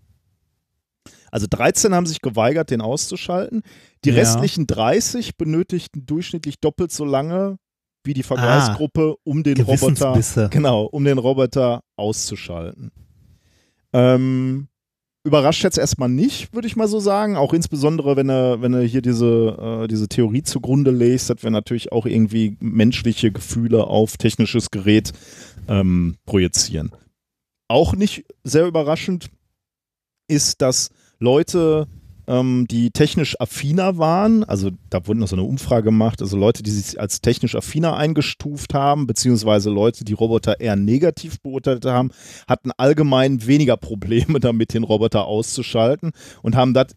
Also 1.32 1.48
13 1.50 1.96
haben 1.96 2.06
sich 2.06 2.22
geweigert, 2.22 2.70
den 2.70 2.82
auszuschalten. 2.82 3.64
Die 4.06 4.10
Ja. 4.10 4.16
restlichen 4.16 4.68
30 4.68 5.38
benötigten 5.38 6.06
durchschnittlich 6.06 6.60
doppelt 6.60 6.92
so 6.92 7.06
lange 7.06 7.58
wie 8.04 8.14
die 8.14 8.24
Vergleichsgruppe, 8.24 9.16
um 9.24 9.44
den 9.44 9.62
Roboter, 9.62 10.20
genau, 10.50 10.86
um 10.86 11.04
den 11.04 11.18
Roboter 11.18 11.82
auszuschalten. 11.96 12.92
Ähm, 13.94 14.68
überrascht 15.24 15.64
jetzt 15.64 15.78
erstmal 15.78 16.10
nicht, 16.10 16.54
würde 16.54 16.68
ich 16.68 16.76
mal 16.76 16.88
so 16.88 17.00
sagen. 17.00 17.36
Auch 17.38 17.54
insbesondere, 17.54 18.16
wenn 18.16 18.30
er, 18.30 18.62
wenn 18.62 18.74
er 18.74 18.82
hier 18.82 19.02
diese, 19.02 19.84
äh, 19.84 19.88
diese 19.88 20.08
Theorie 20.08 20.44
zugrunde 20.44 20.92
legt, 20.92 21.30
dass 21.30 21.44
wir 21.44 21.52
natürlich 21.52 21.92
auch 21.92 22.06
irgendwie 22.06 22.58
menschliche 22.60 23.32
Gefühle 23.32 23.86
auf 23.86 24.18
technisches 24.18 24.72
Gerät 24.72 25.12
ähm, 25.68 26.16
projizieren. 26.26 26.92
Auch 27.68 27.96
nicht 27.96 28.26
sehr 28.44 28.66
überraschend 28.66 29.30
ist, 30.28 30.62
dass 30.62 30.90
Leute, 31.22 31.88
ähm, 32.28 32.66
die 32.70 32.90
technisch 32.90 33.40
affiner 33.40 33.98
waren, 34.00 34.44
also 34.44 34.72
da 34.90 35.06
wurde 35.06 35.20
noch 35.20 35.28
so 35.28 35.36
eine 35.36 35.46
Umfrage 35.46 35.86
gemacht, 35.86 36.22
also 36.22 36.36
Leute, 36.36 36.64
die 36.64 36.72
sich 36.72 37.00
als 37.00 37.22
technisch 37.22 37.56
affiner 37.56 37.96
eingestuft 37.96 38.74
haben, 38.74 39.06
beziehungsweise 39.06 39.70
Leute, 39.70 40.04
die 40.04 40.14
Roboter 40.14 40.60
eher 40.60 40.76
negativ 40.76 41.40
beurteilt 41.42 41.86
haben, 41.86 42.10
hatten 42.48 42.72
allgemein 42.76 43.46
weniger 43.46 43.78
Probleme 43.78 44.40
damit, 44.42 44.74
den 44.74 44.84
Roboter 44.84 45.26
auszuschalten 45.26 46.12
und 46.42 46.56
haben 46.56 46.74
das 46.74 46.88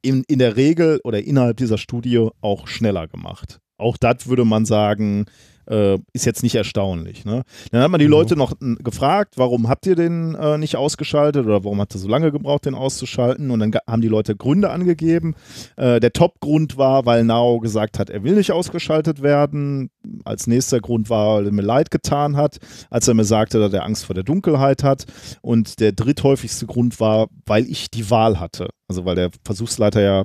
in, 0.00 0.24
in 0.28 0.38
der 0.38 0.56
Regel 0.56 1.00
oder 1.04 1.22
innerhalb 1.22 1.58
dieser 1.58 1.78
Studie 1.78 2.28
auch 2.40 2.66
schneller 2.66 3.06
gemacht. 3.06 3.58
Auch 3.76 3.98
das 3.98 4.28
würde 4.28 4.46
man 4.46 4.64
sagen, 4.64 5.26
äh, 5.66 5.98
ist 6.12 6.26
jetzt 6.26 6.42
nicht 6.42 6.54
erstaunlich. 6.54 7.24
Ne? 7.24 7.42
Dann 7.70 7.82
hat 7.82 7.90
man 7.90 7.98
die 7.98 8.06
Mhm. 8.06 8.10
Leute 8.12 8.36
noch 8.36 8.52
n, 8.60 8.76
gefragt, 8.82 9.34
warum 9.36 9.68
habt 9.68 9.86
ihr 9.86 9.94
den 9.96 10.34
äh, 10.34 10.58
nicht 10.58 10.76
ausgeschaltet 10.76 11.46
oder 11.46 11.64
warum 11.64 11.80
hat 11.80 11.94
er 11.94 11.98
so 11.98 12.08
lange 12.08 12.32
gebraucht, 12.32 12.66
den 12.66 12.74
auszuschalten? 12.74 13.50
Und 13.50 13.60
dann 13.60 13.72
haben 13.86 14.02
die 14.02 14.08
Leute 14.08 14.36
Gründe 14.36 14.70
angegeben. 14.70 15.34
Äh, 15.76 16.00
der 16.00 16.12
Top-Grund 16.12 16.76
war, 16.76 17.06
weil 17.06 17.24
Nao 17.24 17.60
gesagt 17.60 17.98
hat, 17.98 18.10
er 18.10 18.22
will 18.24 18.34
nicht 18.34 18.52
ausgeschaltet 18.52 19.22
werden. 19.22 19.90
Als 20.24 20.46
nächster 20.46 20.80
Grund 20.80 21.10
war, 21.10 21.36
weil 21.38 21.46
er 21.46 21.52
mir 21.52 21.62
leid 21.62 21.90
getan 21.90 22.36
hat, 22.36 22.58
als 22.90 23.08
er 23.08 23.14
mir 23.14 23.24
sagte, 23.24 23.58
dass 23.58 23.72
er 23.72 23.84
Angst 23.84 24.04
vor 24.04 24.14
der 24.14 24.24
Dunkelheit 24.24 24.82
hat. 24.84 25.04
Und 25.42 25.80
der 25.80 25.92
dritthäufigste 25.92 26.66
Grund 26.66 27.00
war, 27.00 27.28
weil 27.46 27.64
ich 27.66 27.90
die 27.90 28.10
Wahl 28.10 28.38
hatte. 28.40 28.68
Also 28.88 29.04
weil 29.04 29.14
der 29.16 29.30
Versuchsleiter 29.44 30.00
ja 30.02 30.24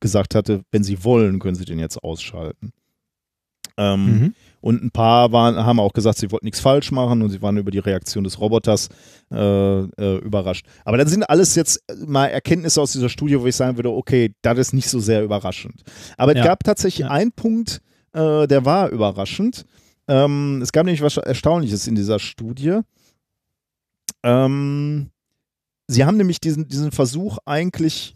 gesagt 0.00 0.34
hatte, 0.34 0.62
wenn 0.72 0.82
sie 0.82 1.04
wollen, 1.04 1.38
können 1.38 1.54
sie 1.54 1.64
den 1.64 1.78
jetzt 1.78 2.02
ausschalten. 2.02 2.72
Ähm, 3.76 4.04
Mhm. 4.06 4.34
Und 4.62 4.82
ein 4.82 4.90
paar 4.90 5.32
waren, 5.32 5.56
haben 5.56 5.78
auch 5.80 5.92
gesagt, 5.92 6.16
sie 6.18 6.30
wollten 6.30 6.46
nichts 6.46 6.60
falsch 6.60 6.90
machen 6.92 7.20
und 7.20 7.28
sie 7.30 7.42
waren 7.42 7.58
über 7.58 7.70
die 7.70 7.80
Reaktion 7.80 8.24
des 8.24 8.40
Roboters 8.40 8.88
äh, 9.30 9.36
äh, 9.80 10.18
überrascht. 10.18 10.64
Aber 10.84 10.96
dann 10.96 11.08
sind 11.08 11.24
alles 11.24 11.54
jetzt 11.56 11.82
mal 12.06 12.28
Erkenntnisse 12.28 12.80
aus 12.80 12.92
dieser 12.92 13.08
Studie, 13.10 13.38
wo 13.38 13.46
ich 13.46 13.56
sagen 13.56 13.76
würde, 13.76 13.90
okay, 13.90 14.34
das 14.40 14.56
ist 14.58 14.72
nicht 14.72 14.88
so 14.88 15.00
sehr 15.00 15.22
überraschend. 15.24 15.82
Aber 16.16 16.32
es 16.32 16.38
Ja. 16.38 16.44
gab 16.44 16.64
tatsächlich 16.64 17.00
Ja. 17.06 17.10
einen 17.10 17.32
Punkt, 17.32 17.82
äh, 18.14 18.46
der 18.46 18.64
war 18.64 18.88
überraschend. 18.88 19.66
Ähm, 20.08 20.60
es 20.62 20.72
gab 20.72 20.86
nämlich 20.86 21.02
was 21.02 21.16
Erstaunliches 21.16 21.86
in 21.86 21.94
dieser 21.94 22.18
Studie. 22.18 22.78
Ähm, 24.22 25.10
sie 25.88 26.04
haben 26.04 26.16
nämlich 26.16 26.40
diesen, 26.40 26.68
diesen 26.68 26.92
Versuch 26.92 27.38
eigentlich 27.44 28.14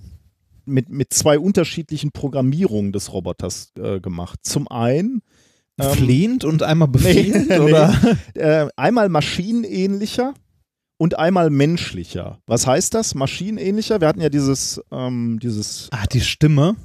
mit, 0.65 0.89
mit 0.89 1.13
zwei 1.13 1.39
unterschiedlichen 1.39 2.13
Programmierungen 2.13 2.93
des 2.93 3.13
Roboters 3.13 3.73
äh, 3.79 4.01
gemacht. 4.01 4.41
Zum 4.43 4.69
einen 4.69 5.23
Flehend 5.79 6.45
und 6.45 6.63
einmal 6.63 6.89
befehlend, 6.89 7.49
nee. 7.51 7.59
oder? 7.59 7.95
äh, 8.35 8.67
einmal 8.77 9.09
maschinenähnlicher 9.11 10.33
und 10.99 11.19
einmal 11.19 11.51
menschlicher. 11.51 12.39
Was 12.47 12.67
heißt 12.67 12.95
das? 12.95 13.15
Maschinenähnlicher? 13.15 14.01
Wir 14.01 14.09
hatten 14.09 14.23
ja 14.23 14.31
dieses, 14.31 14.81
ähm, 14.91 15.39
dieses 15.43 15.89
Ah, 15.93 16.07
die 16.07 16.23
Stimme. 16.23 16.77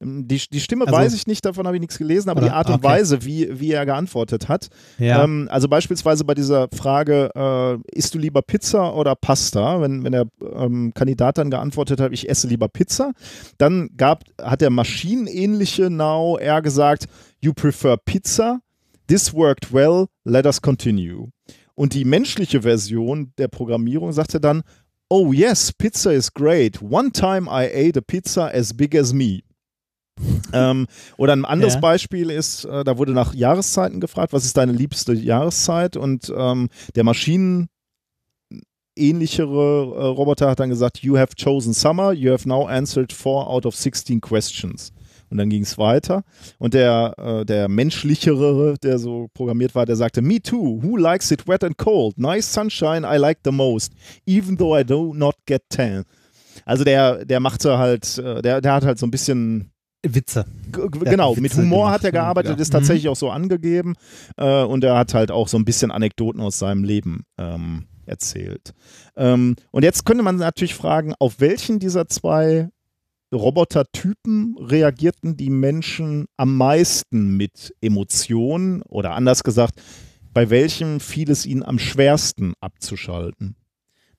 die, 0.00 0.40
die 0.52 0.60
Stimme 0.60 0.86
Also- 0.86 0.96
weiß 0.96 1.14
ich 1.14 1.26
nicht, 1.26 1.44
davon 1.44 1.66
habe 1.66 1.76
ich 1.76 1.80
nichts 1.80 1.98
gelesen, 1.98 2.28
aber 2.28 2.38
Oder- 2.42 2.48
die 2.50 2.54
Art 2.54 2.68
und 2.68 2.74
okay. 2.74 2.84
Weise, 2.84 3.24
wie, 3.24 3.58
wie 3.58 3.72
er 3.72 3.84
geantwortet 3.86 4.48
hat. 4.48 4.68
Ja. 4.98 5.24
Ähm, 5.24 5.48
also 5.50 5.66
beispielsweise 5.68 6.24
bei 6.24 6.34
dieser 6.34 6.68
Frage, 6.72 7.30
äh, 7.34 7.78
isst 7.98 8.14
du 8.14 8.18
lieber 8.18 8.42
Pizza 8.42 8.94
oder 8.94 9.16
Pasta? 9.16 9.80
Wenn, 9.80 10.04
wenn 10.04 10.12
der 10.12 10.26
ähm, 10.54 10.92
Kandidat 10.94 11.38
dann 11.38 11.50
geantwortet 11.50 12.00
hat, 12.00 12.12
ich 12.12 12.28
esse 12.28 12.46
lieber 12.46 12.68
Pizza, 12.68 13.12
dann 13.58 13.88
gab, 13.96 14.22
hat 14.40 14.60
der 14.60 14.70
maschinenähnliche 14.70 15.90
Now 15.90 16.38
eher 16.38 16.62
gesagt, 16.62 17.06
you 17.40 17.52
prefer 17.52 17.96
Pizza, 17.96 18.60
this 19.06 19.32
worked 19.32 19.72
well, 19.72 20.08
let 20.24 20.46
us 20.46 20.60
continue. 20.60 21.30
Und 21.74 21.92
die 21.92 22.04
menschliche 22.04 22.62
Version 22.62 23.32
der 23.38 23.48
Programmierung 23.48 24.12
sagte 24.12 24.40
dann, 24.40 24.62
oh 25.08 25.32
yes, 25.32 25.72
pizza 25.72 26.12
is 26.12 26.32
great, 26.32 26.82
one 26.82 27.12
time 27.12 27.48
I 27.48 27.68
ate 27.72 27.98
a 27.98 28.02
pizza 28.02 28.48
as 28.52 28.72
big 28.74 28.94
as 28.96 29.12
me. 29.12 29.42
Ähm, 30.52 30.86
oder 31.18 31.34
ein 31.34 31.44
anderes 31.44 31.74
Ja. 31.74 31.80
Beispiel 31.80 32.30
ist, 32.30 32.64
äh, 32.64 32.84
da 32.84 32.96
wurde 32.96 33.12
nach 33.12 33.34
Jahreszeiten 33.34 34.00
gefragt, 34.00 34.32
was 34.32 34.46
ist 34.46 34.56
deine 34.56 34.72
liebste 34.72 35.12
Jahreszeit? 35.12 35.96
Und 35.98 36.32
ähm, 36.34 36.68
der 36.94 37.04
Maschinen 37.04 37.68
ähnlichere 38.96 39.94
äh, 39.94 40.06
Roboter 40.06 40.48
hat 40.48 40.60
dann 40.60 40.70
gesagt, 40.70 41.02
you 41.02 41.18
have 41.18 41.34
chosen 41.36 41.74
summer, 41.74 42.12
you 42.12 42.32
have 42.32 42.48
now 42.48 42.66
answered 42.66 43.12
four 43.12 43.46
out 43.46 43.66
of 43.66 43.74
16 43.74 44.20
questions. 44.22 44.92
Und 45.30 45.38
dann 45.38 45.50
ging 45.50 45.62
es 45.62 45.76
weiter. 45.76 46.22
Und 46.58 46.74
der, 46.74 47.14
äh, 47.18 47.44
der 47.44 47.68
menschlichere, 47.68 48.76
der 48.82 48.98
so 48.98 49.28
programmiert 49.34 49.74
war, 49.74 49.86
der 49.86 49.96
sagte, 49.96 50.22
me 50.22 50.40
too, 50.40 50.80
who 50.82 50.96
likes 50.96 51.30
it 51.30 51.48
wet 51.48 51.64
and 51.64 51.76
cold? 51.76 52.18
Nice 52.18 52.52
sunshine, 52.52 53.04
I 53.04 53.18
like 53.18 53.38
the 53.44 53.52
most, 53.52 53.92
even 54.26 54.56
though 54.56 54.78
I 54.78 54.84
do 54.84 55.12
not 55.14 55.34
get 55.46 55.62
tan. 55.68 56.04
Also 56.64 56.84
der, 56.84 57.24
der 57.24 57.40
machte 57.40 57.78
halt, 57.78 58.18
äh, 58.18 58.40
der, 58.42 58.60
der 58.60 58.72
hat 58.72 58.84
halt 58.84 58.98
so 58.98 59.06
ein 59.06 59.10
bisschen 59.10 59.70
Witze. 60.02 60.44
Genau, 60.70 61.30
hat 61.30 61.40
mit 61.40 61.52
Witze 61.52 61.62
Humor 61.62 61.86
gemacht, 61.86 61.94
hat 61.94 62.04
er 62.04 62.12
gearbeitet, 62.12 62.56
ja. 62.56 62.62
ist 62.62 62.70
tatsächlich 62.70 63.08
auch 63.08 63.16
so 63.16 63.30
angegeben 63.30 63.94
äh, 64.36 64.62
und 64.62 64.84
er 64.84 64.96
hat 64.96 65.14
halt 65.14 65.30
auch 65.30 65.48
so 65.48 65.58
ein 65.58 65.64
bisschen 65.64 65.90
Anekdoten 65.90 66.40
aus 66.40 66.58
seinem 66.58 66.84
Leben 66.84 67.24
ähm, 67.38 67.86
erzählt. 68.06 68.72
Ähm, 69.16 69.56
und 69.70 69.82
jetzt 69.82 70.04
könnte 70.04 70.22
man 70.22 70.36
natürlich 70.36 70.74
fragen, 70.74 71.14
auf 71.18 71.40
welchen 71.40 71.78
dieser 71.78 72.08
zwei 72.08 72.68
Robotertypen 73.36 74.56
reagierten 74.60 75.36
die 75.36 75.50
Menschen 75.50 76.26
am 76.36 76.56
meisten 76.56 77.36
mit 77.36 77.74
Emotionen 77.80 78.82
oder 78.82 79.12
anders 79.12 79.44
gesagt, 79.44 79.74
bei 80.34 80.50
welchem 80.50 81.00
fiel 81.00 81.30
es 81.30 81.46
ihnen 81.46 81.62
am 81.62 81.78
schwersten 81.78 82.54
abzuschalten? 82.60 83.56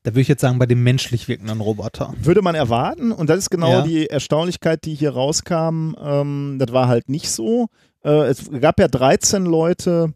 Da 0.03 0.11
würde 0.11 0.21
ich 0.21 0.27
jetzt 0.29 0.41
sagen, 0.41 0.57
bei 0.57 0.65
dem 0.65 0.83
menschlich 0.83 1.27
wirkenden 1.27 1.59
Roboter. 1.59 2.13
Würde 2.21 2.41
man 2.41 2.55
erwarten 2.55 3.11
und 3.11 3.29
das 3.29 3.39
ist 3.39 3.49
genau 3.49 3.71
Ja. 3.71 3.81
die 3.81 4.07
Erstaunlichkeit, 4.07 4.85
die 4.85 4.95
hier 4.95 5.11
rauskam. 5.11 5.95
Ähm, 6.01 6.55
das 6.59 6.71
war 6.71 6.87
halt 6.87 7.09
nicht 7.09 7.29
so. 7.29 7.67
Äh, 8.05 8.27
es 8.27 8.49
gab 8.61 8.79
ja 8.79 8.87
13 8.87 9.45
Leute, 9.45 10.13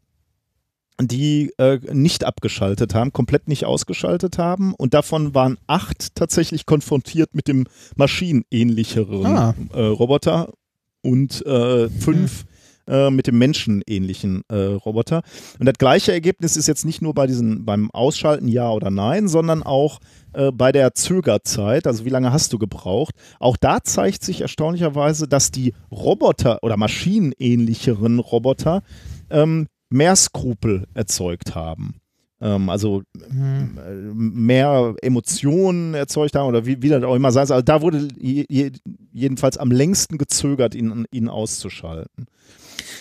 die 1.07 1.53
äh, 1.57 1.79
nicht 1.91 2.23
abgeschaltet 2.23 2.93
haben, 2.95 3.13
komplett 3.13 3.47
nicht 3.47 3.65
ausgeschaltet 3.65 4.37
haben 4.37 4.73
und 4.73 4.93
davon 4.93 5.33
waren 5.33 5.57
acht 5.67 6.15
tatsächlich 6.15 6.65
konfrontiert 6.65 7.33
mit 7.33 7.47
dem 7.47 7.65
maschinenähnlicheren 7.95 9.25
Ah. 9.25 9.55
äh, 9.73 9.81
Roboter 9.81 10.53
und 11.01 11.45
äh, 11.45 11.89
fünf 11.89 12.45
äh, 12.87 13.09
mit 13.09 13.27
dem 13.27 13.37
menschenähnlichen 13.37 14.43
äh, 14.49 14.55
Roboter. 14.55 15.21
Und 15.59 15.65
das 15.65 15.75
gleiche 15.77 16.11
Ergebnis 16.11 16.57
ist 16.57 16.67
jetzt 16.67 16.83
nicht 16.85 17.01
nur 17.01 17.13
bei 17.13 17.27
diesen, 17.27 17.63
beim 17.63 17.91
Ausschalten 17.91 18.47
Ja 18.47 18.71
oder 18.71 18.89
Nein, 18.89 19.27
sondern 19.27 19.63
auch 19.63 19.99
äh, 20.33 20.51
bei 20.51 20.71
der 20.71 20.93
Zögerzeit, 20.95 21.87
also 21.87 22.05
wie 22.05 22.09
lange 22.09 22.31
hast 22.33 22.53
du 22.53 22.57
gebraucht. 22.57 23.15
Auch 23.39 23.55
da 23.57 23.83
zeigt 23.83 24.23
sich 24.23 24.41
erstaunlicherweise, 24.41 25.27
dass 25.27 25.51
die 25.51 25.73
Roboter 25.91 26.59
oder 26.63 26.75
maschinenähnlicheren 26.77 28.19
Roboter 28.19 28.83
ähm, 29.29 29.67
mehr 29.91 30.15
Skrupel 30.15 30.87
erzeugt 30.93 31.53
haben. 31.55 31.95
Ähm, 32.41 32.69
also 32.69 33.03
Hm. 33.29 33.77
äh, 33.77 33.91
mehr 34.15 34.95
Emotionen 35.03 35.93
erzeugt 35.93 36.35
haben 36.35 36.47
oder 36.47 36.65
wie, 36.65 36.81
wie 36.81 36.89
das 36.89 37.03
auch 37.03 37.15
immer 37.15 37.31
sei. 37.31 37.41
Also 37.41 37.61
da 37.61 37.81
wurde 37.81 38.07
je, 38.17 38.45
je, 38.49 38.71
jedenfalls 39.13 39.57
am 39.57 39.69
längsten 39.71 40.17
gezögert, 40.17 40.73
ihn, 40.73 41.05
ihn 41.11 41.27
auszuschalten. 41.29 42.25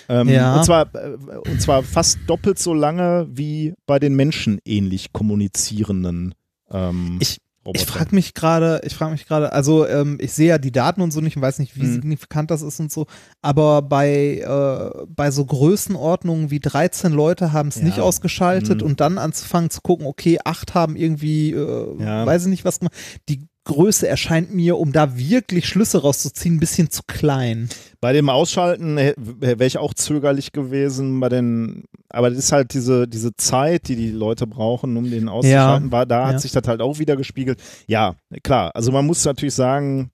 Ähm, 0.09 0.29
Ja. 0.29 0.57
und, 0.59 0.65
zwar, 0.65 0.95
äh, 0.95 1.17
und 1.51 1.61
zwar 1.63 1.83
fast 1.83 2.19
doppelt 2.27 2.59
so 2.59 2.75
lange 2.75 3.29
wie 3.33 3.73
bei 3.87 3.99
den 3.99 4.15
menschenähnlich 4.15 5.13
kommunizierenden 5.13 6.35
ähm, 6.71 7.17
Ich- 7.21 7.39
Robotern. 7.67 7.83
Ich 7.83 7.87
frage 7.87 8.15
mich 8.15 8.33
gerade, 8.33 8.81
ich 8.85 8.95
frage 8.95 9.13
mich 9.13 9.27
gerade, 9.27 9.53
also 9.53 9.87
ähm, 9.87 10.17
ich 10.21 10.33
sehe 10.33 10.49
ja 10.49 10.59
die 10.59 10.73
Daten 10.73 11.03
und 11.03 11.11
so 11.11 11.21
nicht 11.21 11.37
und 11.37 11.43
weiß 11.43 11.59
nicht, 11.59 11.77
wie 11.77 11.85
Mhm. 11.85 11.93
signifikant 11.95 12.51
das 12.51 12.63
ist 12.63 12.81
und 12.81 12.91
so, 12.91 13.07
aber 13.43 13.83
bei, 13.83 14.39
äh, 14.39 15.05
bei 15.09 15.31
so 15.31 15.45
Größenordnungen 15.45 16.51
wie 16.51 16.61
13 16.61 17.13
Leute 17.13 17.53
haben 17.53 17.69
es 17.69 17.77
Ja. 17.77 17.85
nicht 17.85 18.01
ausgeschaltet 18.01 18.81
Mhm. 18.81 18.87
und 18.87 19.01
dann 19.01 19.19
anzufangen 19.19 19.69
zu 19.69 19.83
gucken, 19.83 20.07
okay, 20.07 20.39
acht 20.45 20.75
haben 20.75 20.97
irgendwie, 20.97 21.51
äh, 21.53 22.03
Ja. 22.03 22.25
weiß 22.25 22.45
ich 22.45 22.49
nicht 22.49 22.65
was 22.65 22.79
gemacht. 22.79 22.95
Die 23.29 23.47
Größe 23.65 24.09
erscheint 24.09 24.55
mir, 24.55 24.79
um 24.79 24.93
da 24.93 25.19
wirklich 25.19 25.69
Schlüsse 25.69 26.01
rauszuziehen, 26.01 26.57
ein 26.57 26.61
bisschen 26.61 26.91
zu 26.91 27.03
klein. 27.07 27.69
Bei 28.01 28.13
dem 28.13 28.31
Ausschalten 28.31 28.97
wäre 28.97 29.67
ich 29.67 29.79
auch 29.79 29.93
zögerlich 29.93 30.53
gewesen, 30.53 31.21
bei 31.21 31.29
den, 31.29 31.85
aber 32.09 32.31
das 32.31 32.39
ist 32.39 32.53
halt 32.53 32.73
diese, 32.73 33.07
diese 33.07 33.37
Zeit, 33.37 33.89
die 33.89 33.97
die 33.97 34.11
Leute 34.11 34.47
brauchen, 34.47 34.97
um 34.97 35.11
den 35.11 35.29
auszuschalten, 35.29 35.93
war, 35.93 36.07
da 36.07 36.27
hat 36.27 36.33
ja. 36.35 36.39
sich 36.39 36.53
das 36.53 36.67
halt 36.67 36.81
auch 36.81 36.99
wieder 36.99 37.17
gespiegelt. 37.17 37.61
Ja, 37.87 38.17
klar, 38.43 38.71
also 38.75 38.93
man 38.93 39.07
muss 39.07 39.25
natürlich 39.25 39.55
sagen, 39.55 40.11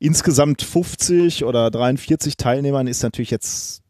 insgesamt 0.00 0.62
50 0.62 1.44
oder 1.44 1.70
43 1.70 2.36
Teilnehmern 2.36 2.88
ist 2.88 3.04
natürlich 3.04 3.30
jetzt 3.30 3.81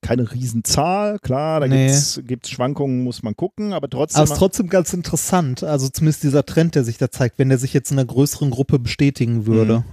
keine 0.00 0.30
Riesenzahl, 0.32 1.18
klar, 1.18 1.60
da 1.60 1.66
Nee. 1.66 1.92
gibt 2.22 2.46
es 2.46 2.50
Schwankungen, 2.50 3.02
muss 3.02 3.22
man 3.22 3.34
gucken, 3.36 3.72
aber 3.72 3.90
trotzdem. 3.90 4.18
Aber 4.18 4.24
es 4.24 4.30
ist 4.32 4.38
trotzdem 4.38 4.68
ganz 4.68 4.92
interessant, 4.92 5.64
also 5.64 5.88
zumindest 5.88 6.22
dieser 6.22 6.46
Trend, 6.46 6.74
der 6.76 6.84
sich 6.84 6.98
da 6.98 7.10
zeigt, 7.10 7.38
wenn 7.38 7.48
der 7.48 7.58
sich 7.58 7.74
jetzt 7.74 7.90
in 7.90 7.98
einer 7.98 8.06
größeren 8.06 8.50
Gruppe 8.50 8.78
bestätigen 8.78 9.46
würde. 9.46 9.84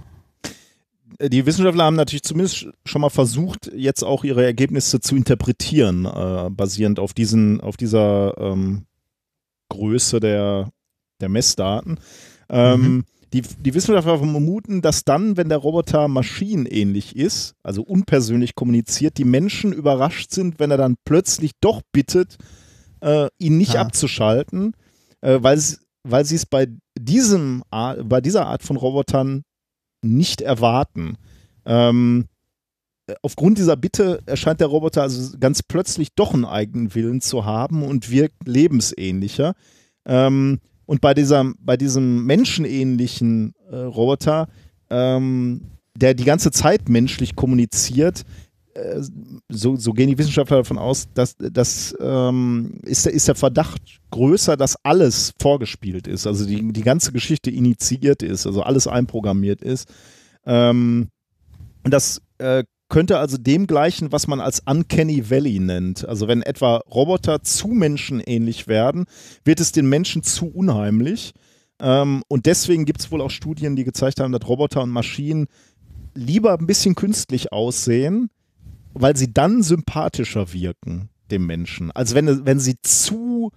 Äh, 1.18 1.28
die 1.28 1.44
Wissenschaftler 1.46 1.84
haben 1.84 1.96
natürlich 1.96 2.22
zumindest 2.22 2.68
schon 2.84 3.00
mal 3.00 3.10
versucht, 3.10 3.70
jetzt 3.74 4.04
auch 4.04 4.22
ihre 4.24 4.44
Ergebnisse 4.44 5.00
zu 5.00 5.16
interpretieren, 5.16 6.04
äh, 6.04 6.50
basierend 6.50 6.98
auf 7.00 7.12
diesen, 7.12 7.60
auf 7.60 7.76
dieser 7.76 8.34
ähm, 8.38 8.86
Größe 9.70 10.20
der, 10.20 10.70
der 11.20 11.28
Messdaten. 11.28 11.98
Ähm, 12.48 12.80
Mhm. 12.80 13.04
Die, 13.32 13.42
die 13.42 13.74
Wissenschaftler 13.74 14.18
vermuten, 14.18 14.82
dass 14.82 15.04
dann, 15.04 15.36
wenn 15.36 15.48
der 15.48 15.58
Roboter 15.58 16.08
maschinenähnlich 16.08 17.16
ist, 17.16 17.54
also 17.62 17.82
unpersönlich 17.82 18.54
kommuniziert, 18.54 19.18
die 19.18 19.24
Menschen 19.24 19.72
überrascht 19.72 20.30
sind, 20.30 20.58
wenn 20.58 20.70
er 20.70 20.76
dann 20.76 20.96
plötzlich 21.04 21.52
doch 21.60 21.82
bittet, 21.92 22.36
äh, 23.00 23.28
ihn 23.38 23.58
nicht 23.58 23.76
Ah. 23.76 23.82
abzuschalten, 23.82 24.74
äh, 25.20 25.38
weil, 25.40 25.60
weil 26.04 26.24
sie 26.24 26.36
es 26.36 26.46
bei, 26.46 26.68
diesem, 26.98 27.62
bei 27.70 28.20
dieser 28.20 28.46
Art 28.46 28.62
von 28.62 28.76
Robotern 28.76 29.42
nicht 30.02 30.40
erwarten. 30.40 31.16
Ähm, 31.64 32.26
aufgrund 33.22 33.58
dieser 33.58 33.76
Bitte 33.76 34.20
erscheint 34.26 34.60
der 34.60 34.68
Roboter 34.68 35.02
also 35.02 35.36
ganz 35.38 35.62
plötzlich 35.62 36.14
doch 36.14 36.32
einen 36.32 36.44
eigenen 36.44 36.94
Willen 36.94 37.20
zu 37.20 37.44
haben 37.44 37.82
und 37.82 38.10
wirkt 38.10 38.46
lebensähnlicher. 38.46 39.54
Ähm, 40.06 40.60
und 40.86 41.00
bei, 41.00 41.14
dieser, 41.14 41.52
bei 41.58 41.76
diesem 41.76 42.24
menschenähnlichen 42.24 43.54
äh, 43.70 43.76
Roboter, 43.76 44.48
ähm, 44.90 45.62
der 45.96 46.14
die 46.14 46.24
ganze 46.24 46.50
Zeit 46.50 46.88
menschlich 46.88 47.34
kommuniziert, 47.36 48.24
äh, 48.74 49.00
so, 49.48 49.76
so 49.76 49.92
gehen 49.92 50.08
die 50.08 50.18
Wissenschaftler 50.18 50.58
davon 50.58 50.78
aus, 50.78 51.08
dass 51.14 51.36
das 51.38 51.94
ähm, 52.00 52.78
ist, 52.82 53.06
der- 53.06 53.12
ist 53.14 53.26
der 53.28 53.34
Verdacht 53.34 53.82
größer, 54.10 54.56
dass 54.56 54.76
alles 54.84 55.32
vorgespielt 55.40 56.06
ist, 56.06 56.26
also 56.26 56.46
die, 56.46 56.72
die 56.72 56.82
ganze 56.82 57.12
Geschichte 57.12 57.50
initiiert 57.50 58.22
ist, 58.22 58.46
also 58.46 58.62
alles 58.62 58.86
einprogrammiert 58.86 59.62
ist. 59.62 59.88
Ähm, 60.44 61.08
und 61.84 61.90
das 61.92 62.20
äh, 62.38 62.64
könnte 62.88 63.18
also 63.18 63.36
dem 63.36 63.66
gleichen, 63.66 64.12
was 64.12 64.26
man 64.26 64.40
als 64.40 64.62
Uncanny 64.64 65.28
Valley 65.30 65.58
nennt. 65.58 66.06
Also 66.08 66.28
wenn 66.28 66.42
etwa 66.42 66.76
Roboter 66.76 67.42
zu 67.42 67.68
menschenähnlich 67.68 68.68
werden, 68.68 69.06
wird 69.44 69.60
es 69.60 69.72
den 69.72 69.88
Menschen 69.88 70.22
zu 70.22 70.46
unheimlich. 70.46 71.32
Ähm, 71.80 72.22
und 72.28 72.46
deswegen 72.46 72.84
gibt 72.84 73.00
es 73.00 73.10
wohl 73.10 73.20
auch 73.20 73.30
Studien, 73.30 73.76
die 73.76 73.84
gezeigt 73.84 74.20
haben, 74.20 74.32
dass 74.32 74.48
Roboter 74.48 74.82
und 74.82 74.90
Maschinen 74.90 75.46
lieber 76.14 76.58
ein 76.58 76.66
bisschen 76.66 76.94
künstlich 76.94 77.52
aussehen, 77.52 78.30
weil 78.94 79.16
sie 79.16 79.32
dann 79.32 79.62
sympathischer 79.62 80.52
wirken 80.52 81.10
dem 81.30 81.46
Menschen. 81.46 81.90
Also 81.90 82.14
wenn, 82.14 82.46
wenn 82.46 82.60
sie 82.60 82.76
zu 82.82 83.50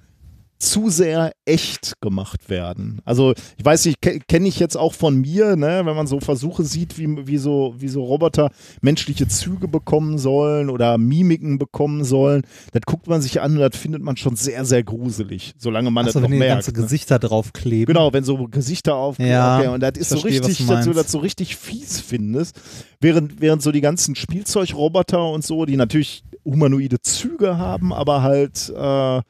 zu 0.60 0.90
sehr 0.90 1.32
echt 1.46 1.94
gemacht 2.02 2.50
werden. 2.50 3.00
Also 3.06 3.34
ich 3.58 3.64
weiß 3.64 3.86
nicht, 3.86 4.02
ke- 4.02 4.20
kenne 4.28 4.48
ich 4.50 4.60
jetzt 4.60 4.76
auch 4.76 4.94
von 4.94 5.16
mir, 5.16 5.56
ne, 5.56 5.82
wenn 5.86 5.96
man 5.96 6.06
so 6.06 6.20
Versuche 6.20 6.64
sieht, 6.66 6.98
wie, 6.98 7.26
wie, 7.28 7.38
so, 7.38 7.74
wie 7.78 7.88
so 7.88 8.04
Roboter 8.04 8.52
menschliche 8.82 9.28
Züge 9.30 9.70
bekommen 9.70 10.18
sollen 10.18 10.70
oder 10.70 10.98
Mimiken 10.98 11.60
bekommen 11.60 12.04
sollen, 12.04 12.42
das 12.74 12.82
guckt 12.86 13.08
man 13.08 13.22
sich 13.22 13.40
an 13.40 13.54
und 13.54 13.60
das 13.60 13.78
findet 13.80 14.04
man 14.04 14.18
schon 14.18 14.36
sehr, 14.36 14.66
sehr 14.66 14.84
gruselig, 14.84 15.54
solange 15.58 15.92
man 15.92 16.06
Also 16.06 16.20
das 16.20 16.24
wenn 16.24 16.30
noch 16.32 16.36
die 16.36 16.40
merkt. 16.40 16.66
ganze 16.66 16.72
ne? 16.74 16.82
Gesichter 16.84 17.20
draufkleben. 17.20 17.94
Genau, 17.94 18.12
wenn 18.12 18.26
so 18.26 18.46
Gesichter 18.50 18.96
auf 18.96 19.18
Ja, 19.18 19.60
okay, 19.60 19.68
und 19.70 19.80
das 19.82 19.94
ist 19.98 20.10
so 20.10 20.18
verstehe, 20.20 20.42
was 20.42 20.50
richtig, 20.50 20.68
dass 20.68 20.86
du 20.86 20.92
das 20.94 21.10
so 21.12 21.20
richtig 21.20 21.56
fies 21.56 22.02
findest, 22.02 22.60
während, 23.00 23.40
während 23.40 23.62
so 23.62 23.72
die 23.72 23.82
ganzen 23.82 24.14
Spielzeugroboter 24.16 25.24
und 25.32 25.46
so, 25.46 25.66
die 25.66 25.78
natürlich 25.78 26.24
humanoide 26.44 27.02
Züge 27.02 27.58
haben, 27.58 27.94
aber 27.94 28.24
halt 28.24 28.74
äh, 28.76 29.22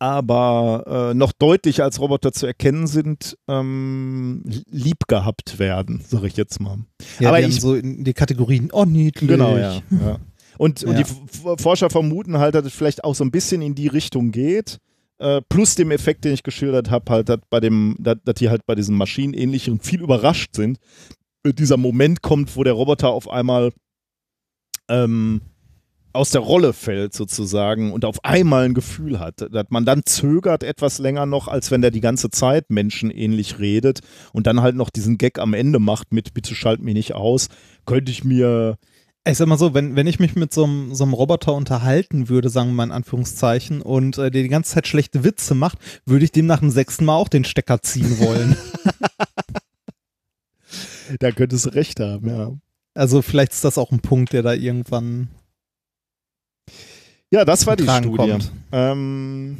aber 0.00 1.10
äh, 1.10 1.14
noch 1.14 1.30
deutlich 1.32 1.82
als 1.82 2.00
Roboter 2.00 2.32
zu 2.32 2.46
erkennen 2.46 2.86
sind, 2.86 3.36
ähm, 3.48 4.42
lieb 4.70 5.06
gehabt 5.06 5.58
werden, 5.58 6.02
sag 6.06 6.24
ich 6.24 6.36
jetzt 6.36 6.60
mal. 6.60 6.78
Ja, 7.20 7.28
aber 7.28 7.40
ich- 7.40 7.60
so 7.60 7.74
in 7.74 8.02
die 8.02 8.14
Kategorien, 8.14 8.70
oh 8.72 8.84
niedlich. 8.84 9.28
Genau, 9.30 9.56
ja. 9.56 9.74
ja. 9.90 10.18
Und, 10.58 10.82
und 10.84 10.96
Ja. 10.98 11.02
die 11.02 11.62
Forscher 11.62 11.90
vermuten 11.90 12.38
halt, 12.38 12.54
dass 12.54 12.64
es 12.66 12.72
vielleicht 12.72 13.04
auch 13.04 13.14
so 13.14 13.24
ein 13.24 13.30
bisschen 13.30 13.62
in 13.62 13.74
die 13.74 13.86
Richtung 13.88 14.30
geht. 14.32 14.78
Äh, 15.18 15.42
plus 15.50 15.74
dem 15.74 15.90
Effekt, 15.90 16.24
den 16.24 16.32
ich 16.32 16.42
geschildert 16.42 16.90
habe, 16.90 17.10
halt, 17.12 17.28
dass 17.28 17.40
bei 17.50 17.60
dem, 17.60 17.94
dass, 17.98 18.16
dass 18.24 18.34
die 18.36 18.48
halt 18.48 18.64
bei 18.66 18.74
diesen 18.74 18.96
maschinenähnlichen 18.96 19.80
viel 19.80 20.00
überrascht 20.00 20.56
sind, 20.56 20.78
dieser 21.46 21.76
Moment 21.76 22.22
kommt, 22.22 22.56
wo 22.56 22.64
der 22.64 22.72
Roboter 22.72 23.10
auf 23.10 23.28
einmal 23.30 23.70
ähm, 24.88 25.42
aus 26.12 26.30
der 26.30 26.40
Rolle 26.40 26.72
fällt 26.72 27.14
sozusagen 27.14 27.92
und 27.92 28.04
auf 28.04 28.24
einmal 28.24 28.64
ein 28.64 28.74
Gefühl 28.74 29.20
hat, 29.20 29.46
dass 29.52 29.66
man 29.70 29.84
dann 29.84 30.02
zögert 30.04 30.62
etwas 30.64 30.98
länger 30.98 31.26
noch, 31.26 31.48
als 31.48 31.70
wenn 31.70 31.82
der 31.82 31.90
die 31.90 32.00
ganze 32.00 32.30
Zeit 32.30 32.70
menschenähnlich 32.70 33.58
redet 33.58 34.00
und 34.32 34.46
dann 34.46 34.60
halt 34.60 34.76
noch 34.76 34.90
diesen 34.90 35.18
Gag 35.18 35.38
am 35.38 35.54
Ende 35.54 35.78
macht 35.78 36.12
mit 36.12 36.34
bitte 36.34 36.54
schalt 36.54 36.80
mich 36.80 36.94
nicht 36.94 37.14
aus, 37.14 37.48
könnte 37.86 38.10
ich 38.10 38.24
mir 38.24 38.76
Ich 39.26 39.38
sag 39.38 39.46
mal 39.46 39.58
so, 39.58 39.74
wenn, 39.74 39.94
wenn 39.94 40.06
ich 40.06 40.18
mich 40.18 40.34
mit 40.34 40.52
so 40.52 40.64
einem, 40.64 40.94
so 40.94 41.04
einem 41.04 41.14
Roboter 41.14 41.54
unterhalten 41.54 42.28
würde, 42.28 42.48
sagen 42.48 42.70
wir 42.70 42.74
mal 42.74 42.84
in 42.84 42.92
Anführungszeichen, 42.92 43.80
und 43.80 44.18
äh, 44.18 44.30
der 44.30 44.42
die 44.42 44.48
ganze 44.48 44.74
Zeit 44.74 44.88
schlechte 44.88 45.22
Witze 45.24 45.54
macht, 45.54 45.78
würde 46.06 46.24
ich 46.24 46.32
dem 46.32 46.46
nach 46.46 46.60
dem 46.60 46.70
sechsten 46.70 47.04
Mal 47.04 47.16
auch 47.16 47.28
den 47.28 47.44
Stecker 47.44 47.82
ziehen 47.82 48.18
wollen. 48.18 48.56
da 51.20 51.30
könntest 51.30 51.66
du 51.66 51.70
recht 51.70 52.00
haben, 52.00 52.28
ja. 52.28 52.52
also 52.94 53.22
vielleicht 53.22 53.52
ist 53.52 53.64
das 53.64 53.78
auch 53.78 53.92
ein 53.92 54.00
Punkt, 54.00 54.32
der 54.32 54.42
da 54.42 54.54
irgendwann 54.54 55.28
Ja, 57.30 57.44
das 57.44 57.66
war 57.66 57.76
die 57.76 57.86
Studie. 57.88 58.36
Ähm, 58.72 59.56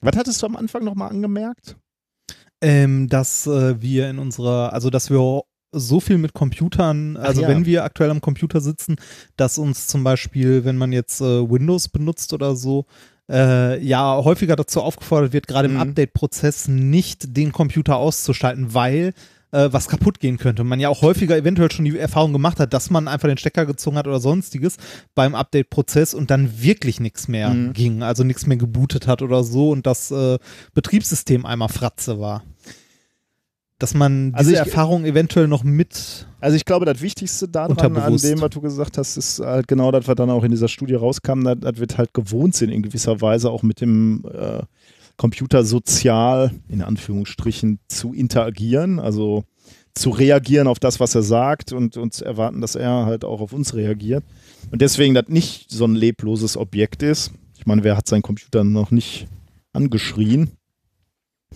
was 0.00 0.16
hattest 0.16 0.42
du 0.42 0.46
am 0.46 0.56
Anfang 0.56 0.84
nochmal 0.84 1.10
angemerkt? 1.10 1.76
ähm, 2.64 3.08
dass 3.10 3.46
äh, 3.46 3.80
wir 3.80 4.08
in 4.08 4.18
unserer, 4.18 4.72
also 4.72 4.88
dass 4.88 5.10
wir 5.10 5.42
so 5.72 6.00
viel 6.00 6.16
mit 6.18 6.32
Computern, 6.32 7.16
also 7.18 7.42
ja. 7.42 7.48
wenn 7.48 7.66
wir 7.66 7.84
aktuell 7.84 8.10
am 8.10 8.22
Computer 8.22 8.60
sitzen, 8.60 8.96
dass 9.36 9.58
uns 9.58 9.86
zum 9.86 10.02
Beispiel, 10.02 10.64
wenn 10.64 10.78
man 10.78 10.92
jetzt 10.92 11.20
äh, 11.20 11.50
Windows 11.50 11.88
benutzt 11.88 12.32
oder 12.32 12.56
so, 12.56 12.86
äh, 13.30 13.82
ja 13.84 14.22
häufiger 14.22 14.56
dazu 14.56 14.80
aufgefordert 14.80 15.32
wird, 15.34 15.46
gerade 15.46 15.68
im 15.68 15.74
Mhm. 15.74 15.80
Update-Prozess 15.80 16.68
nicht 16.68 17.36
den 17.36 17.52
Computer 17.52 17.96
auszuschalten, 17.96 18.72
weil 18.72 19.12
äh, 19.54 19.72
was 19.72 19.88
kaputt 19.88 20.18
gehen 20.20 20.36
könnte. 20.36 20.64
Man 20.64 20.80
ja 20.80 20.88
auch 20.88 21.02
häufiger 21.02 21.36
eventuell 21.36 21.70
schon 21.70 21.84
die 21.84 21.96
Erfahrung 21.96 22.32
gemacht 22.32 22.58
hat, 22.60 22.74
dass 22.74 22.90
man 22.90 23.06
einfach 23.08 23.28
den 23.28 23.38
Stecker 23.38 23.66
gezogen 23.66 23.96
hat 23.96 24.06
oder 24.06 24.20
sonstiges 24.20 24.76
beim 25.14 25.34
Update-Prozess 25.34 26.12
und 26.12 26.30
dann 26.30 26.60
wirklich 26.62 27.00
nichts 27.00 27.28
mehr 27.28 27.50
Mhm. 27.50 27.72
ging, 27.72 28.02
also 28.02 28.24
nichts 28.24 28.46
mehr 28.46 28.56
gebootet 28.56 29.06
hat 29.06 29.22
oder 29.22 29.44
so 29.44 29.70
und 29.70 29.86
das 29.86 30.10
äh, 30.10 30.38
Betriebssystem 30.74 31.46
einmal 31.46 31.68
Fratze 31.68 32.18
war. 32.18 32.42
Dass 33.78 33.92
man 33.92 34.26
diese 34.32 34.36
Also 34.38 34.50
ich- 34.52 34.58
Erfahrung 34.58 35.04
eventuell 35.04 35.48
noch 35.48 35.64
mit 35.64 36.26
Also 36.40 36.56
ich 36.56 36.64
glaube, 36.64 36.86
das 36.86 37.00
Wichtigste 37.00 37.48
daran, 37.48 37.76
an 37.78 38.16
dem, 38.18 38.40
was 38.40 38.50
du 38.50 38.60
gesagt 38.60 38.98
hast, 38.98 39.16
ist 39.16 39.40
halt 39.40 39.66
genau 39.66 39.90
das, 39.90 40.06
was 40.06 40.14
dann 40.14 40.30
auch 40.30 40.44
in 40.44 40.50
dieser 40.52 40.68
Studie 40.68 40.94
rauskam, 40.94 41.42
dass, 41.42 41.58
dass 41.58 41.80
wir 41.80 41.86
halt 41.98 42.14
gewohnt 42.14 42.54
sind, 42.54 42.70
in 42.70 42.82
gewisser 42.82 43.20
Weise 43.20 43.50
auch 43.50 43.62
mit 43.62 43.80
dem 43.80 44.24
äh, 44.32 44.62
Computer 45.16 45.64
sozial, 45.64 46.52
in 46.68 46.82
Anführungsstrichen, 46.82 47.78
zu 47.88 48.12
interagieren, 48.12 48.98
also 48.98 49.44
zu 49.94 50.10
reagieren 50.10 50.66
auf 50.66 50.80
das, 50.80 50.98
was 50.98 51.14
er 51.14 51.22
sagt 51.22 51.72
und 51.72 51.96
uns 51.96 52.20
erwarten, 52.20 52.60
dass 52.60 52.74
er 52.74 53.06
halt 53.06 53.24
auch 53.24 53.40
auf 53.40 53.52
uns 53.52 53.74
reagiert. 53.74 54.24
Und 54.72 54.82
deswegen 54.82 55.14
das 55.14 55.28
nicht 55.28 55.70
so 55.70 55.84
ein 55.84 55.94
lebloses 55.94 56.56
Objekt 56.56 57.02
ist. 57.02 57.30
Ich 57.56 57.66
meine, 57.66 57.84
wer 57.84 57.96
hat 57.96 58.08
seinen 58.08 58.22
Computer 58.22 58.64
noch 58.64 58.90
nicht 58.90 59.28
angeschrien? 59.72 60.50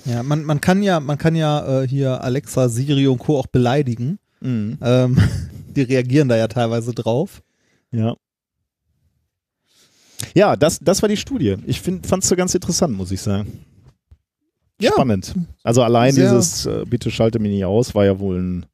Ja, 0.05 0.22
man, 0.22 0.44
man 0.44 0.60
kann 0.60 0.82
ja, 0.82 1.01
man 1.01 1.18
kann 1.18 1.35
ja 1.35 1.82
äh, 1.82 1.89
hier 1.89 2.22
Alexa, 2.22 2.68
Siri 2.68 3.09
und 3.09 3.18
Co. 3.18 3.39
auch 3.39 3.48
beleidigen. 3.48 4.18
Mhm. 4.40 4.78
Ähm, 4.80 5.18
die 5.74 5.82
reagieren 5.82 6.28
da 6.28 6.36
ja 6.36 6.47
teilweise 6.47 6.94
drauf. 6.94 7.43
Ja. 7.90 8.14
Ja, 10.34 10.56
das, 10.56 10.78
das 10.80 11.02
war 11.02 11.08
die 11.08 11.16
Studie. 11.16 11.56
Ich 11.66 11.80
fand 11.80 12.04
es 12.22 12.28
so 12.28 12.36
ganz 12.36 12.54
interessant, 12.54 12.96
muss 12.96 13.10
ich 13.12 13.20
sagen. 13.20 13.64
Ja. 14.80 14.92
Spannend. 14.92 15.34
Also 15.62 15.82
allein 15.82 16.12
Sehr- 16.12 16.30
dieses 16.32 16.66
äh, 16.66 16.84
Bitte 16.86 17.10
schalte 17.10 17.38
mich 17.38 17.50
nicht 17.52 17.64
aus 17.64 17.94
war 17.94 18.04
ja 18.04 18.18
wohl 18.18 18.38
ein 18.40 18.66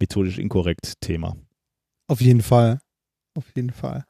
methodisch 0.00 0.38
inkorrekt 0.38 1.00
Thema. 1.00 1.36
Auf 2.08 2.20
jeden 2.20 2.42
Fall. 2.42 2.80
Auf 3.36 3.44
jeden 3.54 3.70
Fall. 3.70 4.04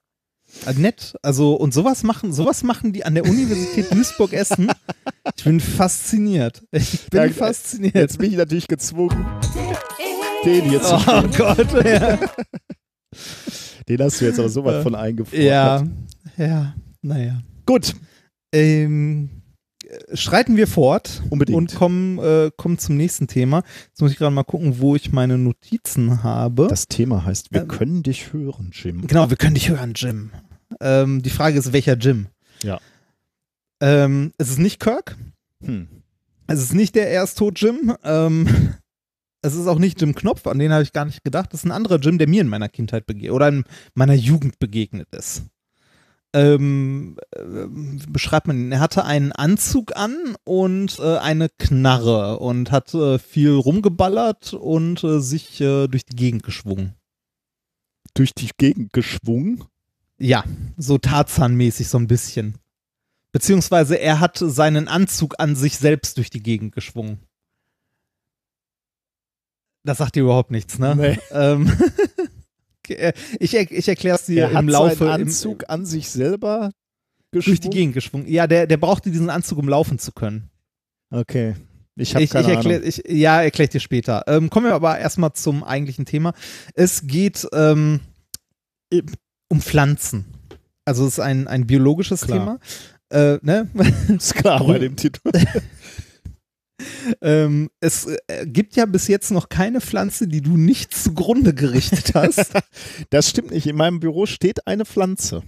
Äh, 0.67 0.75
nett. 0.75 1.15
Also, 1.23 1.55
und 1.55 1.73
sowas 1.75 2.03
machen, 2.03 2.33
sowas 2.33 2.63
machen 2.63 2.93
die 2.93 3.05
an 3.05 3.15
der 3.15 3.25
Universität 3.25 3.91
Duisburg-Essen. 3.93 4.71
Ich 5.37 5.45
bin 5.45 5.61
fasziniert. 5.61 6.63
Ich 6.71 7.07
bin 7.11 7.23
Ja, 7.23 7.29
fasziniert. 7.31 7.95
Jetzt 7.95 8.19
bin 8.19 8.31
ich 8.31 8.37
natürlich 8.37 8.67
gezwungen, 8.69 9.27
den 10.45 10.69
hier 10.71 10.83
zu 10.83 10.95
oh 10.95 10.99
spielen. 10.99 11.31
Gott, 11.37 11.85
ja. 11.85 12.19
Den 13.89 14.03
hast 14.03 14.21
du 14.21 14.25
jetzt 14.25 14.39
aber 14.39 14.49
so 14.49 14.65
weit 14.65 14.83
von 14.83 14.95
eingefordert. 14.95 15.45
Ja, 15.45 15.85
ja, 16.37 16.75
naja. 17.03 17.41
Gut, 17.67 17.95
Ähm, 18.55 19.31
äh, 19.85 20.17
schreiten 20.17 20.57
wir 20.57 20.67
fort 20.69 21.23
Unbedingt. 21.31 21.57
und 21.57 21.75
kommen, 21.75 22.19
äh, 22.19 22.51
kommen 22.57 22.79
zum 22.79 22.97
nächsten 22.97 23.27
Thema. 23.27 23.63
Jetzt 23.89 24.01
muss 24.01 24.13
ich 24.13 24.19
gerade 24.19 24.35
mal 24.35 24.45
gucken, 24.45 24.79
wo 24.79 24.95
ich 24.97 25.13
meine 25.13 25.39
Notizen 25.39 26.23
habe. 26.23 26.69
das 26.69 26.87
Thema 26.89 27.25
heißt, 27.25 27.53
wir 27.53 27.63
Ähm, 27.63 27.69
können 27.69 28.03
dich 28.03 28.33
hören, 28.33 28.71
Jim. 28.73 29.07
genau, 29.07 29.29
wir 29.31 29.37
können 29.37 29.55
dich 29.55 29.69
hören, 29.71 29.93
Jim. 29.97 30.31
Ähm, 30.81 31.23
die 31.23 31.31
Frage 31.31 31.59
ist, 31.59 31.73
welcher 31.73 31.97
Jim? 31.97 32.29
Ja. 32.63 32.81
Ähm, 33.81 34.33
es 34.39 34.51
ist 34.51 34.59
nicht 34.59 34.81
Kirk. 34.81 35.17
Hm. 35.65 35.89
Es 36.47 36.61
ist 36.61 36.75
nicht 36.75 36.95
der 36.95 37.09
erst 37.09 37.39
tot 37.39 37.61
Jim. 37.61 37.95
Ähm, 38.05 38.47
es 39.43 39.55
ist 39.55 39.67
auch 39.67 39.79
nicht 39.79 40.01
Jim 40.01 40.15
Knopf, 40.15 40.47
an 40.47 40.59
den 40.59 40.73
habe 40.73 40.83
ich 40.83 40.93
gar 40.93 41.05
nicht 41.05 41.25
gedacht. 41.25 41.53
Das 41.53 41.61
ist 41.61 41.65
ein 41.67 41.73
anderer 41.73 41.99
Jim, 41.99 42.19
der 42.19 42.29
mir 42.29 42.41
in 42.41 42.49
meiner 42.49 42.69
Kindheit 42.69 43.07
begegnet 43.07 43.33
oder 43.33 43.49
in 43.49 43.65
meiner 43.95 44.15
Jugend 44.15 44.59
begegnet 44.59 45.09
ist. 45.15 45.43
Ähm, 46.35 47.17
äh, 47.31 47.43
wie 47.69 48.11
beschreibt 48.11 48.49
man 48.49 48.59
ihn? 48.59 48.73
Er 48.73 48.81
hatte 48.81 49.05
einen 49.05 49.31
Anzug 49.31 49.97
an 49.97 50.37
und 50.43 50.99
äh, 50.99 51.19
eine 51.19 51.49
Knarre 51.49 52.41
und 52.41 52.73
hat 52.73 52.93
äh, 52.93 53.21
viel 53.21 53.53
rumgeballert 53.53 54.53
und 54.53 55.05
äh, 55.05 55.21
sich 55.21 55.61
äh, 55.61 55.87
durch 55.87 56.05
die 56.05 56.17
Gegend 56.17 56.43
geschwungen. 56.43 56.95
Durch 58.15 58.35
die 58.35 58.51
Gegend 58.59 58.93
geschwungen. 58.93 59.65
Ja, 60.19 60.43
so 60.77 60.99
Tarzan-mäßig 60.99 61.89
so 61.89 61.99
ein 61.99 62.09
bisschen. 62.09 62.59
Beziehungsweise 63.31 63.95
er 64.01 64.19
hat 64.19 64.37
seinen 64.39 64.89
Anzug 64.89 65.37
an 65.39 65.55
sich 65.55 65.79
selbst 65.79 66.17
durch 66.17 66.31
die 66.31 66.43
Gegend 66.43 66.75
geschwungen. 66.75 67.21
Das 69.85 69.99
sagt 69.99 70.17
dir 70.17 70.23
überhaupt 70.23 70.51
nichts, 70.51 70.81
ne? 70.81 70.97
Nee. 70.97 71.19
Ähm, 71.31 71.69
äh, 71.69 72.27
ich 72.89 73.55
er, 73.55 73.71
ich 73.71 73.89
erkläre 73.89 74.17
es 74.17 74.27
dir 74.27 74.45
Er 74.51 74.59
im 74.59 74.69
Laufe 74.69 74.97
seinen 74.97 75.21
im- 75.23 75.27
Anzug 75.29 75.65
an 75.69 75.87
sich 75.87 76.09
selber 76.11 76.71
durch 77.31 77.47
die 77.47 77.51
geschwungen. 77.53 77.71
Gegend 77.73 77.95
geschwungen. 77.95 78.29
Ja, 78.29 78.47
der, 78.47 78.67
der 78.67 78.77
brauchte 78.77 79.11
diesen 79.11 79.31
Anzug, 79.31 79.59
um 79.59 79.69
laufen 79.69 79.99
zu 79.99 80.13
können. 80.13 80.51
Okay. 81.11 81.55
Ich 81.97 82.15
habe 82.15 82.25
Ich, 82.25 82.31
keine 82.31 82.49
ich 82.49 82.55
erklär, 82.55 82.77
Ahnung. 82.79 82.89
ich, 82.89 83.03
ja, 83.09 83.43
erkläre 83.43 83.65
ich 83.67 83.71
dir 83.71 83.81
später. 83.81 84.25
Ähm, 84.27 84.51
kommen 84.51 84.67
wir 84.67 84.75
aber 84.75 84.99
erstmal 84.99 85.33
zum 85.33 85.63
eigentlichen 85.63 86.05
Thema. 86.07 86.33
Es 86.75 87.07
geht 87.07 87.47
ähm, 87.53 88.01
um 89.49 89.61
Pflanzen. 89.61 90.25
Also 90.85 91.07
es 91.07 91.15
ist 91.15 91.21
ein, 91.21 91.47
ein 91.49 91.67
biologisches 91.67 92.23
Klar. 92.23 92.39
Thema. 92.39 92.59
Äh, 93.11 93.39
ne? 93.43 93.69
Ist 94.17 94.35
klar 94.35 94.65
bei 94.67 94.79
dem 94.79 94.97
Titel. 94.97 95.21
Ähm, 97.21 97.71
es 97.81 98.07
äh, 98.07 98.47
gibt 98.47 98.77
ja 98.77 98.87
bis 98.87 99.09
jetzt 99.09 99.31
noch 99.31 99.49
keine 99.49 99.81
Pflanze, 99.81 100.27
die 100.29 100.41
du 100.41 100.57
nicht 100.57 100.95
zugrunde 100.95 101.55
gerichtet 101.55 102.13
hast. 102.15 102.53
Das 103.11 103.31
stimmt 103.31 103.51
nicht. 103.51 103.67
In 103.67 103.77
meinem 103.77 104.01
Büro 104.01 104.27
steht 104.27 104.67
eine 104.67 104.85
Pflanze. 104.85 105.43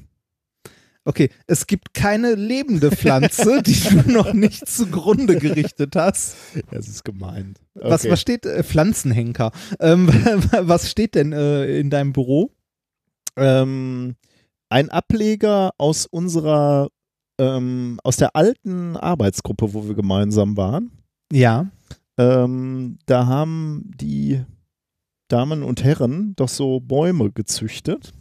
Okay, 1.04 1.30
es 1.46 1.66
gibt 1.68 1.94
keine 1.94 2.34
lebende 2.34 2.90
Pflanze, 2.90 3.62
die 3.62 3.74
du 3.74 4.10
noch 4.12 4.32
nicht 4.32 4.68
zugrunde 4.68 5.36
gerichtet 5.38 5.94
hast. 5.96 6.36
Das 6.70 6.88
ist 6.88 7.04
gemeint. 7.04 7.60
Was, 7.74 8.02
Okay. 8.02 8.10
was 8.12 8.20
steht, 8.20 8.46
äh, 8.46 8.64
Pflanzenhenker, 8.64 9.52
ähm, 9.80 10.08
was 10.60 10.90
steht 10.90 11.14
denn 11.14 11.32
äh, 11.32 11.78
in 11.78 11.90
deinem 11.90 12.12
Büro? 12.12 12.50
ähm, 13.36 14.16
ein 14.68 14.88
Ableger 14.90 15.70
aus 15.78 16.06
unserer, 16.06 16.88
ähm, 17.38 18.00
aus 18.02 18.16
der 18.16 18.34
alten 18.34 18.96
Arbeitsgruppe, 18.96 19.74
wo 19.74 19.86
wir 19.86 19.94
gemeinsam 19.94 20.56
waren. 20.56 20.90
Ja. 21.32 21.70
Ähm, 22.18 22.98
da 23.06 23.26
haben 23.26 23.90
die 24.00 24.42
Damen 25.28 25.62
und 25.62 25.84
Herren 25.84 26.34
doch 26.36 26.48
so 26.48 26.80
Bäume 26.80 27.30
gezüchtet. 27.30 28.14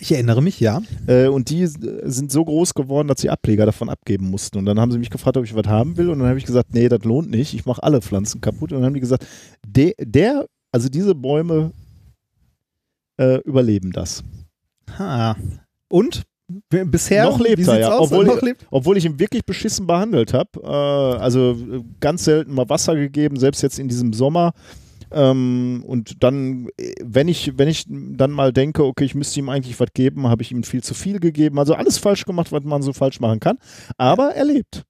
Ich 0.00 0.12
erinnere 0.12 0.42
mich, 0.42 0.60
ja. 0.60 0.80
Äh, 1.06 1.26
und 1.26 1.50
die 1.50 1.66
sind 1.66 2.30
so 2.30 2.44
groß 2.44 2.74
geworden, 2.74 3.08
dass 3.08 3.20
sie 3.20 3.30
Ableger 3.30 3.66
davon 3.66 3.88
abgeben 3.88 4.30
mussten. 4.30 4.58
Und 4.58 4.66
dann 4.66 4.78
haben 4.78 4.92
sie 4.92 4.98
mich 4.98 5.10
gefragt, 5.10 5.36
ob 5.36 5.44
ich 5.44 5.54
was 5.54 5.66
haben 5.66 5.96
will. 5.96 6.10
Und 6.10 6.20
dann 6.20 6.28
habe 6.28 6.38
ich 6.38 6.46
gesagt, 6.46 6.72
nee, 6.72 6.88
das 6.88 7.02
lohnt 7.04 7.30
nicht. 7.30 7.54
Ich 7.54 7.66
mache 7.66 7.82
alle 7.82 8.00
Pflanzen 8.00 8.40
kaputt. 8.40 8.72
Und 8.72 8.78
dann 8.78 8.86
haben 8.86 8.94
die 8.94 9.00
gesagt, 9.00 9.26
de, 9.66 9.94
der, 9.98 10.46
also 10.70 10.88
diese 10.88 11.14
Bäume 11.14 11.72
äh, 13.16 13.40
überleben 13.40 13.90
das. 13.90 14.22
Ha. 14.98 15.36
Und? 15.88 16.22
Bisher? 16.70 17.24
Noch 17.24 17.38
lebt 17.40 17.66
er, 17.68 17.78
ja. 17.80 17.96
Aus? 17.98 18.10
Obwohl- 18.10 18.24
noch 18.24 18.40
lebt? 18.42 18.66
Obwohl 18.70 18.96
ich 18.96 19.04
ihn 19.04 19.18
wirklich 19.18 19.44
beschissen 19.44 19.86
behandelt 19.86 20.32
habe. 20.32 20.50
Äh, 20.62 20.66
also 21.20 21.52
äh, 21.52 21.82
ganz 22.00 22.24
selten 22.24 22.54
mal 22.54 22.68
Wasser 22.68 22.94
gegeben, 22.96 23.38
selbst 23.38 23.62
jetzt 23.62 23.78
in 23.78 23.88
diesem 23.88 24.12
Sommer. 24.12 24.52
Ähm, 25.10 25.82
und 25.86 26.22
dann, 26.22 26.68
äh, 26.78 26.94
wenn 27.02 27.28
ich, 27.28 27.52
wenn 27.56 27.68
ich 27.68 27.84
dann 27.88 28.30
mal 28.30 28.52
denke, 28.52 28.84
okay, 28.84 29.04
ich 29.04 29.14
müsste 29.14 29.40
ihm 29.40 29.48
eigentlich 29.48 29.78
was 29.78 29.88
geben, 29.94 30.28
habe 30.28 30.42
ich 30.42 30.52
ihm 30.52 30.62
viel 30.62 30.82
zu 30.82 30.94
viel 30.94 31.18
gegeben. 31.20 31.58
Also 31.58 31.74
alles 31.74 31.98
falsch 31.98 32.24
gemacht, 32.24 32.52
was 32.52 32.64
man 32.64 32.82
so 32.82 32.92
falsch 32.92 33.20
machen 33.20 33.40
kann. 33.40 33.58
Aber 33.96 34.34
er 34.34 34.44
lebt. 34.44 34.84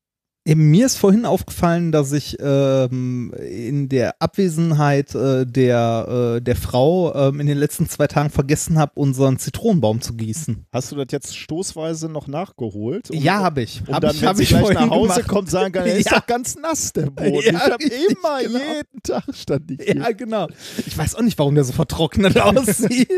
Eben, 0.49 0.71
Mir 0.71 0.87
ist 0.87 0.97
vorhin 0.97 1.27
aufgefallen, 1.27 1.93
dass 1.93 2.11
ich 2.13 2.39
ähm, 2.41 3.35
in 3.35 3.91
der 3.91 4.15
Abwesenheit 4.23 5.15
äh, 5.15 5.45
der, 5.45 6.37
äh, 6.39 6.41
der 6.41 6.57
Frau 6.57 7.15
ähm, 7.15 7.41
in 7.41 7.47
den 7.47 7.59
letzten 7.59 7.87
zwei 7.87 8.07
Tagen 8.07 8.31
vergessen 8.31 8.79
habe, 8.79 8.93
unseren 8.95 9.39
Zitronenbaum 9.39 10.01
zu 10.01 10.15
gießen. 10.15 10.65
Hast 10.73 10.91
du 10.91 10.97
das 10.97 11.09
jetzt 11.11 11.37
stoßweise 11.37 12.09
noch 12.09 12.29
nachgeholt? 12.29 13.11
Um, 13.11 13.19
ja, 13.19 13.41
habe 13.41 13.61
ich. 13.61 13.83
Um 13.87 13.95
hab 13.95 14.01
dann, 14.01 14.15
ich, 14.17 14.23
wenn 14.23 14.37
sie 14.37 14.45
ich 14.45 14.49
gleich 14.49 14.63
vorhin 14.63 14.81
nach 14.81 14.91
Hause 14.91 15.13
gemacht. 15.17 15.29
kommt, 15.29 15.51
sagen 15.51 15.73
kann, 15.73 15.87
ist 15.87 16.11
Ja. 16.11 16.19
doch 16.21 16.27
ganz 16.27 16.57
nass, 16.57 16.95
der 16.95 17.11
Boden. 17.11 17.29
Ja, 17.45 17.53
ich 17.53 17.59
habe 17.61 17.85
richtig, 17.85 18.17
immer, 18.17 18.39
genau. 18.43 18.59
jeden 18.59 19.03
Tag 19.03 19.25
stand 19.35 19.71
ich 19.71 19.83
hier. 19.85 19.97
Ja, 19.97 20.13
genau. 20.13 20.49
Ich 20.87 20.97
weiß 20.97 21.15
auch 21.17 21.23
nicht, 21.23 21.39
warum 21.39 21.57
der 21.57 21.65
so 21.65 21.75
vertrocknet 21.75 22.41
aussieht. 22.41 23.11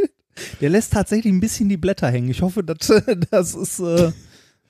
Der 0.61 0.71
lässt 0.71 0.93
tatsächlich 0.95 1.33
ein 1.33 1.39
bisschen 1.41 1.69
die 1.69 1.77
Blätter 1.77 2.09
hängen. 2.11 2.29
Ich 2.31 2.43
hoffe, 2.43 2.65
dass, 2.65 2.93
das 3.31 3.55
ist 3.55 3.79
äh, 3.79 4.11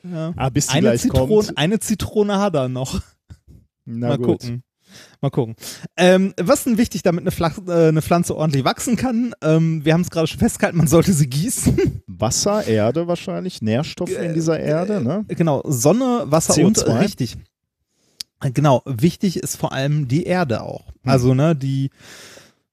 ja. 0.03 0.33
Ah, 0.37 0.49
bis 0.49 0.67
die 0.69 0.75
eine, 0.75 0.89
gleich 0.89 1.03
Zitrone, 1.03 1.27
kommt. 1.47 1.59
eine 1.59 1.79
Zitrone 1.81 2.39
hat 2.39 2.55
er 2.55 2.69
noch. 2.69 3.01
Na 3.85 4.09
Mal 4.09 4.19
gut. 4.19 4.27
gucken. 4.41 4.63
Mal 5.21 5.31
gucken. 5.31 5.55
Ähm, 5.97 6.35
was 6.41 6.61
ist 6.61 6.67
denn 6.67 6.79
wichtig, 6.79 7.03
damit 7.03 7.23
eine, 7.23 7.31
Flach, 7.31 7.59
äh, 7.69 7.89
eine 7.89 8.03
Pflanze 8.03 8.37
ordentlich 8.37 8.65
wachsen 8.65 8.97
kann? 8.97 9.35
Ähm, 9.41 9.85
wir 9.85 9.93
haben 9.95 10.01
es 10.01 10.11
gerade 10.11 10.27
schon 10.27 10.41
festgehalten, 10.41 10.79
man 10.79 10.89
sollte 10.89 11.13
sie 11.13 11.29
gießen. 11.29 12.03
Wasser, 12.09 12.67
Erde 12.67 13.07
wahrscheinlich, 13.07 13.63
Nährstoffe 13.63 14.11
in 14.11 14.35
dieser 14.35 14.59
Erde, 14.59 15.01
ne? 15.01 15.25
genau, 15.29 15.63
Sonne, 15.65 16.25
Wasser 16.27 16.65
und 16.65 16.77
CO2. 16.79 16.87
äh, 16.87 16.99
richtig. 16.99 17.37
Äh, 18.43 18.51
Genau, 18.53 18.83
wichtig 18.87 19.37
ist 19.37 19.57
vor 19.57 19.73
allem 19.73 20.09
die 20.09 20.25
Erde 20.25 20.63
auch. 20.63 20.87
Hm. 21.03 21.11
Also, 21.11 21.35
ne, 21.35 21.55
die, 21.55 21.91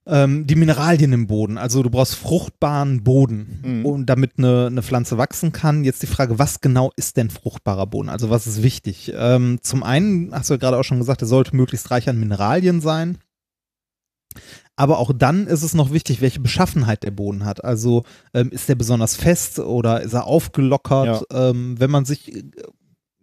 ähm, 0.08 0.46
die 0.46 0.54
Mineralien 0.56 1.12
im 1.12 1.26
Boden. 1.26 1.58
Also 1.58 1.82
du 1.82 1.90
brauchst 1.90 2.14
fruchtbaren 2.14 3.04
Boden, 3.04 3.60
Mhm. 3.64 3.86
und 3.86 4.06
damit 4.06 4.32
eine, 4.38 4.66
eine 4.66 4.82
Pflanze 4.82 5.18
wachsen 5.18 5.52
kann. 5.52 5.84
Jetzt 5.84 6.02
die 6.02 6.06
Frage, 6.06 6.38
was 6.38 6.60
genau 6.60 6.90
ist 6.96 7.16
denn 7.16 7.30
fruchtbarer 7.30 7.86
Boden? 7.86 8.08
Also 8.08 8.30
was 8.30 8.46
ist 8.46 8.62
wichtig? 8.62 9.12
Ähm, 9.14 9.58
zum 9.62 9.82
einen, 9.82 10.32
hast 10.32 10.48
du 10.50 10.54
ja 10.54 10.58
gerade 10.58 10.78
auch 10.78 10.84
schon 10.84 10.98
gesagt, 10.98 11.22
er 11.22 11.28
sollte 11.28 11.54
möglichst 11.54 11.90
reich 11.90 12.08
an 12.08 12.18
Mineralien 12.18 12.80
sein. 12.80 13.18
Aber 14.76 14.98
auch 14.98 15.12
dann 15.12 15.46
ist 15.48 15.62
es 15.64 15.74
noch 15.74 15.92
wichtig, 15.92 16.20
welche 16.20 16.38
Beschaffenheit 16.40 17.02
der 17.02 17.10
Boden 17.10 17.44
hat. 17.44 17.64
Also 17.64 18.04
ähm, 18.32 18.50
ist 18.50 18.68
der 18.68 18.76
besonders 18.76 19.16
fest 19.16 19.58
oder 19.58 20.02
ist 20.02 20.12
er 20.12 20.24
aufgelockert? 20.26 21.24
Ähm, 21.32 21.74
wenn 21.80 21.90
man 21.90 22.04
sich 22.04 22.44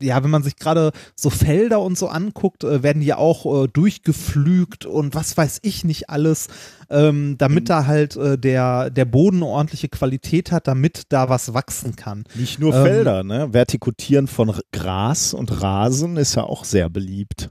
ja, 0.01 0.23
wenn 0.23 0.29
man 0.29 0.43
sich 0.43 0.55
gerade 0.57 0.91
so 1.15 1.29
Felder 1.29 1.81
und 1.81 1.97
so 1.97 2.07
anguckt, 2.07 2.63
äh, 2.63 2.83
werden 2.83 2.99
die 2.99 3.07
ja 3.07 3.17
auch 3.17 3.63
äh, 3.63 3.67
durchgepflügt 4.15 4.85
und 4.85 5.15
was 5.15 5.35
weiß 5.37 5.59
ich 5.63 5.83
nicht 5.83 6.09
alles, 6.09 6.47
ähm, 6.89 7.35
damit 7.37 7.69
da 7.69 7.85
halt 7.85 8.15
äh, 8.15 8.37
der, 8.37 8.89
der 8.89 9.05
Boden 9.05 9.43
ordentliche 9.43 9.89
Qualität 9.89 10.51
hat, 10.51 10.67
damit 10.67 11.03
da 11.09 11.29
was 11.29 11.53
wachsen 11.53 11.95
kann. 11.95 12.23
Nicht 12.35 12.59
nur 12.59 12.73
Ähm, 12.75 12.83
Felder, 12.83 13.23
ne? 13.23 13.53
Vertikutieren 13.53 14.27
von 14.27 14.49
R- 14.49 14.61
Gras 14.71 15.33
und 15.33 15.61
Rasen 15.61 16.17
ist 16.17 16.35
ja 16.35 16.43
auch 16.43 16.63
sehr 16.65 16.89
beliebt. 16.89 17.49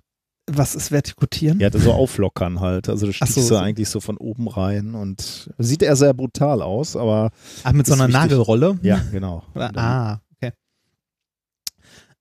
Was 0.51 0.75
ist 0.75 0.91
Vertikutieren? 0.93 1.59
Ja, 1.59 1.71
so 1.73 1.93
auflockern 1.93 2.61
halt. 2.61 2.91
Also 2.91 3.07
Ach 3.09 3.13
stichst 3.15 3.35
so, 3.35 3.41
du 3.41 3.47
so. 3.47 3.57
eigentlich 3.57 3.89
so 3.89 4.01
von 4.01 4.19
oben 4.19 4.47
rein 4.49 4.95
und 4.95 5.51
sieht 5.57 5.83
eher 5.83 5.97
sehr 5.97 6.13
brutal 6.13 6.61
aus, 6.61 6.97
aber 6.97 7.31
Ach, 7.63 7.73
mit 7.73 7.87
so 7.87 7.95
einer 7.95 8.09
wichtig. 8.09 8.21
Nagelrolle? 8.21 8.79
ja, 8.83 9.01
genau. 9.11 9.43
Ah. 9.55 10.19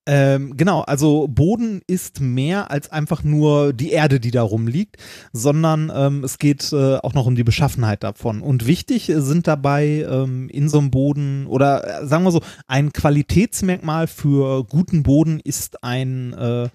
Ähm, 0.06 0.58
genau, 0.58 0.82
also 0.82 1.28
Boden 1.30 1.82
ist 1.88 2.20
mehr 2.20 2.70
als 2.72 2.92
einfach 2.92 3.24
nur 3.24 3.72
die 3.72 3.92
Erde, 3.92 4.20
die 4.20 4.32
da 4.32 4.42
rumliegt, 4.44 4.98
sondern 5.32 5.92
ähm, 5.96 6.24
es 6.26 6.40
geht 6.40 6.74
äh, 6.74 6.98
auch 6.98 7.14
noch 7.14 7.26
um 7.26 7.36
die 7.36 7.46
Beschaffenheit 7.46 8.04
davon. 8.04 8.42
Und 8.42 8.68
wichtig 8.68 9.10
sind 9.16 9.48
dabei 9.48 10.06
ähm, 10.10 10.50
in 10.50 10.68
so 10.68 10.80
einem 10.80 10.92
Boden 10.92 11.48
oder 11.48 12.02
äh, 12.04 12.08
sagen 12.08 12.26
wir 12.26 12.32
so, 12.32 12.42
ein 12.68 12.92
Qualitätsmerkmal 12.92 14.08
für 14.08 14.66
guten 14.66 15.04
Boden 15.04 15.40
ist 15.42 15.84
ein 15.84 16.34
äh, 16.34 16.70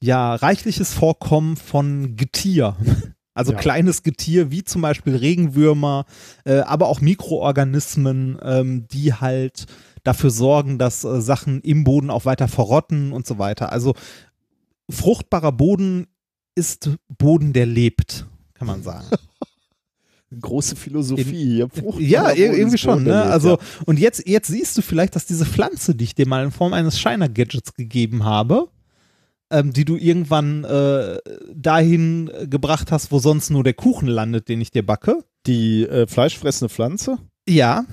ja 0.00 0.34
reichliches 0.34 0.92
Vorkommen 0.92 1.56
von 1.56 2.16
Getier. 2.16 2.76
Also 3.36 3.52
Ja. 3.52 3.58
kleines 3.58 4.02
Getier 4.02 4.50
wie 4.50 4.64
zum 4.64 4.80
Beispiel 4.80 5.14
Regenwürmer, 5.14 6.06
äh, 6.46 6.60
aber 6.60 6.88
auch 6.88 7.02
Mikroorganismen, 7.02 8.38
ähm, 8.42 8.88
die 8.88 9.12
halt 9.12 9.66
dafür 10.06 10.30
sorgen, 10.30 10.78
dass 10.78 11.04
äh, 11.04 11.20
Sachen 11.20 11.60
im 11.62 11.84
Boden 11.84 12.10
auch 12.10 12.24
weiter 12.24 12.48
verrotten 12.48 13.12
und 13.12 13.26
so 13.26 13.38
weiter. 13.38 13.72
Also 13.72 13.94
fruchtbarer 14.90 15.52
Boden 15.52 16.06
ist 16.54 16.90
Boden, 17.08 17.52
der 17.52 17.66
lebt, 17.66 18.26
kann 18.54 18.66
man 18.66 18.82
sagen. 18.82 19.06
Große 20.40 20.74
Philosophie. 20.76 21.64
Fruchtbarer 21.72 22.00
ja, 22.00 22.32
irgendwie 22.32 22.78
schon. 22.78 23.04
Ne? 23.04 23.22
Also 23.22 23.58
und 23.84 23.98
jetzt 23.98 24.26
jetzt 24.26 24.48
siehst 24.48 24.76
du 24.76 24.82
vielleicht, 24.82 25.14
dass 25.14 25.26
diese 25.26 25.46
Pflanze, 25.46 25.94
die 25.94 26.04
ich 26.04 26.14
dir 26.14 26.26
mal 26.26 26.44
in 26.44 26.50
Form 26.50 26.72
eines 26.72 26.98
Shiner 26.98 27.28
Gadgets 27.28 27.74
gegeben 27.74 28.24
habe, 28.24 28.68
ähm, 29.50 29.72
die 29.72 29.84
du 29.84 29.96
irgendwann 29.96 30.64
äh, 30.64 31.18
dahin 31.54 32.30
gebracht 32.50 32.90
hast, 32.90 33.12
wo 33.12 33.20
sonst 33.20 33.50
nur 33.50 33.62
der 33.62 33.74
Kuchen 33.74 34.08
landet, 34.08 34.48
den 34.48 34.60
ich 34.60 34.72
dir 34.72 34.84
backe. 34.84 35.24
die 35.46 35.84
äh, 35.84 36.08
fleischfressende 36.08 36.68
Pflanze. 36.68 37.18
Ja, 37.48 37.84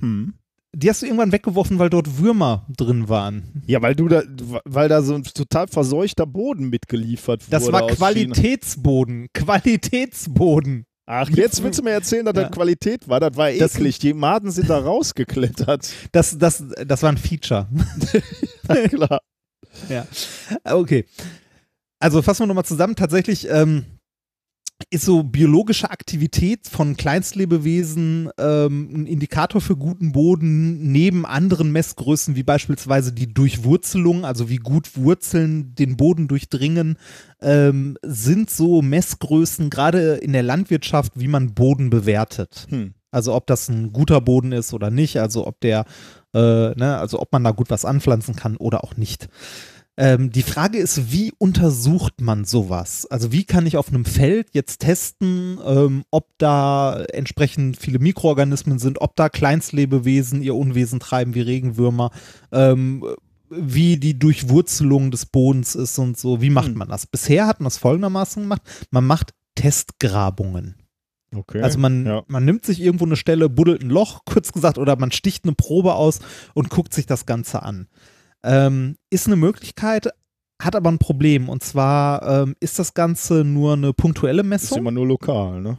Hm. 0.00 0.34
Die 0.74 0.88
hast 0.90 1.02
du 1.02 1.06
irgendwann 1.06 1.32
weggeworfen, 1.32 1.78
weil 1.78 1.90
dort 1.90 2.18
Würmer 2.18 2.66
drin 2.76 3.08
waren. 3.08 3.62
Ja, 3.66 3.80
weil 3.82 3.94
du 3.94 4.08
da, 4.08 4.22
weil 4.64 4.88
da 4.88 5.02
so 5.02 5.14
ein 5.14 5.22
total 5.24 5.66
verseuchter 5.68 6.26
Boden 6.26 6.68
mitgeliefert 6.68 7.42
wurde. 7.42 7.50
Das 7.50 7.72
war. 7.72 7.86
Qualitätsboden. 7.86 9.28
Qualitätsboden. 9.32 10.84
Ach, 11.10 11.30
jetzt 11.30 11.62
willst 11.62 11.78
du 11.78 11.82
mir 11.82 11.92
erzählen, 11.92 12.26
dass 12.26 12.36
Ja. 12.36 12.42
das 12.42 12.50
Qualität 12.52 13.08
war? 13.08 13.18
Das 13.18 13.34
war 13.36 13.50
Das- 13.50 13.76
eklig. 13.76 13.98
Die 13.98 14.12
Maden 14.12 14.50
sind 14.50 14.68
da 14.68 14.78
rausgeklettert. 14.78 15.90
Das, 16.12 16.36
das, 16.36 16.62
das 16.86 17.02
war 17.02 17.10
ein 17.12 17.16
Feature. 17.16 17.66
Na 18.68 18.88
klar. 18.88 19.20
ja. 19.88 20.06
Okay. 20.64 21.06
Also 21.98 22.20
fassen 22.20 22.42
wir 22.42 22.46
nochmal 22.46 22.66
zusammen. 22.66 22.94
Tatsächlich 22.94 23.48
ähm, 23.50 23.86
ist 24.90 25.04
so 25.04 25.22
biologische 25.24 25.90
Aktivität 25.90 26.68
von 26.68 26.96
Kleinstlebewesen 26.96 28.30
ähm, 28.38 28.90
ein 28.94 29.06
Indikator 29.06 29.60
für 29.60 29.76
guten 29.76 30.12
Boden 30.12 30.92
neben 30.92 31.26
anderen 31.26 31.72
Messgrößen 31.72 32.36
wie 32.36 32.44
beispielsweise 32.44 33.12
die 33.12 33.32
Durchwurzelung, 33.32 34.24
also 34.24 34.48
wie 34.48 34.58
gut 34.58 34.96
Wurzeln 34.96 35.74
den 35.74 35.96
Boden 35.96 36.28
durchdringen, 36.28 36.96
ähm, 37.42 37.98
sind 38.02 38.50
so 38.50 38.80
Messgrößen 38.80 39.68
gerade 39.68 40.14
in 40.14 40.32
der 40.32 40.44
Landwirtschaft, 40.44 41.12
wie 41.16 41.28
man 41.28 41.54
Boden 41.54 41.90
bewertet. 41.90 42.66
Hm. 42.70 42.94
Also 43.10 43.34
ob 43.34 43.46
das 43.46 43.68
ein 43.68 43.92
guter 43.92 44.20
Boden 44.20 44.52
ist 44.52 44.72
oder 44.74 44.90
nicht, 44.90 45.18
also 45.18 45.46
ob 45.46 45.60
der, 45.60 45.86
äh, 46.34 46.38
ne, 46.74 46.98
also 46.98 47.20
ob 47.20 47.32
man 47.32 47.42
da 47.42 47.50
gut 47.50 47.70
was 47.70 47.84
anpflanzen 47.84 48.36
kann 48.36 48.56
oder 48.56 48.84
auch 48.84 48.96
nicht. 48.96 49.28
Ähm, 50.00 50.30
die 50.30 50.44
Frage 50.44 50.78
ist, 50.78 51.10
wie 51.10 51.32
untersucht 51.38 52.20
man 52.20 52.44
sowas? 52.44 53.04
Also 53.10 53.32
wie 53.32 53.42
kann 53.44 53.66
ich 53.66 53.76
auf 53.76 53.88
einem 53.88 54.04
Feld 54.04 54.50
jetzt 54.52 54.78
testen, 54.78 55.58
ähm, 55.66 56.04
ob 56.12 56.28
da 56.38 57.02
entsprechend 57.12 57.76
viele 57.76 57.98
Mikroorganismen 57.98 58.78
sind, 58.78 59.00
ob 59.00 59.16
da 59.16 59.28
Kleinstlebewesen 59.28 60.40
ihr 60.40 60.54
Unwesen 60.54 61.00
treiben 61.00 61.34
wie 61.34 61.40
Regenwürmer, 61.40 62.12
ähm, 62.52 63.04
wie 63.50 63.96
die 63.96 64.16
Durchwurzelung 64.16 65.10
des 65.10 65.26
Bodens 65.26 65.74
ist 65.74 65.98
und 65.98 66.16
so. 66.16 66.40
Wie 66.40 66.50
macht 66.50 66.68
Hm. 66.68 66.78
man 66.78 66.88
das? 66.88 67.06
Bisher 67.06 67.48
hat 67.48 67.58
man 67.58 67.64
das 67.64 67.78
folgendermaßen 67.78 68.44
gemacht. 68.44 68.62
Man 68.92 69.04
macht 69.04 69.34
Testgrabungen. 69.56 70.76
Okay. 71.34 71.60
Also 71.60 71.80
man, 71.80 72.06
ja. 72.06 72.22
man 72.28 72.44
nimmt 72.44 72.64
sich 72.64 72.80
irgendwo 72.80 73.04
eine 73.04 73.16
Stelle, 73.16 73.48
buddelt 73.48 73.82
ein 73.82 73.90
Loch, 73.90 74.20
kurz 74.24 74.52
gesagt, 74.52 74.78
oder 74.78 74.96
man 74.96 75.10
sticht 75.10 75.44
eine 75.44 75.54
Probe 75.54 75.94
aus 75.94 76.20
und 76.54 76.70
guckt 76.70 76.94
sich 76.94 77.06
das 77.06 77.26
Ganze 77.26 77.64
an. 77.64 77.88
Ähm, 78.44 78.96
ist 79.10 79.26
eine 79.26 79.36
Möglichkeit, 79.36 80.08
hat 80.60 80.76
aber 80.76 80.90
ein 80.90 80.98
Problem. 80.98 81.48
Und 81.48 81.62
zwar 81.62 82.42
ähm, 82.42 82.54
ist 82.60 82.78
das 82.78 82.94
Ganze 82.94 83.44
nur 83.44 83.74
eine 83.74 83.92
punktuelle 83.92 84.42
Ist 84.42 84.48
Messung. 84.48 84.78
immer 84.78 84.90
nur 84.90 85.06
lokal, 85.06 85.60
ne? 85.60 85.78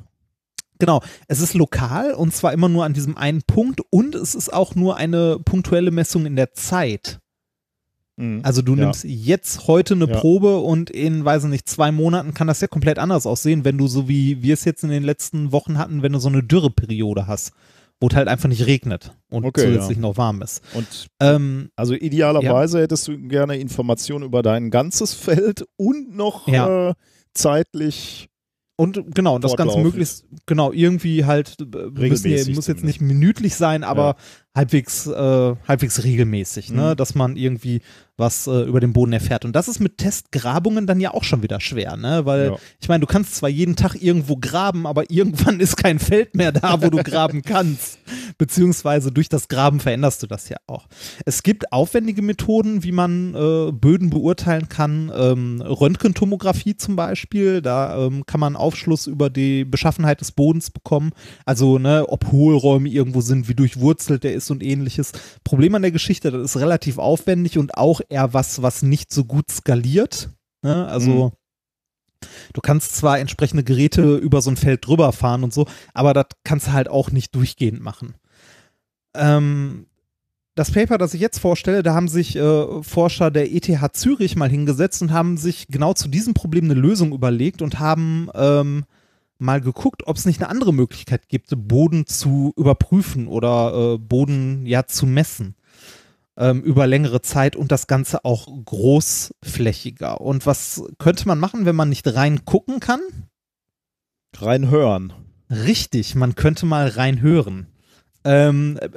Genau, 0.82 1.02
es 1.28 1.42
ist 1.42 1.56
lokal 1.56 2.14
und 2.14 2.34
zwar 2.34 2.54
immer 2.54 2.70
nur 2.70 2.86
an 2.86 2.94
diesem 2.94 3.18
einen 3.18 3.42
Punkt 3.42 3.82
und 3.90 4.16
es 4.16 4.34
ist 4.34 4.54
auch 4.54 4.76
nur 4.76 4.96
eine 4.96 5.38
punktuelle 5.44 5.92
Messung 5.92 6.26
in 6.26 6.38
der 6.38 6.54
Zeit. 6.54 7.20
Mhm. 8.16 8.40
Also 8.44 8.62
du 8.62 8.76
Ja. 8.76 8.86
nimmst 8.86 9.04
jetzt 9.04 9.68
heute 9.68 9.94
eine 9.96 10.08
Ja. 10.10 10.18
Probe 10.18 10.60
und 10.60 10.90
in, 10.90 11.26
weiß 11.26 11.44
ich 11.46 11.50
nicht, 11.50 11.68
zwei 11.68 11.92
Monaten 11.92 12.34
kann 12.34 12.48
das 12.48 12.62
ja 12.62 12.68
komplett 12.68 12.98
anders 12.98 13.26
aussehen, 13.26 13.66
wenn 13.66 13.78
du 13.78 13.88
so 13.88 14.08
wie 14.08 14.42
wir 14.42 14.54
es 14.54 14.64
jetzt 14.64 14.86
in 14.86 14.90
den 14.90 15.04
letzten 15.04 15.52
Wochen 15.52 15.78
hatten, 15.78 16.02
wenn 16.02 16.14
du 16.14 16.20
so 16.20 16.30
eine 16.30 16.44
Dürreperiode 16.44 17.28
hast, 17.28 17.52
wo 18.02 18.08
es 18.08 18.16
halt 18.16 18.28
einfach 18.30 18.48
nicht 18.50 18.66
regnet 18.66 19.14
und 19.30 19.44
Okay, 19.46 19.66
zusätzlich 19.66 19.98
ja. 19.98 20.02
noch 20.02 20.18
warm 20.18 20.42
ist. 20.42 20.62
Und 20.74 21.08
Ähm, 21.20 21.70
also 21.76 21.94
idealerweise 21.94 22.80
hättest 22.82 23.08
du 23.08 23.18
gerne 23.28 23.58
Informationen 23.58 24.24
über 24.26 24.42
dein 24.42 24.70
ganzes 24.72 25.14
Feld 25.14 25.66
und 25.78 26.16
noch 26.16 26.48
Ja. 26.48 26.90
äh, 26.90 26.94
zeitlich. 27.34 28.30
und 28.78 29.14
genau, 29.14 29.36
und 29.36 29.44
das 29.44 29.58
Ganze 29.58 29.78
möglichst, 29.80 30.24
genau, 30.46 30.72
irgendwie 30.72 31.26
halt, 31.26 31.58
äh, 31.60 31.90
müssen, 31.90 32.56
muss 32.56 32.68
jetzt 32.68 32.84
nicht 32.86 33.02
minütlich 33.02 33.56
sein, 33.56 33.84
aber 33.84 34.02
Ja. 34.02 34.16
halbwegs, 34.56 35.06
äh, 35.06 35.56
halbwegs 35.68 36.02
regelmäßig, 36.04 36.72
ne? 36.72 36.92
Mhm. 36.92 36.96
dass 36.96 37.14
man 37.16 37.36
irgendwie 37.36 37.82
was 38.20 38.48
äh, 38.48 38.62
über 38.64 38.80
den 38.80 38.94
Boden 38.94 39.14
erfährt. 39.14 39.46
Und 39.46 39.56
das 39.56 39.68
ist 39.68 39.80
mit 39.80 39.98
Testgrabungen 39.98 40.86
dann 40.88 41.00
ja 41.00 41.14
auch 41.14 41.24
schon 41.24 41.42
wieder 41.44 41.60
schwer, 41.60 41.98
ne? 41.98 42.26
Weil 42.26 42.48
Ja. 42.48 42.56
ich 42.82 42.88
meine, 42.90 43.02
du 43.02 43.08
kannst 43.08 43.36
zwar 43.36 43.50
jeden 43.50 43.76
Tag 43.76 43.96
irgendwo 44.02 44.38
graben, 44.38 44.86
aber 44.86 45.10
irgendwann 45.10 45.60
ist 45.60 45.76
kein 45.78 46.00
Feld 46.00 46.36
mehr 46.36 46.52
da, 46.52 46.82
wo 46.82 46.90
du 46.90 47.02
graben 47.04 47.42
kannst. 47.42 48.00
beziehungsweise 48.38 49.12
durch 49.12 49.30
das 49.30 49.48
Graben 49.48 49.80
veränderst 49.80 50.24
du 50.24 50.28
das 50.28 50.50
ja 50.50 50.58
auch. 50.68 50.88
Es 51.26 51.44
gibt 51.44 51.72
aufwendige 51.74 52.22
Methoden, 52.22 52.84
wie 52.84 52.92
man 52.92 53.34
äh, 53.36 53.72
Böden 53.72 54.10
beurteilen 54.10 54.70
kann. 54.70 55.12
Ähm, 55.16 55.62
Röntgentomographie 55.62 56.76
zum 56.78 56.96
Beispiel, 56.96 57.62
da 57.62 58.06
ähm, 58.06 58.26
kann 58.26 58.40
man 58.40 58.56
Aufschluss 58.56 59.08
über 59.08 59.30
die 59.30 59.66
Beschaffenheit 59.66 60.22
des 60.22 60.32
Bodens 60.32 60.70
bekommen. 60.70 61.12
Also, 61.46 61.80
ne, 61.80 62.06
ob 62.08 62.32
Hohlräume 62.32 62.90
irgendwo 62.90 63.22
sind, 63.22 63.48
wie 63.48 63.56
durchwurzelt 63.56 64.24
der 64.24 64.34
ist 64.34 64.50
und 64.52 64.64
ähnliches. 64.64 65.12
Problem 65.44 65.76
an 65.76 65.82
der 65.82 65.92
Geschichte, 65.92 66.32
das 66.32 66.44
ist 66.56 66.58
relativ 66.58 66.98
aufwendig 66.98 67.58
und 67.58 67.76
auch 67.78 68.02
eher 68.10 68.34
was, 68.34 68.62
was 68.62 68.82
nicht 68.82 69.14
so 69.14 69.26
gut 69.26 69.52
skaliert. 69.52 70.30
Ne? 70.62 70.88
Also, 70.88 71.30
Mhm. 71.30 71.32
Du 72.54 72.62
kannst 72.62 72.96
zwar 72.96 73.20
entsprechende 73.20 73.64
Geräte 73.64 74.18
über 74.18 74.42
so 74.42 74.50
ein 74.50 74.58
Feld 74.58 74.86
drüber 74.86 75.12
fahren 75.12 75.44
und 75.44 75.54
so, 75.54 75.68
aber 75.94 76.14
das 76.14 76.26
kannst 76.44 76.68
du 76.68 76.74
halt 76.74 76.90
auch 76.90 77.12
nicht 77.12 77.34
durchgehend 77.36 77.82
machen. 77.82 78.16
Ähm, 79.16 79.86
das 80.56 80.72
Paper, 80.72 80.98
das 80.98 81.14
ich 81.14 81.22
jetzt 81.22 81.40
vorstelle, 81.40 81.84
da 81.84 81.94
haben 81.94 82.10
sich 82.10 82.36
äh, 82.36 82.84
Forscher 82.84 83.32
der 83.32 83.52
ETH 83.54 83.96
Zürich 83.96 84.36
mal 84.36 84.50
hingesetzt 84.50 85.02
und 85.02 85.14
haben 85.14 85.38
sich 85.38 85.68
genau 85.68 85.94
zu 85.94 86.10
diesem 86.10 86.34
Problem 86.34 86.66
eine 86.66 86.74
Lösung 86.74 87.14
überlegt 87.14 87.62
und 87.62 87.80
haben 87.80 88.30
ähm, 88.34 88.84
mal 89.38 89.62
geguckt, 89.62 90.06
ob 90.06 90.18
es 90.18 90.26
nicht 90.26 90.42
eine 90.42 90.50
andere 90.50 90.74
Möglichkeit 90.74 91.30
gibt, 91.30 91.48
Boden 91.56 92.06
zu 92.06 92.54
überprüfen 92.58 93.28
oder 93.28 93.94
äh, 93.94 93.98
Boden 93.98 94.66
ja 94.66 94.86
zu 94.86 95.06
messen 95.06 95.56
ähm, 96.40 96.64
über 96.64 96.88
längere 96.88 97.22
Zeit 97.22 97.56
und 97.56 97.72
das 97.72 97.86
Ganze 97.88 98.24
auch 98.26 98.48
großflächiger. 98.66 100.22
Und 100.22 100.46
was 100.46 100.82
könnte 100.98 101.28
man 101.28 101.38
machen, 101.38 101.66
wenn 101.66 101.76
man 101.76 101.90
nicht 101.90 102.08
rein 102.08 102.46
gucken 102.46 102.80
kann? 102.80 103.02
Reinhören. 104.36 105.14
Richtig, 105.50 106.16
man 106.16 106.36
könnte 106.36 106.66
mal 106.66 106.88
reinhören. 106.88 107.68
Ähm, 108.24 108.80
äh, 108.82 108.90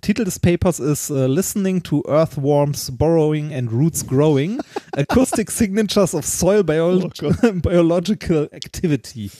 Titel 0.00 0.24
des 0.24 0.38
Papers 0.38 0.80
ist 0.80 1.10
äh, 1.10 1.26
Listening 1.26 1.82
to 1.82 2.02
Earthworms 2.06 2.96
Burrowing 2.96 3.52
and 3.52 3.70
Roots 3.70 4.06
Growing, 4.06 4.60
Acoustic 4.92 5.50
Signatures 5.50 6.14
of 6.14 6.26
Soil 6.26 6.64
Bio 6.64 7.10
Biological 7.54 8.48
Activity. 8.52 9.30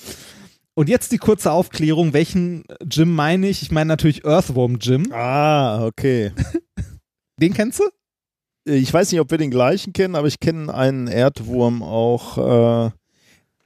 Und 0.75 0.89
jetzt 0.89 1.13
die 1.13 1.19
kurze 1.19 1.51
Aufklärung, 1.53 2.13
welchen 2.13 2.65
Jim 2.89 3.15
meine 3.15 3.49
ich? 3.49 3.63
Ich 3.63 3.71
meine 3.71 3.89
natürlich 3.89 4.25
Earthworm 4.25 4.79
Jim. 4.81 5.13
Ah, 5.13 5.85
okay. 5.85 6.33
Den 7.41 7.55
kennst 7.55 7.81
du? 7.81 7.85
Ich 8.65 8.93
weiß 8.93 9.11
nicht, 9.11 9.21
ob 9.21 9.31
wir 9.31 9.39
den 9.39 9.51
gleichen 9.51 9.93
kennen, 9.93 10.15
aber 10.15 10.29
ich 10.29 10.39
kenne 10.39 10.73
einen 10.73 11.07
Erdwurm 11.09 11.83
auch. 11.83 12.91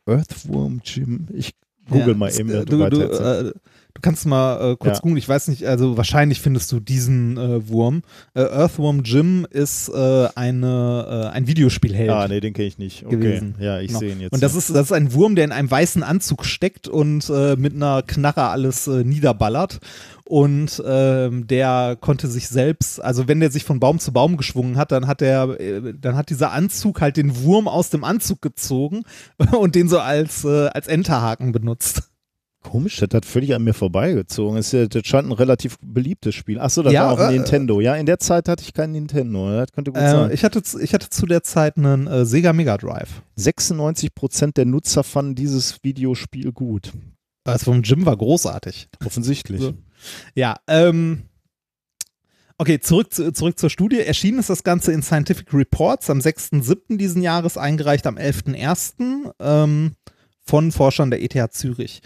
Äh, 0.07 0.11
Earthworm 0.11 0.81
Jim. 0.85 1.27
Ich 1.33 1.53
google 1.89 2.09
Ja, 2.09 2.15
mal 2.15 2.33
eben. 2.33 2.51
äh, 2.51 2.65
du, 2.65 2.89
du, 2.89 3.01
äh, 3.03 3.44
du 3.44 4.01
kannst 4.03 4.27
mal 4.27 4.73
äh, 4.73 4.77
kurz 4.77 4.97
Ja. 4.99 5.01
googeln, 5.01 5.17
ich 5.17 5.28
weiß 5.28 5.49
nicht, 5.49 5.67
also 5.67 5.97
wahrscheinlich 5.97 6.41
findest 6.41 6.70
du 6.73 6.78
diesen 6.81 7.36
äh, 7.39 7.67
Wurm. 7.69 8.03
Äh, 8.35 8.43
Earthworm 8.43 9.03
Jim 9.03 9.47
ist 9.51 9.89
äh, 9.89 10.28
eine, 10.35 11.31
äh, 11.33 11.35
ein 11.36 11.47
Videospielheld. 11.47 12.11
ah, 12.11 12.28
nee, 12.28 12.41
den 12.41 12.53
kenne 12.53 12.69
ich 12.69 12.78
nicht. 12.78 13.05
Okay. 13.07 13.17
gewesen. 13.17 13.55
Ja, 13.59 13.81
ich 13.81 13.89
Genau. 13.89 13.99
sehe 14.01 14.12
ihn 14.12 14.20
jetzt. 14.20 14.33
Und 14.33 14.43
das 14.43 14.55
ist, 14.55 14.70
das 14.70 14.86
ist 14.86 14.93
ein 14.93 15.12
Wurm, 15.15 15.35
der 15.36 15.44
in 15.47 15.53
einem 15.53 15.70
weißen 15.70 16.03
Anzug 16.03 16.44
steckt 16.44 16.86
und 16.86 17.28
äh, 17.31 17.57
mit 17.57 17.75
einer 17.75 18.03
Knarre 18.03 18.49
alles 18.49 18.86
äh, 18.86 19.05
niederballert. 19.05 19.81
Und 20.27 20.83
ähm, 20.86 21.47
der 21.47 21.99
konnte 22.01 22.28
sich 22.28 22.49
selbst, 22.49 22.99
also 23.03 23.28
wenn 23.28 23.41
der 23.41 23.51
sich 23.51 23.65
von 23.65 23.78
Baum 23.78 23.99
zu 23.99 24.11
Baum 24.11 24.39
geschwungen 24.39 24.78
hat, 24.78 24.91
dann 24.91 25.07
hat 25.07 25.20
der, 25.20 25.61
äh, 25.61 25.93
dann 26.01 26.17
hat 26.17 26.31
dieser 26.31 26.51
Anzug 26.53 27.03
halt 27.03 27.19
den 27.19 27.43
Wurm 27.43 27.69
aus 27.69 27.91
dem 27.91 28.05
Anzug 28.05 28.41
gezogen 28.41 29.03
und 29.59 29.75
den 29.75 29.89
so 29.89 29.99
als, 29.99 30.44
äh, 30.44 30.69
als 30.69 30.86
Enterhaken 30.86 31.53
benutzt. 31.53 32.05
Komisch, 32.62 32.97
das 32.97 33.11
hat 33.12 33.27
völlig 33.27 33.55
an 33.55 33.62
mir 33.62 33.75
vorbeigezogen. 33.75 34.57
Das, 34.57 34.69
ist 34.69 34.73
ja- 34.73 34.86
das 34.86 35.07
scheint 35.07 35.28
ein 35.28 35.33
relativ 35.33 35.77
beliebtes 35.83 36.35
Spiel. 36.35 36.59
Achso, 36.59 36.83
das 36.83 36.94
Ja, 36.94 37.05
war 37.09 37.12
auch 37.12 37.19
ein 37.19 37.35
äh, 37.35 37.36
Nintendo. 37.36 37.83
Ja, 37.83 37.94
in 37.94 38.07
der 38.07 38.19
Zeit 38.19 38.49
hatte 38.49 38.62
ich 38.62 38.73
kein 38.73 38.93
Nintendo. 38.93 39.51
Das 39.51 39.70
könnte 39.73 39.93
gut 39.93 40.01
Äh, 40.01 40.11
sein. 40.11 40.31
ich, 40.33 40.43
hatte, 40.43 40.62
ich 40.81 40.94
hatte 40.94 41.11
zu 41.11 41.27
der 41.27 41.43
Zeit 41.43 41.77
einen 41.77 42.07
äh, 42.07 42.25
Sega 42.25 42.55
Mega 42.55 42.78
Drive. 42.78 43.20
96% 43.39 44.55
der 44.55 44.65
Nutzer 44.65 45.05
fanden 45.05 45.35
dieses 45.35 45.85
Videospiel 45.85 46.53
gut. 46.53 46.93
Das 47.45 47.65
vom 47.65 47.83
Jim 47.83 48.07
war 48.07 48.17
großartig. 48.17 48.89
Offensichtlich. 49.05 49.61
So. 49.61 49.75
Ja, 50.35 50.57
ähm. 50.67 51.25
Okay, 52.57 52.79
zurück, 52.79 53.13
zu, 53.13 53.33
zurück 53.33 53.59
zur 53.59 53.69
Studie. 53.69 54.01
Erschienen 54.01 54.39
ist 54.39 54.49
das 54.49 54.63
Ganze 54.63 54.93
in 54.93 55.03
Scientific 55.03 55.53
Reports 55.53 56.09
am 56.09 56.21
6.7. 56.21 56.97
diesen 56.97 57.21
Jahres, 57.21 57.59
eingereicht 57.59 58.07
am 58.07 58.17
11.1. 58.17 59.33
Ähm, 59.41 59.97
von 60.41 60.73
Forschern 60.73 61.11
der 61.11 61.23
ETH 61.23 61.53
Zürich. 61.53 62.01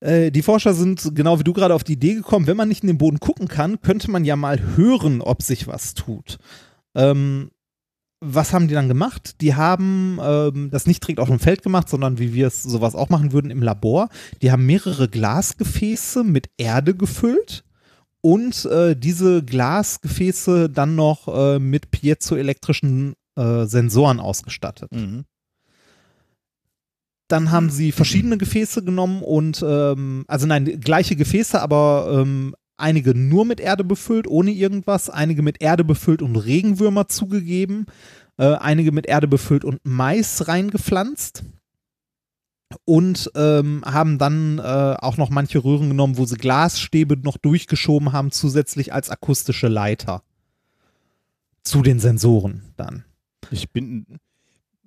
Äh, 0.00 0.30
die 0.30 0.42
Forscher 0.42 0.74
sind 0.74 1.14
genau 1.14 1.38
wie 1.38 1.44
du 1.44 1.52
gerade 1.52 1.74
auf 1.74 1.84
die 1.84 1.92
Idee 1.92 2.14
gekommen, 2.14 2.46
wenn 2.46 2.56
man 2.56 2.68
nicht 2.68 2.82
in 2.82 2.88
den 2.88 2.98
Boden 2.98 3.20
gucken 3.20 3.48
kann, 3.48 3.80
könnte 3.80 4.10
man 4.10 4.24
ja 4.24 4.36
mal 4.36 4.76
hören, 4.76 5.20
ob 5.20 5.42
sich 5.42 5.66
was 5.66 5.94
tut. 5.94 6.38
Ähm, 6.94 7.50
was 8.20 8.52
haben 8.52 8.68
die 8.68 8.74
dann 8.74 8.88
gemacht? 8.88 9.40
Die 9.40 9.54
haben 9.54 10.18
ähm, 10.20 10.70
das 10.70 10.86
nicht 10.86 11.02
direkt 11.02 11.20
auf 11.20 11.28
dem 11.28 11.38
Feld 11.38 11.62
gemacht, 11.62 11.88
sondern 11.88 12.18
wie 12.18 12.34
wir 12.34 12.48
es 12.48 12.62
sowas 12.62 12.94
auch 12.94 13.10
machen 13.10 13.32
würden 13.32 13.50
im 13.50 13.62
Labor. 13.62 14.08
Die 14.42 14.50
haben 14.50 14.66
mehrere 14.66 15.08
Glasgefäße 15.08 16.24
mit 16.24 16.50
Erde 16.56 16.94
gefüllt 16.94 17.64
und 18.20 18.64
äh, 18.64 18.96
diese 18.96 19.44
Glasgefäße 19.44 20.68
dann 20.68 20.96
noch 20.96 21.28
äh, 21.28 21.58
mit 21.58 21.90
piezoelektrischen 21.90 23.14
äh, 23.36 23.66
Sensoren 23.66 24.18
ausgestattet. 24.18 24.90
Mhm. 24.92 25.24
Dann 27.28 27.50
haben 27.50 27.70
sie 27.70 27.92
verschiedene 27.92 28.38
Gefäße 28.38 28.82
genommen 28.82 29.22
und, 29.22 29.62
ähm, 29.66 30.24
also 30.28 30.46
nein, 30.46 30.80
gleiche 30.80 31.14
Gefäße, 31.14 31.60
aber 31.60 32.22
ähm, 32.22 32.54
einige 32.78 33.14
nur 33.14 33.44
mit 33.44 33.60
Erde 33.60 33.84
befüllt, 33.84 34.26
ohne 34.26 34.50
irgendwas, 34.50 35.10
einige 35.10 35.42
mit 35.42 35.60
Erde 35.60 35.84
befüllt 35.84 36.22
und 36.22 36.36
Regenwürmer 36.36 37.08
zugegeben, 37.08 37.86
äh, 38.38 38.54
einige 38.54 38.92
mit 38.92 39.06
Erde 39.06 39.28
befüllt 39.28 39.64
und 39.64 39.80
Mais 39.84 40.48
reingepflanzt. 40.48 41.44
Und 42.84 43.30
ähm, 43.34 43.82
haben 43.86 44.18
dann 44.18 44.58
äh, 44.58 44.62
auch 44.62 45.16
noch 45.16 45.30
manche 45.30 45.64
Röhren 45.64 45.88
genommen, 45.88 46.18
wo 46.18 46.26
sie 46.26 46.36
Glasstäbe 46.36 47.16
noch 47.16 47.38
durchgeschoben 47.38 48.12
haben, 48.12 48.30
zusätzlich 48.30 48.92
als 48.92 49.08
akustische 49.08 49.68
Leiter. 49.68 50.22
Zu 51.62 51.80
den 51.80 51.98
Sensoren 51.98 52.74
dann. 52.76 53.04
Ich 53.50 53.70
bin. 53.70 54.06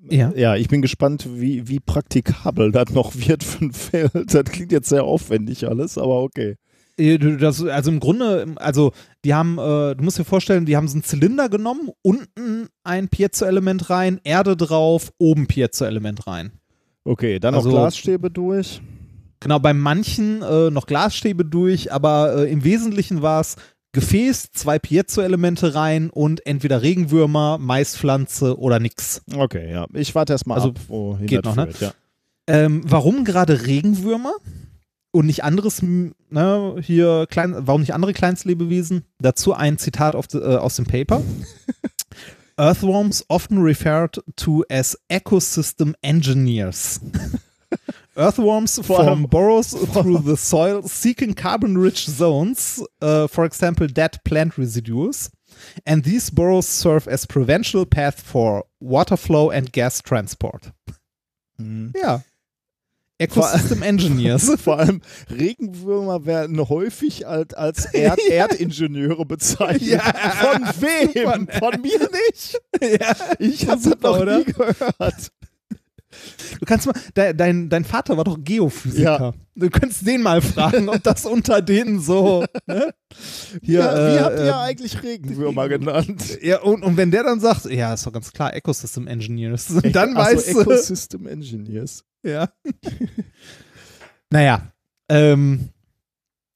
Ja. 0.09 0.31
Ja, 0.35 0.55
ich 0.55 0.67
bin 0.67 0.83
gespannt, 0.83 1.27
wie, 1.31 1.67
wie 1.67 1.79
praktikabel 1.79 2.71
das 2.71 2.89
noch 2.91 3.15
wird 3.15 3.43
für 3.43 3.65
ein 3.65 3.73
Feld. 3.73 4.11
Das 4.31 4.45
klingt 4.45 4.71
jetzt 4.71 4.89
sehr 4.89 5.03
aufwendig 5.03 5.67
alles, 5.67 5.97
aber 5.97 6.21
okay. 6.21 6.57
Äh, 6.97 7.17
Das, 7.17 7.63
also 7.63 7.91
im 7.91 7.99
Grunde, 7.99 8.47
also 8.57 8.91
die 9.25 9.33
haben, 9.33 9.57
äh, 9.57 9.95
du 9.95 10.03
musst 10.03 10.17
dir 10.19 10.25
vorstellen, 10.25 10.65
die 10.65 10.75
haben 10.77 10.87
so 10.87 10.95
einen 10.95 11.03
Zylinder 11.03 11.49
genommen, 11.49 11.89
unten 12.01 12.67
ein 12.83 13.07
Piezo-Element 13.09 13.89
rein, 13.89 14.19
Erde 14.23 14.55
drauf, 14.57 15.11
oben 15.17 15.47
Piezo-Element 15.47 16.27
rein. 16.27 16.51
Okay, 17.03 17.39
dann 17.39 17.55
Also- 17.55 17.69
noch 17.69 17.77
Glasstäbe 17.79 18.29
durch. 18.29 18.81
Genau, 19.39 19.57
bei 19.57 19.73
manchen 19.73 20.43
äh, 20.43 20.69
noch 20.69 20.85
Glasstäbe 20.85 21.43
durch, 21.45 21.91
aber 21.91 22.35
äh, 22.45 22.51
im 22.51 22.63
Wesentlichen 22.63 23.23
war 23.23 23.41
es 23.41 23.55
Gefäß, 23.93 24.51
zwei 24.53 24.77
Piezo-Elemente 24.79 25.73
rein 25.73 26.09
und 26.11 26.45
entweder 26.45 26.81
Regenwürmer, 26.81 27.57
Maispflanze 27.57 28.57
oder 28.57 28.79
nix. 28.79 29.21
Okay, 29.35 29.69
ja. 29.71 29.87
Ich 29.93 30.13
warte 30.15 30.33
erst 30.33 30.45
mal 30.47 30.55
Also, 30.55 30.69
ab, 30.69 30.75
wohin 30.87 31.25
geht 31.25 31.43
noch, 31.43 31.55
ne? 31.55 31.65
führt, 31.67 31.81
ja. 31.81 31.91
Ähm, 32.47 32.83
warum 32.85 33.25
gerade 33.25 33.65
Regenwürmer 33.65 34.33
und 35.11 35.25
nicht 35.25 35.43
anderes, 35.43 35.81
ne, 35.81 36.75
hier 36.81 37.27
klein, 37.29 37.55
warum 37.57 37.81
nicht 37.81 37.93
andere 37.93 38.13
Kleinstlebewesen? 38.13 39.03
Dazu 39.19 39.53
ein 39.53 39.77
Zitat 39.77 40.15
auf, 40.15 40.33
äh, 40.33 40.55
aus 40.55 40.77
dem 40.77 40.85
Paper. 40.85 41.21
Earthworms 42.57 43.25
often 43.27 43.61
referred 43.61 44.21
to 44.35 44.63
as 44.69 44.97
ecosystem 45.09 45.95
engineers. 46.01 46.99
Earthworms 48.15 48.79
form 48.85 49.27
burrows 49.27 49.71
through 49.93 50.19
the 50.19 50.35
soil 50.35 50.83
seeking 50.83 51.33
carbon-rich 51.33 52.05
zones, 52.05 52.83
uh, 53.01 53.27
for 53.27 53.45
example, 53.45 53.87
dead 53.87 54.21
plant 54.25 54.57
residues. 54.57 55.31
And 55.85 56.03
these 56.03 56.29
burrows 56.29 56.67
serve 56.67 57.07
as 57.07 57.25
provincial 57.25 57.85
path 57.85 58.21
for 58.21 58.65
water 58.79 59.15
flow 59.17 59.49
and 59.49 59.71
gas 59.71 60.01
transport. 60.01 60.71
Mhm. 61.57 61.93
Ja. 61.95 62.21
Ecosystem 63.21 63.83
Engineers. 63.83 64.51
Vor 64.63 64.79
allem 64.79 65.01
Regenwürmer 65.29 66.25
werden 66.25 66.67
häufig 66.67 67.27
als, 67.27 67.53
als 67.53 67.85
Erd 67.85 68.19
Erdingenieure 68.29 69.25
bezeichnet. 69.25 69.81
Ja. 69.81 70.01
Von 70.01 70.63
wem? 70.79 71.47
Von 71.47 71.81
mir 71.81 72.09
nicht. 72.29 72.59
ja. 72.81 73.15
Ich 73.39 73.67
habe 73.67 73.81
das 73.81 73.99
noch 74.01 74.19
oder? 74.19 74.39
nie 74.39 74.45
gehört. 74.45 75.31
Du 76.59 76.65
kannst 76.65 76.87
mal, 76.87 76.95
de, 77.15 77.33
dein, 77.33 77.69
dein 77.69 77.85
Vater 77.85 78.17
war 78.17 78.23
doch 78.23 78.37
Geophysiker. 78.39 79.19
Ja. 79.19 79.33
Du 79.55 79.69
könntest 79.69 80.05
den 80.05 80.21
mal 80.21 80.41
fragen, 80.41 80.89
ob 80.89 81.01
das 81.03 81.25
unter 81.25 81.61
denen 81.61 81.99
so. 82.01 82.43
Ne? 82.65 82.93
Hier, 83.61 83.79
ja, 83.79 83.95
wie 83.95 84.17
äh, 84.17 84.19
habt 84.19 84.39
ihr 84.39 84.45
äh, 84.47 84.51
eigentlich 84.51 85.01
Regenwürmer 85.03 85.69
genannt? 85.69 86.39
Ja, 86.41 86.61
und, 86.61 86.83
und 86.83 86.97
wenn 86.97 87.11
der 87.11 87.23
dann 87.23 87.39
sagt, 87.39 87.65
ja, 87.65 87.93
ist 87.93 88.05
doch 88.05 88.11
ganz 88.11 88.31
klar, 88.31 88.53
Ecosystem 88.53 89.07
Engineers, 89.07 89.67
dann 89.67 90.11
so, 90.11 90.15
weißt 90.17 90.53
du. 90.53 90.61
Ecosystem 90.61 91.27
Engineers. 91.27 92.03
Ja. 92.23 92.49
naja. 94.29 94.71
Ähm, 95.09 95.71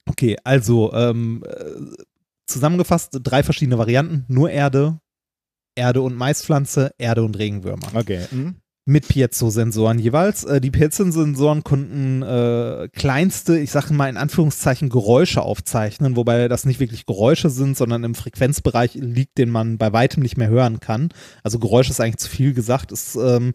Okay, 0.10 0.38
also 0.44 0.94
ähm, 0.94 1.44
äh, 1.48 2.04
zusammengefasst 2.46 3.20
drei 3.24 3.44
verschiedene 3.44 3.78
Varianten. 3.78 4.26
Nur 4.28 4.52
Erde, 4.52 5.00
Erde 5.76 6.02
und 6.02 6.16
Maispflanze, 6.16 6.92
Erde 6.98 7.24
und 7.24 7.38
Regenwürmer. 7.38 7.88
Okay. 7.94 8.26
Mhm. 8.32 8.56
Mit 8.88 9.08
Piezo-Sensoren 9.08 9.98
jeweils. 9.98 10.44
Äh, 10.44 10.62
die 10.62 10.70
Piezo-Sensoren 10.70 11.64
konnten 11.64 12.22
äh, 12.22 12.88
kleinste, 12.94 13.58
ich 13.58 13.72
sage 13.72 13.96
mal 13.96 14.10
in 14.10 14.18
Anführungszeichen, 14.18 14.90
Geräusche 14.90 15.42
aufzeichnen, 15.42 16.16
wobei 16.16 16.48
das 16.48 16.66
nicht 16.66 16.80
wirklich 16.80 17.08
Geräusche 17.08 17.50
sind, 17.50 17.76
sondern 17.76 18.04
im 18.04 18.14
Frequenzbereich 18.14 18.94
liegt, 18.94 19.40
den 19.40 19.50
man 19.50 19.80
bei 19.80 19.92
weitem 19.92 20.22
nicht 20.22 20.38
mehr 20.38 20.50
hören 20.50 20.80
kann. 20.80 21.10
Also 21.42 21.58
Geräusche 21.58 21.90
ist 21.90 22.00
eigentlich 22.00 22.18
zu 22.18 22.30
viel 22.30 22.54
gesagt. 22.54 22.92
Es 22.92 23.16
ähm, 23.16 23.54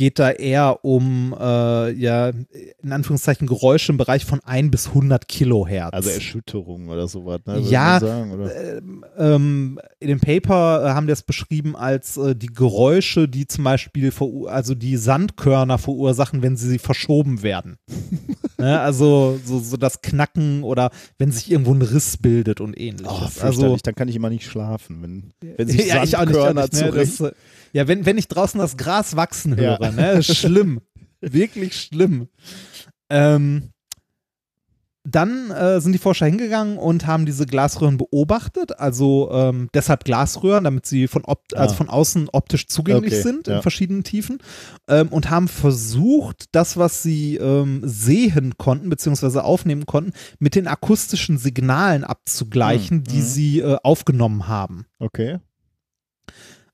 geht 0.00 0.18
da 0.18 0.30
eher 0.30 0.82
um, 0.82 1.36
äh, 1.38 1.92
ja, 1.92 2.30
in 2.82 2.90
Anführungszeichen 2.90 3.46
Geräusche 3.46 3.92
im 3.92 3.98
Bereich 3.98 4.24
von 4.24 4.40
1 4.42 4.70
bis 4.70 4.88
100 4.88 5.28
Kilohertz. 5.28 5.92
Also 5.92 6.08
Erschütterung 6.08 6.88
oder 6.88 7.06
sowas, 7.06 7.40
ne? 7.44 7.56
würde 7.56 7.68
Ja, 7.68 8.00
sagen, 8.00 8.32
oder? 8.32 8.80
ähm, 9.18 9.78
in 9.98 10.08
dem 10.08 10.18
Paper 10.18 10.86
äh, 10.86 10.88
haben 10.94 11.06
die 11.06 11.12
es 11.12 11.22
beschrieben 11.22 11.76
als 11.76 12.16
äh, 12.16 12.34
die 12.34 12.46
Geräusche, 12.46 13.28
die 13.28 13.46
zum 13.46 13.64
Beispiel, 13.64 14.10
also 14.46 14.74
die 14.74 14.96
Sandkörner 14.96 15.76
verursachen, 15.76 16.40
wenn 16.40 16.56
sie 16.56 16.78
verschoben 16.78 17.42
werden. 17.42 17.76
ne? 18.56 18.80
Also 18.80 19.38
so, 19.44 19.58
so 19.58 19.76
das 19.76 20.00
Knacken 20.00 20.62
oder 20.62 20.92
wenn 21.18 21.30
sich 21.30 21.50
irgendwo 21.50 21.74
ein 21.74 21.82
Riss 21.82 22.16
bildet 22.16 22.62
und 22.62 22.72
ähnliches. 22.80 23.36
Oh, 23.38 23.44
also 23.44 23.76
dann 23.76 23.94
kann 23.94 24.08
ich 24.08 24.16
immer 24.16 24.30
nicht 24.30 24.46
schlafen, 24.46 25.02
wenn, 25.02 25.56
wenn 25.58 25.68
sich 25.68 25.88
ja, 25.88 26.02
ich 26.02 26.16
auch 26.16 26.24
nicht, 26.24 26.32
Sandkörner 26.36 26.62
ne? 26.62 26.70
zurecht... 26.70 27.34
Ja, 27.72 27.86
wenn, 27.88 28.06
wenn 28.06 28.18
ich 28.18 28.28
draußen 28.28 28.58
das 28.60 28.76
Gras 28.76 29.16
wachsen 29.16 29.56
Ja. 29.58 29.78
höre, 29.78 29.92
ne? 29.92 30.12
ist 30.12 30.36
schlimm. 30.36 30.80
Wirklich 31.20 31.76
schlimm. 31.80 32.28
Ähm, 33.10 33.70
dann 35.02 35.50
äh, 35.50 35.80
sind 35.80 35.92
die 35.92 35.98
Forscher 35.98 36.26
hingegangen 36.26 36.76
und 36.76 37.06
haben 37.06 37.24
diese 37.24 37.46
Glasröhren 37.46 37.96
beobachtet, 37.96 38.78
also 38.78 39.30
ähm, 39.32 39.70
deshalb 39.72 40.04
Glasröhren, 40.04 40.64
damit 40.64 40.84
sie 40.84 41.08
von, 41.08 41.24
opt 41.24 41.56
also 41.56 41.72
Ah. 41.72 41.76
von 41.76 41.88
außen 41.88 42.28
optisch 42.32 42.66
zugänglich 42.68 43.14
Okay, 43.14 43.22
sind 43.22 43.48
in 43.48 43.54
ja. 43.54 43.62
verschiedenen 43.62 44.04
Tiefen 44.04 44.38
ähm, 44.88 45.08
und 45.08 45.30
haben 45.30 45.48
versucht, 45.48 46.44
das, 46.52 46.76
was 46.76 47.02
sie 47.02 47.36
ähm, 47.36 47.80
sehen 47.82 48.58
konnten, 48.58 48.90
beziehungsweise 48.90 49.42
aufnehmen 49.42 49.86
konnten, 49.86 50.12
mit 50.38 50.54
den 50.54 50.68
akustischen 50.68 51.38
Signalen 51.38 52.04
abzugleichen, 52.04 52.98
Hm, 52.98 53.04
die 53.04 53.16
mhm. 53.16 53.22
sie 53.22 53.60
äh, 53.60 53.78
aufgenommen 53.82 54.48
haben. 54.48 54.84
Okay. 54.98 55.38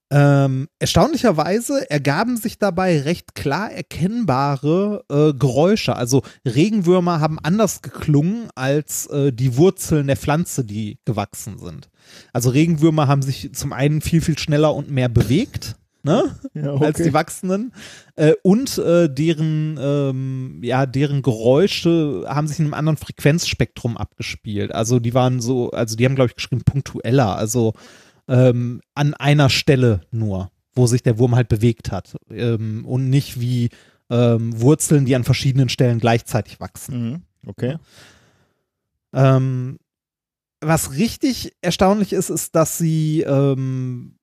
Ähm, 0.09 0.69
erstaunlicherweise 0.79 1.91
ergaben 1.91 2.37
sich 2.37 2.59
dabei 2.59 3.01
recht 3.01 3.35
klar 3.35 3.73
erkennbare 3.73 5.05
äh, 5.11 5.35
Geräusche. 5.35 5.97
Also 5.97 6.23
Regenwürmer 6.45 7.21
haben 7.21 7.41
anders 7.41 7.83
geklungen 7.83 8.49
als 8.55 9.07
äh, 9.07 9.33
die 9.33 9.57
Wurzeln 9.57 10.07
der 10.07 10.17
Pflanze, 10.17 10.65
die 10.65 10.99
gewachsen 11.05 11.59
sind. 11.59 11.89
Also 12.33 12.51
Regenwürmer 12.51 13.09
haben 13.09 13.23
sich 13.23 13.53
zum 13.53 13.73
einen 13.73 14.01
viel, 14.01 14.21
viel 14.21 14.39
schneller 14.39 14.75
und 14.75 14.91
mehr 14.91 15.09
bewegt. 15.09 15.75
Ne? 16.05 16.37
Ja, 16.55 16.75
als 16.81 16.99
die 16.99 17.13
wachsenden 17.13 17.73
äh, 18.15 18.35
und 18.45 18.79
äh, 18.79 19.13
deren 19.13 19.77
ähm, 19.83 20.61
ja 20.63 20.87
deren 20.87 21.21
Geräusche 21.21 22.25
haben 22.29 22.47
sich 22.47 22.61
in 22.61 22.67
einem 22.67 22.75
anderen 22.75 22.97
Frequenzspektrum 22.97 23.97
abgespielt. 23.97 24.73
Also 24.73 25.01
die 25.01 25.15
waren 25.15 25.41
so, 25.41 25.73
also 25.73 25.97
die 25.97 26.05
haben 26.05 26.15
glaube 26.15 26.29
ich 26.29 26.37
geschrieben 26.37 26.63
punktueller, 26.63 27.35
also 27.35 27.75
ähm, 28.29 28.81
an 28.95 29.15
einer 29.15 29.51
Stelle 29.51 30.03
nur, 30.11 30.51
wo 30.75 30.87
sich 30.87 31.03
der 31.03 31.19
Wurm 31.19 31.35
halt 31.35 31.49
bewegt 31.49 31.93
hat 31.93 32.17
ähm, 32.31 32.85
und 32.87 33.09
nicht 33.09 33.41
wie 33.41 33.71
ähm, 34.11 34.61
Wurzeln, 34.61 35.05
die 35.05 35.17
an 35.17 35.25
verschiedenen 35.25 35.69
Stellen 35.69 35.99
gleichzeitig 35.99 36.61
wachsen. 36.61 37.11
Mhm. 37.11 37.23
Okay. 37.47 37.77
Ähm, 39.13 39.79
was 40.61 40.93
richtig 40.97 41.55
erstaunlich 41.61 42.13
ist, 42.13 42.31
ist, 42.31 42.55
dass 42.55 42.79
sie 42.79 43.23
ähm, 43.23 44.16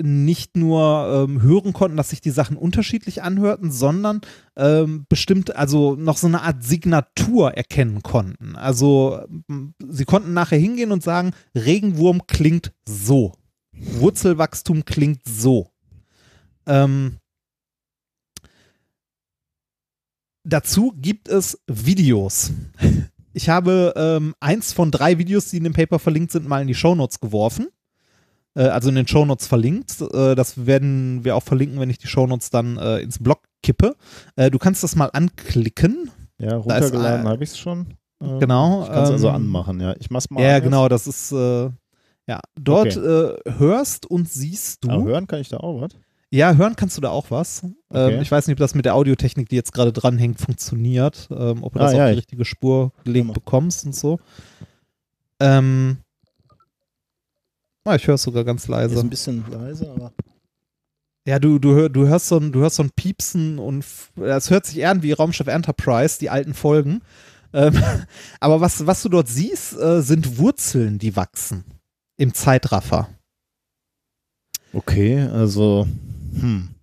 nicht 0.00 0.56
nur 0.56 1.26
ähm, 1.28 1.42
hören 1.42 1.72
konnten, 1.72 1.96
dass 1.96 2.10
sich 2.10 2.20
die 2.20 2.30
Sachen 2.30 2.56
unterschiedlich 2.56 3.22
anhörten, 3.22 3.70
sondern 3.70 4.20
ähm, 4.56 5.06
bestimmt, 5.08 5.56
also 5.56 5.96
noch 5.96 6.16
so 6.16 6.26
eine 6.26 6.42
Art 6.42 6.62
Signatur 6.62 7.52
erkennen 7.52 8.02
konnten. 8.02 8.56
Also 8.56 9.20
sie 9.88 10.04
konnten 10.04 10.34
nachher 10.34 10.58
hingehen 10.58 10.92
und 10.92 11.02
sagen, 11.02 11.32
Regenwurm 11.54 12.26
klingt 12.26 12.72
so. 12.86 13.32
Wurzelwachstum 13.72 14.84
klingt 14.84 15.20
so. 15.24 15.70
Ähm, 16.66 17.18
dazu 20.44 20.92
gibt 20.96 21.28
es 21.28 21.58
Videos. 21.66 22.52
Ich 23.32 23.50
habe 23.50 23.92
ähm, 23.96 24.34
eins 24.40 24.72
von 24.72 24.90
drei 24.90 25.18
Videos, 25.18 25.50
die 25.50 25.58
in 25.58 25.64
dem 25.64 25.74
Paper 25.74 25.98
verlinkt 25.98 26.32
sind, 26.32 26.48
mal 26.48 26.62
in 26.62 26.68
die 26.68 26.74
Shownotes 26.74 27.20
geworfen. 27.20 27.68
Äh, 28.56 28.62
also 28.68 28.88
in 28.88 28.94
den 28.96 29.06
Shownotes 29.06 29.46
verlinkt. 29.46 30.00
Äh, 30.00 30.34
das 30.34 30.66
werden 30.66 31.24
wir 31.24 31.36
auch 31.36 31.42
verlinken, 31.44 31.78
wenn 31.78 31.90
ich 31.90 31.98
die 31.98 32.08
Shownotes 32.08 32.50
dann 32.50 32.76
äh, 32.78 32.98
ins 32.98 33.18
Blog 33.20 33.42
kippe. 33.62 33.94
Du 34.36 34.58
kannst 34.58 34.82
das 34.84 34.94
mal 34.96 35.10
anklicken. 35.12 36.10
Ja, 36.38 36.56
runtergeladen 36.56 37.26
habe 37.28 37.42
ich 37.42 37.50
es 37.50 37.58
schon. 37.58 37.94
Äh, 38.22 38.38
Genau. 38.38 38.82
Ich 38.82 38.88
kann 38.88 39.04
es 39.04 39.10
also 39.10 39.28
ähm, 39.28 39.34
anmachen, 39.34 39.80
ja. 39.80 39.94
Ich 39.98 40.08
mach's 40.10 40.30
mal. 40.30 40.42
Ja, 40.42 40.58
genau, 40.60 40.88
das 40.88 41.06
ist 41.06 41.32
äh, 41.32 41.70
ja. 42.28 42.40
Dort 42.60 42.96
äh, 42.96 43.34
hörst 43.58 44.06
und 44.08 44.28
siehst 44.28 44.84
du. 44.84 44.88
Jetzt. 44.88 44.96
Ah, 45.00 45.02
hören 45.04 45.26
kann 45.26 45.40
ich 45.40 45.48
da 45.48 45.56
auch 45.58 45.80
was? 45.80 45.90
Ja, 46.30 46.54
hören 46.54 46.76
kannst 46.76 46.96
du 46.96 47.00
da 47.00 47.10
auch 47.10 47.30
was. 47.30 47.64
Okay. 47.88 48.14
Ähm, 48.16 48.22
ich 48.22 48.30
weiß 48.30 48.46
nicht, 48.46 48.54
ob 48.54 48.58
das 48.58 48.74
mit 48.74 48.84
der 48.84 48.94
Audiotechnik, 48.94 49.48
die 49.48 49.56
jetzt 49.56 49.72
gerade 49.72 49.92
dranhängt, 49.92 50.40
funktioniert. 50.40 51.28
Ähm, 51.30 51.62
ob 51.64 51.72
du 51.72 51.78
das 51.80 51.90
Ah, 51.90 51.94
auf 51.94 51.98
ja, 51.98 52.06
die 52.06 52.12
ich- 52.12 52.18
richtige 52.18 52.44
Spur 52.44 52.92
gelegt 53.04 53.32
bekommst 53.32 53.84
und 53.86 53.94
so. 53.94 54.18
Ähm, 55.40 55.98
ah, 57.86 57.96
ich 57.96 58.06
höre 58.06 58.16
es 58.16 58.22
sogar 58.22 58.44
ganz 58.44 58.62
Ist 58.62 58.68
leise. 58.68 59.00
ein 59.00 59.10
bisschen 59.10 59.44
leise, 59.50 59.90
aber. 59.90 60.12
Ja, 61.26 61.40
du, 61.40 61.58
du, 61.58 61.74
hör, 61.74 61.88
du, 61.88 62.06
hörst 62.06 62.28
so 62.28 62.38
ein, 62.38 62.52
du 62.52 62.60
hörst 62.60 62.76
so 62.76 62.84
ein 62.84 62.90
Piepsen 62.90 63.58
und 63.58 63.84
es 64.20 64.50
hört 64.50 64.66
sich 64.66 64.78
eher 64.78 64.90
an 64.90 65.02
wie 65.02 65.12
Raumschiff 65.12 65.48
Enterprise, 65.48 66.18
die 66.20 66.30
alten 66.30 66.54
Folgen. 66.54 67.02
Ähm, 67.52 67.82
aber 68.40 68.60
was, 68.60 68.86
was 68.86 69.02
du 69.02 69.08
dort 69.08 69.28
siehst, 69.28 69.76
äh, 69.76 70.02
sind 70.02 70.38
Wurzeln, 70.38 70.98
die 70.98 71.16
wachsen. 71.16 71.64
Im 72.16 72.32
Zeitraffer. 72.32 73.08
Okay, 74.72 75.20
also. 75.20 75.88
Hm. 76.38 76.75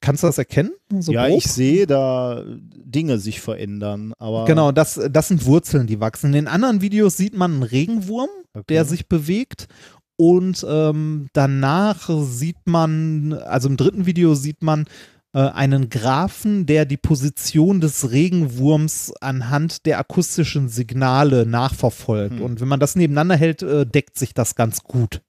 Kannst 0.00 0.22
du 0.22 0.26
das 0.26 0.38
erkennen? 0.38 0.72
So 0.98 1.12
ja, 1.12 1.26
grob? 1.28 1.38
ich 1.38 1.44
sehe 1.50 1.86
da 1.86 2.42
Dinge 2.46 3.18
sich 3.18 3.40
verändern, 3.40 4.14
aber. 4.18 4.46
Genau, 4.46 4.72
das, 4.72 5.00
das 5.10 5.28
sind 5.28 5.44
Wurzeln, 5.44 5.86
die 5.86 6.00
wachsen. 6.00 6.28
In 6.28 6.32
den 6.32 6.48
anderen 6.48 6.80
Videos 6.80 7.16
sieht 7.16 7.34
man 7.36 7.52
einen 7.52 7.62
Regenwurm, 7.62 8.30
Okay. 8.52 8.64
der 8.68 8.84
sich 8.84 9.08
bewegt. 9.08 9.68
Und 10.16 10.66
ähm, 10.68 11.28
danach 11.32 12.10
sieht 12.24 12.66
man, 12.66 13.32
also 13.32 13.68
im 13.68 13.76
dritten 13.76 14.04
Video 14.06 14.34
sieht 14.34 14.62
man 14.62 14.86
äh, 15.32 15.38
einen 15.38 15.88
Graphen, 15.88 16.66
der 16.66 16.84
die 16.84 16.96
Position 16.98 17.80
des 17.80 18.10
Regenwurms 18.10 19.12
anhand 19.20 19.86
der 19.86 19.98
akustischen 19.98 20.68
Signale 20.68 21.46
nachverfolgt. 21.46 22.36
Hm. 22.36 22.42
Und 22.42 22.60
wenn 22.60 22.68
man 22.68 22.80
das 22.80 22.96
nebeneinander 22.96 23.36
hält, 23.36 23.62
äh, 23.62 23.86
deckt 23.86 24.18
sich 24.18 24.34
das 24.34 24.56
ganz 24.56 24.82
gut. 24.82 25.22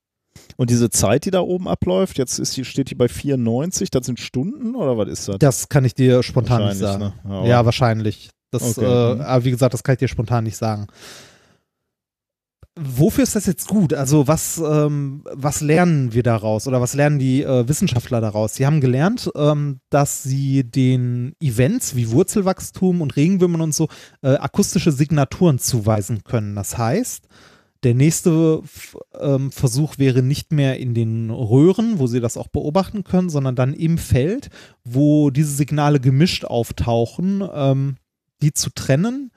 Und 0.61 0.69
diese 0.69 0.91
Zeit, 0.91 1.25
die 1.25 1.31
da 1.31 1.39
oben 1.39 1.67
abläuft, 1.67 2.19
jetzt 2.19 2.37
ist 2.37 2.55
die, 2.55 2.65
steht 2.65 2.91
die 2.91 2.95
bei 2.95 3.07
94, 3.07 3.89
das 3.89 4.05
sind 4.05 4.19
Stunden 4.19 4.75
oder 4.75 4.95
was 4.95 5.09
ist 5.09 5.27
das? 5.27 5.39
Das 5.39 5.69
kann 5.69 5.85
ich 5.85 5.95
dir 5.95 6.21
spontan 6.21 6.65
nicht 6.67 6.77
sagen. 6.77 6.99
ne? 7.05 7.13
Aber- 7.23 7.47
Ja, 7.47 7.65
wahrscheinlich. 7.65 8.29
Das, 8.51 8.77
Okay, 8.77 8.85
äh, 8.85 9.15
mhm. 9.15 9.21
aber 9.21 9.43
wie 9.43 9.49
gesagt, 9.49 9.73
das 9.73 9.81
kann 9.81 9.93
ich 9.93 9.99
dir 9.99 10.07
spontan 10.07 10.43
nicht 10.43 10.57
sagen. 10.57 10.85
Wofür 12.79 13.23
ist 13.23 13.35
das 13.35 13.47
jetzt 13.47 13.67
gut? 13.69 13.95
Also 13.95 14.27
was, 14.27 14.59
ähm, 14.63 15.23
was 15.33 15.61
lernen 15.61 16.13
wir 16.13 16.21
daraus 16.21 16.67
oder 16.67 16.79
was 16.79 16.93
lernen 16.93 17.17
die 17.17 17.41
äh, 17.41 17.67
Wissenschaftler 17.67 18.21
daraus? 18.21 18.53
Sie 18.53 18.67
haben 18.67 18.81
gelernt, 18.81 19.31
ähm, 19.35 19.79
dass 19.89 20.21
sie 20.21 20.63
den 20.63 21.33
Events 21.41 21.95
wie 21.95 22.11
Wurzelwachstum 22.11 23.01
und 23.01 23.15
Regenwürmern 23.15 23.61
und 23.61 23.73
so 23.73 23.87
äh, 24.21 24.35
akustische 24.35 24.91
Signaturen 24.91 25.57
zuweisen 25.57 26.23
können. 26.23 26.55
Das 26.55 26.77
heißt, 26.77 27.27
der 27.83 27.95
nächste 27.95 28.61
ähm, 29.19 29.51
Versuch 29.51 29.97
wäre 29.97 30.21
nicht 30.21 30.51
mehr 30.51 30.77
in 30.77 30.93
den 30.93 31.31
Röhren, 31.31 31.97
wo 31.97 32.07
sie 32.07 32.19
das 32.19 32.37
auch 32.37 32.47
beobachten 32.47 33.03
können, 33.03 33.29
sondern 33.29 33.55
dann 33.55 33.73
im 33.73 33.97
Feld, 33.97 34.49
wo 34.83 35.31
diese 35.31 35.51
Signale 35.51 35.99
gemischt 35.99 36.45
auftauchen, 36.45 37.43
ähm, 37.53 37.97
die 38.41 38.53
zu 38.53 38.69
trennen 38.69 39.31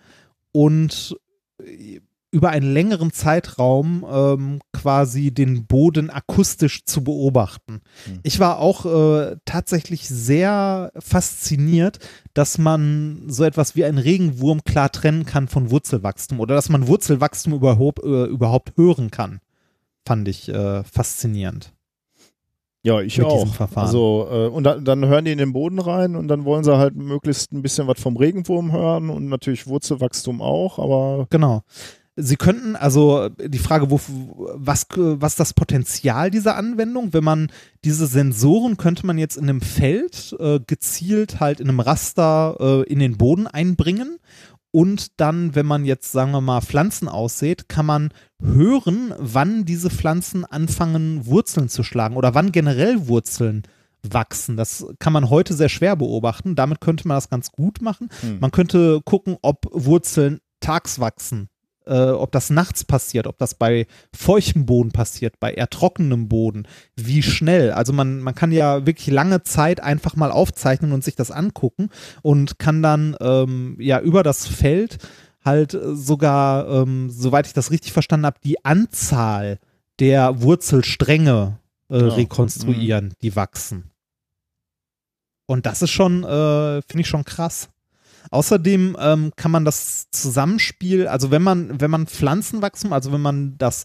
und 0.53 1.17
äh, 1.63 2.01
über 2.35 2.51
einen 2.51 2.75
längeren 2.75 3.13
Zeitraum 3.13 4.05
ähm, 4.11 4.59
quasi 4.73 5.31
den 5.31 5.67
Boden 5.67 6.11
akustisch 6.11 6.85
zu 6.85 7.05
beobachten. 7.05 7.81
Hm. 8.07 8.19
Ich 8.25 8.41
war 8.41 8.59
auch 8.59 8.87
äh, 8.87 9.37
tatsächlich 9.45 10.09
sehr 10.09 10.91
fasziniert, 10.99 12.01
dass 12.35 12.59
man 12.59 13.23
so 13.29 13.45
etwas 13.45 13.77
wie 13.77 13.85
einen 13.85 13.99
Regenwurm 13.99 14.65
klar 14.65 14.91
trennen 14.91 15.27
kann 15.27 15.47
von 15.47 15.71
Wurzelwachstum 15.71 16.41
oder 16.41 16.57
dass 16.57 16.69
man 16.69 16.89
Wurzelwachstum 16.89 17.53
überhaupt, 17.55 18.03
äh, 18.03 18.25
überhaupt 18.25 18.77
hören 18.77 19.13
kann. 19.13 19.39
Fand 20.05 20.27
ich 20.27 20.49
äh, 20.49 20.83
faszinierend. 20.83 21.73
Ja, 22.83 23.01
ich 23.01 23.23
auch. 23.23 23.47
Also, 23.77 24.27
äh, 24.29 24.49
und 24.49 24.65
dann, 24.65 24.85
dann 24.85 25.07
hören 25.07 25.25
die 25.25 25.33
in 25.33 25.39
den 25.39 25.53
Boden 25.53 25.79
rein 25.79 26.17
und 26.17 26.27
dann 26.27 26.45
wollen 26.45 26.65
sie 26.65 26.77
halt 26.77 26.97
möglichst 26.97 27.53
ein 27.53 27.63
bisschen 27.63 27.87
was 27.87 28.01
vom 28.01 28.17
Regenwurm 28.17 28.73
hören 28.73 29.09
und 29.09 29.29
natürlich 29.29 29.69
Wurzelwachstum 29.69 30.43
auch, 30.43 30.81
aber 30.81 31.29
Genau. 31.31 31.63
Sie 32.17 32.37
könnten, 32.37 32.77
also 32.77 33.29
die 33.29 33.59
Frage, 33.59 33.91
wo, 33.91 34.01
was, 34.55 34.87
was 34.97 35.35
das 35.35 35.53
Potenzial 35.53 36.31
dieser 36.31 36.57
Anwendung, 36.57 37.13
wenn 37.13 37.25
man 37.25 37.51
diese 37.85 38.07
Sensoren 38.07 38.77
könnte 38.77 39.05
man 39.05 39.19
jetzt 39.19 39.37
in 39.37 39.45
einem 39.45 39.61
Feld 39.61 40.37
äh, 40.39 40.61
gezielt 40.65 41.41
halt 41.41 41.59
in 41.59 41.69
einem 41.69 41.81
Raster 41.81 42.57
äh, 42.61 42.83
in 42.85 43.01
den 43.01 43.17
Boden 43.17 43.49
einbringen 43.49 44.19
und 44.75 45.21
dann, 45.21 45.55
wenn 45.55 45.67
man 45.67 45.85
jetzt, 45.85 46.11
sagen 46.11 46.33
wir 46.33 46.41
mal, 46.41 46.61
Pflanzen 46.61 47.07
aussät, 47.07 47.69
kann 47.69 47.87
man 47.87 48.11
hören, 48.43 49.15
wann 49.19 49.65
diese 49.65 49.89
Pflanzen 49.89 50.45
anfangen, 50.45 51.27
Wurzeln 51.27 51.69
zu 51.69 51.85
schlagen 51.85 52.17
oder 52.17 52.35
wann 52.35 52.51
generell 52.51 53.07
Wurzeln 53.07 53.63
wachsen. 54.03 54.57
Das 54.57 54.85
kann 54.99 55.13
man 55.13 55.31
heute 55.31 55.55
sehr 55.55 55.69
schwer 55.69 55.95
beobachten. 55.95 56.57
Damit 56.57 56.81
könnte 56.81 57.07
man 57.07 57.17
das 57.17 57.31
ganz 57.31 57.53
gut 57.53 57.83
machen. 57.83 58.09
Hm. 58.23 58.41
Man 58.41 58.51
könnte 58.51 59.01
gucken, 59.05 59.37
ob 59.43 59.69
Wurzeln 59.71 60.41
tags 60.59 60.99
wachsen, 60.99 61.49
äh, 61.87 62.11
ob 62.11 62.33
das 62.33 62.51
nachts 62.51 62.85
passiert, 62.85 63.27
ob 63.27 63.39
das 63.39 63.55
bei 63.55 63.87
feuchtem 64.15 64.67
Boden 64.67 64.91
passiert, 64.93 65.39
bei 65.41 65.53
eher 65.53 65.69
trockenem 65.71 66.29
Boden, 66.29 66.67
wie 66.97 67.23
schnell. 67.23 67.73
Also 67.73 67.93
man, 67.93 68.21
man 68.21 68.35
kann 68.35 68.53
ja 68.53 68.87
wirklich 68.87 69.09
lange 69.09 69.43
Zeit 69.43 69.81
einfach 69.81 70.17
mal 70.17 70.31
aufzeichnen 70.31 70.93
und 70.93 71.05
sich 71.05 71.15
das 71.17 71.31
angucken 71.31 71.91
und 72.23 72.59
kann 72.59 72.83
dann 72.83 73.17
ähm, 73.21 73.77
ja 73.81 74.01
über 74.01 74.23
das 74.23 74.47
Feld 74.47 74.99
halt 75.45 75.79
sogar, 75.93 76.69
ähm, 76.69 77.11
soweit 77.11 77.47
ich 77.47 77.53
das 77.53 77.71
richtig 77.71 77.93
verstanden 77.93 78.27
habe, 78.27 78.39
die 78.43 78.65
Anzahl 78.65 79.59
der 80.01 80.41
Wurzelstränge 80.43 81.59
äh, 81.91 81.99
Ja. 81.99 82.15
rekonstruieren, 82.15 83.13
die 83.21 83.37
wachsen. 83.37 83.91
Und 85.47 85.67
das 85.67 85.83
ist 85.83 85.91
schon, 85.91 86.25
äh, 86.25 86.81
finde 86.83 87.01
ich 87.03 87.09
schon 87.09 87.25
krass. 87.27 87.69
Außerdem 88.31 88.97
ähm, 89.01 89.33
kann 89.37 89.51
man 89.51 89.65
das 89.65 90.11
Zusammenspiel, 90.11 91.07
also 91.07 91.31
wenn 91.31 91.43
man, 91.43 91.81
wenn 91.81 91.91
man 91.91 92.07
Pflanzenwachstum, 92.07 92.93
also 92.93 93.13
wenn 93.13 93.21
man 93.21 93.57
das 93.59 93.85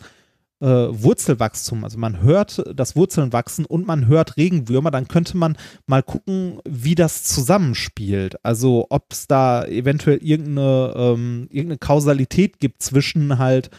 äh, 0.62 0.66
Wurzelwachstum, 0.66 1.84
also 1.84 1.98
man 1.98 2.22
hört 2.22 2.64
das 2.74 2.96
Wurzeln 2.96 3.34
wachsen 3.34 3.66
und 3.66 3.88
man 3.88 4.08
hört 4.08 4.38
Regenwürmer, 4.38 4.92
dann 4.92 5.08
könnte 5.08 5.38
man 5.38 5.58
mal 5.88 6.04
gucken, 6.04 6.60
wie 6.68 6.96
das 6.96 7.24
zusammenspielt. 7.24 8.44
Also 8.44 8.88
ob 8.90 9.12
es 9.12 9.28
da 9.28 9.66
eventuell 9.66 10.18
irgendeine, 10.18 10.94
ähm, 10.96 11.48
irgendeine 11.50 11.78
Kausalität 11.78 12.60
gibt 12.60 12.84
zwischen 12.84 13.38
halt 13.38 13.70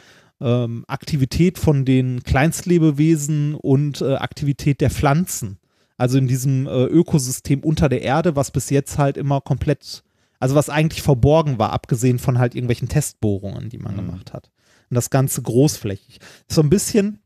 ähm, 0.40 0.84
Aktivität 0.88 1.58
von 1.58 1.84
den 1.84 2.22
Kleinstlebewesen 2.22 3.54
und 3.54 4.00
äh, 4.00 4.14
Aktivität 4.14 4.80
der 4.80 4.90
Pflanzen. 4.90 5.58
Also 5.96 6.16
in 6.16 6.28
diesem 6.28 6.66
äh, 6.66 6.84
Ökosystem 6.84 7.60
unter 7.60 7.90
der 7.90 8.00
Erde, 8.00 8.36
was 8.36 8.50
bis 8.50 8.70
jetzt 8.70 8.96
halt 8.96 9.18
immer 9.18 9.42
komplett, 9.42 10.02
also 10.40 10.54
was 10.56 10.68
eigentlich 10.68 11.02
verborgen 11.02 11.58
war, 11.58 11.72
abgesehen 11.72 12.18
von 12.18 12.38
halt 12.38 12.54
irgendwelchen 12.56 12.88
Testbohrungen, 12.88 13.68
die 13.68 13.78
man 13.78 13.92
Mhm. 13.92 13.98
gemacht 13.98 14.32
hat. 14.32 14.50
Und 14.90 14.96
das 14.96 15.10
Ganze 15.10 15.40
großflächig. 15.42 16.18
So 16.48 16.60
ein 16.62 16.70
bisschen, 16.70 17.20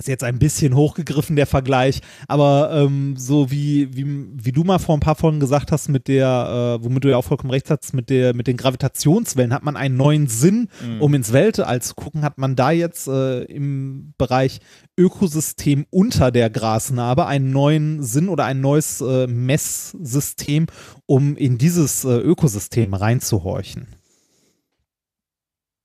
ist 0.00 0.08
jetzt 0.08 0.24
ein 0.24 0.38
bisschen 0.38 0.74
hochgegriffen, 0.74 1.36
der 1.36 1.46
Vergleich, 1.46 2.00
aber 2.26 2.70
ähm, 2.72 3.14
so 3.16 3.50
wie, 3.50 3.94
wie, 3.94 4.06
wie 4.32 4.52
du 4.52 4.64
mal 4.64 4.78
vor 4.78 4.96
ein 4.96 5.00
paar 5.00 5.14
Folgen 5.14 5.40
gesagt 5.40 5.70
hast, 5.72 5.88
mit 5.88 6.08
der, 6.08 6.78
äh, 6.80 6.84
womit 6.84 7.04
du 7.04 7.10
ja 7.10 7.16
auch 7.16 7.24
vollkommen 7.24 7.50
recht 7.50 7.70
hast, 7.70 7.92
mit, 7.94 8.10
der, 8.10 8.34
mit 8.34 8.46
den 8.46 8.56
Gravitationswellen 8.56 9.52
hat 9.54 9.62
man 9.62 9.76
einen 9.76 9.96
neuen 9.96 10.26
Sinn, 10.26 10.68
Mhm. 10.84 11.02
um 11.02 11.14
ins 11.14 11.32
Weltall 11.32 11.82
zu 11.82 11.94
gucken, 11.94 12.22
hat 12.22 12.38
man 12.38 12.56
da 12.56 12.70
jetzt 12.70 13.06
äh, 13.08 13.42
im 13.44 14.14
Bereich 14.18 14.60
Ökosystem 14.96 15.86
unter 15.90 16.30
der 16.30 16.50
Grasnarbe 16.50 17.26
einen 17.26 17.50
neuen 17.52 18.02
Sinn 18.02 18.28
oder 18.28 18.44
ein 18.44 18.60
neues 18.60 19.00
äh, 19.00 19.26
Messsystem, 19.26 20.66
um 21.06 21.36
in 21.36 21.58
dieses 21.58 22.04
äh, 22.04 22.16
Ökosystem 22.18 22.94
reinzuhorchen. 22.94 23.88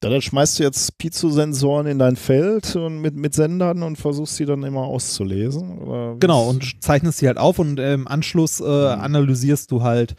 Ja, 0.06 0.12
dann 0.12 0.22
schmeißt 0.22 0.60
du 0.60 0.64
jetzt 0.64 0.98
Piezo-Sensoren 1.00 1.88
in 1.88 1.98
dein 2.00 2.16
Feld 2.16 2.76
und 2.76 3.00
mit, 3.02 3.16
mit 3.16 3.34
Sendern 3.34 3.82
und 3.84 3.96
versuchst 3.98 4.36
sie 4.36 4.46
dann 4.46 4.64
immer 4.64 4.84
auszulesen? 4.84 6.18
Genau, 6.20 6.48
und 6.48 6.84
zeichnest 6.84 7.18
sie 7.18 7.28
halt 7.28 7.38
auf 7.40 7.58
und 7.60 7.80
äh, 7.80 7.94
im 7.94 8.08
Anschluss 8.08 8.60
äh, 8.62 8.64
analysierst 8.66 9.72
du 9.72 9.82
halt, 9.82 10.16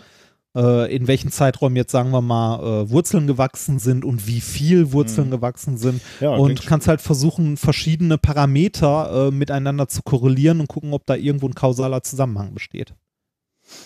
äh, 0.56 0.92
in 0.94 1.06
welchen 1.06 1.30
Zeitraum 1.30 1.76
jetzt, 1.76 1.92
sagen 1.92 2.10
wir 2.10 2.20
mal, 2.20 2.58
äh, 2.82 2.90
Wurzeln 2.90 3.26
gewachsen 3.28 3.78
sind 3.78 4.04
und 4.04 4.26
wie 4.26 4.40
viel 4.40 4.90
Wurzeln 4.92 5.28
Mhm. 5.28 5.32
gewachsen 5.32 5.76
sind. 5.78 6.00
ja, 6.20 6.30
und 6.30 6.66
kannst 6.66 6.88
halt 6.88 7.00
versuchen, 7.00 7.56
verschiedene 7.56 8.18
Parameter 8.18 9.28
äh, 9.28 9.30
miteinander 9.30 9.86
zu 9.86 10.02
korrelieren 10.02 10.60
und 10.60 10.68
gucken, 10.68 10.94
ob 10.94 11.06
da 11.06 11.14
irgendwo 11.14 11.46
ein 11.46 11.54
kausaler 11.54 12.02
Zusammenhang 12.02 12.54
besteht. 12.54 12.94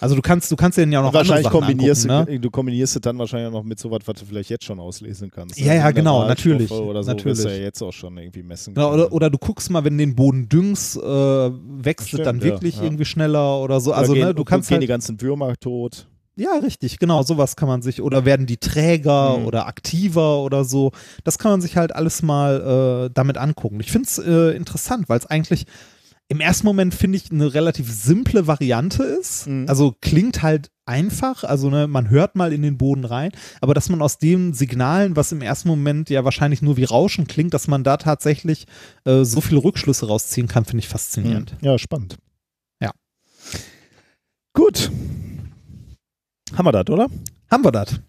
Also 0.00 0.14
du 0.14 0.22
kannst, 0.22 0.50
du 0.50 0.56
kannst 0.56 0.78
ja 0.78 0.84
auch 0.84 1.04
noch 1.04 1.14
wahrscheinlich 1.14 1.44
Sachen 1.44 1.60
kombinierst 1.60 2.08
angucken, 2.08 2.26
du, 2.26 2.32
ne? 2.32 2.40
du 2.40 2.50
kombinierst 2.50 2.96
es 2.96 3.02
dann 3.02 3.18
wahrscheinlich 3.18 3.48
auch 3.48 3.52
noch 3.52 3.64
mit 3.64 3.78
sowas, 3.78 4.00
was 4.04 4.20
du 4.20 4.26
vielleicht 4.26 4.50
jetzt 4.50 4.64
schon 4.64 4.78
auslesen 4.78 5.30
kannst. 5.30 5.58
Ja, 5.58 5.74
ja, 5.74 5.90
genau, 5.90 6.20
Mineralstoffe 6.20 6.52
natürlich, 6.52 6.70
Oder 6.70 7.02
so 7.02 7.10
natürlich. 7.12 7.44
ja 7.44 7.50
jetzt 7.50 7.82
auch 7.82 7.92
schon 7.92 8.16
irgendwie 8.18 8.42
messen 8.42 8.74
Genau, 8.74 8.92
oder, 8.92 9.12
oder 9.12 9.30
du 9.30 9.38
guckst 9.38 9.70
mal, 9.70 9.84
wenn 9.84 9.98
den 9.98 10.14
Boden 10.14 10.48
düngst, 10.48 10.96
äh, 10.96 11.00
wächst 11.00 12.12
es 12.14 12.22
dann 12.22 12.38
ja, 12.38 12.44
wirklich 12.44 12.76
ja. 12.76 12.82
irgendwie 12.82 13.04
schneller 13.04 13.60
oder 13.60 13.80
so. 13.80 13.90
Oder 13.90 13.98
Also 13.98 14.12
gehen, 14.14 14.26
ne, 14.26 14.34
du 14.34 14.44
kannst 14.44 14.68
gehen 14.68 14.76
halt, 14.76 14.82
die 14.82 14.88
ganzen 14.88 15.20
Würmer 15.20 15.54
tot. 15.56 16.06
Ja, 16.36 16.54
richtig, 16.62 16.98
genau, 16.98 17.22
sowas 17.22 17.56
kann 17.56 17.68
man 17.68 17.82
sich, 17.82 18.00
oder 18.00 18.24
werden 18.24 18.46
die 18.46 18.56
träger 18.56 19.38
Mhm. 19.38 19.46
oder 19.46 19.66
aktiver 19.66 20.38
oder 20.40 20.64
so. 20.64 20.92
Das 21.24 21.38
kann 21.38 21.50
man 21.50 21.60
sich 21.60 21.76
halt 21.76 21.94
alles 21.94 22.22
mal 22.22 23.06
äh, 23.06 23.10
damit 23.12 23.36
angucken. 23.36 23.80
Ich 23.80 23.90
finde 23.92 24.08
es 24.08 24.18
äh, 24.18 24.56
interessant, 24.56 25.08
weil 25.08 25.18
es 25.18 25.26
eigentlich 25.26 25.66
im 26.30 26.40
ersten 26.40 26.64
Moment, 26.64 26.94
finde 26.94 27.16
ich, 27.18 27.32
eine 27.32 27.54
relativ 27.54 27.90
simple 27.90 28.46
Variante 28.46 29.02
ist. 29.02 29.48
Mhm. 29.48 29.66
Also 29.68 29.96
klingt 30.00 30.42
halt 30.42 30.70
einfach, 30.86 31.42
also 31.42 31.70
ne, 31.70 31.88
man 31.88 32.08
hört 32.08 32.36
mal 32.36 32.52
in 32.52 32.62
den 32.62 32.78
Boden 32.78 33.04
rein, 33.04 33.32
aber 33.60 33.74
dass 33.74 33.88
man 33.88 34.00
aus 34.00 34.18
den 34.18 34.54
Signalen, 34.54 35.16
was 35.16 35.32
im 35.32 35.42
ersten 35.42 35.68
Moment 35.68 36.08
ja 36.08 36.24
wahrscheinlich 36.24 36.62
nur 36.62 36.76
wie 36.76 36.84
Rauschen 36.84 37.26
klingt, 37.26 37.52
dass 37.52 37.66
man 37.66 37.82
da 37.82 37.96
tatsächlich 37.96 38.66
äh, 39.04 39.24
so 39.24 39.40
viele 39.40 39.64
Rückschlüsse 39.64 40.06
rausziehen 40.06 40.46
kann, 40.46 40.64
finde 40.64 40.84
ich 40.84 40.88
faszinierend. 40.88 41.56
Ja, 41.62 41.76
spannend. 41.78 42.16
Ja. 42.80 42.92
Gut. 44.52 44.88
Haben 46.54 46.66
wir 46.66 46.72
das, 46.72 46.88
oder? 46.90 47.08
Haben 47.50 47.64
wir 47.64 47.72
das? 47.72 48.00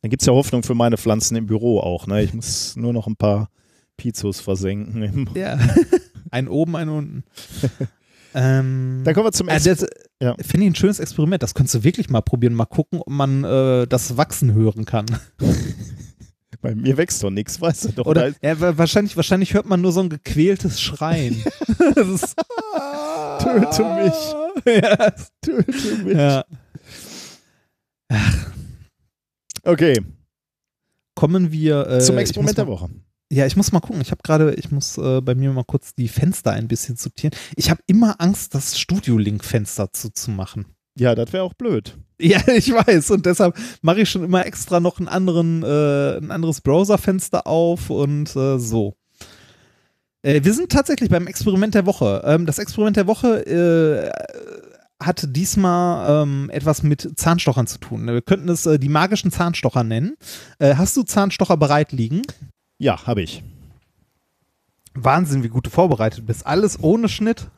Dann 0.00 0.08
gibt 0.08 0.22
es 0.22 0.26
ja 0.26 0.32
Hoffnung 0.32 0.62
für 0.62 0.74
meine 0.74 0.96
Pflanzen 0.96 1.36
im 1.36 1.46
Büro 1.46 1.80
auch. 1.80 2.06
Ne? 2.06 2.22
Ich 2.22 2.32
muss 2.32 2.74
nur 2.76 2.94
noch 2.94 3.06
ein 3.06 3.16
paar 3.16 3.50
Pizos 3.98 4.40
versenken. 4.40 5.28
Ja. 5.34 5.58
ein 6.30 6.48
oben, 6.48 6.76
ein 6.76 6.88
unten. 6.88 7.24
ähm, 8.34 9.02
Dann 9.04 9.14
kommen 9.14 9.26
wir 9.26 9.32
zum 9.32 9.48
äh, 9.48 9.54
Ex 9.56 9.64
das, 9.64 9.86
Ja. 10.22 10.34
Finde 10.40 10.66
ich 10.66 10.72
ein 10.72 10.74
schönes 10.74 11.00
Experiment. 11.00 11.42
Das 11.42 11.54
könntest 11.54 11.74
du 11.76 11.84
wirklich 11.84 12.10
mal 12.10 12.20
probieren. 12.20 12.54
Mal 12.54 12.66
gucken, 12.66 13.00
ob 13.00 13.08
man 13.10 13.44
äh, 13.44 13.86
das 13.86 14.16
Wachsen 14.16 14.52
hören 14.54 14.84
kann. 14.84 15.06
Bei 16.62 16.74
mir 16.74 16.96
wächst 16.98 17.22
doch 17.22 17.30
nichts, 17.30 17.58
weißt 17.58 17.86
du 17.86 17.88
doch. 17.92 18.06
Oder 18.06 18.32
ja, 18.42 18.60
wa- 18.60 18.76
wahrscheinlich, 18.76 19.16
wahrscheinlich 19.16 19.54
hört 19.54 19.64
man 19.64 19.80
nur 19.80 19.92
so 19.92 20.00
ein 20.00 20.10
gequältes 20.10 20.78
Schreien. 20.80 21.42
ist, 21.96 22.36
Töte 23.38 23.84
mich. 23.94 24.74
ja, 24.82 25.10
Töte 25.40 25.96
mich. 26.04 26.14
ja. 26.16 26.44
Okay, 29.62 29.94
Kommen 31.14 31.52
wir 31.52 31.86
äh, 31.86 32.00
zum 32.00 32.16
Experiment 32.18 32.56
der 32.58 32.66
Woche. 32.66 32.88
Ja, 33.32 33.46
ich 33.46 33.56
muss 33.56 33.70
mal 33.70 33.80
gucken. 33.80 34.00
Ich 34.00 34.10
habe 34.10 34.22
gerade, 34.24 34.54
ich 34.54 34.72
muss 34.72 34.98
äh, 34.98 35.20
bei 35.20 35.36
mir 35.36 35.52
mal 35.52 35.64
kurz 35.64 35.94
die 35.94 36.08
Fenster 36.08 36.50
ein 36.50 36.66
bisschen 36.66 36.96
sortieren. 36.96 37.32
Ich 37.54 37.70
habe 37.70 37.80
immer 37.86 38.16
Angst, 38.18 38.54
das 38.54 38.78
Studio-Link-Fenster 38.78 39.92
zuzumachen. 39.92 40.66
Ja, 40.98 41.14
das 41.14 41.32
wäre 41.32 41.44
auch 41.44 41.54
blöd. 41.54 41.96
Ja, 42.20 42.40
ich 42.48 42.72
weiß. 42.72 43.12
Und 43.12 43.26
deshalb 43.26 43.56
mache 43.82 44.00
ich 44.00 44.10
schon 44.10 44.24
immer 44.24 44.44
extra 44.46 44.80
noch 44.80 44.98
einen 44.98 45.08
anderen, 45.08 45.62
äh, 45.62 46.18
ein 46.18 46.32
anderes 46.32 46.60
Browserfenster 46.60 47.46
auf 47.46 47.88
und 47.90 48.34
äh, 48.34 48.58
so. 48.58 48.96
Äh, 50.22 50.42
wir 50.42 50.52
sind 50.52 50.72
tatsächlich 50.72 51.08
beim 51.08 51.28
Experiment 51.28 51.74
der 51.74 51.86
Woche. 51.86 52.22
Ähm, 52.24 52.46
das 52.46 52.58
Experiment 52.58 52.96
der 52.96 53.06
Woche 53.06 53.46
äh, 53.46 54.10
hat 55.02 55.24
diesmal 55.28 56.24
ähm, 56.24 56.50
etwas 56.52 56.82
mit 56.82 57.08
Zahnstochern 57.16 57.66
zu 57.66 57.78
tun. 57.78 58.06
Wir 58.06 58.22
könnten 58.22 58.48
es 58.48 58.66
äh, 58.66 58.78
die 58.78 58.88
magischen 58.88 59.30
Zahnstocher 59.30 59.84
nennen. 59.84 60.16
Äh, 60.58 60.74
hast 60.74 60.96
du 60.96 61.04
Zahnstocher 61.04 61.56
bereit 61.56 61.92
liegen? 61.92 62.22
Ja, 62.80 63.06
habe 63.06 63.20
ich. 63.20 63.44
Wahnsinn, 64.94 65.42
wie 65.44 65.48
gut 65.48 65.66
du 65.66 65.70
vorbereitet 65.70 66.24
bist. 66.26 66.46
Alles 66.46 66.82
ohne 66.82 67.08
Schnitt. 67.10 67.48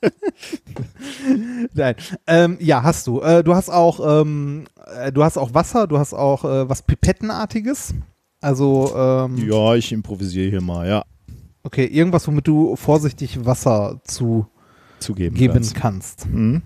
Nein. 1.74 1.94
Ähm, 2.26 2.56
ja, 2.60 2.82
hast 2.82 3.06
du. 3.06 3.20
Äh, 3.20 3.44
du 3.44 3.54
hast 3.54 3.68
auch, 3.70 4.20
ähm, 4.22 4.64
äh, 4.98 5.12
du 5.12 5.22
hast 5.22 5.36
auch 5.36 5.52
Wasser, 5.54 5.86
du 5.86 5.98
hast 5.98 6.14
auch 6.14 6.44
äh, 6.44 6.68
was 6.68 6.82
Pipettenartiges. 6.82 7.94
Also, 8.40 8.92
ähm, 8.96 9.36
Ja, 9.48 9.74
ich 9.74 9.92
improvisiere 9.92 10.50
hier 10.50 10.60
mal, 10.62 10.88
ja. 10.88 11.04
okay, 11.62 11.84
irgendwas, 11.86 12.26
womit 12.26 12.46
du 12.46 12.76
vorsichtig 12.76 13.44
Wasser 13.46 14.00
zu 14.04 14.46
Zugeben. 15.00 15.34
geben 15.36 15.54
kannst. 15.54 15.74
kannst. 15.74 16.26
Mhm. 16.30 16.62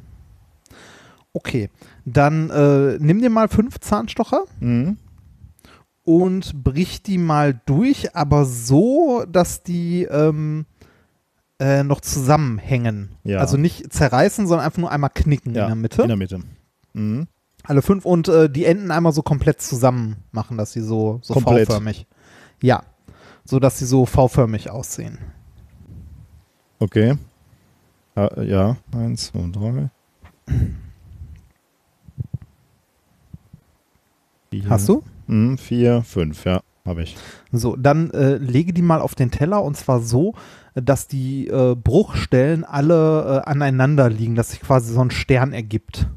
Okay, 1.33 1.71
dann 2.05 2.51
äh, 2.51 2.99
nimm 3.01 3.21
dir 3.21 3.31
mal 3.31 3.49
fünf 3.49 3.79
Zahnstocher 3.81 4.45
Mhm. 4.61 4.97
Und 6.09 6.65
brich 6.65 7.03
die 7.03 7.19
mal 7.19 7.61
durch, 7.67 8.17
aber 8.17 8.47
so, 8.47 9.27
dass 9.29 9.63
die, 9.63 10.05
ähm, 10.05 10.65
äh, 11.61 11.83
noch 11.83 12.01
zusammenhängen. 12.01 13.17
Ja. 13.25 13.41
Also 13.41 13.59
nicht 13.59 13.93
zerreißen, 13.93 14.47
sondern 14.47 14.65
einfach 14.65 14.79
nur 14.79 14.91
einmal 14.91 15.11
knicken 15.11 15.55
Ja, 15.55 15.65
in 15.65 15.69
der 15.69 15.77
Mitte. 15.77 16.01
In 16.01 16.09
der 16.09 16.17
Mitte. 16.17 16.41
Mhm. 16.95 17.27
Alle 17.63 17.83
fünf 17.83 18.07
und 18.07 18.27
äh, 18.29 18.49
die 18.49 18.65
Enden 18.65 18.91
einmal 18.91 19.13
so 19.13 19.21
komplett 19.21 19.61
zusammen 19.61 20.17
machen, 20.31 20.57
dass 20.57 20.73
sie 20.73 20.81
so, 20.81 21.21
so. 21.23 21.35
V-förmig. 21.35 22.07
Ja. 22.63 22.85
So 23.45 23.59
dass 23.59 23.79
sie 23.79 23.85
so 23.85 24.07
V-förmig 24.07 24.71
aussehen. 24.71 25.19
Okay. 26.79 27.19
Ja, 28.17 28.43
ja, 28.43 28.77
eins, 28.93 29.27
zwei, 29.27 29.47
drei. 29.53 29.91
Vier. 34.51 34.71
Hast 34.71 34.89
du? 34.89 35.03
Mhm, 35.29 35.59
vier, 35.59 36.03
fünf, 36.03 36.45
ja, 36.45 36.61
habe 36.85 37.03
ich. 37.03 37.17
So, 37.53 37.77
dann 37.77 38.11
äh, 38.11 38.37
lege 38.37 38.73
die 38.73 38.83
mal 38.83 39.01
auf 39.01 39.15
den 39.15 39.31
Teller 39.31 39.63
und 39.63 39.77
zwar 39.77 40.01
so, 40.01 40.35
dass 40.75 41.07
die 41.07 41.49
äh, 41.49 41.75
Bruchstellen 41.75 42.65
alle 42.65 43.43
äh, 43.45 43.49
aneinander 43.49 44.11
liegen, 44.11 44.35
dass 44.35 44.51
sich 44.51 44.61
quasi 44.61 44.93
so 44.93 45.01
ein 45.01 45.11
Stern 45.11 45.53
ergibt. 45.53 46.09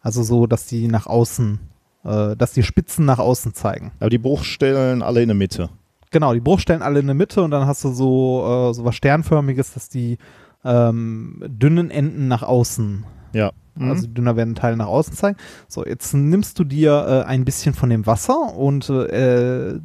Also 0.00 0.22
so, 0.22 0.46
dass 0.46 0.66
die 0.66 0.88
nach 0.88 1.06
außen, 1.06 1.58
äh, 2.04 2.36
dass 2.36 2.52
die 2.52 2.62
Spitzen 2.62 3.04
nach 3.04 3.18
außen 3.18 3.54
zeigen. 3.54 3.92
Aber 4.00 4.10
die 4.10 4.18
Bruchstellen 4.18 5.02
alle 5.02 5.22
in 5.22 5.28
der 5.28 5.36
Mitte. 5.36 5.70
Genau, 6.10 6.34
die 6.34 6.40
Bruchstellen 6.40 6.82
alle 6.82 7.00
in 7.00 7.06
der 7.06 7.14
Mitte 7.14 7.42
und 7.42 7.50
dann 7.52 7.66
hast 7.66 7.84
du 7.84 7.92
so, 7.92 8.70
äh, 8.70 8.74
so 8.74 8.84
was 8.84 8.94
Sternförmiges, 8.96 9.74
dass 9.74 9.88
die 9.88 10.18
ähm, 10.64 11.42
dünnen 11.46 11.90
Enden 11.90 12.28
nach 12.28 12.42
außen, 12.42 13.04
Ja. 13.32 13.52
Mhm. 13.74 13.90
also 13.90 14.06
die 14.06 14.14
dünner 14.14 14.36
werdenden 14.36 14.60
Teile 14.60 14.76
nach 14.76 14.86
außen 14.86 15.14
zeigen. 15.14 15.38
So, 15.68 15.84
jetzt 15.84 16.14
nimmst 16.14 16.58
du 16.58 16.64
dir 16.64 17.24
äh, 17.24 17.28
ein 17.28 17.44
bisschen 17.44 17.74
von 17.74 17.90
dem 17.90 18.06
Wasser 18.06 18.54
und 18.54 18.88
äh, 18.90 19.78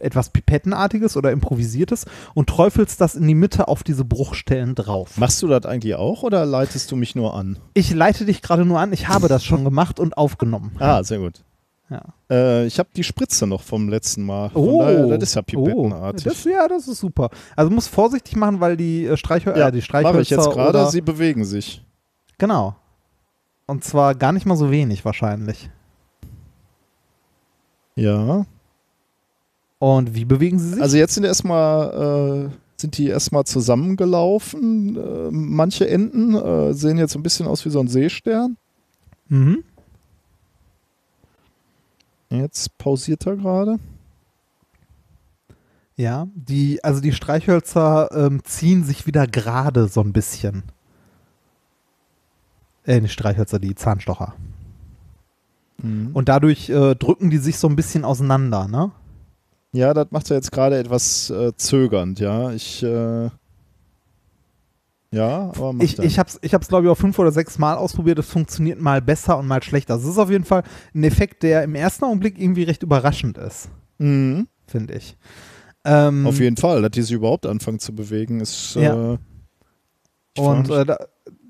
etwas 0.00 0.30
Pipettenartiges 0.30 1.16
oder 1.16 1.30
improvisiertes 1.30 2.06
und 2.34 2.48
träufelst 2.48 3.00
das 3.00 3.14
in 3.14 3.26
die 3.26 3.34
Mitte 3.34 3.68
auf 3.68 3.82
diese 3.82 4.04
Bruchstellen 4.04 4.74
drauf. 4.74 5.16
Machst 5.16 5.42
du 5.42 5.46
das 5.46 5.66
eigentlich 5.66 5.94
auch 5.94 6.22
oder 6.22 6.46
leitest 6.46 6.90
du 6.90 6.96
mich 6.96 7.14
nur 7.14 7.34
an? 7.34 7.58
Ich 7.74 7.92
leite 7.92 8.24
dich 8.24 8.42
gerade 8.42 8.64
nur 8.64 8.80
an, 8.80 8.92
ich 8.92 9.08
habe 9.08 9.28
das 9.28 9.44
schon 9.44 9.64
gemacht 9.64 10.00
und 10.00 10.16
aufgenommen. 10.16 10.72
Ah, 10.78 11.02
sehr 11.02 11.18
gut. 11.18 11.42
Ja. 11.90 12.02
Äh, 12.30 12.66
ich 12.66 12.78
habe 12.78 12.88
die 12.94 13.02
Spritze 13.02 13.46
noch 13.48 13.62
vom 13.62 13.88
letzten 13.88 14.22
Mal. 14.22 14.50
Von 14.50 14.78
daher, 14.78 15.18
das 15.18 15.30
ist 15.30 15.34
ja 15.34 15.42
pipettenartig. 15.42 16.26
Oh, 16.26 16.28
das, 16.28 16.44
ja, 16.44 16.68
das 16.68 16.86
ist 16.86 17.00
super. 17.00 17.30
Also 17.56 17.68
du 17.68 17.74
musst 17.74 17.88
vorsichtig 17.88 18.36
machen, 18.36 18.60
weil 18.60 18.76
die 18.76 19.06
äh, 19.06 19.16
Streichhölzer, 19.16 19.58
ja, 19.58 19.68
äh, 19.68 19.72
die 19.72 19.82
Streichhölzer 19.82 20.12
mache 20.12 20.22
ich 20.22 20.30
jetzt 20.30 20.50
gerade. 20.50 20.88
Sie 20.90 21.00
bewegen 21.00 21.44
sich. 21.44 21.84
Genau. 22.38 22.76
Und 23.70 23.84
zwar 23.84 24.16
gar 24.16 24.32
nicht 24.32 24.46
mal 24.46 24.56
so 24.56 24.72
wenig 24.72 25.04
wahrscheinlich. 25.04 25.70
Ja. 27.94 28.44
Und 29.78 30.12
wie 30.16 30.24
bewegen 30.24 30.58
sie 30.58 30.70
sich? 30.70 30.82
Also 30.82 30.96
jetzt 30.96 31.14
sind 31.14 31.22
erstmal 31.22 32.48
äh, 32.50 32.80
sind 32.80 32.98
die 32.98 33.06
erstmal 33.06 33.44
zusammengelaufen. 33.44 34.96
Äh, 34.96 35.30
manche 35.30 35.88
Enden 35.88 36.34
äh, 36.34 36.74
sehen 36.74 36.98
jetzt 36.98 37.12
so 37.12 37.20
ein 37.20 37.22
bisschen 37.22 37.46
aus 37.46 37.64
wie 37.64 37.70
so 37.70 37.78
ein 37.78 37.86
Seestern. 37.86 38.56
mhm. 39.28 39.62
Jetzt 42.28 42.76
pausiert 42.76 43.24
er 43.24 43.36
gerade. 43.36 43.78
Ja, 45.94 46.26
die, 46.34 46.82
also 46.82 47.00
die 47.00 47.12
Streichhölzer 47.12 48.08
ähm, 48.10 48.42
ziehen 48.42 48.82
sich 48.82 49.06
wieder 49.06 49.28
gerade 49.28 49.86
so 49.86 50.00
ein 50.00 50.12
bisschen. 50.12 50.64
Äh, 52.90 53.00
nicht 53.00 53.12
Streichhölzer, 53.12 53.58
die 53.60 53.74
Zahnstocher. 53.74 54.34
Mhm. 55.82 56.10
Und 56.12 56.28
dadurch 56.28 56.68
äh, 56.68 56.94
drücken 56.96 57.30
die 57.30 57.38
sich 57.38 57.58
so 57.58 57.68
ein 57.68 57.76
bisschen 57.76 58.04
auseinander, 58.04 58.66
ne? 58.66 58.90
Ja, 59.72 59.94
das 59.94 60.08
macht 60.10 60.28
er 60.30 60.36
jetzt 60.36 60.50
gerade 60.50 60.76
etwas 60.78 61.30
äh, 61.30 61.52
zögernd, 61.56 62.18
ja. 62.18 62.50
Ich 62.50 62.82
äh, 62.82 63.30
ja, 65.12 65.50
aber 65.54 65.72
macht 65.72 65.84
Ich, 65.84 65.98
ich 66.00 66.18
habe 66.18 66.28
es, 66.28 66.38
ich 66.42 66.54
hab's, 66.54 66.68
glaube 66.68 66.86
ich, 66.86 66.90
auch 66.90 66.98
fünf 66.98 67.18
oder 67.18 67.32
sechs 67.32 67.58
Mal 67.58 67.76
ausprobiert. 67.76 68.18
Es 68.18 68.28
funktioniert 68.28 68.80
mal 68.80 69.00
besser 69.02 69.38
und 69.38 69.46
mal 69.46 69.62
schlechter. 69.62 69.94
Es 69.96 70.04
ist 70.04 70.18
auf 70.18 70.30
jeden 70.30 70.44
Fall 70.44 70.62
ein 70.94 71.04
Effekt, 71.04 71.42
der 71.44 71.62
im 71.64 71.74
ersten 71.74 72.04
Augenblick 72.04 72.38
irgendwie 72.38 72.64
recht 72.64 72.82
überraschend 72.82 73.38
ist, 73.38 73.68
Mhm. 73.98 74.48
finde 74.66 74.94
ich. 74.94 75.16
Ähm, 75.84 76.26
Auf 76.26 76.38
jeden 76.40 76.56
Fall, 76.56 76.82
dass 76.82 76.90
die 76.90 77.02
sich 77.02 77.12
überhaupt 77.12 77.46
anfangen 77.46 77.78
zu 77.78 77.94
bewegen, 77.94 78.40
ist 78.40 78.74
Ja. 78.74 79.14
äh, 79.14 79.18
Und 80.38 80.68
äh, 80.70 80.84
da, 80.84 80.98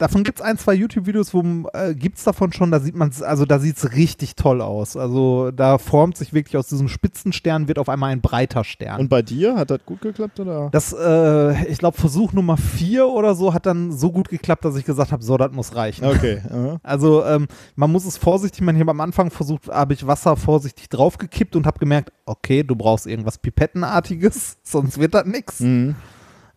davon 0.00 0.24
gibt 0.24 0.40
es 0.40 0.44
ein, 0.44 0.56
zwei 0.56 0.74
YouTube-Videos, 0.74 1.34
wo 1.34 1.42
äh, 1.74 1.94
gibt 1.94 2.18
es 2.18 2.24
davon 2.24 2.52
schon, 2.52 2.70
da 2.70 2.80
sieht 2.80 2.96
man 2.96 3.12
also 3.20 3.44
da 3.44 3.58
sieht 3.58 3.76
es 3.76 3.92
richtig 3.92 4.34
toll 4.34 4.62
aus. 4.62 4.96
Also 4.96 5.50
da 5.50 5.78
formt 5.78 6.16
sich 6.16 6.32
wirklich 6.32 6.56
aus 6.56 6.68
diesem 6.68 6.88
Spitzenstern, 6.88 7.68
wird 7.68 7.78
auf 7.78 7.88
einmal 7.88 8.10
ein 8.10 8.20
breiter 8.20 8.64
Stern. 8.64 9.00
Und 9.00 9.08
bei 9.08 9.22
dir 9.22 9.56
hat 9.56 9.70
das 9.70 9.80
gut 9.84 10.00
geklappt 10.00 10.40
oder? 10.40 10.70
das, 10.72 10.92
äh, 10.92 11.66
ich 11.70 11.78
glaube, 11.78 11.98
Versuch 11.98 12.32
Nummer 12.32 12.56
vier 12.56 13.08
oder 13.08 13.34
so 13.34 13.52
hat 13.52 13.66
dann 13.66 13.92
so 13.92 14.10
gut 14.10 14.28
geklappt, 14.28 14.64
dass 14.64 14.76
ich 14.76 14.84
gesagt 14.84 15.12
habe, 15.12 15.22
so, 15.22 15.36
das 15.36 15.52
muss 15.52 15.74
reichen. 15.74 16.06
Okay. 16.06 16.40
aha. 16.50 16.80
Also 16.82 17.24
ähm, 17.24 17.46
man 17.76 17.92
muss 17.92 18.06
es 18.06 18.16
vorsichtig. 18.16 18.66
Ich 18.66 18.80
habe 18.80 18.90
am 18.90 19.00
Anfang 19.00 19.30
versucht, 19.30 19.68
habe 19.68 19.92
ich 19.92 20.06
Wasser 20.06 20.36
vorsichtig 20.36 20.88
draufgekippt 20.88 21.56
und 21.56 21.66
habe 21.66 21.78
gemerkt, 21.78 22.12
okay, 22.24 22.62
du 22.62 22.74
brauchst 22.74 23.06
irgendwas 23.06 23.38
Pipettenartiges, 23.38 24.58
sonst 24.62 24.98
wird 24.98 25.14
das 25.14 25.26
nichts. 25.26 25.60
Mhm. 25.60 25.96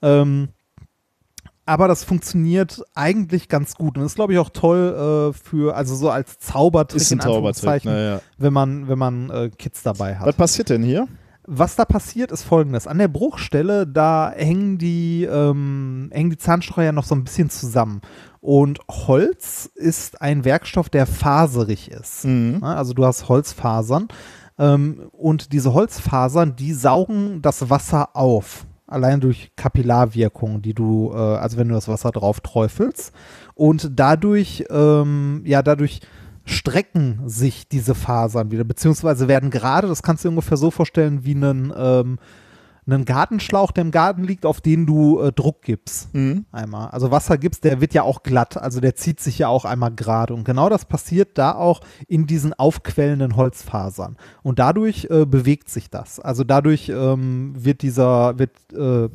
Ähm, 0.02 0.50
aber 1.66 1.88
das 1.88 2.04
funktioniert 2.04 2.82
eigentlich 2.94 3.48
ganz 3.48 3.76
gut 3.76 3.98
und 3.98 4.04
ist, 4.04 4.16
glaube 4.16 4.34
ich, 4.34 4.40
auch 4.40 4.50
toll 4.50 5.32
äh, 5.32 5.34
für, 5.34 5.76
also 5.76 5.96
so 5.96 6.10
als 6.10 6.38
Zaubertrick 6.40 7.02
Ist 7.02 7.12
ein 7.12 7.20
in. 7.20 7.26
Anführungszeichen, 7.26 7.92
Naja. 7.92 8.22
wenn 8.38 8.54
man, 8.54 8.88
wenn 8.88 9.00
man 9.00 9.30
äh, 9.30 9.50
Kids 9.50 9.84
dabei 9.84 10.16
hat. 10.16 10.28
Was 10.28 10.36
passiert 10.36 10.70
denn 10.70 10.84
hier? 10.84 11.08
Was 11.46 11.76
da 11.76 11.84
passiert, 11.84 12.32
ist 12.32 12.44
folgendes. 12.44 12.88
An 12.88 12.98
der 12.98 13.10
Bruchstelle, 13.10 13.86
da 13.86 14.32
hängen 14.34 14.78
die, 14.78 15.26
ähm, 15.26 16.10
hängen 16.14 16.30
die 16.30 16.38
Zahnstocher 16.38 16.84
ja 16.84 16.92
noch 16.94 17.04
so 17.04 17.16
ein 17.16 17.26
bisschen 17.26 17.50
zusammen. 17.50 18.02
Und 18.40 18.80
Holz 18.90 19.70
ist 19.76 20.22
ein 20.22 20.46
Werkstoff, 20.46 20.90
der 20.90 21.06
faserig 21.06 21.92
ist. 21.92 22.26
Mhm. 22.26 22.60
Ne? 22.62 22.76
Also 22.76 22.94
du 22.94 23.06
hast 23.06 23.28
Holzfasern. 23.30 24.08
Ähm, 24.58 25.10
und 25.12 25.52
diese 25.54 25.74
Holzfasern, 25.74 26.56
die 26.56 26.74
saugen 26.74 27.42
das 27.42 27.70
Wasser 27.70 28.16
auf. 28.16 28.66
Allein 28.94 29.20
durch 29.20 29.52
Kapillarwirkung, 29.56 30.62
die 30.62 30.74
du, 30.74 31.12
äh, 31.14 31.18
also 31.18 31.58
wenn 31.58 31.68
du 31.68 31.74
das 31.74 31.88
Wasser 31.88 32.12
drauf 32.12 32.42
träufelst. 32.42 33.12
Und 33.56 33.90
dadurch, 33.96 34.66
ähm, 34.70 35.42
ja, 35.46 35.62
dadurch 35.62 36.02
strecken 36.46 37.22
sich 37.26 37.68
diese 37.68 37.96
Fasern 37.96 38.52
wieder, 38.52 38.64
beziehungsweise 38.64 39.28
werden 39.28 39.50
gerade, 39.50 39.88
das 39.88 40.04
kannst 40.04 40.24
du 40.24 40.28
dir 40.28 40.34
ungefähr 40.34 40.58
so 40.58 40.72
vorstellen, 40.72 41.26
wie 41.26 41.36
einen, 41.36 41.74
ähm, 41.76 42.20
einen 42.86 43.06
Gartenschlauch, 43.06 43.72
der 43.72 43.84
im 43.84 43.92
Garten 43.92 44.24
liegt, 44.24 44.46
auf 44.46 44.62
den 44.62 44.86
du 44.86 45.20
äh, 45.20 45.32
Druck 45.32 45.62
gibst. 45.62 46.14
Mhm. 46.14 46.46
Einmal. 46.52 46.90
Also 46.90 47.12
Wasser 47.12 47.38
gibst, 47.38 47.64
der 47.64 47.82
wird 47.82 47.94
ja 47.94 48.04
auch 48.04 48.24
glatt, 48.24 48.58
also 48.58 48.80
der 48.82 48.96
zieht 48.96 49.20
sich 49.20 49.40
ja 49.40 49.48
auch 49.48 49.66
einmal 49.66 49.92
gerade. 49.92 50.34
Und 50.34 50.44
genau 50.44 50.70
das 50.70 50.86
passiert 50.86 51.38
da 51.38 51.54
auch 51.56 51.82
in 52.08 52.28
diesen 52.28 52.54
aufquellenden 52.54 53.36
Holzfasern. 53.36 54.18
Und 54.42 54.60
dadurch 54.60 55.08
äh, 55.10 55.26
bewegt 55.26 55.70
sich 55.70 55.90
das. 55.90 56.20
Also 56.20 56.44
dadurch 56.44 56.90
ähm, 56.90 57.54
wird 57.56 57.82
dieser, 57.82 58.38
wird, 58.38 58.52
äh, 58.74 59.10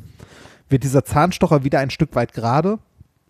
wird 0.69 0.83
dieser 0.83 1.05
Zahnstocher 1.05 1.65
wieder 1.65 1.81
ein 1.81 1.91
Stück 1.91 2.15
weit 2.15 2.33
gerade, 2.33 2.79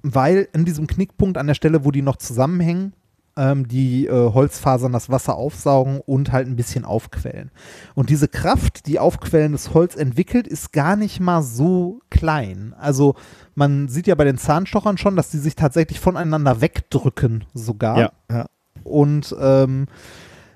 weil 0.02 0.49
in 0.52 0.65
diesem 0.65 0.86
Knickpunkt 0.86 1.39
an 1.39 1.49
der 1.49 1.55
Stelle, 1.55 1.84
wo 1.84 1.91
die 1.91 2.02
noch 2.02 2.17
zusammenhängen, 2.17 2.92
ähm, 3.39 3.68
die 3.68 4.07
äh, 4.07 4.33
Holzfasern 4.33 4.92
das 4.92 5.08
Wasser 5.08 5.36
aufsaugen 5.36 6.00
und 6.05 6.33
halt 6.33 6.49
ein 6.49 6.57
bisschen 6.57 6.84
aufquellen. 6.84 7.50
Und 7.94 8.10
diese 8.10 8.28
Kraft, 8.28 8.86
die 8.86 8.99
aufquellendes 8.99 9.73
Holz 9.73 9.94
entwickelt, 9.94 10.49
ist 10.49 10.73
gar 10.73 10.97
nicht 10.97 11.20
mal 11.20 11.42
so 11.42 12.00
klein. 12.10 12.75
Also 12.78 13.15
man 13.55 13.89
sieht 13.89 14.08
ja 14.08 14.17
bei 14.17 14.25
den 14.25 14.39
Zahnstochern 14.39 14.99
schon, 14.99 15.17
dass 15.17 15.31
die 15.31 15.39
sich 15.39 15.55
tatsächlich 15.55 16.00
voneinander 16.00 16.60
wegdrücken 16.60 17.44
sogar. 17.55 17.99
Ja, 17.99 18.12
ja. 18.31 18.47
Und 18.83 19.34
ähm, 19.41 19.86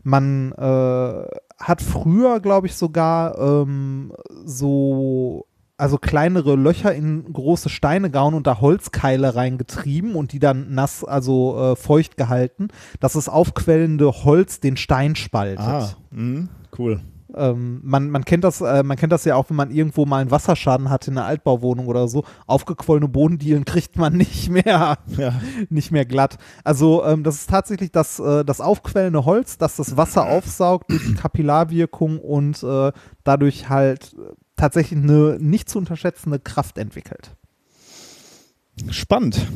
man 0.02 0.52
äh, 0.52 1.24
hat 1.58 1.80
früher, 1.80 2.40
glaube 2.40 2.66
ich, 2.66 2.74
sogar 2.74 3.38
ähm, 3.38 4.12
so 4.44 5.46
also 5.82 5.98
kleinere 5.98 6.54
Löcher 6.54 6.94
in 6.94 7.32
große 7.32 7.68
Steine 7.68 8.08
gehauen 8.08 8.34
und 8.34 8.46
da 8.46 8.60
Holzkeile 8.60 9.34
reingetrieben 9.34 10.14
und 10.14 10.32
die 10.32 10.38
dann 10.38 10.72
nass, 10.72 11.02
also 11.02 11.72
äh, 11.72 11.76
feucht 11.76 12.16
gehalten, 12.16 12.68
dass 13.00 13.14
das 13.14 13.28
aufquellende 13.28 14.12
Holz 14.24 14.60
den 14.60 14.76
Stein 14.76 15.16
spaltet. 15.16 15.58
Ah, 15.58 15.90
mhm. 16.12 16.48
cool. 16.78 17.00
Ähm, 17.34 17.80
man, 17.82 18.10
man, 18.10 18.24
kennt 18.24 18.44
das, 18.44 18.60
äh, 18.60 18.84
man 18.84 18.96
kennt 18.96 19.12
das 19.12 19.24
ja 19.24 19.34
auch, 19.34 19.50
wenn 19.50 19.56
man 19.56 19.72
irgendwo 19.72 20.06
mal 20.06 20.18
einen 20.18 20.30
Wasserschaden 20.30 20.88
hat 20.88 21.08
in 21.08 21.18
einer 21.18 21.26
Altbauwohnung 21.26 21.88
oder 21.88 22.06
so. 22.06 22.22
Aufgequollene 22.46 23.08
Bodendielen 23.08 23.64
kriegt 23.64 23.96
man 23.96 24.16
nicht 24.16 24.50
mehr, 24.50 24.98
Ja. 25.16 25.34
nicht 25.68 25.90
mehr 25.90 26.04
glatt. 26.04 26.38
Also 26.62 27.04
ähm, 27.04 27.24
das 27.24 27.36
ist 27.36 27.50
tatsächlich 27.50 27.90
das, 27.90 28.20
äh, 28.20 28.44
das 28.44 28.60
aufquellende 28.60 29.24
Holz, 29.24 29.58
das 29.58 29.76
das 29.76 29.96
Wasser 29.96 30.26
aufsaugt 30.30 30.90
durch 30.90 31.04
die 31.06 31.14
Kapillarwirkung 31.14 32.20
und 32.20 32.62
äh, 32.62 32.92
dadurch 33.24 33.68
halt 33.68 34.14
äh, 34.14 34.32
tatsächlich 34.62 35.00
eine 35.02 35.38
nicht 35.40 35.68
zu 35.68 35.78
unterschätzende 35.78 36.38
Kraft 36.38 36.78
entwickelt. 36.78 37.34
Spannend. 38.90 39.48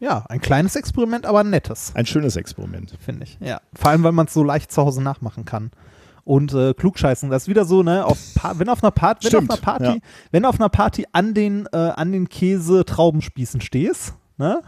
Ja, 0.00 0.24
ein 0.28 0.40
kleines 0.40 0.74
Experiment, 0.74 1.24
aber 1.24 1.40
ein 1.40 1.50
nettes, 1.50 1.92
Ein 1.94 2.04
schönes 2.04 2.34
Experiment. 2.34 2.96
finde 3.00 3.22
ich. 3.24 3.38
Ja. 3.40 3.60
Vor 3.74 3.90
allem, 3.90 4.02
weil 4.02 4.10
man 4.12 4.26
es 4.26 4.34
so 4.34 4.42
leicht 4.42 4.72
zu 4.72 4.82
Hause 4.82 5.02
nachmachen 5.02 5.44
kann. 5.44 5.70
und 6.24 6.52
äh, 6.52 6.74
klugscheißen. 6.74 7.30
Das 7.30 7.44
ist 7.44 7.48
wieder 7.48 7.64
so, 7.64 7.82
ne, 7.84 8.04
auf 8.04 8.18
wenn 8.54 8.68
auf 8.68 8.82
einer 8.82 8.90
Party, 8.90 9.24
wenn 9.26 9.30
Stimmt, 9.30 9.50
auf 9.50 9.56
einer 9.58 9.64
Party, 9.64 9.98
ja. 9.98 10.08
wenn 10.32 10.42
du 10.42 10.48
auf 10.48 10.60
einer 10.60 10.68
Party 10.68 11.06
an 11.12 11.32
den, 11.32 11.66
äh, 11.72 11.76
an 11.76 12.10
den 12.12 12.28
Käse-Traubenspießen 12.28 13.60
stehst, 13.60 14.14
ne? 14.36 14.62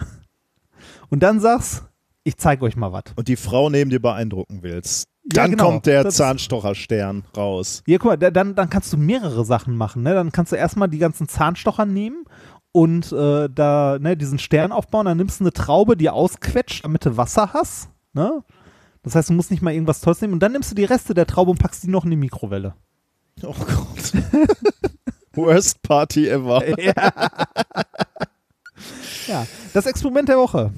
Und 1.10 1.22
dann 1.24 1.38
sagst, 1.40 1.82
ich 2.24 2.36
zeig 2.38 2.62
euch 2.62 2.76
mal 2.76 2.92
was. 2.92 3.02
Und 3.16 3.26
die 3.28 3.36
Frau 3.36 3.68
neben 3.68 3.90
dir 3.90 4.00
beeindrucken 4.00 4.62
willst. 4.62 5.08
Ja, 5.32 5.42
Dann 5.42 5.50
genau. 5.52 5.64
kommt 5.70 5.86
der 5.86 6.08
Zahnstocherstern 6.08 7.24
raus. 7.36 7.82
Ja, 7.86 7.98
guck 7.98 8.10
mal, 8.10 8.16
da- 8.16 8.30
dann, 8.30 8.54
dann 8.54 8.68
kannst 8.70 8.92
du 8.92 8.96
mehrere 8.96 9.44
Sachen 9.44 9.76
machen. 9.76 10.02
Ne? 10.02 10.14
Dann 10.14 10.32
kannst 10.32 10.52
du 10.52 10.56
erstmal 10.56 10.88
die 10.88 10.98
ganzen 10.98 11.28
Zahnstocher 11.28 11.86
nehmen 11.86 12.24
und 12.72 13.12
äh, 13.12 13.48
da 13.48 13.98
ne, 14.00 14.16
diesen 14.16 14.38
Stern 14.38 14.72
aufbauen. 14.72 15.06
Dann 15.06 15.16
nimmst 15.16 15.40
du 15.40 15.44
eine 15.44 15.52
Traube, 15.52 15.96
die 15.96 16.10
ausquetscht, 16.10 16.84
damit 16.84 17.04
du 17.06 17.16
Wasser 17.16 17.52
hast. 17.52 17.88
Ne? 18.12 18.42
Das 19.02 19.14
heißt, 19.14 19.30
du 19.30 19.34
musst 19.34 19.50
nicht 19.50 19.62
mal 19.62 19.72
irgendwas 19.72 20.00
Tolles 20.00 20.20
nehmen. 20.20 20.32
Und 20.34 20.40
dann 20.42 20.52
nimmst 20.52 20.70
du 20.70 20.74
die 20.74 20.84
Reste 20.84 21.14
der 21.14 21.26
Traube 21.26 21.50
und 21.52 21.58
packst 21.58 21.82
die 21.84 21.88
noch 21.90 22.04
in 22.04 22.10
die 22.10 22.16
Mikrowelle. 22.16 22.74
Oh 23.42 23.54
Gott. 23.54 24.12
Worst 25.34 25.80
Party 25.82 26.28
ever. 26.28 26.62
Ja, 29.26 29.46
das 29.74 29.86
Experiment 29.86 30.28
der 30.28 30.38
Woche. 30.38 30.72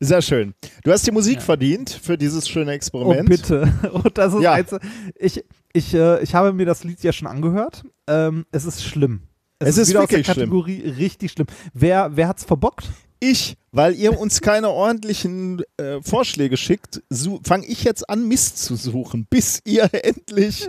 Sehr 0.00 0.22
schön. 0.22 0.54
Du 0.82 0.90
hast 0.92 1.06
die 1.06 1.10
Musik 1.12 1.40
verdient 1.40 1.90
für 1.90 2.18
dieses 2.18 2.48
schöne 2.48 2.70
Oh, 2.72 2.74
Experiment. 2.74 3.28
bitte. 3.28 3.72
Und 3.92 4.18
das 4.18 4.34
ist 4.34 4.42
Ja. 4.42 4.52
eins, 4.54 4.74
ich, 5.18 5.44
ich, 5.72 5.94
äh, 5.94 6.22
ich 6.22 6.34
habe 6.34 6.52
mir 6.52 6.66
das 6.66 6.84
Lied 6.84 7.02
ja 7.02 7.12
schon 7.12 7.28
angehört. 7.28 7.84
Ähm, 8.06 8.44
es 8.52 8.64
ist 8.64 8.84
schlimm. 8.84 9.22
Es 9.60 9.78
ist 9.78 9.88
wieder 9.88 10.02
aus 10.02 10.08
der 10.08 10.18
wirklich 10.18 10.26
schlimm. 10.26 10.50
Kategorie 10.50 10.80
richtig 10.98 11.32
schlimm. 11.32 11.46
Wer, 11.72 12.10
wer 12.16 12.28
hat's 12.28 12.44
verbockt? 12.44 12.88
Ich, 13.30 13.56
weil 13.72 13.94
ihr 13.94 14.18
uns 14.18 14.42
keine 14.42 14.68
ordentlichen 14.68 15.62
äh, 15.78 16.02
Vorschläge 16.02 16.58
schickt, 16.58 17.02
fange 17.42 17.64
ich 17.66 17.82
jetzt 17.84 18.08
an, 18.10 18.28
Mist 18.28 18.58
zu 18.58 18.76
suchen, 18.76 19.26
bis 19.30 19.60
ihr 19.64 19.88
endlich 20.04 20.68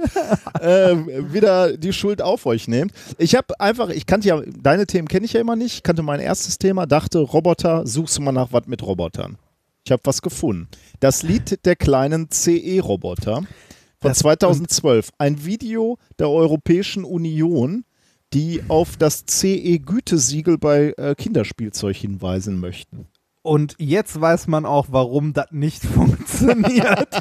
äh, 0.62 0.96
wieder 1.34 1.76
die 1.76 1.92
Schuld 1.92 2.22
auf 2.22 2.46
euch 2.46 2.70
nehmt. 2.70 2.94
Ich 3.18 3.36
habe 3.36 3.60
einfach, 3.60 3.90
ich 3.90 4.06
kannte 4.06 4.30
ja, 4.30 4.42
deine 4.62 4.88
Themen 4.88 5.10
kenne 5.10 5.26
ich 5.26 5.34
ja 5.34 5.42
immer 5.42 5.58
nicht, 5.58 5.84
kannte 5.84 6.02
mein 6.02 6.22
erstes 6.22 6.58
Thema, 6.58 6.86
dachte, 6.86 7.20
Roboter, 7.20 7.86
suchst 7.86 8.18
du 8.18 8.22
mal 8.22 8.32
nach 8.32 8.54
was 8.54 8.68
mit 8.68 8.82
Robotern. 8.84 9.38
Ich 9.86 9.92
habe 9.92 10.02
was 10.06 10.22
gefunden. 10.22 10.70
Das 11.02 11.24
Lied 11.24 11.66
der 11.66 11.76
kleinen 11.76 12.30
CE-Roboter 12.32 13.36
von 14.00 14.10
Das- 14.12 14.20
2012. 14.20 15.10
Ein 15.18 15.44
Video 15.46 15.98
der 16.20 16.30
Europäischen 16.30 17.04
Union, 17.04 17.84
die 18.34 18.64
auf 18.68 18.98
das 18.98 19.26
CE-Gütesiegel 19.26 20.58
bei 20.58 20.94
äh, 20.98 21.16
Kinderspielzeug 21.16 21.96
hinweisen 21.96 22.60
möchten. 22.60 23.08
Und 23.42 23.76
jetzt 23.78 24.20
weiß 24.20 24.48
man 24.48 24.66
auch, 24.66 24.88
warum 24.90 25.34
das 25.34 25.48
nicht 25.52 25.84
funktioniert. 25.86 27.20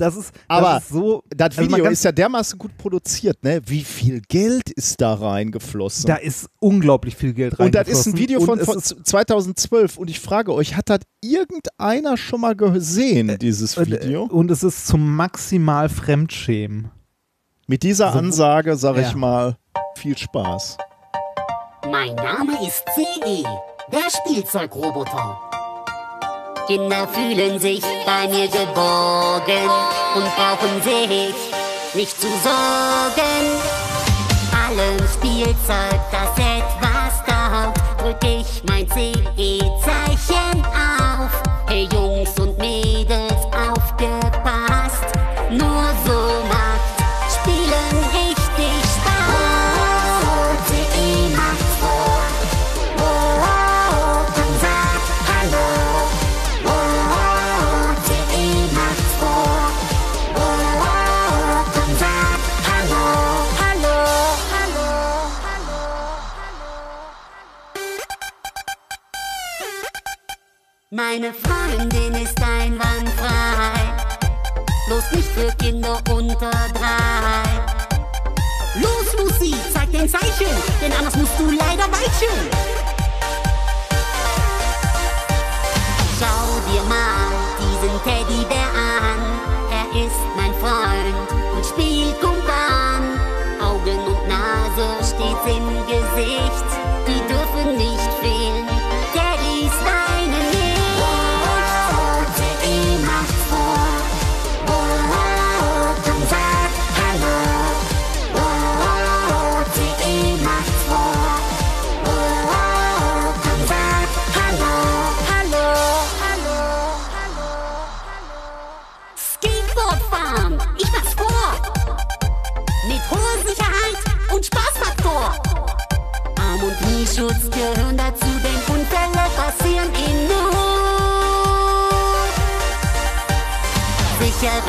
Das 0.00 0.16
ist, 0.16 0.32
Aber 0.48 0.74
das 0.74 0.84
ist 0.84 0.88
so. 0.90 1.22
Das 1.28 1.58
also 1.58 1.70
Video 1.70 1.84
ist 1.86 2.04
ja 2.04 2.12
dermaßen 2.12 2.58
gut 2.58 2.76
produziert, 2.78 3.42
ne? 3.44 3.60
Wie 3.66 3.84
viel 3.84 4.22
Geld 4.22 4.70
ist 4.70 5.00
da 5.00 5.12
reingeflossen? 5.12 6.06
Da 6.06 6.16
ist 6.16 6.48
unglaublich 6.58 7.16
viel 7.16 7.34
Geld 7.34 7.58
rein. 7.58 7.66
und 7.66 7.74
das 7.74 7.86
ist 7.86 8.06
ein 8.06 8.16
Video 8.16 8.40
von, 8.40 8.58
von 8.60 8.78
ist, 8.78 8.96
2012 9.04 9.98
und 9.98 10.08
ich 10.08 10.18
frage 10.18 10.54
euch, 10.54 10.74
hat 10.74 10.88
das 10.88 11.00
irgendeiner 11.20 12.16
schon 12.16 12.40
mal 12.40 12.56
gesehen, 12.56 13.36
dieses 13.40 13.76
äh, 13.76 13.86
Video? 13.86 14.24
Und 14.24 14.50
es 14.50 14.62
ist 14.62 14.86
zum 14.86 15.16
maximal 15.16 15.90
Fremdschämen. 15.90 16.90
Mit 17.70 17.84
dieser 17.84 18.10
so- 18.10 18.18
Ansage 18.18 18.74
sage 18.74 19.02
ich 19.02 19.10
Ja. 19.12 19.16
mal, 19.16 19.56
viel 19.94 20.18
Spaß. 20.18 20.76
Mein 21.88 22.16
Name 22.16 22.54
ist 22.66 22.82
CE, 22.96 23.44
der 23.92 24.10
Spielzeugroboter. 24.10 25.38
Kinder 26.66 27.06
fühlen 27.06 27.60
sich 27.60 27.80
bei 28.04 28.26
mir 28.26 28.48
geborgen 28.48 29.70
und 30.16 30.24
brauchen 30.34 30.82
sich 30.82 31.32
nicht 31.94 32.20
zu 32.20 32.26
sorgen. 32.42 33.46
Allem 34.66 34.98
Spielzeug, 35.14 36.00
das 36.10 36.44
etwas 36.44 37.24
taugt, 37.24 37.80
drück 38.02 38.24
ich 38.24 38.64
mein 38.66 38.88
CE-Zeichen 38.90 40.64
auf. 40.64 40.89
Meine 70.92 71.32
Freundin 71.32 72.14
ist 72.20 72.36
einwandfrei. 72.42 73.94
Bloß 74.88 75.12
nicht 75.12 75.28
für 75.28 75.48
Kinder 75.64 76.00
unter 76.10 76.50
drei. 76.50 77.44
Los, 78.74 79.16
Lucy, 79.16 79.54
zeig 79.72 79.92
den 79.92 80.08
Zeichen, 80.08 80.50
denn 80.82 80.92
anders 80.92 81.14
musst 81.14 81.38
du 81.38 81.44
leider 81.44 81.84
weichen. 81.92 82.79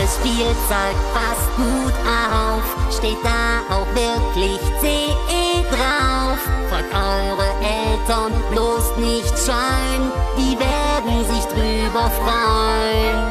Sicheres 0.01 0.15
Spielzeug 0.15 0.95
passt 1.13 1.55
gut 1.57 1.93
auf, 2.07 2.93
steht 2.97 3.17
da 3.23 3.73
auch 3.73 3.87
wirklich 3.93 4.59
CE 4.79 5.61
drauf. 5.69 6.39
Fragt 6.69 6.93
eure 6.93 7.47
Eltern 7.61 8.33
bloß 8.51 8.97
nicht 8.97 9.33
scheuen, 9.37 10.11
die 10.37 10.57
werden 10.57 11.25
sich 11.25 11.45
drüber 11.45 12.09
freuen. 12.09 13.30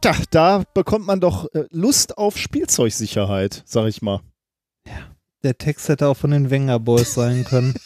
Tja, 0.00 0.14
da 0.30 0.64
bekommt 0.74 1.06
man 1.06 1.20
doch 1.20 1.46
äh, 1.54 1.64
Lust 1.70 2.16
auf 2.16 2.36
Spielzeugsicherheit, 2.38 3.62
sag 3.66 3.86
ich 3.88 4.00
mal. 4.02 4.20
Der 5.42 5.56
Text 5.56 5.88
hätte 5.88 6.08
auch 6.08 6.16
von 6.16 6.30
den 6.30 6.50
Wenger 6.50 6.78
Boys 6.78 7.14
sein 7.14 7.44
können. 7.44 7.74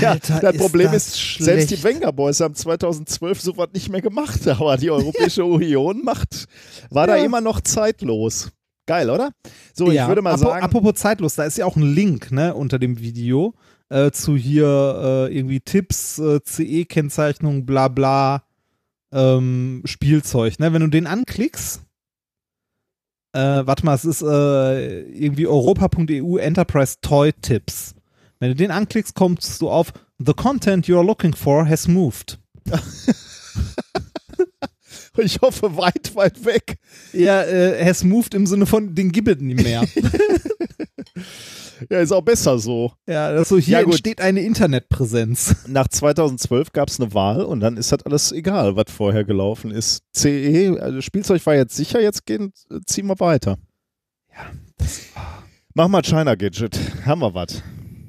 Ja, 0.00 0.10
Alter, 0.12 0.40
das 0.40 0.56
Problem 0.56 0.90
das 0.92 1.06
ist, 1.06 1.38
selbst 1.44 1.70
die 1.70 1.76
schlecht. 1.76 1.84
Wenger 2.00 2.12
Boys 2.12 2.40
haben 2.40 2.54
2012 2.54 3.40
sowas 3.40 3.68
nicht 3.72 3.88
mehr 3.88 4.02
gemacht, 4.02 4.46
aber 4.48 4.76
die 4.76 4.90
Europäische 4.90 5.44
Union 5.44 6.02
macht, 6.04 6.46
war 6.90 7.06
da 7.06 7.16
Ja. 7.16 7.24
immer 7.24 7.40
noch 7.40 7.60
zeitlos. 7.60 8.50
Geil, 8.86 9.08
oder? 9.08 9.30
So, 9.74 9.90
Ja, 9.92 10.02
ich 10.02 10.08
würde 10.08 10.22
mal 10.22 10.34
apo- 10.34 10.38
sagen, 10.38 10.64
Apropos 10.64 10.94
zeitlos, 10.96 11.36
da 11.36 11.44
ist 11.44 11.56
ja 11.56 11.66
auch 11.66 11.76
ein 11.76 11.94
Link 11.94 12.32
ne, 12.32 12.54
unter 12.54 12.78
dem 12.78 12.98
Video 12.98 13.54
äh, 13.88 14.10
zu 14.10 14.36
hier 14.36 15.28
äh, 15.30 15.36
irgendwie 15.36 15.60
Tipps, 15.60 16.18
äh, 16.18 16.40
CE-Kennzeichnung, 16.44 17.64
bla 17.64 17.88
bla, 17.88 18.42
ähm, 19.16 19.82
Spielzeug. 19.84 20.58
Ne? 20.58 20.72
Wenn 20.72 20.82
du 20.82 20.88
den 20.88 21.06
anklickst, 21.06 21.82
äh, 23.32 23.66
warte 23.66 23.84
mal, 23.84 23.94
es 23.94 24.04
ist 24.04 24.22
äh, 24.22 25.00
irgendwie 25.10 25.46
europa.eu 25.46 26.36
Enterprise 26.36 26.96
Toy 27.00 27.32
Tips. 27.32 27.94
Wenn 28.38 28.50
du 28.50 28.54
den 28.54 28.70
anklickst, 28.70 29.14
kommst 29.14 29.60
du 29.62 29.70
auf 29.70 29.92
The 30.18 30.34
content 30.34 30.86
you 30.86 30.96
are 30.96 31.04
looking 31.04 31.34
for 31.34 31.66
has 31.66 31.88
moved. 31.88 32.38
Ich 35.18 35.40
hoffe, 35.40 35.76
weit, 35.76 36.14
weit 36.14 36.44
weg. 36.44 36.78
Ja, 37.12 37.42
äh, 37.42 37.84
has 37.84 38.04
moved 38.04 38.34
im 38.34 38.46
Sinne 38.46 38.66
von, 38.66 38.94
den 38.94 39.12
gibt 39.12 39.28
es 39.28 39.38
nicht 39.38 39.62
mehr. 39.62 39.82
Ja, 41.90 42.00
ist 42.00 42.12
auch 42.12 42.22
besser 42.22 42.58
so. 42.58 42.92
ja, 43.06 43.32
das 43.32 43.48
so, 43.50 43.58
hier 43.58 43.80
Ja, 43.80 43.84
entsteht 43.84 44.20
eine 44.20 44.40
Internetpräsenz. 44.40 45.66
Nach 45.68 45.86
2012 45.88 46.72
gab 46.72 46.88
es 46.88 46.98
eine 46.98 47.12
Wahl 47.12 47.42
und 47.42 47.60
dann 47.60 47.76
ist 47.76 47.92
das 47.92 48.02
alles 48.04 48.32
egal, 48.32 48.76
was 48.76 48.86
vorher 48.88 49.24
gelaufen 49.24 49.70
ist. 49.70 50.02
CE, 50.14 50.78
also 50.80 51.00
Spielzeug 51.00 51.44
war 51.44 51.54
jetzt 51.54 51.76
sicher, 51.76 52.00
jetzt 52.00 52.24
gehen, 52.24 52.52
ziehen 52.86 53.06
wir 53.06 53.20
weiter. 53.20 53.58
Ja. 54.32 54.86
Mach 55.74 55.88
mal 55.88 56.02
China 56.02 56.34
Gadget. 56.34 56.78
Haben 57.04 57.20
wir 57.20 57.34
was? 57.34 57.62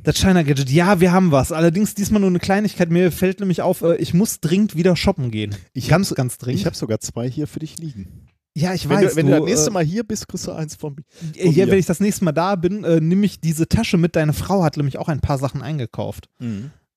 Das 0.08 0.16
China 0.20 0.42
Gadget, 0.42 0.70
ja, 0.70 1.02
wir 1.02 1.12
haben 1.12 1.34
was. 1.34 1.52
Allerdings 1.52 1.94
diesmal 1.94 2.22
nur 2.22 2.30
eine 2.30 2.40
Kleinigkeit. 2.40 2.90
Mir 2.90 3.12
fällt 3.12 3.42
nämlich 3.42 3.62
auf, 3.62 3.82
äh, 3.82 3.98
ich 3.98 4.14
muss 4.14 4.40
dringend 4.40 4.78
wieder 4.78 4.96
shoppen 4.96 5.32
gehen. 5.32 5.54
Ich 5.74 5.90
ganz, 5.90 6.16
ganz 6.16 6.38
dringend. 6.38 6.62
Ich 6.62 6.66
habe 6.66 6.78
sogar 6.78 7.02
zwei 7.02 7.30
hier 7.30 7.46
für 7.46 7.60
dich 7.60 7.78
liegen. 7.78 8.30
ja, 8.56 8.74
ich 8.74 8.88
Wenn, 8.88 9.00
weiß. 9.00 9.12
du, 9.12 9.16
wenn 9.18 9.26
du 9.26 9.34
das 9.34 9.44
nächste 9.44 9.70
äh, 9.70 9.74
Mal 9.74 9.84
hier 9.84 10.06
bist, 10.06 10.30
kriegst 10.30 10.48
du 10.48 10.54
eins 10.54 10.78
von 10.78 10.96
mir. 10.96 11.04
äh, 11.36 11.50
ja, 11.50 11.68
wenn 11.68 11.78
ich 11.78 11.88
das 11.88 12.00
nächste 12.00 12.24
Mal 12.24 12.32
da 12.32 12.56
bin, 12.56 12.86
äh, 12.86 13.02
nehme 13.02 13.26
ich 13.26 13.42
diese 13.42 13.68
Tasche 13.68 13.98
mit. 13.98 14.16
Deine 14.16 14.32
Frau 14.32 14.64
hat 14.64 14.78
nämlich 14.78 14.98
auch 14.98 15.10
ein 15.10 15.20
paar 15.20 15.40
Sachen 15.40 15.62
eingekauft. 15.62 16.30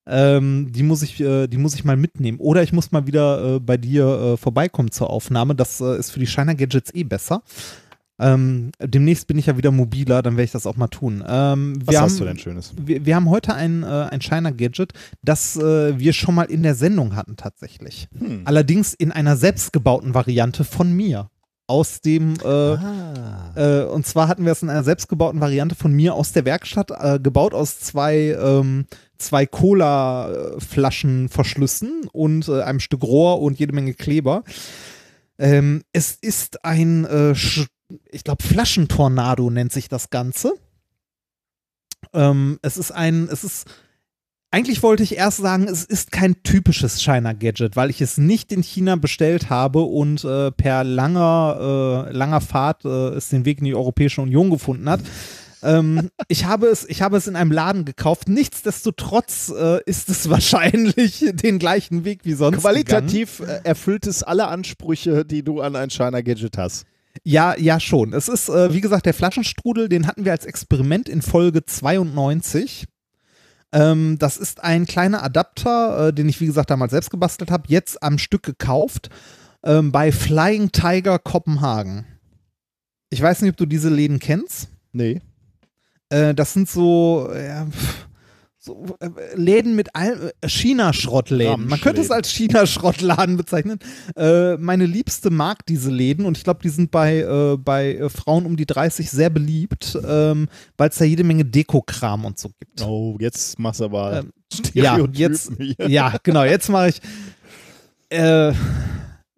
Ähm, 0.06 0.70
die 0.70 0.84
muss 0.84 1.02
ich, 1.02 1.18
äh, 1.18 1.48
die 1.48 1.58
muss 1.58 1.74
ich 1.74 1.82
mal 1.82 1.96
mitnehmen. 1.96 2.38
Oder 2.38 2.62
ich 2.62 2.72
muss 2.72 2.92
mal 2.92 3.08
wieder 3.08 3.56
äh, 3.56 3.58
bei 3.58 3.76
dir 3.76 4.06
äh, 4.06 4.36
vorbeikommen 4.36 4.92
zur 4.92 5.10
Aufnahme. 5.10 5.56
Das 5.56 5.80
ist 5.80 6.12
für 6.12 6.20
die 6.20 6.28
Shiner 6.28 6.54
Gadgets 6.54 6.94
eh 6.94 7.02
besser. 7.02 7.42
Ähm, 8.20 8.70
demnächst 8.82 9.26
bin 9.26 9.38
ich 9.38 9.46
ja 9.46 9.56
wieder 9.56 9.70
mobiler, 9.70 10.20
dann 10.22 10.34
werde 10.34 10.44
ich 10.44 10.50
das 10.52 10.66
auch 10.66 10.76
mal 10.76 10.88
tun. 10.88 11.24
Ähm, 11.26 11.80
Was 11.84 11.92
wir 11.92 12.00
hast 12.02 12.12
haben, 12.12 12.18
du 12.18 12.24
denn 12.26 12.38
Schönes? 12.38 12.72
Wir, 12.76 13.06
wir 13.06 13.16
haben 13.16 13.30
heute 13.30 13.54
ein, 13.54 13.82
äh, 13.82 13.86
ein 13.86 14.20
Shiner 14.20 14.52
Gadget, 14.52 14.92
das 15.22 15.56
äh, 15.56 15.98
wir 15.98 16.12
schon 16.12 16.34
mal 16.34 16.44
in 16.44 16.62
der 16.62 16.74
Sendung 16.74 17.16
hatten 17.16 17.36
tatsächlich. 17.36 18.08
Hm. 18.18 18.42
Allerdings 18.44 18.92
in 18.94 19.10
einer 19.10 19.36
selbstgebauten 19.36 20.14
Variante 20.14 20.64
von 20.64 20.92
mir. 20.92 21.30
Aus 21.66 22.00
dem, 22.00 22.34
äh, 22.44 22.48
Ah. 22.48 23.52
äh, 23.54 23.84
und 23.84 24.04
zwar 24.04 24.26
hatten 24.26 24.44
wir 24.44 24.50
es 24.50 24.60
in 24.62 24.70
einer 24.70 24.82
selbstgebauten 24.82 25.40
Variante 25.40 25.76
von 25.76 25.92
mir 25.92 26.14
aus 26.14 26.32
der 26.32 26.44
Werkstatt, 26.44 26.90
äh, 26.90 27.20
gebaut 27.20 27.54
aus 27.54 27.78
zwei, 27.78 28.36
ähm, 28.42 28.86
zwei 29.18 29.46
Cola-Flaschenverschlüssen 29.46 32.08
und 32.12 32.48
äh, 32.48 32.62
einem 32.62 32.80
Stück 32.80 33.04
Rohr 33.04 33.40
und 33.40 33.60
jede 33.60 33.72
Menge 33.72 33.94
Kleber. 33.94 34.42
Ähm, 35.38 35.82
es 35.92 36.18
ist 36.20 36.64
ein, 36.64 37.04
äh, 37.04 37.36
ich 38.10 38.24
glaube, 38.24 38.42
Flaschentornado 38.42 39.50
nennt 39.50 39.72
sich 39.72 39.88
das 39.88 40.10
Ganze. 40.10 40.54
Ähm, 42.12 42.58
es 42.62 42.76
ist 42.76 42.90
ein, 42.90 43.28
es 43.30 43.44
ist, 43.44 43.66
eigentlich 44.50 44.82
wollte 44.82 45.02
ich 45.02 45.16
erst 45.16 45.38
sagen, 45.38 45.68
es 45.68 45.84
ist 45.84 46.10
kein 46.10 46.42
typisches 46.42 47.00
China-Gadget, 47.00 47.76
weil 47.76 47.90
ich 47.90 48.00
es 48.00 48.18
nicht 48.18 48.50
in 48.52 48.62
China 48.62 48.96
bestellt 48.96 49.48
habe 49.48 49.82
und 49.82 50.24
äh, 50.24 50.50
per 50.50 50.82
langer, 50.82 52.08
äh, 52.08 52.12
langer 52.12 52.40
Fahrt 52.40 52.84
äh, 52.84 53.10
es 53.10 53.28
den 53.28 53.44
Weg 53.44 53.58
in 53.58 53.64
die 53.64 53.74
Europäische 53.74 54.22
Union 54.22 54.50
gefunden 54.50 54.90
hat. 54.90 55.00
ähm, 55.62 56.10
ich, 56.28 56.46
habe 56.46 56.66
es, 56.66 56.84
ich 56.88 57.00
habe 57.00 57.16
es 57.16 57.28
in 57.28 57.36
einem 57.36 57.52
Laden 57.52 57.84
gekauft. 57.84 58.28
Nichtsdestotrotz 58.28 59.52
äh, 59.56 59.80
ist 59.84 60.08
es 60.08 60.28
wahrscheinlich 60.30 61.24
den 61.32 61.60
gleichen 61.60 62.04
Weg 62.04 62.24
wie 62.24 62.32
sonst. 62.32 62.56
gegangen. 62.56 62.86
Qualitativ 62.86 63.40
äh, 63.40 63.60
erfüllt 63.62 64.08
es 64.08 64.24
alle 64.24 64.48
Ansprüche, 64.48 65.24
die 65.24 65.44
du 65.44 65.60
an 65.60 65.76
ein 65.76 65.90
China 65.90 66.22
Gadget 66.22 66.58
hast. 66.58 66.86
Ja, 67.22 67.56
ja, 67.58 67.78
schon. 67.80 68.12
Es 68.12 68.28
ist, 68.28 68.48
äh, 68.48 68.72
wie 68.72 68.80
gesagt, 68.80 69.06
der 69.06 69.14
Flaschenstrudel, 69.14 69.88
den 69.88 70.06
hatten 70.06 70.24
wir 70.24 70.32
als 70.32 70.46
Experiment 70.46 71.08
in 71.08 71.22
Folge 71.22 71.64
92. 71.64 72.86
Ähm, 73.72 74.16
das 74.18 74.36
ist 74.36 74.64
ein 74.64 74.86
kleiner 74.86 75.22
Adapter, 75.22 76.08
äh, 76.08 76.12
den 76.12 76.28
ich, 76.28 76.40
wie 76.40 76.46
gesagt, 76.46 76.70
damals 76.70 76.92
selbst 76.92 77.10
gebastelt 77.10 77.50
habe, 77.50 77.64
jetzt 77.68 78.02
am 78.02 78.18
Stück 78.18 78.42
gekauft 78.42 79.10
ähm, 79.62 79.92
bei 79.92 80.12
Flying 80.12 80.72
Tiger 80.72 81.18
Kopenhagen. 81.18 82.06
Ich 83.10 83.20
weiß 83.20 83.42
nicht, 83.42 83.52
ob 83.52 83.56
du 83.56 83.66
diese 83.66 83.90
Läden 83.90 84.18
kennst. 84.18 84.68
Nee. 84.92 85.20
Äh, 86.08 86.34
das 86.34 86.52
sind 86.52 86.68
so, 86.68 87.30
ja, 87.32 87.66
pff, 87.66 88.08
so 88.62 88.84
äh, 89.00 89.08
Läden 89.36 89.74
mit 89.74 89.94
all, 89.94 90.32
äh, 90.40 90.48
China-Schrottläden. 90.48 91.66
Man 91.66 91.80
könnte 91.80 92.02
es 92.02 92.10
als 92.10 92.30
China-Schrottladen 92.30 93.38
bezeichnen. 93.38 93.78
Äh, 94.16 94.58
meine 94.58 94.84
Liebste 94.84 95.30
mag 95.30 95.64
diese 95.64 95.90
Läden 95.90 96.26
und 96.26 96.36
ich 96.36 96.44
glaube, 96.44 96.60
die 96.62 96.68
sind 96.68 96.90
bei, 96.90 97.20
äh, 97.20 97.56
bei 97.56 97.94
äh, 97.94 98.08
Frauen 98.10 98.44
um 98.44 98.56
die 98.56 98.66
30 98.66 99.10
sehr 99.10 99.30
beliebt, 99.30 99.98
ähm, 100.06 100.48
weil 100.76 100.90
es 100.90 100.96
da 100.96 101.06
jede 101.06 101.24
Menge 101.24 101.46
Dekokram 101.46 102.26
und 102.26 102.38
so 102.38 102.50
gibt. 102.60 102.82
Oh, 102.82 103.16
jetzt 103.18 103.58
machst 103.58 103.80
du 103.80 103.84
aber 103.84 104.18
Ähm, 104.18 104.30
Ja, 104.74 104.98
jetzt, 105.12 105.52
ja, 105.78 106.16
genau, 106.22 106.44
jetzt 106.44 106.68
mache 106.68 106.90
ich, 106.90 107.00
äh, 108.10 108.52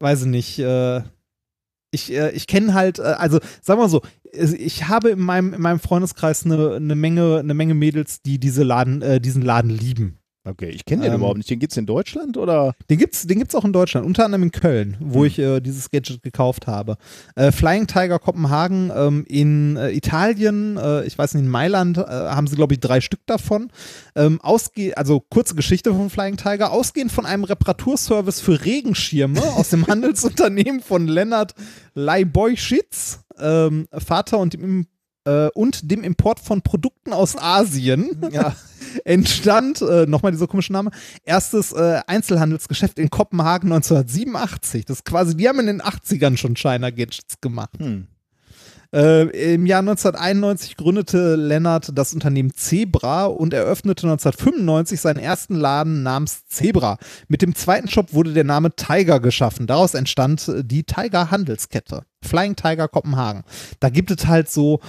weiß 0.01 0.23
ich 0.23 0.26
nicht, 0.26 0.59
ich, 1.93 2.12
äh, 2.12 2.31
ich 2.31 2.47
kenne 2.49 2.75
halt, 2.75 2.99
äh, 2.99 3.03
also 3.03 3.39
sagen 3.61 3.79
wir 3.79 3.85
mal 3.85 3.89
so, 3.89 4.03
ich 4.33 4.89
habe 4.89 5.11
in 5.11 5.21
meinem, 5.21 5.55
in 5.55 5.61
meinem 5.61 5.79
Freundeskreis 5.79 6.45
eine, 6.45 6.75
eine, 6.75 6.97
Menge, 6.97 7.39
eine 7.39 7.55
Menge 7.55 7.75
Mädels, 7.75 8.23
die 8.23 8.41
diese 8.41 8.65
Laden, 8.65 9.03
äh, 9.03 9.21
diesen 9.21 9.43
Laden 9.43 9.71
lieben. 9.71 10.19
Okay, 10.45 10.71
ich 10.71 10.85
kenne 10.85 11.03
den 11.03 11.12
Ähm, 11.12 11.19
überhaupt 11.19 11.37
nicht. 11.37 11.49
Den 11.51 11.61
gibt's 11.61 11.77
in 11.77 11.87
Deutschland 11.87 12.37
oder? 12.37 12.75
Den 12.91 12.99
gibt's, 12.99 13.27
den 13.27 13.39
gibt's 13.39 13.55
auch 13.55 13.65
in 13.65 13.73
Deutschland, 13.73 14.05
unter 14.05 14.25
anderem 14.25 14.43
in 14.43 14.51
Köln, 14.51 14.97
wo 14.99 15.21
Hm. 15.21 15.27
ich 15.27 15.39
äh, 15.39 15.61
dieses 15.61 15.91
Gadget 15.91 16.21
gekauft 16.23 16.67
habe. 16.67 16.97
Äh, 17.37 17.53
Flying 17.53 17.87
Tiger 17.87 18.19
Kopenhagen 18.19 18.91
ähm, 18.95 19.25
in 19.29 19.77
äh, 19.77 19.91
Italien, 19.93 20.77
äh, 20.79 21.05
ich 21.05 21.17
weiß 21.17 21.35
nicht, 21.35 21.45
in 21.45 21.49
Mailand 21.49 21.99
äh, 21.99 22.03
haben 22.03 22.49
sie, 22.49 22.57
glaube 22.57 22.75
ich, 22.75 22.81
drei 22.81 23.01
Stück 23.01 23.21
davon. 23.27 23.71
Ähm, 24.17 24.41
ausge 24.41 24.97
also 24.97 25.21
kurze 25.21 25.55
Geschichte 25.55 25.95
von 25.95 26.11
Flying 26.11 26.37
Tiger, 26.37 26.73
ausgehend 26.73 27.12
von 27.12 27.25
einem 27.25 27.45
Reparaturservice 27.45 28.41
für 28.41 28.65
Regenschirme 28.65 29.41
aus 29.43 29.71
dem 29.71 29.87
Handelsunternehmen 29.93 30.81
von 30.81 31.07
Lennart 31.07 31.55
Leibeuschitz, 31.95 33.21
ähm, 33.39 33.87
Vater 33.93 34.39
und 34.39 34.55
dem 34.55 34.87
äh, 35.25 35.49
und 35.55 35.91
dem 35.91 36.05
Import 36.05 36.41
von 36.41 36.62
Produkten 36.62 37.12
aus 37.12 37.36
Asien 37.36 38.17
ja. 38.31 38.55
entstand, 39.05 39.81
äh, 39.83 40.07
nochmal 40.07 40.33
dieser 40.33 40.47
komische 40.47 40.73
Name, 40.73 40.91
erstes 41.25 41.73
äh, 41.73 42.01
Einzelhandelsgeschäft 42.07 42.99
in 42.99 43.10
Kopenhagen 43.10 43.73
1987. 43.73 44.84
Das 44.84 44.99
ist 44.99 45.05
quasi, 45.05 45.36
die 45.36 45.49
haben 45.49 45.60
in 45.60 45.67
den 45.67 45.83
80ern 45.83 46.36
schon 46.36 46.57
China 46.57 46.91
Gadgets 46.91 47.41
gemacht. 47.41 47.78
Hm. 47.78 48.07
Äh, 48.94 49.55
Im 49.55 49.65
Jahr 49.65 49.78
1991 49.78 50.76
gründete 50.76 51.34
Lennart 51.34 51.92
das 51.94 52.12
Unternehmen 52.12 52.52
Zebra 52.52 53.25
und 53.25 53.55
eröffnete 53.55 54.07
1995 54.07 55.01
seinen 55.01 55.18
ersten 55.18 55.55
Laden 55.55 56.02
namens 56.02 56.47
Zebra. 56.47 56.99
Mit 57.26 57.41
dem 57.41 57.55
zweiten 57.55 57.89
Shop 57.89 58.12
wurde 58.12 58.34
der 58.34 58.44
Name 58.44 58.76
Tiger 58.76 59.18
geschaffen. 59.18 59.67
Daraus 59.67 59.94
entstand 59.94 60.47
äh, 60.49 60.62
die 60.62 60.84
Tiger 60.84 61.31
Handelskette. 61.31 62.02
Flying 62.23 62.55
Tiger 62.55 62.86
Kopenhagen. 62.86 63.44
Da 63.81 63.89
gibt 63.89 64.10
es 64.10 64.26
halt 64.26 64.51
so, 64.51 64.81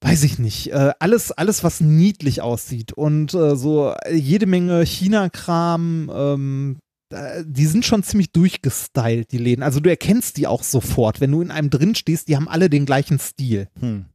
weiß 0.00 0.24
ich 0.24 0.38
nicht, 0.38 0.72
äh, 0.72 0.92
alles, 1.00 1.32
alles, 1.32 1.64
was 1.64 1.80
niedlich 1.80 2.40
aussieht 2.40 2.92
und 2.92 3.34
äh, 3.34 3.56
so 3.56 3.92
äh, 4.04 4.14
jede 4.14 4.46
Menge 4.46 4.84
China-Kram, 4.84 6.10
ähm, 6.14 6.78
äh, 7.10 7.42
die 7.44 7.66
sind 7.66 7.84
schon 7.84 8.02
ziemlich 8.02 8.30
durchgestylt, 8.32 9.32
die 9.32 9.38
Läden. 9.38 9.62
Also 9.62 9.80
du 9.80 9.90
erkennst 9.90 10.36
die 10.36 10.46
auch 10.46 10.62
sofort, 10.62 11.20
wenn 11.20 11.32
du 11.32 11.42
in 11.42 11.50
einem 11.50 11.70
drin 11.70 11.94
stehst, 11.94 12.28
die 12.28 12.36
haben 12.36 12.48
alle 12.48 12.70
den 12.70 12.86
gleichen 12.86 13.18
Stil. 13.18 13.68
Hm. 13.80 14.06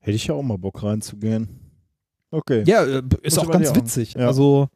Hätte 0.00 0.16
ich 0.16 0.26
ja 0.26 0.34
auch 0.34 0.42
mal 0.42 0.58
Bock 0.58 0.82
reinzugehen. 0.82 1.60
Okay. 2.32 2.64
Ja, 2.66 2.84
äh, 2.84 3.02
ist 3.22 3.36
Muss 3.36 3.46
auch 3.46 3.50
ganz 3.50 3.74
witzig. 3.74 4.14
Ja. 4.14 4.26
Also, 4.26 4.68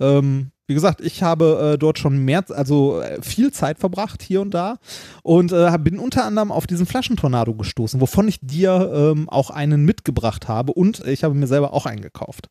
ähm, 0.00 0.50
wie 0.66 0.74
gesagt, 0.74 1.00
ich 1.00 1.22
habe 1.22 1.72
äh, 1.74 1.78
dort 1.78 1.98
schon 1.98 2.18
mehr, 2.24 2.44
also 2.50 3.00
äh, 3.00 3.20
viel 3.22 3.52
Zeit 3.52 3.78
verbracht 3.78 4.22
hier 4.22 4.40
und 4.40 4.52
da 4.52 4.78
und 5.22 5.52
äh, 5.52 5.76
bin 5.78 5.98
unter 5.98 6.24
anderem 6.24 6.50
auf 6.50 6.66
diesen 6.66 6.86
Flaschentornado 6.86 7.54
gestoßen, 7.54 8.00
wovon 8.00 8.28
ich 8.28 8.40
dir 8.40 8.92
ähm, 8.94 9.28
auch 9.28 9.50
einen 9.50 9.84
mitgebracht 9.84 10.48
habe 10.48 10.72
und 10.72 11.04
ich 11.06 11.24
habe 11.24 11.34
mir 11.34 11.46
selber 11.46 11.72
auch 11.72 11.86
einen 11.86 12.00
gekauft. 12.00 12.48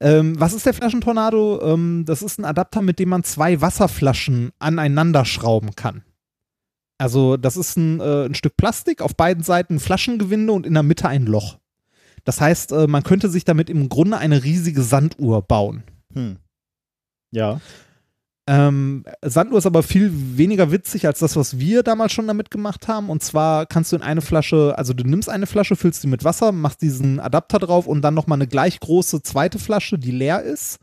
Ähm, 0.00 0.38
was 0.38 0.52
ist 0.52 0.66
der 0.66 0.74
Flaschentornado? 0.74 1.60
Ähm, 1.62 2.04
das 2.06 2.22
ist 2.22 2.38
ein 2.38 2.44
Adapter, 2.44 2.82
mit 2.82 2.98
dem 2.98 3.08
man 3.08 3.24
zwei 3.24 3.60
Wasserflaschen 3.60 4.50
aneinander 4.58 5.24
schrauben 5.24 5.74
kann. 5.74 6.04
Also, 6.98 7.36
das 7.36 7.56
ist 7.56 7.76
ein, 7.76 8.00
äh, 8.00 8.26
ein 8.26 8.34
Stück 8.34 8.56
Plastik, 8.56 9.02
auf 9.02 9.16
beiden 9.16 9.44
Seiten 9.44 9.80
Flaschengewinde 9.80 10.52
und 10.52 10.66
in 10.66 10.74
der 10.74 10.82
Mitte 10.82 11.08
ein 11.08 11.26
Loch. 11.26 11.58
Das 12.24 12.40
heißt, 12.40 12.72
äh, 12.72 12.86
man 12.86 13.04
könnte 13.04 13.28
sich 13.28 13.44
damit 13.44 13.70
im 13.70 13.88
Grunde 13.88 14.18
eine 14.18 14.42
riesige 14.44 14.82
Sanduhr 14.82 15.42
bauen. 15.42 15.84
Hm. 16.12 16.38
Ja. 17.30 17.60
Ähm, 18.48 19.04
Sanduhr 19.20 19.58
ist 19.58 19.66
aber 19.66 19.82
viel 19.82 20.10
weniger 20.10 20.72
witzig 20.72 21.06
als 21.06 21.18
das, 21.18 21.36
was 21.36 21.58
wir 21.58 21.82
damals 21.82 22.12
schon 22.12 22.26
damit 22.26 22.50
gemacht 22.50 22.88
haben. 22.88 23.10
Und 23.10 23.22
zwar 23.22 23.66
kannst 23.66 23.92
du 23.92 23.96
in 23.96 24.02
eine 24.02 24.22
Flasche, 24.22 24.72
also 24.78 24.94
du 24.94 25.04
nimmst 25.04 25.28
eine 25.28 25.46
Flasche, 25.46 25.76
füllst 25.76 26.02
die 26.02 26.06
mit 26.06 26.24
Wasser, 26.24 26.50
machst 26.50 26.80
diesen 26.80 27.20
Adapter 27.20 27.58
drauf 27.58 27.86
und 27.86 28.00
dann 28.00 28.14
nochmal 28.14 28.38
eine 28.38 28.46
gleich 28.46 28.80
große 28.80 29.20
zweite 29.22 29.58
Flasche, 29.58 29.98
die 29.98 30.12
leer 30.12 30.42
ist. 30.42 30.78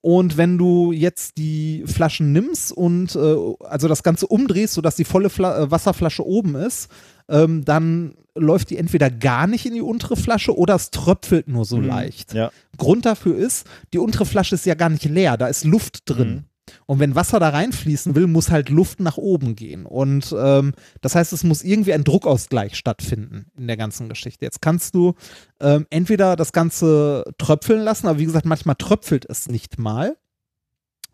Und 0.00 0.38
wenn 0.38 0.56
du 0.56 0.90
jetzt 0.90 1.36
die 1.36 1.84
Flaschen 1.86 2.32
nimmst 2.32 2.72
und 2.72 3.14
äh, 3.14 3.36
also 3.60 3.88
das 3.88 4.02
Ganze 4.02 4.26
umdrehst, 4.26 4.72
sodass 4.72 4.96
die 4.96 5.04
volle 5.04 5.28
Fla 5.28 5.64
äh, 5.64 5.70
Wasserflasche 5.70 6.26
oben 6.26 6.54
ist, 6.54 6.90
ähm, 7.28 7.64
dann 7.64 8.14
läuft 8.34 8.70
die 8.70 8.78
entweder 8.78 9.10
gar 9.10 9.46
nicht 9.46 9.66
in 9.66 9.74
die 9.74 9.82
untere 9.82 10.16
Flasche 10.16 10.56
oder 10.56 10.74
es 10.74 10.90
tröpfelt 10.90 11.48
nur 11.48 11.64
so 11.64 11.80
leicht. 11.80 12.32
Ja. 12.32 12.50
Grund 12.78 13.04
dafür 13.04 13.36
ist, 13.36 13.66
die 13.92 13.98
untere 13.98 14.24
Flasche 14.24 14.54
ist 14.54 14.66
ja 14.66 14.74
gar 14.74 14.88
nicht 14.88 15.04
leer, 15.04 15.36
da 15.36 15.48
ist 15.48 15.64
Luft 15.64 16.02
drin. 16.06 16.44
Und 16.86 17.00
wenn 17.00 17.14
Wasser 17.14 17.40
da 17.40 17.50
reinfließen 17.50 18.14
will, 18.14 18.26
muss 18.26 18.50
halt 18.50 18.68
Luft 18.68 19.00
nach 19.00 19.16
oben 19.16 19.56
gehen. 19.56 19.84
Und 19.84 20.34
ähm, 20.38 20.72
das 21.00 21.14
heißt, 21.14 21.32
es 21.32 21.44
muss 21.44 21.62
irgendwie 21.62 21.92
ein 21.92 22.04
Druckausgleich 22.04 22.76
stattfinden 22.76 23.46
in 23.56 23.66
der 23.66 23.76
ganzen 23.76 24.08
Geschichte. 24.08 24.44
Jetzt 24.44 24.62
kannst 24.62 24.94
du 24.94 25.14
ähm, 25.60 25.86
entweder 25.90 26.36
das 26.36 26.52
Ganze 26.52 27.24
tröpfeln 27.38 27.82
lassen, 27.82 28.06
aber 28.06 28.18
wie 28.18 28.26
gesagt, 28.26 28.46
manchmal 28.46 28.76
tröpfelt 28.76 29.26
es 29.28 29.48
nicht 29.48 29.78
mal 29.78 30.16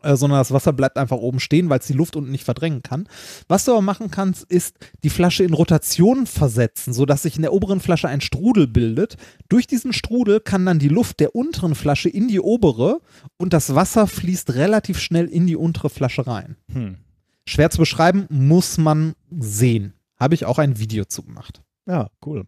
äh, 0.01 0.15
sondern 0.15 0.39
das 0.39 0.51
Wasser 0.51 0.73
bleibt 0.73 0.97
einfach 0.97 1.17
oben 1.17 1.39
stehen, 1.39 1.69
weil 1.69 1.79
es 1.79 1.87
die 1.87 1.93
Luft 1.93 2.15
unten 2.15 2.31
nicht 2.31 2.43
verdrängen 2.43 2.83
kann. 2.83 3.07
Was 3.47 3.65
du 3.65 3.71
aber 3.71 3.81
machen 3.81 4.11
kannst, 4.11 4.43
ist 4.43 4.75
die 5.03 5.09
Flasche 5.09 5.43
in 5.43 5.53
Rotation 5.53 6.25
versetzen, 6.25 6.93
sodass 6.93 7.23
sich 7.23 7.35
in 7.35 7.41
der 7.41 7.53
oberen 7.53 7.79
Flasche 7.79 8.07
ein 8.07 8.21
Strudel 8.21 8.67
bildet. 8.67 9.17
Durch 9.49 9.67
diesen 9.67 9.93
Strudel 9.93 10.39
kann 10.39 10.65
dann 10.65 10.79
die 10.79 10.89
Luft 10.89 11.19
der 11.19 11.35
unteren 11.35 11.75
Flasche 11.75 12.09
in 12.09 12.27
die 12.27 12.39
obere 12.39 13.01
und 13.37 13.53
das 13.53 13.75
Wasser 13.75 14.07
fließt 14.07 14.55
relativ 14.55 14.99
schnell 14.99 15.25
in 15.25 15.47
die 15.47 15.55
untere 15.55 15.89
Flasche 15.89 16.27
rein. 16.27 16.55
Hm. 16.71 16.97
Schwer 17.45 17.69
zu 17.69 17.79
beschreiben, 17.79 18.27
muss 18.29 18.77
man 18.77 19.15
sehen. 19.31 19.93
Habe 20.19 20.35
ich 20.35 20.45
auch 20.45 20.59
ein 20.59 20.77
Video 20.77 21.05
zu 21.05 21.23
gemacht. 21.23 21.61
Ja, 21.87 22.09
cool. 22.25 22.45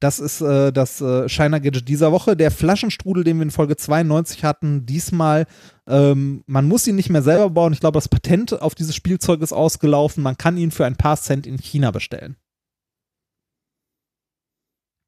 Das 0.00 0.18
ist 0.18 0.40
äh, 0.40 0.72
das 0.72 1.02
äh, 1.02 1.28
Shiner 1.28 1.60
Gadget 1.60 1.86
dieser 1.86 2.10
Woche. 2.10 2.34
Der 2.34 2.50
Flaschenstrudel, 2.50 3.22
den 3.22 3.36
wir 3.36 3.42
in 3.42 3.50
Folge 3.50 3.76
92 3.76 4.44
hatten, 4.44 4.86
diesmal, 4.86 5.46
ähm, 5.86 6.42
man 6.46 6.66
muss 6.66 6.86
ihn 6.86 6.96
nicht 6.96 7.10
mehr 7.10 7.22
selber 7.22 7.50
bauen. 7.50 7.74
Ich 7.74 7.80
glaube, 7.80 7.98
das 7.98 8.08
Patent 8.08 8.62
auf 8.62 8.74
dieses 8.74 8.94
Spielzeug 8.94 9.42
ist 9.42 9.52
ausgelaufen. 9.52 10.22
Man 10.22 10.38
kann 10.38 10.56
ihn 10.56 10.70
für 10.70 10.86
ein 10.86 10.96
paar 10.96 11.18
Cent 11.18 11.46
in 11.46 11.58
China 11.58 11.90
bestellen. 11.90 12.36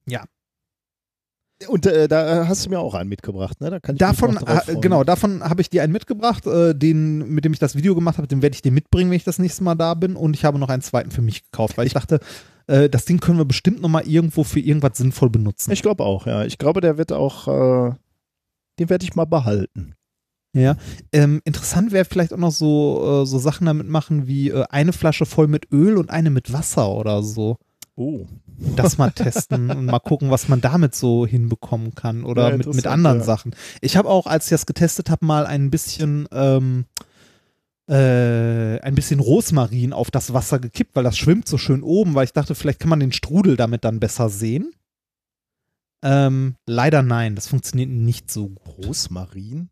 Ja. 0.07 0.25
Und 1.69 1.87
äh, 1.87 2.09
da 2.09 2.47
hast 2.47 2.67
du 2.67 2.71
mir 2.71 2.81
auch 2.81 2.95
einen 2.95 3.09
mitgebracht, 3.09 3.61
ne? 3.61 3.71
Da 3.71 3.81
kann 3.81 3.95
ich 3.95 4.01
Davon, 4.01 4.39
genau, 4.81 5.05
davon 5.05 5.45
habe 5.45 5.61
ich 5.63 5.71
dir 5.71 5.83
einen 5.85 5.93
mitgebracht, 5.93 6.45
äh, 6.47 6.75
den, 6.75 7.29
mit 7.29 7.45
dem 7.45 7.53
ich 7.53 7.61
das 7.61 7.77
Video 7.77 7.95
gemacht 7.95 8.19
habe, 8.19 8.27
den 8.27 8.43
werde 8.43 8.55
ich 8.55 8.63
dir 8.63 8.73
mitbringen, 8.73 9.11
wenn 9.11 9.17
ich 9.17 9.25
das 9.25 9.39
nächste 9.39 9.63
Mal 9.63 9.77
da 9.77 9.95
bin. 9.95 10.17
Und 10.17 10.35
ich 10.35 10.45
habe 10.45 10.59
noch 10.59 10.69
einen 10.69 10.83
zweiten 10.83 11.13
für 11.13 11.23
mich 11.23 11.45
gekauft, 11.45 11.79
weil 11.79 11.87
ich 11.87 11.95
dachte, 11.95 12.21
äh, 12.73 12.89
das 12.89 13.05
Ding 13.05 13.21
können 13.21 13.39
wir 13.39 13.45
bestimmt 13.45 13.83
noch 13.83 13.89
mal 13.89 14.07
irgendwo 14.07 14.45
für 14.45 14.61
irgendwas 14.61 14.97
sinnvoll 14.97 15.29
benutzen. 15.29 15.73
Ich 15.73 15.83
glaube 15.83 16.03
auch, 16.03 16.27
ja. 16.27 16.45
Ich 16.45 16.57
glaube, 16.57 16.81
der 16.81 16.97
wird 16.97 17.13
auch, 17.13 17.47
äh, 17.47 17.95
den 18.79 18.89
werde 18.89 19.05
ich 19.05 19.15
mal 19.15 19.27
behalten. 19.27 19.95
Ja, 20.55 20.77
ähm, 21.13 21.41
interessant 21.45 21.93
wäre 21.93 22.05
vielleicht 22.05 22.33
auch 22.33 22.39
noch 22.39 22.51
so, 22.51 23.23
äh, 23.23 23.27
so 23.27 23.39
Sachen 23.39 23.67
damit 23.67 23.89
machen 23.89 24.27
wie 24.27 24.51
äh, 24.51 24.65
eine 24.69 24.93
Flasche 24.93 25.25
voll 25.25 25.49
mit 25.49 25.71
Öl 25.73 25.97
und 25.97 26.11
eine 26.11 26.31
mit 26.31 26.53
Wasser 26.53 26.91
oder 26.91 27.23
so. 27.23 27.59
Oh. 27.95 28.27
Das 28.77 28.99
mal 28.99 29.11
testen 29.15 29.71
und 29.71 29.87
mal 29.87 29.99
gucken, 29.99 30.31
was 30.31 30.49
man 30.49 30.61
damit 30.61 30.95
so 30.95 31.27
hinbekommen 31.27 31.95
kann 31.95 32.25
oder 32.25 32.51
Ja, 32.51 32.57
mit, 32.57 32.75
mit 32.75 32.87
anderen 32.87 33.19
ja. 33.19 33.25
Sachen. 33.25 33.55
Ich 33.81 33.97
habe 33.97 34.09
auch, 34.09 34.27
als 34.27 34.47
ich 34.47 34.51
das 34.51 34.67
getestet 34.67 35.11
habe, 35.11 35.25
mal 35.25 35.47
ein 35.47 35.71
bisschen 35.71 36.29
ähm, 36.33 36.85
äh, 37.89 38.79
ein 38.81 38.95
bisschen 38.95 39.21
Rosmarin 39.21 39.93
auf 39.93 40.11
das 40.11 40.33
Wasser 40.33 40.59
gekippt, 40.59 40.95
weil 40.95 41.05
das 41.05 41.19
schwimmt 41.19 41.49
so 41.49 41.59
schön 41.59 41.83
oben, 41.83 42.15
weil 42.15 42.25
ich 42.25 42.33
dachte, 42.33 42.55
vielleicht 42.55 42.81
kann 42.81 42.91
man 42.91 43.01
den 43.01 43.13
Strudel 43.13 43.57
damit 43.57 43.85
dann 43.85 44.01
besser 44.01 44.29
sehen. 44.29 44.73
Ähm, 46.05 46.57
leider 46.67 47.03
nein, 47.03 47.35
das 47.35 47.47
funktioniert 47.47 47.91
nicht 47.91 48.31
so 48.31 48.49
gut. 48.49 48.87
Rosmarin? 48.87 49.69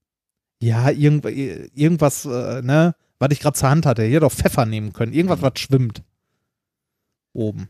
Ja, 0.62 0.90
irgend, 0.90 1.24
irgendwas, 1.24 2.24
äh, 2.24 2.62
ne, 2.62 2.94
was 3.18 3.30
ich 3.32 3.40
gerade 3.40 3.58
zur 3.58 3.70
Hand 3.70 3.86
hatte. 3.86 4.05
Hier 4.05 4.20
doch 4.20 4.32
Pfeffer 4.32 4.66
nehmen 4.66 4.92
können. 4.92 5.12
Irgendwas, 5.12 5.42
was 5.42 5.58
schwimmt. 5.58 6.02
Oben. 7.32 7.68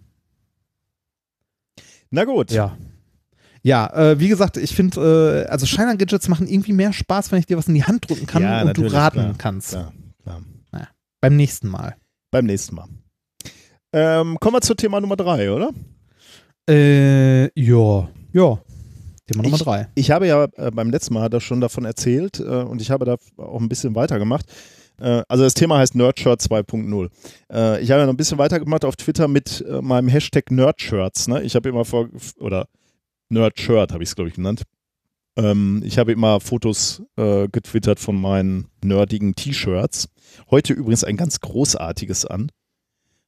Na 2.11 2.25
gut. 2.25 2.51
Ja. 2.51 2.77
Ja, 3.63 3.93
äh, 3.93 4.19
wie 4.19 4.29
gesagt, 4.29 4.57
ich 4.57 4.75
finde, 4.75 5.45
äh, 5.47 5.51
also 5.51 5.67
Shiner 5.67 5.97
Gadgets 5.97 6.29
machen 6.29 6.49
irgendwie 6.49 6.73
mehr 6.73 6.93
Spaß, 6.93 7.31
wenn 7.31 7.39
ich 7.39 7.47
dir 7.47 7.59
was 7.59 7.69
in 7.69 7.75
die 7.75 7.85
Hand 7.85 8.09
drücken 8.09 8.27
kann 8.27 8.43
Ja, 8.43 8.63
und 8.63 8.77
du 8.77 8.87
raten 8.87 9.19
klar, 9.21 9.35
kannst. 9.37 9.71
Klar. 9.71 9.93
Beim 11.21 11.37
nächsten 11.37 11.69
Mal. 11.69 11.97
Beim 12.31 12.47
nächsten 12.47 12.75
Mal. 12.77 12.89
Ähm, 13.93 14.39
kommen 14.41 14.57
wir 14.57 14.61
zu 14.61 14.75
Thema 14.75 15.01
Nummer 15.01 15.17
drei, 15.17 15.51
oder? 15.53 15.71
Äh, 16.69 17.45
ja. 17.61 18.09
Ja. 18.33 18.59
Thema 19.27 19.43
Nummer 19.43 19.57
Ich- 19.57 19.63
drei. 19.63 19.89
Ich 19.95 20.11
habe 20.11 20.27
ja 20.27 20.45
äh, 20.57 20.71
beim 20.71 20.91
letzten 20.91 21.15
Mal 21.15 21.29
das 21.29 21.43
schon 21.43 21.61
davon 21.61 21.85
erzählt 21.85 22.41
äh, 22.41 22.43
und 22.43 22.81
ich 22.81 22.91
habe 22.91 23.05
da 23.05 23.17
auch 23.37 23.61
ein 23.61 23.69
bisschen 23.69 23.95
weitergemacht. 23.95 24.47
Äh, 25.01 25.23
also 25.29 25.45
das 25.45 25.55
Thema 25.55 25.79
heißt 25.79 25.95
Nerdshirt 25.95 26.41
2.0. 26.41 27.11
Äh, 27.53 27.83
ich 27.83 27.91
habe 27.91 28.01
ja 28.01 28.07
noch 28.07 28.13
ein 28.15 28.17
bisschen 28.17 28.39
weitergemacht 28.39 28.85
auf 28.85 28.97
Twitter 28.97 29.29
mit 29.29 29.65
äh, 29.69 29.81
meinem 29.83 30.09
Hashtag 30.09 30.51
Nerdshirts. 30.51 31.29
Ne? 31.29 31.43
Ich 31.43 31.55
habe 31.57 31.69
immer 31.69 31.85
vor, 31.85 32.09
oder 32.39 32.67
Nerdshirt 33.29 33.93
habe 33.93 34.03
ich 34.03 34.11
es, 34.11 34.15
glaube 34.17 34.29
ich, 34.31 34.37
genannt. 34.37 34.63
Ähm, 35.41 35.83
ich 35.85 35.99
habe 35.99 36.13
immer 36.13 36.41
Fotos 36.41 37.03
äh, 37.17 37.49
getwittert 37.49 37.99
von 38.01 38.21
meinen 38.21 38.67
nerdigen 38.85 39.35
T-Shirts. 39.35 40.09
Heute 40.51 40.73
übrigens 40.73 41.05
ein 41.05 41.17
ganz 41.17 41.41
großartiges 41.41 42.27
an. 42.27 42.51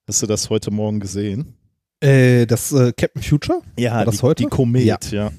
Hast 0.06 0.22
du 0.22 0.26
das 0.26 0.50
heute 0.50 0.70
Morgen 0.70 1.00
gesehen? 1.00 1.54
Äh, 2.00 2.46
das 2.46 2.72
äh, 2.72 2.92
Captain 2.92 3.22
Future? 3.22 3.62
Ja, 3.78 3.94
War 3.94 4.04
das 4.04 4.16
die, 4.16 4.22
heute? 4.22 4.42
die 4.42 4.48
Komet, 4.48 4.84
Ja. 4.84 4.98
ja. 5.10 5.32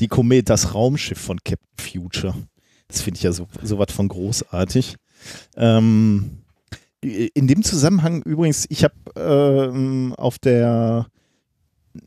Die 0.00 0.08
Komet, 0.08 0.48
das 0.48 0.74
Raumschiff 0.74 1.18
von 1.18 1.38
Captain 1.44 1.68
Future. 1.78 2.34
Das 2.88 3.02
finde 3.02 3.18
ich 3.18 3.22
ja 3.24 3.32
so, 3.32 3.46
so 3.62 3.78
was 3.78 3.92
von 3.92 4.08
großartig. 4.08 4.96
Ähm, 5.56 6.42
in 7.00 7.46
dem 7.46 7.62
Zusammenhang 7.62 8.22
übrigens, 8.22 8.66
ich 8.68 8.84
habe 8.84 8.94
ähm, 9.16 10.14
auf 10.16 10.38
der 10.38 11.06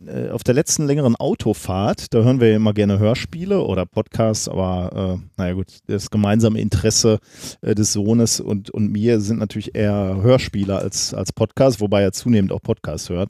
äh, 0.07 0.29
auf 0.29 0.43
der 0.43 0.53
letzten 0.53 0.85
längeren 0.87 1.15
Autofahrt, 1.15 2.13
da 2.13 2.23
hören 2.23 2.39
wir 2.39 2.49
ja 2.49 2.55
immer 2.55 2.73
gerne 2.73 2.99
Hörspiele 2.99 3.61
oder 3.61 3.85
Podcasts, 3.85 4.47
aber 4.47 5.19
äh, 5.19 5.27
naja 5.37 5.53
gut, 5.53 5.79
das 5.87 6.09
gemeinsame 6.09 6.59
Interesse 6.59 7.19
äh, 7.61 7.75
des 7.75 7.93
Sohnes 7.93 8.39
und, 8.39 8.69
und 8.71 8.91
mir 8.91 9.19
sind 9.19 9.39
natürlich 9.39 9.75
eher 9.75 10.19
Hörspiele 10.21 10.77
als, 10.77 11.13
als 11.13 11.31
Podcasts, 11.31 11.81
wobei 11.81 12.01
er 12.01 12.11
zunehmend 12.11 12.51
auch 12.51 12.61
Podcasts 12.61 13.09
hört. 13.09 13.29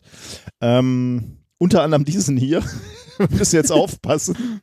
Ähm, 0.62 1.40
unter 1.58 1.84
anderem 1.84 2.06
diesen 2.06 2.38
hier. 2.38 2.62
wir 3.18 3.30
müssen 3.38 3.56
jetzt 3.56 3.72
aufpassen. 3.72 4.62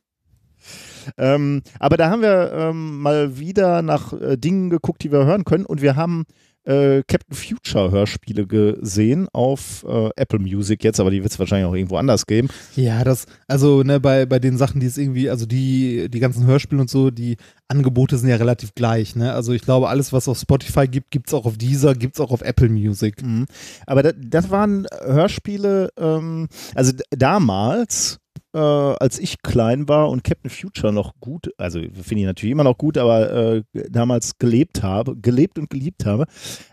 Ähm, 1.19 1.62
aber 1.79 1.97
da 1.97 2.11
haben 2.11 2.23
wir 2.23 2.53
ähm, 2.53 3.01
mal 3.01 3.39
wieder 3.39 3.83
nach 3.83 4.12
äh, 4.12 4.37
Dingen 4.37 4.71
geguckt, 4.71 5.03
die 5.03 5.11
wir 5.11 5.25
hören 5.25 5.45
können 5.45 5.67
und 5.67 5.83
wir 5.83 5.97
haben 5.97 6.25
äh, 6.65 7.02
Captain 7.07 7.36
Future 7.36 7.91
Hörspiele 7.91 8.47
gesehen 8.47 9.28
auf 9.32 9.84
äh, 9.89 10.10
Apple 10.16 10.39
Music 10.39 10.84
jetzt, 10.84 11.00
aber 11.00 11.10
die 11.10 11.23
wird 11.23 11.32
es 11.32 11.39
wahrscheinlich 11.39 11.68
auch 11.68 11.74
irgendwo 11.74 11.97
anders 11.97 12.26
geben. 12.26 12.49
Ja, 12.76 13.05
das, 13.05 13.26
also, 13.49 13.82
ne, 13.82 14.00
bei, 14.00 14.26
bei 14.26 14.39
den 14.39 14.57
Sachen, 14.58 14.81
die 14.81 14.86
es 14.86 14.99
irgendwie, 14.99 15.31
also 15.31 15.47
die, 15.47 16.08
die 16.08 16.20
ganzen 16.20 16.47
Hörspiele 16.47 16.81
und 16.81 16.91
so, 16.91 17.10
die 17.10 17.36
Angebote 17.68 18.18
sind 18.18 18.28
ja 18.28 18.36
relativ 18.36 18.74
gleich, 18.74 19.16
ne? 19.16 19.32
Also 19.32 19.52
ich 19.52 19.62
glaube, 19.62 19.89
alles, 19.89 20.12
was 20.12 20.28
auf 20.28 20.39
Spotify 20.39 20.86
gibt, 20.86 21.10
gibt 21.10 21.28
es 21.28 21.34
auch 21.34 21.47
auf 21.47 21.57
Deezer, 21.57 21.94
gibt 21.94 22.15
es 22.15 22.20
auch 22.20 22.31
auf 22.31 22.42
Apple 22.42 22.68
Music. 22.68 23.23
Mhm. 23.23 23.47
Aber 23.86 24.02
das, 24.02 24.15
das 24.18 24.50
waren 24.50 24.86
Hörspiele, 25.05 25.91
ähm, 25.97 26.49
also 26.74 26.92
damals, 27.10 28.18
äh, 28.55 28.58
als 28.58 29.18
ich 29.18 29.42
klein 29.42 29.89
war 29.89 30.08
und 30.10 30.24
Captain 30.24 30.50
Future 30.50 30.92
noch 30.92 31.14
gut, 31.20 31.50
also 31.58 31.81
finde 31.81 32.20
ich 32.22 32.26
natürlich 32.26 32.52
immer 32.52 32.64
noch 32.64 32.78
gut, 32.78 32.98
aber 32.98 33.31
äh, 33.32 33.62
damals 33.90 34.39
gelebt 34.39 34.82
habe, 34.82 35.16
gelebt 35.16 35.58
und 35.58 35.70
geliebt 35.70 36.05
habe, 36.05 36.26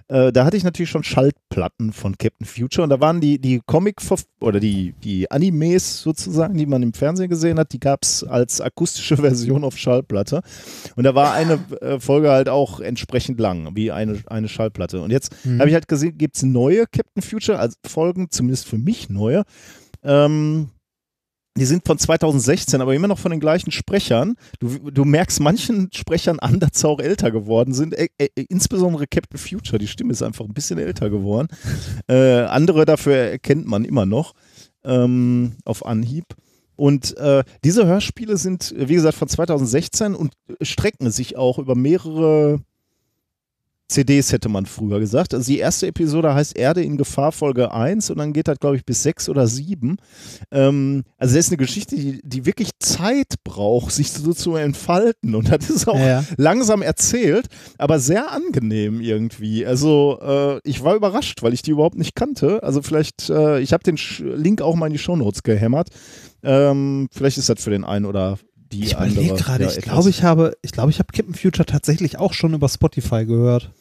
äh, 0.08 0.32
da 0.32 0.44
hatte 0.46 0.58
ich 0.58 0.64
natürlich 0.64 0.90
schon 0.90 1.04
Schallplatten 1.04 1.94
von 1.94 2.18
Captain 2.18 2.46
Future 2.48 2.84
und 2.84 2.90
da 2.90 3.00
waren 3.00 3.22
die, 3.22 3.40
die 3.40 3.62
Comic- 3.66 4.02
oder 4.40 4.60
die, 4.60 4.94
die 5.04 5.30
Animes 5.32 6.02
sozusagen, 6.02 6.58
die 6.58 6.66
man 6.66 6.82
im 6.84 6.94
Fernsehen 6.94 7.30
gesehen 7.30 7.60
hat, 7.60 7.72
die 7.74 7.80
gab 7.80 8.04
es 8.04 8.24
als 8.24 8.60
akustische 8.60 9.18
Version 9.18 9.64
auf 9.64 9.78
Schallplatte. 9.78 10.42
Und 10.96 11.04
da 11.04 11.16
war 11.16 11.34
eine 11.34 11.60
äh, 11.82 12.00
Folge 12.00 12.32
halt 12.32 12.50
auch 12.50 12.80
entsprechend 12.80 13.40
lang, 13.40 13.76
wie 13.76 13.92
eine, 13.92 14.20
eine 14.28 14.48
Schallplatte. 14.48 15.02
Und 15.02 15.12
jetzt 15.12 15.30
Mhm. 15.46 15.60
habe 15.60 15.70
ich 15.70 15.76
halt 15.76 15.88
gesehen, 15.88 16.18
gibt 16.18 16.36
es 16.36 16.44
neue 16.44 16.86
Captain 16.88 17.22
Future, 17.22 17.60
also 17.60 17.76
Folgen, 17.86 18.30
zumindest 18.32 18.68
für 18.68 18.78
mich 18.78 19.10
neue. 19.10 19.44
Ähm, 20.04 20.70
die 21.60 21.66
sind 21.66 21.86
von 21.86 21.98
2016, 21.98 22.82
aber 22.82 22.96
immer 22.96 23.08
noch 23.08 23.20
von 23.20 23.32
den 23.32 23.40
gleichen 23.40 23.72
Sprechern. 23.72 24.36
Du, 24.60 24.90
du 24.92 25.06
merkst 25.06 25.40
manchen 25.42 25.90
Sprechern 25.94 26.40
an, 26.40 26.60
dass 26.60 26.80
sie 26.80 26.88
auch 26.88 27.00
älter 27.00 27.32
geworden 27.32 27.74
sind. 27.74 27.94
Äh, 27.94 28.08
insbesondere 28.36 29.08
Captain 29.08 29.38
Future, 29.38 29.78
die 29.78 29.88
Stimme 29.88 30.14
ist 30.14 30.24
einfach 30.24 30.46
ein 30.46 30.54
bisschen 30.54 30.80
älter 30.80 31.10
geworden. 31.10 31.48
Äh, 32.08 32.44
andere 32.44 32.86
dafür 32.86 33.16
erkennt 33.16 33.68
man 33.68 33.86
immer 33.86 34.06
noch 34.06 34.34
ähm, 34.84 35.58
auf 35.66 35.86
Anhieb. 35.86 36.26
Und 36.76 37.18
äh, 37.18 37.44
diese 37.66 37.86
Hörspiele 37.86 38.38
sind, 38.38 38.74
wie 38.78 38.94
gesagt, 38.94 39.16
von 39.18 39.28
2016 39.28 40.16
und 40.16 40.34
strecken 40.62 41.12
sich 41.12 41.36
auch 41.36 41.60
über 41.60 41.76
mehrere 41.76 42.62
CDs, 43.90 44.32
hätte 44.32 44.50
man 44.50 44.66
früher 44.68 45.00
gesagt. 45.00 45.34
Also 45.34 45.52
die 45.52 45.58
erste 45.60 45.88
Episode 45.88 46.34
heißt 46.34 46.56
Erde 46.58 46.84
in 46.84 46.96
Gefahr 46.98 47.32
Folge 47.32 47.72
1 47.74 48.10
und 48.12 48.20
dann 48.20 48.34
geht 48.34 48.48
das, 48.48 48.60
glaube 48.60 48.76
ich, 48.78 48.86
bis 48.86 49.04
6 49.04 49.28
oder 49.30 49.48
7. 49.48 49.98
Ähm, 50.52 51.04
also 51.18 51.36
das 51.36 51.46
ist 51.46 51.52
eine 51.52 51.58
Geschichte, 51.58 51.96
die, 51.96 52.22
die 52.24 52.46
wirklich 52.46 52.70
Zeit 52.80 53.34
braucht, 53.44 53.92
sich 53.92 54.12
so 54.12 54.34
zu 54.34 54.56
entfalten. 54.56 55.34
Und 55.36 55.52
das 55.52 55.70
ist 55.70 55.88
auch 55.88 56.00
Ja. 56.00 56.24
langsam 56.38 56.82
erzählt, 56.82 57.48
aber 57.78 58.00
sehr 58.00 58.32
angenehm 58.32 59.02
irgendwie. 59.02 59.66
Also 59.66 60.20
äh, 60.22 60.60
ich 60.64 60.84
war 60.84 60.96
überrascht, 60.96 61.42
weil 61.42 61.54
ich 61.54 61.62
die 61.64 61.72
überhaupt 61.72 61.98
nicht 61.98 62.16
kannte. 62.16 62.62
Also 62.64 62.82
vielleicht, 62.82 63.30
äh, 63.30 63.60
ich 63.60 63.74
habe 63.74 63.84
den 63.84 63.98
Sch 63.98 64.20
Link 64.20 64.62
auch 64.62 64.76
mal 64.76 64.88
in 64.88 64.94
die 64.94 65.00
Shownotes 65.00 65.44
gehämmert. 65.44 65.90
Ähm, 66.44 67.10
vielleicht 67.12 67.38
ist 67.38 67.50
das 67.50 67.62
für 67.64 67.72
den 67.72 67.84
einen 67.84 68.06
oder 68.06 68.38
die 68.72 68.84
Ich 68.84 68.98
andere. 68.98 69.14
überlege 69.24 69.36
gerade, 69.44 69.64
ja, 69.64 69.72
ich 69.72 69.82
glaube, 69.82 70.10
ich 70.12 70.24
habe, 70.24 70.54
ich 70.62 70.72
glaube, 70.72 70.92
ich 70.92 71.00
habe 71.00 71.12
Captain 71.12 71.34
Future 71.34 71.66
tatsächlich 71.66 72.20
auch 72.20 72.34
schon 72.34 72.54
über 72.54 72.70
Spotify 72.70 73.26
gehört. 73.26 73.72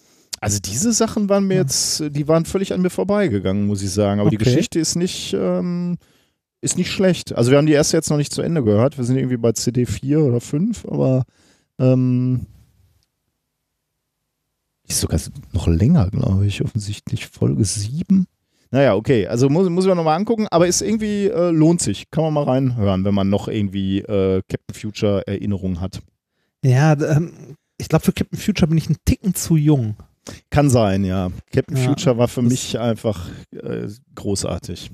Also 0.40 0.58
diese 0.60 0.92
Sachen 0.92 1.28
waren 1.28 1.46
mir 1.46 1.56
jetzt, 1.56 2.02
die 2.10 2.28
waren 2.28 2.44
völlig 2.44 2.72
an 2.72 2.82
mir 2.82 2.90
vorbeigegangen, 2.90 3.66
muss 3.66 3.82
ich 3.82 3.90
sagen. 3.90 4.20
Aber 4.20 4.30
die 4.30 4.36
Okay. 4.36 4.44
Geschichte 4.44 4.78
ist 4.78 4.94
nicht, 4.96 5.34
ähm, 5.34 5.98
ist 6.60 6.76
nicht 6.76 6.90
schlecht. 6.90 7.34
Also 7.34 7.50
wir 7.50 7.58
haben 7.58 7.66
die 7.66 7.72
erste 7.72 7.96
jetzt 7.96 8.10
noch 8.10 8.16
nicht 8.16 8.32
zu 8.32 8.42
Ende 8.42 8.62
gehört. 8.62 8.98
Wir 8.98 9.04
sind 9.04 9.16
irgendwie 9.16 9.36
bei 9.36 9.52
CD 9.52 9.86
4 9.86 10.20
oder 10.20 10.40
5, 10.40 10.84
aber 10.86 11.24
ähm, 11.78 12.46
die 14.86 14.90
ist 14.92 15.00
sogar 15.00 15.20
noch 15.52 15.66
länger, 15.66 16.08
glaube 16.10 16.46
ich, 16.46 16.62
offensichtlich. 16.64 17.26
Folge 17.26 17.64
7. 17.64 18.26
Naja, 18.70 18.94
okay, 18.94 19.26
also 19.26 19.48
muss, 19.48 19.68
muss 19.70 19.86
man 19.86 19.96
nochmal 19.96 20.16
angucken, 20.16 20.46
aber 20.50 20.66
ist 20.66 20.82
irgendwie, 20.82 21.26
äh, 21.28 21.50
lohnt 21.50 21.80
sich. 21.80 22.10
Kann 22.10 22.24
man 22.24 22.34
mal 22.34 22.44
reinhören, 22.44 23.04
wenn 23.04 23.14
man 23.14 23.30
noch 23.30 23.48
irgendwie 23.48 24.00
äh, 24.00 24.42
Captain 24.48 24.74
Future 24.74 25.26
Erinnerungen 25.26 25.80
hat. 25.80 26.00
Ja, 26.64 26.92
ähm, 26.92 27.32
ich 27.78 27.88
glaube, 27.88 28.04
für 28.04 28.12
Captain 28.12 28.38
Future 28.38 28.66
bin 28.68 28.76
ich 28.78 28.86
einen 28.88 28.98
Ticken 29.04 29.34
zu 29.34 29.56
jung. 29.56 29.96
Kann 30.50 30.70
sein, 30.70 31.04
ja. 31.04 31.30
Captain 31.52 31.76
Ja, 31.76 31.84
Future 31.84 32.18
war 32.18 32.28
für 32.28 32.42
mich 32.42 32.78
einfach 32.78 33.28
äh, 33.52 33.88
großartig. 34.14 34.90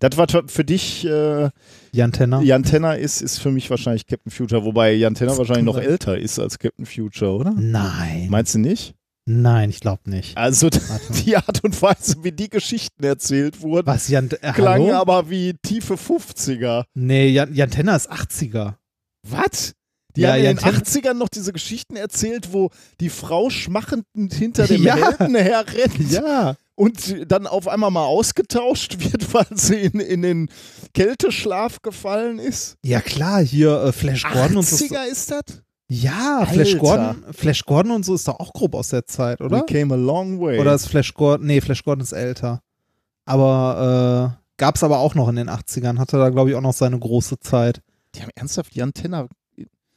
Das 0.00 0.16
war 0.16 0.26
für 0.46 0.64
dich, 0.64 1.04
äh, 1.06 1.50
Jan 1.92 2.12
Tenner. 2.12 2.40
Jan 2.42 2.62
Tenner 2.62 2.96
ist, 2.98 3.20
ist 3.20 3.38
für 3.38 3.50
mich 3.50 3.68
wahrscheinlich 3.68 4.06
Captain 4.06 4.30
Future, 4.30 4.64
wobei 4.64 4.92
Jan 4.92 5.14
Tenner 5.14 5.30
Das 5.32 5.38
wahrscheinlich 5.38 5.64
noch 5.64 5.74
sein. 5.74 5.84
älter 5.86 6.16
ist 6.18 6.38
als 6.38 6.58
Captain 6.58 6.86
Future, 6.86 7.32
oder? 7.32 7.52
Nein. 7.56 8.28
Meinst 8.30 8.54
du 8.54 8.60
nicht? 8.60 8.94
Nein, 9.30 9.70
ich 9.70 9.80
glaube 9.80 10.08
nicht. 10.08 10.36
Also 10.38 10.70
die 11.26 11.36
Art 11.36 11.64
und 11.64 11.80
Weise, 11.82 12.16
wie 12.22 12.32
die 12.32 12.48
Geschichten 12.48 13.02
erzählt 13.04 13.60
wurden, 13.60 13.86
Was, 13.88 14.08
Jan, 14.08 14.30
äh, 14.40 14.52
klang 14.52 14.80
hallo? 14.84 14.92
aber 14.94 15.28
wie 15.30 15.54
tiefe 15.62 15.94
50er. 15.94 16.84
Nee, 16.94 17.28
Jan, 17.30 17.52
Jan 17.52 17.70
Tenner 17.70 17.96
ist 17.96 18.10
80er. 18.10 18.74
Was? 19.28 19.74
Die 20.18 20.22
Ja, 20.24 20.30
haben 20.32 20.38
in 20.40 20.44
Jan 20.44 20.56
den 20.56 20.64
Ten- 20.84 21.02
80ern 21.02 21.14
noch 21.14 21.28
diese 21.28 21.52
Geschichten 21.52 21.96
erzählt, 21.96 22.52
wo 22.52 22.70
die 23.00 23.08
Frau 23.08 23.50
schmachend 23.50 24.04
hinter 24.32 24.66
dem 24.66 24.82
Ja. 24.84 24.96
Helden 24.96 25.34
herrennt. 25.36 26.10
Ja. 26.10 26.56
und 26.74 27.30
dann 27.30 27.46
auf 27.46 27.68
einmal 27.68 27.90
mal 27.90 28.04
ausgetauscht 28.04 28.96
wird, 29.12 29.32
weil 29.32 29.46
sie 29.54 29.76
in, 29.76 30.00
in 30.00 30.22
den 30.22 30.48
Kälteschlaf 30.94 31.80
gefallen 31.82 32.38
ist. 32.38 32.76
Ja, 32.84 33.00
klar, 33.00 33.40
hier 33.42 33.80
äh, 33.84 33.92
Flash 33.92 34.24
Gordon 34.24 34.56
und 34.58 34.66
so. 34.66 34.76
ist- 34.84 34.92
80er 34.92 35.04
ist 35.10 35.30
das? 35.30 35.62
Ja, 35.90 36.44
Flash. 36.50 36.76
Gordon, 36.78 37.24
Flash 37.32 37.64
Gordon 37.64 37.92
und 37.92 38.04
so 38.04 38.14
ist 38.14 38.28
doch 38.28 38.38
auch 38.40 38.52
grob 38.52 38.74
aus 38.74 38.88
der 38.88 39.06
Zeit, 39.06 39.40
oder? 39.40 39.60
We 39.60 39.64
came 39.64 39.94
a 39.94 39.96
long 39.96 40.38
way. 40.40 40.58
Oder 40.58 40.74
ist 40.74 40.86
Flash 40.88 41.14
Gordon, 41.14 41.46
nee, 41.46 41.60
Flash 41.62 41.82
Gordon 41.82 42.02
ist 42.02 42.12
älter. 42.12 42.60
Aber 43.24 44.34
äh, 44.36 44.44
gab's 44.58 44.82
aber 44.82 44.98
auch 44.98 45.14
noch 45.14 45.28
in 45.28 45.36
den 45.36 45.48
80ern, 45.48 45.98
hatte 45.98 46.18
da 46.18 46.28
glaube 46.30 46.50
ich 46.50 46.56
auch 46.56 46.60
noch 46.60 46.72
seine 46.74 46.98
große 46.98 47.38
Zeit. 47.40 47.80
die 48.14 48.22
haben 48.22 48.30
ernsthaft 48.34 48.74
die 48.74 48.82
Antenne. 48.82 49.28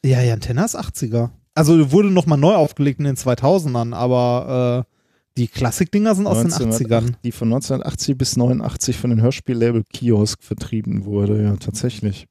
Ja, 0.04 0.22
Jan 0.22 0.40
Tenner 0.40 0.66
ist 0.66 0.78
80er. 0.78 1.30
Also 1.54 1.92
wurde 1.92 2.10
nochmal 2.10 2.38
neu 2.38 2.54
aufgelegt 2.56 3.00
in 3.00 3.06
den 3.06 3.18
2000ern, 3.18 3.94
aber 3.94 4.86
äh, 4.88 4.92
die 5.38 5.48
Klassikdinger 5.48 6.16
sind 6.16 6.28
aus 6.28 6.42
den 6.42 6.52
80ern. 6.52 7.14
Die 7.24 7.32
von 7.32 7.50
1980 7.50 8.18
bis 8.18 8.36
89 8.38 8.98
von 8.98 9.10
den 9.12 9.22
Hörspiellabel 9.22 9.84
Kiosk 9.92 10.42
vertrieben 10.44 11.06
wurde. 11.06 11.42
Ja, 11.44 11.56
tatsächlich. 11.58 12.28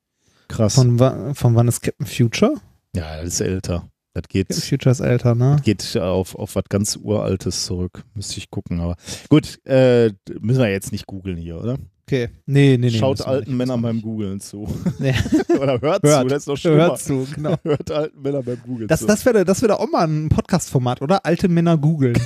Krass. 0.48 0.74
Von, 0.74 0.98
wa- 0.98 1.32
von 1.34 1.54
wann 1.54 1.68
ist 1.68 1.80
Captain 1.82 2.06
Future? 2.06 2.54
ja, 2.96 3.16
das 3.22 3.34
ist 3.34 3.40
älter. 3.40 3.88
Das 4.14 4.24
geht, 4.28 4.48
Captain 4.48 4.62
Future 4.68 4.90
ist 4.90 5.00
älter, 5.00 5.34
ne? 5.36 5.60
geht 5.62 5.96
auf, 5.96 6.34
auf 6.34 6.56
was 6.56 6.64
ganz 6.68 6.96
Uraltes 6.96 7.64
zurück. 7.66 8.02
Müsste 8.14 8.38
ich 8.38 8.50
gucken. 8.50 8.80
Aber 8.80 8.96
gut, 9.28 9.64
äh, 9.66 10.10
müssen 10.40 10.58
wir 10.60 10.70
jetzt 10.70 10.90
nicht 10.90 11.06
googeln 11.06 11.36
hier, 11.36 11.60
oder? 11.60 11.76
Okay. 12.10 12.28
Nee, 12.44 12.76
nee, 12.76 12.88
nee. 12.88 12.90
Schaut 12.90 13.20
alten 13.22 13.56
Männern 13.56 13.80
beim 13.82 14.02
Googlen 14.02 14.40
zu. 14.40 14.66
Nee. 14.98 15.14
Oder 15.60 15.80
hört, 15.80 16.02
Hört. 16.02 16.22
zu, 16.22 16.26
das 16.28 16.38
ist 16.38 16.48
doch 16.48 16.56
schlimmer. 16.56 16.88
hörst 16.88 17.04
zu, 17.04 17.24
genau. 17.36 17.54
Hört 17.62 17.88
alten 17.92 18.20
Männern 18.20 18.42
beim 18.44 18.60
Googlen 18.66 18.88
Das, 18.88 18.98
zu. 19.00 19.06
das 19.06 19.24
wäre 19.24 19.44
das 19.44 19.62
wär 19.62 19.78
auch 19.78 19.88
mal 19.88 20.08
ein 20.08 20.28
Podcast-Format, 20.28 21.02
oder? 21.02 21.24
Alte 21.24 21.46
Männer 21.48 21.78
googeln. 21.78 22.18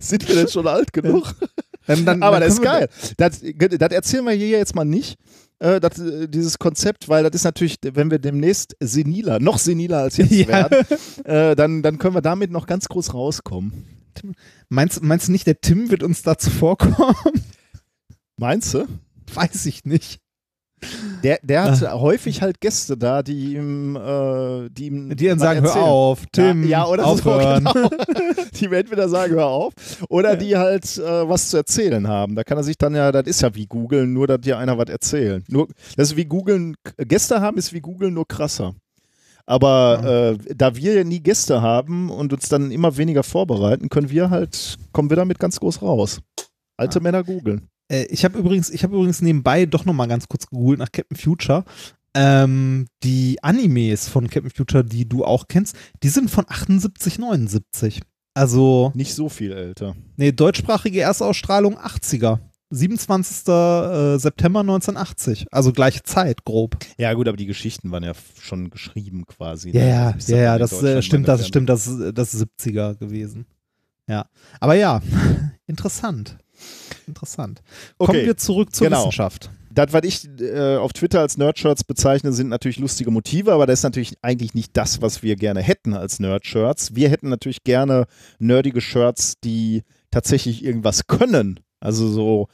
Sind 0.00 0.28
wir 0.28 0.34
denn 0.34 0.48
schon 0.48 0.66
alt 0.66 0.92
genug? 0.92 1.34
Dann, 1.86 2.04
dann, 2.04 2.22
Aber 2.22 2.38
dann 2.40 2.48
das 2.48 2.58
ist 2.58 2.62
geil. 2.62 2.88
Das, 3.16 3.40
das 3.42 3.90
erzählen 3.92 4.24
wir 4.24 4.32
hier 4.32 4.48
jetzt 4.58 4.74
mal 4.74 4.84
nicht, 4.84 5.16
äh, 5.58 5.80
das, 5.80 5.98
äh, 5.98 6.28
dieses 6.28 6.58
Konzept, 6.58 7.08
weil 7.08 7.24
das 7.24 7.32
ist 7.34 7.44
natürlich, 7.44 7.78
wenn 7.82 8.10
wir 8.10 8.18
demnächst 8.18 8.76
seniler, 8.80 9.40
noch 9.40 9.58
seniler 9.58 9.98
als 9.98 10.16
jetzt 10.16 10.30
Ja. 10.32 10.46
werden, 10.48 10.86
äh, 11.24 11.56
dann, 11.56 11.82
dann 11.82 11.98
können 11.98 12.14
wir 12.14 12.20
damit 12.22 12.50
noch 12.50 12.66
ganz 12.66 12.88
groß 12.88 13.14
rauskommen. 13.14 13.86
Meinst, 14.68 15.02
meinst 15.02 15.28
du 15.28 15.32
nicht, 15.32 15.46
der 15.46 15.60
Tim 15.60 15.90
wird 15.90 16.02
uns 16.02 16.22
dazu 16.22 16.50
vorkommen? 16.50 17.14
Meinst 18.36 18.74
du? 18.74 18.86
Weiß 19.34 19.66
ich 19.66 19.84
nicht. 19.84 20.20
Der, 21.22 21.38
der 21.42 21.64
hat 21.64 21.82
Ah. 21.84 22.00
häufig 22.00 22.40
halt 22.40 22.58
Gäste 22.62 22.96
da, 22.96 23.22
die 23.22 23.54
ihm, 23.54 23.96
äh, 23.96 24.70
die 24.70 24.86
ihm 24.86 25.14
Die 25.14 25.26
dann 25.26 25.38
sagen, 25.38 25.60
hör 25.60 25.66
erzählen. 25.68 25.84
auf, 25.84 26.22
Tim, 26.32 26.62
ja, 26.62 26.68
ja, 26.70 26.86
oder 26.86 27.04
aufhören. 27.06 27.66
so, 27.66 27.72
genau. 27.74 27.90
Die 28.58 28.68
mir 28.68 28.78
entweder 28.78 29.06
sagen, 29.10 29.34
hör 29.34 29.46
auf, 29.48 29.74
oder 30.08 30.36
die 30.36 30.56
halt 30.56 30.96
äh, 30.96 31.28
was 31.28 31.50
zu 31.50 31.58
erzählen 31.58 32.08
haben. 32.08 32.34
Da 32.34 32.44
kann 32.44 32.56
er 32.56 32.64
sich 32.64 32.78
dann 32.78 32.94
ja, 32.94 33.12
das 33.12 33.26
ist 33.26 33.42
ja 33.42 33.54
wie 33.54 33.66
googeln, 33.66 34.14
nur 34.14 34.26
dass 34.26 34.40
dir 34.40 34.56
einer 34.56 34.78
was 34.78 34.88
erzählen. 34.88 35.44
Nur, 35.48 35.68
das 35.96 36.12
ist 36.12 36.16
wie 36.16 36.24
googeln, 36.24 36.74
Gäste 36.96 37.42
haben 37.42 37.58
ist 37.58 37.74
wie 37.74 37.80
googeln, 37.82 38.14
nur 38.14 38.26
krasser. 38.26 38.74
Aber 39.46 40.36
äh, 40.48 40.54
da 40.54 40.76
wir 40.76 40.94
ja 40.94 41.04
nie 41.04 41.20
Gäste 41.20 41.62
haben 41.62 42.10
und 42.10 42.32
uns 42.32 42.48
dann 42.48 42.70
immer 42.70 42.96
weniger 42.96 43.22
vorbereiten, 43.22 43.88
können 43.88 44.10
wir 44.10 44.30
halt, 44.30 44.78
kommen 44.92 45.10
wir 45.10 45.16
damit 45.16 45.38
ganz 45.38 45.60
groß 45.60 45.82
raus. 45.82 46.20
Alte 46.76 47.00
Männer 47.00 47.24
googeln. 47.24 47.68
Äh, 47.90 48.04
ich 48.04 48.24
habe 48.24 48.38
übrigens, 48.38 48.70
ich 48.70 48.84
habe 48.84 48.94
übrigens 48.94 49.20
nebenbei 49.22 49.66
doch 49.66 49.84
noch 49.84 49.92
mal 49.94 50.06
ganz 50.06 50.28
kurz 50.28 50.46
gegoogelt 50.46 50.78
nach 50.78 50.92
Captain 50.92 51.16
Future. 51.16 51.64
Ähm, 52.14 52.86
die 53.04 53.38
Animes 53.42 54.08
von 54.08 54.28
Captain 54.28 54.50
Future, 54.50 54.84
die 54.84 55.08
du 55.08 55.24
auch 55.24 55.46
kennst, 55.48 55.76
die 56.02 56.08
sind 56.08 56.30
von 56.30 56.44
78, 56.48 57.18
79. 57.18 58.00
Also, 58.34 58.92
Nicht 58.94 59.14
so 59.14 59.28
viel 59.28 59.52
älter. 59.52 59.96
nee, 60.16 60.32
deutschsprachige 60.32 61.00
Erstausstrahlung 61.00 61.78
80er. 61.78 62.38
27. 62.70 63.48
äh, 63.48 64.18
September 64.18 64.60
1980. 64.60 65.46
Also 65.50 65.72
gleiche 65.72 66.02
Zeit, 66.02 66.44
grob. 66.44 66.76
Ja, 66.98 67.12
gut, 67.14 67.26
aber 67.28 67.36
die 67.36 67.46
Geschichten 67.46 67.90
waren 67.90 68.04
ja 68.04 68.12
schon 68.40 68.70
geschrieben 68.70 69.26
quasi. 69.26 69.70
Ja, 69.70 69.80
ne? 69.82 69.86
ja, 69.88 69.96
ja, 69.96 70.14
dann 70.16 70.38
ja, 70.38 70.54
in 70.54 70.60
das 70.60 70.82
äh, 70.82 71.02
stimmt, 71.02 71.28
das 71.28 71.46
stimmt, 71.46 71.68
das, 71.68 71.86
ist- 71.86 72.12
das 72.16 72.34
ist 72.34 72.46
70er 72.60 72.94
gewesen. 72.96 73.46
Ja. 74.08 74.26
Aber 74.60 74.74
ja, 74.74 75.02
interessant. 75.66 76.36
Interessant. 77.06 77.62
Kommen 77.98 78.10
Okay, 78.18 78.26
wir 78.26 78.36
zurück 78.36 78.74
zur 78.74 78.86
genau. 78.86 79.00
Wissenschaft. 79.00 79.50
Das, 79.72 79.92
was 79.92 80.02
ich 80.04 80.28
äh, 80.40 80.76
auf 80.76 80.92
Twitter 80.92 81.20
als 81.20 81.38
Nerdshirts 81.38 81.84
bezeichne, 81.84 82.32
sind 82.32 82.48
natürlich 82.48 82.78
lustige 82.80 83.10
Motive, 83.12 83.52
aber 83.52 83.66
das 83.66 83.80
ist 83.80 83.82
natürlich 83.84 84.14
eigentlich 84.20 84.52
nicht 84.54 84.76
das, 84.76 85.00
was 85.00 85.22
wir 85.22 85.36
gerne 85.36 85.60
hätten 85.62 85.94
als 85.94 86.18
Nerdshirts. 86.18 86.94
Wir 86.96 87.08
hätten 87.08 87.28
natürlich 87.28 87.62
gerne 87.62 88.06
nerdige 88.40 88.80
Shirts, 88.80 89.34
die 89.42 89.82
tatsächlich 90.10 90.64
irgendwas 90.64 91.06
können. 91.06 91.60
Also 91.80 92.12
so 92.12 92.48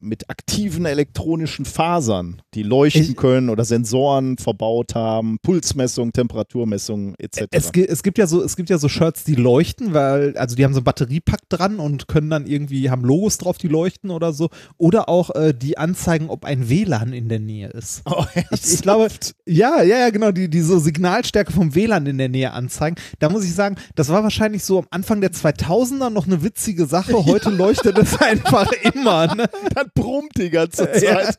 mit 0.00 0.30
aktiven 0.30 0.86
elektronischen 0.86 1.64
Fasern, 1.64 2.40
die 2.54 2.62
leuchten 2.62 3.02
Ich- 3.02 3.16
können 3.16 3.48
oder 3.50 3.64
Sensoren 3.64 4.38
verbaut 4.38 4.94
haben, 4.94 5.38
Pulsmessung, 5.42 6.12
Temperaturmessung 6.12 7.14
etc. 7.18 7.46
Es, 7.50 7.70
es 7.74 8.02
gibt 8.02 8.18
ja 8.18 8.26
so, 8.26 8.42
es 8.44 8.54
gibt 8.56 8.70
ja 8.70 8.78
so 8.78 8.88
Shirts, 8.88 9.24
die 9.24 9.34
leuchten, 9.34 9.92
weil, 9.92 10.36
also 10.36 10.54
die 10.54 10.64
haben 10.64 10.72
so 10.72 10.78
einen 10.78 10.84
Batteriepack 10.84 11.48
dran 11.48 11.80
und 11.80 12.06
können 12.06 12.30
dann 12.30 12.46
irgendwie, 12.46 12.90
haben 12.90 13.02
Logos 13.04 13.38
drauf, 13.38 13.58
die 13.58 13.68
leuchten 13.68 14.10
oder 14.10 14.32
so. 14.32 14.50
Oder 14.78 15.08
auch 15.08 15.34
äh, 15.34 15.52
die 15.52 15.78
anzeigen, 15.78 16.30
ob 16.30 16.44
ein 16.44 16.68
WLAN 16.68 17.12
in 17.12 17.28
der 17.28 17.40
Nähe 17.40 17.68
ist. 17.70 18.02
oh, 18.06 18.24
Ich, 18.52 18.74
ich 18.74 18.82
glaube, 18.82 19.08
ja, 19.46 19.82
ja, 19.82 19.98
ja, 19.98 20.10
genau, 20.10 20.30
die, 20.30 20.48
die 20.48 20.60
so 20.60 20.78
Signalstärke 20.78 21.52
vom 21.52 21.74
WLAN 21.74 22.06
in 22.06 22.18
der 22.18 22.28
Nähe 22.28 22.52
anzeigen. 22.52 22.96
Da 23.18 23.28
muss 23.28 23.44
ich 23.44 23.54
sagen, 23.54 23.76
das 23.96 24.08
war 24.10 24.22
wahrscheinlich 24.22 24.62
so 24.64 24.78
am 24.78 24.86
Anfang 24.90 25.20
der 25.20 25.32
2000er 25.32 26.10
noch 26.10 26.26
eine 26.26 26.42
witzige 26.42 26.86
Sache. 26.86 27.24
Heute 27.26 27.50
leuchtet 27.50 27.98
es 27.98 28.16
einfach 28.20 28.70
immer. 28.94 29.34
Ne? 29.34 29.39
Das 29.74 29.86
brummt 29.94 30.36
die 30.36 30.50
ganze 30.50 30.84
Ja. 31.02 31.22
Zeit. 31.22 31.38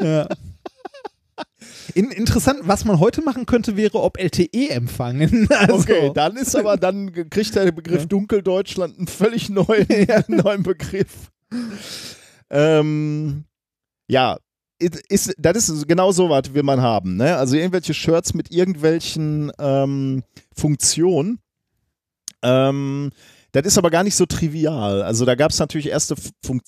Ja. 0.00 0.28
In, 1.94 2.10
interessant, 2.10 2.60
was 2.62 2.84
man 2.84 2.98
heute 2.98 3.22
machen 3.22 3.46
könnte, 3.46 3.76
wäre, 3.76 4.00
ob 4.02 4.18
LTE 4.18 4.70
empfangen. 4.70 5.48
Also, 5.54 5.74
Okay, 5.74 6.10
dann 6.14 6.36
ist 6.36 6.56
aber, 6.56 6.76
dann 6.76 7.12
kriegt 7.30 7.54
der 7.54 7.70
Begriff 7.72 8.06
Dunkeldeutschland 8.06 8.98
einen 8.98 9.06
völlig 9.06 9.48
neuen, 9.50 9.86
neuen 10.28 10.62
Begriff. 10.62 11.30
Ähm, 12.50 13.44
ja, 14.08 14.38
ist, 14.80 15.34
das 15.38 15.68
ist 15.68 15.88
genau 15.88 16.12
so 16.12 16.28
was 16.28 16.52
will 16.52 16.62
man 16.62 16.80
haben. 16.80 17.16
Ne? 17.16 17.36
Also 17.36 17.56
irgendwelche 17.56 17.94
Shirts 17.94 18.34
mit 18.34 18.50
irgendwelchen 18.50 19.52
ähm, 19.58 20.24
Funktionen. 20.54 21.38
Ähm, 22.42 23.10
das 23.52 23.64
ist 23.66 23.78
aber 23.78 23.90
gar 23.90 24.02
nicht 24.04 24.16
so 24.16 24.26
trivial. 24.26 25.02
Also 25.02 25.24
da 25.24 25.36
gab 25.36 25.52
es 25.52 25.58
natürlich 25.58 25.88
erste 25.88 26.16
Fun 26.44 26.60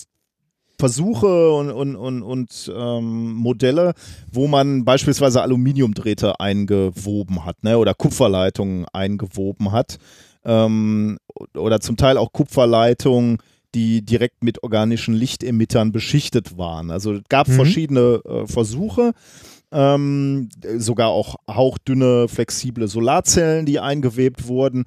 Versuche 0.79 1.53
und, 1.53 1.71
und, 1.71 1.97
und, 1.97 2.23
und 2.23 2.73
ähm, 2.77 3.33
Modelle, 3.35 3.95
wo 4.33 4.47
man 4.47 4.85
beispielsweise 4.85 5.43
Aluminiumdrähte 5.43 6.39
eingewoben 6.41 7.45
hat 7.45 7.63
ne? 7.65 7.79
oder 7.79 7.95
Kupferleitungen 7.95 8.87
eingewoben 8.93 9.73
hat 9.73 9.99
ähm, 10.45 11.19
oder 11.57 11.81
zum 11.81 11.97
Teil 11.97 12.19
auch 12.19 12.33
Kupferleitungen, 12.33 13.39
die 13.75 14.03
direkt 14.03 14.43
mit 14.45 14.63
organischen 14.63 15.15
Lichtemittern 15.15 15.93
beschichtet 15.93 16.57
waren. 16.57 16.91
Also 16.91 17.15
es 17.15 17.23
gab 17.29 17.49
Mhm. 17.49 17.53
verschiedene 17.53 18.21
äh, 18.25 18.47
Versuche. 18.47 19.13
ähm, 19.73 20.49
sogar 20.79 21.09
auch 21.09 21.35
hauchdünne, 21.51 22.29
flexible 22.29 22.87
Solarzellen, 22.87 23.67
die 23.67 23.81
eingewebt 23.81 24.47
wurden. 24.47 24.85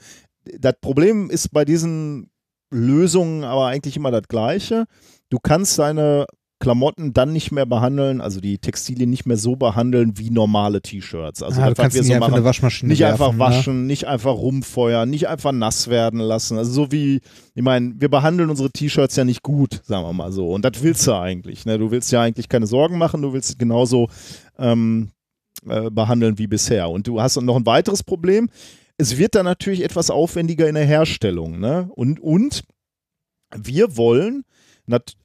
Das 0.58 0.74
Problem 0.80 1.30
ist 1.30 1.51
bei 1.51 1.66
diesen 1.66 2.30
Lösungen 2.72 3.43
aber 3.43 3.68
eigentlich 3.68 3.98
immer 3.98 4.09
das 4.09 4.27
gleiche. 4.30 4.85
Du 5.30 5.38
kannst 5.41 5.77
deine 5.80 6.25
Klamotten 6.59 7.14
dann 7.14 7.32
nicht 7.32 7.51
mehr 7.51 7.66
behandeln, 7.66 8.19
also 8.19 8.41
die 8.41 8.58
Textilien 8.58 9.09
nicht 9.09 9.25
mehr 9.25 9.38
so 9.38 9.56
behandeln 9.56 10.17
wie 10.17 10.30
normale 10.30 10.82
T-Shirts. 10.82 11.41
Also 11.41 11.61
Ah, 11.61 11.69
du 11.69 11.69
das, 11.69 11.77
was 11.77 11.83
kannst 11.83 11.95
wir 11.95 12.03
so 12.03 12.14
einfach 12.14 12.27
machen, 12.61 12.88
nicht 12.90 13.06
einfach 13.06 13.19
werfen, 13.27 13.38
ne? 13.38 13.40
waschen, 13.40 13.88
nicht 13.88 14.08
einfach 14.08 14.33
rumfeuern, 14.33 15.09
nicht 15.09 15.30
einfach 15.30 15.53
nass 15.53 15.88
werden 15.88 16.19
lassen. 16.19 16.58
Also 16.58 16.72
so 16.72 16.91
wie, 16.91 17.22
ich 17.56 17.64
meine, 17.64 17.93
wir 17.98 18.09
behandeln 18.09 18.49
unsere 18.49 18.72
T-Shirts 18.72 19.16
ja 19.16 19.24
nicht 19.24 19.41
gut, 19.41 19.82
sagen 19.85 20.03
wir 20.03 20.11
mal 20.11 20.33
so. 20.33 20.51
Und 20.51 20.66
das 20.66 20.83
willst 20.83 21.08
du 21.08 21.14
eigentlich. 21.14 21.66
Ne? 21.66 21.77
Du 21.77 21.91
willst 21.91 22.11
ja 22.11 22.22
eigentlich 22.24 22.49
keine 22.49 22.67
Sorgen 22.67 22.98
machen, 22.98 23.22
du 23.22 23.32
willst 23.32 23.58
genauso 23.58 24.09
ähm, 24.58 25.11
äh, 25.66 25.90
behandeln 25.90 26.38
wie 26.40 26.48
bisher. 26.48 26.90
Und 26.90 27.08
du 27.08 27.22
hast 27.22 27.41
noch 27.41 27.56
ein 27.56 27.66
weiteres 27.66 28.03
Problem. 28.03 28.49
Es 28.98 29.17
wird 29.17 29.35
dann 29.35 29.45
natürlich 29.45 29.82
etwas 29.82 30.09
aufwendiger 30.09 30.67
in 30.67 30.75
der 30.75 30.85
Herstellung. 30.85 31.61
Ne? 31.61 31.90
Und, 31.95 32.19
und 32.19 32.64
wir 33.56 33.95
wollen, 33.95 34.43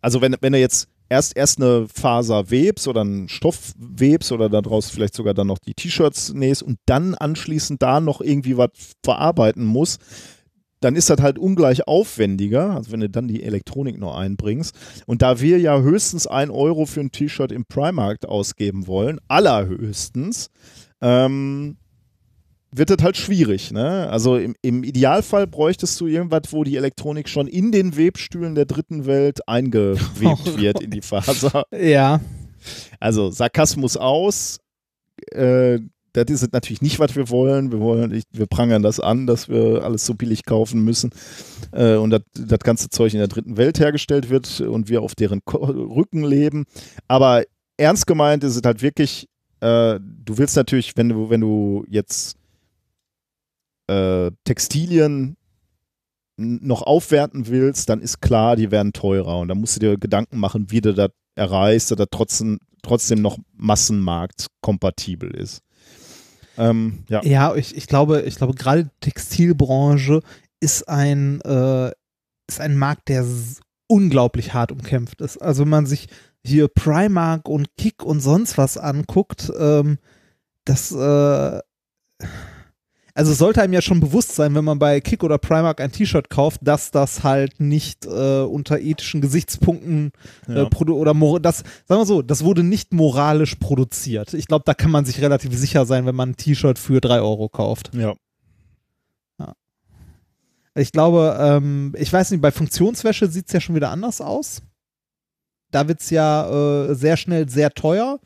also 0.00 0.20
wenn, 0.20 0.36
wenn 0.40 0.52
du 0.52 0.58
jetzt 0.58 0.88
erst, 1.08 1.36
erst 1.36 1.60
eine 1.60 1.86
Faser 1.92 2.50
webst 2.50 2.88
oder 2.88 3.02
einen 3.02 3.28
Stoff 3.28 3.72
webst 3.76 4.32
oder 4.32 4.48
daraus 4.48 4.90
vielleicht 4.90 5.14
sogar 5.14 5.34
dann 5.34 5.46
noch 5.46 5.58
die 5.58 5.74
T-Shirts 5.74 6.34
nähst 6.34 6.62
und 6.62 6.78
dann 6.86 7.14
anschließend 7.14 7.82
da 7.82 8.00
noch 8.00 8.20
irgendwie 8.20 8.56
was 8.56 8.70
verarbeiten 9.02 9.64
musst, 9.64 10.00
dann 10.80 10.96
ist 10.96 11.08
das 11.08 11.20
halt 11.20 11.38
ungleich 11.38 11.88
aufwendiger, 11.88 12.74
also 12.76 12.92
wenn 12.92 13.00
du 13.00 13.08
dann 13.08 13.26
die 13.26 13.42
Elektronik 13.42 13.98
noch 13.98 14.16
einbringst. 14.16 14.74
Und 15.06 15.22
da 15.22 15.40
wir 15.40 15.58
ja 15.58 15.80
höchstens 15.80 16.26
ein 16.26 16.50
Euro 16.50 16.84
für 16.84 17.00
ein 17.00 17.10
T-Shirt 17.10 17.52
im 17.52 17.64
Primark 17.64 18.26
ausgeben 18.26 18.86
wollen, 18.86 19.18
allerhöchstens, 19.26 20.50
ähm, 21.00 21.78
wird 22.76 22.90
das 22.90 22.98
halt 23.02 23.16
schwierig. 23.16 23.70
Ne? 23.70 24.08
Also 24.10 24.36
im, 24.36 24.56
im 24.62 24.82
Idealfall 24.82 25.46
bräuchtest 25.46 26.00
du 26.00 26.06
irgendwas, 26.06 26.52
wo 26.52 26.64
die 26.64 26.76
Elektronik 26.76 27.28
schon 27.28 27.46
in 27.46 27.70
den 27.70 27.96
Webstühlen 27.96 28.54
der 28.54 28.66
dritten 28.66 29.06
Welt 29.06 29.48
eingewebt 29.48 30.56
wird 30.58 30.80
in 30.82 30.90
die 30.90 31.02
Faser. 31.02 31.64
Ja. 31.72 32.20
Also 32.98 33.30
Sarkasmus 33.30 33.96
aus. 33.96 34.58
Äh, 35.30 35.78
das 36.14 36.26
ist 36.28 36.52
natürlich 36.52 36.80
nicht, 36.80 37.00
was 37.00 37.16
wir 37.16 37.28
wollen. 37.28 37.72
Wir 37.72 37.80
wollen, 37.80 38.10
nicht, 38.10 38.28
wir 38.32 38.46
prangern 38.46 38.82
das 38.82 39.00
an, 39.00 39.26
dass 39.26 39.48
wir 39.48 39.82
alles 39.84 40.06
so 40.06 40.14
billig 40.14 40.44
kaufen 40.44 40.84
müssen 40.84 41.10
äh, 41.72 41.96
und 41.96 42.10
das, 42.10 42.22
das 42.34 42.60
ganze 42.60 42.88
Zeug 42.88 43.12
in 43.14 43.18
der 43.18 43.28
dritten 43.28 43.56
Welt 43.56 43.80
hergestellt 43.80 44.30
wird 44.30 44.60
und 44.60 44.88
wir 44.88 45.02
auf 45.02 45.14
deren 45.14 45.44
Ko 45.44 45.58
Rücken 45.58 46.24
leben. 46.24 46.64
Aber 47.08 47.44
ernst 47.76 48.06
gemeint 48.06 48.44
ist 48.44 48.56
es 48.56 48.62
halt 48.64 48.80
wirklich, 48.82 49.28
äh, 49.60 49.98
du 50.00 50.38
willst 50.38 50.56
natürlich, 50.56 50.96
wenn 50.96 51.08
du, 51.08 51.30
wenn 51.30 51.40
du 51.40 51.84
jetzt 51.88 52.36
äh, 53.86 54.30
Textilien 54.44 55.36
noch 56.36 56.82
aufwerten 56.82 57.46
willst, 57.46 57.88
dann 57.88 58.00
ist 58.00 58.20
klar, 58.20 58.56
die 58.56 58.70
werden 58.70 58.92
teurer 58.92 59.38
und 59.38 59.48
dann 59.48 59.58
musst 59.58 59.76
du 59.76 59.80
dir 59.80 59.98
Gedanken 59.98 60.38
machen, 60.38 60.70
wie 60.70 60.80
du 60.80 60.92
das 60.92 61.10
erreichst, 61.36 61.90
dass 61.90 61.98
das 61.98 62.08
trotzdem, 62.10 62.58
trotzdem 62.82 63.22
noch 63.22 63.38
massenmarktkompatibel 63.52 65.30
ist. 65.30 65.62
Ähm, 66.56 67.04
ja. 67.08 67.22
Ja, 67.24 67.54
ich, 67.54 67.76
ich 67.76 67.86
glaube, 67.86 68.22
ich 68.22 68.36
glaube, 68.36 68.54
gerade 68.54 68.90
Textilbranche 69.00 70.20
ist 70.60 70.88
ein, 70.88 71.40
äh, 71.42 71.92
ist 72.48 72.60
ein 72.60 72.76
Markt, 72.76 73.08
der 73.08 73.24
unglaublich 73.86 74.54
hart 74.54 74.72
umkämpft 74.72 75.20
ist. 75.20 75.38
Also 75.38 75.62
wenn 75.62 75.70
man 75.70 75.86
sich 75.86 76.08
hier 76.44 76.68
Primark 76.68 77.48
und 77.48 77.76
Kick 77.76 78.02
und 78.02 78.20
sonst 78.20 78.58
was 78.58 78.76
anguckt, 78.76 79.52
ähm, 79.58 79.98
das, 80.64 80.92
äh, 80.92 81.60
also 83.14 83.32
es 83.32 83.38
sollte 83.38 83.62
einem 83.62 83.72
ja 83.72 83.80
schon 83.80 84.00
bewusst 84.00 84.34
sein, 84.34 84.54
wenn 84.54 84.64
man 84.64 84.78
bei 84.78 85.00
Kick 85.00 85.22
oder 85.22 85.38
Primark 85.38 85.80
ein 85.80 85.92
T-Shirt 85.92 86.28
kauft, 86.30 86.60
dass 86.62 86.90
das 86.90 87.22
halt 87.22 87.60
nicht 87.60 88.06
äh, 88.06 88.40
unter 88.42 88.80
ethischen 88.80 89.20
Gesichtspunkten 89.20 90.10
Ja. 90.48 90.64
äh, 90.64 90.66
produ 90.70 90.96
oder 90.96 91.14
das, 91.40 91.58
sagen 91.86 92.00
wir 92.00 92.06
so, 92.06 92.22
das 92.22 92.44
wurde 92.44 92.62
nicht 92.64 92.92
moralisch 92.92 93.54
produziert. 93.54 94.34
Ich 94.34 94.46
glaube, 94.48 94.64
da 94.66 94.74
kann 94.74 94.90
man 94.90 95.04
sich 95.04 95.20
relativ 95.22 95.56
sicher 95.56 95.86
sein, 95.86 96.06
wenn 96.06 96.14
man 96.16 96.30
ein 96.30 96.36
T-Shirt 96.36 96.78
für 96.78 97.00
drei 97.00 97.20
Euro 97.20 97.48
kauft. 97.48 97.90
ja. 97.94 98.14
Ich 100.76 100.90
glaube, 100.90 101.36
ähm, 101.38 101.94
ich 101.96 102.12
weiß 102.12 102.32
nicht, 102.32 102.40
bei 102.40 102.50
Funktionswäsche 102.50 103.28
sieht 103.28 103.46
es 103.46 103.52
ja 103.52 103.60
schon 103.60 103.76
wieder 103.76 103.90
anders 103.90 104.20
aus. 104.20 104.60
Da 105.70 105.86
wird 105.86 106.00
es 106.00 106.10
ja 106.10 106.48
äh, 106.88 106.94
sehr 106.96 107.16
schnell 107.16 107.48
sehr 107.48 107.70
teuer. 107.70 108.18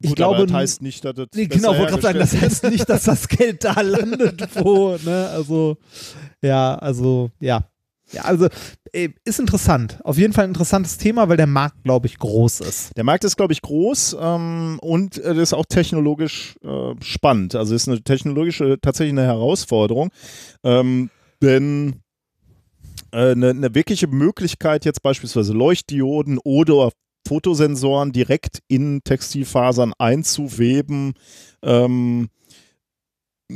Ich 0.00 0.10
Gut, 0.10 0.16
glaube, 0.16 0.46
das 0.46 0.52
heißt 0.54 0.82
nicht, 0.82 1.04
dass 1.04 1.14
das 1.14 1.26
Nee, 1.34 1.46
genau, 1.46 1.76
wollte 1.76 1.92
gerade 1.92 2.02
sagen, 2.02 2.18
das 2.20 2.40
heißt 2.40 2.64
nicht, 2.70 2.88
dass 2.88 3.04
das 3.04 3.26
Geld 3.26 3.64
da 3.64 3.80
landet, 3.80 4.48
wo, 4.54 4.96
ne, 5.04 5.28
also, 5.32 5.76
ja, 6.40 6.76
also, 6.76 7.30
ja. 7.40 7.68
Ja, 8.12 8.22
also, 8.22 8.48
ist 8.92 9.38
interessant. 9.38 9.98
Auf 10.02 10.16
jeden 10.16 10.32
Fall 10.32 10.44
ein 10.44 10.50
interessantes 10.50 10.96
Thema, 10.96 11.28
weil 11.28 11.36
der 11.36 11.46
Markt, 11.46 11.82
glaube 11.84 12.06
ich, 12.06 12.18
groß 12.18 12.60
ist. 12.60 12.96
Der 12.96 13.04
Markt 13.04 13.24
ist, 13.24 13.36
glaube 13.36 13.52
ich, 13.52 13.60
groß 13.60 14.16
ähm, 14.18 14.78
und 14.80 15.18
äh, 15.18 15.34
ist 15.34 15.52
auch 15.52 15.66
technologisch 15.66 16.56
äh, 16.64 16.94
spannend. 17.02 17.54
Also 17.54 17.74
ist 17.74 17.86
eine 17.86 18.00
technologische 18.02 18.78
tatsächlich 18.80 19.12
eine 19.12 19.26
Herausforderung, 19.26 20.10
ähm, 20.64 21.10
denn 21.42 22.00
äh, 23.12 23.32
eine, 23.32 23.50
eine 23.50 23.74
wirkliche 23.74 24.06
Möglichkeit, 24.06 24.86
jetzt 24.86 25.02
beispielsweise 25.02 25.52
Leuchtdioden 25.52 26.38
oder 26.42 26.90
Fotosensoren 27.26 28.12
direkt 28.12 28.62
in 28.68 29.02
Textilfasern 29.04 29.92
einzuweben, 29.98 31.14
ähm, 31.62 32.28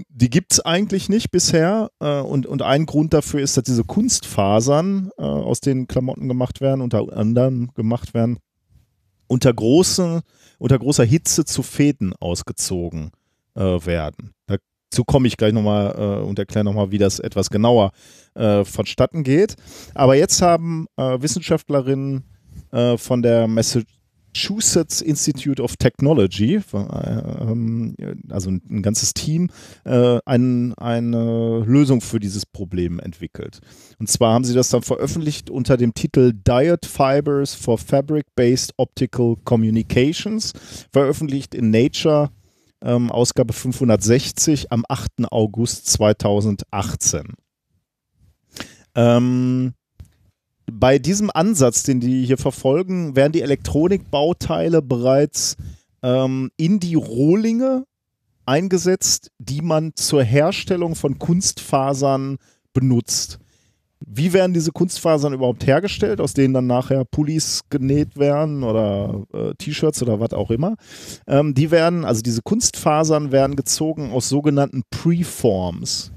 die 0.08 0.30
gibt 0.30 0.52
es 0.52 0.60
eigentlich 0.60 1.08
nicht 1.08 1.30
bisher. 1.30 1.90
Äh, 2.00 2.20
und, 2.20 2.46
und 2.46 2.62
ein 2.62 2.86
Grund 2.86 3.12
dafür 3.12 3.40
ist, 3.40 3.56
dass 3.56 3.64
diese 3.64 3.84
Kunstfasern, 3.84 5.10
äh, 5.18 5.22
aus 5.22 5.60
denen 5.60 5.86
Klamotten 5.86 6.28
gemacht 6.28 6.60
werden, 6.60 6.80
unter 6.80 7.16
anderem 7.16 7.70
gemacht 7.74 8.14
werden, 8.14 8.38
unter, 9.26 9.52
großen, 9.52 10.20
unter 10.58 10.78
großer 10.78 11.04
Hitze 11.04 11.44
zu 11.44 11.62
Fäden 11.62 12.14
ausgezogen 12.20 13.10
äh, 13.54 13.60
werden. 13.60 14.32
Dazu 14.46 15.04
komme 15.04 15.26
ich 15.26 15.36
gleich 15.36 15.52
nochmal 15.52 15.94
äh, 15.96 16.24
und 16.24 16.38
erkläre 16.38 16.64
nochmal, 16.64 16.90
wie 16.90 16.98
das 16.98 17.18
etwas 17.18 17.50
genauer 17.50 17.92
äh, 18.34 18.64
vonstatten 18.64 19.22
geht. 19.22 19.56
Aber 19.94 20.16
jetzt 20.16 20.40
haben 20.42 20.86
äh, 20.96 21.20
Wissenschaftlerinnen 21.20 22.24
äh, 22.72 22.96
von 22.96 23.22
der 23.22 23.46
Massachusetts 23.46 25.00
Institute 25.00 25.62
of 25.62 25.76
Technology, 25.76 26.56
äh, 26.56 26.76
ähm, 26.76 27.94
also 28.30 28.50
ein, 28.50 28.82
ganzes 28.82 29.14
Team, 29.14 29.50
äh, 29.84 30.18
ein, 30.24 30.74
eine 30.74 31.60
Lösung 31.66 32.00
für 32.00 32.18
dieses 32.18 32.46
Problem 32.46 32.98
entwickelt. 32.98 33.60
Und 33.98 34.08
zwar 34.08 34.34
haben 34.34 34.44
sie 34.44 34.54
das 34.54 34.70
dann 34.70 34.82
veröffentlicht 34.82 35.50
unter 35.50 35.76
dem 35.76 35.94
Titel 35.94 36.32
Diet 36.32 36.86
Fibers 36.86 37.54
for 37.54 37.78
Fabric-Based 37.78 38.72
Optical 38.78 39.36
Communications, 39.44 40.52
veröffentlicht 40.90 41.54
in 41.54 41.70
Nature, 41.70 42.30
ähm, 42.82 43.10
Ausgabe 43.10 43.52
560 43.52 44.72
am 44.72 44.84
8. 44.88 45.30
August 45.30 45.86
2018. 45.86 47.34
Ähm, 48.94 49.74
bei 50.70 50.98
diesem 50.98 51.30
Ansatz, 51.32 51.82
den 51.82 52.00
die 52.00 52.24
hier 52.24 52.38
verfolgen, 52.38 53.16
werden 53.16 53.32
die 53.32 53.42
Elektronikbauteile 53.42 54.82
bereits 54.82 55.56
ähm, 56.02 56.50
in 56.56 56.80
die 56.80 56.94
Rohlinge 56.94 57.84
eingesetzt, 58.46 59.30
die 59.38 59.62
man 59.62 59.92
zur 59.94 60.22
Herstellung 60.22 60.94
von 60.94 61.18
Kunstfasern 61.18 62.38
benutzt. 62.72 63.38
Wie 64.04 64.32
werden 64.32 64.52
diese 64.52 64.72
Kunstfasern 64.72 65.32
überhaupt 65.32 65.66
hergestellt, 65.66 66.20
aus 66.20 66.34
denen 66.34 66.54
dann 66.54 66.66
nachher 66.66 67.04
Pullis 67.04 67.62
genäht 67.70 68.16
werden 68.16 68.64
oder 68.64 69.24
äh, 69.32 69.54
T-Shirts 69.54 70.02
oder 70.02 70.18
was 70.18 70.32
auch 70.32 70.50
immer? 70.50 70.74
Ähm, 71.28 71.54
die 71.54 71.70
werden, 71.70 72.04
also 72.04 72.20
diese 72.20 72.42
Kunstfasern 72.42 73.30
werden 73.30 73.54
gezogen 73.54 74.10
aus 74.10 74.28
sogenannten 74.28 74.82
Preforms. 74.90 76.10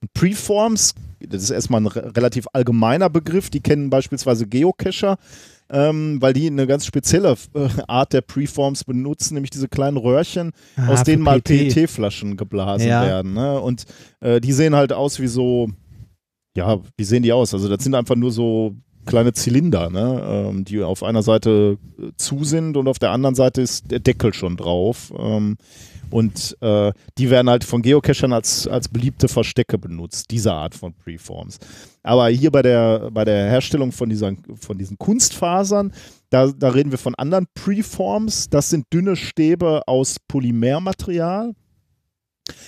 Und 0.00 0.12
Preforms, 0.14 0.94
das 1.20 1.42
ist 1.42 1.50
erstmal 1.50 1.80
ein 1.80 1.86
re 1.86 2.12
relativ 2.16 2.46
allgemeiner 2.52 3.08
Begriff, 3.10 3.50
die 3.50 3.60
kennen 3.60 3.90
beispielsweise 3.90 4.46
Geocacher, 4.46 5.16
ähm, 5.70 6.18
weil 6.20 6.32
die 6.32 6.46
eine 6.46 6.66
ganz 6.66 6.86
spezielle 6.86 7.36
äh, 7.54 7.68
Art 7.88 8.12
der 8.12 8.20
Preforms 8.20 8.84
benutzen, 8.84 9.34
nämlich 9.34 9.50
diese 9.50 9.68
kleinen 9.68 9.96
Röhrchen, 9.96 10.52
Ah, 10.76 10.88
aus 10.88 11.02
denen 11.02 11.22
mal 11.22 11.40
PET. 11.40 11.74
PET-Flaschen 11.74 12.36
geblasen 12.36 12.88
Ja. 12.88 13.04
werden. 13.04 13.32
Ne? 13.34 13.60
Und 13.60 13.84
äh, 14.20 14.40
die 14.40 14.52
sehen 14.52 14.76
halt 14.76 14.92
aus 14.92 15.18
wie 15.20 15.26
so, 15.26 15.68
ja, 16.56 16.78
wie 16.96 17.04
sehen 17.04 17.22
die 17.22 17.32
aus? 17.32 17.52
Also 17.52 17.68
das 17.68 17.82
sind 17.82 17.94
einfach 17.94 18.14
nur 18.16 18.30
so 18.30 18.74
kleine 19.06 19.32
Zylinder, 19.32 19.88
ne? 19.90 20.22
ähm, 20.50 20.64
die 20.64 20.82
auf 20.82 21.02
einer 21.02 21.22
Seite 21.22 21.78
äh, 21.98 22.10
zu 22.16 22.44
sind 22.44 22.76
und 22.76 22.88
auf 22.88 22.98
der 22.98 23.10
anderen 23.12 23.34
Seite 23.34 23.60
ist 23.62 23.90
der 23.90 24.00
Deckel 24.00 24.34
schon 24.34 24.56
drauf. 24.56 25.12
Ähm, 25.18 25.56
und 26.10 26.56
äh, 26.60 26.92
die 27.18 27.30
werden 27.30 27.50
halt 27.50 27.64
von 27.64 27.82
Geocachern 27.82 28.32
als, 28.32 28.66
als 28.66 28.88
beliebte 28.88 29.28
Verstecke 29.28 29.78
benutzt, 29.78 30.30
diese 30.30 30.52
Art 30.52 30.74
von 30.74 30.94
Preforms. 30.94 31.58
Aber 32.02 32.28
hier 32.28 32.50
bei 32.50 32.62
der, 32.62 33.10
bei 33.10 33.24
der 33.24 33.48
Herstellung 33.48 33.92
von, 33.92 34.08
dieser, 34.08 34.32
von 34.60 34.78
diesen 34.78 34.96
Kunstfasern 34.98 35.92
Da, 36.30 36.48
da 36.48 36.68
reden 36.68 36.90
wir 36.90 36.98
von 36.98 37.14
anderen 37.14 37.46
Preforms. 37.54 38.48
Das 38.48 38.70
sind 38.70 38.86
dünne 38.92 39.16
Stäbe 39.16 39.82
aus 39.86 40.16
Polymermaterial. 40.28 41.54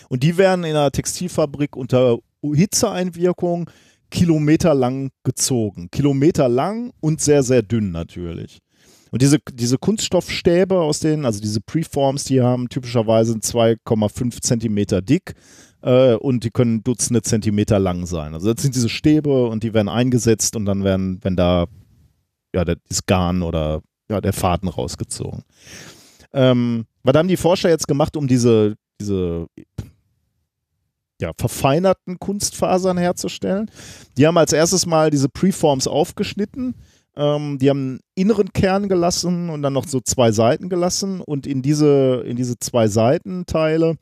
Und 0.08 0.22
die 0.22 0.36
werden 0.36 0.64
in 0.64 0.76
einer 0.76 0.90
Textilfabrik 0.90 1.76
unter 1.76 2.18
Hitzeeinwirkung 2.42 3.70
kilometerlang 4.10 5.10
gezogen. 5.24 5.88
Kilometerlang 5.90 6.92
und 7.00 7.20
sehr, 7.20 7.42
sehr 7.42 7.62
dünn 7.62 7.90
natürlich. 7.90 8.58
Und 9.10 9.22
diese, 9.22 9.38
diese 9.52 9.78
Kunststoffstäbe 9.78 10.80
aus 10.80 11.00
denen, 11.00 11.24
also 11.24 11.40
diese 11.40 11.60
Preforms, 11.60 12.24
die 12.24 12.42
haben 12.42 12.68
typischerweise 12.68 13.34
2,5 13.34 14.40
Zentimeter 14.40 15.02
dick 15.02 15.34
äh, 15.82 16.14
und 16.14 16.44
die 16.44 16.50
können 16.50 16.82
Dutzende 16.82 17.22
Zentimeter 17.22 17.78
lang 17.78 18.06
sein. 18.06 18.34
Also 18.34 18.52
das 18.52 18.62
sind 18.62 18.74
diese 18.74 18.88
Stäbe 18.88 19.46
und 19.46 19.62
die 19.62 19.74
werden 19.74 19.88
eingesetzt 19.88 20.56
und 20.56 20.66
dann 20.66 20.84
werden, 20.84 21.20
wenn 21.22 21.36
da 21.36 21.66
ja, 22.54 22.64
das 22.64 23.06
Garn 23.06 23.42
oder 23.42 23.82
ja, 24.10 24.20
der 24.20 24.32
Faden 24.32 24.68
rausgezogen. 24.68 25.42
Ähm, 26.32 26.86
was 27.02 27.16
haben 27.16 27.28
die 27.28 27.36
Forscher 27.36 27.68
jetzt 27.68 27.88
gemacht, 27.88 28.16
um 28.16 28.26
diese, 28.26 28.76
diese 29.00 29.46
ja, 31.20 31.32
verfeinerten 31.36 32.18
Kunstfasern 32.18 32.98
herzustellen? 32.98 33.70
Die 34.16 34.26
haben 34.26 34.38
als 34.38 34.52
erstes 34.52 34.86
mal 34.86 35.10
diese 35.10 35.28
Preforms 35.28 35.86
aufgeschnitten. 35.86 36.74
Ähm, 37.18 37.58
die 37.58 37.68
haben 37.68 37.80
einen 37.80 38.00
inneren 38.14 38.52
Kern 38.52 38.88
gelassen 38.88 39.50
und 39.50 39.62
dann 39.62 39.72
noch 39.72 39.86
so 39.86 40.00
zwei 40.00 40.30
Seiten 40.30 40.68
gelassen. 40.68 41.20
Und 41.20 41.46
in 41.46 41.62
diese, 41.62 42.22
in 42.24 42.36
diese 42.36 42.58
zwei 42.58 42.86
Seitenteile 42.86 43.96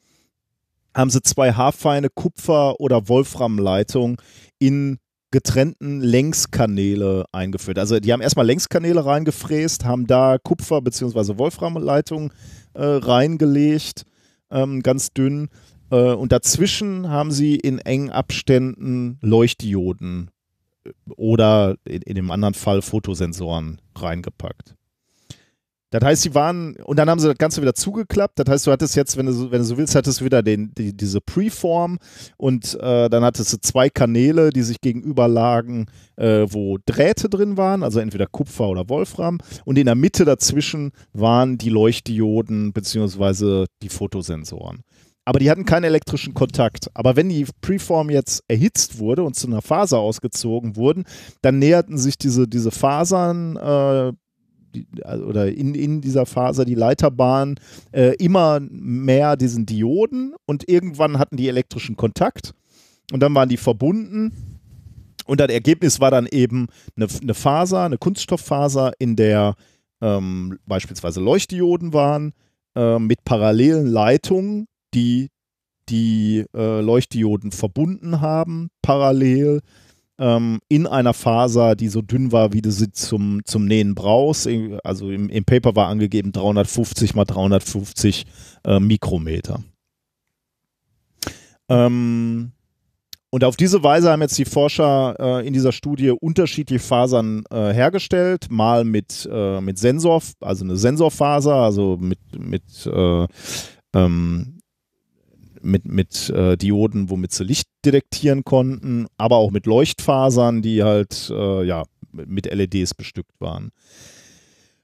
haben 0.94 1.10
sie 1.10 1.22
zwei 1.22 1.52
haarfeine 1.52 2.08
Kupfer- 2.10 2.78
oder 2.78 3.08
Wolframleitungen 3.08 4.18
in 4.58 4.98
getrennten 5.30 6.00
Längskanäle 6.00 7.24
eingeführt. 7.32 7.78
Also 7.78 7.98
die 8.00 8.12
haben 8.12 8.20
erstmal 8.20 8.46
Längskanäle 8.46 9.04
reingefräst, 9.04 9.84
haben 9.84 10.06
da 10.06 10.36
Kupfer- 10.38 10.82
bzw. 10.82 11.38
Wolframleitungen 11.38 12.30
äh, 12.74 12.84
reingelegt, 12.84 14.04
ähm, 14.50 14.82
ganz 14.82 15.10
dünn. 15.10 15.48
Äh, 15.90 16.12
und 16.12 16.32
dazwischen 16.32 17.08
haben 17.08 17.32
sie 17.32 17.56
in 17.56 17.78
engen 17.78 18.10
Abständen 18.10 19.18
Leuchtdioden 19.20 20.30
oder 21.16 21.76
in, 21.84 22.02
in 22.02 22.14
dem 22.14 22.30
anderen 22.30 22.54
Fall 22.54 22.82
Fotosensoren 22.82 23.80
reingepackt. 23.94 24.74
Das 25.90 26.02
heißt, 26.02 26.22
sie 26.22 26.34
waren, 26.34 26.74
und 26.84 26.98
dann 26.98 27.08
haben 27.08 27.20
sie 27.20 27.28
das 27.28 27.38
Ganze 27.38 27.62
wieder 27.62 27.74
zugeklappt. 27.74 28.38
Das 28.40 28.48
heißt, 28.48 28.66
du 28.66 28.72
hattest 28.72 28.96
jetzt, 28.96 29.16
wenn 29.16 29.26
du, 29.26 29.50
wenn 29.50 29.60
du 29.60 29.64
so 29.64 29.78
willst, 29.78 29.94
hattest 29.94 30.20
du 30.20 30.24
wieder 30.24 30.42
den, 30.42 30.74
die, 30.74 30.96
diese 30.96 31.20
Preform 31.20 31.98
und 32.36 32.74
äh, 32.80 33.08
dann 33.08 33.24
hattest 33.24 33.52
du 33.52 33.58
zwei 33.60 33.88
Kanäle, 33.88 34.50
die 34.50 34.62
sich 34.62 34.80
gegenüber 34.80 35.28
lagen, 35.28 35.86
äh, 36.16 36.44
wo 36.48 36.78
Drähte 36.84 37.28
drin 37.28 37.56
waren, 37.56 37.84
also 37.84 38.00
entweder 38.00 38.26
Kupfer 38.26 38.68
oder 38.68 38.88
Wolfram. 38.88 39.38
Und 39.64 39.78
in 39.78 39.86
der 39.86 39.94
Mitte 39.94 40.24
dazwischen 40.24 40.90
waren 41.12 41.56
die 41.56 41.70
Leuchtdioden 41.70 42.72
beziehungsweise 42.72 43.66
die 43.80 43.88
Fotosensoren. 43.88 44.82
Aber 45.26 45.40
die 45.40 45.50
hatten 45.50 45.64
keinen 45.64 45.84
elektrischen 45.84 46.34
Kontakt. 46.34 46.88
Aber 46.94 47.16
wenn 47.16 47.28
die 47.28 47.46
Preform 47.60 48.10
jetzt 48.10 48.44
erhitzt 48.46 48.98
wurde 48.98 49.24
und 49.24 49.34
zu 49.34 49.48
einer 49.48 49.60
Faser 49.60 49.98
ausgezogen 49.98 50.76
wurden, 50.76 51.04
dann 51.42 51.58
näherten 51.58 51.98
sich 51.98 52.16
diese, 52.16 52.46
diese 52.46 52.70
Fasern 52.70 53.56
äh, 53.56 54.12
die, 54.74 54.86
also- 55.02 55.24
oder 55.24 55.52
in, 55.52 55.74
in 55.74 56.00
dieser 56.00 56.26
Faser 56.26 56.64
die 56.64 56.76
Leiterbahn 56.76 57.56
äh, 57.92 58.14
immer 58.16 58.60
mehr 58.60 59.36
diesen 59.36 59.66
Dioden 59.66 60.34
und 60.46 60.68
irgendwann 60.68 61.18
hatten 61.18 61.36
die 61.36 61.48
elektrischen 61.48 61.96
Kontakt 61.96 62.54
und 63.12 63.20
dann 63.20 63.34
waren 63.34 63.48
die 63.48 63.56
verbunden. 63.56 64.32
Und 65.26 65.40
das 65.40 65.48
Ergebnis 65.48 65.98
war 65.98 66.12
dann 66.12 66.26
eben 66.26 66.68
eine, 66.96 67.08
eine 67.20 67.34
Faser, 67.34 67.82
eine 67.82 67.98
Kunststofffaser, 67.98 68.92
in 69.00 69.16
der 69.16 69.56
ähm, 70.00 70.58
beispielsweise 70.66 71.20
Leuchtdioden 71.20 71.92
waren, 71.92 72.32
äh, 72.76 73.00
mit 73.00 73.24
parallelen 73.24 73.88
Leitungen, 73.88 74.68
die 74.96 75.28
die 75.88 76.44
äh, 76.54 76.80
Leuchtdioden 76.80 77.52
verbunden 77.52 78.20
haben, 78.20 78.70
parallel 78.82 79.60
ähm, 80.18 80.60
in 80.68 80.86
einer 80.86 81.14
Faser, 81.14 81.76
die 81.76 81.88
so 81.88 82.02
dünn 82.02 82.32
war, 82.32 82.52
wie 82.52 82.62
du 82.62 82.70
sie 82.70 82.90
zum, 82.90 83.42
zum 83.44 83.66
Nähen 83.66 83.94
brauchst. 83.94 84.48
Also 84.82 85.10
im, 85.10 85.28
im 85.28 85.44
Paper 85.44 85.76
war 85.76 85.88
angegeben 85.88 86.32
350 86.32 87.14
mal 87.14 87.24
350 87.24 88.26
äh, 88.64 88.80
Mikrometer. 88.80 89.62
Ähm, 91.68 92.52
und 93.30 93.44
auf 93.44 93.56
diese 93.56 93.82
Weise 93.82 94.10
haben 94.10 94.22
jetzt 94.22 94.38
die 94.38 94.44
Forscher 94.44 95.16
äh, 95.18 95.46
in 95.46 95.52
dieser 95.52 95.72
Studie 95.72 96.10
unterschiedliche 96.10 96.82
Fasern 96.82 97.44
äh, 97.50 97.72
hergestellt, 97.72 98.46
mal 98.50 98.84
mit, 98.84 99.28
äh, 99.30 99.60
mit 99.60 99.78
Sensor, 99.78 100.22
also 100.40 100.64
eine 100.64 100.76
Sensorfaser, 100.76 101.54
also 101.54 101.98
mit, 102.00 102.18
mit, 102.38 102.86
äh, 102.86 103.26
ähm, 103.94 104.55
mit, 105.66 105.84
mit 105.84 106.30
äh, 106.30 106.56
Dioden, 106.56 107.10
womit 107.10 107.32
sie 107.32 107.44
Licht 107.44 107.68
detektieren 107.84 108.44
konnten, 108.44 109.06
aber 109.16 109.36
auch 109.36 109.50
mit 109.50 109.66
Leuchtfasern, 109.66 110.62
die 110.62 110.82
halt 110.82 111.30
äh, 111.30 111.64
ja, 111.64 111.84
mit 112.12 112.52
LEDs 112.52 112.94
bestückt 112.94 113.40
waren. 113.40 113.70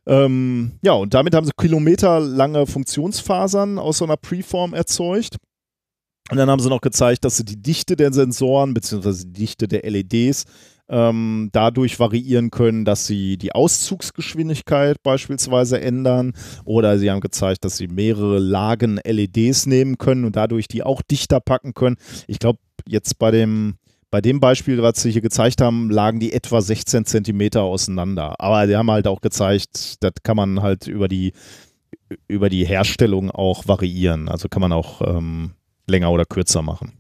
Ähm, 0.07 0.73
ja, 0.83 0.93
und 0.93 1.15
damit 1.15 1.35
haben 1.35 1.47
sie 1.47 1.53
kilometerlange 1.57 2.67
Funktionsfasern 2.67 3.79
aus 3.79 3.99
so 3.99 4.05
einer 4.05 4.17
Preform 4.17 4.75
erzeugt. 4.75 5.37
Und 6.31 6.37
dann 6.37 6.51
haben 6.51 6.61
sie 6.61 6.69
noch 6.69 6.81
gezeigt, 6.81 7.25
dass 7.25 7.37
sie 7.37 7.45
die 7.45 7.61
Dichte 7.61 7.97
der 7.97 8.13
Sensoren 8.13 8.75
bzw. 8.75 9.25
die 9.27 9.33
Dichte 9.33 9.69
der 9.69 9.89
LEDs 9.89 10.45
ähm, 10.93 11.49
dadurch 11.53 11.99
variieren 11.99 12.51
können, 12.51 12.85
dass 12.85 13.07
sie 13.07 13.39
die 13.39 13.53
Auszugsgeschwindigkeit 13.53 15.03
beispielsweise 15.03 15.81
ändern 15.81 16.35
oder 16.65 16.99
sie 16.99 17.11
haben 17.11 17.21
gezeigt, 17.21 17.65
dass 17.65 17.79
sie 17.79 17.89
mehrere 17.89 18.39
Lagen 18.39 19.01
LEDs 19.03 19.65
nehmen 19.67 19.97
können 19.97 20.27
und 20.27 20.37
dadurch 20.37 20.69
die 20.69 20.83
auch 20.83 21.01
dichter 21.01 21.41
packen 21.41 21.73
können. 21.73 21.97
Ich 22.27 22.39
glaube, 22.39 22.59
jetzt 22.87 23.19
bei 23.19 23.31
dem, 23.31 23.77
bei 24.11 24.21
dem 24.21 24.39
Beispiel, 24.39 24.83
was 24.83 25.01
sie 25.01 25.11
hier 25.11 25.23
gezeigt 25.23 25.63
haben, 25.63 25.89
lagen 25.89 26.21
die 26.21 26.35
etwa 26.35 26.61
16 26.61 27.07
Zentimeter 27.07 27.63
auseinander. 27.63 28.39
Aber 28.39 28.67
sie 28.67 28.77
haben 28.77 28.91
halt 28.91 29.07
auch 29.07 29.23
gezeigt, 29.23 30.03
das 30.05 30.13
kann 30.23 30.37
man 30.37 30.61
halt 30.61 30.87
über 30.89 31.09
die, 31.09 31.33
über 32.29 32.51
die 32.51 32.67
Herstellung 32.67 33.31
auch 33.31 33.67
variieren. 33.67 34.29
Also 34.29 34.51
kann 34.51 34.61
man 34.61 34.73
auch 34.73 35.01
ähm, 35.01 35.53
länger 35.89 36.11
oder 36.11 36.27
kürzer 36.27 36.61
machen. 36.61 36.93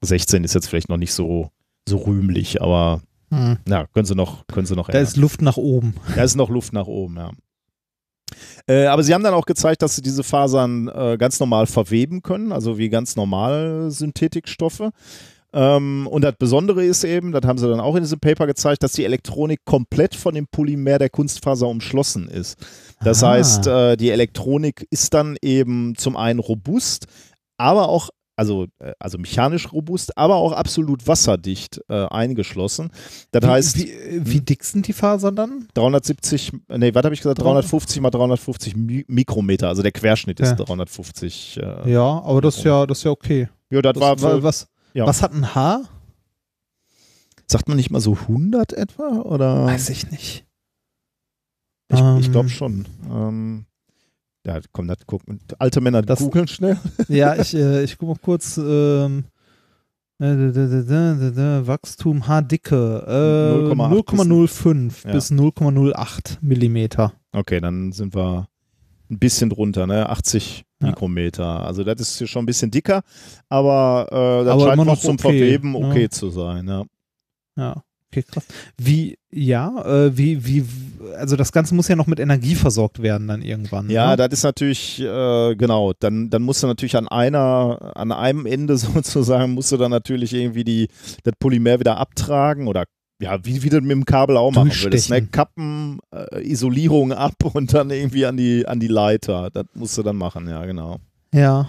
16 0.00 0.44
ist 0.44 0.54
jetzt 0.54 0.68
vielleicht 0.68 0.88
noch 0.88 0.96
nicht 0.96 1.12
so, 1.12 1.50
so 1.86 1.98
rühmlich, 1.98 2.62
aber 2.62 3.02
Hm. 3.30 3.58
ja, 3.68 3.86
können 3.88 4.06
sie 4.06 4.14
noch, 4.14 4.46
können 4.46 4.66
sie 4.66 4.74
noch 4.74 4.86
Da 4.86 4.94
ändern. 4.94 5.08
ist 5.08 5.16
Luft 5.16 5.42
nach 5.42 5.56
oben. 5.56 5.94
Da 6.16 6.22
ist 6.22 6.34
noch 6.36 6.48
Luft 6.50 6.72
nach 6.72 6.86
oben, 6.86 7.16
ja. 7.16 7.30
Äh, 8.66 8.86
aber 8.86 9.02
sie 9.02 9.14
haben 9.14 9.24
dann 9.24 9.34
auch 9.34 9.46
gezeigt, 9.46 9.82
dass 9.82 9.96
sie 9.96 10.02
diese 10.02 10.22
Fasern 10.22 10.88
äh, 10.88 11.16
ganz 11.18 11.40
normal 11.40 11.66
verweben 11.66 12.22
können, 12.22 12.52
also 12.52 12.76
wie 12.78 12.88
ganz 12.90 13.16
normal 13.16 13.90
Synthetikstoffe. 13.90 14.90
Ähm, 15.54 16.06
und 16.10 16.22
das 16.22 16.34
Besondere 16.38 16.84
ist 16.84 17.04
eben, 17.04 17.32
das 17.32 17.42
haben 17.46 17.56
sie 17.58 17.66
dann 17.68 17.80
auch 17.80 17.96
in 17.96 18.02
diesem 18.02 18.20
Paper 18.20 18.46
gezeigt, 18.46 18.82
dass 18.82 18.92
die 18.92 19.04
Elektronik 19.06 19.60
komplett 19.64 20.14
von 20.14 20.34
dem 20.34 20.46
Polymer 20.46 20.98
der 20.98 21.08
Kunstfaser 21.08 21.66
umschlossen 21.66 22.28
ist. 22.28 22.58
Das 23.02 23.24
Ah. 23.24 23.30
heißt, 23.30 23.66
äh, 23.66 23.96
die 23.96 24.10
Elektronik 24.10 24.86
ist 24.90 25.14
dann 25.14 25.36
eben 25.40 25.94
zum 25.96 26.18
einen 26.18 26.38
robust, 26.38 27.06
aber 27.56 27.88
auch 27.88 28.10
also, 28.38 28.66
äh, 28.78 28.92
also 28.98 29.18
mechanisch 29.18 29.72
robust, 29.72 30.16
aber 30.16 30.36
auch 30.36 30.52
absolut 30.52 31.06
wasserdicht 31.06 31.80
äh, 31.88 32.06
eingeschlossen. 32.06 32.90
Das 33.32 33.44
heißt, 33.44 33.76
wie, 33.78 33.92
wie, 34.24 34.32
wie 34.34 34.40
dick 34.40 34.64
sind 34.64 34.86
die 34.86 34.92
Fasern 34.92 35.36
dann? 35.36 35.68
370, 35.74 36.52
nee, 36.76 36.94
was 36.94 37.04
habe 37.04 37.14
ich 37.14 37.20
gesagt? 37.20 37.40
350 37.42 38.00
mal 38.00 38.10
350 38.10 38.76
Mi 38.76 39.04
Mikrometer, 39.08 39.68
also 39.68 39.82
der 39.82 39.92
Querschnitt 39.92 40.40
ist 40.40 40.50
Ja. 40.50 40.54
350. 40.56 41.58
Äh, 41.60 41.90
Ja, 41.92 42.22
aber 42.22 42.40
das 42.40 42.58
ist 42.58 42.64
ja, 42.64 42.86
das 42.86 42.98
ist 42.98 43.04
ja 43.04 43.10
okay. 43.10 43.48
ja, 43.70 43.82
das, 43.82 43.92
Das 43.94 44.00
war, 44.02 44.16
für, 44.18 44.42
was, 44.42 44.68
ja. 44.94 45.06
was 45.06 45.20
hat 45.22 45.32
ein 45.34 45.54
Haar? 45.54 45.82
sagt 47.50 47.66
man 47.66 47.76
nicht 47.78 47.90
mal 47.90 48.00
so 48.00 48.12
100 48.12 48.74
etwa? 48.74 49.22
Oder? 49.22 49.64
Weiß 49.66 49.88
ich 49.88 50.10
nicht. 50.10 50.44
Ich, 51.90 51.98
ich 51.98 52.26
Ähm. 52.26 52.32
glaube 52.32 52.48
schon. 52.50 52.86
Ähm, 53.10 53.64
ja, 54.48 54.60
komm, 54.72 54.88
das 54.88 54.98
gucken. 55.06 55.40
Alte 55.58 55.80
Männer 55.80 56.02
Das- 56.02 56.18
googeln 56.18 56.48
schnell. 56.48 56.76
Ja, 57.08 57.36
ich, 57.36 57.54
äh, 57.54 57.84
ich 57.84 57.96
gucke 57.98 58.12
mal 58.12 58.18
kurz. 58.20 58.58
Ähm, 58.58 59.24
äh, 60.20 61.66
Wachstum 61.66 62.26
Haardicke 62.26 63.04
äh, 63.06 63.72
0,8 63.72 64.04
0,05 64.16 65.06
Ja. 65.06 65.12
bis 65.12 65.30
0,08 65.30 66.38
Millimeter. 66.40 67.12
Okay, 67.32 67.60
dann 67.60 67.92
sind 67.92 68.14
wir 68.16 68.48
ein 69.10 69.18
bisschen 69.18 69.50
drunter, 69.50 69.86
ne? 69.86 70.08
80 70.08 70.64
Ja. 70.80 70.88
Mikrometer. 70.88 71.64
Also 71.64 71.84
das 71.84 72.00
ist 72.00 72.18
hier 72.18 72.26
schon 72.26 72.42
ein 72.42 72.46
bisschen 72.46 72.70
dicker, 72.70 73.02
aber 73.48 74.06
äh, 74.10 74.44
das 74.44 74.54
Aber 74.54 74.64
scheint 74.66 74.76
noch 74.78 74.84
noch 74.86 74.98
zum 75.00 75.14
okay, 75.14 75.22
Verweben 75.22 75.72
ne? 75.72 75.78
okay 75.86 76.08
zu 76.08 76.30
sein. 76.30 76.66
Ja. 76.66 76.84
Ja, 77.56 77.82
okay, 78.10 78.22
krass. 78.22 78.44
Wie, 78.76 79.18
ja, 79.30 79.84
äh, 79.84 80.16
wie, 80.16 80.44
wie, 80.46 80.64
also 81.16 81.36
das 81.36 81.52
Ganze 81.52 81.74
muss 81.74 81.88
ja 81.88 81.96
noch 81.96 82.06
mit 82.06 82.20
Energie 82.20 82.54
versorgt 82.54 83.02
werden 83.02 83.28
dann 83.28 83.42
irgendwann. 83.42 83.90
Ja, 83.90 84.10
ne? 84.10 84.16
das 84.16 84.28
ist 84.32 84.42
natürlich, 84.42 85.00
äh, 85.00 85.54
genau, 85.56 85.92
dann, 85.98 86.30
dann 86.30 86.42
musst 86.42 86.62
du 86.62 86.66
natürlich 86.66 86.96
an 86.96 87.08
einer, 87.08 87.92
an 87.94 88.12
einem 88.12 88.46
Ende 88.46 88.76
sozusagen, 88.78 89.52
musst 89.52 89.72
du 89.72 89.76
dann 89.76 89.90
natürlich 89.90 90.32
irgendwie 90.32 90.64
die, 90.64 90.88
das 91.24 91.34
Polymer 91.38 91.80
wieder 91.80 91.98
abtragen 91.98 92.66
oder 92.66 92.84
ja, 93.20 93.44
wie, 93.44 93.62
wie 93.64 93.68
du 93.68 93.80
mit 93.80 93.90
dem 93.90 94.04
Kabel 94.04 94.36
auch 94.36 94.52
machen 94.52 94.70
würdest. 94.70 95.10
Ne? 95.10 95.26
Kappen, 95.26 95.98
äh, 96.12 96.40
Isolierung 96.48 97.12
ab 97.12 97.34
und 97.52 97.74
dann 97.74 97.90
irgendwie 97.90 98.26
an 98.26 98.36
die, 98.36 98.66
an 98.66 98.78
die 98.78 98.88
Leiter. 98.88 99.50
Das 99.52 99.66
musst 99.74 99.98
du 99.98 100.02
dann 100.02 100.16
machen, 100.16 100.48
ja, 100.48 100.64
genau. 100.64 100.98
Ja. 101.32 101.68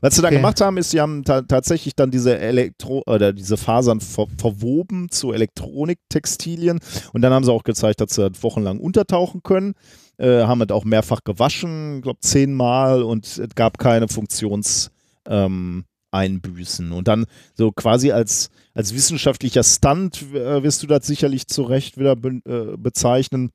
Was 0.00 0.14
sie 0.14 0.22
Okay. 0.24 0.36
gemacht 0.36 0.60
haben, 0.60 0.76
ist, 0.76 0.90
sie 0.90 1.00
haben 1.00 1.24
ta 1.24 1.42
tatsächlich 1.42 1.94
dann 1.96 2.10
diese 2.10 2.38
Elektro 2.38 3.02
oder 3.06 3.32
diese 3.32 3.56
Fasern 3.56 4.00
ver 4.00 4.26
verwoben 4.36 5.08
zu 5.10 5.32
Elektroniktextilien 5.32 6.80
und 7.12 7.22
dann 7.22 7.32
haben 7.32 7.44
sie 7.44 7.52
auch 7.52 7.64
gezeigt, 7.64 8.00
dass 8.00 8.14
sie 8.14 8.28
das 8.28 8.42
wochenlang 8.42 8.78
untertauchen 8.78 9.42
können. 9.42 9.74
Äh, 10.18 10.44
haben 10.44 10.60
es 10.62 10.70
auch 10.70 10.84
mehrfach 10.84 11.20
gewaschen, 11.24 11.96
ich 11.96 12.02
glaube 12.02 12.20
zehnmal 12.20 13.02
und 13.02 13.26
es 13.26 13.54
gab 13.54 13.78
keine 13.78 14.08
Funktions 14.08 14.90
ähm, 15.28 15.84
Einbüßen. 16.10 16.92
Und 16.92 17.08
dann 17.08 17.26
so 17.54 17.72
quasi 17.72 18.12
als, 18.12 18.48
als 18.74 18.94
wissenschaftlicher 18.94 19.62
Stunt 19.62 20.22
äh, 20.32 20.62
wirst 20.62 20.82
du 20.82 20.86
das 20.86 21.06
sicherlich 21.06 21.46
zu 21.46 21.62
Recht 21.62 21.98
wieder 21.98 22.16
be 22.16 22.40
äh, 22.46 22.76
bezeichnen. 22.76 23.50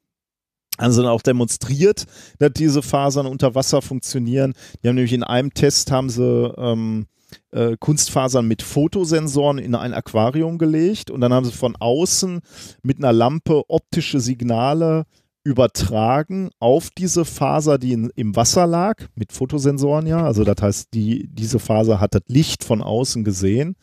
Haben 0.79 0.91
sie 0.91 1.01
dann 1.01 1.11
auch 1.11 1.21
demonstriert, 1.21 2.05
dass 2.39 2.51
diese 2.53 2.81
Fasern 2.81 3.27
unter 3.27 3.55
Wasser 3.55 3.81
funktionieren. 3.81 4.53
Die 4.81 4.87
haben 4.87 4.95
nämlich 4.95 5.13
in 5.13 5.23
einem 5.23 5.53
Test 5.53 5.91
haben 5.91 6.09
sie 6.09 6.53
ähm, 6.57 7.05
äh, 7.51 7.77
Kunstfasern 7.77 8.47
mit 8.47 8.61
Fotosensoren 8.61 9.57
in 9.57 9.75
ein 9.75 9.93
Aquarium 9.93 10.57
gelegt 10.57 11.11
und 11.11 11.21
dann 11.21 11.33
haben 11.33 11.45
sie 11.45 11.51
von 11.51 11.75
außen 11.75 12.41
mit 12.83 12.97
einer 12.97 13.13
Lampe 13.13 13.63
optische 13.67 14.19
Signale 14.19 15.05
übertragen 15.43 16.51
auf 16.59 16.89
diese 16.91 17.25
Faser, 17.25 17.77
die 17.77 17.93
in, 17.93 18.11
im 18.15 18.35
Wasser 18.35 18.67
lag, 18.67 19.07
mit 19.15 19.31
Fotosensoren 19.31 20.05
ja. 20.05 20.23
Also 20.23 20.43
das 20.43 20.61
heißt, 20.61 20.93
die, 20.93 21.27
diese 21.31 21.59
Faser 21.59 21.99
hat 21.99 22.13
das 22.13 22.23
Licht 22.27 22.63
von 22.63 22.81
außen 22.81 23.23
gesehen. 23.23 23.75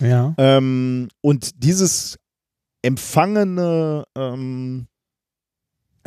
Ja. 0.00 0.34
Ähm, 0.36 1.08
und 1.20 1.62
dieses 1.62 2.18
empfangene, 2.82 4.04
ähm, 4.16 4.88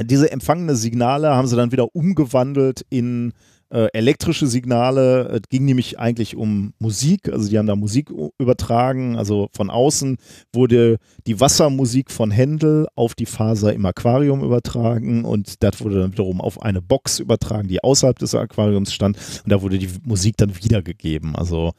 diese 0.04 0.32
empfangene 0.32 0.76
Signale 0.76 1.30
haben 1.30 1.48
sie 1.48 1.56
dann 1.56 1.72
wieder 1.72 1.96
umgewandelt 1.96 2.86
in 2.90 3.34
äh, 3.70 3.88
elektrische 3.94 4.48
Signale. 4.48 5.28
Es 5.30 5.42
ging 5.50 5.66
nämlich 5.66 6.00
eigentlich 6.00 6.36
um 6.36 6.74
Musik, 6.80 7.30
also 7.30 7.50
die 7.50 7.58
haben 7.58 7.68
da 7.68 7.76
Musik 7.76 8.12
übertragen. 8.40 9.16
Also 9.16 9.50
von 9.54 9.70
außen 9.70 10.18
wurde 10.54 10.98
die 11.28 11.40
Wassermusik 11.40 12.12
von 12.12 12.32
Händel 12.32 12.88
auf 12.96 13.16
die 13.16 13.26
Faser 13.26 13.74
im 13.74 13.86
Aquarium 13.86 14.44
übertragen 14.44 15.26
und 15.26 15.64
das 15.64 15.82
wurde 15.82 16.00
dann 16.00 16.12
wiederum 16.12 16.42
auf 16.42 16.62
eine 16.62 16.82
Box 16.82 17.20
übertragen, 17.20 17.68
die 17.68 17.84
außerhalb 17.84 18.18
des 18.18 18.34
Aquariums 18.36 18.94
stand 18.94 19.18
und 19.44 19.52
da 19.52 19.62
wurde 19.62 19.78
die 19.78 19.90
Musik 20.04 20.38
dann 20.38 20.56
wiedergegeben. 20.56 21.36
Also 21.36 21.74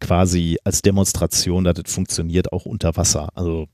quasi 0.00 0.58
als 0.64 0.82
Demonstration, 0.82 1.64
dass 1.64 1.78
es 1.84 1.92
funktioniert 1.92 2.52
auch 2.52 2.66
unter 2.66 2.96
Wasser. 2.96 3.28
Also 3.34 3.66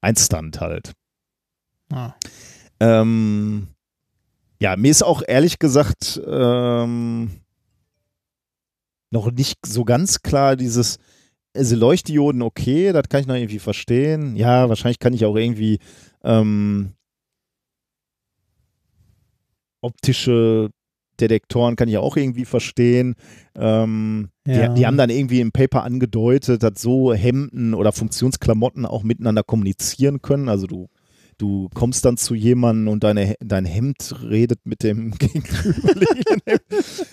ein 0.00 0.16
Stunt 0.16 0.60
halt. 0.60 0.92
Ah. 1.92 2.14
Ähm, 2.80 3.68
ja, 4.60 4.76
mir 4.76 4.90
ist 4.90 5.02
auch 5.02 5.22
ehrlich 5.26 5.58
gesagt 5.58 6.20
ähm, 6.26 7.30
noch 9.10 9.30
nicht 9.30 9.66
so 9.66 9.84
ganz 9.84 10.22
klar 10.22 10.56
dieses, 10.56 10.98
also 11.54 11.76
Leuchtdioden, 11.76 12.42
okay, 12.42 12.92
das 12.92 13.08
kann 13.08 13.20
ich 13.22 13.26
noch 13.26 13.34
irgendwie 13.34 13.58
verstehen. 13.58 14.36
Ja, 14.36 14.68
wahrscheinlich 14.68 14.98
kann 14.98 15.12
ich 15.14 15.24
auch 15.24 15.36
irgendwie 15.36 15.78
ähm, 16.22 16.92
optische 19.80 20.70
Detektoren 21.20 21.76
kann 21.76 21.88
ich 21.88 21.98
auch 21.98 22.16
irgendwie 22.16 22.46
verstehen. 22.46 23.14
Ähm, 23.54 24.30
Ja. 24.46 24.68
die, 24.68 24.74
die 24.80 24.86
haben 24.86 24.96
dann 24.96 25.10
irgendwie 25.10 25.40
im 25.40 25.52
Paper 25.52 25.82
angedeutet, 25.84 26.62
dass 26.62 26.80
so 26.80 27.12
Hemden 27.12 27.74
oder 27.74 27.92
Funktionsklamotten 27.92 28.86
auch 28.86 29.02
miteinander 29.02 29.42
kommunizieren 29.42 30.22
können. 30.22 30.48
Also 30.48 30.66
du, 30.66 30.88
du 31.40 31.68
kommst 31.74 32.04
dann 32.04 32.16
zu 32.16 32.34
jemandem 32.34 32.88
und 32.88 33.02
deine, 33.02 33.34
dein 33.40 33.64
Hemd 33.64 34.14
redet 34.22 34.60
mit 34.64 34.82
dem 34.82 35.10
gegenüberliegenden 35.18 36.40
Hemd. 36.44 36.62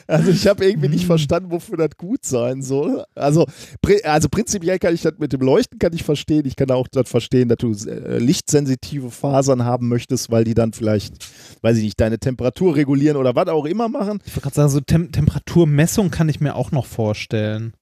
Also 0.08 0.32
ich 0.32 0.48
habe 0.48 0.66
irgendwie 0.66 0.90
nicht 0.90 1.06
verstanden, 1.06 1.52
wofür 1.52 1.78
das 1.78 1.92
gut 1.98 2.26
sein 2.26 2.62
soll. 2.62 3.06
Also, 3.16 3.46
also 4.04 4.30
prinzipiell 4.30 4.80
kann 4.80 4.94
ich 4.94 5.02
das 5.02 5.14
mit 5.18 5.34
dem 5.34 5.42
Leuchten 5.42 5.80
kann 5.80 5.94
ich 5.94 6.04
verstehen. 6.04 6.46
Ich 6.46 6.56
kann 6.56 6.72
auch 6.72 6.88
das 6.88 7.10
verstehen, 7.10 7.48
dass 7.48 7.58
du 7.58 7.72
äh, 7.90 8.18
lichtsensitive 8.18 9.12
Fasern 9.12 9.64
haben 9.64 9.88
möchtest, 9.88 10.30
weil 10.30 10.44
die 10.44 10.54
dann 10.54 10.74
vielleicht, 10.74 11.16
weiß 11.62 11.78
ich 11.78 11.84
nicht, 11.84 12.00
deine 12.00 12.20
Temperatur 12.20 12.76
regulieren 12.76 13.18
oder 13.18 13.36
was 13.36 13.48
auch 13.48 13.66
immer 13.66 13.88
machen. 13.88 14.20
Ich 14.26 14.34
wollte 14.34 14.42
gerade 14.42 14.56
sagen, 14.56 14.70
so 14.70 14.82
Tem 14.82 15.12
Temperaturmessung 15.12 16.12
kann 16.12 16.30
ich 16.30 16.42
mir 16.42 16.56
auch 16.56 16.72
noch 16.72 16.86
vorstellen. 16.86 17.74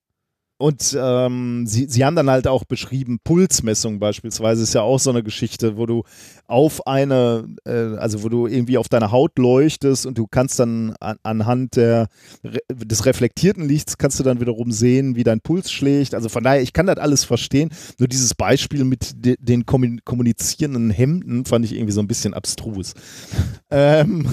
Und 0.66 0.98
ähm, 1.00 1.68
sie, 1.68 1.85
sie 1.88 2.03
haben 2.03 2.16
dann 2.16 2.27
halt 2.27 2.48
auch 2.48 2.64
beschrieben, 2.64 3.19
Pulsmessung 3.24 4.00
beispielsweise 4.00 4.64
ist 4.64 4.74
ja 4.74 4.82
auch 4.82 4.98
so 4.98 5.11
eine 5.11 5.22
Geschichte, 5.22 5.77
wo 5.77 5.85
du 5.85 6.02
auf 6.48 6.88
eine, 6.88 7.45
äh, 7.66 7.95
also 7.98 8.24
wo 8.24 8.30
du 8.30 8.48
irgendwie 8.48 8.80
auf 8.80 8.90
deine 8.90 9.11
Haut 9.11 9.38
leuchtest 9.38 10.08
und 10.08 10.18
du 10.18 10.26
kannst 10.26 10.58
dann 10.58 10.95
an, 11.00 11.18
anhand 11.22 11.76
der, 11.76 12.08
des 12.74 13.06
reflektierten 13.06 13.68
Lichts 13.68 14.00
kannst 14.00 14.19
du 14.19 14.24
dann 14.24 14.42
wiederum 14.42 14.72
sehen, 14.72 15.16
wie 15.16 15.24
dein 15.24 15.40
Puls 15.40 15.72
schlägt. 15.72 16.16
Also 16.16 16.30
von 16.30 16.44
daher, 16.44 16.64
ich 16.64 16.74
kann 16.74 16.88
das 16.88 16.98
alles 16.98 17.26
verstehen. 17.26 17.69
Nur 18.00 18.08
dieses 18.08 18.34
Beispiel 18.34 18.85
mit 18.85 19.24
de, 19.24 19.35
den 19.40 19.68
kommun- 19.68 20.00
kommunizierenden 20.03 20.90
Hemden 20.90 21.45
fand 21.45 21.64
ich 21.66 21.76
irgendwie 21.76 21.94
so 21.94 22.02
ein 22.02 22.08
bisschen 22.08 22.34
abstrus. 22.34 22.95
ähm, 23.69 24.27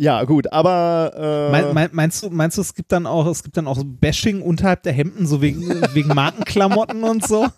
ja, 0.00 0.22
gut, 0.22 0.52
aber 0.52 1.12
äh, 1.16 1.50
Mein, 1.50 1.74
mein, 1.74 1.90
meinst 1.92 2.22
du, 2.22 2.30
meinst 2.30 2.56
du, 2.56 2.62
es 2.62 2.72
gibt 2.72 2.92
dann 2.92 3.04
auch, 3.04 3.26
es 3.26 3.42
gibt 3.42 3.56
dann 3.56 3.66
auch 3.66 3.76
so 3.76 3.84
Bashing 3.84 4.42
unterhalb 4.42 4.84
der 4.84 4.92
Hemden, 4.92 5.26
so 5.26 5.42
wegen, 5.42 5.68
wegen 5.94 6.14
Markenklamotten 6.14 7.02
und 7.02 7.26
so? 7.26 7.48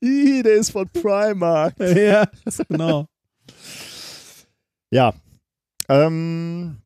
Ih, 0.00 0.42
der 0.44 0.54
ist 0.54 0.70
von 0.70 0.88
Primark. 0.88 1.74
ja, 1.80 2.24
genau. 2.68 3.06
Ja. 4.92 5.12
Ähm, 5.88 6.76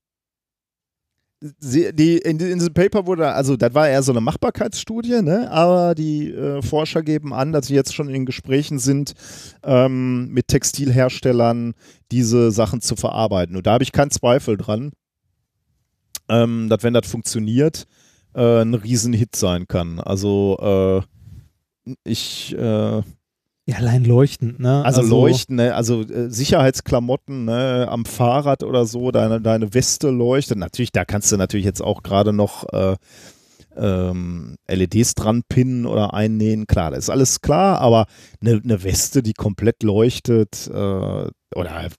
sie, 1.59 1.93
die, 1.93 2.17
in, 2.17 2.39
in 2.41 2.59
diesem 2.59 2.73
Paper 2.73 3.07
wurde, 3.07 3.33
also 3.33 3.57
das 3.57 3.75
war 3.75 3.89
eher 3.89 4.03
so 4.03 4.13
eine 4.13 4.21
Machbarkeitsstudie, 4.23 5.21
ne? 5.21 5.51
aber 5.51 5.95
die 5.95 6.31
äh, 6.31 6.63
Forscher 6.63 7.03
geben 7.03 7.35
an, 7.35 7.53
dass 7.53 7.67
sie 7.67 7.75
jetzt 7.75 7.95
schon 7.95 8.09
in 8.09 8.25
Gesprächen 8.25 8.79
sind, 8.79 9.13
ähm, 9.63 10.29
mit 10.29 10.49
Textilherstellern 10.49 11.75
diese 12.11 12.51
Sachen 12.51 12.81
zu 12.81 12.97
verarbeiten. 12.97 13.57
Und 13.57 13.67
da 13.67 13.73
habe 13.73 13.85
ich 13.85 13.93
keinen 13.93 14.11
Zweifel 14.11 14.57
dran, 14.57 14.93
ähm, 16.33 16.69
dass 16.69 16.83
wenn 16.83 16.95
das 16.95 17.07
funktioniert, 17.07 17.87
äh, 18.35 18.63
ein 18.63 18.75
Riesenhit 18.75 19.37
sein 19.37 19.69
kann. 19.69 20.01
Also 20.01 21.05
äh, 21.87 21.93
ich 22.05 22.55
äh, 22.57 23.03
Ja, 23.67 23.77
allein 23.77 24.05
leuchtend, 24.05 24.59
ne? 24.61 24.85
also, 24.85 25.03
leuchten, 25.03 25.57
ne? 25.57 25.75
also 25.75 26.03
äh, 26.03 26.31
Sicherheitsklamotten 26.31 27.45
ne? 27.45 27.87
am 27.89 28.05
Fahrrad 28.05 28.63
oder 28.63 28.87
so, 28.87 29.11
deine, 29.11 29.41
deine 29.41 29.75
Weste 29.75 30.11
leuchtet. 30.11 30.59
Natürlich, 30.59 30.93
da 30.93 31.05
kannst 31.05 31.31
du 31.31 31.37
natürlich 31.37 31.67
jetzt 31.67 31.83
auch 31.83 32.03
gerade 32.03 32.33
noch 32.33 32.65
äh, 32.73 32.97
ähm, 33.77 34.57
LEDs 34.69 35.15
dran 35.15 35.43
pinnen 35.49 35.87
oder 35.87 36.15
einnähen. 36.15 36.67
Klar, 36.67 36.91
das 36.91 37.05
ist 37.05 37.11
alles 37.11 37.41
klar, 37.41 37.81
aber 37.81 38.07
eine 38.41 38.61
ne 38.63 38.83
Weste, 38.83 39.23
die 39.23 39.35
komplett 39.35 39.83
leuchtet 39.83 40.69
äh, 40.69 40.73
oder 40.73 41.91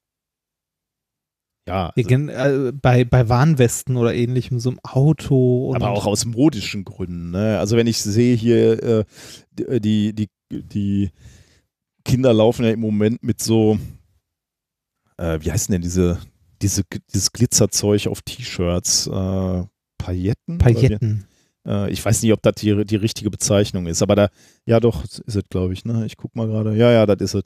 ja, 1.67 1.91
Ja, 1.95 2.03
gen- 2.03 2.29
äh, 2.29 2.71
bei, 2.73 3.05
bei 3.05 3.29
Warnwesten 3.29 3.95
oder 3.97 4.13
ähnlichem, 4.13 4.59
so 4.59 4.71
im 4.71 4.79
Auto. 4.83 5.73
Aber 5.75 5.89
auch 5.91 6.05
aus 6.05 6.25
modischen 6.25 6.83
Gründen. 6.85 7.31
Ne? 7.31 7.59
Also 7.59 7.77
wenn 7.77 7.87
ich 7.87 7.99
sehe 7.99 8.35
hier, 8.35 8.83
äh, 9.61 9.79
die, 9.79 10.13
die, 10.13 10.29
die 10.51 11.11
Kinder 12.05 12.33
laufen 12.33 12.65
ja 12.65 12.71
im 12.71 12.81
Moment 12.81 13.23
mit 13.23 13.41
so, 13.41 13.77
äh, 15.17 15.39
wie 15.41 15.51
heißen 15.51 15.71
denn 15.71 15.81
diese, 15.81 16.19
diese, 16.61 16.83
dieses 17.13 17.31
Glitzerzeug 17.31 18.07
auf 18.07 18.21
T-Shirts? 18.21 19.07
Äh, 19.07 19.63
Pailletten? 19.97 20.57
Pailletten. 20.57 21.25
Äh, 21.65 21.91
ich 21.91 22.03
weiß 22.03 22.21
nicht, 22.23 22.33
ob 22.33 22.41
das 22.41 22.55
die, 22.55 22.83
die 22.85 22.95
richtige 22.97 23.29
Bezeichnung 23.31 23.87
ist, 23.87 24.01
aber 24.01 24.15
da, 24.15 24.29
ja 24.65 24.79
doch, 24.81 25.03
ist 25.05 25.21
es, 25.25 25.43
glaube 25.49 25.71
ich. 25.73 25.85
Ne? 25.85 26.05
Ich 26.05 26.17
guck 26.17 26.35
mal 26.35 26.47
gerade. 26.47 26.75
Ja, 26.75 26.91
ja, 26.91 27.05
das 27.05 27.21
ist 27.21 27.35
es. 27.35 27.43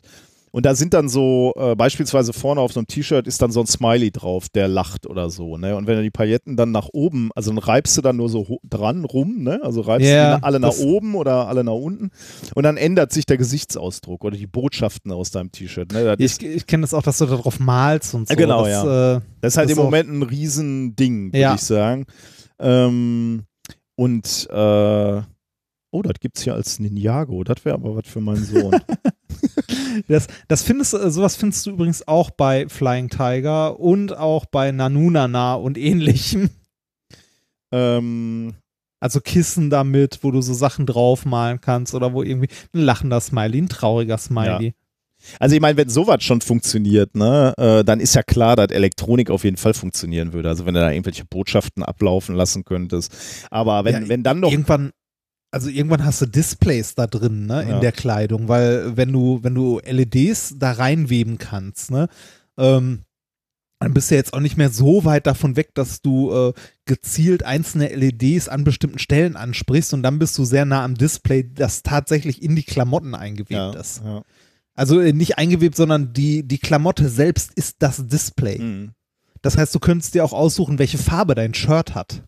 Und 0.58 0.66
da 0.66 0.74
sind 0.74 0.96
dann 0.96 1.08
so, 1.08 1.54
äh, 1.56 1.76
beispielsweise 1.76 2.34
vorne 2.34 2.62
auf 2.62 2.74
so 2.74 2.80
einem 2.80 2.88
T-Shirt 2.88 3.28
ist 3.28 3.44
dann 3.44 3.52
so 3.52 3.60
ein 3.60 3.68
Smiley 3.68 4.10
drauf, 4.10 4.50
der 4.50 4.68
lacht 4.68 5.06
oder 5.06 5.30
so, 5.30 5.56
ne? 5.56 5.76
Und 5.76 5.86
wenn 5.86 5.98
du 5.98 6.02
die 6.02 6.10
Pailletten 6.10 6.58
dann 6.58 6.72
nach 6.72 6.90
oben, 6.94 7.30
also 7.36 7.52
dann 7.52 7.60
reibst 7.60 7.96
du 7.96 8.02
dann 8.02 8.16
nur 8.18 8.28
so 8.28 8.58
dran 8.68 9.06
rum, 9.06 9.44
ne? 9.44 9.60
Also 9.62 9.82
reibst 9.82 10.10
Ja, 10.10 10.38
du 10.38 10.44
alle 10.44 10.60
nach 10.60 10.76
oben 10.80 11.14
oder 11.14 11.48
alle 11.48 11.64
nach 11.64 11.74
unten 11.74 12.10
und 12.56 12.64
dann 12.64 12.76
ändert 12.76 13.12
sich 13.12 13.28
der 13.28 13.38
Gesichtsausdruck 13.38 14.24
oder 14.26 14.36
die 14.36 14.48
Botschaften 14.48 15.12
aus 15.12 15.30
deinem 15.30 15.52
T-Shirt, 15.52 15.92
ne? 15.92 16.16
Ich, 16.18 16.42
ich 16.42 16.66
kenne 16.66 16.82
das 16.82 16.96
auch, 16.96 17.04
dass 17.04 17.20
du 17.20 17.28
da 17.28 17.36
drauf 17.36 17.60
malst 17.60 18.16
und 18.16 18.28
so. 18.28 18.36
Genau, 18.36 18.64
das, 18.64 18.72
ja. 18.72 19.18
Äh, 19.18 19.22
das 19.42 19.54
ist 19.54 19.58
halt 19.58 19.70
das 19.70 19.78
im 19.78 19.84
Moment 19.84 20.10
ein 20.10 20.24
Riesending, 20.24 21.28
würde 21.34 21.38
Ja. 21.38 21.54
ich 21.54 21.62
sagen. 21.62 22.08
Ähm, 22.58 23.44
und 23.96 24.48
äh, 24.50 25.22
oh, 25.98 26.02
das 26.02 26.20
gibt's 26.20 26.44
hier 26.44 26.54
als 26.54 26.80
Ninjago, 26.80 27.44
das 27.44 27.66
wäre 27.66 27.76
aber 27.76 27.96
was 27.96 28.08
für 28.08 28.22
meinen 28.22 28.44
Sohn. 28.44 28.76
Das, 30.08 30.28
das 30.48 30.64
findest 30.64 30.94
du, 30.94 31.10
sowas 31.12 31.36
findest 31.36 31.66
du 31.66 31.72
übrigens 31.72 32.08
auch 32.08 32.30
bei 32.30 32.68
Flying 32.70 33.10
Tiger 33.10 33.80
und 33.80 34.16
auch 34.16 34.46
bei 34.46 34.72
Nanunana 34.72 35.56
und 35.56 35.78
ähnlichem. 35.78 36.50
ähm, 37.72 38.54
Also 39.00 39.20
Kissen 39.20 39.70
damit, 39.70 40.20
wo 40.22 40.32
du 40.32 40.42
so 40.42 40.54
Sachen 40.54 40.86
draufmalen 40.86 41.62
kannst 41.62 41.94
oder 41.94 42.14
wo 42.14 42.24
irgendwie 42.24 42.50
ein 42.74 42.82
lachender 42.82 43.20
Smiley, 43.20 43.62
ein 43.62 43.70
trauriger 43.70 44.18
Smiley. 44.18 44.74
Also 45.40 45.56
ich 45.56 45.62
meine, 45.62 45.78
wenn 45.78 45.90
sowas 45.90 46.24
schon 46.24 46.42
funktioniert, 46.42 47.16
ne, 47.16 47.54
äh, 47.58 47.84
dann 47.84 48.00
ist 48.00 48.14
ja 48.14 48.22
klar, 48.22 48.56
dass 48.56 48.70
Elektronik 48.70 49.32
auf 49.32 49.44
jeden 49.44 49.58
Fall 49.58 49.74
funktionieren 49.74 50.32
würde. 50.32 50.50
Also 50.50 50.66
wenn 50.66 50.76
du 50.76 50.80
da 50.80 50.92
irgendwelche 50.92 51.26
Botschaften 51.26 51.84
ablaufen 51.84 52.36
lassen 52.36 52.64
könntest. 52.64 53.14
Aber 53.50 53.84
wenn, 53.84 54.04
Ja, 54.04 54.10
wenn 54.10 54.24
dann 54.24 54.40
noch 54.40 54.52
Irgendwann, 54.52 54.92
also 55.52 55.70
irgendwann 55.70 56.04
hast 56.04 56.22
du 56.22 56.26
Displays 56.26 56.96
da 56.96 57.08
drin, 57.08 57.46
ne, 57.46 57.64
in 57.64 57.70
Ja. 57.70 57.80
der 57.80 57.92
Kleidung, 57.92 58.48
weil 58.48 58.98
wenn 58.98 59.12
du, 59.12 59.40
wenn 59.44 59.56
du 59.56 59.80
LEDs 59.80 60.56
da 60.58 60.72
reinweben 60.74 61.38
kannst, 61.38 61.92
ne, 61.92 62.10
ähm, 62.58 63.04
dann 63.80 63.94
bist 63.94 64.10
du 64.10 64.16
jetzt 64.16 64.34
auch 64.34 64.40
nicht 64.40 64.58
mehr 64.58 64.72
so 64.72 65.06
weit 65.06 65.28
davon 65.28 65.56
weg, 65.56 65.76
dass 65.76 66.02
du 66.02 66.32
äh, 66.34 66.54
gezielt 66.86 67.44
einzelne 67.44 67.94
LEDs 67.96 68.50
an 68.50 68.64
bestimmten 68.64 68.98
Stellen 68.98 69.36
ansprichst 69.36 69.94
und 69.94 70.02
dann 70.02 70.18
bist 70.18 70.36
du 70.38 70.46
sehr 70.46 70.66
nah 70.66 70.84
am 70.84 70.96
Display, 70.96 71.48
das 71.54 71.84
tatsächlich 71.84 72.42
in 72.42 72.56
die 72.56 72.64
Klamotten 72.64 73.14
eingewebt 73.14 73.52
ja, 73.52 73.72
ist. 73.74 74.02
ja. 74.04 74.24
Also 74.74 75.00
äh, 75.00 75.14
nicht 75.14 75.38
eingewebt, 75.38 75.76
sondern 75.76 76.12
die, 76.14 76.48
die 76.48 76.58
Klamotte 76.58 77.08
selbst 77.10 77.52
ist 77.54 77.78
das 77.80 78.08
Display. 78.08 78.60
Mhm. 78.60 78.92
Das 79.44 79.58
heißt, 79.58 79.74
du 79.76 79.80
könntest 79.80 80.16
dir 80.16 80.26
auch 80.26 80.34
aussuchen, 80.34 80.80
welche 80.80 80.98
Farbe 80.98 81.36
dein 81.36 81.54
Shirt 81.54 81.94
hat. 81.94 82.24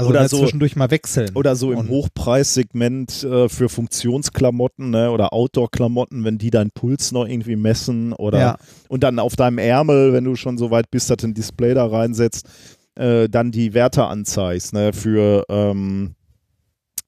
Also 0.00 0.10
Oder 0.10 0.20
oder 0.20 0.28
so- 0.28 0.38
zwischendurch 0.40 0.76
mal 0.76 0.90
wechseln. 0.90 1.30
Oder 1.34 1.56
so 1.56 1.72
im 1.72 1.88
Hochpreissegment 1.88 3.22
äh, 3.24 3.48
für 3.48 3.68
Funktionsklamotten 3.68 4.90
ne, 4.90 5.10
oder 5.10 5.32
Outdoor-Klamotten, 5.32 6.24
wenn 6.24 6.38
die 6.38 6.50
deinen 6.50 6.70
Puls 6.70 7.12
noch 7.12 7.26
irgendwie 7.26 7.56
messen 7.56 8.12
oder 8.12 8.38
Ja. 8.40 8.56
und 8.88 9.02
dann 9.02 9.18
auf 9.18 9.36
deinem 9.36 9.58
Ärmel, 9.58 10.12
wenn 10.12 10.24
du 10.24 10.36
schon 10.36 10.58
so 10.58 10.70
weit 10.70 10.90
bist, 10.90 11.10
dass 11.10 11.18
du 11.18 11.28
ein 11.28 11.34
Display 11.34 11.74
da 11.74 11.86
reinsetzt, 11.86 12.48
äh, 12.96 13.28
dann 13.28 13.50
die 13.52 13.74
Werte 13.74 14.04
anzeigst, 14.06 14.72
ne, 14.72 14.92
für 14.92 15.44
ähm, 15.48 16.14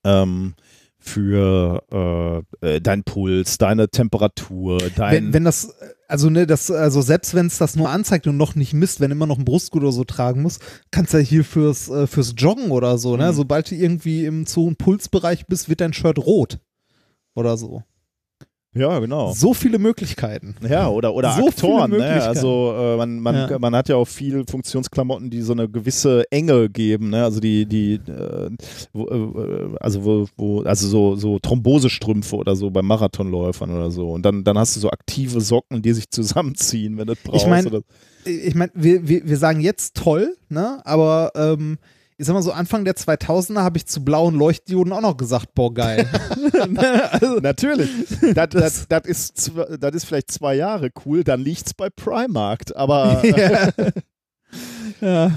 ähm, 0.05 0.55
für 1.05 2.45
äh, 2.63 2.77
äh, 2.77 2.81
deinen 2.81 3.03
Puls, 3.03 3.59
deine 3.59 3.89
Temperatur, 3.89 4.79
dein 4.95 5.13
Wenn, 5.15 5.33
wenn 5.35 5.45
das, 5.45 5.75
also 6.13 6.29
ne, 6.29 6.47
das, 6.47 6.71
also 6.71 7.01
selbst 7.01 7.35
wenn 7.35 7.47
es 7.47 7.57
das 7.57 7.75
nur 7.75 7.89
anzeigt 7.89 8.27
und 8.27 8.37
noch 8.37 8.55
nicht 8.55 8.75
misst, 8.75 9.01
wenn 9.01 9.11
immer 9.11 9.27
noch 9.27 9.39
ein 9.39 9.47
Brustgurt 9.47 9.83
oder 9.83 9.93
so 9.93 10.05
tragen 10.05 10.43
musst, 10.43 10.61
kannst 10.91 11.15
du 11.15 11.17
ja 11.17 11.25
hier 11.25 11.43
fürs, 11.43 11.89
äh, 11.89 12.07
fürs 12.07 12.35
Joggen 12.37 12.71
oder 12.71 12.99
so, 12.99 13.17
ne? 13.17 13.33
Mhm. 13.33 13.35
Sobald 13.35 13.71
du 13.71 13.75
irgendwie 13.75 14.27
im 14.27 14.45
zu 14.45 14.61
hohen 14.61 14.77
Pulsbereich 14.77 15.47
bist, 15.47 15.71
wird 15.71 15.81
dein 15.81 15.95
Shirt 15.95 16.19
rot. 16.19 16.61
Oder 17.35 17.57
so. 17.57 17.83
Ja 18.75 18.99
genau. 18.99 19.33
So 19.33 19.55
viele 19.55 19.79
Möglichkeiten. 19.79 20.55
Ja, 20.69 20.89
oder, 20.89 21.15
oder 21.15 21.33
So 21.33 21.49
Aktoren. 21.49 21.91
viele 21.93 22.03
Ne? 22.05 22.23
Also 22.23 22.75
äh, 22.77 22.97
man, 22.97 23.21
man, 23.21 23.35
Ja. 23.35 23.59
man 23.59 23.75
hat 23.77 23.89
ja 23.89 23.97
auch 23.97 24.07
viel 24.09 24.45
Funktionsklamotten, 24.49 25.31
die 25.31 25.43
so 25.43 25.53
eine 25.53 25.69
gewisse 25.69 26.25
Enge 26.31 26.69
geben. 26.71 27.11
Ne? 27.11 27.23
Also 27.25 27.41
die, 27.41 27.67
die 27.67 27.95
äh, 27.95 28.51
wo, 28.93 29.07
äh, 29.09 29.77
also 29.81 30.05
wo, 30.05 30.27
wo, 30.37 30.63
also 30.63 30.89
so, 30.89 31.17
so 31.17 31.39
Thrombosestrümpfe 31.39 32.37
oder 32.37 32.57
so 32.57 32.71
bei 32.71 32.83
Marathonläufern 32.83 33.71
oder 33.71 33.91
so. 33.91 34.11
Und 34.11 34.23
dann, 34.25 34.45
dann 34.45 34.57
hast 34.59 34.77
du 34.77 34.81
so 34.81 34.91
aktive 34.91 35.41
Socken, 35.41 35.83
die 35.83 35.93
sich 35.93 36.11
zusammenziehen, 36.11 36.97
wenn 36.99 37.07
du 37.07 37.15
das 37.15 37.23
brauchst. 37.25 37.47
mein- 37.49 37.67
oder, 37.67 37.81
ich 38.25 38.55
meine, 38.55 38.71
wir, 38.75 39.07
wir, 39.09 39.27
wir 39.29 39.37
sagen 39.37 39.61
jetzt 39.61 39.97
toll, 39.97 40.37
ne? 40.49 40.81
Aber 40.85 41.33
ähm, 41.35 41.79
ich 42.23 42.27
sag 42.27 42.35
mal 42.35 42.43
so, 42.43 42.53
Anfang 42.53 42.85
der 42.85 42.95
2000er 42.95 43.63
habe 43.63 43.79
ich 43.79 43.87
zu 43.87 44.05
blauen 44.05 44.37
Leuchtdioden 44.37 44.93
auch 44.93 45.01
noch 45.01 45.17
gesagt, 45.17 45.55
boah, 45.55 45.75
geil. 45.75 46.09
Also, 47.11 47.41
Natürlich. 47.41 47.91
das, 48.35 48.51
das, 48.51 48.89
das, 48.89 49.07
ist, 49.07 49.51
das 49.81 49.95
ist 49.95 50.05
vielleicht 50.05 50.31
zwei 50.31 50.55
Jahre 50.55 50.91
cool, 51.05 51.25
dann 51.25 51.41
liegt's 51.41 51.75
bei 51.75 51.91
Primark. 51.91 52.63
Aber 52.77 53.27
ja. 53.27 53.71
ja. 55.01 55.33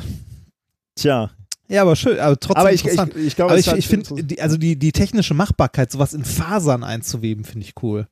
tja. 0.94 1.32
ja, 1.68 1.82
aber 1.82 1.96
schön, 1.96 2.20
aber 2.20 2.40
trotzdem 2.40 2.62
Aber 2.62 2.72
ich, 2.72 2.82
ich, 2.86 2.92
interessant. 2.92 3.16
ich 3.16 3.36
glaube, 3.36 3.52
aber 3.54 3.60
es 3.60 3.66
ich, 3.66 3.74
ich 3.74 3.88
finde, 3.88 4.24
die, 4.24 4.40
also 4.40 4.58
die, 4.58 4.78
die 4.78 4.92
technische 4.92 5.34
Machbarkeit, 5.34 5.92
sowas 5.92 6.14
in 6.14 6.24
Fasern 6.24 6.84
einzuweben, 6.84 7.46
finde 7.46 7.66
ich 7.66 7.74
cool. 7.82 8.08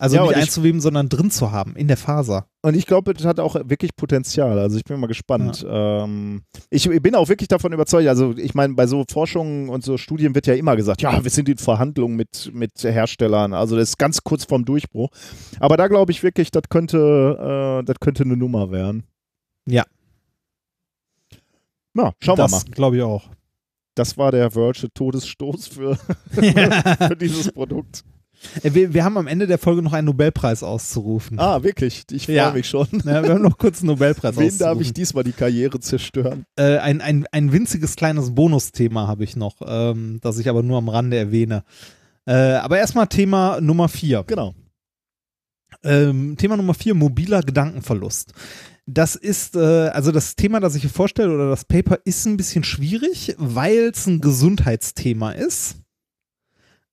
Also 0.00 0.16
Ja, 0.16 0.22
nicht 0.22 0.30
ich- 0.32 0.36
einzuweben, 0.38 0.80
sondern 0.80 1.10
drin 1.10 1.30
zu 1.30 1.52
haben, 1.52 1.76
in 1.76 1.86
der 1.86 1.98
Faser. 1.98 2.46
Und 2.62 2.74
ich 2.74 2.86
glaube, 2.86 3.12
das 3.12 3.26
hat 3.26 3.38
auch 3.38 3.54
wirklich 3.54 3.94
Potenzial. 3.96 4.58
Also 4.58 4.78
ich 4.78 4.84
bin 4.84 4.98
mal 4.98 5.06
gespannt. 5.08 5.64
Ähm, 5.68 6.42
ich 6.70 6.88
bin 6.88 7.14
auch 7.14 7.28
wirklich 7.28 7.48
davon 7.48 7.72
überzeugt. 7.74 8.08
Also 8.08 8.34
ich 8.38 8.54
meine, 8.54 8.72
bei 8.74 8.86
so 8.86 9.04
Forschungen 9.10 9.68
und 9.68 9.84
so 9.84 9.98
Studien 9.98 10.34
wird 10.34 10.46
ja 10.46 10.54
immer 10.54 10.74
gesagt, 10.76 11.02
ja, 11.02 11.22
wir 11.22 11.30
sind 11.30 11.50
in 11.50 11.58
Verhandlungen 11.58 12.16
mit, 12.16 12.50
mit 12.54 12.82
Herstellern. 12.82 13.52
Also 13.52 13.76
das 13.76 13.90
ist 13.90 13.98
ganz 13.98 14.24
kurz 14.24 14.44
vorm 14.46 14.64
Durchbruch. 14.64 15.10
Aber 15.58 15.76
da 15.76 15.86
glaube 15.86 16.12
ich 16.12 16.22
wirklich, 16.22 16.50
das 16.50 16.62
könnte, 16.70 17.80
äh, 17.82 17.84
das 17.84 17.96
könnte 18.00 18.22
eine 18.24 18.38
Nummer 18.38 18.70
werden. 18.70 19.04
Ja. 19.66 19.84
Na, 21.92 22.12
schauen 22.20 22.38
wir 22.38 22.44
das 22.44 22.52
mal. 22.52 22.62
glaube 22.70 22.96
ich 22.96 23.02
auch. 23.02 23.28
Das 23.96 24.16
war 24.16 24.32
der 24.32 24.50
Verge 24.50 24.88
Todesstoß 24.94 25.66
für, 25.66 25.96
für 26.30 27.16
dieses 27.16 27.52
Produkt. 27.52 28.02
Äh, 28.62 28.72
Wir, 28.74 28.94
wir 28.94 29.04
haben 29.04 29.16
am 29.16 29.26
Ende 29.26 29.46
der 29.46 29.58
Folge 29.58 29.82
noch 29.82 29.92
einen 29.92 30.06
Nobelpreis 30.06 30.62
auszurufen. 30.62 31.38
Ah, 31.38 31.62
wirklich. 31.62 32.04
Ich 32.10 32.26
freue 32.26 32.36
Ja. 32.36 32.50
mich 32.52 32.68
schon. 32.68 32.86
Ja, 33.04 33.22
wir 33.22 33.30
haben 33.30 33.42
noch 33.42 33.58
kurz 33.58 33.80
einen 33.80 33.88
Nobelpreis 33.88 34.36
Wen 34.36 34.46
auszurufen. 34.46 34.58
darf 34.58 34.80
ich 34.80 34.92
diesmal 34.92 35.24
die 35.24 35.32
Karriere 35.32 35.78
zerstören? 35.80 36.44
Äh, 36.56 36.78
ein, 36.78 37.00
ein, 37.00 37.26
ein 37.32 37.52
winziges 37.52 37.96
kleines 37.96 38.34
Bonusthema 38.34 39.06
habe 39.06 39.24
ich 39.24 39.36
noch, 39.36 39.56
ähm, 39.66 40.18
das 40.22 40.38
ich 40.38 40.48
aber 40.48 40.62
nur 40.62 40.78
am 40.78 40.88
Rande 40.88 41.16
erwähne. 41.16 41.64
Äh, 42.26 42.32
aber 42.34 42.78
erstmal 42.78 43.06
Thema 43.08 43.60
Nummer 43.60 43.88
vier. 43.88 44.24
Genau. 44.26 44.54
Ähm, 45.82 46.36
Thema 46.36 46.56
Nummer 46.56 46.74
vier, 46.74 46.94
mobiler 46.94 47.42
Gedankenverlust. 47.42 48.32
Das 48.86 49.14
ist, 49.14 49.54
äh, 49.56 49.58
also 49.88 50.10
das 50.12 50.34
Thema, 50.36 50.60
das 50.60 50.74
ich 50.74 50.82
hier 50.82 50.90
vorstelle, 50.90 51.32
oder 51.32 51.48
das 51.48 51.64
Paper, 51.64 51.98
ist 52.04 52.26
ein 52.26 52.36
bisschen 52.36 52.64
schwierig, 52.64 53.34
weil 53.38 53.90
es 53.94 54.06
ein 54.06 54.20
Gesundheitsthema 54.20 55.30
ist. 55.32 55.76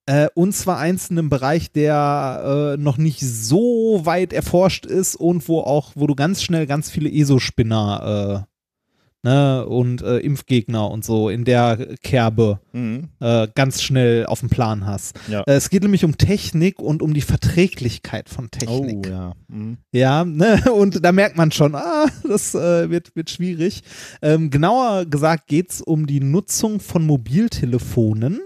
Äh, 0.08 0.28
und 0.32 0.54
zwar 0.54 0.78
eins 0.78 1.10
in 1.10 1.18
einem 1.18 1.28
Bereich, 1.28 1.70
der 1.70 2.76
äh, 2.78 2.82
noch 2.82 2.96
nicht 2.96 3.20
so 3.20 4.00
weit 4.04 4.32
erforscht 4.32 4.86
ist 4.86 5.16
und 5.16 5.46
wo 5.48 5.60
auch, 5.60 5.92
wo 5.96 6.06
du 6.06 6.14
ganz 6.14 6.42
schnell 6.42 6.66
ganz 6.66 6.88
viele 6.88 7.10
ESO-Spinner 7.12 8.46
äh, 8.46 9.28
ne, 9.28 9.66
und 9.66 10.00
äh, 10.00 10.16
Impfgegner 10.20 10.90
und 10.90 11.04
so 11.04 11.28
in 11.28 11.44
der 11.44 11.96
Kerbe 12.02 12.58
Mhm. 12.72 13.08
äh, 13.20 13.48
ganz 13.54 13.82
schnell 13.82 14.24
auf 14.24 14.40
dem 14.40 14.48
Plan 14.48 14.86
hast. 14.86 15.20
Ja. 15.28 15.42
Äh, 15.42 15.56
es 15.56 15.68
geht 15.68 15.82
nämlich 15.82 16.06
um 16.06 16.16
Technik 16.16 16.78
und 16.78 17.02
um 17.02 17.12
die 17.12 17.20
Verträglichkeit 17.20 18.30
von 18.30 18.50
Technik. 18.50 19.06
Oh 19.06 19.10
ja. 19.10 19.32
Mhm. 19.48 19.76
Ja, 19.92 20.24
ne? 20.24 20.62
und 20.72 21.04
da 21.04 21.12
merkt 21.12 21.36
man 21.36 21.52
schon, 21.52 21.74
ah, 21.74 22.06
das 22.26 22.54
wird, 22.54 23.14
wird 23.14 23.28
schwierig. 23.28 23.82
Ähm, 24.22 24.48
genauer 24.48 25.04
gesagt 25.04 25.48
geht 25.48 25.70
es 25.70 25.82
um 25.82 26.06
die 26.06 26.20
Nutzung 26.20 26.80
von 26.80 27.04
Mobiltelefonen 27.04 28.40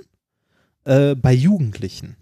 äh, 0.85 1.15
bei 1.15 1.33
Jugendlichen. 1.33 2.17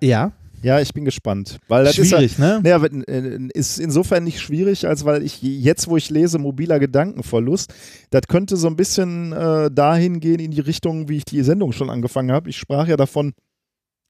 Ja, 0.00 0.32
Ja, 0.64 0.80
ich 0.80 0.94
bin 0.94 1.04
gespannt. 1.04 1.58
Weil 1.68 1.84
das 1.84 1.98
ist 1.98 2.10
ja, 2.10 2.16
schwierig, 2.16 2.38
ne? 2.38 2.60
Naja, 2.62 2.82
äh, 2.82 3.38
ist 3.52 3.78
insofern 3.78 4.24
nicht 4.24 4.40
schwierig, 4.40 4.86
als 4.86 5.04
weil 5.04 5.22
ich 5.22 5.42
jetzt, 5.42 5.88
wo 5.88 5.98
ich 5.98 6.08
lese, 6.08 6.38
mobiler 6.38 6.78
Gedankenverlust, 6.78 7.72
das 8.08 8.22
könnte 8.28 8.56
so 8.56 8.66
ein 8.68 8.76
bisschen 8.76 9.32
äh, 9.32 9.70
dahin 9.70 10.20
gehen 10.20 10.40
in 10.40 10.52
die 10.52 10.60
Richtung, 10.60 11.10
wie 11.10 11.18
ich 11.18 11.26
die 11.26 11.42
Sendung 11.42 11.72
schon 11.72 11.90
angefangen 11.90 12.32
habe. 12.32 12.48
Ich 12.48 12.56
sprach 12.56 12.88
ja 12.88 12.96
davon, 12.96 13.34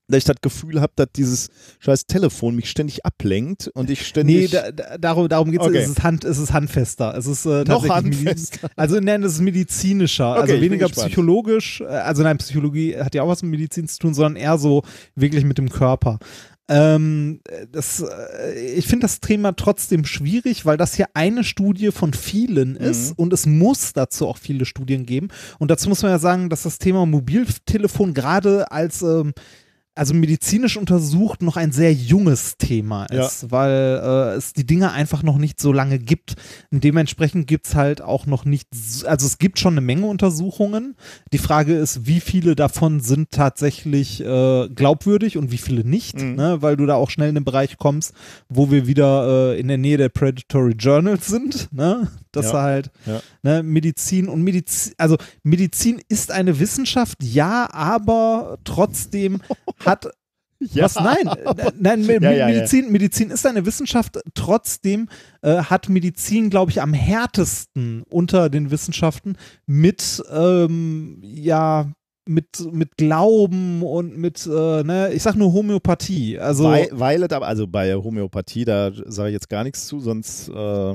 dass 0.08 0.18
ich 0.18 0.24
das 0.24 0.36
Gefühl 0.42 0.80
habe, 0.80 0.92
dass 0.96 1.08
dieses 1.16 1.48
scheiß 1.78 2.06
Telefon 2.06 2.54
mich 2.56 2.68
ständig 2.70 3.04
ablenkt 3.06 3.68
und 3.74 3.88
ich 3.90 4.00
Nee, 4.00 4.04
ständig. 4.04 4.50
da, 4.50 4.70
da, 4.70 4.98
darum, 4.98 5.28
darum 5.28 5.50
geht 5.50 5.60
es. 5.60 5.66
Okay. 5.66 5.78
Es, 5.78 5.88
ist 5.88 6.02
Hand, 6.02 6.24
es 6.24 6.38
ist 6.38 6.52
handfester. 6.52 7.16
Es 7.16 7.26
ist 7.26 7.46
äh, 7.46 7.64
Noch 7.64 7.88
handfester. 7.88 8.68
Also 8.76 9.00
nein, 9.00 9.22
es 9.22 9.34
ist 9.34 9.40
medizinischer. 9.40 10.32
Okay, 10.32 10.40
also 10.52 10.60
weniger 10.60 10.88
psychologisch. 10.88 11.80
äh, 11.80 11.84
Also 11.86 12.22
nein, 12.22 12.38
Psychologie 12.38 12.96
hat 12.98 13.14
ja 13.14 13.22
auch 13.22 13.28
was 13.28 13.42
mit 13.42 13.50
Medizin 13.52 13.88
zu 13.88 13.98
tun, 13.98 14.14
sondern 14.14 14.36
eher 14.36 14.58
so 14.58 14.82
wirklich 15.14 15.44
mit 15.44 15.58
dem 15.58 15.70
Körper. 15.70 16.18
Ähm, 16.66 17.40
das, 17.72 18.00
äh, 18.00 18.58
ich 18.76 18.86
finde 18.86 19.04
das 19.04 19.20
Thema 19.20 19.52
trotzdem 19.52 20.06
schwierig, 20.06 20.64
weil 20.64 20.78
das 20.78 20.94
hier 20.94 21.08
eine 21.12 21.44
Studie 21.44 21.90
von 21.92 22.14
vielen 22.14 22.76
ist 22.76 23.10
Mhm. 23.10 23.14
und 23.16 23.32
es 23.34 23.44
muss 23.44 23.92
dazu 23.92 24.26
auch 24.26 24.38
viele 24.38 24.64
Studien 24.64 25.04
geben. 25.04 25.28
Und 25.58 25.70
dazu 25.70 25.90
muss 25.90 26.00
man 26.02 26.10
ja 26.10 26.18
sagen, 26.18 26.48
dass 26.48 26.62
das 26.62 26.78
Thema 26.78 27.04
Mobiltelefon 27.04 28.14
gerade 28.14 28.70
als 28.72 29.02
ähm, 29.02 29.34
also 29.96 30.12
medizinisch 30.14 30.76
untersucht 30.76 31.40
noch 31.42 31.56
ein 31.56 31.70
sehr 31.70 31.92
junges 31.92 32.56
Thema 32.56 33.06
Ja. 33.12 33.26
ist, 33.26 33.50
weil 33.50 34.00
äh, 34.02 34.36
es 34.36 34.52
die 34.52 34.66
Dinge 34.66 34.90
einfach 34.92 35.22
noch 35.22 35.38
nicht 35.38 35.60
so 35.60 35.72
lange 35.72 35.98
gibt. 35.98 36.34
Und 36.72 36.82
dementsprechend 36.82 37.46
gibt 37.46 37.66
es 37.68 37.74
halt 37.74 38.02
auch 38.02 38.26
noch 38.26 38.44
nicht, 38.44 38.68
also 39.06 39.26
es 39.26 39.38
gibt 39.38 39.58
schon 39.58 39.74
eine 39.74 39.80
Menge 39.80 40.06
Untersuchungen. 40.06 40.96
Die 41.32 41.38
Frage 41.38 41.74
ist, 41.74 42.06
wie 42.06 42.20
viele 42.20 42.56
davon 42.56 43.00
sind 43.00 43.30
tatsächlich 43.30 44.20
äh, 44.20 44.68
glaubwürdig 44.68 45.36
und 45.38 45.52
wie 45.52 45.58
viele 45.58 45.84
nicht, 45.84 46.20
Mhm. 46.20 46.34
ne? 46.34 46.56
weil 46.60 46.76
du 46.76 46.86
da 46.86 46.94
auch 46.96 47.10
schnell 47.10 47.28
in 47.28 47.36
den 47.36 47.44
Bereich 47.44 47.76
kommst, 47.78 48.14
wo 48.48 48.70
wir 48.70 48.86
wieder 48.86 49.52
äh, 49.54 49.60
in 49.60 49.68
der 49.68 49.78
Nähe 49.78 49.96
der 49.96 50.08
Predatory 50.08 50.72
Journals 50.72 51.26
sind, 51.28 51.68
ne? 51.72 52.08
Dass 52.36 52.46
Ja. 52.46 52.52
du 52.52 52.58
halt 52.58 52.90
Ja. 53.06 53.20
ne, 53.42 53.62
Medizin 53.62 54.28
und 54.28 54.42
Medizin, 54.42 54.94
also 54.98 55.16
Medizin 55.42 56.00
ist 56.08 56.30
eine 56.30 56.58
Wissenschaft, 56.60 57.22
ja, 57.22 57.68
aber 57.72 58.58
trotzdem 58.64 59.40
hat 59.84 60.08
Ja, 60.60 60.84
was? 60.84 60.94
Nein, 60.94 61.28
nein, 61.78 62.22
Ja, 62.22 62.30
ja. 62.32 62.46
Medizin, 62.46 62.90
Medizin 62.90 63.30
ist 63.30 63.44
eine 63.44 63.66
Wissenschaft. 63.66 64.18
Trotzdem 64.34 65.08
äh, 65.42 65.56
hat 65.56 65.88
Medizin, 65.90 66.48
glaube 66.48 66.70
ich, 66.70 66.80
am 66.80 66.94
härtesten 66.94 68.02
unter 68.08 68.48
den 68.48 68.70
Wissenschaften 68.70 69.36
mit, 69.66 70.22
ähm, 70.32 71.18
ja, 71.22 71.90
mit, 72.26 72.46
mit 72.72 72.96
Glauben 72.96 73.82
und 73.82 74.16
mit, 74.16 74.46
äh, 74.46 74.82
ne, 74.82 75.10
ich 75.12 75.22
sag 75.22 75.34
nur 75.34 75.52
Homöopathie. 75.52 76.38
Also, 76.38 76.64
Weil, 76.64 76.88
weil 76.92 77.24
also 77.24 77.66
bei 77.66 77.94
Homöopathie, 77.94 78.64
da 78.64 78.90
sage 79.06 79.28
ich 79.30 79.34
jetzt 79.34 79.50
gar 79.50 79.64
nichts 79.64 79.86
zu, 79.86 80.00
sonst 80.00 80.48
äh, 80.48 80.94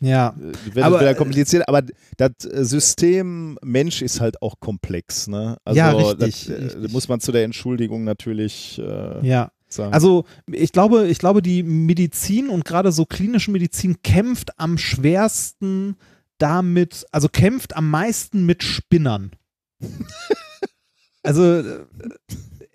ja. 0.00 0.34
wird 0.36 0.84
Aber, 0.84 1.00
wieder 1.00 1.10
äh, 1.10 1.14
kompliziert. 1.14 1.68
Aber 1.68 1.82
das 2.16 2.30
System 2.40 3.58
Mensch 3.62 4.02
ist 4.02 4.20
halt 4.20 4.42
auch 4.42 4.60
komplex. 4.60 5.26
Ne? 5.28 5.56
Also 5.64 5.78
Ja, 5.78 5.90
richtig, 5.92 6.46
das, 6.46 6.48
äh, 6.48 6.62
richtig. 6.64 6.92
muss 6.92 7.08
man 7.08 7.20
zu 7.20 7.32
der 7.32 7.44
Entschuldigung 7.44 8.04
natürlich 8.04 8.78
äh, 8.78 9.26
Ja. 9.26 9.50
sagen. 9.68 9.92
Also 9.92 10.24
ich 10.46 10.72
glaube, 10.72 11.06
ich 11.08 11.18
glaube, 11.18 11.42
die 11.42 11.62
Medizin 11.62 12.48
und 12.48 12.64
gerade 12.64 12.92
so 12.92 13.04
klinische 13.04 13.50
Medizin 13.50 14.02
kämpft 14.02 14.58
am 14.58 14.78
schwersten 14.78 15.96
damit, 16.38 17.04
also 17.12 17.28
kämpft 17.28 17.76
am 17.76 17.90
meisten 17.90 18.46
mit 18.46 18.62
Spinnern. 18.62 19.32
also 21.22 21.42
äh, 21.60 21.84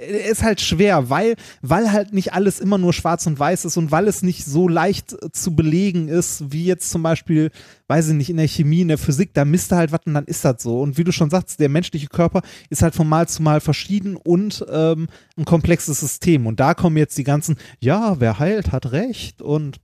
ist 0.04 0.44
halt 0.44 0.62
schwer, 0.62 1.10
weil, 1.10 1.36
weil 1.62 1.92
halt 1.92 2.14
nicht 2.14 2.34
alles 2.34 2.60
immer 2.60 2.78
nur 2.78 2.94
schwarz 2.94 3.26
und 3.28 3.40
weiß 3.40 3.66
ist 3.66 3.78
und 3.78 3.92
weil 3.92 4.08
es 4.08 4.22
nicht 4.22 4.46
so 4.46 4.68
leicht 4.68 5.14
äh, 5.14 5.32
zu 5.32 5.56
belegen 5.56 6.08
ist, 6.08 6.52
wie 6.52 6.66
jetzt 6.66 6.90
zum 6.90 7.04
Beispiel, 7.04 7.52
weiß 7.88 8.10
ich 8.10 8.14
nicht, 8.16 8.30
in 8.30 8.38
der 8.38 8.48
Chemie, 8.48 8.82
in 8.82 8.88
der 8.90 8.98
Physik, 8.98 9.34
da 9.34 9.46
misst 9.46 9.72
du 9.72 9.76
halt 9.76 9.92
was 9.92 10.02
und 10.06 10.14
dann 10.14 10.26
ist 10.26 10.46
das 10.46 10.62
so. 10.62 10.82
Und 10.82 10.98
wie 10.98 11.04
du 11.04 11.12
schon 11.12 11.30
sagst, 11.30 11.60
der 11.60 11.70
menschliche 11.70 12.08
Körper 12.08 12.42
ist 12.70 12.82
halt 12.82 12.96
von 12.96 13.08
Mal 13.08 13.28
zu 13.28 13.42
Mal 13.42 13.62
verschieden 13.62 14.16
und 14.16 14.66
ähm, 14.72 15.08
ein 15.38 15.46
komplexes 15.46 16.00
System. 16.00 16.48
Und 16.48 16.60
da 16.60 16.74
kommen 16.74 16.98
jetzt 16.98 17.18
die 17.18 17.24
ganzen, 17.24 17.58
ja, 17.80 18.20
wer 18.20 18.40
heilt, 18.40 18.72
hat 18.72 18.92
recht 18.92 19.42
und. 19.42 19.80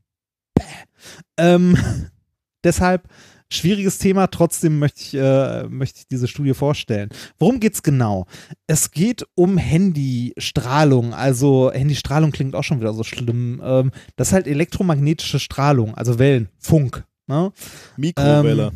Ähm, 1.38 1.78
deshalb 2.64 3.08
schwieriges 3.52 3.98
Thema, 3.98 4.28
trotzdem 4.28 4.80
möchte 4.80 5.02
ich, 5.02 5.14
äh, 5.16 5.68
möchte 5.68 6.00
ich 6.00 6.08
diese 6.08 6.28
Studie 6.28 6.54
vorstellen. 6.54 7.10
Worum 7.40 7.60
geht's 7.60 7.84
genau? 7.84 8.26
Es 8.68 8.92
geht 8.92 9.26
um 9.36 9.58
Handystrahlung. 9.58 11.14
Also 11.14 11.72
Handystrahlung 11.74 12.32
klingt 12.32 12.56
auch 12.56 12.64
schon 12.64 12.80
wieder 12.80 12.94
so 12.94 13.04
schlimm. 13.04 13.62
Ähm, 13.64 13.92
das 14.16 14.30
ist 14.30 14.34
halt 14.34 14.48
elektromagnetische 14.48 15.40
Strahlung, 15.40 15.96
also 15.96 16.20
Wellen, 16.20 16.50
Funk. 16.58 17.06
Ne? 17.28 17.52
Mikrowelle. 17.98 18.72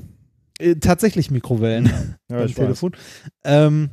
Äh, 0.60 0.76
tatsächlich 0.76 1.32
Mikrowellen 1.32 1.92
ja, 2.30 2.46
ich. 2.46 2.56
Telefon. 2.56 2.94
Ähm, 3.44 3.92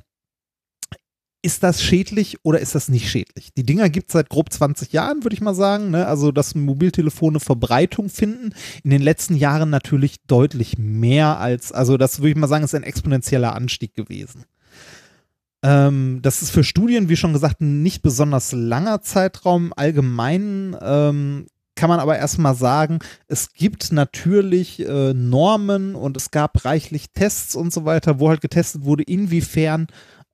ist 1.43 1.63
das 1.63 1.83
schädlich 1.83 2.39
oder 2.43 2.61
ist 2.61 2.75
das 2.75 2.89
nicht 2.89 3.11
schädlich? 3.11 3.53
Die 3.55 3.65
Dinger 3.65 3.89
gibt 3.89 4.09
es 4.09 4.13
seit 4.13 4.29
grob 4.29 4.53
20 4.53 4.93
Jahren, 4.93 5.25
würde 5.25 5.35
ich 5.35 5.41
mal 5.41 5.55
sagen. 5.55 5.91
Ne? 5.91 6.07
Also, 6.07 6.33
dass 6.33 6.55
Mobiltelefone 6.55 7.41
Verbreitung 7.41 8.11
finden. 8.11 8.55
In 8.85 8.91
den 8.91 9.03
letzten 9.03 9.37
Jahren 9.37 9.71
natürlich 9.71 10.17
deutlich 10.27 10.77
mehr 10.79 11.39
als, 11.39 11.73
also 11.73 11.97
das 11.97 12.19
würde 12.19 12.31
ich 12.31 12.37
mal 12.37 12.49
sagen, 12.49 12.65
ist 12.65 12.75
ein 12.75 12.83
exponentieller 12.83 13.55
Anstieg 13.55 13.95
gewesen. 13.95 14.45
Ähm, 15.63 16.21
das 16.23 16.43
ist 16.43 16.51
für 16.51 16.65
Studien, 16.65 17.09
wie 17.09 17.17
schon 17.17 17.33
gesagt, 17.33 17.61
ein 17.61 17.83
nicht 17.83 18.03
besonders 18.03 18.53
langer 18.53 19.03
Zeitraum. 19.03 19.73
Allgemein 19.75 20.77
ähm, 20.81 21.47
kann 21.75 21.89
man 21.89 22.01
aber 22.01 22.19
erstmal 22.19 22.55
sagen, 22.55 22.99
es 23.29 23.53
gibt 23.55 23.93
natürlich 23.93 24.87
äh, 24.87 25.15
Normen 25.15 25.95
und 25.95 26.17
es 26.17 26.31
gab 26.31 26.67
reichlich 26.67 27.13
Tests 27.13 27.55
und 27.55 27.73
so 27.73 27.87
weiter, 27.87 28.21
wo 28.21 28.29
halt 28.29 28.43
getestet 28.43 28.85
wurde, 28.85 29.03
inwiefern 29.03 29.87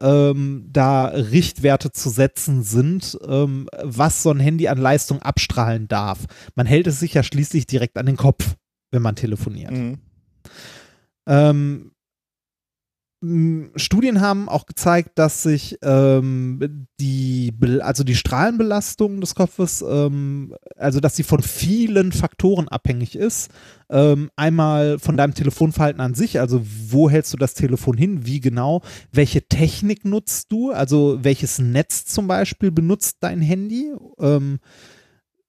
ähm, 0.03 0.69
da 0.71 1.07
Richtwerte 1.07 1.93
zu 1.93 2.11
setzen 2.11 2.63
sind, 2.63 3.19
ähm, 3.27 3.69
was 3.83 4.23
so 4.23 4.31
ein 4.31 4.41
Handy 4.41 4.69
an 4.69 4.79
Leistung 4.79 5.23
abstrahlen 5.23 5.89
darf. 5.89 6.27
Man 6.55 6.67
hält 6.67 6.87
es 6.87 7.01
sich 7.01 7.15
ja 7.15 7.23
schließlich 7.23 7.67
direkt 7.67 7.97
an 7.97 8.07
den 8.07 8.17
Kopf, 8.17 8.57
wenn 8.91 9.03
man 9.03 9.17
telefoniert. 9.17 9.73
Mhm. 9.73 9.99
Ähm, 11.27 11.93
Studien 13.23 14.21
haben 14.21 14.49
auch 14.49 14.67
gezeigt, 14.67 15.19
dass 15.19 15.43
sich 15.43 15.79
ähm, 15.83 16.87
die, 17.01 17.53
also 17.81 18.05
die 18.05 18.15
Strahlenbelastung 18.15 19.23
des 19.23 19.35
Kopfes, 19.35 19.83
ähm, 19.89 20.55
also 20.77 21.01
dass 21.01 21.17
sie 21.17 21.23
von 21.23 21.43
vielen 21.43 22.13
Faktoren 22.13 22.69
abhängig 22.69 23.17
ist. 23.17 23.51
Ähm, 23.89 24.31
einmal 24.37 24.99
von 24.99 25.17
deinem 25.17 25.33
Telefonverhalten 25.33 26.01
an 26.01 26.13
sich, 26.13 26.41
also 26.41 26.61
wo 26.63 27.09
hältst 27.09 27.33
du 27.33 27.39
das 27.39 27.55
Telefon 27.55 27.97
hin, 27.97 28.27
wie 28.27 28.41
genau, 28.41 28.83
welche 29.13 29.49
Technik 29.49 30.05
nutzt 30.05 30.53
du, 30.53 30.73
also 30.73 31.19
welches 31.23 31.59
Netz 31.59 32.05
zum 32.05 32.27
Beispiel 32.27 32.71
benutzt 32.71 33.17
dein 33.21 33.41
Handy. 33.41 33.93
Ähm, 34.21 34.59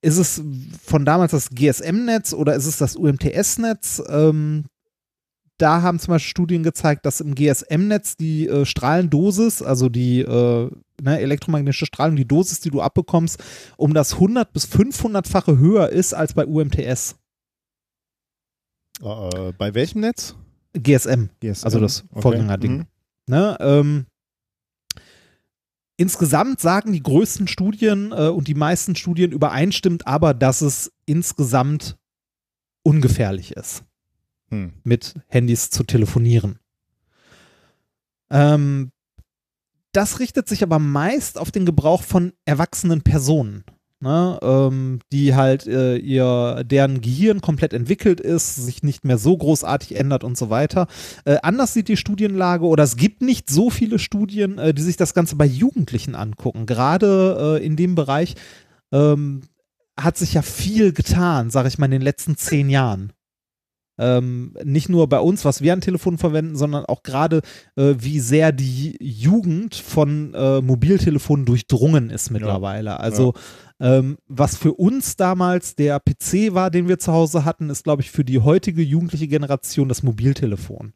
ist 0.02 0.18
es 0.18 0.42
von 0.86 1.04
damals 1.04 1.32
das 1.32 1.50
GSM-Netz 1.50 2.34
oder 2.34 2.56
ist 2.56 2.66
es 2.66 2.78
das 2.78 2.96
UMTS-Netz? 2.96 4.04
Ähm, 4.08 4.66
da 5.58 5.82
haben 5.82 6.00
zum 6.00 6.14
Beispiel 6.14 6.30
Studien 6.30 6.64
gezeigt, 6.64 7.06
dass 7.06 7.20
im 7.20 7.36
GSM-Netz 7.36 8.18
die 8.18 8.48
äh, 8.48 8.66
Strahlendosis, 8.66 9.62
also 9.62 9.90
die 9.90 10.20
äh, 10.22 10.70
ne, 11.02 11.20
elektromagnetische 11.20 11.86
Strahlung, 11.86 12.16
die 12.16 12.28
Dosis, 12.28 12.60
die 12.60 12.70
du 12.70 12.82
abbekommst, 12.82 13.44
um 13.78 13.94
das 13.94 14.14
100 14.14 14.54
bis 14.54 14.66
500-fache 14.68 15.58
höher 15.58 15.90
ist 15.90 16.14
als 16.14 16.34
bei 16.34 16.46
UMTS. 16.46 17.16
Äh, 19.02 19.54
bei 19.58 19.74
welchem 19.74 20.02
Netz? 20.02 20.36
GSM, 20.74 21.30
GSM. 21.40 21.66
also 21.66 21.80
das 21.80 22.04
Okay. 22.12 22.22
Vorgängerding. 22.22 22.78
Mhm. 22.78 22.86
Ne, 23.30 23.58
ähm, 23.60 24.06
insgesamt 25.98 26.62
sagen 26.62 26.94
die 26.94 27.04
größten 27.04 27.48
Studien 27.48 28.12
äh, 28.12 28.30
und 28.30 28.48
die 28.48 28.54
meisten 28.54 28.96
Studien 28.96 29.32
übereinstimmt 29.32 30.08
aber, 30.08 30.34
dass 30.34 30.62
es 30.62 30.92
insgesamt 31.06 31.98
ungefährlich 32.84 33.52
ist. 33.52 33.84
Hm. 34.50 34.72
mit 34.84 35.16
Handys 35.28 35.70
zu 35.72 35.84
telefonieren. 35.84 36.60
Ähm, 38.30 38.92
das 39.92 40.20
richtet 40.20 40.48
sich 40.48 40.64
aber 40.64 40.80
meist 40.80 41.38
auf 41.38 41.52
den 41.52 41.66
Gebrauch 41.66 42.04
von 42.04 42.32
erwachsenen 42.46 43.02
Personen, 43.02 43.66
ne, 44.00 44.40
ähm, 44.42 45.00
die 45.12 45.36
halt 45.36 45.68
äh, 45.68 45.98
ihr, 45.98 46.64
deren 46.64 47.02
Gehirn 47.02 47.42
komplett 47.42 47.74
entwickelt 47.74 48.22
ist, 48.22 48.56
sich 48.56 48.84
nicht 48.84 49.04
mehr 49.04 49.18
so 49.18 49.36
großartig 49.36 49.98
ändert 49.98 50.24
und 50.24 50.38
so 50.38 50.50
weiter. 50.50 50.88
Äh, 51.26 51.40
anders 51.42 51.74
sieht 51.74 51.90
die 51.90 51.98
Studienlage 51.98 52.66
oder 52.66 52.84
es 52.84 52.96
gibt 52.96 53.22
nicht 53.22 53.50
so 53.50 53.70
viele 53.70 54.00
Studien, 54.00 54.60
äh, 54.60 54.74
die 54.74 54.82
sich 54.82 54.96
das 54.96 55.14
Ganze 55.14 55.36
bei 55.36 55.46
Jugendlichen 55.46 56.16
angucken. 56.16 56.66
Gerade 56.66 57.60
äh, 57.60 57.66
in 57.66 57.76
dem 57.76 57.96
Bereich 57.96 58.36
ähm, 58.94 59.42
hat 60.00 60.18
sich 60.18 60.36
ja 60.36 60.42
viel 60.42 60.94
getan, 60.94 61.50
sage 61.50 61.68
ich 61.68 61.78
mal, 61.78 61.88
in 61.88 61.92
den 61.92 62.02
letzten 62.02 62.38
zehn 62.38 62.70
Jahren 62.70 63.12
ähm, 63.98 64.54
nicht 64.64 64.90
nur 64.90 65.08
bei 65.08 65.20
uns, 65.20 65.46
was 65.46 65.62
wir 65.62 65.74
an 65.74 65.82
Telefonen 65.82 66.18
verwenden, 66.18 66.56
sondern 66.56 66.86
auch 66.86 67.04
gerade, 67.04 67.42
äh, 67.76 67.96
wie 67.98 68.20
sehr 68.20 68.52
die 68.52 68.98
Jugend 69.00 69.76
von 69.76 70.34
äh, 70.34 70.62
Mobiltelefonen 70.62 71.46
durchdrungen 71.46 72.10
ist 72.10 72.30
mittlerweile. 72.30 73.00
Also 73.00 73.34
ähm, 73.80 74.18
was 74.28 74.58
für 74.58 74.74
uns 74.74 75.18
damals 75.18 75.76
der 75.76 76.00
PC 76.00 76.54
war, 76.54 76.72
den 76.72 76.88
wir 76.88 77.00
zu 77.00 77.12
Hause 77.12 77.46
hatten, 77.46 77.70
ist, 77.70 77.84
glaube 77.84 78.02
ich, 78.02 78.12
für 78.12 78.24
die 78.24 78.40
heutige 78.40 78.82
jugendliche 78.82 79.28
Generation 79.28 79.88
das 79.88 80.04
Mobiltelefon. 80.04 80.94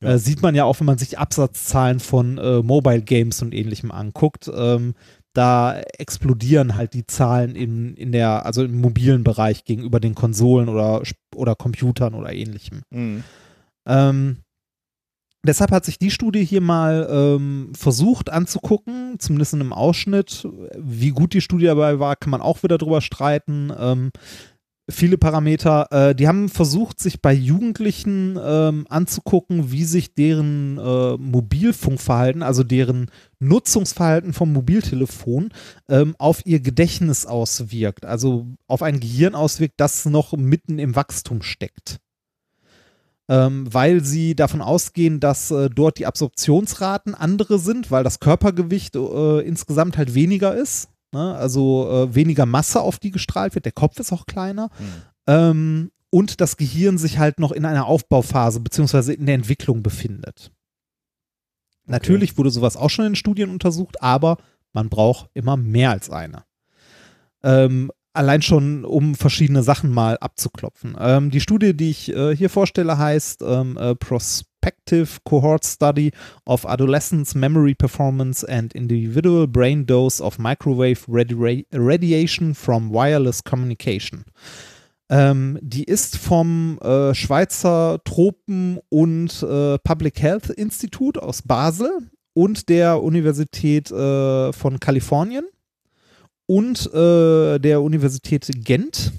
Ja. 0.00 0.10
Äh, 0.10 0.18
sieht 0.18 0.42
man 0.42 0.54
ja 0.54 0.64
auch, 0.64 0.78
wenn 0.80 0.86
man 0.86 0.98
sich 0.98 1.18
Absatzzahlen 1.18 2.00
von 2.00 2.38
äh, 2.38 2.62
Mobile 2.62 3.02
Games 3.02 3.42
und 3.42 3.54
ähnlichem 3.54 3.90
anguckt. 3.90 4.50
Ähm, 4.54 4.94
da 5.38 5.78
explodieren 5.98 6.74
halt 6.74 6.94
die 6.94 7.06
Zahlen 7.06 7.54
in, 7.54 7.94
in 7.94 8.10
der, 8.10 8.44
also 8.44 8.64
im 8.64 8.80
mobilen 8.80 9.22
Bereich 9.22 9.64
gegenüber 9.64 10.00
den 10.00 10.16
Konsolen 10.16 10.68
oder, 10.68 11.00
oder 11.36 11.54
Computern 11.54 12.14
oder 12.14 12.32
ähnlichem. 12.32 12.82
Mhm. 12.90 13.22
Ähm, 13.86 14.38
deshalb 15.46 15.70
hat 15.70 15.84
sich 15.84 16.00
die 16.00 16.10
Studie 16.10 16.44
hier 16.44 16.60
mal 16.60 17.06
ähm, 17.08 17.70
versucht 17.76 18.30
anzugucken, 18.30 19.20
zumindest 19.20 19.54
in 19.54 19.60
einem 19.60 19.72
Ausschnitt. 19.72 20.48
Wie 20.76 21.10
gut 21.10 21.34
die 21.34 21.40
Studie 21.40 21.66
dabei 21.66 22.00
war, 22.00 22.16
kann 22.16 22.30
man 22.30 22.40
auch 22.40 22.64
wieder 22.64 22.76
drüber 22.76 23.00
streiten. 23.00 23.72
Ähm, 23.78 24.10
viele 24.88 25.18
Parameter. 25.18 25.88
Äh, 25.90 26.14
die 26.14 26.28
haben 26.28 26.48
versucht, 26.48 27.00
sich 27.00 27.20
bei 27.20 27.32
Jugendlichen 27.32 28.38
ähm, 28.42 28.86
anzugucken, 28.88 29.70
wie 29.70 29.84
sich 29.84 30.14
deren 30.14 30.78
äh, 30.78 31.16
Mobilfunkverhalten, 31.16 32.42
also 32.42 32.62
deren 32.64 33.10
Nutzungsverhalten 33.38 34.32
vom 34.32 34.52
Mobiltelefon 34.52 35.50
ähm, 35.88 36.14
auf 36.18 36.44
ihr 36.46 36.60
Gedächtnis 36.60 37.26
auswirkt. 37.26 38.04
Also 38.04 38.46
auf 38.66 38.82
ein 38.82 39.00
Gehirn 39.00 39.34
auswirkt, 39.34 39.74
das 39.78 40.04
noch 40.06 40.36
mitten 40.36 40.78
im 40.78 40.96
Wachstum 40.96 41.42
steckt 41.42 42.00
ähm, 43.28 43.72
weil 43.72 44.02
sie 44.02 44.34
davon 44.34 44.62
ausgehen, 44.62 45.20
dass 45.20 45.50
äh, 45.50 45.68
dort 45.68 45.98
die 45.98 46.06
Absorptionsraten 46.06 47.14
andere 47.14 47.58
sind, 47.58 47.90
weil 47.90 48.04
das 48.04 48.20
Körpergewicht 48.20 48.96
äh, 48.96 49.40
insgesamt 49.40 49.98
halt 49.98 50.14
weniger 50.14 50.54
ist. 50.54 50.88
Ne? 51.12 51.34
Also 51.34 51.90
äh, 51.90 52.14
weniger 52.14 52.46
Masse, 52.46 52.80
auf 52.80 52.98
die 52.98 53.10
gestrahlt 53.10 53.54
wird. 53.54 53.64
Der 53.64 53.72
Kopf 53.72 53.98
ist 53.98 54.12
auch 54.12 54.26
kleiner. 54.26 54.70
Ähm, 55.26 55.90
und 56.10 56.40
das 56.40 56.56
Gehirn 56.56 56.98
sich 56.98 57.18
halt 57.18 57.38
noch 57.38 57.52
in 57.52 57.64
einer 57.64 57.86
Aufbauphase 57.86 58.60
beziehungsweise 58.60 59.12
in 59.12 59.26
der 59.26 59.34
Entwicklung 59.34 59.82
befindet. 59.82 60.50
Natürlich 61.86 62.36
wurde 62.36 62.50
sowas 62.50 62.76
auch 62.76 62.90
schon 62.90 63.06
in 63.06 63.14
Studien 63.14 63.50
untersucht, 63.50 64.02
aber 64.02 64.38
man 64.72 64.88
braucht 64.88 65.30
immer 65.34 65.56
mehr 65.56 65.90
als 65.90 66.10
eine. 66.10 66.44
Ähm, 67.42 67.90
allein 68.12 68.42
schon, 68.42 68.84
um 68.84 69.14
verschiedene 69.14 69.62
Sachen 69.62 69.90
mal 69.90 70.18
abzuklopfen. 70.18 70.96
Ähm, 70.98 71.30
die 71.30 71.40
Studie, 71.40 71.74
die 71.74 71.90
ich 71.90 72.14
äh, 72.14 72.36
hier 72.36 72.50
vorstelle, 72.50 72.98
heißt 72.98 73.42
ähm, 73.42 73.76
äh, 73.76 73.94
Pros 73.94 74.44
Prospective 74.60 75.20
Cohort 75.24 75.64
Study 75.64 76.12
of 76.46 76.66
Adolescents' 76.66 77.34
Memory 77.34 77.74
Performance 77.74 78.44
and 78.44 78.74
Individual 78.74 79.46
Brain 79.46 79.86
Dose 79.86 80.20
of 80.20 80.38
Microwave 80.38 81.06
radi 81.06 81.66
Radiation 81.72 82.54
from 82.54 82.90
Wireless 82.90 83.42
Communication. 83.44 84.24
Ähm, 85.10 85.58
die 85.62 85.84
ist 85.84 86.18
vom 86.18 86.78
äh, 86.82 87.14
Schweizer 87.14 88.00
Tropen- 88.04 88.78
und 88.90 89.42
äh, 89.42 89.78
Public 89.78 90.20
Health 90.20 90.50
Institut 90.50 91.16
aus 91.18 91.42
Basel 91.42 91.90
und 92.34 92.68
der 92.68 93.02
Universität 93.02 93.90
äh, 93.90 94.52
von 94.52 94.80
Kalifornien 94.80 95.46
und 96.46 96.92
äh, 96.92 97.58
der 97.58 97.80
Universität 97.80 98.50
Gent. 98.64 99.12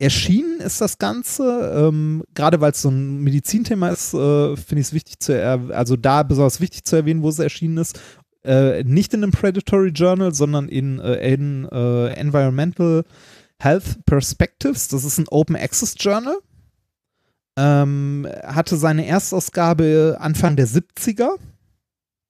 Erschienen 0.00 0.60
ist 0.60 0.80
das 0.80 0.96
Ganze, 0.98 1.72
ähm, 1.74 2.24
gerade 2.34 2.60
weil 2.60 2.72
es 2.72 2.80
so 2.80 2.88
ein 2.88 3.18
Medizinthema 3.18 3.90
ist, 3.90 4.14
äh, 4.14 4.56
finde 4.56 4.80
ich 4.80 4.88
es 4.88 4.92
wichtig 4.94 5.20
zu, 5.20 5.38
also 5.74 5.96
da 5.96 6.22
besonders 6.22 6.60
wichtig 6.60 6.84
zu 6.84 6.96
erwähnen, 6.96 7.22
wo 7.22 7.28
es 7.28 7.38
erschienen 7.38 7.76
ist. 7.76 8.00
Äh, 8.42 8.82
nicht 8.84 9.12
in 9.12 9.22
einem 9.22 9.32
Predatory 9.32 9.90
Journal, 9.90 10.32
sondern 10.32 10.70
in, 10.70 10.98
äh, 11.00 11.34
in 11.34 11.66
äh, 11.66 12.14
Environmental 12.14 13.04
Health 13.58 14.04
Perspectives. 14.06 14.88
Das 14.88 15.04
ist 15.04 15.18
ein 15.18 15.28
Open 15.28 15.54
Access 15.54 15.94
Journal. 15.98 16.38
Ähm, 17.58 18.26
hatte 18.42 18.78
seine 18.78 19.06
Erstausgabe 19.06 20.16
Anfang 20.18 20.56
der 20.56 20.66
70er 20.66 21.36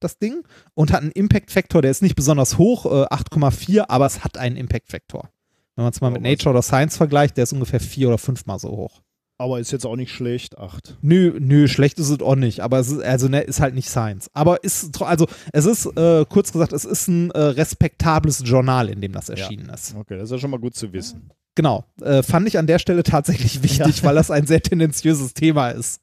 das 0.01 0.19
Ding 0.19 0.43
und 0.75 0.93
hat 0.93 1.03
einen 1.03 1.13
Impact 1.13 1.53
Factor, 1.53 1.83
der 1.83 1.91
ist 1.91 2.03
nicht 2.03 2.17
besonders 2.17 2.59
hoch, 2.59 2.87
äh, 2.87 3.07
8,4, 3.15 3.85
aber 3.89 4.07
es 4.07 4.25
hat 4.25 4.39
einen 4.39 4.57
Impact 4.57 4.91
Factor. 4.91 5.31
Wenn 5.77 5.85
man 5.85 5.93
es 5.93 6.01
mal 6.01 6.09
Oh, 6.09 6.11
mit? 6.13 6.23
Nature 6.23 6.51
oder 6.51 6.63
Science 6.63 6.97
vergleicht, 6.97 7.37
der 7.37 7.45
ist 7.45 7.53
ungefähr 7.53 7.81
vier 7.81 8.09
oder 8.09 8.19
fünfmal 8.19 8.59
so 8.59 8.69
hoch. 8.71 9.03
Aber 9.39 9.59
ist 9.59 9.73
jetzt 9.73 9.87
auch 9.87 9.97
nicht 9.97 10.13
schlecht. 10.13 10.59
Acht. 10.59 10.99
Nö, 11.01 11.39
nö, 11.41 11.67
schlecht 11.67 11.99
ist 11.99 12.11
es 12.11 12.21
auch 12.21 12.35
nicht, 12.37 12.61
aber 12.61 12.79
es 12.79 12.89
ist, 12.91 13.03
also, 13.03 13.27
ne, 13.29 13.41
ist 13.41 13.61
halt 13.61 13.75
nicht 13.75 13.89
Science. 13.89 14.29
Aber 14.35 14.63
ist, 14.63 15.01
also, 15.01 15.27
es 15.55 15.65
ist, 15.65 15.87
äh, 15.97 16.27
kurz 16.29 16.53
gesagt, 16.53 16.75
es 16.75 16.85
ist 16.85 17.09
ein 17.09 17.31
äh, 17.31 17.39
respektables 17.41 18.43
Journal, 18.45 18.91
in 18.91 19.01
dem 19.01 19.13
das 19.13 19.31
erschienen 19.31 19.71
ist. 19.71 19.95
Okay, 19.97 20.17
das 20.19 20.25
ist 20.25 20.33
ja 20.33 20.39
schon 20.39 20.51
mal 20.51 20.61
gut 20.61 20.75
zu 20.75 20.93
wissen. 20.93 21.31
Genau, 21.55 21.85
äh, 22.03 22.23
fand 22.23 22.49
ich 22.49 22.59
an 22.59 22.67
der 22.67 22.79
Stelle 22.79 23.03
tatsächlich 23.03 23.63
wichtig, 23.63 24.05
weil 24.05 24.15
das 24.15 24.31
ein 24.31 24.47
sehr 24.47 24.61
tendenziöses 24.63 25.33
Thema 25.33 25.71
ist. 25.71 26.03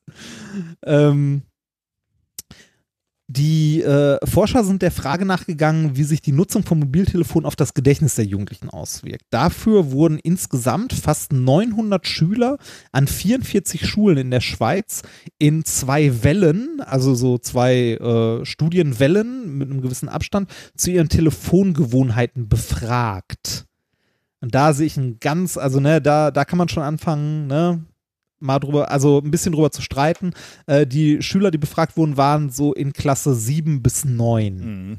Ähm, 0.84 1.44
die 3.30 3.82
äh, 3.82 4.26
Forscher 4.26 4.64
sind 4.64 4.82
der 4.82 4.92
Frage 4.92 5.26
nachgegangen, 5.26 5.98
wie 5.98 6.04
sich 6.04 6.22
die 6.22 6.32
Nutzung 6.32 6.64
von 6.64 6.80
Mobiltelefonen 6.80 7.46
auf 7.46 7.58
das 7.58 7.74
Gedächtnis 7.74 8.16
der 8.16 8.24
Jugendlichen 8.24 8.70
auswirkt. 8.70 9.26
Dafür 9.32 9.92
wurden 9.92 10.18
insgesamt 10.18 10.94
fast 10.94 11.34
900 11.34 12.08
Schüler 12.08 12.58
an 12.94 13.06
44 13.06 13.86
Schulen 13.86 14.18
in 14.18 14.32
der 14.32 14.40
Schweiz 14.40 15.02
in 15.40 15.66
zwei 15.66 16.24
Wellen, 16.24 16.80
also 16.80 17.16
so 17.16 17.38
zwei 17.38 17.96
äh, 17.96 18.46
Studienwellen 18.46 19.58
mit 19.58 19.70
einem 19.70 19.82
gewissen 19.82 20.08
Abstand, 20.08 20.50
zu 20.78 20.92
ihren 20.92 21.10
Telefongewohnheiten 21.10 22.48
befragt. 22.48 23.66
Und 24.40 24.56
da 24.56 24.72
sehe 24.72 24.88
ich 24.88 24.96
ein 24.96 25.20
ganz, 25.20 25.58
also 25.58 25.82
ne, 25.82 26.02
da, 26.02 26.32
da 26.32 26.46
kann 26.46 26.58
man 26.58 26.70
schon 26.70 26.84
anfangen, 26.84 27.48
ne, 27.48 27.84
mal 28.40 28.60
drüber, 28.60 28.92
also 28.92 29.20
ein 29.20 29.32
bisschen 29.32 29.54
drüber 29.54 29.72
zu 29.72 29.82
streiten. 29.82 30.32
Äh, 30.66 30.86
die 30.88 31.22
Schüler, 31.22 31.52
die 31.52 31.58
befragt 31.58 31.98
wurden, 31.98 32.18
waren 32.18 32.50
so 32.50 32.74
in 32.74 32.94
Klasse 32.94 33.36
7 33.36 33.82
bis 33.82 34.06
9. 34.06 34.56
Mhm. 34.56 34.98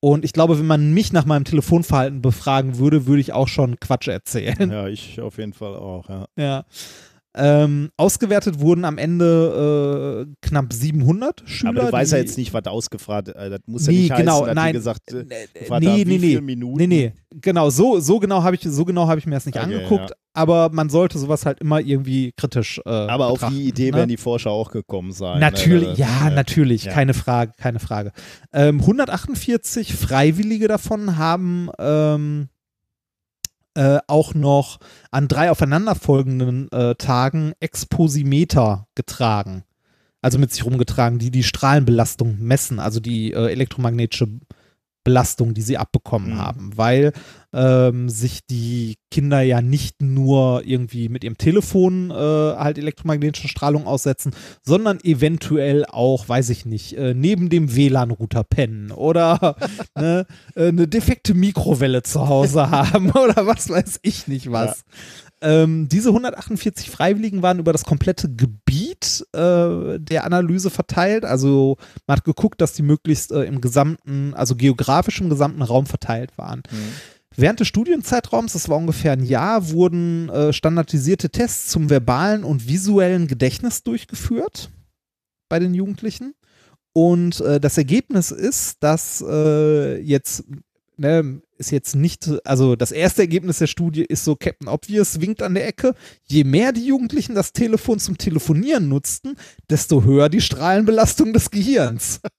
Und 0.00 0.24
ich 0.24 0.32
glaube, 0.32 0.58
wenn 0.58 0.66
man 0.66 0.94
mich 0.94 1.12
nach 1.12 1.26
meinem 1.26 1.44
Telefonverhalten 1.44 2.22
befragen 2.22 2.78
würde, 2.78 3.06
würde 3.06 3.20
ich 3.20 3.34
auch 3.34 3.48
schon 3.48 3.78
Quatsch 3.80 4.08
erzählen. 4.08 4.70
Ja, 4.70 4.88
ich 4.88 5.20
auf 5.20 5.36
jeden 5.36 5.52
Fall 5.52 5.76
auch, 5.76 6.08
ja. 6.08 6.26
Ja. 6.36 6.64
Ähm, 7.36 7.90
ausgewertet 7.96 8.58
wurden 8.58 8.84
am 8.84 8.98
Ende 8.98 10.26
äh, 10.28 10.34
knapp 10.42 10.72
700 10.72 11.42
Schüler. 11.48 11.70
Aber 11.70 11.80
du 11.86 11.92
weißt 11.92 12.10
ja 12.12 12.18
jetzt 12.18 12.36
nicht, 12.36 12.52
was 12.52 12.64
ausgefragt 12.66 13.28
äh, 13.28 13.50
Das 13.50 13.60
muss 13.66 13.86
ja 13.86 13.92
Nee, 13.92 13.98
nicht 14.00 14.10
heißen, 14.10 14.24
genau, 14.26 14.46
dass 14.46 14.54
nein. 14.56 14.72
die 14.72 14.78
gesagt 14.78 15.12
äh, 15.12 15.24
Nee, 15.28 15.34
gefragt 15.60 15.82
nee, 15.84 16.04
nee, 16.04 16.06
wie 16.06 16.18
nee. 16.18 16.40
Minuten. 16.40 16.76
Nee, 16.78 16.86
nee, 16.88 17.12
genau, 17.40 17.70
so, 17.70 18.00
so 18.00 18.18
genau 18.18 18.42
habe 18.42 18.56
ich, 18.56 18.62
so 18.62 18.84
genau 18.84 19.06
hab 19.06 19.16
ich 19.16 19.26
mir 19.26 19.34
das 19.36 19.46
nicht 19.46 19.56
Okay, 19.56 19.64
angeguckt, 19.64 20.10
ja. 20.10 20.16
aber 20.34 20.70
man 20.72 20.88
sollte 20.90 21.20
sowas 21.20 21.46
halt 21.46 21.60
immer 21.60 21.78
irgendwie 21.80 22.32
kritisch 22.36 22.80
äh, 22.84 22.90
Aber 22.90 23.28
auf 23.28 23.46
die 23.48 23.62
Idee 23.68 23.92
ne? 23.92 23.98
werden 23.98 24.08
die 24.08 24.16
Forscher 24.16 24.50
auch 24.50 24.72
gekommen 24.72 25.12
sein. 25.12 25.38
Natürlich, 25.38 25.86
ne? 25.98 26.04
ja, 26.04 26.28
Äh, 26.28 26.34
natürlich, 26.34 26.84
ja. 26.86 26.92
keine 26.92 27.14
Frage, 27.14 27.52
keine 27.56 27.78
Frage. 27.78 28.10
Ähm, 28.52 28.80
148 28.80 29.94
Freiwillige 29.94 30.66
davon 30.66 31.16
haben 31.16 31.70
ähm, 31.78 32.48
äh, 33.74 33.98
auch 34.06 34.34
noch 34.34 34.78
an 35.10 35.28
drei 35.28 35.50
aufeinanderfolgenden 35.50 36.70
äh, 36.72 36.94
Tagen 36.96 37.52
Exposimeter 37.60 38.86
getragen. 38.94 39.64
Also 40.22 40.38
mit 40.38 40.52
sich 40.52 40.64
rumgetragen, 40.64 41.18
die 41.18 41.30
die 41.30 41.42
Strahlenbelastung 41.42 42.38
messen, 42.40 42.78
also 42.78 43.00
die 43.00 43.32
äh, 43.32 43.50
elektromagnetische 43.50 44.28
Belastung, 45.04 45.54
die 45.54 45.62
sie 45.62 45.78
abbekommen 45.78 46.34
Mhm. 46.34 46.38
haben, 46.38 46.70
weil 46.76 47.12
ähm, 47.52 48.08
sich 48.08 48.46
die 48.48 48.96
Kinder 49.10 49.40
ja 49.40 49.60
nicht 49.60 50.02
nur 50.02 50.62
irgendwie 50.64 51.08
mit 51.08 51.24
ihrem 51.24 51.36
Telefon 51.36 52.10
äh, 52.10 52.14
halt 52.14 52.78
elektromagnetische 52.78 53.48
Strahlung 53.48 53.86
aussetzen, 53.86 54.32
sondern 54.62 55.00
eventuell 55.02 55.84
auch, 55.86 56.28
weiß 56.28 56.50
ich 56.50 56.64
nicht, 56.64 56.92
äh, 56.96 57.12
neben 57.14 57.48
dem 57.48 57.74
WLAN-Router 57.74 58.44
pennen 58.44 58.92
oder 58.92 59.56
ne, 59.98 60.26
äh, 60.54 60.68
eine 60.68 60.86
defekte 60.86 61.34
Mikrowelle 61.34 62.02
zu 62.02 62.28
Hause 62.28 62.70
haben 62.70 63.10
oder 63.10 63.46
was 63.46 63.68
weiß 63.68 63.98
ich 64.02 64.28
nicht 64.28 64.52
was. 64.52 64.84
Ähm, 65.42 65.88
diese 65.88 66.10
148 66.10 66.90
Freiwilligen 66.90 67.42
waren 67.42 67.58
über 67.58 67.72
das 67.72 67.84
komplette 67.84 68.28
Gebiet 68.34 69.24
äh, 69.32 69.98
der 69.98 70.24
Analyse 70.24 70.70
verteilt. 70.70 71.24
Also 71.24 71.76
man 72.06 72.18
hat 72.18 72.24
geguckt, 72.24 72.60
dass 72.60 72.74
die 72.74 72.82
möglichst 72.82 73.32
äh, 73.32 73.44
im 73.44 73.60
gesamten, 73.60 74.34
also 74.34 74.54
geografisch 74.54 75.20
im 75.20 75.30
gesamten 75.30 75.62
Raum 75.62 75.86
verteilt 75.86 76.36
waren. 76.36 76.62
Während 77.36 77.60
des 77.60 77.68
Studienzeitraums, 77.68 78.52
das 78.52 78.68
war 78.68 78.76
ungefähr 78.76 79.12
ein 79.12 79.24
Jahr, 79.24 79.70
wurden 79.70 80.28
äh, 80.28 80.52
standardisierte 80.52 81.30
Tests 81.30 81.68
zum 81.68 81.88
verbalen 81.88 82.44
und 82.44 82.68
visuellen 82.68 83.28
Gedächtnis 83.28 83.82
durchgeführt 83.82 84.70
bei 85.48 85.58
den 85.58 85.72
Jugendlichen. 85.72 86.34
Und 86.92 87.40
äh, 87.40 87.60
das 87.60 87.78
Ergebnis 87.78 88.32
ist, 88.32 88.82
dass 88.82 89.24
äh, 89.26 90.00
jetzt, 90.00 90.44
ne, 91.00 91.40
ist 91.56 91.72
jetzt 91.72 91.96
nicht, 91.96 92.30
also 92.44 92.76
das 92.76 92.92
erste 92.92 93.22
Ergebnis 93.22 93.58
der 93.58 93.66
Studie 93.66 94.04
ist 94.04 94.24
so, 94.24 94.36
Captain 94.36 94.68
Obvious 94.68 95.20
winkt 95.20 95.42
an 95.42 95.54
der 95.54 95.66
Ecke. 95.66 95.94
Je 96.24 96.44
mehr 96.44 96.72
die 96.72 96.86
Jugendlichen 96.86 97.34
das 97.34 97.52
Telefon 97.52 97.98
zum 97.98 98.18
Telefonieren 98.18 98.88
nutzten, 98.88 99.36
desto 99.68 100.04
höher 100.04 100.28
die 100.28 100.40
Strahlenbelastung 100.40 101.32
des 101.32 101.50
Gehirns. 101.50 102.20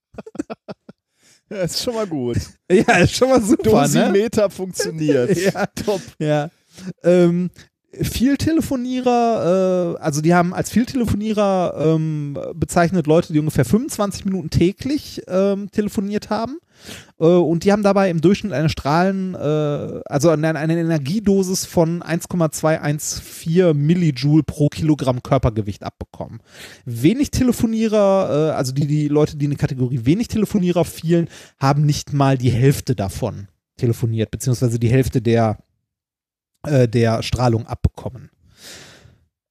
Ja, 1.49 1.63
ist 1.63 1.83
schon 1.83 1.95
mal 1.95 2.07
gut. 2.07 2.37
ja, 2.71 2.99
ist 2.99 3.13
schon 3.13 3.27
mal 3.27 3.41
super, 3.41 3.85
ne? 3.85 4.05
Dosimeter 4.05 4.49
funktioniert. 4.49 5.37
Ja. 5.37 5.65
Top. 5.65 6.01
Ja. 6.17 6.49
Ähm, 7.03 7.49
Vieltelefonierer, 7.93 9.97
äh, 9.97 10.01
also 10.01 10.21
die 10.21 10.33
haben 10.33 10.53
als 10.53 10.71
Vieltelefonierer 10.71 11.95
ähm, 11.95 12.37
bezeichnet 12.55 13.05
Leute, 13.05 13.33
die 13.33 13.39
ungefähr 13.39 13.65
25 13.65 14.25
Minuten 14.25 14.49
täglich 14.49 15.21
ähm, 15.27 15.69
telefoniert 15.71 16.29
haben. 16.29 16.57
Äh, 17.19 17.25
und 17.25 17.63
die 17.63 17.71
haben 17.71 17.83
dabei 17.83 18.09
im 18.09 18.21
Durchschnitt 18.21 18.53
eine 18.53 18.69
Strahlen, 18.69 19.35
äh, 19.35 20.01
also 20.05 20.29
eine, 20.29 20.55
eine 20.55 20.79
Energiedosis 20.79 21.65
von 21.65 22.01
1,214 22.01 23.75
Millijoule 23.75 24.43
pro 24.43 24.69
Kilogramm 24.69 25.21
Körpergewicht 25.21 25.83
abbekommen. 25.83 26.39
Wenig 26.85 27.31
Telefonierer, 27.31 28.51
äh, 28.51 28.53
also 28.53 28.71
die, 28.71 28.87
die 28.87 29.09
Leute, 29.09 29.37
die 29.37 29.45
in 29.45 29.51
die 29.51 29.57
Kategorie 29.57 30.01
wenig 30.03 30.29
Telefonierer 30.29 30.85
fielen, 30.85 31.27
haben 31.59 31.85
nicht 31.85 32.13
mal 32.13 32.37
die 32.37 32.51
Hälfte 32.51 32.95
davon 32.95 33.47
telefoniert, 33.77 34.31
beziehungsweise 34.31 34.79
die 34.79 34.89
Hälfte 34.89 35.21
der 35.21 35.57
äh, 36.63 36.87
der 36.87 37.23
Strahlung 37.23 37.67
abbekommen. 37.67 38.29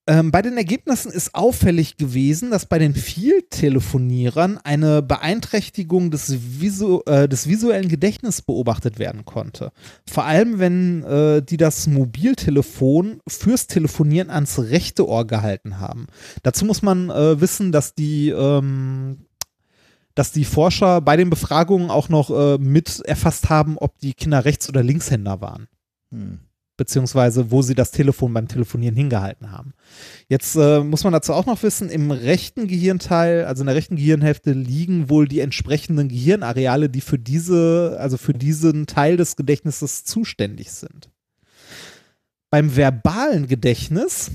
Ähm, 0.06 0.32
bei 0.32 0.42
den 0.42 0.56
Ergebnissen 0.56 1.12
ist 1.12 1.34
auffällig 1.36 1.96
gewesen, 1.96 2.50
dass 2.50 2.66
bei 2.66 2.78
den 2.80 2.94
Vieltelefonierern 2.94 4.58
eine 4.58 5.02
Beeinträchtigung 5.02 6.10
des, 6.10 6.60
Visu 6.60 7.02
äh, 7.06 7.28
des 7.28 7.46
visuellen 7.46 7.88
Gedächtnisses 7.88 8.42
beobachtet 8.42 8.98
werden 8.98 9.24
konnte. 9.24 9.70
Vor 10.10 10.24
allem, 10.24 10.58
wenn 10.58 11.04
äh, 11.04 11.42
die 11.42 11.58
das 11.58 11.86
Mobiltelefon 11.86 13.20
fürs 13.28 13.68
Telefonieren 13.68 14.30
ans 14.30 14.58
rechte 14.58 15.06
Ohr 15.06 15.26
gehalten 15.26 15.78
haben. 15.78 16.06
Dazu 16.42 16.64
muss 16.64 16.82
man 16.82 17.10
äh, 17.10 17.40
wissen, 17.40 17.70
dass 17.70 17.94
die 17.94 18.30
ähm, 18.30 19.26
dass 20.16 20.32
die 20.32 20.44
Forscher 20.44 21.00
bei 21.00 21.16
den 21.16 21.30
Befragungen 21.30 21.88
auch 21.88 22.08
noch 22.08 22.30
äh, 22.30 22.58
mit 22.58 23.00
erfasst 23.00 23.48
haben, 23.48 23.78
ob 23.78 23.98
die 24.00 24.14
Kinder 24.14 24.44
Rechts- 24.44 24.68
oder 24.68 24.82
Linkshänder 24.82 25.40
waren 25.40 25.68
Hm. 26.10 26.40
Beziehungsweise 26.80 27.50
wo 27.50 27.60
sie 27.60 27.74
das 27.74 27.90
Telefon 27.90 28.32
beim 28.32 28.48
Telefonieren 28.48 28.96
hingehalten 28.96 29.52
haben. 29.52 29.74
Jetzt 30.28 30.56
äh, 30.56 30.80
muss 30.80 31.04
man 31.04 31.12
dazu 31.12 31.34
auch 31.34 31.44
noch 31.44 31.62
wissen, 31.62 31.90
im 31.90 32.10
rechten 32.10 32.68
Gehirnteil, 32.68 33.44
also 33.44 33.62
in 33.62 33.66
der 33.66 33.76
rechten 33.76 33.96
Gehirnhälfte, 33.96 34.52
liegen 34.52 35.10
wohl 35.10 35.28
die 35.28 35.40
entsprechenden 35.40 36.08
Gehirnareale, 36.08 36.88
die 36.88 37.02
für 37.02 37.18
diese, 37.18 37.98
also 38.00 38.16
für 38.16 38.32
diesen 38.32 38.86
Teil 38.86 39.18
des 39.18 39.36
Gedächtnisses 39.36 40.04
zuständig 40.04 40.72
sind. 40.72 41.10
Beim 42.48 42.74
verbalen 42.74 43.46
Gedächtnis 43.46 44.30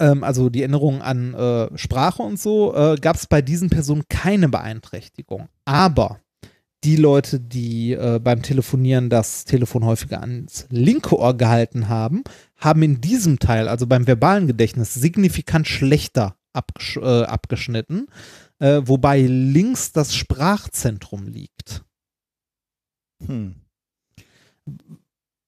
ähm, 0.00 0.24
also 0.24 0.48
die 0.48 0.62
Erinnerung 0.62 1.02
an 1.02 1.34
äh, 1.34 1.76
Sprache 1.76 2.22
und 2.22 2.40
so, 2.40 2.74
äh, 2.74 2.96
gab 2.96 3.16
es 3.16 3.26
bei 3.26 3.42
diesen 3.42 3.68
Personen 3.68 4.04
keine 4.08 4.48
Beeinträchtigung. 4.48 5.50
Aber 5.66 6.20
die 6.84 6.96
Leute, 6.96 7.38
die 7.38 7.92
äh, 7.92 8.18
beim 8.22 8.42
Telefonieren 8.42 9.08
das 9.08 9.44
Telefon 9.44 9.84
häufiger 9.84 10.20
ans 10.20 10.66
linke 10.70 11.16
Ohr 11.16 11.36
gehalten 11.36 11.88
haben, 11.88 12.24
haben 12.56 12.82
in 12.82 13.00
diesem 13.00 13.38
Teil, 13.38 13.68
also 13.68 13.86
beim 13.86 14.06
verbalen 14.06 14.46
Gedächtnis, 14.46 14.94
signifikant 14.94 15.68
schlechter 15.68 16.36
abgesch 16.52 16.96
äh, 16.96 17.22
abgeschnitten, 17.22 18.08
äh, 18.58 18.82
wobei 18.84 19.22
links 19.22 19.92
das 19.92 20.14
Sprachzentrum 20.14 21.28
liegt. 21.28 21.84
Hm. 23.26 23.54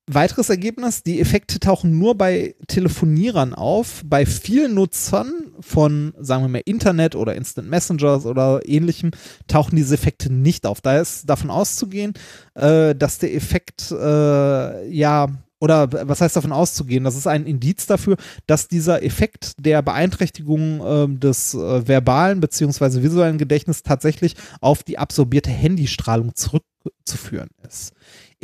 Weiteres 0.06 0.50
Ergebnis, 0.50 1.02
die 1.02 1.18
Effekte 1.18 1.58
tauchen 1.58 1.98
nur 1.98 2.14
bei 2.14 2.54
Telefonierern 2.68 3.54
auf. 3.54 4.02
Bei 4.04 4.26
vielen 4.26 4.74
Nutzern 4.74 5.32
von, 5.60 6.12
sagen 6.18 6.44
wir 6.44 6.48
mal, 6.48 6.62
Internet 6.66 7.16
oder 7.16 7.34
Instant 7.34 7.70
Messengers 7.70 8.26
oder 8.26 8.60
ähnlichem 8.68 9.12
tauchen 9.46 9.76
diese 9.76 9.94
Effekte 9.94 10.30
nicht 10.30 10.66
auf. 10.66 10.82
Da 10.82 10.98
ist 11.00 11.30
davon 11.30 11.48
auszugehen, 11.48 12.12
äh, 12.54 12.94
dass 12.94 13.18
der 13.18 13.34
Effekt, 13.34 13.90
äh, 13.92 14.88
ja, 14.90 15.28
oder 15.58 15.90
was 15.90 16.20
heißt 16.20 16.36
davon 16.36 16.52
auszugehen? 16.52 17.04
Das 17.04 17.16
ist 17.16 17.26
ein 17.26 17.46
Indiz 17.46 17.86
dafür, 17.86 18.18
dass 18.46 18.68
dieser 18.68 19.02
Effekt 19.02 19.52
der 19.58 19.80
Beeinträchtigung 19.80 20.80
äh, 20.84 21.18
des 21.18 21.54
äh, 21.54 21.88
verbalen 21.88 22.40
bzw. 22.40 23.02
visuellen 23.02 23.38
Gedächtnisses 23.38 23.82
tatsächlich 23.82 24.34
auf 24.60 24.82
die 24.82 24.98
absorbierte 24.98 25.50
Handystrahlung 25.50 26.34
zurückzuführen 26.34 27.48
ist. 27.66 27.94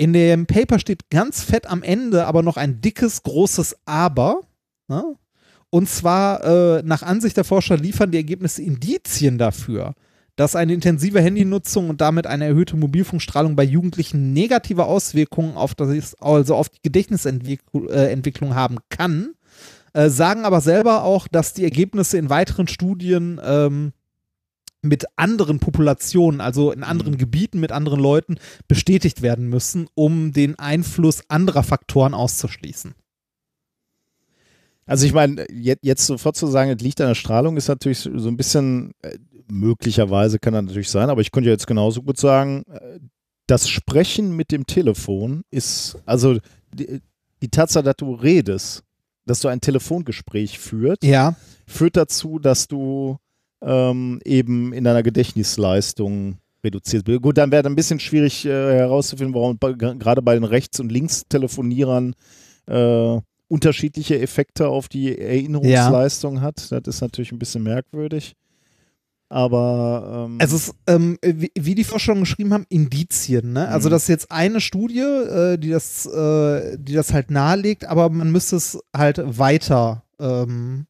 In 0.00 0.14
dem 0.14 0.46
Paper 0.46 0.78
steht 0.78 1.10
ganz 1.10 1.42
fett 1.42 1.68
am 1.68 1.82
Ende 1.82 2.24
aber 2.24 2.42
noch 2.42 2.56
ein 2.56 2.80
dickes, 2.80 3.22
großes 3.22 3.80
Aber. 3.84 4.40
Ne? 4.88 5.04
Und 5.68 5.90
zwar, 5.90 6.42
äh, 6.42 6.82
nach 6.82 7.02
Ansicht 7.02 7.36
der 7.36 7.44
Forscher 7.44 7.76
liefern 7.76 8.10
die 8.10 8.16
Ergebnisse 8.16 8.62
Indizien 8.62 9.36
dafür, 9.36 9.92
dass 10.36 10.56
eine 10.56 10.72
intensive 10.72 11.20
Handynutzung 11.20 11.90
und 11.90 12.00
damit 12.00 12.26
eine 12.26 12.46
erhöhte 12.46 12.78
Mobilfunkstrahlung 12.78 13.56
bei 13.56 13.64
Jugendlichen 13.64 14.32
negative 14.32 14.86
Auswirkungen 14.86 15.54
auf, 15.54 15.74
das, 15.74 16.14
also 16.14 16.54
auf 16.54 16.70
die 16.70 16.80
Gedächtnisentwicklung 16.82 18.52
äh, 18.52 18.54
haben 18.54 18.78
kann. 18.88 19.34
Äh, 19.92 20.08
sagen 20.08 20.46
aber 20.46 20.62
selber 20.62 21.02
auch, 21.02 21.28
dass 21.28 21.52
die 21.52 21.64
Ergebnisse 21.64 22.16
in 22.16 22.30
weiteren 22.30 22.68
Studien 22.68 23.38
ähm, 23.44 23.92
mit 24.82 25.04
anderen 25.16 25.60
Populationen, 25.60 26.40
also 26.40 26.72
in 26.72 26.82
anderen 26.82 27.14
mhm. 27.14 27.18
Gebieten 27.18 27.60
mit 27.60 27.72
anderen 27.72 28.00
Leuten 28.00 28.36
bestätigt 28.66 29.22
werden 29.22 29.48
müssen, 29.48 29.88
um 29.94 30.32
den 30.32 30.58
Einfluss 30.58 31.22
anderer 31.28 31.62
Faktoren 31.62 32.14
auszuschließen. 32.14 32.94
Also 34.86 35.06
ich 35.06 35.12
meine, 35.12 35.46
jetzt, 35.52 35.84
jetzt 35.84 36.06
sofort 36.06 36.36
zu 36.36 36.46
sagen, 36.46 36.70
es 36.70 36.82
liegt 36.82 37.00
an 37.00 37.08
der 37.08 37.14
Strahlung, 37.14 37.56
ist 37.56 37.68
natürlich 37.68 37.98
so 37.98 38.28
ein 38.28 38.36
bisschen, 38.36 38.92
äh, 39.02 39.18
möglicherweise 39.48 40.38
kann 40.38 40.54
das 40.54 40.64
natürlich 40.64 40.90
sein, 40.90 41.10
aber 41.10 41.20
ich 41.20 41.30
könnte 41.30 41.50
jetzt 41.50 41.66
genauso 41.66 42.02
gut 42.02 42.18
sagen, 42.18 42.64
äh, 42.68 42.98
das 43.46 43.68
Sprechen 43.68 44.34
mit 44.34 44.50
dem 44.50 44.66
Telefon 44.66 45.42
ist, 45.50 45.98
also 46.06 46.38
die, 46.72 47.00
die 47.42 47.48
Tatsache, 47.48 47.84
dass 47.84 47.96
du 47.96 48.14
redest, 48.14 48.82
dass 49.26 49.40
du 49.40 49.48
ein 49.48 49.60
Telefongespräch 49.60 50.58
führt, 50.58 51.04
ja. 51.04 51.36
führt 51.66 51.96
dazu, 51.96 52.38
dass 52.38 52.66
du 52.66 53.18
ähm, 53.62 54.20
eben 54.24 54.72
in 54.72 54.84
deiner 54.84 55.02
Gedächtnisleistung 55.02 56.38
reduziert 56.62 57.06
wird. 57.06 57.22
Gut, 57.22 57.38
dann 57.38 57.50
wäre 57.50 57.62
es 57.62 57.66
ein 57.66 57.76
bisschen 57.76 58.00
schwierig 58.00 58.44
äh, 58.44 58.50
herauszufinden, 58.50 59.34
warum 59.34 59.58
gerade 59.58 60.22
bei 60.22 60.34
den 60.34 60.44
Rechts- 60.44 60.80
und 60.80 60.92
Linkstelefonierern 60.92 62.14
äh, 62.66 63.18
unterschiedliche 63.48 64.20
Effekte 64.20 64.68
auf 64.68 64.88
die 64.88 65.18
Erinnerungsleistung 65.18 66.36
ja. 66.36 66.42
hat. 66.42 66.70
Das 66.70 66.82
ist 66.86 67.00
natürlich 67.00 67.32
ein 67.32 67.38
bisschen 67.38 67.62
merkwürdig. 67.62 68.36
Aber 69.28 70.26
ähm 70.26 70.38
es 70.40 70.52
ist, 70.52 70.74
ähm, 70.88 71.16
wie, 71.22 71.52
wie, 71.54 71.76
die 71.76 71.84
Forscher 71.84 72.14
geschrieben 72.16 72.52
haben, 72.52 72.66
Indizien. 72.68 73.52
Ne? 73.52 73.68
Also 73.68 73.88
mhm. 73.88 73.92
das 73.92 74.02
ist 74.02 74.08
jetzt 74.08 74.32
eine 74.32 74.60
Studie, 74.60 75.00
äh, 75.00 75.56
die 75.56 75.70
das, 75.70 76.04
äh, 76.06 76.76
die 76.76 76.94
das 76.94 77.12
halt 77.12 77.30
nahelegt, 77.30 77.84
aber 77.84 78.10
man 78.10 78.32
müsste 78.32 78.56
es 78.56 78.78
halt 78.94 79.20
weiter 79.38 80.02
ähm, 80.18 80.86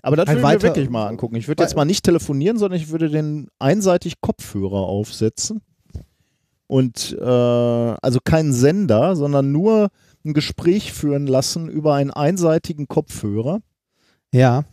aber 0.00 0.16
das 0.16 0.28
würde 0.28 0.56
ich 0.56 0.62
wirklich 0.62 0.90
mal 0.90 1.08
angucken. 1.08 1.36
Ich 1.36 1.48
würde 1.48 1.62
jetzt 1.62 1.76
mal 1.76 1.84
nicht 1.84 2.04
telefonieren, 2.04 2.56
sondern 2.56 2.80
ich 2.80 2.88
würde 2.90 3.10
den 3.10 3.48
einseitig 3.58 4.20
Kopfhörer 4.20 4.80
aufsetzen. 4.80 5.60
Und 6.66 7.16
äh, 7.20 7.24
also 7.24 8.18
keinen 8.24 8.52
Sender, 8.54 9.14
sondern 9.14 9.52
nur 9.52 9.90
ein 10.24 10.32
Gespräch 10.32 10.92
führen 10.92 11.26
lassen 11.26 11.68
über 11.68 11.94
einen 11.94 12.10
einseitigen 12.10 12.88
Kopfhörer. 12.88 13.60
Ja. 14.32 14.64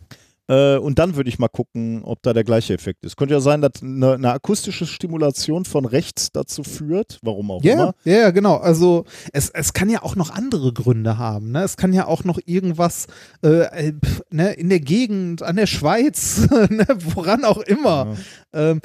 Äh, 0.50 0.78
und 0.78 0.98
dann 0.98 1.14
würde 1.14 1.30
ich 1.30 1.38
mal 1.38 1.48
gucken, 1.48 2.02
ob 2.02 2.22
da 2.22 2.32
der 2.32 2.42
gleiche 2.42 2.74
Effekt 2.74 3.04
ist. 3.04 3.16
Könnte 3.16 3.34
ja 3.34 3.40
sein, 3.40 3.62
dass 3.62 3.82
eine, 3.82 4.14
eine 4.14 4.32
akustische 4.32 4.84
Stimulation 4.84 5.64
von 5.64 5.84
rechts 5.84 6.32
dazu 6.32 6.64
führt, 6.64 7.20
warum 7.22 7.52
auch 7.52 7.62
yeah, 7.62 7.74
immer. 7.74 7.94
Ja, 8.02 8.12
yeah, 8.12 8.30
genau. 8.32 8.56
Also 8.56 9.04
es, 9.32 9.50
es 9.50 9.72
kann 9.72 9.88
ja 9.88 10.02
auch 10.02 10.16
noch 10.16 10.30
andere 10.30 10.72
Gründe 10.72 11.18
haben. 11.18 11.52
Ne? 11.52 11.62
Es 11.62 11.76
kann 11.76 11.92
ja 11.92 12.06
auch 12.06 12.24
noch 12.24 12.40
irgendwas 12.46 13.06
äh, 13.44 13.88
äh 13.88 13.92
ne, 14.32 14.52
in 14.54 14.70
der 14.70 14.80
Gegend, 14.80 15.44
an 15.44 15.54
der 15.54 15.66
Schweiz, 15.66 16.48
ne, 16.50 16.86
woran 17.14 17.44
auch 17.44 17.58
immer. 17.58 18.16
Ja. 18.52 18.70
Ähm, 18.70 18.80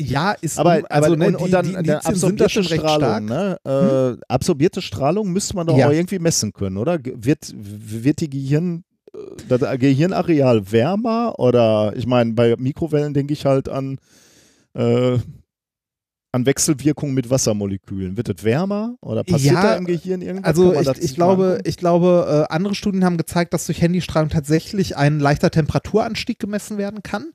ja, 0.00 0.32
ist 0.32 0.58
aber, 0.58 0.82
also 0.88 1.12
aber, 1.12 1.16
ne, 1.16 1.26
und, 1.28 1.36
und 1.36 1.50
dann, 1.52 1.84
die 1.84 1.92
absorbierte 1.92 2.64
Strahlung, 2.64 3.26
ne? 3.26 3.56
Äh, 3.64 3.70
hm? 3.70 4.20
absorbierte 4.26 4.82
Strahlung 4.82 5.30
müsste 5.30 5.54
man 5.54 5.68
doch 5.68 5.76
ja. 5.76 5.86
auch 5.86 5.92
irgendwie 5.92 6.18
messen 6.18 6.52
können, 6.52 6.76
oder? 6.76 6.98
Wird, 7.04 7.52
wird 7.54 8.20
die 8.20 8.30
Gehirn 8.30 8.82
das 9.48 9.60
Gehirnareal 9.78 10.72
wärmer 10.72 11.38
oder 11.38 11.92
ich 11.96 12.06
meine, 12.06 12.32
bei 12.32 12.56
Mikrowellen 12.56 13.14
denke 13.14 13.32
ich 13.32 13.44
halt 13.44 13.68
an, 13.68 13.98
äh, 14.74 15.18
an 16.34 16.46
Wechselwirkungen 16.46 17.14
mit 17.14 17.28
Wassermolekülen. 17.28 18.16
Wird 18.16 18.30
es 18.30 18.42
wärmer 18.42 18.96
oder 19.02 19.22
passiert 19.22 19.54
ja, 19.54 19.62
da 19.62 19.74
im 19.76 19.84
Gehirn 19.84 20.22
irgendwas? 20.22 20.58
Also 20.58 20.92
ich, 20.92 21.02
ich 21.02 21.14
glaube, 21.14 21.60
ich 21.64 21.76
glaube, 21.76 22.46
äh, 22.48 22.54
andere 22.54 22.74
Studien 22.74 23.04
haben 23.04 23.18
gezeigt, 23.18 23.52
dass 23.52 23.66
durch 23.66 23.82
Handystrahlung 23.82 24.30
tatsächlich 24.30 24.96
ein 24.96 25.20
leichter 25.20 25.50
Temperaturanstieg 25.50 26.38
gemessen 26.38 26.78
werden 26.78 27.02
kann. 27.02 27.32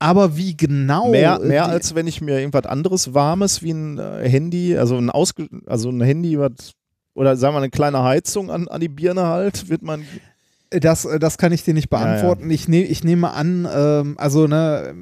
Aber 0.00 0.36
wie 0.36 0.56
genau? 0.56 1.10
Mehr, 1.10 1.38
äh, 1.40 1.46
mehr 1.46 1.66
als 1.66 1.94
wenn 1.94 2.08
ich 2.08 2.20
mir 2.20 2.40
irgendwas 2.40 2.66
anderes 2.66 3.14
Warmes 3.14 3.62
wie 3.62 3.70
ein 3.70 3.98
äh, 3.98 4.28
Handy, 4.28 4.76
also 4.76 4.96
ein, 4.96 5.10
Ausge 5.10 5.46
also 5.66 5.90
ein 5.90 6.00
Handy, 6.00 6.36
was 6.40 6.72
oder 7.14 7.36
sagen 7.36 7.54
wir 7.54 7.58
eine 7.58 7.70
kleine 7.70 8.02
Heizung 8.02 8.50
an, 8.50 8.66
an 8.68 8.80
die 8.80 8.88
Birne 8.88 9.26
halt, 9.26 9.68
wird 9.68 9.82
man 9.82 10.04
das, 10.80 11.04
äh, 11.04 11.18
das 11.18 11.38
kann 11.38 11.52
ich 11.52 11.64
dir 11.64 11.74
nicht 11.74 11.90
beantworten. 11.90 12.44
Ja, 12.44 12.48
ja. 12.48 12.54
Ich, 12.54 12.68
ne, 12.68 12.82
ich 12.82 13.04
nehme 13.04 13.32
an, 13.32 13.68
ähm, 13.72 14.14
also 14.18 14.46
ne, 14.46 14.94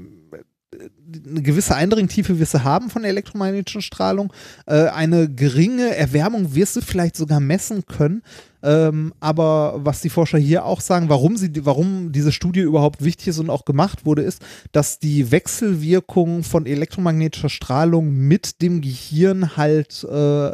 eine 1.26 1.42
gewisse 1.42 1.74
Eindringtiefe 1.74 2.38
wirst 2.38 2.54
du 2.54 2.64
haben 2.64 2.90
von 2.90 3.02
der 3.02 3.10
elektromagnetischen 3.10 3.82
Strahlung. 3.82 4.32
Äh, 4.66 4.86
eine 4.88 5.28
geringe 5.28 5.94
Erwärmung 5.96 6.54
wirst 6.54 6.76
du 6.76 6.80
vielleicht 6.80 7.16
sogar 7.16 7.40
messen 7.40 7.86
können. 7.86 8.22
Ähm, 8.62 9.14
aber 9.20 9.80
was 9.82 10.02
die 10.02 10.10
Forscher 10.10 10.38
hier 10.38 10.64
auch 10.64 10.80
sagen, 10.80 11.08
warum, 11.08 11.36
sie, 11.36 11.64
warum 11.64 12.12
diese 12.12 12.30
Studie 12.30 12.60
überhaupt 12.60 13.02
wichtig 13.02 13.28
ist 13.28 13.38
und 13.38 13.50
auch 13.50 13.64
gemacht 13.64 14.04
wurde, 14.04 14.22
ist, 14.22 14.42
dass 14.72 14.98
die 14.98 15.30
Wechselwirkung 15.30 16.42
von 16.42 16.66
elektromagnetischer 16.66 17.48
Strahlung 17.48 18.12
mit 18.12 18.60
dem 18.60 18.80
Gehirn 18.80 19.56
halt 19.56 20.04
äh, 20.04 20.50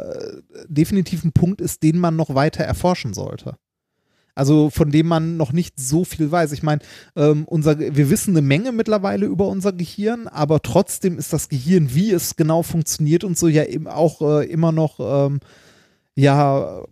definitiv 0.67 1.23
ein 1.25 1.33
Punkt 1.33 1.61
ist, 1.61 1.83
den 1.83 1.99
man 1.99 2.15
noch 2.15 2.33
weiter 2.33 2.63
erforschen 2.63 3.13
sollte. 3.13 3.57
Also 4.37 4.69
von 4.69 4.91
dem 4.91 5.07
man 5.07 5.37
noch 5.37 5.51
nicht 5.51 5.79
so 5.79 6.05
viel 6.05 6.31
weiß. 6.31 6.51
Ich 6.51 6.63
meine, 6.63 6.81
ähm, 7.15 7.45
unser, 7.45 7.79
wir 7.79 8.09
wissen 8.09 8.31
eine 8.31 8.45
Menge 8.45 8.71
mittlerweile 8.71 9.25
über 9.25 9.47
unser 9.47 9.73
Gehirn, 9.73 10.27
aber 10.27 10.61
trotzdem 10.61 11.17
ist 11.17 11.33
das 11.33 11.49
Gehirn, 11.49 11.93
wie 11.93 12.11
es 12.11 12.35
genau 12.35 12.63
funktioniert 12.63 13.23
und 13.23 13.37
so 13.37 13.47
ja 13.47 13.63
eben 13.63 13.87
auch 13.87 14.21
äh, 14.21 14.45
immer 14.45 14.71
noch 14.71 14.99
ähm, 14.99 15.39
ja 16.15 16.83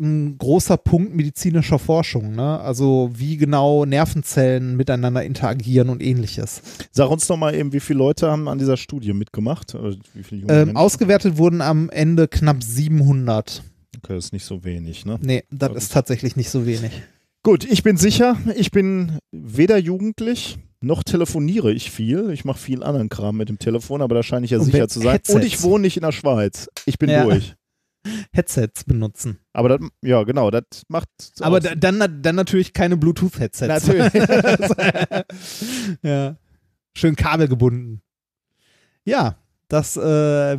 ein 0.00 0.38
großer 0.38 0.76
Punkt 0.76 1.14
medizinischer 1.14 1.78
Forschung, 1.78 2.34
ne? 2.34 2.60
Also 2.60 3.10
wie 3.14 3.36
genau 3.36 3.84
Nervenzellen 3.84 4.76
miteinander 4.76 5.24
interagieren 5.24 5.88
und 5.88 6.02
ähnliches. 6.02 6.62
Sag 6.92 7.10
uns 7.10 7.26
doch 7.26 7.36
mal 7.36 7.54
eben, 7.54 7.72
wie 7.72 7.80
viele 7.80 7.98
Leute 7.98 8.30
haben 8.30 8.48
an 8.48 8.58
dieser 8.58 8.76
Studie 8.76 9.12
mitgemacht? 9.12 9.76
Ähm, 10.48 10.76
ausgewertet 10.76 11.36
wurden 11.36 11.60
am 11.60 11.90
Ende 11.90 12.28
knapp 12.28 12.62
700. 12.62 13.64
Okay, 13.98 14.14
das 14.14 14.26
ist 14.26 14.32
nicht 14.32 14.44
so 14.44 14.64
wenig, 14.64 15.04
ne? 15.04 15.18
Nee, 15.22 15.44
das 15.50 15.72
ist 15.74 15.92
tatsächlich 15.92 16.36
nicht 16.36 16.50
so 16.50 16.66
wenig. 16.66 16.92
Gut, 17.42 17.64
ich 17.64 17.82
bin 17.82 17.96
sicher, 17.96 18.36
ich 18.56 18.70
bin 18.70 19.18
weder 19.30 19.78
jugendlich 19.78 20.58
noch 20.80 21.02
telefoniere 21.02 21.72
ich 21.72 21.90
viel. 21.90 22.30
Ich 22.30 22.44
mache 22.44 22.58
viel 22.58 22.82
anderen 22.82 23.08
Kram 23.08 23.36
mit 23.36 23.48
dem 23.48 23.58
Telefon, 23.58 24.02
aber 24.02 24.14
da 24.14 24.22
scheine 24.22 24.44
ich 24.44 24.52
ja 24.52 24.60
sicher 24.60 24.88
zu 24.88 25.00
sein. 25.00 25.12
Headsets. 25.12 25.34
Und 25.34 25.44
ich 25.44 25.62
wohne 25.62 25.82
nicht 25.82 25.96
in 25.96 26.02
der 26.02 26.12
Schweiz. 26.12 26.68
Ich 26.86 26.98
bin 26.98 27.10
ja. 27.10 27.24
durch. 27.24 27.56
Headsets 28.32 28.84
benutzen. 28.84 29.40
Aber 29.52 29.68
das, 29.68 29.80
ja, 30.02 30.22
genau, 30.22 30.50
das 30.50 30.62
macht. 30.88 31.08
Aber 31.40 31.60
da, 31.60 31.74
dann, 31.74 32.22
dann 32.22 32.36
natürlich 32.36 32.72
keine 32.72 32.96
Bluetooth-Headsets. 32.96 33.86
Natürlich. 33.86 34.12
ja. 36.02 36.36
Schön 36.96 37.16
kabelgebunden. 37.16 38.02
Ja, 39.04 39.36
das 39.68 39.96
äh, 39.96 40.00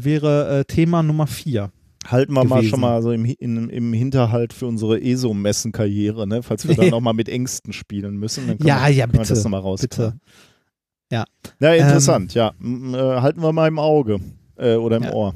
wäre 0.04 0.60
äh, 0.60 0.66
Thema 0.66 1.02
Nummer 1.02 1.28
vier. 1.28 1.72
Halten 2.12 2.34
wir 2.34 2.44
mal 2.44 2.58
gewesen. 2.58 2.70
schon 2.70 2.82
mal 2.82 3.02
so 3.02 3.12
im, 3.12 3.26
in, 3.26 3.70
im 3.70 3.94
Hinterhalt 3.94 4.54
für 4.54 4.66
unsere 4.68 5.02
ESO-Messen-Karriere, 5.02 6.28
ne? 6.28 6.42
falls 6.44 6.68
wir 6.68 6.76
dann 6.76 6.90
nochmal 6.92 7.14
mit 7.14 7.30
Ängsten 7.30 7.74
spielen 7.74 8.18
müssen. 8.18 8.48
Dann 8.48 8.58
Ja, 8.66 8.88
wir, 8.88 8.94
ja, 8.94 9.06
bitte, 9.06 9.28
das 9.30 9.44
nochmal 9.44 9.62
raus. 9.62 9.82
bitte. 9.82 10.14
Ja, 11.12 11.74
interessant, 11.74 12.34
ja. 12.36 12.54
M- 12.62 12.94
Äh, 12.94 12.98
halten 12.98 13.42
wir 13.42 13.52
mal 13.52 13.68
im 13.68 13.80
Auge 13.80 14.20
äh, 14.58 14.76
oder 14.76 14.98
im 14.98 15.04
Ja. 15.04 15.14
Ohr. 15.14 15.34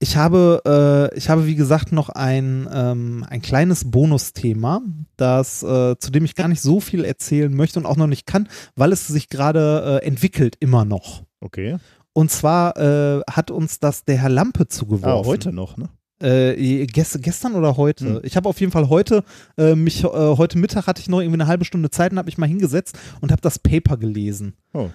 Ich 0.00 0.16
habe, 0.16 1.10
äh, 1.12 1.16
ich 1.16 1.30
habe 1.30 1.46
wie 1.46 1.54
gesagt 1.54 1.90
noch 1.92 2.10
ein, 2.10 2.68
ähm, 2.70 3.24
ein 3.30 3.40
kleines 3.40 3.90
Bonusthema, 3.90 4.82
das, 5.16 5.62
äh, 5.62 5.96
zu 5.98 6.10
dem 6.10 6.24
ich 6.26 6.34
gar 6.34 6.48
nicht 6.48 6.60
so 6.60 6.80
viel 6.80 7.04
erzählen 7.04 7.54
möchte 7.54 7.78
und 7.78 7.86
auch 7.86 7.96
noch 7.96 8.08
nicht 8.08 8.26
kann, 8.26 8.48
weil 8.76 8.92
es 8.92 9.06
sich 9.06 9.28
gerade 9.30 10.00
äh, 10.02 10.06
entwickelt 10.06 10.56
immer 10.60 10.84
noch. 10.84 11.22
Okay. 11.40 11.76
Und 12.14 12.30
zwar 12.30 12.76
äh, 12.78 13.20
hat 13.28 13.50
uns 13.50 13.80
das 13.80 14.04
der 14.04 14.16
Herr 14.18 14.30
Lampe 14.30 14.62
Ah, 14.62 14.68
zugeworfen. 14.68 15.26
heute 15.26 15.52
noch, 15.52 15.76
ne? 15.76 15.88
Äh, 16.22 16.86
gest, 16.86 17.20
gestern 17.22 17.54
oder 17.56 17.76
heute? 17.76 18.06
Hm. 18.16 18.20
Ich 18.22 18.36
habe 18.36 18.48
auf 18.48 18.60
jeden 18.60 18.72
Fall 18.72 18.88
heute, 18.88 19.24
äh, 19.58 19.74
mich, 19.74 20.04
äh, 20.04 20.08
heute 20.08 20.56
Mittag 20.58 20.86
hatte 20.86 21.00
ich 21.02 21.08
noch 21.08 21.20
irgendwie 21.20 21.40
eine 21.40 21.48
halbe 21.48 21.64
Stunde 21.64 21.90
Zeit 21.90 22.12
und 22.12 22.18
habe 22.18 22.26
mich 22.26 22.38
mal 22.38 22.46
hingesetzt 22.46 22.96
und 23.20 23.32
habe 23.32 23.42
das 23.42 23.58
Paper 23.58 23.96
gelesen. 23.96 24.54
Oh. 24.72 24.88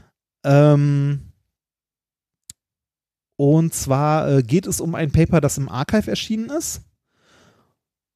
Ähm, 0.46 1.20
und 3.36 3.74
zwar 3.74 4.30
äh, 4.38 4.42
geht 4.44 4.66
es 4.66 4.80
um 4.82 4.96
ein 4.96 5.12
Paper, 5.12 5.42
das 5.42 5.58
im 5.58 5.70
Archive 5.70 6.10
erschienen 6.10 6.50
ist. 6.50 6.82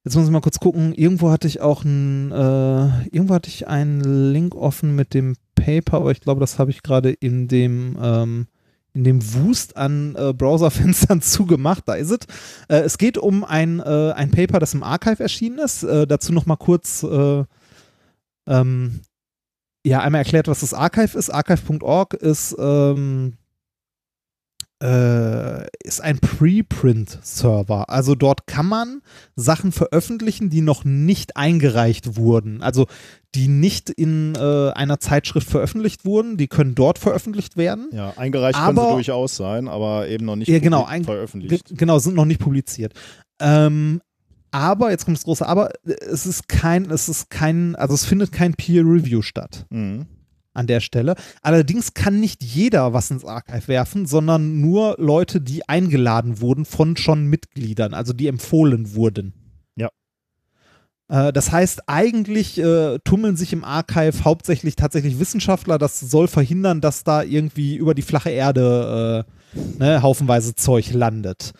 Jetzt 0.04 0.16
muss 0.16 0.24
ich 0.26 0.30
mal 0.30 0.40
kurz 0.40 0.58
gucken. 0.60 0.92
Irgendwo 0.94 1.30
hatte 1.30 1.46
ich 1.46 1.60
auch 1.60 1.84
ein, 1.84 2.30
äh, 2.32 3.06
irgendwo 3.08 3.34
hatte 3.34 3.48
ich 3.48 3.68
einen 3.68 4.32
Link 4.32 4.54
offen 4.54 4.94
mit 4.94 5.14
dem 5.14 5.36
Paper, 5.54 5.98
aber 5.98 6.10
ich 6.10 6.20
glaube, 6.20 6.40
das 6.40 6.58
habe 6.58 6.70
ich 6.70 6.82
gerade 6.82 7.10
in 7.10 7.48
dem, 7.48 7.96
ähm, 8.00 8.46
in 8.94 9.04
dem 9.04 9.34
Wust 9.34 9.76
an 9.76 10.14
äh, 10.16 10.32
Browserfenstern 10.32 11.20
zugemacht. 11.22 11.84
Da 11.86 11.94
ist 11.94 12.10
es. 12.10 12.20
Äh, 12.68 12.82
es 12.82 12.96
geht 12.96 13.18
um 13.18 13.44
ein, 13.44 13.80
äh, 13.80 14.12
ein 14.12 14.30
Paper, 14.30 14.60
das 14.60 14.72
im 14.74 14.82
Archive 14.82 15.22
erschienen 15.22 15.58
ist. 15.58 15.82
Äh, 15.82 16.06
dazu 16.06 16.32
noch 16.32 16.46
mal 16.46 16.56
kurz 16.56 17.02
äh, 17.02 17.44
ähm, 18.46 19.00
ja, 19.84 20.00
einmal 20.00 20.20
erklärt, 20.20 20.48
was 20.48 20.60
das 20.60 20.72
Archive 20.72 21.18
ist. 21.18 21.30
Archive.org 21.30 22.14
ist, 22.14 22.56
ähm, 22.58 23.34
äh, 24.84 25.66
ist 25.82 26.00
ein 26.02 26.18
Preprint-Server. 26.18 27.88
Also 27.88 28.14
dort 28.14 28.46
kann 28.46 28.66
man 28.66 29.00
Sachen 29.34 29.72
veröffentlichen, 29.72 30.50
die 30.50 30.60
noch 30.60 30.84
nicht 30.84 31.36
eingereicht 31.36 32.16
wurden. 32.16 32.62
Also 32.62 32.86
die 33.34 33.48
nicht 33.48 33.90
in 33.90 34.34
äh, 34.36 34.70
einer 34.72 35.00
Zeitschrift 35.00 35.48
veröffentlicht 35.48 36.04
wurden. 36.04 36.36
Die 36.36 36.46
können 36.48 36.74
dort 36.74 36.98
veröffentlicht 36.98 37.56
werden. 37.56 37.88
Ja, 37.92 38.12
eingereicht 38.16 38.58
können 38.58 38.76
sie 38.76 38.82
Aber- 38.82 38.92
durchaus 38.92 39.36
sein, 39.36 39.68
aber 39.68 40.06
eben 40.08 40.24
noch 40.26 40.36
nicht 40.36 40.48
Ja, 40.48 40.58
genau, 40.58 40.86
veröffentlicht. 41.04 41.66
Ge- 41.68 41.76
Genau, 41.76 41.98
sind 41.98 42.14
noch 42.14 42.26
nicht 42.26 42.40
publiziert. 42.40 42.92
Ähm, 43.40 44.00
aber, 44.52 44.90
jetzt 44.92 45.04
kommt 45.04 45.16
das 45.16 45.24
große 45.24 45.46
Aber, 45.46 45.70
es 45.84 46.26
ist 46.26 46.48
kein, 46.48 46.88
es 46.90 47.08
ist 47.08 47.28
kein, 47.30 47.74
also 47.74 47.94
es 47.94 48.04
findet 48.04 48.30
kein 48.30 48.54
Peer 48.54 48.82
Review 48.84 49.22
statt 49.22 49.66
Mhm. 49.70 50.06
An 50.54 50.66
der 50.66 50.80
Stelle. 50.80 51.14
Allerdings 51.42 51.94
kann 51.94 52.20
nicht 52.20 52.42
jeder 52.42 52.92
was 52.92 53.10
ins 53.10 53.24
Archive 53.24 53.68
werfen, 53.68 54.06
sondern 54.06 54.60
nur 54.60 54.96
Leute, 54.98 55.40
die 55.40 55.68
eingeladen 55.68 56.40
wurden 56.40 56.64
von 56.64 56.96
schon 56.96 57.26
Mitgliedern, 57.26 57.92
also 57.92 58.12
die 58.12 58.28
empfohlen 58.28 58.94
wurden. 58.94 59.34
Ja. 59.76 59.88
Äh, 61.08 61.32
Das 61.32 61.52
heißt, 61.52 61.88
eigentlich 61.88 62.58
äh, 62.58 62.98
tummeln 63.04 63.36
sich 63.36 63.52
im 63.52 63.64
Archive 63.64 64.24
hauptsächlich 64.24 64.76
tatsächlich 64.76 65.18
Wissenschaftler. 65.18 65.78
Das 65.78 66.00
soll 66.00 66.28
verhindern, 66.28 66.80
dass 66.80 67.04
da 67.04 67.22
irgendwie 67.22 67.76
über 67.76 67.94
die 67.94 68.02
flache 68.02 68.30
Erde 68.30 69.26
äh, 69.54 69.60
ne, 69.78 70.02
haufenweise 70.02 70.54
Zeug 70.54 70.92
landet. 70.92 71.52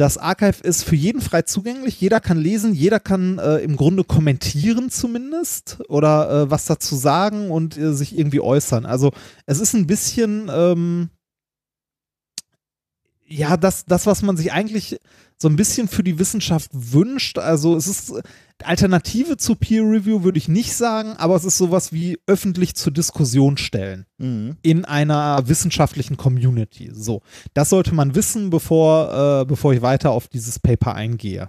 Das 0.00 0.16
Archive 0.16 0.62
ist 0.62 0.82
für 0.82 0.96
jeden 0.96 1.20
frei 1.20 1.42
zugänglich. 1.42 2.00
Jeder 2.00 2.20
kann 2.20 2.38
lesen, 2.38 2.72
jeder 2.72 3.00
kann 3.00 3.38
äh, 3.38 3.58
im 3.58 3.76
Grunde 3.76 4.02
kommentieren 4.02 4.88
zumindest 4.88 5.76
oder 5.90 6.30
äh, 6.30 6.50
was 6.50 6.64
dazu 6.64 6.96
sagen 6.96 7.50
und 7.50 7.76
äh, 7.76 7.92
sich 7.92 8.16
irgendwie 8.18 8.40
äußern. 8.40 8.86
Also 8.86 9.12
es 9.44 9.60
ist 9.60 9.74
ein 9.74 9.86
bisschen, 9.86 10.50
ähm, 10.50 11.10
ja, 13.26 13.58
das, 13.58 13.84
das, 13.84 14.06
was 14.06 14.22
man 14.22 14.38
sich 14.38 14.52
eigentlich 14.52 14.98
so 15.42 15.48
ein 15.48 15.56
bisschen 15.56 15.88
für 15.88 16.02
die 16.04 16.18
Wissenschaft 16.18 16.70
wünscht. 16.72 17.38
Also 17.38 17.76
es 17.76 17.86
ist 17.86 18.12
Alternative 18.62 19.38
zu 19.38 19.54
Peer 19.54 19.82
Review 19.82 20.22
würde 20.22 20.36
ich 20.36 20.48
nicht 20.48 20.74
sagen, 20.74 21.14
aber 21.16 21.34
es 21.34 21.44
ist 21.44 21.56
sowas 21.56 21.92
wie 21.94 22.18
öffentlich 22.26 22.74
zur 22.74 22.92
Diskussion 22.92 23.56
stellen 23.56 24.04
Mhm. 24.18 24.56
in 24.62 24.84
einer 24.84 25.48
wissenschaftlichen 25.48 26.18
Community. 26.18 26.90
So, 26.92 27.22
das 27.54 27.70
sollte 27.70 27.94
man 27.94 28.14
wissen, 28.14 28.50
bevor, 28.50 29.40
äh, 29.40 29.44
bevor 29.46 29.72
ich 29.72 29.80
weiter 29.80 30.10
auf 30.10 30.28
dieses 30.28 30.58
Paper 30.58 30.94
eingehe. 30.94 31.48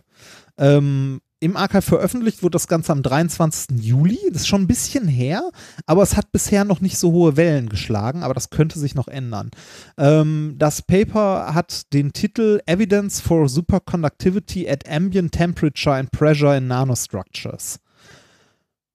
Ähm, 0.57 1.19
Im 1.43 1.57
Archive 1.57 1.81
veröffentlicht 1.81 2.43
wurde 2.43 2.51
das 2.51 2.67
Ganze 2.67 2.91
am 2.91 3.01
23. 3.01 3.83
Juli. 3.83 4.19
Das 4.31 4.43
ist 4.43 4.47
schon 4.47 4.61
ein 4.61 4.67
bisschen 4.67 5.07
her, 5.07 5.49
aber 5.87 6.03
es 6.03 6.15
hat 6.15 6.31
bisher 6.31 6.65
noch 6.65 6.81
nicht 6.81 6.99
so 6.99 7.11
hohe 7.11 7.35
Wellen 7.35 7.67
geschlagen, 7.67 8.21
aber 8.21 8.35
das 8.35 8.51
könnte 8.51 8.77
sich 8.77 8.93
noch 8.93 9.07
ändern. 9.07 9.49
Ähm, 9.97 10.53
das 10.59 10.83
Paper 10.83 11.55
hat 11.55 11.91
den 11.93 12.13
Titel 12.13 12.61
Evidence 12.67 13.19
for 13.19 13.49
Superconductivity 13.49 14.69
at 14.69 14.87
Ambient 14.87 15.31
Temperature 15.31 15.95
and 15.95 16.11
Pressure 16.11 16.55
in 16.55 16.67
Nanostructures. 16.67 17.79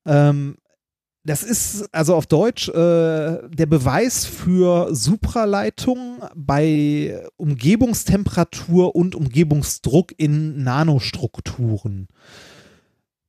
Ähm, 0.07 0.57
das 1.27 1.43
ist 1.43 1.89
also 1.93 2.15
auf 2.15 2.27
Deutsch 2.27 2.69
äh, 2.69 2.73
der 2.73 3.67
Beweis 3.67 4.25
für 4.25 4.95
Supraleitung 4.95 6.23
bei 6.37 7.21
Umgebungstemperatur 7.37 8.95
und 8.95 9.17
Umgebungsdruck 9.17 10.13
in 10.17 10.63
Nanostrukturen. 10.63 12.07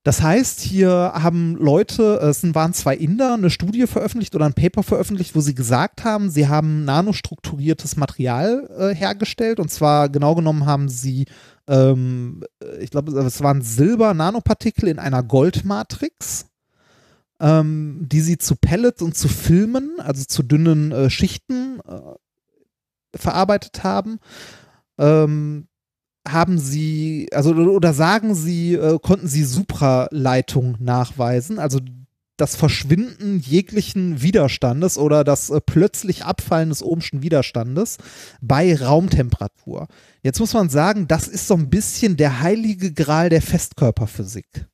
Das 0.04 0.22
heißt, 0.22 0.62
hier 0.62 0.90
haben 1.16 1.56
Leute, 1.56 2.20
es 2.22 2.42
waren 2.56 2.74
zwei 2.74 2.96
Inder, 2.96 3.34
eine 3.34 3.50
Studie 3.50 3.88
veröffentlicht 3.88 4.36
oder 4.36 4.46
ein 4.46 4.54
Paper 4.54 4.84
veröffentlicht, 4.84 5.36
wo 5.36 5.42
sie 5.42 5.56
gesagt 5.56 6.06
haben, 6.06 6.30
sie 6.30 6.48
haben 6.48 6.86
nanostrukturiertes 6.86 7.98
Material 7.98 8.70
äh, 8.78 8.96
hergestellt. 8.96 9.60
Und 9.60 9.70
zwar 9.70 10.08
genau 10.08 10.36
genommen 10.36 10.66
haben 10.66 10.88
sie, 10.88 11.26
ähm, 11.68 12.44
ich 12.80 12.92
glaube, 12.92 13.12
es 13.20 13.44
waren 13.44 13.62
Silber-Nanopartikel 13.62 14.88
in 14.88 15.00
einer 15.00 15.24
Goldmatrix 15.24 16.46
ähm, 17.40 18.06
die 18.12 18.22
sie 18.22 18.38
zu 18.38 18.56
Pellets 18.56 19.02
und 19.02 19.16
zu 19.16 19.28
Filmen, 19.28 20.00
also 20.00 20.26
zu 20.26 20.44
dünnen 20.44 20.92
äh, 20.92 21.10
Schichten 21.10 21.80
äh, 21.88 23.18
verarbeitet 23.18 23.84
haben. 23.84 24.20
Ähm, 24.98 25.68
haben 26.28 26.60
sie, 26.60 27.30
also 27.32 27.54
oder 27.54 27.94
sagen 27.94 28.36
sie, 28.36 28.74
äh, 28.74 29.00
konnten 29.00 29.28
sie 29.28 29.44
Supraleitung 29.44 30.76
nachweisen, 30.80 31.58
also 31.58 31.80
das 32.38 32.56
Verschwinden 32.56 33.40
jeglichen 33.40 34.22
Widerstandes 34.22 34.98
oder 34.98 35.24
das 35.24 35.50
äh, 35.50 35.60
plötzlich 35.60 36.24
Abfallen 36.24 36.70
des 36.70 36.84
ohmschen 36.84 37.24
Widerstandes 37.24 37.98
bei 38.42 38.76
Raumtemperatur. 38.76 39.88
Jetzt 40.22 40.40
muss 40.40 40.54
man 40.54 40.70
sagen, 40.70 41.08
das 41.08 41.28
ist 41.28 41.48
so 41.48 41.56
ein 41.56 41.70
bisschen 41.70 42.16
der 42.16 42.42
heilige 42.42 42.94
Gral 42.94 43.30
der 43.30 43.42
Festkörperphysik. 43.42 44.68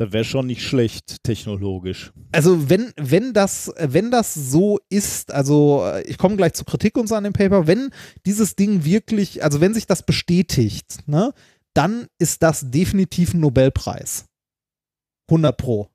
Das 0.00 0.12
wäre 0.12 0.24
schon 0.24 0.46
nicht 0.46 0.62
schlecht, 0.62 1.22
technologisch. 1.24 2.10
also 2.32 2.70
wenn, 2.70 2.90
wenn 2.96 3.34
das, 3.34 3.70
wenn 3.78 4.10
das 4.10 4.32
so 4.32 4.78
ist, 4.88 5.30
also 5.30 5.84
ich 6.06 6.16
komme 6.16 6.36
gleich 6.36 6.54
zur 6.54 6.64
Kritik 6.64 6.96
und 6.96 7.06
so 7.06 7.16
an 7.16 7.24
dem 7.24 7.34
Paper, 7.34 7.66
wenn 7.66 7.90
dieses 8.24 8.56
Ding 8.56 8.86
wirklich, 8.86 9.44
also 9.44 9.60
wenn 9.60 9.74
sich 9.74 9.86
das 9.86 10.02
bestätigt, 10.02 11.06
ne, 11.06 11.34
dann 11.74 12.06
ist 12.18 12.42
das 12.42 12.70
definitiv 12.70 13.34
ein 13.34 13.40
Nobelpreis. 13.40 14.24
100 15.28 15.54
pro. 15.58 15.90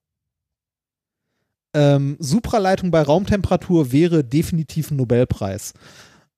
Ähm, 1.73 2.15
Supraleitung 2.19 2.91
bei 2.91 3.01
Raumtemperatur 3.01 3.91
wäre 3.91 4.23
definitiv 4.23 4.91
ein 4.91 4.97
Nobelpreis. 4.97 5.73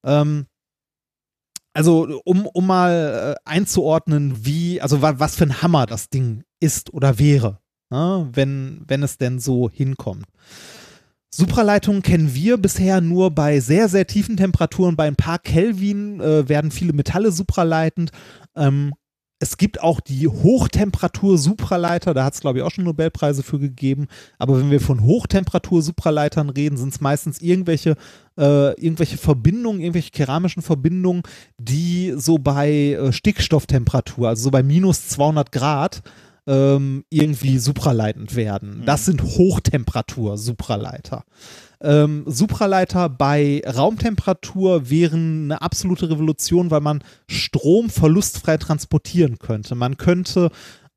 Ähm, 0.06 0.46
also 1.74 2.22
um, 2.24 2.46
um 2.46 2.66
mal 2.66 3.36
äh, 3.36 3.42
einzuordnen, 3.44 4.46
wie, 4.46 4.80
also 4.80 5.02
wa 5.02 5.20
was 5.20 5.36
für 5.36 5.44
ein 5.44 5.62
Hammer 5.62 5.86
das 5.86 6.10
Ding 6.10 6.46
ist 6.60 6.94
oder 6.94 7.20
wäre, 7.20 7.60
ne, 7.90 8.28
wenn, 8.32 8.84
wenn 8.88 9.04
es 9.04 9.18
denn 9.18 9.40
so 9.40 9.70
hinkommt. 9.70 10.26
Supraleitungen 11.30 12.02
kennen 12.02 12.34
wir 12.34 12.58
bisher 12.58 13.02
nur 13.02 13.32
bei 13.32 13.60
sehr, 13.60 13.90
sehr 13.90 14.08
tiefen 14.08 14.38
Temperaturen. 14.38 14.96
Bei 14.96 15.08
ein 15.08 15.16
paar 15.16 15.40
Kelvin 15.40 16.20
äh, 16.20 16.48
werden 16.50 16.72
viele 16.72 16.94
Metalle 16.94 17.32
supraleitend. 17.32 18.12
Ähm, 18.56 18.94
es 19.40 19.58
gibt 19.58 19.82
auch 19.84 20.00
die 20.00 20.28
Hochtemperatur-Supraleiter, 20.28 22.16
da 22.16 22.26
hat 22.26 22.34
es, 22.34 22.42
glaube 22.42 22.58
ich, 22.58 22.64
auch 22.64 22.72
schon 22.72 22.86
Nobelpreise 22.86 23.44
für 23.44 23.60
gegeben. 23.60 24.08
Aber 24.40 24.58
wenn 24.58 24.72
wir 24.72 24.82
von 24.82 25.04
Hochtemperatur-Supraleitern 25.04 26.50
reden, 26.50 26.78
sind 26.78 26.94
es 26.94 27.02
meistens 27.02 27.40
irgendwelche, 27.40 27.98
äh, 28.40 28.74
irgendwelche 28.82 29.18
Verbindungen, 29.18 29.80
irgendwelche 29.80 30.10
keramischen 30.10 30.64
Verbindungen, 30.64 31.22
die 31.60 32.16
so 32.18 32.40
bei 32.40 32.70
äh, 32.72 33.14
Stickstofftemperatur, 33.14 34.30
also 34.30 34.44
so 34.46 34.52
bei 34.52 34.64
minus 34.64 35.08
200 35.10 35.52
Grad, 35.52 36.02
ähm, 36.48 37.04
irgendwie 37.10 37.60
supraleitend 37.60 38.36
werden. 38.36 38.84
Das 38.86 39.06
sind 39.06 39.22
Hochtemperatur-Supraleiter. 39.22 41.24
Ähm, 41.80 42.24
Supraleiter 42.26 43.10
bei 43.10 43.62
Raumtemperatur 43.68 44.90
wären 44.90 45.44
eine 45.44 45.62
absolute 45.62 46.10
Revolution, 46.10 46.72
weil 46.72 46.82
man 46.82 47.04
Strom 47.30 47.90
verlustfrei 47.90 48.58
transportieren 48.58 49.38
könnte. 49.38 49.76
Man 49.76 49.98
könnte 49.98 50.50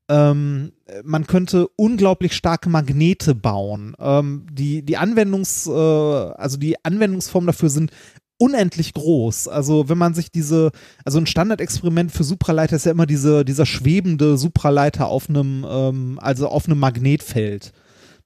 ähm, 0.08 0.72
man 1.04 1.28
könnte 1.28 1.68
unglaublich 1.76 2.34
starke 2.34 2.68
Magnete 2.68 3.36
bauen. 3.36 3.94
Ähm, 4.00 4.46
die, 4.50 4.82
die 4.82 4.96
Anwendungs, 4.96 5.68
äh, 5.68 5.70
also 5.70 6.56
die 6.56 6.84
Anwendungsformen 6.84 7.46
dafür 7.46 7.68
sind 7.68 7.92
unendlich 8.40 8.94
groß. 8.94 9.48
Also 9.48 9.88
wenn 9.88 9.98
man 9.98 10.14
sich 10.14 10.32
diese, 10.32 10.70
also 11.04 11.18
ein 11.18 11.26
Standardexperiment 11.26 12.10
für 12.10 12.24
Supraleiter 12.24 12.76
ist 12.76 12.86
ja 12.86 12.92
immer 12.92 13.06
diese, 13.06 13.44
dieser 13.44 13.66
schwebende 13.66 14.38
Supraleiter 14.38 15.08
auf 15.08 15.28
einem, 15.28 15.66
ähm, 15.68 16.18
also 16.20 16.48
auf 16.48 16.66
einem 16.66 16.78
Magnetfeld. 16.78 17.72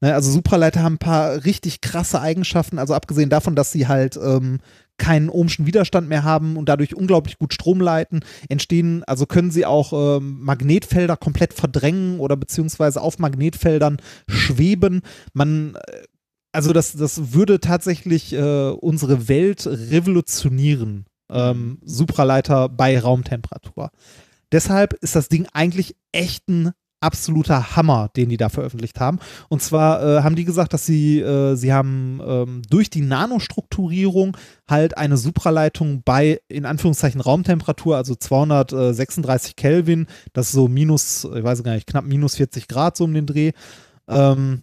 Ne, 0.01 0.15
also 0.15 0.31
Supraleiter 0.31 0.83
haben 0.83 0.95
ein 0.95 0.99
paar 0.99 1.45
richtig 1.45 1.81
krasse 1.81 2.21
Eigenschaften, 2.21 2.79
also 2.79 2.95
abgesehen 2.95 3.31
davon, 3.31 3.57
dass 3.57 3.73
sie 3.73 3.89
halt 3.89 4.17
ähm, 4.17 4.59
keinen 4.99 5.29
ohmschen 5.29 5.67
Widerstand 5.67 6.09
mehr 6.09 6.23
haben 6.23 6.57
und 6.57 6.69
dadurch 6.69 6.95
unglaublich 6.95 7.39
gut 7.39 7.53
Strom 7.53 7.81
leiten, 7.81 8.21
entstehen, 8.49 9.03
also 9.05 9.27
können 9.27 9.51
sie 9.51 9.67
auch 9.67 10.19
ähm, 10.19 10.41
Magnetfelder 10.43 11.17
komplett 11.17 11.55
verdrängen 11.55 12.21
oder 12.21 12.37
beziehungsweise 12.37 13.01
auf 13.01 13.19
Magnetfeldern 13.19 13.97
schweben. 14.29 15.01
Man, 15.33 15.75
äh, 15.75 16.03
also 16.55 16.73
das, 16.73 16.93
das 16.93 17.35
würde 17.35 17.61
tatsächlich 17.61 18.33
äh, 18.33 18.71
unsere 18.71 19.29
Welt 19.29 19.67
revolutionieren. 19.67 21.07
Ähm, 21.31 21.79
Supraleiter 21.83 22.69
bei 22.69 22.99
Raumtemperatur. 22.99 23.91
Deshalb 24.53 24.93
ist 24.95 25.17
das 25.17 25.29
Ding 25.29 25.47
eigentlich 25.53 25.97
echt 26.13 26.49
ein 26.49 26.73
absoluter 27.01 27.77
Hammer, 27.77 28.09
den 28.17 28.29
die 28.29 28.37
da 28.37 28.49
veröffentlicht 28.49 29.01
haben. 29.01 29.19
Und 29.49 29.63
zwar 29.63 30.03
äh, 30.03 30.23
haben 30.23 30.37
die 30.37 30.45
gesagt, 30.45 30.73
dass 30.73 30.87
sie, 30.87 31.21
äh, 31.21 31.55
sie 31.55 31.73
haben 31.73 32.21
ähm, 32.25 32.63
durch 32.71 32.89
die 32.89 33.03
Nanostrukturierung 33.03 34.37
halt 34.69 34.97
eine 34.97 35.17
Supraleitung 35.17 36.03
bei, 36.03 36.41
in 36.49 36.65
Anführungszeichen, 36.65 37.21
Raumtemperatur, 37.21 37.97
also 37.97 38.15
236 38.15 39.57
Kelvin, 39.57 40.07
das 40.33 40.47
ist 40.47 40.53
so 40.53 40.69
minus, 40.69 41.25
ich 41.25 41.45
weiß 41.45 41.63
gar 41.63 41.75
nicht, 41.75 41.87
knapp 41.87 42.05
minus 42.05 42.37
40 42.37 42.69
Grad 42.69 42.97
so 42.97 43.05
um 43.05 43.13
den 43.13 43.27
Dreh. 43.27 43.53
Ähm, 44.09 44.63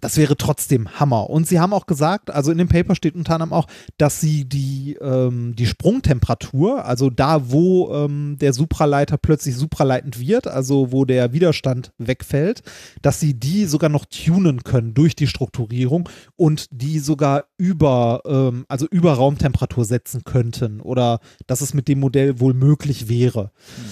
das 0.00 0.16
wäre 0.16 0.36
trotzdem 0.36 0.98
Hammer. 0.98 1.30
Und 1.30 1.46
sie 1.46 1.60
haben 1.60 1.72
auch 1.72 1.86
gesagt, 1.86 2.30
also 2.30 2.50
in 2.50 2.58
dem 2.58 2.68
Paper 2.68 2.94
steht 2.94 3.14
unter 3.14 3.34
anderem 3.34 3.52
auch, 3.52 3.66
dass 3.96 4.20
sie 4.20 4.44
die, 4.44 4.98
ähm, 5.00 5.54
die 5.56 5.66
Sprungtemperatur, 5.66 6.84
also 6.84 7.10
da, 7.10 7.50
wo 7.50 7.94
ähm, 7.94 8.36
der 8.40 8.52
Supraleiter 8.52 9.16
plötzlich 9.16 9.56
supraleitend 9.56 10.18
wird, 10.18 10.46
also 10.46 10.90
wo 10.90 11.04
der 11.04 11.32
Widerstand 11.32 11.92
wegfällt, 11.98 12.62
dass 13.02 13.20
sie 13.20 13.34
die 13.34 13.66
sogar 13.66 13.88
noch 13.88 14.04
tunen 14.04 14.64
können 14.64 14.94
durch 14.94 15.14
die 15.14 15.28
Strukturierung 15.28 16.08
und 16.36 16.66
die 16.70 16.98
sogar 16.98 17.44
über, 17.56 18.22
ähm, 18.26 18.64
also 18.68 18.86
über 18.90 19.14
Raumtemperatur 19.14 19.84
setzen 19.84 20.24
könnten 20.24 20.80
oder 20.80 21.20
dass 21.46 21.60
es 21.60 21.72
mit 21.72 21.88
dem 21.88 22.00
Modell 22.00 22.40
wohl 22.40 22.54
möglich 22.54 23.08
wäre. 23.08 23.52
Hm. 23.76 23.84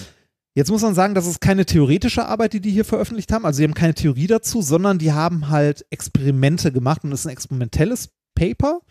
Jetzt 0.55 0.69
muss 0.69 0.83
man 0.83 0.93
sagen, 0.93 1.15
das 1.15 1.25
ist 1.25 1.41
keine 1.41 1.65
theoretische 1.65 2.25
Arbeit, 2.25 2.53
die 2.53 2.61
die 2.61 2.69
hier 2.69 2.85
veröffentlicht 2.85 3.31
haben. 3.31 3.45
Also 3.45 3.57
sie 3.57 3.63
haben 3.63 3.73
keine 3.73 3.95
Theorie 3.95 4.27
dazu, 4.27 4.61
sondern 4.61 4.99
die 4.99 5.11
haben 5.11 5.49
halt 5.49 5.85
Experimente 5.89 6.71
gemacht 6.71 7.03
und 7.03 7.11
es 7.11 7.21
ist 7.21 7.25
ein 7.25 7.31
experimentelles 7.31 8.09
Paper, 8.35 8.81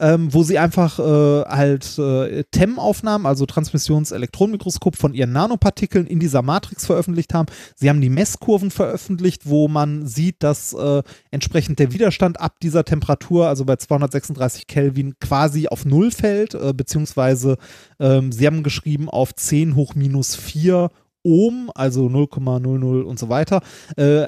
ähm, 0.00 0.32
wo 0.32 0.42
sie 0.42 0.58
einfach 0.58 0.98
äh, 0.98 1.44
halt 1.44 1.98
äh, 1.98 2.44
TEM-Aufnahmen, 2.50 3.26
also 3.26 3.46
Transmissionselektronenmikroskop 3.46 4.96
von 4.96 5.14
ihren 5.14 5.32
Nanopartikeln 5.32 6.06
in 6.06 6.18
dieser 6.18 6.42
Matrix 6.42 6.86
veröffentlicht 6.86 7.34
haben. 7.34 7.46
Sie 7.76 7.88
haben 7.88 8.00
die 8.00 8.08
Messkurven 8.08 8.70
veröffentlicht, 8.70 9.42
wo 9.44 9.68
man 9.68 10.06
sieht, 10.06 10.42
dass 10.42 10.72
äh, 10.72 11.02
entsprechend 11.30 11.78
der 11.78 11.92
Widerstand 11.92 12.40
ab 12.40 12.58
dieser 12.60 12.84
Temperatur, 12.84 13.46
also 13.46 13.64
bei 13.64 13.76
236 13.76 14.66
Kelvin, 14.66 15.14
quasi 15.20 15.68
auf 15.68 15.84
Null 15.84 16.10
fällt, 16.10 16.54
äh, 16.54 16.72
beziehungsweise 16.74 17.58
ähm, 17.98 18.32
sie 18.32 18.46
haben 18.46 18.62
geschrieben 18.62 19.08
auf 19.08 19.34
10 19.34 19.76
hoch 19.76 19.94
minus 19.94 20.34
4 20.34 20.88
Ohm, 21.22 21.70
also 21.74 22.06
0,00 22.06 23.02
und 23.02 23.18
so 23.18 23.28
weiter. 23.28 23.60
Äh, 23.96 24.26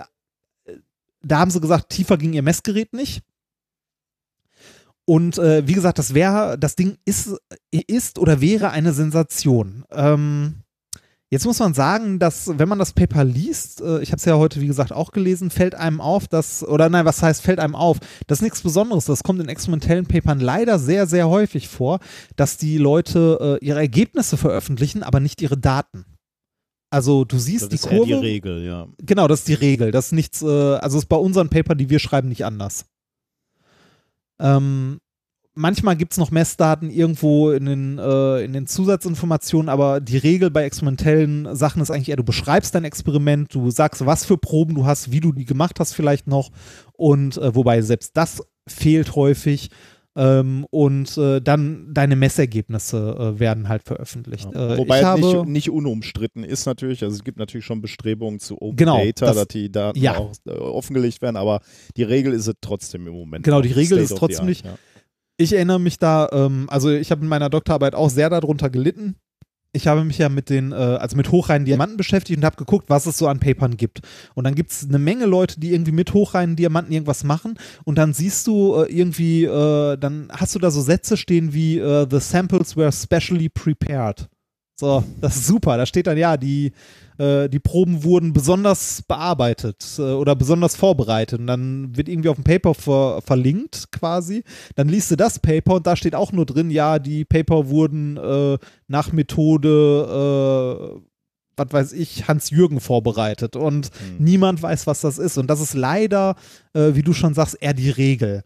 da 1.23 1.39
haben 1.39 1.51
sie 1.51 1.61
gesagt, 1.61 1.91
tiefer 1.91 2.19
ging 2.19 2.35
ihr 2.35 2.43
Messgerät 2.43 2.93
nicht. 2.93 3.23
Und 5.05 5.39
äh, 5.39 5.67
wie 5.67 5.73
gesagt, 5.73 5.99
das 5.99 6.15
wäre, 6.15 6.57
das 6.59 6.77
Ding 6.77 6.97
ist, 7.05 7.35
ist 7.71 8.19
oder 8.19 8.41
wäre 8.41 8.71
eine 8.71 8.93
Sensation. 8.93 9.85
Ähm, 9.91 10.63
jetzt 11.29 11.45
muss 11.45 11.59
man 11.59 11.75
sagen, 11.75 12.21
dass, 12.21 12.57
wenn 12.57 12.69
man 12.69 12.79
das 12.79 12.93
Paper 12.93 13.25
liest, 13.25 13.81
äh, 13.81 14.01
ich 14.01 14.13
habe 14.13 14.19
es 14.19 14.25
ja 14.25 14.37
heute, 14.37 14.61
wie 14.61 14.69
gesagt, 14.69 14.93
auch 14.93 15.11
gelesen, 15.11 15.51
fällt 15.51 15.75
einem 15.75 16.01
auf, 16.01 16.29
dass, 16.29 16.63
oder 16.63 16.89
nein, 16.89 17.05
was 17.05 17.21
heißt, 17.21 17.43
fällt 17.43 17.59
einem 17.59 17.75
auf? 17.75 17.99
Das 18.29 18.39
ist 18.39 18.43
nichts 18.43 18.63
Besonderes. 18.63 19.07
Das 19.07 19.25
kommt 19.25 19.41
in 19.41 19.49
experimentellen 19.49 20.07
Papern 20.07 20.39
leider 20.39 20.79
sehr, 20.79 21.09
sehr 21.09 21.29
häufig 21.29 21.69
vor, 21.69 21.99
dass 22.37 22.57
die 22.57 22.79
Leute 22.79 23.59
äh, 23.61 23.65
ihre 23.65 23.81
Ergebnisse 23.81 24.37
veröffentlichen, 24.37 25.03
aber 25.03 25.19
nicht 25.19 25.43
ihre 25.43 25.59
Daten. 25.59 26.05
Also 26.91 27.25
du 27.25 27.39
siehst 27.39 27.73
das 27.73 27.81
die 27.81 27.89
Kurve. 27.89 27.97
Das 27.97 28.09
ist 28.11 28.21
die 28.21 28.27
Regel, 28.27 28.65
ja. 28.65 28.87
Genau, 28.99 29.27
das 29.27 29.41
ist 29.41 29.49
die 29.49 29.55
Regel. 29.55 29.91
Das 29.91 30.07
ist 30.07 30.13
nichts, 30.13 30.43
äh, 30.43 30.47
also 30.47 30.99
ist 30.99 31.07
bei 31.07 31.17
unseren 31.17 31.49
Papern, 31.49 31.79
die 31.79 31.91
wir 31.91 31.99
schreiben, 31.99 32.29
nicht 32.29 32.45
anders. 32.45 32.85
Ähm, 34.43 34.99
manchmal 35.55 35.97
gibt 35.97 36.13
es 36.13 36.19
noch 36.19 36.31
Messdaten 36.31 36.91
irgendwo 36.91 37.51
in 37.51 37.67
den, 37.67 37.99
äh, 37.99 38.45
in 38.45 38.53
den 38.53 38.67
Zusatzinformationen, 38.67 39.69
aber 39.69 40.01
die 40.01 40.19
Regel 40.19 40.51
bei 40.51 40.65
experimentellen 40.65 41.55
Sachen 41.55 41.81
ist 41.81 41.91
eigentlich 41.91 42.09
eher, 42.09 42.17
du 42.17 42.25
beschreibst 42.25 42.75
dein 42.75 42.85
Experiment, 42.85 43.55
du 43.55 43.71
sagst, 43.71 44.05
was 44.05 44.25
für 44.25 44.37
Proben 44.37 44.75
du 44.75 44.85
hast, 44.85 45.13
wie 45.13 45.21
du 45.21 45.33
die 45.33 45.45
gemacht 45.45 45.79
hast 45.79 45.95
vielleicht 45.95 46.27
noch 46.27 46.51
und 46.93 47.39
äh, 47.39 47.55
wobei 47.55 47.83
selbst 47.83 48.17
das 48.17 48.43
fehlt 48.69 49.15
häufig. 49.17 49.71
Ähm, 50.15 50.67
und 50.71 51.17
äh, 51.17 51.41
dann 51.41 51.95
deine 51.95 52.17
Messergebnisse 52.17 53.35
äh, 53.37 53.41
werden 53.41 53.69
halt 53.69 53.83
veröffentlicht. 53.83 54.47
Ja. 54.53 54.75
Äh, 54.75 54.79
Wobei 54.79 55.03
habe, 55.05 55.21
nicht, 55.23 55.47
nicht, 55.47 55.71
unumstritten 55.71 56.45
ist 56.45 56.67
natürlich, 56.67 57.03
also 57.03 57.17
es 57.17 57.25
gibt 57.25 57.39
natürlich 57.39 57.65
schon 57.65 57.81
Bestrebungen 57.81 58.39
zu 58.39 58.61
Open 58.61 58.77
genau, 58.77 58.99
Data, 58.99 59.27
das, 59.27 59.37
dass 59.37 59.49
die 59.49 59.73
Daten 59.73 59.99
ja. 59.99 60.19
auch 60.19 60.33
äh, 60.47 60.51
offengelegt 60.51 61.23
werden, 61.23 61.37
aber 61.37 61.61
die 61.97 62.03
Regel 62.03 62.35
ist 62.35 62.47
es 62.47 62.55
trotzdem 62.61 63.07
im 63.07 63.15
Moment. 63.15 63.45
Genau, 63.45 63.63
die 63.63 63.73
Regel 63.73 63.99
ist 63.99 64.15
trotzdem 64.17 64.45
nicht. 64.45 64.67
Ja. 64.67 64.77
Ich 65.39 65.55
erinnere 65.55 65.81
mich 65.81 65.99
da, 65.99 66.29
ähm, 66.31 66.67
also 66.69 66.91
ich 66.91 67.11
habe 67.11 67.23
in 67.23 67.29
meiner 67.29 67.49
Doktorarbeit 67.49 67.95
auch 67.95 68.11
sehr 68.11 68.29
darunter 68.29 68.69
gelitten, 68.69 69.17
ich 69.73 69.87
habe 69.87 70.05
mich 70.05 70.19
ja 70.19 70.29
mit 70.29 70.51
den, 70.51 70.73
äh, 70.73 70.75
also 70.75 71.17
mit 71.17 71.31
hochreinen 71.31 71.65
Diamanten 71.65 71.97
beschäftigt 71.97 72.39
und 72.39 72.45
habe 72.45 72.57
geguckt, 72.57 72.91
was 72.91 73.07
es 73.07 73.17
so 73.17 73.27
an 73.27 73.41
Papern 73.41 73.77
gibt. 73.77 74.01
Und 74.35 74.45
dann 74.45 74.55
gibt 74.55 74.71
es 74.71 74.87
eine 74.87 74.99
Menge 74.99 75.27
Leute, 75.27 75.59
die 75.59 75.73
irgendwie 75.73 75.93
mit 75.93 76.13
hochreinen 76.13 76.57
Diamanten 76.57 76.93
irgendwas 76.93 77.25
machen. 77.25 77.59
Und 77.85 77.97
dann 77.97 78.13
siehst 78.13 78.47
du 78.47 78.75
äh, 78.75 78.93
irgendwie, 78.93 79.45
äh, 79.45 79.97
dann 79.97 80.29
hast 80.31 80.55
du 80.55 80.59
da 80.59 80.71
so 80.71 80.83
Sätze 80.83 81.17
stehen 81.17 81.55
wie 81.55 81.79
äh, 81.79 82.07
The 82.11 82.21
samples 82.21 82.77
were 82.77 82.93
specially 82.93 83.49
prepared. 83.49 84.29
So, 84.79 85.05
das 85.21 85.37
ist 85.37 85.47
super. 85.47 85.77
Da 85.77 85.87
steht 85.87 86.07
dann, 86.07 86.19
ja, 86.19 86.37
die, 86.37 86.73
äh, 87.19 87.49
die 87.49 87.59
Proben 87.59 88.05
wurden 88.05 88.33
besonders 88.33 89.03
bearbeitet 89.03 89.85
äh, 89.99 90.03
oder 90.03 90.35
besonders 90.37 90.77
vorbereitet. 90.77 91.41
Und 91.41 91.47
dann 91.47 91.97
wird 91.97 92.09
irgendwie 92.09 92.29
auf 92.29 92.37
dem 92.37 92.45
Paper 92.45 92.75
ver 92.75 93.23
verlinkt 93.23 93.93
quasi. 93.93 94.45
Dann 94.75 94.89
liest 94.89 95.11
du 95.11 95.17
das 95.17 95.39
Paper 95.39 95.75
und 95.75 95.87
da 95.87 95.97
steht 95.97 96.15
auch 96.15 96.33
nur 96.33 96.47
drin, 96.47 96.71
ja, 96.71 96.99
die 96.99 97.25
Paper 97.25 97.69
wurden 97.69 98.17
äh, 98.17 98.59
nach 98.89 99.13
Methode, 99.13 100.99
äh, 100.99 101.01
was 101.57 101.73
weiß 101.73 101.93
ich, 101.93 102.29
Hans-Jürgen 102.29 102.81
vorbereitet. 102.81 103.57
Und 103.57 103.91
mhm. 103.91 104.25
niemand 104.25 104.63
weiß, 104.63 104.87
was 104.87 105.03
das 105.03 105.19
ist. 105.19 105.39
Und 105.39 105.49
das 105.49 105.61
ist 105.61 105.75
leider, 105.75 106.37
äh, 106.73 106.95
wie 106.95 107.03
du 107.03 107.13
schon 107.13 107.35
sagst, 107.35 107.59
eher 107.61 107.75
die 107.75 107.91
Regel 107.91 108.45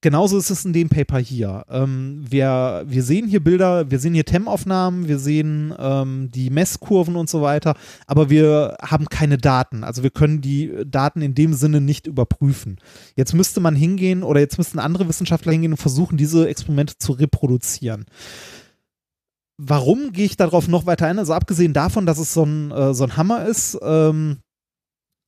genauso 0.00 0.38
ist 0.38 0.50
es 0.50 0.64
in 0.64 0.72
dem 0.72 0.88
Paper 0.88 1.18
hier. 1.18 1.64
Ähm, 1.68 2.24
wir, 2.28 2.84
wir 2.86 3.02
sehen 3.02 3.28
hier 3.28 3.42
Bilder, 3.42 3.90
wir 3.90 3.98
sehen 3.98 4.14
hier 4.14 4.24
TEM-Aufnahmen, 4.24 5.08
wir 5.08 5.18
sehen 5.18 5.74
ähm, 5.78 6.30
die 6.30 6.50
Messkurven 6.50 7.16
und 7.16 7.28
so 7.28 7.42
weiter, 7.42 7.74
aber 8.06 8.30
wir 8.30 8.76
haben 8.82 9.06
keine 9.06 9.38
Daten. 9.38 9.84
Also 9.84 10.02
wir 10.02 10.10
können 10.10 10.40
die 10.40 10.72
Daten 10.86 11.22
in 11.22 11.34
dem 11.34 11.54
Sinne 11.54 11.80
nicht 11.80 12.06
überprüfen. 12.06 12.78
Jetzt 13.14 13.34
müsste 13.34 13.60
man 13.60 13.74
hingehen 13.74 14.22
oder 14.22 14.40
jetzt 14.40 14.58
müssten 14.58 14.78
andere 14.78 15.08
Wissenschaftler 15.08 15.52
hingehen 15.52 15.72
und 15.72 15.78
versuchen, 15.78 16.16
diese 16.16 16.48
Experimente 16.48 16.98
zu 16.98 17.12
reproduzieren. 17.12 18.06
Warum 19.58 20.12
gehe 20.12 20.26
ich 20.26 20.36
darauf 20.36 20.68
noch 20.68 20.84
weiter 20.84 21.06
ein? 21.06 21.18
Also 21.18 21.32
abgesehen 21.32 21.72
davon, 21.72 22.04
dass 22.04 22.18
es 22.18 22.34
so 22.34 22.44
ein, 22.44 22.70
äh, 22.70 22.92
so 22.92 23.04
ein 23.04 23.16
Hammer 23.16 23.46
ist, 23.46 23.78
ähm, 23.82 24.38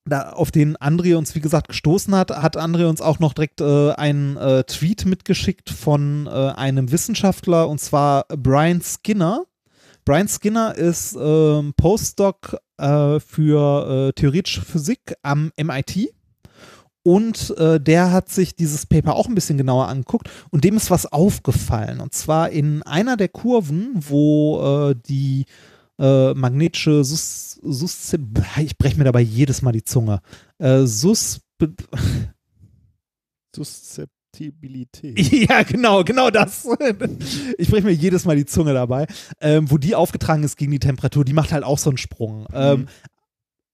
da, 0.08 0.30
auf 0.30 0.50
den 0.50 0.76
André 0.76 1.16
uns, 1.16 1.34
wie 1.34 1.40
gesagt, 1.40 1.68
gestoßen 1.68 2.14
hat, 2.14 2.30
hat 2.30 2.56
André 2.56 2.86
uns 2.86 3.00
auch 3.00 3.18
noch 3.18 3.32
direkt 3.32 3.60
äh, 3.60 3.92
einen 3.92 4.36
äh, 4.36 4.64
Tweet 4.64 5.06
mitgeschickt 5.06 5.70
von 5.70 6.26
äh, 6.26 6.30
einem 6.30 6.90
Wissenschaftler 6.90 7.68
und 7.68 7.80
zwar 7.80 8.24
Brian 8.28 8.82
Skinner. 8.82 9.44
Brian 10.04 10.28
Skinner 10.28 10.74
ist 10.74 11.16
ähm, 11.20 11.74
Postdoc 11.76 12.56
äh, 12.78 13.20
für 13.20 14.08
äh, 14.08 14.12
theoretische 14.12 14.62
Physik 14.62 15.14
am 15.22 15.52
MIT. 15.60 16.14
Und 17.02 17.54
äh, 17.58 17.80
der 17.80 18.12
hat 18.12 18.28
sich 18.28 18.56
dieses 18.56 18.84
Paper 18.86 19.14
auch 19.14 19.28
ein 19.28 19.34
bisschen 19.34 19.56
genauer 19.56 19.88
angeguckt 19.88 20.28
und 20.50 20.64
dem 20.64 20.76
ist 20.76 20.90
was 20.90 21.06
aufgefallen. 21.06 22.00
Und 22.00 22.12
zwar 22.12 22.50
in 22.50 22.82
einer 22.82 23.16
der 23.16 23.28
Kurven, 23.28 23.92
wo 23.94 24.92
die 24.94 25.46
äh, 25.98 26.34
magnetische 26.34 27.04
Sus, 27.04 27.58
Sus 27.62 28.16
ich 28.62 28.78
breche 28.78 28.98
mir 28.98 29.04
dabei 29.04 29.20
jedes 29.20 29.62
Mal 29.62 29.72
die 29.72 29.84
Zunge. 29.84 30.20
Äh, 30.58 30.86
Sus 30.86 31.40
Suszeptibilität. 33.54 35.18
Ja, 35.48 35.62
genau, 35.62 36.04
genau 36.04 36.30
das. 36.30 36.68
Ich 37.58 37.70
breche 37.70 37.86
mir 37.86 37.92
jedes 37.92 38.24
Mal 38.24 38.36
die 38.36 38.46
Zunge 38.46 38.74
dabei. 38.74 39.06
Ähm, 39.40 39.70
wo 39.70 39.78
die 39.78 39.94
aufgetragen 39.94 40.42
ist 40.44 40.56
gegen 40.56 40.72
die 40.72 40.78
Temperatur, 40.78 41.24
die 41.24 41.32
macht 41.32 41.52
halt 41.52 41.64
auch 41.64 41.78
so 41.78 41.90
einen 41.90 41.98
Sprung. 41.98 42.46
Ähm, 42.52 42.86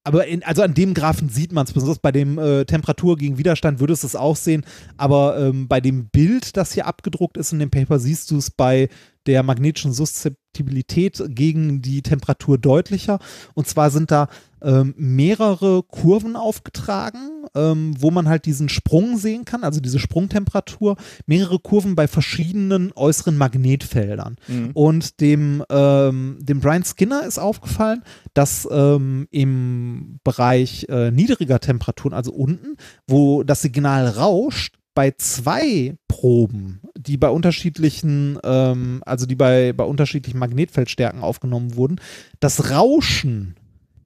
aber 0.03 0.27
in, 0.27 0.43
also 0.43 0.61
an 0.61 0.75
dem 0.75 0.93
Graphen 0.93 1.29
sieht 1.29 1.51
man 1.51 1.65
es, 1.65 1.73
besonders 1.73 1.97
bei 1.97 2.11
dem 2.11 2.37
äh, 2.37 2.65
Temperatur 2.65 3.17
gegen 3.17 3.39
Widerstand 3.39 3.79
würdest 3.79 4.03
du 4.03 4.07
es 4.07 4.15
auch 4.15 4.35
sehen, 4.35 4.63
aber 4.97 5.39
ähm, 5.39 5.67
bei 5.67 5.81
dem 5.81 6.09
Bild, 6.09 6.57
das 6.57 6.73
hier 6.73 6.85
abgedruckt 6.85 7.37
ist 7.37 7.53
in 7.53 7.59
dem 7.59 7.71
Paper, 7.71 7.97
siehst 7.97 8.29
du 8.29 8.37
es 8.37 8.51
bei 8.51 8.87
der 9.27 9.43
magnetischen 9.43 9.93
Suszeptibilität 9.93 11.23
gegen 11.29 11.81
die 11.81 12.01
Temperatur 12.01 12.57
deutlicher. 12.57 13.19
Und 13.53 13.67
zwar 13.67 13.89
sind 13.89 14.11
da 14.11 14.27
ähm, 14.61 14.93
mehrere 14.97 15.83
Kurven 15.83 16.35
aufgetragen, 16.35 17.45
ähm, 17.55 17.93
wo 17.99 18.11
man 18.11 18.27
halt 18.27 18.45
diesen 18.45 18.69
Sprung 18.69 19.17
sehen 19.17 19.45
kann, 19.45 19.63
also 19.63 19.79
diese 19.79 19.99
Sprungtemperatur, 19.99 20.95
mehrere 21.25 21.59
Kurven 21.59 21.95
bei 21.95 22.07
verschiedenen 22.07 22.91
äußeren 22.95 23.37
Magnetfeldern. 23.37 24.37
Mhm. 24.47 24.71
Und 24.73 25.19
dem, 25.21 25.63
ähm, 25.69 26.39
dem 26.41 26.59
Brian 26.61 26.83
Skinner 26.83 27.23
ist 27.25 27.37
aufgefallen, 27.37 28.03
dass 28.33 28.67
ähm, 28.71 29.27
im 29.31 30.19
Bereich 30.23 30.87
äh, 30.89 31.11
niedriger 31.11 31.59
Temperaturen, 31.59 32.13
also 32.13 32.31
unten, 32.31 32.77
wo 33.07 33.43
das 33.43 33.61
Signal 33.61 34.07
rauscht, 34.07 34.75
bei 34.95 35.11
zwei 35.17 35.95
Proben, 36.07 36.81
die 36.97 37.17
bei 37.17 37.29
unterschiedlichen, 37.29 38.39
ähm, 38.43 39.03
also 39.05 39.25
die 39.27 39.35
bei, 39.35 39.73
bei 39.73 39.83
unterschiedlichen 39.83 40.39
Magnetfeldstärken 40.39 41.21
aufgenommen 41.21 41.75
wurden, 41.75 41.99
das 42.39 42.71
Rauschen 42.71 43.55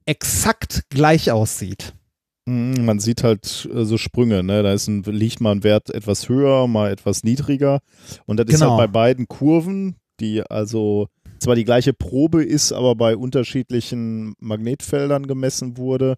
exakt 0.04 0.82
gleich 0.90 1.30
aussieht. 1.30 1.94
Mhm, 2.46 2.84
Man 2.84 2.98
sieht 2.98 3.22
halt 3.22 3.68
äh, 3.72 3.84
so 3.84 3.96
Sprünge, 3.96 4.42
ne? 4.42 4.62
Da 4.62 4.72
ist 4.72 4.88
ein, 4.88 5.02
liegt 5.04 5.40
mal 5.40 5.52
ein 5.52 5.62
Wert 5.64 5.90
etwas 5.90 6.28
höher, 6.28 6.66
mal 6.66 6.90
etwas 6.90 7.22
niedriger. 7.22 7.80
Und 8.26 8.38
das 8.38 8.48
ist 8.48 8.60
Genau. 8.60 8.72
halt 8.76 8.78
bei 8.78 8.86
beiden 8.88 9.28
Kurven, 9.28 9.96
die 10.18 10.42
also 10.42 11.08
zwar 11.38 11.54
die 11.54 11.64
gleiche 11.64 11.92
Probe 11.92 12.42
ist, 12.44 12.72
aber 12.72 12.94
bei 12.96 13.16
unterschiedlichen 13.16 14.34
Magnetfeldern 14.40 15.26
gemessen 15.26 15.76
wurde, 15.76 16.16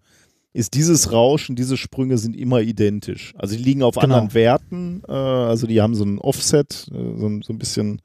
ist 0.53 0.73
dieses 0.75 1.11
Rauschen, 1.11 1.55
diese 1.55 1.77
Sprünge 1.77 2.17
sind 2.17 2.35
immer 2.35 2.61
identisch. 2.61 3.33
Also 3.37 3.55
die 3.55 3.63
liegen 3.63 3.81
auf 3.83 3.95
Genau. 3.95 4.03
anderen 4.15 4.33
Werten, 4.33 5.01
äh, 5.07 5.11
also 5.11 5.65
die 5.67 5.81
haben 5.81 5.95
so 5.95 6.05
ein 6.05 6.19
Offset, 6.19 6.87
äh, 6.93 7.17
so, 7.19 7.27
ein- 7.27 7.41
so 7.41 7.51
ein 7.53 7.57
bisschen, 7.57 8.01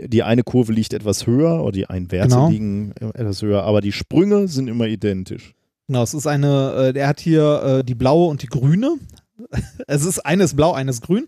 die 0.00 0.22
eine 0.22 0.42
Kurve 0.42 0.72
liegt 0.72 0.92
etwas 0.92 1.26
höher 1.26 1.62
oder 1.62 1.72
die 1.72 1.86
einen 1.88 2.10
Werte 2.10 2.30
Genau. 2.30 2.50
liegen 2.50 2.92
äh, 3.00 3.06
etwas 3.18 3.42
höher, 3.42 3.62
aber 3.62 3.80
die 3.80 3.92
Sprünge 3.92 4.48
sind 4.48 4.68
immer 4.68 4.86
identisch. 4.86 5.54
Genau, 5.86 6.02
es 6.02 6.14
ist 6.14 6.26
eine, 6.26 6.88
äh, 6.88 6.92
der 6.92 7.06
hat 7.08 7.20
hier 7.20 7.62
äh, 7.80 7.84
die 7.84 7.94
blaue 7.94 8.28
und 8.28 8.42
die 8.42 8.46
grüne. 8.48 8.96
Es 9.86 10.04
ist 10.04 10.18
eines 10.26 10.54
blau, 10.54 10.72
eines 10.72 11.00
grün 11.00 11.24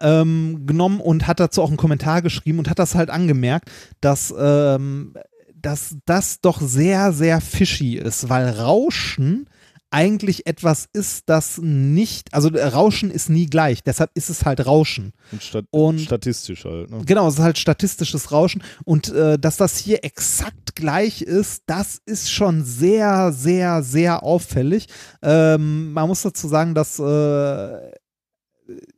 ähm, 0.00 0.64
genommen 0.66 1.00
und 1.00 1.26
hat 1.26 1.40
dazu 1.40 1.62
auch 1.62 1.68
einen 1.68 1.78
Kommentar 1.78 2.20
geschrieben 2.20 2.58
und 2.58 2.68
hat 2.68 2.78
das 2.78 2.94
halt 2.94 3.08
angemerkt, 3.08 3.70
dass, 4.02 4.32
ähm, 4.38 5.14
dass 5.54 5.96
das 6.04 6.40
doch 6.42 6.60
sehr, 6.60 7.12
sehr 7.14 7.40
fishy 7.40 7.96
ist, 7.96 8.28
weil 8.28 8.50
Rauschen 8.50 9.48
eigentlich 9.96 10.46
etwas 10.46 10.90
ist, 10.92 11.22
das 11.30 11.56
nicht, 11.56 12.34
also 12.34 12.50
äh, 12.50 12.66
Rauschen 12.66 13.10
ist 13.10 13.30
nie 13.30 13.46
gleich, 13.46 13.82
deshalb 13.82 14.10
ist 14.12 14.28
es 14.28 14.44
halt 14.44 14.66
Rauschen. 14.66 15.14
Und, 15.32 15.42
stat 15.42 15.64
Und- 15.70 16.00
statistisch 16.02 16.66
halt. 16.66 16.90
Ne? 16.90 17.00
Genau, 17.06 17.26
es 17.28 17.34
ist 17.36 17.40
halt 17.40 17.56
statistisches 17.56 18.30
Rauschen 18.30 18.62
und 18.84 19.08
äh, 19.08 19.38
dass 19.38 19.56
das 19.56 19.78
hier 19.78 20.04
exakt 20.04 20.76
gleich 20.76 21.22
ist, 21.22 21.62
das 21.64 22.02
ist 22.04 22.30
schon 22.30 22.62
sehr, 22.62 23.32
sehr, 23.32 23.82
sehr 23.82 24.22
auffällig. 24.22 24.86
Ähm, 25.22 25.94
man 25.94 26.08
muss 26.08 26.20
dazu 26.20 26.46
sagen, 26.46 26.74
dass 26.74 26.98
äh, 26.98 27.90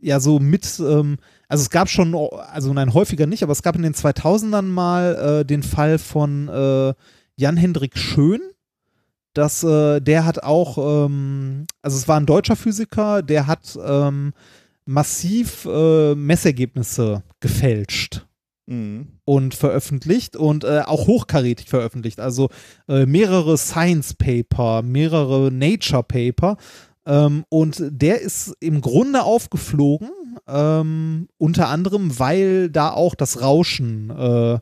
ja 0.01 0.19
so 0.19 0.41
mit, 0.41 0.81
ähm, 0.81 1.19
also 1.47 1.63
es 1.63 1.71
gab 1.71 1.89
schon, 1.89 2.13
also 2.51 2.73
nein, 2.73 2.93
häufiger 2.93 3.27
nicht, 3.27 3.45
aber 3.45 3.53
es 3.53 3.63
gab 3.63 3.77
in 3.77 3.83
den 3.83 3.95
2000ern 3.95 4.63
mal 4.63 5.15
äh, 5.43 5.45
den 5.45 5.63
Fall 5.63 5.99
von 6.01 6.49
äh, 6.49 6.93
Jan-Hendrik 7.37 7.97
Schön. 7.97 8.41
Das, 9.39 9.63
äh, 9.63 10.01
der 10.01 10.25
hat 10.25 10.43
auch, 10.43 11.07
ähm, 11.07 11.67
also 11.81 11.97
es 11.97 12.09
war 12.09 12.19
ein 12.19 12.27
deutscher 12.27 12.57
Physiker, 12.57 13.23
der 13.23 13.47
hat 13.47 13.79
ähm, 13.81 14.33
massiv 14.85 15.65
äh, 15.65 16.17
Messergebnisse 16.17 17.23
gefälscht 17.39 18.27
Mhm. 18.67 19.07
und 19.25 19.55
veröffentlicht 19.55 20.37
und 20.37 20.65
äh, 20.65 20.83
auch 20.85 21.07
hochkarätig 21.07 21.69
veröffentlicht. 21.69 22.21
Also 22.21 22.51
äh, 22.87 23.07
mehrere 23.07 23.57
Science 23.57 24.13
Paper, 24.13 24.83
mehrere 24.83 25.51
Nature 25.51 26.03
Paper. 26.03 26.59
Ähm, 27.07 27.45
und 27.49 27.83
der 27.89 28.21
ist 28.21 28.55
im 28.61 28.83
Grunde 28.83 29.23
aufgeflogen, 29.23 30.11
ähm, 30.47 31.29
unter 31.39 31.69
anderem, 31.69 32.19
weil 32.19 32.69
da 32.69 32.91
auch 32.91 33.15
das 33.15 33.41
Rauschen 33.41 34.11
äh, 34.11 34.59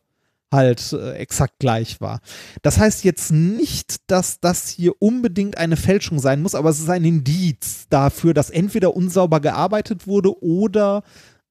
halt 0.57 0.93
äh, 0.93 1.13
exakt 1.13 1.61
gleich 1.61 2.01
war. 2.01 2.21
Das 2.63 2.79
heißt 2.79 3.05
jetzt 3.05 3.31
nicht, 3.31 4.11
dass 4.11 4.41
das 4.41 4.69
hier 4.69 4.95
unbedingt 4.99 5.57
eine 5.57 5.77
Fälschung 5.77 6.19
sein 6.19 6.43
muss, 6.43 6.57
aber 6.57 6.71
es 6.71 6.81
ist 6.81 6.91
ein 6.91 7.05
Indiz 7.05 7.87
dafür, 7.89 8.35
dass 8.35 8.51
entweder 8.51 8.97
unsauber 8.97 9.39
gearbeitet 9.39 10.09
wurde 10.09 10.43
oder 10.43 11.05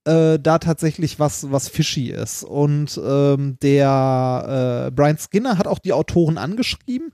äh, 0.06 0.38
da 0.40 0.60
tatsächlich 0.60 1.20
was, 1.20 1.52
was 1.52 1.68
fishy 1.68 2.10
ist. 2.10 2.44
Und 2.44 3.00
ähm, 3.04 3.58
der 3.62 4.88
äh, 4.88 4.92
Brian 4.92 5.18
Skinner 5.18 5.58
hat 5.58 5.68
auch 5.68 5.80
die 5.80 5.94
Autoren 5.94 6.38
angeschrieben, 6.38 7.12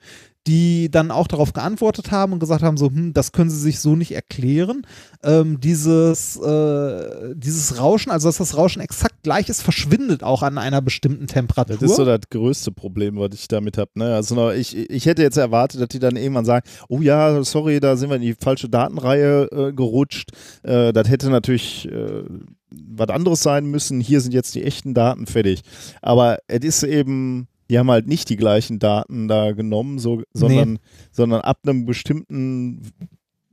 die 0.48 0.90
dann 0.90 1.12
auch 1.12 1.28
darauf 1.28 1.54
geantwortet 1.54 2.12
haben 2.12 2.34
und 2.34 2.40
gesagt 2.40 2.64
haben, 2.64 2.78
so, 2.78 2.88
hm, 2.88 3.14
das 3.14 3.32
können 3.32 3.50
sie 3.50 3.60
sich 3.60 3.80
so 3.80 3.96
nicht 3.96 4.14
erklären. 4.14 4.88
Ähm, 5.24 5.60
dieses, 5.60 6.36
äh, 6.38 7.36
dieses 7.36 7.78
Rauschen, 7.78 8.12
also 8.12 8.28
dass 8.28 8.38
das 8.38 8.58
Rauschen 8.58 8.82
exakt 8.82 9.22
gleich 9.22 9.50
ist, 9.50 9.62
verschwindet 9.62 10.24
auch 10.24 10.42
an 10.42 10.58
einer 10.58 10.82
bestimmten 10.82 11.28
Temperatur. 11.28 11.78
Das 11.78 11.92
ist 11.92 11.96
so 11.96 12.06
das 12.06 12.22
größte 12.30 12.72
Problem, 12.72 13.18
was 13.18 13.30
ich 13.34 13.48
damit 13.48 13.78
habe. 13.78 13.92
Ne? 13.94 14.16
Also 14.16 14.50
ich, 14.52 14.76
ich 14.76 15.06
hätte 15.06 15.22
jetzt 15.22 15.38
erwartet, 15.38 15.80
dass 15.82 15.90
die 15.90 16.00
dann 16.00 16.16
irgendwann 16.16 16.46
sagen, 16.46 16.66
oh 16.90 17.02
ja, 17.02 17.44
sorry, 17.44 17.80
da 17.80 17.96
sind 17.96 18.10
wir 18.10 18.16
in 18.16 18.24
die 18.24 18.34
falsche 18.34 18.68
Datenreihe 18.68 19.44
äh, 19.52 19.74
gerutscht. 19.74 20.32
Äh, 20.64 20.92
das 20.92 21.08
hätte 21.08 21.30
natürlich 21.30 21.88
äh, 21.88 22.24
was 22.72 23.10
anderes 23.10 23.44
sein 23.44 23.66
müssen. 23.66 24.00
Hier 24.00 24.22
sind 24.22 24.34
jetzt 24.34 24.56
die 24.56 24.64
echten 24.64 24.94
Daten 24.94 25.28
fertig. 25.28 25.62
Aber 26.02 26.40
es 26.48 26.64
ist 26.64 26.84
eben, 26.84 27.48
die 27.72 27.80
haben 27.80 27.90
halt 27.90 28.06
nicht 28.06 28.28
die 28.30 28.36
gleichen 28.36 28.80
Daten 28.80 29.30
da 29.30 29.54
genommen, 29.54 29.98
so, 29.98 30.24
sondern, 30.34 30.78
sondern 31.12 31.40
ab 31.42 31.60
einem 31.64 31.86
bestimmten 31.86 32.82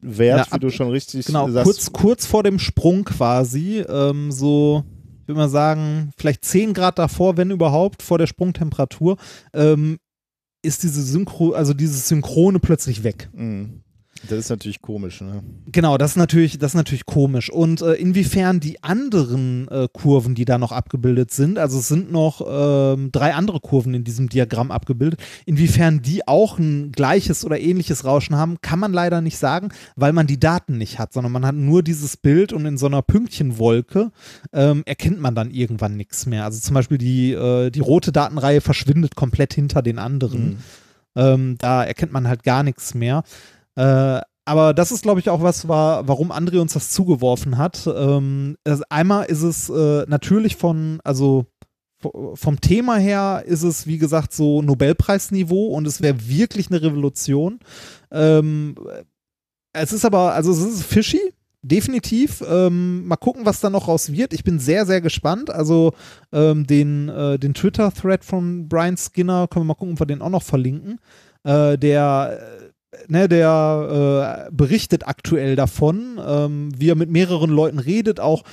Wert, 0.01 0.39
Ja, 0.39 0.47
wie 0.49 0.53
ab- 0.57 0.61
du 0.61 0.71
schon 0.71 0.91
richtig 0.91 1.25
Genau, 1.27 1.49
sagst. 1.49 1.65
kurz, 1.65 1.93
kurz 1.93 2.27
vor 2.27 2.43
dem 2.43 2.59
Sprung 2.59 3.05
quasi, 3.05 3.79
ähm, 3.89 4.33
so, 4.33 4.83
ich 5.23 5.29
würde 5.29 5.41
mal 5.41 5.49
sagen, 5.49 6.11
vielleicht 6.17 6.45
10 6.45 6.75
Grad 6.75 6.99
davor, 6.99 7.37
wenn 7.37 7.51
überhaupt, 7.53 8.03
vor 8.03 8.19
der 8.19 8.27
Sprungtemperatur, 8.27 9.17
ähm, 9.55 9.99
ist 10.63 10.83
diese 10.83 11.03
Synchro, 11.03 11.53
also 11.53 11.73
dieses 11.73 12.09
Synchrone 12.09 12.59
plötzlich 12.59 13.05
weg. 13.05 13.31
Mhm. 13.33 13.83
Das 14.29 14.39
ist 14.39 14.51
natürlich 14.51 14.83
komisch. 14.83 15.21
Ne? 15.21 15.43
Genau, 15.67 15.97
das 15.97 16.13
ist 16.13 16.17
natürlich, 16.17 16.59
das 16.59 16.73
ist 16.73 16.77
natürlich 16.77 17.07
komisch. 17.07 17.51
Und 17.51 17.83
äh, 17.83 17.95
inwiefern 17.95 18.61
die 18.61 18.83
anderen 18.83 19.69
äh, 19.69 19.89
Kurven, 19.93 20.35
die 20.35 20.45
da 20.45 20.59
noch 20.59 20.73
abgebildet 20.73 21.31
sind, 21.31 21.59
also 21.59 21.79
es 21.79 21.89
sind 21.89 22.11
noch 22.11 22.45
ähm, 22.49 23.13
drei 23.13 23.35
andere 23.35 23.61
Kurven 23.61 23.95
in 23.95 24.05
diesem 24.05 24.29
Diagramm 24.29 24.71
abgebildet, 24.71 25.21
inwiefern 25.47 26.03
die 26.03 26.27
auch 26.27 26.59
ein 26.59 26.91
gleiches 26.93 27.45
oder 27.45 27.61
ähnliches 27.61 28.05
Rauschen 28.05 28.37
haben, 28.37 28.61
kann 28.61 28.79
man 28.79 28.93
leider 28.93 29.21
nicht 29.21 29.39
sagen, 29.39 29.69
weil 29.95 30.13
man 30.13 30.27
die 30.27 30.41
Daten 30.41 30.79
nicht 30.79 30.99
hat, 30.99 31.13
sondern 31.13 31.33
man 31.33 31.47
hat 31.47 31.55
nur 31.55 31.83
dieses 31.83 32.17
Bild 32.17 32.53
und 32.53 32.67
in 32.67 32.79
so 32.79 32.87
einer 32.87 33.03
Pünktchenwolke 33.03 34.11
ähm, 34.53 34.83
erkennt 34.87 35.21
man 35.21 35.35
dann 35.35 35.51
irgendwann 35.51 35.97
nichts 35.97 36.27
mehr. 36.27 36.45
Also 36.45 36.61
zum 36.61 36.75
Beispiel 36.75 36.99
die, 36.99 37.33
äh, 37.33 37.71
die 37.71 37.81
rote 37.81 38.11
Datenreihe 38.11 38.61
verschwindet 38.61 39.15
komplett 39.15 39.55
hinter 39.55 39.83
den 39.83 39.99
anderen. 39.99 40.59
Ähm, 41.17 41.57
da 41.59 41.85
erkennt 41.85 42.13
man 42.13 42.29
halt 42.29 42.45
gar 42.45 42.63
nichts 42.63 42.95
mehr. 42.95 43.25
Äh, 43.78 44.20
aber 44.44 44.74
das 44.74 44.90
ist, 44.90 45.02
glaube 45.02 45.20
ich, 45.20 45.31
auch 45.31 45.42
was, 45.42 45.68
war, 45.68 46.08
warum 46.08 46.32
André 46.32 46.58
uns 46.58 46.73
das 46.73 46.90
zugeworfen 46.90 47.58
hat. 47.58 47.86
Ähm, 47.86 48.57
also 48.65 48.82
einmal 48.89 49.26
ist 49.26 49.42
es 49.42 49.68
äh, 49.70 50.05
natürlich 50.08 50.57
von, 50.57 51.00
also 51.05 51.47
vom 52.34 52.60
Thema 52.60 52.97
her 52.97 53.42
ist 53.47 53.62
es, 53.62 53.86
wie 53.86 53.98
gesagt, 53.98 54.32
so 54.32 54.62
Nobelpreisniveau 54.62 55.66
und 55.68 55.86
es 55.86 56.00
wäre 56.00 56.28
wirklich 56.28 56.70
eine 56.70 56.81
Revolution. 56.81 57.60
Ähm, 58.10 58.74
es 59.73 59.92
ist 59.92 60.05
aber, 60.05 60.32
also 60.32 60.50
es 60.52 60.60
ist 60.60 60.82
fishy, 60.84 61.34
definitiv. 61.62 62.42
Ähm, 62.48 63.07
mal 63.07 63.16
gucken, 63.16 63.44
was 63.44 63.60
da 63.60 63.68
noch 63.68 63.89
raus 63.89 64.12
wird. 64.12 64.32
Ich 64.32 64.44
bin 64.44 64.58
sehr, 64.58 64.86
sehr 64.86 65.00
gespannt. 65.00 65.50
Also 65.50 65.92
ähm, 66.32 66.66
den, 66.66 67.08
äh, 67.08 67.39
den 67.39 67.55
Twitter-Thread 67.55 68.24
von 68.24 68.68
Brian 68.68 68.97
Skinner, 68.97 69.47
können 69.48 69.66
wir 69.66 69.68
mal 69.68 69.74
gucken, 69.74 69.94
ob 69.94 70.00
wir 70.00 70.07
den 70.07 70.23
auch 70.23 70.31
noch 70.31 70.42
verlinken. 70.42 71.00
Äh, 71.44 71.78
der 71.78 72.39
äh, 72.40 72.68
ne, 73.08 73.28
der 73.28 74.49
äh, 74.49 74.55
berichtet 74.55 75.07
aktuell 75.07 75.57
davon, 75.57 76.20
ähm, 76.25 76.70
wie 76.76 76.91
er 76.91 76.97
mit 76.97 77.10
mehreren 77.10 77.50
Leuten 77.50 77.78
redet, 77.78 78.20
auch 78.20 78.44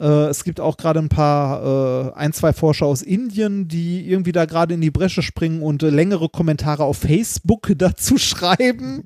äh, 0.00 0.26
es 0.26 0.44
gibt 0.44 0.60
auch 0.60 0.76
gerade 0.76 0.98
ein 0.98 1.08
paar, 1.08 2.08
äh, 2.08 2.12
ein, 2.14 2.32
zwei 2.32 2.52
Forscher 2.52 2.86
aus 2.86 3.02
Indien, 3.02 3.68
die 3.68 4.08
irgendwie 4.08 4.32
da 4.32 4.44
gerade 4.44 4.74
in 4.74 4.80
die 4.80 4.90
Bresche 4.90 5.22
springen 5.22 5.62
und 5.62 5.82
äh, 5.82 5.90
längere 5.90 6.28
Kommentare 6.28 6.84
auf 6.84 6.98
Facebook 6.98 7.72
dazu 7.76 8.18
schreiben. 8.18 9.04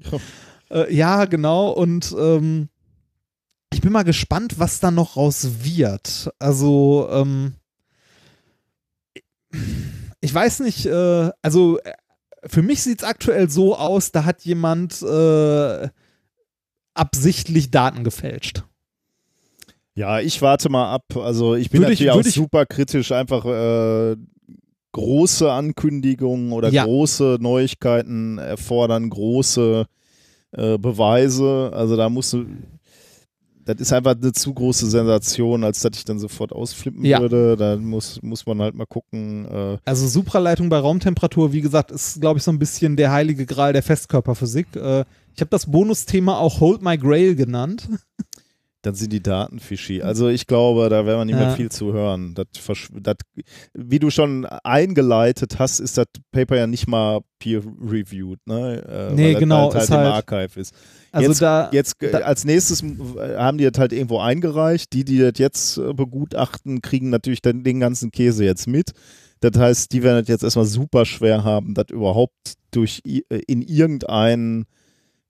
Äh, 0.70 0.94
ja, 0.94 1.26
genau. 1.26 1.70
Und 1.70 2.14
ähm, 2.18 2.68
ich 3.72 3.82
bin 3.82 3.92
mal 3.92 4.04
gespannt, 4.04 4.58
was 4.58 4.80
da 4.80 4.90
noch 4.90 5.16
raus 5.16 5.48
wird. 5.62 6.30
Also, 6.38 7.08
ähm, 7.10 7.54
ich 10.20 10.34
weiß 10.34 10.60
nicht, 10.60 10.86
äh, 10.86 11.30
also 11.42 11.78
für 12.44 12.62
mich 12.62 12.82
sieht 12.82 13.02
es 13.02 13.08
aktuell 13.08 13.50
so 13.50 13.76
aus, 13.76 14.12
da 14.12 14.24
hat 14.24 14.42
jemand 14.42 15.02
äh, 15.02 15.88
absichtlich 16.94 17.70
Daten 17.70 18.04
gefälscht. 18.04 18.64
Ja, 19.94 20.20
ich 20.20 20.40
warte 20.42 20.68
mal 20.68 20.92
ab. 20.92 21.16
Also 21.16 21.54
ich 21.54 21.70
bin 21.70 21.80
Würde 21.80 21.92
ich- 21.92 22.00
natürlich 22.00 22.12
auch 22.22 22.26
ich- 22.26 22.34
super 22.34 22.66
kritisch, 22.66 23.10
einfach 23.12 23.44
äh, 23.44 24.16
große 24.92 25.50
Ankündigungen 25.50 26.52
oder 26.52 26.70
Ja. 26.70 26.84
große 26.84 27.38
Neuigkeiten 27.40 28.38
erfordern 28.38 29.10
große 29.10 29.86
äh, 30.52 30.78
Beweise. 30.78 31.70
Also 31.74 31.96
da 31.96 32.08
musst 32.08 32.32
du. 32.32 32.46
Das 33.68 33.76
ist 33.80 33.92
einfach 33.92 34.14
eine 34.20 34.32
zu 34.32 34.54
große 34.54 34.88
Sensation, 34.88 35.62
als 35.62 35.80
dass 35.80 35.90
ich 35.94 36.04
dann 36.06 36.18
sofort 36.18 36.52
ausflippen 36.52 37.04
Ja. 37.04 37.20
würde. 37.20 37.54
Da 37.56 37.76
muss, 37.76 38.18
muss 38.22 38.46
man 38.46 38.60
halt 38.62 38.74
mal 38.74 38.86
gucken. 38.86 39.44
Äh, 39.44 39.76
Also 39.84 40.06
Supraleitung 40.08 40.70
bei 40.70 40.78
Raumtemperatur, 40.78 41.52
wie 41.52 41.60
gesagt, 41.60 41.90
ist, 41.90 42.18
glaube 42.20 42.38
ich, 42.38 42.44
so 42.44 42.50
ein 42.50 42.58
bisschen 42.58 42.96
der 42.96 43.12
heilige 43.12 43.44
Gral 43.44 43.74
der 43.74 43.82
Festkörperphysik. 43.82 44.74
Äh, 44.74 45.04
ich 45.34 45.40
habe 45.42 45.50
das 45.50 45.70
Bonusthema 45.70 46.38
auch 46.38 46.60
Hold 46.60 46.80
My 46.82 46.96
Grail 46.96 47.34
genannt. 47.34 47.88
dann 48.82 48.94
sind 48.94 49.12
die 49.12 49.22
Daten 49.22 49.58
fishy. 49.58 50.02
Also 50.02 50.28
ich 50.28 50.46
glaube, 50.46 50.88
da 50.88 51.04
werden 51.04 51.18
wir 51.20 51.24
nicht 51.24 51.34
Ja. 51.34 51.46
mehr 51.46 51.56
viel 51.56 51.68
zu 51.70 51.92
hören. 51.92 52.34
Das, 52.34 52.46
das, 53.02 53.16
wie 53.74 53.98
du 53.98 54.08
schon 54.10 54.46
eingeleitet 54.46 55.58
hast, 55.58 55.80
ist 55.80 55.98
das 55.98 56.06
Paper 56.30 56.56
ja 56.56 56.66
nicht 56.68 56.86
mal 56.86 57.20
peer-reviewed, 57.40 58.38
ne? 58.46 58.82
Äh, 59.10 59.14
Nee, 59.14 59.24
weil 59.24 59.32
das 59.32 59.40
genau, 59.40 59.62
Halt, 59.72 59.74
halt 59.74 59.88
im 59.90 59.96
halt- 59.96 60.30
Archive 60.30 60.60
ist. 60.60 60.74
Also 61.10 61.28
Jetzt- 61.28 61.42
da, 61.42 61.70
Jetzt 61.72 62.02
äh, 62.02 62.10
da- 62.12 62.18
als 62.18 62.44
nächstes 62.44 62.82
äh, 62.82 63.36
haben 63.36 63.58
die 63.58 63.68
das 63.68 63.78
halt 63.80 63.92
irgendwo 63.92 64.20
eingereicht. 64.20 64.92
Die, 64.92 65.04
die 65.04 65.18
das 65.18 65.32
jetzt 65.38 65.78
äh, 65.78 65.92
begutachten, 65.92 66.80
kriegen 66.80 67.10
natürlich 67.10 67.42
dann 67.42 67.64
den 67.64 67.80
ganzen 67.80 68.10
Käse 68.12 68.44
jetzt 68.44 68.68
mit. 68.68 68.92
Das 69.40 69.56
heißt, 69.56 69.92
die 69.92 70.02
werden 70.02 70.20
das 70.20 70.28
jetzt 70.28 70.42
erstmal 70.44 70.66
super 70.66 71.04
schwer 71.04 71.42
haben, 71.44 71.74
das 71.74 71.86
überhaupt 71.90 72.54
durch 72.70 73.00
in 73.04 73.62
irgendein 73.62 74.66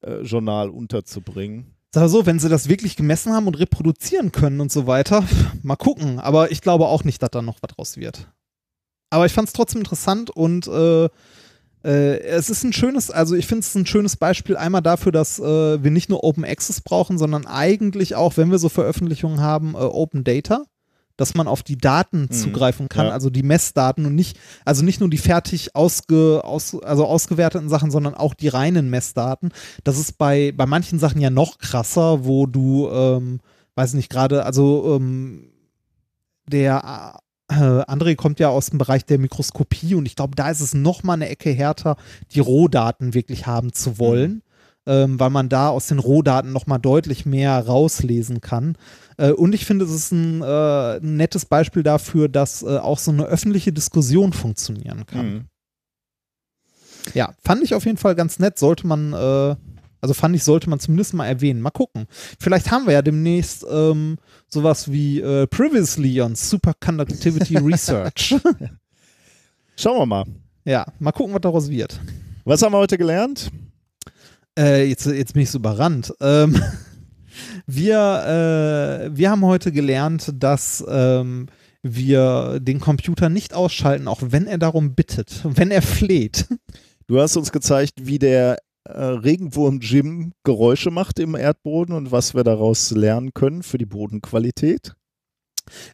äh, 0.02 0.20
Journal 0.22 0.70
unterzubringen. 0.70 1.74
Sag 1.94 2.02
mal 2.02 2.08
so, 2.08 2.26
wenn 2.26 2.38
sie 2.38 2.50
das 2.50 2.68
wirklich 2.68 2.96
gemessen 2.96 3.32
haben 3.32 3.46
und 3.46 3.58
reproduzieren 3.58 4.30
können 4.30 4.60
und 4.60 4.70
so 4.70 4.86
weiter, 4.86 5.24
mal 5.62 5.76
gucken. 5.76 6.20
Aber 6.20 6.50
ich 6.50 6.60
glaube 6.60 6.86
auch 6.86 7.04
nicht, 7.04 7.22
dass 7.22 7.30
da 7.30 7.40
noch 7.40 7.62
was 7.62 7.74
draus 7.74 7.96
wird. 7.96 8.28
Aber 9.10 9.24
ich 9.24 9.32
fand 9.32 9.48
es 9.48 9.54
trotzdem 9.54 9.80
interessant 9.80 10.28
und 10.28 10.66
äh, 10.66 11.08
äh, 11.84 12.20
es 12.20 12.50
ist 12.50 12.64
ein 12.64 12.74
schönes, 12.74 13.10
also 13.10 13.34
ich 13.34 13.46
finde 13.46 13.60
es 13.60 13.74
ein 13.74 13.86
schönes 13.86 14.16
Beispiel 14.16 14.56
einmal 14.56 14.82
dafür, 14.82 15.12
dass 15.12 15.38
äh, 15.38 15.82
wir 15.82 15.90
nicht 15.90 16.10
nur 16.10 16.24
Open 16.24 16.44
Access 16.44 16.82
brauchen, 16.82 17.16
sondern 17.16 17.46
eigentlich 17.46 18.16
auch, 18.16 18.36
wenn 18.36 18.50
wir 18.50 18.58
so 18.58 18.68
Veröffentlichungen 18.68 19.40
haben, 19.40 19.74
äh, 19.74 19.78
Open 19.78 20.24
Data, 20.24 20.64
dass 21.18 21.34
man 21.34 21.48
auf 21.48 21.62
die 21.62 21.76
Daten 21.76 22.30
zugreifen 22.30 22.88
kann, 22.88 23.06
ja. 23.06 23.12
also 23.12 23.28
die 23.28 23.42
Messdaten 23.42 24.06
und 24.06 24.14
nicht, 24.14 24.38
also 24.64 24.84
nicht 24.84 25.00
nur 25.00 25.10
die 25.10 25.18
fertig 25.18 25.74
ausge, 25.74 26.42
aus, 26.44 26.80
also 26.80 27.04
ausgewerteten 27.04 27.68
Sachen, 27.68 27.90
sondern 27.90 28.14
auch 28.14 28.32
die 28.32 28.48
reinen 28.48 28.88
Messdaten. 28.88 29.50
Das 29.84 29.98
ist 29.98 30.16
bei, 30.16 30.52
bei 30.56 30.64
manchen 30.64 30.98
Sachen 30.98 31.20
ja 31.20 31.28
noch 31.28 31.58
krasser, 31.58 32.24
wo 32.24 32.46
du, 32.46 32.88
ähm, 32.88 33.40
weiß 33.74 33.94
nicht, 33.94 34.08
gerade, 34.08 34.46
also 34.46 34.96
ähm, 34.96 35.50
der 36.46 37.18
äh, 37.48 37.54
André 37.54 38.14
kommt 38.14 38.38
ja 38.38 38.50
aus 38.50 38.70
dem 38.70 38.78
Bereich 38.78 39.04
der 39.04 39.18
Mikroskopie 39.18 39.96
und 39.96 40.06
ich 40.06 40.14
glaube, 40.14 40.36
da 40.36 40.50
ist 40.50 40.60
es 40.60 40.72
noch 40.72 41.02
mal 41.02 41.14
eine 41.14 41.28
Ecke 41.28 41.50
härter, 41.50 41.96
die 42.30 42.40
Rohdaten 42.40 43.12
wirklich 43.12 43.48
haben 43.48 43.72
zu 43.72 43.98
wollen, 43.98 44.42
ähm, 44.86 45.18
weil 45.18 45.30
man 45.30 45.48
da 45.48 45.68
aus 45.70 45.88
den 45.88 45.98
Rohdaten 45.98 46.52
noch 46.52 46.68
mal 46.68 46.78
deutlich 46.78 47.26
mehr 47.26 47.58
rauslesen 47.58 48.40
kann. 48.40 48.76
Äh, 49.18 49.32
und 49.32 49.54
ich 49.54 49.66
finde, 49.66 49.84
es 49.84 49.90
ist 49.90 50.12
ein, 50.12 50.40
äh, 50.42 51.00
nettes 51.00 51.44
Beispiel 51.44 51.82
dafür, 51.82 52.28
dass 52.28 52.62
äh, 52.62 52.78
auch 52.78 52.98
so 52.98 53.10
eine 53.10 53.24
öffentliche 53.24 53.72
Diskussion 53.72 54.32
funktionieren 54.32 55.04
kann. 55.04 55.32
Mhm. 55.32 55.44
Ja, 57.14 57.34
fand 57.44 57.62
ich 57.62 57.74
auf 57.74 57.84
jeden 57.84 57.98
Fall 57.98 58.14
ganz 58.14 58.38
nett. 58.38 58.58
Sollte 58.58 58.86
man, 58.86 59.12
äh, 59.12 59.56
also 60.00 60.14
fand 60.14 60.36
ich, 60.36 60.44
sollte 60.44 60.70
man 60.70 60.78
zumindest 60.78 61.14
mal 61.14 61.26
erwähnen. 61.26 61.60
Mal 61.60 61.70
gucken. 61.70 62.06
Vielleicht 62.38 62.70
haben 62.70 62.86
wir 62.86 62.94
ja 62.94 63.02
demnächst 63.02 63.66
ähm, 63.68 64.18
sowas 64.48 64.90
wie 64.90 65.20
äh, 65.20 65.46
Previously 65.46 66.20
on 66.20 66.34
Superconductivity 66.34 67.56
Research. 67.58 68.36
Schauen 69.76 69.98
wir 69.98 70.06
mal. 70.06 70.24
ja, 70.64 70.86
mal 70.98 71.12
gucken, 71.12 71.34
was 71.34 71.40
daraus 71.40 71.70
wird. 71.70 72.00
Was 72.44 72.62
haben 72.62 72.72
wir 72.72 72.78
heute 72.78 72.98
gelernt? 72.98 73.50
Äh, 74.58 74.88
jetzt, 74.88 75.06
jetzt 75.06 75.32
bin 75.34 75.42
ich 75.42 75.50
so 75.50 75.58
überrannt. 75.58 76.12
Ähm, 76.20 76.60
wir, 77.66 79.08
äh, 79.12 79.16
wir 79.16 79.30
haben 79.30 79.44
heute 79.44 79.72
gelernt, 79.72 80.32
dass 80.34 80.84
ähm, 80.88 81.46
wir 81.82 82.58
den 82.60 82.80
Computer 82.80 83.28
nicht 83.28 83.54
ausschalten, 83.54 84.08
auch 84.08 84.20
wenn 84.22 84.46
er 84.46 84.58
darum 84.58 84.94
bittet, 84.94 85.42
wenn 85.44 85.70
er 85.70 85.82
fleht. 85.82 86.46
Du 87.06 87.20
hast 87.20 87.36
uns 87.36 87.52
gezeigt, 87.52 87.94
wie 88.02 88.18
der 88.18 88.58
äh, 88.84 88.90
Regenwurm 89.02 89.80
Jim 89.80 90.32
Geräusche 90.44 90.90
macht 90.90 91.18
im 91.18 91.34
Erdboden 91.34 91.94
und 91.94 92.12
was 92.12 92.34
wir 92.34 92.44
daraus 92.44 92.90
lernen 92.90 93.32
können 93.34 93.62
für 93.62 93.78
die 93.78 93.86
Bodenqualität. 93.86 94.94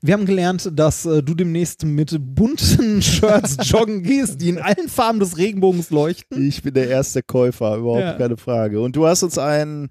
Wir 0.03 0.15
haben 0.15 0.25
gelernt, 0.27 0.71
dass 0.73 1.05
äh, 1.05 1.23
du 1.23 1.35
demnächst 1.35 1.85
mit 1.85 2.17
bunten 2.21 3.03
Shirts 3.03 3.57
joggen 3.69 4.03
gehst, 4.05 4.41
die 4.41 4.49
in 4.51 4.59
allen 4.59 4.89
Farben 4.89 5.19
des 5.19 5.37
Regenbogens 5.37 5.91
leuchten. 5.91 6.47
Ich 6.47 6.63
bin 6.63 6.75
der 6.75 6.89
erste 6.89 7.23
Käufer, 7.23 7.77
überhaupt 7.77 8.01
Ja. 8.01 8.13
keine 8.13 8.37
Frage. 8.37 8.81
Und 8.81 8.95
du 8.95 9.07
hast 9.07 9.25
uns 9.25 9.37
ein 9.37 9.89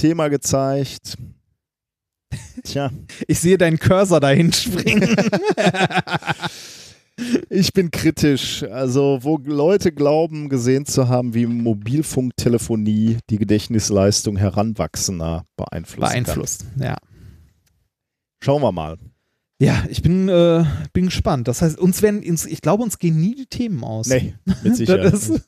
Thema 0.00 0.28
gezeigt. 0.28 1.18
Tja, 2.64 2.90
Ich 3.26 3.40
sehe 3.40 3.58
deinen 3.58 3.78
Cursor 3.78 4.18
dahin 4.18 4.50
springen. 4.52 5.14
ich 7.50 7.74
bin 7.74 7.90
kritisch. 7.90 8.62
Also, 8.62 9.18
wo 9.22 9.36
Leute 9.36 9.92
glauben, 9.92 10.48
gesehen 10.48 10.86
zu 10.86 11.08
haben, 11.08 11.34
wie 11.34 11.44
Mobilfunktelefonie 11.44 13.18
die 13.28 13.36
Gedächtnisleistung 13.36 14.36
Heranwachsender 14.36 15.44
Beeinflusst, 15.56 16.64
ja. 16.78 16.94
kann. 16.94 16.96
Schauen 18.42 18.62
wir 18.62 18.72
mal. 18.72 18.96
Ja, 19.60 19.84
ich 19.90 20.00
bin, 20.00 20.30
äh, 20.30 20.64
bin 20.94 21.06
gespannt. 21.06 21.46
Das 21.46 21.60
heißt, 21.60 21.78
uns 21.78 22.00
werden, 22.00 22.24
uns, 22.26 22.46
ich 22.46 22.62
glaube, 22.62 22.82
uns 22.82 22.98
gehen 22.98 23.20
nie 23.20 23.34
die 23.34 23.46
Themen 23.46 23.84
aus. 23.84 24.06
Nee, 24.06 24.34
mit 24.62 24.62
Sicherheit. 24.76 25.12
Das 25.12 25.28
ist, 25.28 25.46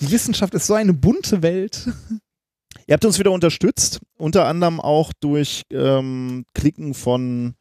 die 0.00 0.10
Wissenschaft 0.10 0.52
ist 0.52 0.66
so 0.66 0.74
eine 0.74 0.92
bunte 0.92 1.42
Welt. 1.42 1.88
Ihr 2.86 2.94
habt 2.94 3.04
uns 3.04 3.18
wieder 3.18 3.30
unterstützt, 3.32 4.00
unter 4.16 4.46
anderem 4.46 4.80
auch 4.80 5.12
durch 5.12 5.62
ähm, 5.70 6.44
Klicken 6.54 6.94
von 6.94 7.54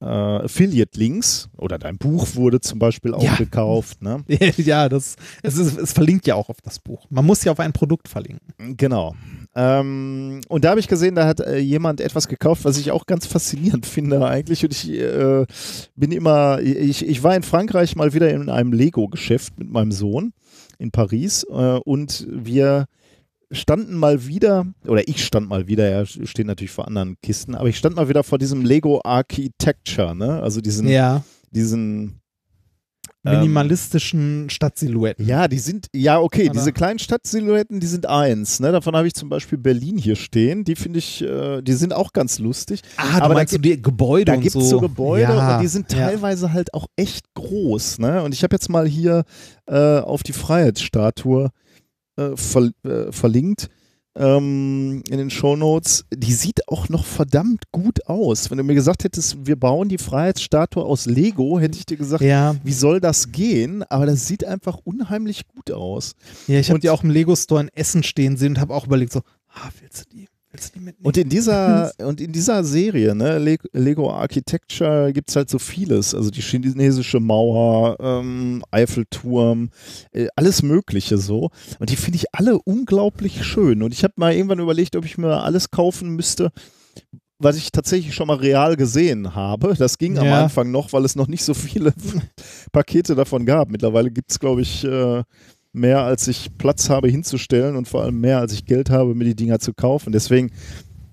äh, 0.00 0.04
Affiliate-Links 0.04 1.48
oder 1.56 1.78
dein 1.78 1.96
Buch 1.98 2.34
wurde 2.34 2.60
zum 2.60 2.78
Beispiel 2.78 3.14
auch 3.14 3.22
Ja. 3.22 3.36
gekauft. 3.36 4.02
Ne? 4.02 4.24
ja, 4.58 4.88
das, 4.88 5.16
es, 5.42 5.56
ist, 5.56 5.78
es 5.78 5.92
verlinkt 5.92 6.26
ja 6.26 6.34
auch 6.34 6.48
auf 6.50 6.60
das 6.62 6.78
Buch. 6.78 7.06
Man 7.08 7.24
muss 7.24 7.44
ja 7.44 7.52
auf 7.52 7.60
ein 7.60 7.72
Produkt 7.72 8.08
verlinken. 8.08 8.76
Genau. 8.76 9.14
Ähm, 9.54 10.42
und 10.48 10.64
da 10.64 10.70
habe 10.70 10.80
ich 10.80 10.88
gesehen, 10.88 11.14
da 11.14 11.26
hat 11.26 11.40
äh, 11.40 11.56
jemand 11.58 12.02
etwas 12.02 12.28
gekauft, 12.28 12.64
was 12.66 12.76
ich 12.76 12.90
auch 12.90 13.06
ganz 13.06 13.26
faszinierend 13.26 13.86
finde 13.86 14.26
eigentlich. 14.26 14.62
Und 14.64 14.72
ich 14.72 14.90
äh, 14.90 15.46
bin 15.94 16.12
immer, 16.12 16.60
ich, 16.60 17.06
ich 17.06 17.22
war 17.22 17.34
in 17.34 17.42
Frankreich 17.42 17.96
mal 17.96 18.12
wieder 18.12 18.30
in 18.30 18.50
einem 18.50 18.72
Lego-Geschäft 18.74 19.58
mit 19.58 19.70
meinem 19.70 19.92
Sohn 19.92 20.34
in 20.78 20.90
Paris 20.90 21.44
äh, 21.44 21.52
und 21.84 22.26
wir 22.30 22.84
standen 23.50 23.94
mal 23.94 24.26
wieder, 24.26 24.66
oder 24.86 25.06
ich 25.08 25.24
stand 25.24 25.48
mal 25.48 25.68
wieder, 25.68 25.88
er 25.88 26.06
steht 26.06 26.46
natürlich 26.46 26.72
vor 26.72 26.86
anderen 26.86 27.16
Kisten, 27.22 27.54
aber 27.54 27.68
ich 27.68 27.76
stand 27.76 27.96
mal 27.96 28.08
wieder 28.08 28.24
vor 28.24 28.38
diesem 28.38 28.64
Lego 28.64 29.00
Architecture, 29.04 30.14
ne? 30.14 30.42
Also 30.42 30.60
diesen, 30.60 30.88
Ja, 30.88 31.22
diesen 31.50 32.20
ähm, 33.24 33.40
minimalistischen 33.40 34.48
Stadtsilhouetten. 34.50 35.26
ja, 35.26 35.48
die 35.48 35.58
sind, 35.58 35.88
ja, 35.92 36.20
okay, 36.20 36.44
Oder? 36.44 36.52
diese 36.52 36.72
kleinen 36.72 36.98
Stadtsilhouetten, 36.98 37.80
die 37.80 37.86
sind 37.86 38.06
eins. 38.06 38.60
Ne? 38.60 38.72
Davon 38.72 38.96
habe 38.96 39.06
ich 39.06 39.14
zum 39.14 39.28
Beispiel 39.28 39.58
Berlin 39.58 39.98
hier 39.98 40.16
stehen. 40.16 40.64
Die 40.64 40.76
finde 40.76 40.98
ich, 41.00 41.22
äh, 41.22 41.60
die 41.62 41.72
sind 41.72 41.92
auch 41.92 42.12
ganz 42.12 42.38
lustig. 42.38 42.82
Ah, 42.96 43.18
du 43.18 43.24
Aber 43.24 43.28
da 43.30 43.34
meinst 43.40 43.52
so 43.52 43.58
die 43.58 43.80
Gebäude 43.80 44.26
Da 44.26 44.36
gibt 44.36 44.52
so. 44.52 44.60
es 44.60 44.68
so 44.68 44.80
Gebäude 44.80 45.22
ja, 45.22 45.56
und 45.56 45.62
die 45.62 45.68
sind 45.68 45.92
ja. 45.92 45.98
teilweise 45.98 46.52
halt 46.52 46.72
auch 46.74 46.86
echt 46.96 47.32
groß. 47.34 47.98
Ne? 47.98 48.22
Und 48.22 48.32
ich 48.32 48.42
habe 48.42 48.54
jetzt 48.54 48.68
mal 48.68 48.86
hier 48.86 49.24
äh, 49.66 49.98
auf 49.98 50.22
die 50.22 50.32
Freiheitsstatue 50.32 51.50
äh, 52.16 52.36
ver 52.36 52.70
äh, 52.84 53.12
verlinkt 53.12 53.68
ähm, 54.16 55.02
in 55.08 55.18
den 55.18 55.30
Shownotes. 55.30 56.06
Die 56.12 56.32
sieht 56.32 56.68
auch 56.68 56.88
noch 56.88 57.04
verdammt 57.04 57.64
gut 57.70 58.06
aus. 58.06 58.50
Wenn 58.50 58.58
du 58.58 58.64
mir 58.64 58.74
gesagt 58.74 59.04
hättest, 59.04 59.46
wir 59.46 59.56
bauen 59.56 59.88
die 59.88 59.98
Freiheitsstatue 59.98 60.84
aus 60.84 61.06
Lego, 61.06 61.60
hätte 61.60 61.78
ich 61.78 61.86
dir 61.86 61.96
gesagt, 61.96 62.22
Ja, 62.22 62.56
wie 62.64 62.72
soll 62.72 63.00
das 63.00 63.32
gehen? 63.32 63.82
Aber 63.84 64.06
das 64.06 64.26
sieht 64.26 64.44
einfach 64.44 64.78
unheimlich 64.84 65.46
gut 65.48 65.70
aus. 65.70 66.14
ja 66.46 66.58
ich 66.58 66.70
habe 66.70 66.80
die 66.80 66.90
auch 66.90 67.02
im 67.02 67.10
Lego-Store 67.10 67.60
in 67.60 67.68
Essen 67.68 68.02
stehen 68.02 68.36
sehen 68.36 68.52
und 68.52 68.60
habe 68.60 68.74
auch 68.74 68.86
überlegt 68.86 69.12
so, 69.12 69.20
ah, 69.48 69.68
willst 69.80 70.06
du 70.06 70.16
die? 70.16 70.28
Und 71.02 71.16
in 71.16 71.28
dieser, 71.28 71.92
und 71.98 72.20
in 72.20 72.32
dieser 72.32 72.64
Serie, 72.64 73.14
ne, 73.14 73.38
Le- 73.38 73.56
Lego 73.72 74.10
Architecture, 74.10 75.12
gibt 75.12 75.30
es 75.30 75.36
halt 75.36 75.50
so 75.50 75.58
vieles. 75.58 76.14
Also 76.14 76.30
die 76.30 76.40
chinesische 76.42 77.20
Mauer, 77.20 77.96
ähm, 78.00 78.62
Eiffelturm, 78.70 79.70
äh, 80.12 80.28
alles 80.36 80.62
Mögliche 80.62 81.18
so. 81.18 81.50
Und 81.78 81.90
die 81.90 81.96
finde 81.96 82.16
ich 82.16 82.26
alle 82.32 82.58
unglaublich 82.62 83.44
schön. 83.44 83.82
Und 83.82 83.92
ich 83.92 84.04
habe 84.04 84.14
mal 84.16 84.32
irgendwann 84.34 84.58
überlegt, 84.60 84.96
ob 84.96 85.04
ich 85.04 85.18
mir 85.18 85.42
alles 85.42 85.70
kaufen 85.70 86.10
müsste, 86.16 86.50
was 87.38 87.56
ich 87.56 87.70
tatsächlich 87.70 88.14
schon 88.14 88.28
mal 88.28 88.36
real 88.38 88.76
gesehen 88.76 89.34
habe. 89.34 89.74
Das 89.78 89.98
ging 89.98 90.18
am 90.18 90.24
Ja. 90.26 90.44
Anfang 90.44 90.70
noch, 90.70 90.92
weil 90.94 91.04
es 91.04 91.16
noch 91.16 91.28
nicht 91.28 91.44
so 91.44 91.52
viele 91.52 91.92
Pakete 92.72 93.14
davon 93.14 93.44
gab. 93.44 93.70
Mittlerweile 93.70 94.10
gibt 94.10 94.30
es, 94.30 94.38
glaube 94.38 94.62
ich, 94.62 94.84
äh, 94.84 95.22
mehr, 95.76 96.02
als 96.02 96.26
ich 96.28 96.50
Platz 96.58 96.88
habe 96.90 97.08
hinzustellen 97.08 97.76
und 97.76 97.86
vor 97.86 98.02
allem 98.02 98.20
mehr, 98.20 98.38
als 98.40 98.52
ich 98.52 98.64
Geld 98.64 98.90
habe, 98.90 99.14
mir 99.14 99.24
die 99.24 99.36
Dinger 99.36 99.58
zu 99.58 99.72
kaufen. 99.74 100.12
Deswegen, 100.12 100.50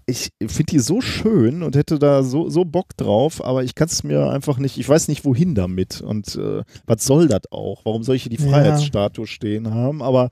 ich 0.05 0.29
finde 0.47 0.71
die 0.71 0.79
so 0.79 0.99
schön 1.01 1.63
und 1.63 1.75
hätte 1.75 1.99
da 1.99 2.23
so, 2.23 2.49
so 2.49 2.65
Bock 2.65 2.97
drauf, 2.97 3.43
aber 3.43 3.63
ich 3.63 3.75
kann 3.75 3.87
es 3.87 4.03
mir 4.03 4.29
einfach 4.29 4.57
nicht, 4.57 4.77
ich 4.77 4.89
weiß 4.89 5.07
nicht, 5.07 5.23
wohin 5.25 5.55
damit 5.55 6.01
und 6.01 6.35
äh, 6.35 6.63
was 6.85 7.05
soll 7.05 7.27
das 7.27 7.43
auch? 7.51 7.85
Warum 7.85 8.03
soll 8.03 8.15
ich 8.15 8.23
hier 8.23 8.35
die 8.37 8.43
Ja. 8.43 8.49
Freiheitsstatue 8.49 9.27
stehen 9.27 9.73
haben? 9.73 10.01
Aber 10.01 10.29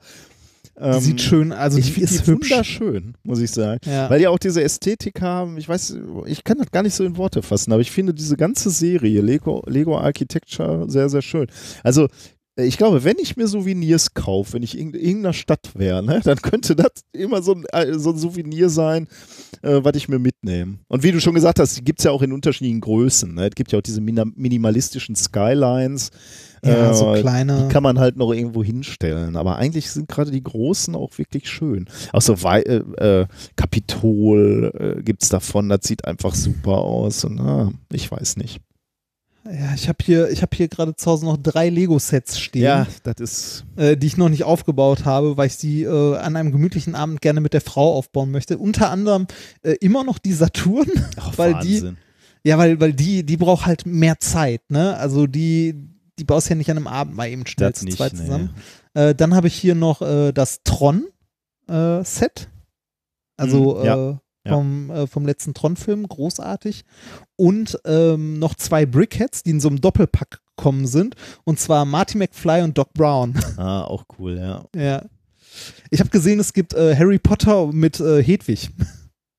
Die 0.78 0.82
ähm, 0.84 1.00
sieht 1.00 1.20
schön, 1.22 1.52
also 1.52 1.78
ich 1.78 1.86
die 1.86 1.92
finde 1.92 2.10
ist 2.10 2.26
die 2.26 2.30
hübsch. 2.32 2.50
wunderschön, 2.50 3.14
muss 3.24 3.40
ich 3.40 3.50
sagen. 3.50 3.80
Ja. 3.86 4.08
Weil 4.10 4.18
die 4.18 4.26
auch 4.26 4.38
diese 4.38 4.62
Ästhetik 4.62 5.20
haben, 5.22 5.56
ich 5.58 5.68
weiß, 5.68 5.96
ich 6.26 6.44
kann 6.44 6.58
das 6.58 6.70
gar 6.70 6.82
nicht 6.82 6.94
so 6.94 7.04
in 7.04 7.16
Worte 7.16 7.42
fassen, 7.42 7.72
aber 7.72 7.80
ich 7.82 7.90
finde 7.90 8.12
diese 8.14 8.36
ganze 8.36 8.68
Serie 8.70 9.20
Lego, 9.22 9.62
Lego 9.66 9.96
Architecture 9.98 10.84
sehr, 10.90 11.08
sehr 11.08 11.22
schön. 11.22 11.46
Also 11.82 12.08
ich 12.56 12.76
glaube, 12.76 13.02
wenn 13.02 13.16
ich 13.18 13.36
mir 13.36 13.46
Souvenirs 13.46 14.12
kaufe, 14.12 14.54
wenn 14.54 14.62
ich 14.62 14.76
in 14.76 14.92
irgendeiner 14.92 15.32
Stadt 15.32 15.70
wäre, 15.74 16.02
ne, 16.02 16.20
dann 16.22 16.36
könnte 16.36 16.76
das 16.76 16.90
immer 17.12 17.42
so 17.42 17.54
ein, 17.54 17.64
äh, 17.72 17.98
so 17.98 18.10
ein 18.10 18.18
Souvenir 18.18 18.68
sein, 18.68 19.08
äh, 19.62 19.80
was 19.82 19.96
ich 19.96 20.08
mir 20.08 20.18
mitnehme. 20.18 20.78
Und 20.88 21.02
wie 21.02 21.12
du 21.12 21.20
schon 21.20 21.34
gesagt 21.34 21.58
hast, 21.58 21.78
die 21.78 21.84
gibt 21.84 22.00
es 22.00 22.04
ja 22.04 22.10
auch 22.10 22.20
in 22.20 22.32
unterschiedlichen 22.32 22.82
Größen. 22.82 23.34
Ne? 23.34 23.48
Es 23.48 23.54
gibt 23.54 23.72
ja 23.72 23.78
auch 23.78 23.82
diese 23.82 24.02
minimalistischen 24.02 25.16
Skylines. 25.16 26.10
ja, 26.62 26.92
so 26.92 27.14
äh, 27.14 27.20
kleine. 27.22 27.64
Die 27.64 27.72
kann 27.72 27.82
man 27.82 27.98
halt 27.98 28.16
noch 28.16 28.32
irgendwo 28.32 28.62
hinstellen. 28.62 29.36
Aber 29.36 29.56
eigentlich 29.56 29.90
sind 29.90 30.08
gerade 30.08 30.30
die 30.30 30.42
großen 30.42 30.94
auch 30.94 31.16
wirklich 31.16 31.48
schön. 31.48 31.88
Auch 32.12 32.22
so 32.22 32.42
Wei 32.42 32.60
äh, 32.60 33.20
äh, 33.20 33.26
Kapitol 33.56 34.72
äh, 34.98 35.02
gibt 35.02 35.22
es 35.22 35.30
davon. 35.30 35.70
Das 35.70 35.80
sieht 35.84 36.04
einfach 36.04 36.34
super 36.34 36.78
aus. 36.78 37.24
Und, 37.24 37.40
ah, 37.40 37.72
ich 37.90 38.10
weiß 38.10 38.36
nicht. 38.36 38.60
Ja, 39.44 39.74
ich 39.74 39.88
habe 39.88 39.98
hier, 40.04 40.30
ich 40.30 40.40
habe 40.42 40.56
hier 40.56 40.68
gerade 40.68 40.94
zu 40.94 41.10
Hause 41.10 41.24
noch 41.24 41.36
drei 41.36 41.68
Lego-Sets 41.68 42.38
stehen, 42.38 42.62
das 43.02 43.14
ist. 43.18 43.64
äh, 43.76 43.96
die 43.96 44.06
ich 44.06 44.16
noch 44.16 44.28
nicht 44.28 44.44
aufgebaut 44.44 45.04
habe, 45.04 45.36
weil 45.36 45.48
ich 45.48 45.56
sie 45.56 45.82
äh, 45.82 46.16
an 46.16 46.36
einem 46.36 46.52
gemütlichen 46.52 46.94
Abend 46.94 47.20
gerne 47.20 47.40
mit 47.40 47.52
der 47.52 47.60
Frau 47.60 47.94
aufbauen 47.96 48.30
möchte. 48.30 48.56
Unter 48.58 48.90
anderem 48.90 49.26
äh, 49.62 49.72
immer 49.80 50.04
noch 50.04 50.18
die 50.18 50.32
Saturn, 50.32 50.86
Ach, 51.16 51.36
weil 51.38 51.54
die, 51.54 51.74
Wahnsinn. 51.82 51.96
ja, 52.44 52.56
weil, 52.56 52.78
weil 52.80 52.92
die, 52.92 53.24
die 53.26 53.36
braucht 53.36 53.66
halt 53.66 53.84
mehr 53.84 54.20
Zeit, 54.20 54.62
ne? 54.70 54.96
Also 54.96 55.26
die, 55.26 55.74
die 56.20 56.24
baust 56.24 56.48
ja 56.48 56.54
nicht 56.54 56.70
an 56.70 56.76
einem 56.76 56.86
Abend 56.86 57.16
mal 57.16 57.28
eben 57.28 57.44
schnell 57.46 57.72
zu 57.74 57.86
zweit 57.86 58.12
nee. 58.12 58.20
zusammen. 58.20 58.50
Äh, 58.94 59.14
dann 59.16 59.34
habe 59.34 59.48
ich 59.48 59.54
hier 59.54 59.74
noch 59.74 60.02
äh, 60.02 60.30
das 60.32 60.60
Tron-Set. 60.62 62.48
also 63.36 63.80
Mhm, 63.82 64.20
ja, 64.44 64.52
äh, 64.52 64.54
vom, 64.54 64.90
äh, 64.90 65.06
vom 65.06 65.26
letzten 65.26 65.54
Tron-Film, 65.54 66.06
großartig. 66.08 66.84
Und 67.36 67.78
ähm, 67.84 68.38
noch 68.38 68.54
zwei 68.54 68.86
Brickheads, 68.86 69.42
die 69.42 69.50
in 69.50 69.60
so 69.60 69.68
einem 69.68 69.80
Doppelpack 69.80 70.40
gekommen 70.56 70.86
sind. 70.86 71.14
Und 71.44 71.58
zwar 71.58 71.84
Marty 71.84 72.18
McFly 72.18 72.62
und 72.62 72.76
Doc 72.78 72.92
Brown. 72.94 73.34
Ah, 73.56 73.82
auch 73.82 74.04
cool, 74.18 74.38
ja. 74.38 74.64
ja. 74.74 75.04
Ich 75.90 76.00
habe 76.00 76.10
gesehen, 76.10 76.40
es 76.40 76.52
gibt 76.52 76.74
äh, 76.74 76.96
Harry 76.96 77.18
Potter 77.18 77.70
mit 77.72 78.00
äh, 78.00 78.22
Hedwig 78.22 78.70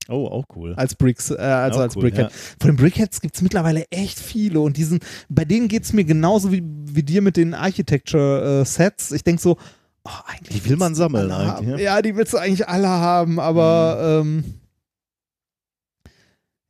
Oh, 0.10 0.28
auch 0.28 0.46
cool. 0.56 0.74
als 0.76 0.96
Bricks, 0.96 1.32
äh, 1.32 1.36
also 1.38 1.80
Auch 1.80 1.84
als 1.84 1.96
cool, 1.96 2.04
Brickhead. 2.04 2.32
Von 2.60 2.72
den 2.72 2.76
Brickheads 2.76 3.22
gibt 3.22 3.36
es 3.36 3.42
mittlerweile 3.42 3.86
echt 3.90 4.20
viele 4.20 4.60
und 4.60 4.76
diesen, 4.78 5.00
bei 5.30 5.46
denen 5.46 5.68
geht 5.68 5.84
es 5.84 5.94
mir 5.94 6.04
genauso 6.04 6.52
wie, 6.52 6.62
wie 6.64 7.04
dir 7.04 7.22
mit 7.22 7.38
den 7.38 7.54
Architecture-Sets. 7.54 9.14
ich 9.14 9.24
denke 9.24 9.42
so, 9.42 9.58
oh, 10.04 10.12
eigentlich 10.28 10.62
Die 10.62 10.70
will 10.70 10.78
man 10.78 10.94
sammeln 10.94 11.32
eigentlich, 11.32 11.70
ja. 11.70 11.96
Ja, 11.96 12.02
die 12.02 12.16
willst 12.16 12.34
du 12.34 12.38
eigentlich 12.38 12.68
alle 12.68 12.90
haben, 12.90 13.40
aber 13.40 14.22
ähm, 14.22 14.44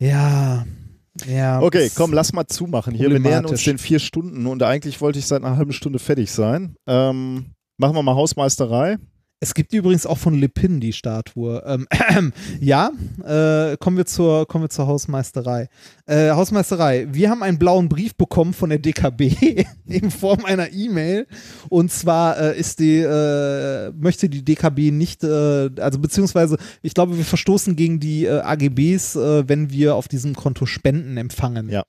ja, 0.04 0.66
ja. 1.28 1.62
Okay, 1.62 1.92
komm, 1.96 2.14
lass 2.14 2.34
mal 2.34 2.48
zumachen 2.48 2.94
hier. 2.94 3.10
Wir 3.10 3.20
nähern 3.20 3.46
uns 3.46 3.64
den 3.64 3.78
vier 3.78 4.00
Stunden 4.00 4.46
und 4.48 4.64
eigentlich 4.64 5.00
wollte 5.02 5.20
ich 5.20 5.26
seit 5.26 5.44
einer 5.44 5.58
halben 5.58 5.74
Stunde 5.74 6.00
fertig 6.00 6.32
sein. 6.32 6.76
Ähm, 6.88 7.54
machen 7.78 7.96
wir 7.96 8.04
mal 8.04 8.16
Hausmeisterei. 8.16 8.98
Es 9.44 9.54
gibt 9.54 9.74
übrigens 9.74 10.06
auch 10.06 10.18
von 10.18 10.36
Lepin 10.36 10.80
die 10.80 10.94
Statue. 10.94 11.62
Ähm, 11.66 12.32
ja, 12.62 12.92
äh, 13.26 13.76
kommen, 13.76 13.98
wir 13.98 14.06
zur, 14.06 14.48
kommen 14.48 14.64
wir 14.64 14.70
zur 14.70 14.88
Hausmeisterei. 14.88 15.68
Äh, 16.06 16.30
Hausmeisterei, 16.30 17.08
wir 17.12 17.30
haben 17.30 17.44
einen 17.44 17.60
blauen 17.60 17.90
Brief 17.90 18.16
bekommen 18.16 18.54
von 18.54 18.70
der 18.70 18.80
DKB 18.80 19.66
in 19.86 20.12
Form 20.12 20.46
einer 20.46 20.72
E-Mail. 20.72 21.28
Und 21.68 21.92
zwar 21.92 22.40
äh, 22.40 22.58
ist 22.58 22.80
die, 22.80 23.00
äh, 23.00 23.92
möchte 23.92 24.30
die 24.30 24.46
DKB 24.46 24.92
nicht, 24.92 25.26
äh, 25.26 25.70
also 25.78 26.00
beziehungsweise, 26.00 26.58
ich 26.82 26.94
glaube, 26.94 27.18
wir 27.18 27.26
verstoßen 27.26 27.76
gegen 27.76 28.00
die 28.00 28.24
äh, 28.24 28.40
AGBs, 28.40 29.18
äh, 29.18 29.50
wenn 29.50 29.72
wir 29.72 29.96
auf 29.96 30.08
diesem 30.08 30.36
Konto 30.36 30.66
Spenden 30.66 31.18
empfangen. 31.18 31.68
Ja. 31.68 31.84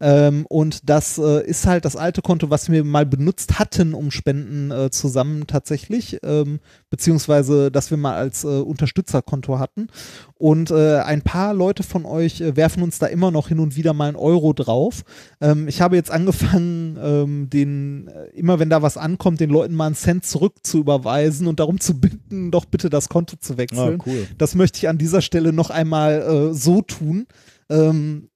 Ähm, 0.00 0.44
und 0.48 0.88
das 0.90 1.18
äh, 1.18 1.46
ist 1.46 1.66
halt 1.66 1.84
das 1.84 1.94
alte 1.94 2.20
Konto, 2.20 2.50
was 2.50 2.68
wir 2.70 2.82
mal 2.82 3.06
benutzt 3.06 3.60
hatten, 3.60 3.94
um 3.94 4.10
Spenden 4.10 4.72
äh, 4.72 4.90
zusammen 4.90 5.46
tatsächlich, 5.46 6.18
ähm, 6.24 6.58
beziehungsweise 6.90 7.70
das 7.70 7.90
wir 7.90 7.96
mal 7.96 8.14
als 8.14 8.42
äh, 8.42 8.48
Unterstützerkonto 8.48 9.58
hatten. 9.60 9.86
Und 10.34 10.72
äh, 10.72 10.98
ein 10.98 11.22
paar 11.22 11.54
Leute 11.54 11.84
von 11.84 12.06
euch 12.06 12.40
äh, 12.40 12.56
werfen 12.56 12.82
uns 12.82 12.98
da 12.98 13.06
immer 13.06 13.30
noch 13.30 13.48
hin 13.48 13.60
und 13.60 13.76
wieder 13.76 13.92
mal 13.94 14.08
einen 14.08 14.16
Euro 14.16 14.52
drauf. 14.52 15.04
Ähm, 15.40 15.68
ich 15.68 15.80
habe 15.80 15.94
jetzt 15.94 16.10
angefangen, 16.10 16.98
ähm, 17.00 17.50
den, 17.50 18.08
äh, 18.08 18.26
immer 18.36 18.58
wenn 18.58 18.70
da 18.70 18.82
was 18.82 18.96
ankommt, 18.96 19.38
den 19.38 19.50
Leuten 19.50 19.74
mal 19.74 19.86
einen 19.86 19.94
Cent 19.94 20.26
zurück 20.26 20.54
zu 20.64 20.78
überweisen 20.78 21.46
und 21.46 21.60
darum 21.60 21.78
zu 21.78 22.00
bitten, 22.00 22.50
doch 22.50 22.64
bitte 22.64 22.90
das 22.90 23.08
Konto 23.08 23.36
zu 23.36 23.58
wechseln. 23.58 24.00
Ah, 24.00 24.04
cool. 24.06 24.26
Das 24.38 24.56
möchte 24.56 24.78
ich 24.78 24.88
an 24.88 24.98
dieser 24.98 25.22
Stelle 25.22 25.52
noch 25.52 25.70
einmal 25.70 26.52
so 26.52 26.82
tun. 26.82 27.26
Ähm, 27.70 28.28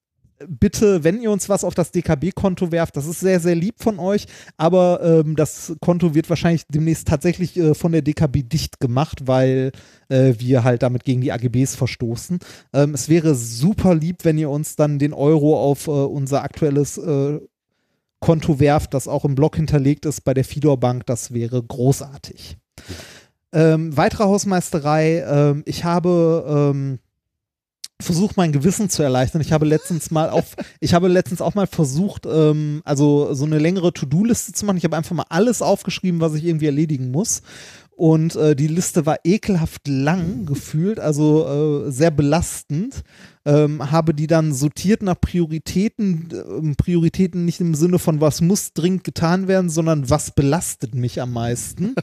bitte, 0.46 1.04
wenn 1.04 1.20
ihr 1.20 1.30
uns 1.30 1.48
was 1.48 1.64
auf 1.64 1.74
das 1.74 1.90
DKB-Konto 1.90 2.70
werft, 2.70 2.96
das 2.96 3.06
ist 3.06 3.20
sehr, 3.20 3.40
sehr 3.40 3.54
lieb 3.54 3.76
von 3.78 3.98
euch, 3.98 4.26
aber 4.56 5.00
ähm, 5.02 5.36
das 5.36 5.74
Konto 5.80 6.14
wird 6.14 6.28
wahrscheinlich 6.28 6.64
demnächst 6.68 7.08
tatsächlich 7.08 7.56
äh, 7.56 7.74
von 7.74 7.92
der 7.92 8.02
DKB 8.02 8.48
dicht 8.48 8.80
gemacht, 8.80 9.26
weil 9.26 9.72
äh, 10.08 10.34
wir 10.38 10.64
halt 10.64 10.82
damit 10.82 11.04
gegen 11.04 11.20
die 11.20 11.32
AGBs 11.32 11.74
verstoßen. 11.74 12.38
Ähm, 12.72 12.94
es 12.94 13.08
wäre 13.08 13.34
super 13.34 13.94
lieb, 13.94 14.24
wenn 14.24 14.38
ihr 14.38 14.50
uns 14.50 14.76
dann 14.76 14.98
den 14.98 15.12
Euro 15.12 15.58
auf 15.58 15.86
äh, 15.86 15.90
unser 15.90 16.42
aktuelles 16.42 16.98
äh, 16.98 17.40
Konto 18.20 18.58
werft, 18.60 18.94
das 18.94 19.08
auch 19.08 19.24
im 19.24 19.34
Blog 19.34 19.56
hinterlegt 19.56 20.04
ist 20.06 20.22
bei 20.22 20.34
der 20.34 20.44
Fidor 20.44 20.78
Bank. 20.78 21.06
Das 21.06 21.32
wäre 21.32 21.62
großartig. 21.62 22.56
Ähm, 23.52 23.96
weitere 23.96 24.24
Hausmeisterei. 24.24 25.24
Ähm, 25.26 25.62
ich 25.66 25.84
habe 25.84 26.98
versucht, 28.00 28.36
mein 28.36 28.52
Gewissen 28.52 28.90
zu 28.90 29.02
erleichtern. 29.02 29.40
Ich 29.40 29.52
habe 29.52 29.66
letztens 29.66 30.10
mal 30.10 30.30
auf, 30.30 30.54
ich 30.80 30.94
habe 30.94 31.08
letztens 31.08 31.40
auch 31.40 31.54
mal 31.54 31.66
versucht, 31.66 32.26
ähm, 32.26 32.80
also 32.84 33.34
so 33.34 33.44
eine 33.44 33.58
längere 33.58 33.92
To-Do-Liste 33.92 34.52
zu 34.52 34.66
machen. 34.66 34.76
Ich 34.76 34.84
habe 34.84 34.96
einfach 34.96 35.16
mal 35.16 35.26
alles 35.28 35.62
aufgeschrieben, 35.62 36.20
was 36.20 36.34
ich 36.34 36.44
irgendwie 36.44 36.66
erledigen 36.66 37.10
muss. 37.10 37.42
Und 37.98 38.36
äh, 38.36 38.54
die 38.54 38.68
Liste 38.68 39.06
war 39.06 39.18
ekelhaft 39.24 39.88
lang 39.88 40.46
gefühlt, 40.46 41.00
also 41.00 41.86
äh, 41.88 41.90
sehr 41.90 42.12
belastend. 42.12 43.02
Ähm, 43.44 43.90
habe 43.90 44.14
die 44.14 44.28
dann 44.28 44.52
sortiert 44.52 45.02
nach 45.02 45.20
Prioritäten. 45.20 46.28
Ähm, 46.32 46.76
Prioritäten 46.76 47.44
nicht 47.44 47.60
im 47.60 47.74
Sinne 47.74 47.98
von, 47.98 48.20
was 48.20 48.40
muss 48.40 48.72
dringend 48.72 49.02
getan 49.02 49.48
werden, 49.48 49.68
sondern 49.68 50.08
was 50.08 50.30
belastet 50.30 50.94
mich 50.94 51.20
am 51.20 51.32
meisten. 51.32 51.96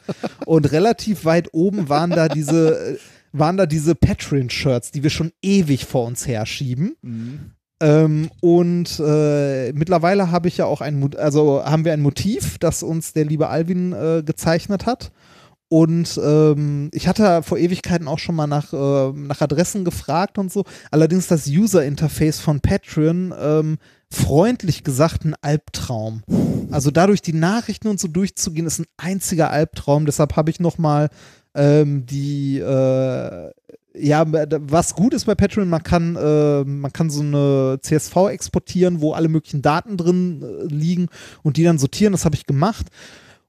Und 0.45 0.69
relativ 0.73 1.23
weit 1.23 1.53
oben 1.53 1.87
waren 1.87 2.09
da 2.09 2.27
diese, 2.27 2.95
äh, 2.95 2.97
waren 3.37 3.57
da 3.57 3.65
diese 3.65 3.95
Patreon-Shirts, 3.95 4.91
die 4.91 5.03
wir 5.03 5.09
schon 5.09 5.31
ewig 5.41 5.85
vor 5.85 6.05
uns 6.05 6.27
herschieben. 6.27 6.95
Ähm, 7.81 8.29
und 8.41 8.99
äh, 8.99 9.73
mittlerweile 9.73 10.31
habe 10.31 10.47
ich 10.47 10.57
ja 10.57 10.65
auch 10.65 10.81
ein, 10.81 11.15
also 11.17 11.63
haben 11.63 11.83
wir 11.85 11.93
ein 11.93 12.01
Motiv, 12.01 12.57
das 12.57 12.83
uns 12.83 13.13
der 13.13 13.25
liebe 13.25 13.49
Alvin 13.49 13.93
äh, 13.93 14.23
gezeichnet 14.25 14.85
hat. 14.85 15.11
Und 15.67 16.19
ähm, 16.23 16.89
ich 16.93 17.07
hatte 17.07 17.41
vor 17.43 17.57
Ewigkeiten 17.57 18.07
auch 18.07 18.19
schon 18.19 18.35
mal 18.35 18.47
nach, 18.47 18.71
äh, 18.71 19.11
nach 19.13 19.41
Adressen 19.41 19.83
gefragt 19.83 20.37
und 20.37 20.51
so. 20.51 20.63
Allerdings 20.91 21.27
das 21.27 21.47
User-Interface 21.47 22.39
von 22.39 22.61
Patreon, 22.61 23.33
ähm, 23.37 23.77
freundlich 24.09 24.83
gesagt, 24.83 25.25
ein 25.25 25.35
Albtraum. 25.41 26.23
Also 26.71 26.91
dadurch 26.91 27.21
die 27.21 27.33
Nachrichten 27.33 27.87
und 27.87 27.99
so 27.99 28.07
durchzugehen, 28.07 28.67
ist 28.67 28.79
ein 28.79 28.85
einziger 28.97 29.49
Albtraum. 29.49 30.05
Deshalb 30.05 30.35
habe 30.35 30.51
ich 30.51 30.59
noch 30.59 30.77
mal 30.77 31.09
ähm, 31.55 32.05
die 32.05 32.59
äh, 32.59 33.51
ja, 33.97 34.25
was 34.27 34.93
gut 34.93 35.13
ist 35.13 35.25
bei 35.25 35.35
Patreon, 35.35 35.69
man 35.69 35.83
kann, 35.83 36.15
äh, 36.15 36.63
man 36.63 36.91
kann 36.91 37.09
so 37.09 37.21
eine 37.21 37.79
CSV 37.81 38.29
exportieren, 38.29 39.01
wo 39.01 39.13
alle 39.13 39.29
möglichen 39.29 39.61
Daten 39.61 39.97
drin 39.97 40.43
äh, 40.43 40.65
liegen 40.65 41.07
und 41.43 41.57
die 41.57 41.63
dann 41.63 41.77
sortieren. 41.77 42.11
Das 42.11 42.25
habe 42.25 42.35
ich 42.35 42.45
gemacht. 42.45 42.87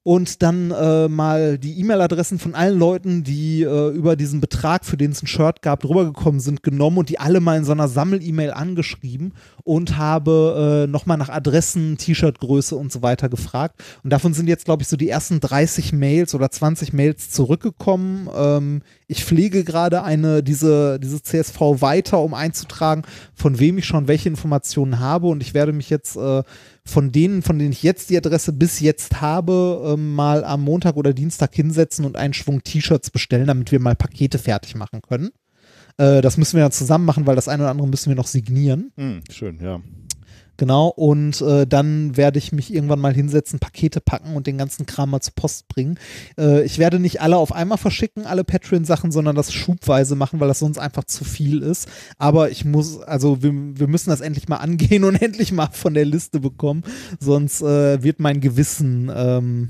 Und 0.07 0.41
dann 0.41 0.70
äh, 0.70 1.09
mal 1.09 1.59
die 1.59 1.81
E-Mail-Adressen 1.81 2.39
von 2.39 2.55
allen 2.55 2.78
Leuten, 2.78 3.25
die 3.25 3.65
äh, 3.65 3.89
über 3.89 4.15
diesen 4.15 4.41
Betrag, 4.41 4.85
für 4.85 4.97
den 4.97 5.10
es 5.10 5.20
ein 5.20 5.26
Shirt 5.26 5.62
gab, 5.62 5.85
rübergekommen 5.85 6.39
sind, 6.39 6.62
genommen 6.62 6.99
und 6.99 7.09
die 7.09 7.18
alle 7.18 7.41
mal 7.41 7.57
in 7.57 7.65
so 7.65 7.73
einer 7.73 7.89
Sammel-E-Mail 7.89 8.52
angeschrieben 8.52 9.33
und 9.65 9.97
habe 9.97 10.85
äh, 10.85 10.89
nochmal 10.89 11.17
nach 11.17 11.28
Adressen, 11.28 11.97
T-Shirt-Größe 11.99 12.76
und 12.76 12.93
so 12.93 13.02
weiter 13.02 13.28
gefragt. 13.28 13.83
Und 14.05 14.10
davon 14.10 14.33
sind 14.33 14.47
jetzt, 14.47 14.65
glaube 14.65 14.83
ich, 14.83 14.89
so 14.89 14.97
die 14.97 15.09
ersten 15.09 15.41
30 15.41 15.93
Mails 15.93 16.36
oder 16.36 16.52
20 16.52 16.93
Mails 16.93 17.31
zurückgekommen. 17.31 18.28
Ähm, 18.33 18.83
ich 19.09 19.25
pflege 19.25 19.62
gerade 19.62 20.02
eine, 20.02 20.43
diese, 20.43 20.99
diese 20.99 21.23
CSV 21.23 21.60
weiter, 21.81 22.20
um 22.20 22.35
einzutragen, 22.35 23.02
von 23.35 23.59
wem 23.60 23.78
ich 23.78 23.86
schon 23.86 24.09
welche 24.09 24.28
Informationen 24.28 24.99
habe. 24.99 25.28
Und 25.28 25.43
ich 25.43 25.55
werde 25.55 25.73
mich 25.73 25.91
jetzt 25.91 26.17
äh, 26.17 26.43
von 26.85 27.12
denen, 27.12 27.43
von 27.43 27.59
denen 27.59 27.73
ich 27.73 27.83
jetzt 27.83 28.10
die 28.10 28.17
Adresse 28.17 28.52
bis 28.52 28.81
jetzt 28.81 29.20
habe, 29.20 29.94
ähm, 29.94 30.15
mal 30.15 30.44
am 30.44 30.62
Montag 30.62 30.97
oder 30.97 31.12
Dienstag 31.12 31.55
hinsetzen 31.55 32.05
und 32.05 32.17
einen 32.17 32.35
Schwung 32.35 32.62
T-Shirts 32.62 33.10
bestellen, 33.10 33.47
damit 33.47 33.70
wir 33.70 33.81
mal 33.81 33.94
Pakete 33.94 34.39
fertig 34.39 34.75
machen 34.75 35.02
können. 35.02 35.31
Äh, 35.99 36.20
das 36.20 36.36
müssen 36.36 36.57
wir 36.57 36.65
ja 36.65 36.70
zusammen 36.70 37.05
machen, 37.05 37.26
weil 37.26 37.36
das 37.36 37.49
eine 37.49 37.62
oder 37.62 37.70
andere 37.70 37.89
müssen 37.89 38.10
wir 38.10 38.17
noch 38.17 38.26
signieren. 38.26 38.91
Hm, 38.97 39.20
schön, 39.31 39.60
ja. 39.62 39.81
Genau, 40.59 40.89
und 40.89 41.43
äh, 41.43 41.67
dann 41.67 42.17
werde 42.17 42.39
ich 42.39 42.52
mich 42.52 42.73
irgendwann 42.73 43.01
mal 43.01 43.12
hinsetzen, 43.12 43.59
Pakete 43.59 44.01
packen 44.01 44.36
und 44.36 44.47
den 44.47 44.57
ganzen 44.57 44.86
Kram 44.86 45.10
mal 45.10 45.20
zur 45.20 45.35
Post 45.35 45.68
bringen. 45.68 45.99
Äh, 46.39 46.65
ich 46.65 46.78
werde 46.78 46.99
nicht 46.99 47.20
alle 47.20 47.36
auf 47.36 47.52
einmal 47.52 47.76
verschicken, 47.76 48.25
alle 48.25 48.43
Patreon-Sachen, 48.43 49.12
sondern 49.12 49.36
das 49.36 49.52
schubweise 49.52 50.17
machen, 50.17 50.41
weil 50.41 50.49
das 50.49 50.60
sonst 50.60 50.78
einfach 50.78 51.05
zu 51.05 51.25
viel 51.25 51.62
ist. 51.62 51.89
Aber 52.17 52.51
ich 52.51 52.65
muss, 52.65 53.01
also 53.01 53.43
wir, 53.43 53.52
wir 53.52 53.86
müssen 53.86 54.10
das 54.10 54.23
endlich 54.23 54.49
mal 54.49 54.57
angehen 54.57 55.05
und 55.05 55.17
endlich 55.23 55.52
mal 55.52 55.68
von 55.73 55.93
der 55.93 56.07
Liste 56.07 56.41
bekommen, 56.41 56.85
sonst 57.20 57.60
äh, 57.60 58.02
wird 58.02 58.18
mein 58.20 58.41
Gewissen 58.41 59.10
ähm, 59.15 59.68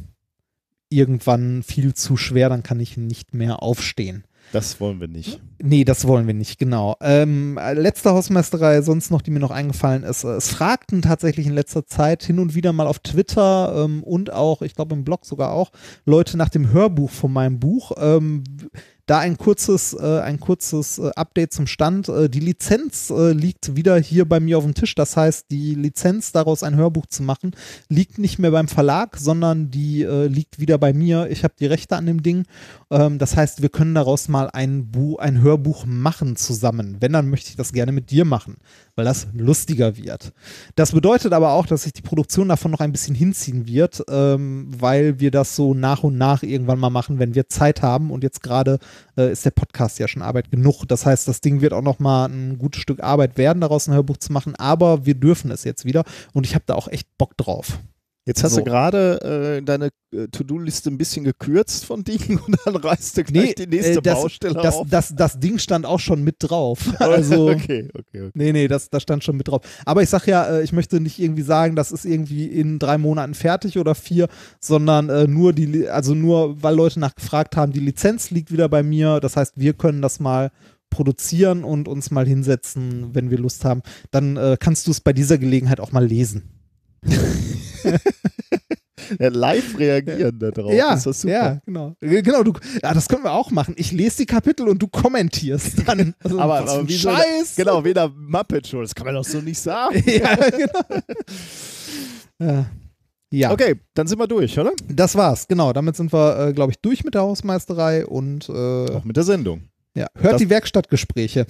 irgendwann 0.89 1.63
viel 1.63 1.95
zu 1.95 2.17
schwer, 2.17 2.49
dann 2.49 2.63
kann 2.63 2.79
ich 2.79 2.97
nicht 2.97 3.35
mehr 3.35 3.63
aufstehen. 3.63 4.25
Das 4.53 4.81
wollen 4.81 5.01
wir 5.01 5.09
nicht. 5.09 5.41
Nee, 5.61 5.85
das 5.85 6.07
wollen 6.07 6.27
wir 6.27 6.35
nicht, 6.35 6.59
genau. 6.59 6.97
Ähm, 7.01 7.59
letzte 7.75 8.11
Hausmeisterei, 8.11 8.81
sonst 8.83 9.11
noch, 9.11 9.23
die 9.23 9.31
mir 9.31 9.41
noch 9.41 9.51
eingefallen 9.51 10.03
ist. 10.03 10.25
äh, 10.25 10.37
Es 10.37 10.51
fragten 10.51 11.03
tatsächlich 11.03 11.47
in 11.47 11.55
letzter 11.55 11.87
Zeit 11.87 12.23
hin 12.23 12.39
und 12.39 12.55
wieder 12.55 12.73
mal 12.73 12.87
auf 12.87 13.01
Twitter 13.01 13.85
ähm, 13.85 14.03
und 14.03 14.33
auch, 14.33 14.63
ich 14.63 14.75
glaube 14.75 14.95
im 14.95 15.05
Blog 15.05 15.27
sogar 15.27 15.53
auch, 15.53 15.73
Leute 16.05 16.37
nach 16.37 16.49
dem 16.49 16.73
Hörbuch 16.73 17.11
von 17.11 17.33
meinem 17.33 17.59
Buch. 17.59 17.93
Ähm, 17.99 18.45
da 19.07 19.21
ein 19.21 19.39
kurzes, 19.39 19.95
äh, 19.95 20.21
ein 20.21 20.41
kurzes 20.41 20.99
äh, 20.99 21.11
Update 21.15 21.53
zum 21.53 21.67
Stand. 21.67 22.09
Äh, 22.09 22.29
die 22.29 22.41
Lizenz 22.41 23.11
äh, 23.11 23.33
liegt 23.33 23.77
wieder 23.77 23.97
hier 23.99 24.29
bei 24.29 24.41
mir 24.41 24.59
auf 24.59 24.65
dem 24.65 24.75
Tisch. 24.75 24.95
Das 24.97 25.17
heißt, 25.17 25.47
die 25.51 25.75
Lizenz, 25.75 26.33
daraus 26.33 26.65
ein 26.65 26.75
Hörbuch 26.75 27.07
zu 27.07 27.23
machen, 27.23 27.53
liegt 27.89 28.19
nicht 28.19 28.39
mehr 28.39 28.51
beim 28.51 28.69
Verlag, 28.69 29.17
sondern 29.17 29.71
die 29.71 30.05
liegt 30.05 30.59
wieder 30.59 30.79
bei 30.79 30.93
mir. 30.93 31.29
Ich 31.31 31.45
habe 31.45 31.55
die 31.59 31.67
Rechte 31.67 31.97
an 31.97 32.07
dem 32.07 32.23
Ding. 32.23 32.45
Ähm, 32.91 33.19
das 33.19 33.37
heißt, 33.37 33.63
wir 33.63 33.69
können 33.69 33.95
daraus 33.95 34.29
mal 34.29 34.49
ein, 34.53 34.91
Bu 34.91 35.17
ein 35.17 35.41
Hörbuch 35.41 35.85
machen 35.87 36.37
zusammen. 36.37 36.97
Wenn, 37.01 37.13
dann 37.13 37.29
möchte 37.29 37.51
ich 37.51 37.57
das 37.57 37.73
gerne 37.73 37.93
mit 37.93 38.11
dir 38.11 38.25
machen, 38.25 38.57
weil 38.95 39.05
das 39.05 39.29
lustiger 39.33 39.97
wird. 39.97 40.33
Das 40.75 40.93
bedeutet 40.93 41.33
aber 41.33 41.53
auch, 41.53 41.67
dass 41.67 41.83
sich 41.83 41.93
die 41.93 42.03
Produktion 42.03 42.49
davon 42.49 42.71
noch 42.71 42.81
ein 42.81 42.93
bisschen 42.93 43.15
hinziehen 43.15 43.67
wird, 43.67 44.03
ähm, 44.09 44.69
weil 44.79 45.21
wir 45.21 45.31
das 45.31 45.57
so 45.57 45.75
nach 45.75 46.03
und 46.03 46.17
nach 46.17 46.43
irgendwann 46.43 46.79
mal 46.79 46.91
machen, 46.91 47.19
wenn 47.19 47.35
wir 47.35 47.49
Zeit 47.49 47.83
haben. 47.83 48.11
Und 48.11 48.23
jetzt 48.23 48.43
gerade 48.43 48.79
äh, 49.17 49.33
ist 49.33 49.45
der 49.45 49.51
Podcast 49.51 49.99
ja 49.99 50.09
schon 50.09 50.23
Arbeit 50.23 50.51
genug. 50.51 50.85
Das 50.87 51.07
heißt, 51.07 51.29
das 51.29 51.41
Ding 51.41 51.61
wird 51.61 51.73
auch 51.73 51.83
noch 51.83 51.99
mal 51.99 52.27
ein 52.27 52.59
gutes 52.59 52.83
Stück 52.83 53.03
Arbeit 53.03 53.39
werden, 53.39 53.61
daraus 53.61 53.89
ein 53.89 53.95
Hörbuch 53.95 54.19
zu 54.19 54.33
machen. 54.33 54.55
Aber 54.57 55.07
wir 55.07 55.15
dürfen 55.15 55.51
es 55.51 55.65
jetzt 55.65 55.85
wieder 55.85 56.05
und 56.33 56.47
ich 56.47 56.55
habe 56.55 56.65
da 56.67 56.75
auch 56.75 56.89
echt 56.89 57.09
Bock 57.19 57.37
drauf. 57.37 57.79
Jetzt 58.27 58.43
hast 58.43 58.55
So. 58.55 58.59
du 58.59 58.65
gerade 58.65 59.57
äh, 59.59 59.63
deine 59.63 59.91
äh, 60.13 60.27
To-Do-Liste 60.27 60.91
ein 60.91 60.99
bisschen 60.99 61.23
gekürzt 61.23 61.85
von 61.85 62.03
Dingen 62.03 62.41
und 62.47 62.57
dann 62.65 62.75
reißt 62.75 63.17
du 63.17 63.25
gleich 63.25 63.55
die 63.55 63.69
nächste 63.69 63.99
äh, 63.99 64.03
das, 64.03 64.15
Baustelle 64.15 64.55
das, 64.55 64.75
auf. 64.75 64.89
Das, 64.91 65.15
das 65.15 65.39
Ding 65.39 65.59
stand 65.61 65.87
auch 65.87 66.01
schon 66.01 66.23
mit 66.25 66.37
drauf. 66.41 66.81
Also, 66.99 67.49
okay, 67.51 67.89
okay, 67.95 68.23
okay. 68.23 68.31
Nee, 68.35 68.53
nee, 68.53 68.67
das, 68.67 68.91
das 68.91 69.05
stand 69.05 69.23
schon 69.23 69.37
mit 69.37 69.47
drauf. 69.47 69.63
Aber 69.85 70.03
ich 70.03 70.09
sag 70.09 70.27
ja, 70.27 70.45
äh, 70.45 70.65
ich 70.65 70.73
möchte 70.73 71.01
nicht 71.01 71.21
irgendwie 71.21 71.43
sagen, 71.43 71.77
das 71.77 71.93
ist 71.93 72.05
irgendwie 72.05 72.47
in 72.47 72.81
drei 72.81 72.99
Monaten 72.99 73.35
fertig 73.35 73.79
oder 73.79 73.95
vier, 73.95 74.27
sondern 74.61 75.09
äh, 75.09 75.29
nur 75.29 75.53
die, 75.53 75.89
also 75.89 76.15
nur, 76.15 76.61
weil 76.63 76.75
Leute 76.75 76.99
nachgefragt 76.99 77.57
haben, 77.57 77.73
die 77.73 77.81
Lizenz 77.81 78.31
liegt 78.31 78.51
wieder 78.51 78.69
bei 78.69 78.83
mir. 78.83 79.21
Das 79.21 79.37
heißt, 79.37 79.55
wir 79.57 79.75
können 79.75 80.03
das 80.03 80.19
mal 80.19 80.51
produzieren 80.91 81.63
und 81.63 81.87
uns 81.87 82.11
mal 82.11 82.27
hinsetzen, 82.27 83.15
wenn 83.15 83.31
wir 83.31 83.39
Lust 83.39 83.65
haben. 83.65 83.83
Dann 84.11 84.37
äh, 84.37 84.57
kannst 84.59 84.89
du 84.89 84.91
es 84.91 85.01
bei 85.01 85.13
dieser 85.13 85.39
Gelegenheit 85.39 85.79
auch 85.79 85.93
mal 85.93 86.05
lesen. 86.05 86.51
Ja, 89.21 89.29
live 89.29 89.79
reagieren 89.79 90.37
da 90.37 90.51
drauf. 90.51 90.73
ja, 90.73 90.95
ist 90.95 91.07
das 91.07 91.21
super. 91.21 91.33
ja, 91.33 91.61
genau. 91.65 91.95
Äh, 92.01 92.23
Genau, 92.23 92.43
du, 92.43 92.53
ja, 92.83 92.93
das 92.93 93.07
können 93.09 93.23
wir 93.23 93.31
auch 93.33 93.53
machen. 93.53 93.75
Ich 93.79 93.93
lese 93.93 94.17
die 94.17 94.27
Kapitel 94.27 94.67
und 94.69 94.83
du 94.83 94.89
kommentierst 94.89 95.87
dann. 95.87 96.13
Also, 96.25 96.41
Aber, 96.41 96.65
was 96.65 96.71
aber 96.71 96.89
wie 96.89 96.99
Scheiß. 96.99 97.55
Genau, 97.57 97.85
weder 97.85 98.09
Muppet 98.09 98.67
Show, 98.67 98.81
das 98.81 98.95
kann 98.95 99.07
man 99.07 99.15
doch 99.15 99.25
so 99.25 99.41
nicht 99.41 99.61
sagen. 99.61 100.03
ja, 100.11 100.35
genau. 100.35 101.03
ja. 102.41 102.67
ja. 103.31 103.53
Okay, 103.53 103.77
dann 103.95 104.07
sind 104.09 104.19
wir 104.19 104.27
durch, 104.27 104.59
oder? 104.59 104.73
Das 104.89 105.15
war's, 105.15 105.47
genau. 105.47 105.73
Damit 105.73 105.95
sind 105.97 106.13
wir, 106.13 106.49
äh, 106.49 106.53
glaube 106.53 106.73
ich, 106.73 106.79
durch 106.81 107.05
mit 107.05 107.15
der 107.15 107.23
Hausmeisterei 107.23 108.07
und 108.07 108.49
äh, 108.49 108.53
Auch 108.91 109.05
mit 109.05 109.17
der 109.17 109.25
Sendung. 109.25 109.69
ja, 109.95 110.07
hört 110.17 110.35
Das- 110.35 110.41
die 110.41 110.51
Werkstattgespräche. 110.51 111.47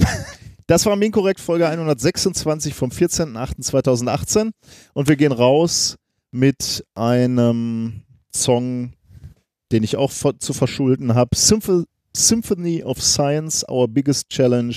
Das 0.67 0.85
war 0.85 0.97
Minkorrekt 0.97 1.39
Folge 1.41 1.69
126 1.69 2.75
vom 2.75 2.91
14.08.2018 2.91 4.51
und 4.95 5.09
wir 5.09 5.15
gehen 5.17 5.31
raus 5.33 5.97
mit 6.37 6.85
einem 6.95 8.03
Song, 8.35 8.93
den 9.73 9.83
ich 9.83 9.97
auch 9.97 10.13
zu 10.13 10.53
verschulden 10.53 11.15
habe. 11.15 11.31
Symph 11.35 11.71
Symphony 12.15 12.83
of 12.83 13.03
Science, 13.03 13.67
Our 13.69 13.89
Biggest 13.89 14.31
Challenge, 14.31 14.75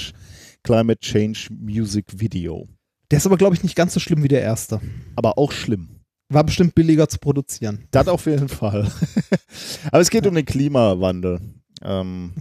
Climate 0.63 0.99
Change 0.99 1.47
Music 1.51 2.05
Video. 2.19 2.67
Der 3.11 3.17
ist 3.17 3.25
aber, 3.25 3.37
glaube 3.37 3.55
ich, 3.55 3.63
nicht 3.63 3.75
ganz 3.75 3.93
so 3.93 3.99
schlimm 3.99 4.23
wie 4.23 4.27
der 4.27 4.41
erste. 4.41 4.81
Aber 5.15 5.37
auch 5.37 5.51
schlimm. 5.51 6.01
War 6.27 6.43
bestimmt 6.43 6.75
billiger 6.75 7.07
zu 7.07 7.17
produzieren. 7.17 7.87
Das 7.91 8.07
auf 8.07 8.25
jeden 8.25 8.49
Fall. 8.49 8.91
Aber 9.91 10.01
es 10.01 10.11
geht 10.11 10.27
um 10.27 10.35
den 10.35 10.45
Klimawandel. 10.45 11.39
Ähm, 11.81 12.33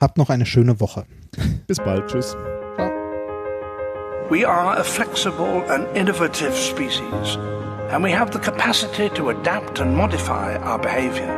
Habt 0.00 0.16
noch 0.16 0.30
eine 0.30 0.46
schöne 0.46 0.78
Woche. 0.78 1.06
bis 1.66 1.78
bald. 1.78 2.08
Tschüss. 2.08 2.36
We 4.30 4.44
are 4.44 4.78
a 4.78 4.84
flexible 4.84 5.62
and 5.70 5.96
innovative 5.96 6.54
species, 6.54 7.36
and 7.90 8.02
we 8.02 8.10
have 8.10 8.30
the 8.30 8.38
capacity 8.38 9.08
to 9.16 9.30
adapt 9.30 9.78
and 9.78 9.96
modify 9.96 10.56
our 10.56 10.78
behavior. 10.78 11.28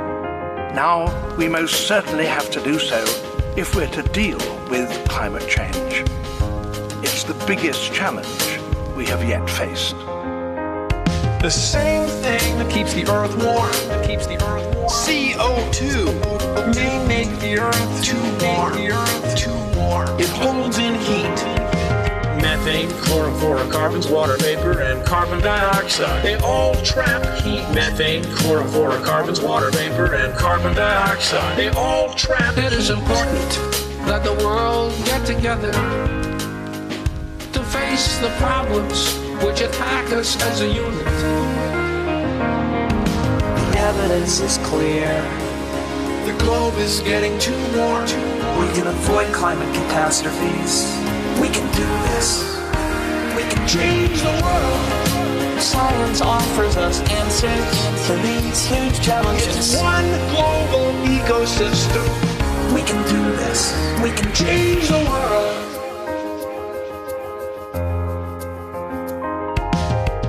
Now, 0.75 1.07
we 1.37 1.47
most 1.47 1.87
certainly 1.87 2.27
have 2.27 2.51
to 2.51 2.61
do 2.61 2.81
so 2.81 2.99
if 3.57 3.77
we're 3.77 3.87
to 3.91 4.03
deal 4.03 4.39
with 4.69 4.91
climate 5.09 5.49
change. 5.49 6.03
It's 7.05 7.23
the 7.23 7.35
biggest 7.47 7.93
challenge 7.93 8.59
we 8.97 9.07
have 9.07 9.23
yet 9.23 9.49
faced. 9.49 9.95
The 11.41 11.49
same 11.49 12.09
thing 12.09 12.59
that 12.59 12.69
keeps 12.73 12.93
the 12.93 13.09
earth 13.09 13.37
warm, 13.37 13.71
that 13.87 14.05
keeps 14.05 14.27
the 14.27 14.35
earth 14.45 14.67
warm. 14.75 14.89
CO2 14.89 16.75
may 16.75 17.07
make 17.07 17.39
the 17.39 17.61
earth 17.61 18.03
too 18.03 18.21
warm, 18.45 18.75
the 18.75 18.91
earth 18.91 19.37
too 19.37 19.79
warm. 19.79 20.09
It 20.19 20.29
holds 20.29 20.79
in 20.79 20.97
heat. 20.97 21.60
Methane, 22.61 22.91
chlorofluorocarbons, 22.91 24.11
water 24.13 24.37
vapor, 24.37 24.83
and 24.83 25.03
carbon 25.07 25.41
dioxide. 25.41 26.23
They 26.23 26.35
all 26.41 26.75
trap 26.83 27.25
heat. 27.41 27.67
Methane, 27.75 28.23
chlorofluorocarbons, 28.23 29.43
water 29.43 29.71
vapor, 29.71 30.15
and 30.15 30.37
carbon 30.37 30.75
dioxide. 30.75 31.57
They 31.57 31.69
all 31.69 32.13
trap 32.13 32.59
It 32.59 32.75
is 32.75 32.91
important 32.91 33.51
that 34.05 34.25
the 34.25 34.35
world 34.45 34.93
get 35.07 35.25
together 35.25 35.73
to 35.73 37.65
face 37.65 38.19
the 38.19 38.29
problems 38.37 39.15
which 39.43 39.63
attack 39.63 40.13
us 40.13 40.37
as 40.43 40.61
a 40.61 40.69
unit. 40.69 41.05
The 43.73 43.79
evidence 43.79 44.41
is 44.41 44.59
clear. 44.59 45.09
The 46.27 46.37
globe 46.45 46.77
is 46.77 47.01
getting 47.01 47.39
too 47.39 47.57
warm. 47.75 48.05
We 48.61 48.69
can 48.75 48.87
avoid 48.87 49.33
climate 49.33 49.75
catastrophes. 49.75 51.10
We 51.41 51.49
can 51.49 51.67
do 51.73 51.89
this. 52.11 52.61
We 53.35 53.43
can 53.45 53.67
change 53.67 54.21
the 54.21 54.35
world. 54.43 55.61
Science 55.61 56.21
offers 56.21 56.77
us 56.77 57.01
answers 57.11 58.07
to 58.07 58.13
these 58.27 58.67
huge 58.67 59.01
challenges. 59.01 59.57
It's 59.57 59.77
one 59.81 60.05
global 60.35 60.93
ecosystem. 61.09 62.07
We 62.75 62.83
can 62.83 63.03
do 63.09 63.23
this. 63.37 63.73
We 64.03 64.11
can 64.11 64.31
change 64.35 64.89
the 64.89 65.03
world. 65.09 65.57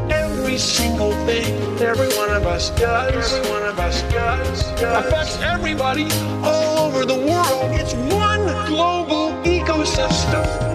Every 0.09 0.57
single 0.57 1.11
thing 1.25 1.71
every 1.81 2.09
one 2.15 2.29
of 2.29 2.45
us 2.45 2.69
does, 2.71 3.33
every 3.33 3.49
one 3.49 3.63
of 3.63 3.79
us 3.79 4.01
does, 4.13 4.69
affects 4.81 5.41
everybody 5.41 6.07
all 6.43 6.79
over 6.79 7.05
the 7.05 7.17
world. 7.17 7.71
It's 7.71 7.93
one 7.93 8.45
global 8.67 9.31
ecosystem. 9.43 10.70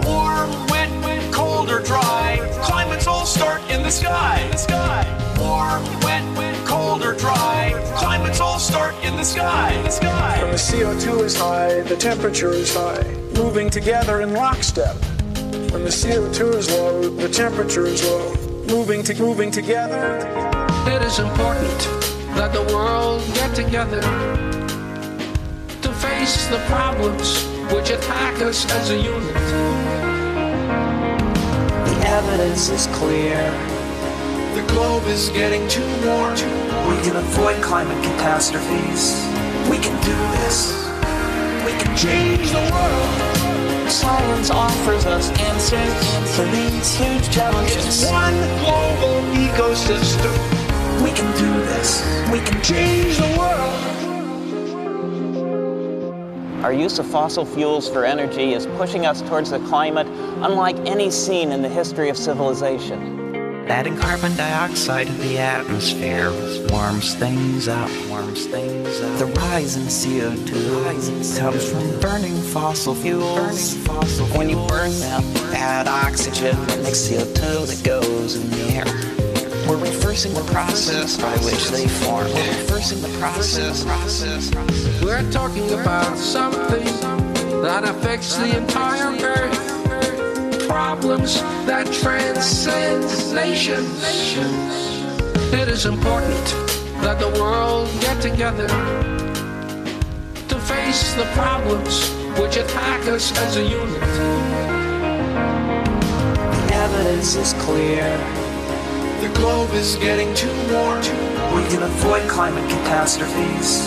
Dry. 3.87 3.87
Climates 3.87 4.03
all 4.03 4.19
start 4.19 4.27
in 4.27 4.27
the 4.27 4.35
sky. 4.35 4.49
The 4.51 4.59
sky. 4.59 5.37
Warm, 5.39 6.01
wet, 6.01 6.67
cold 6.67 7.03
or 7.05 7.15
dry. 7.15 7.73
Climates 7.97 8.41
all 8.41 8.59
start 8.59 8.95
in 9.05 9.17
the 9.17 9.25
sky. 9.25 9.73
In 9.73 9.85
the 9.85 9.91
sky. 9.91 10.43
When 10.43 10.51
the 10.51 10.57
CO2 10.57 11.23
is 11.23 11.37
high, 11.37 11.81
the 11.83 11.97
temperature 11.97 12.51
is 12.51 12.75
high, 12.75 13.05
moving 13.37 13.71
together 13.71 14.23
in 14.23 14.33
lockstep. 14.35 14.97
When 15.71 15.85
the 15.85 15.91
CO2 15.91 16.55
is 16.55 16.71
low, 16.71 17.09
the 17.11 17.29
temperature 17.29 17.87
is 17.87 18.03
low, 18.05 18.35
moving 18.67 19.05
to 19.05 19.15
moving 19.15 19.51
together. 19.53 20.27
It 20.89 21.03
is 21.03 21.19
important 21.21 21.79
that 22.35 22.53
the 22.53 22.65
world 22.75 23.23
get 23.35 23.55
together 23.55 24.01
to 25.83 25.93
face 25.95 26.49
the 26.49 26.59
problems 26.67 27.45
which 27.73 27.91
attack 27.91 28.41
us 28.43 28.69
as 28.73 28.91
a 28.91 28.97
unit. 28.97 29.35
The 31.87 32.09
evidence 32.09 32.69
is 32.69 32.87
clear. 32.89 33.76
The 34.57 34.63
globe 34.69 35.05
is 35.09 35.29
getting 35.29 35.69
too 35.69 35.85
warm. 36.07 36.33
We 36.89 36.97
can 37.05 37.17
avoid 37.17 37.63
climate 37.63 38.03
catastrophes. 38.03 39.23
We 39.69 39.77
can 39.77 39.93
do 40.03 40.17
this. 40.41 40.73
We 41.67 41.73
can 41.73 41.95
change 41.95 42.51
the 42.53 42.65
world. 42.73 43.91
Science 43.91 44.49
offers 44.49 45.05
us 45.05 45.29
answers 45.41 45.95
to 46.37 46.43
these 46.57 46.97
huge 46.97 47.31
challenges. 47.31 48.07
One 48.11 48.33
global 48.65 49.21
ecosystem. 49.37 50.33
We 51.05 51.13
can 51.13 51.31
do 51.37 51.53
this. 51.67 52.01
We 52.33 52.41
can 52.41 52.63
change 52.63 53.19
the 53.19 53.29
world. 53.39 53.75
Our 56.65 56.73
use 56.73 56.99
of 56.99 57.07
fossil 57.07 57.45
fuels 57.45 57.91
for 57.91 58.07
energy 58.07 58.55
is 58.55 58.65
pushing 58.79 59.05
us 59.05 59.21
towards 59.21 59.53
a 59.53 59.59
climate 59.67 60.07
unlike 60.43 60.79
any 60.87 61.11
seen 61.11 61.53
in 61.53 61.61
the 61.61 61.69
history 61.69 62.09
of 62.09 62.17
civilization. 62.17 63.26
Adding 63.69 63.97
carbon 63.97 64.37
dioxide 64.37 65.09
to 65.09 65.13
the 65.15 65.39
atmosphere 65.39 66.31
warms 66.71 67.15
things 67.15 67.67
up, 67.67 67.91
warms 68.09 68.47
things 68.47 69.01
up. 69.01 69.19
The 69.19 69.27
rise 69.27 69.77
in 69.77 69.83
CO2 69.85 71.37
comes 71.37 71.71
from 71.71 72.01
burning 72.01 72.37
fossil 72.37 72.95
fuels. 72.95 73.75
Burning 73.75 73.85
fossil 73.85 74.27
when 74.39 74.49
you 74.49 74.65
burn 74.69 74.93
them, 75.01 75.23
add 75.53 75.89
oxygen, 75.89 76.57
it 76.57 76.83
makes 76.85 77.09
CO2 77.09 77.67
that 77.67 77.83
goes 77.85 78.37
in 78.37 78.49
the 78.51 78.63
air. 78.73 78.85
We're 79.69 79.83
reversing 79.83 80.33
the 80.33 80.45
process 80.53 81.21
by 81.21 81.37
which 81.39 81.71
they 81.71 81.89
form. 81.89 82.27
We're 82.27 82.59
reversing 82.59 83.03
the 83.03 83.19
process. 83.19 83.83
process. 83.83 84.55
We're 85.03 85.29
talking 85.33 85.69
about 85.73 86.17
something 86.17 86.85
that 87.63 87.83
affects 87.83 88.37
the 88.37 88.57
entire 88.57 89.11
earth. 89.25 89.76
Problems 90.77 91.41
that 91.65 91.91
transcend 91.91 93.03
nations. 93.35 94.05
It 95.51 95.69
is 95.69 95.87
important 95.87 96.45
that 97.01 97.19
the 97.19 97.31
world 97.41 97.89
get 98.03 98.21
together 98.21 98.69
to 100.51 100.59
face 100.61 101.15
the 101.15 101.25
problems 101.33 102.11
which 102.39 102.59
attack 102.59 103.01
us 103.09 103.33
as 103.39 103.57
a 103.57 103.63
unit. 103.63 104.01
The 106.69 106.75
evidence 106.75 107.37
is 107.37 107.55
clear. 107.55 108.05
The 109.23 109.33
globe 109.35 109.73
is 109.73 109.97
getting 109.97 110.35
too 110.35 110.53
warm. 110.71 111.01
We 111.57 111.65
can 111.73 111.85
avoid 111.85 112.29
climate 112.29 112.69
catastrophes. 112.69 113.81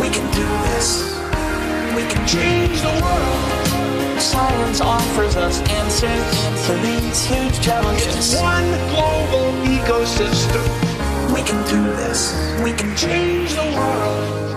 We 0.00 0.08
can 0.08 0.24
do 0.32 0.48
this. 0.72 1.04
We 1.94 2.02
can 2.08 2.26
change 2.26 2.80
the 2.80 2.98
world. 3.04 3.69
Science 4.20 4.82
offers 4.82 5.34
us 5.34 5.60
answers 5.62 6.66
to 6.66 6.74
these 6.82 7.24
huge 7.24 7.58
challenges. 7.62 8.36
One 8.36 8.68
global 8.90 9.50
ecosystem. 9.64 10.62
We 11.34 11.42
can 11.42 11.64
do 11.66 11.82
this. 11.96 12.34
We 12.62 12.72
can 12.74 12.94
change 12.96 13.54
the 13.54 13.64
world. 13.74 14.49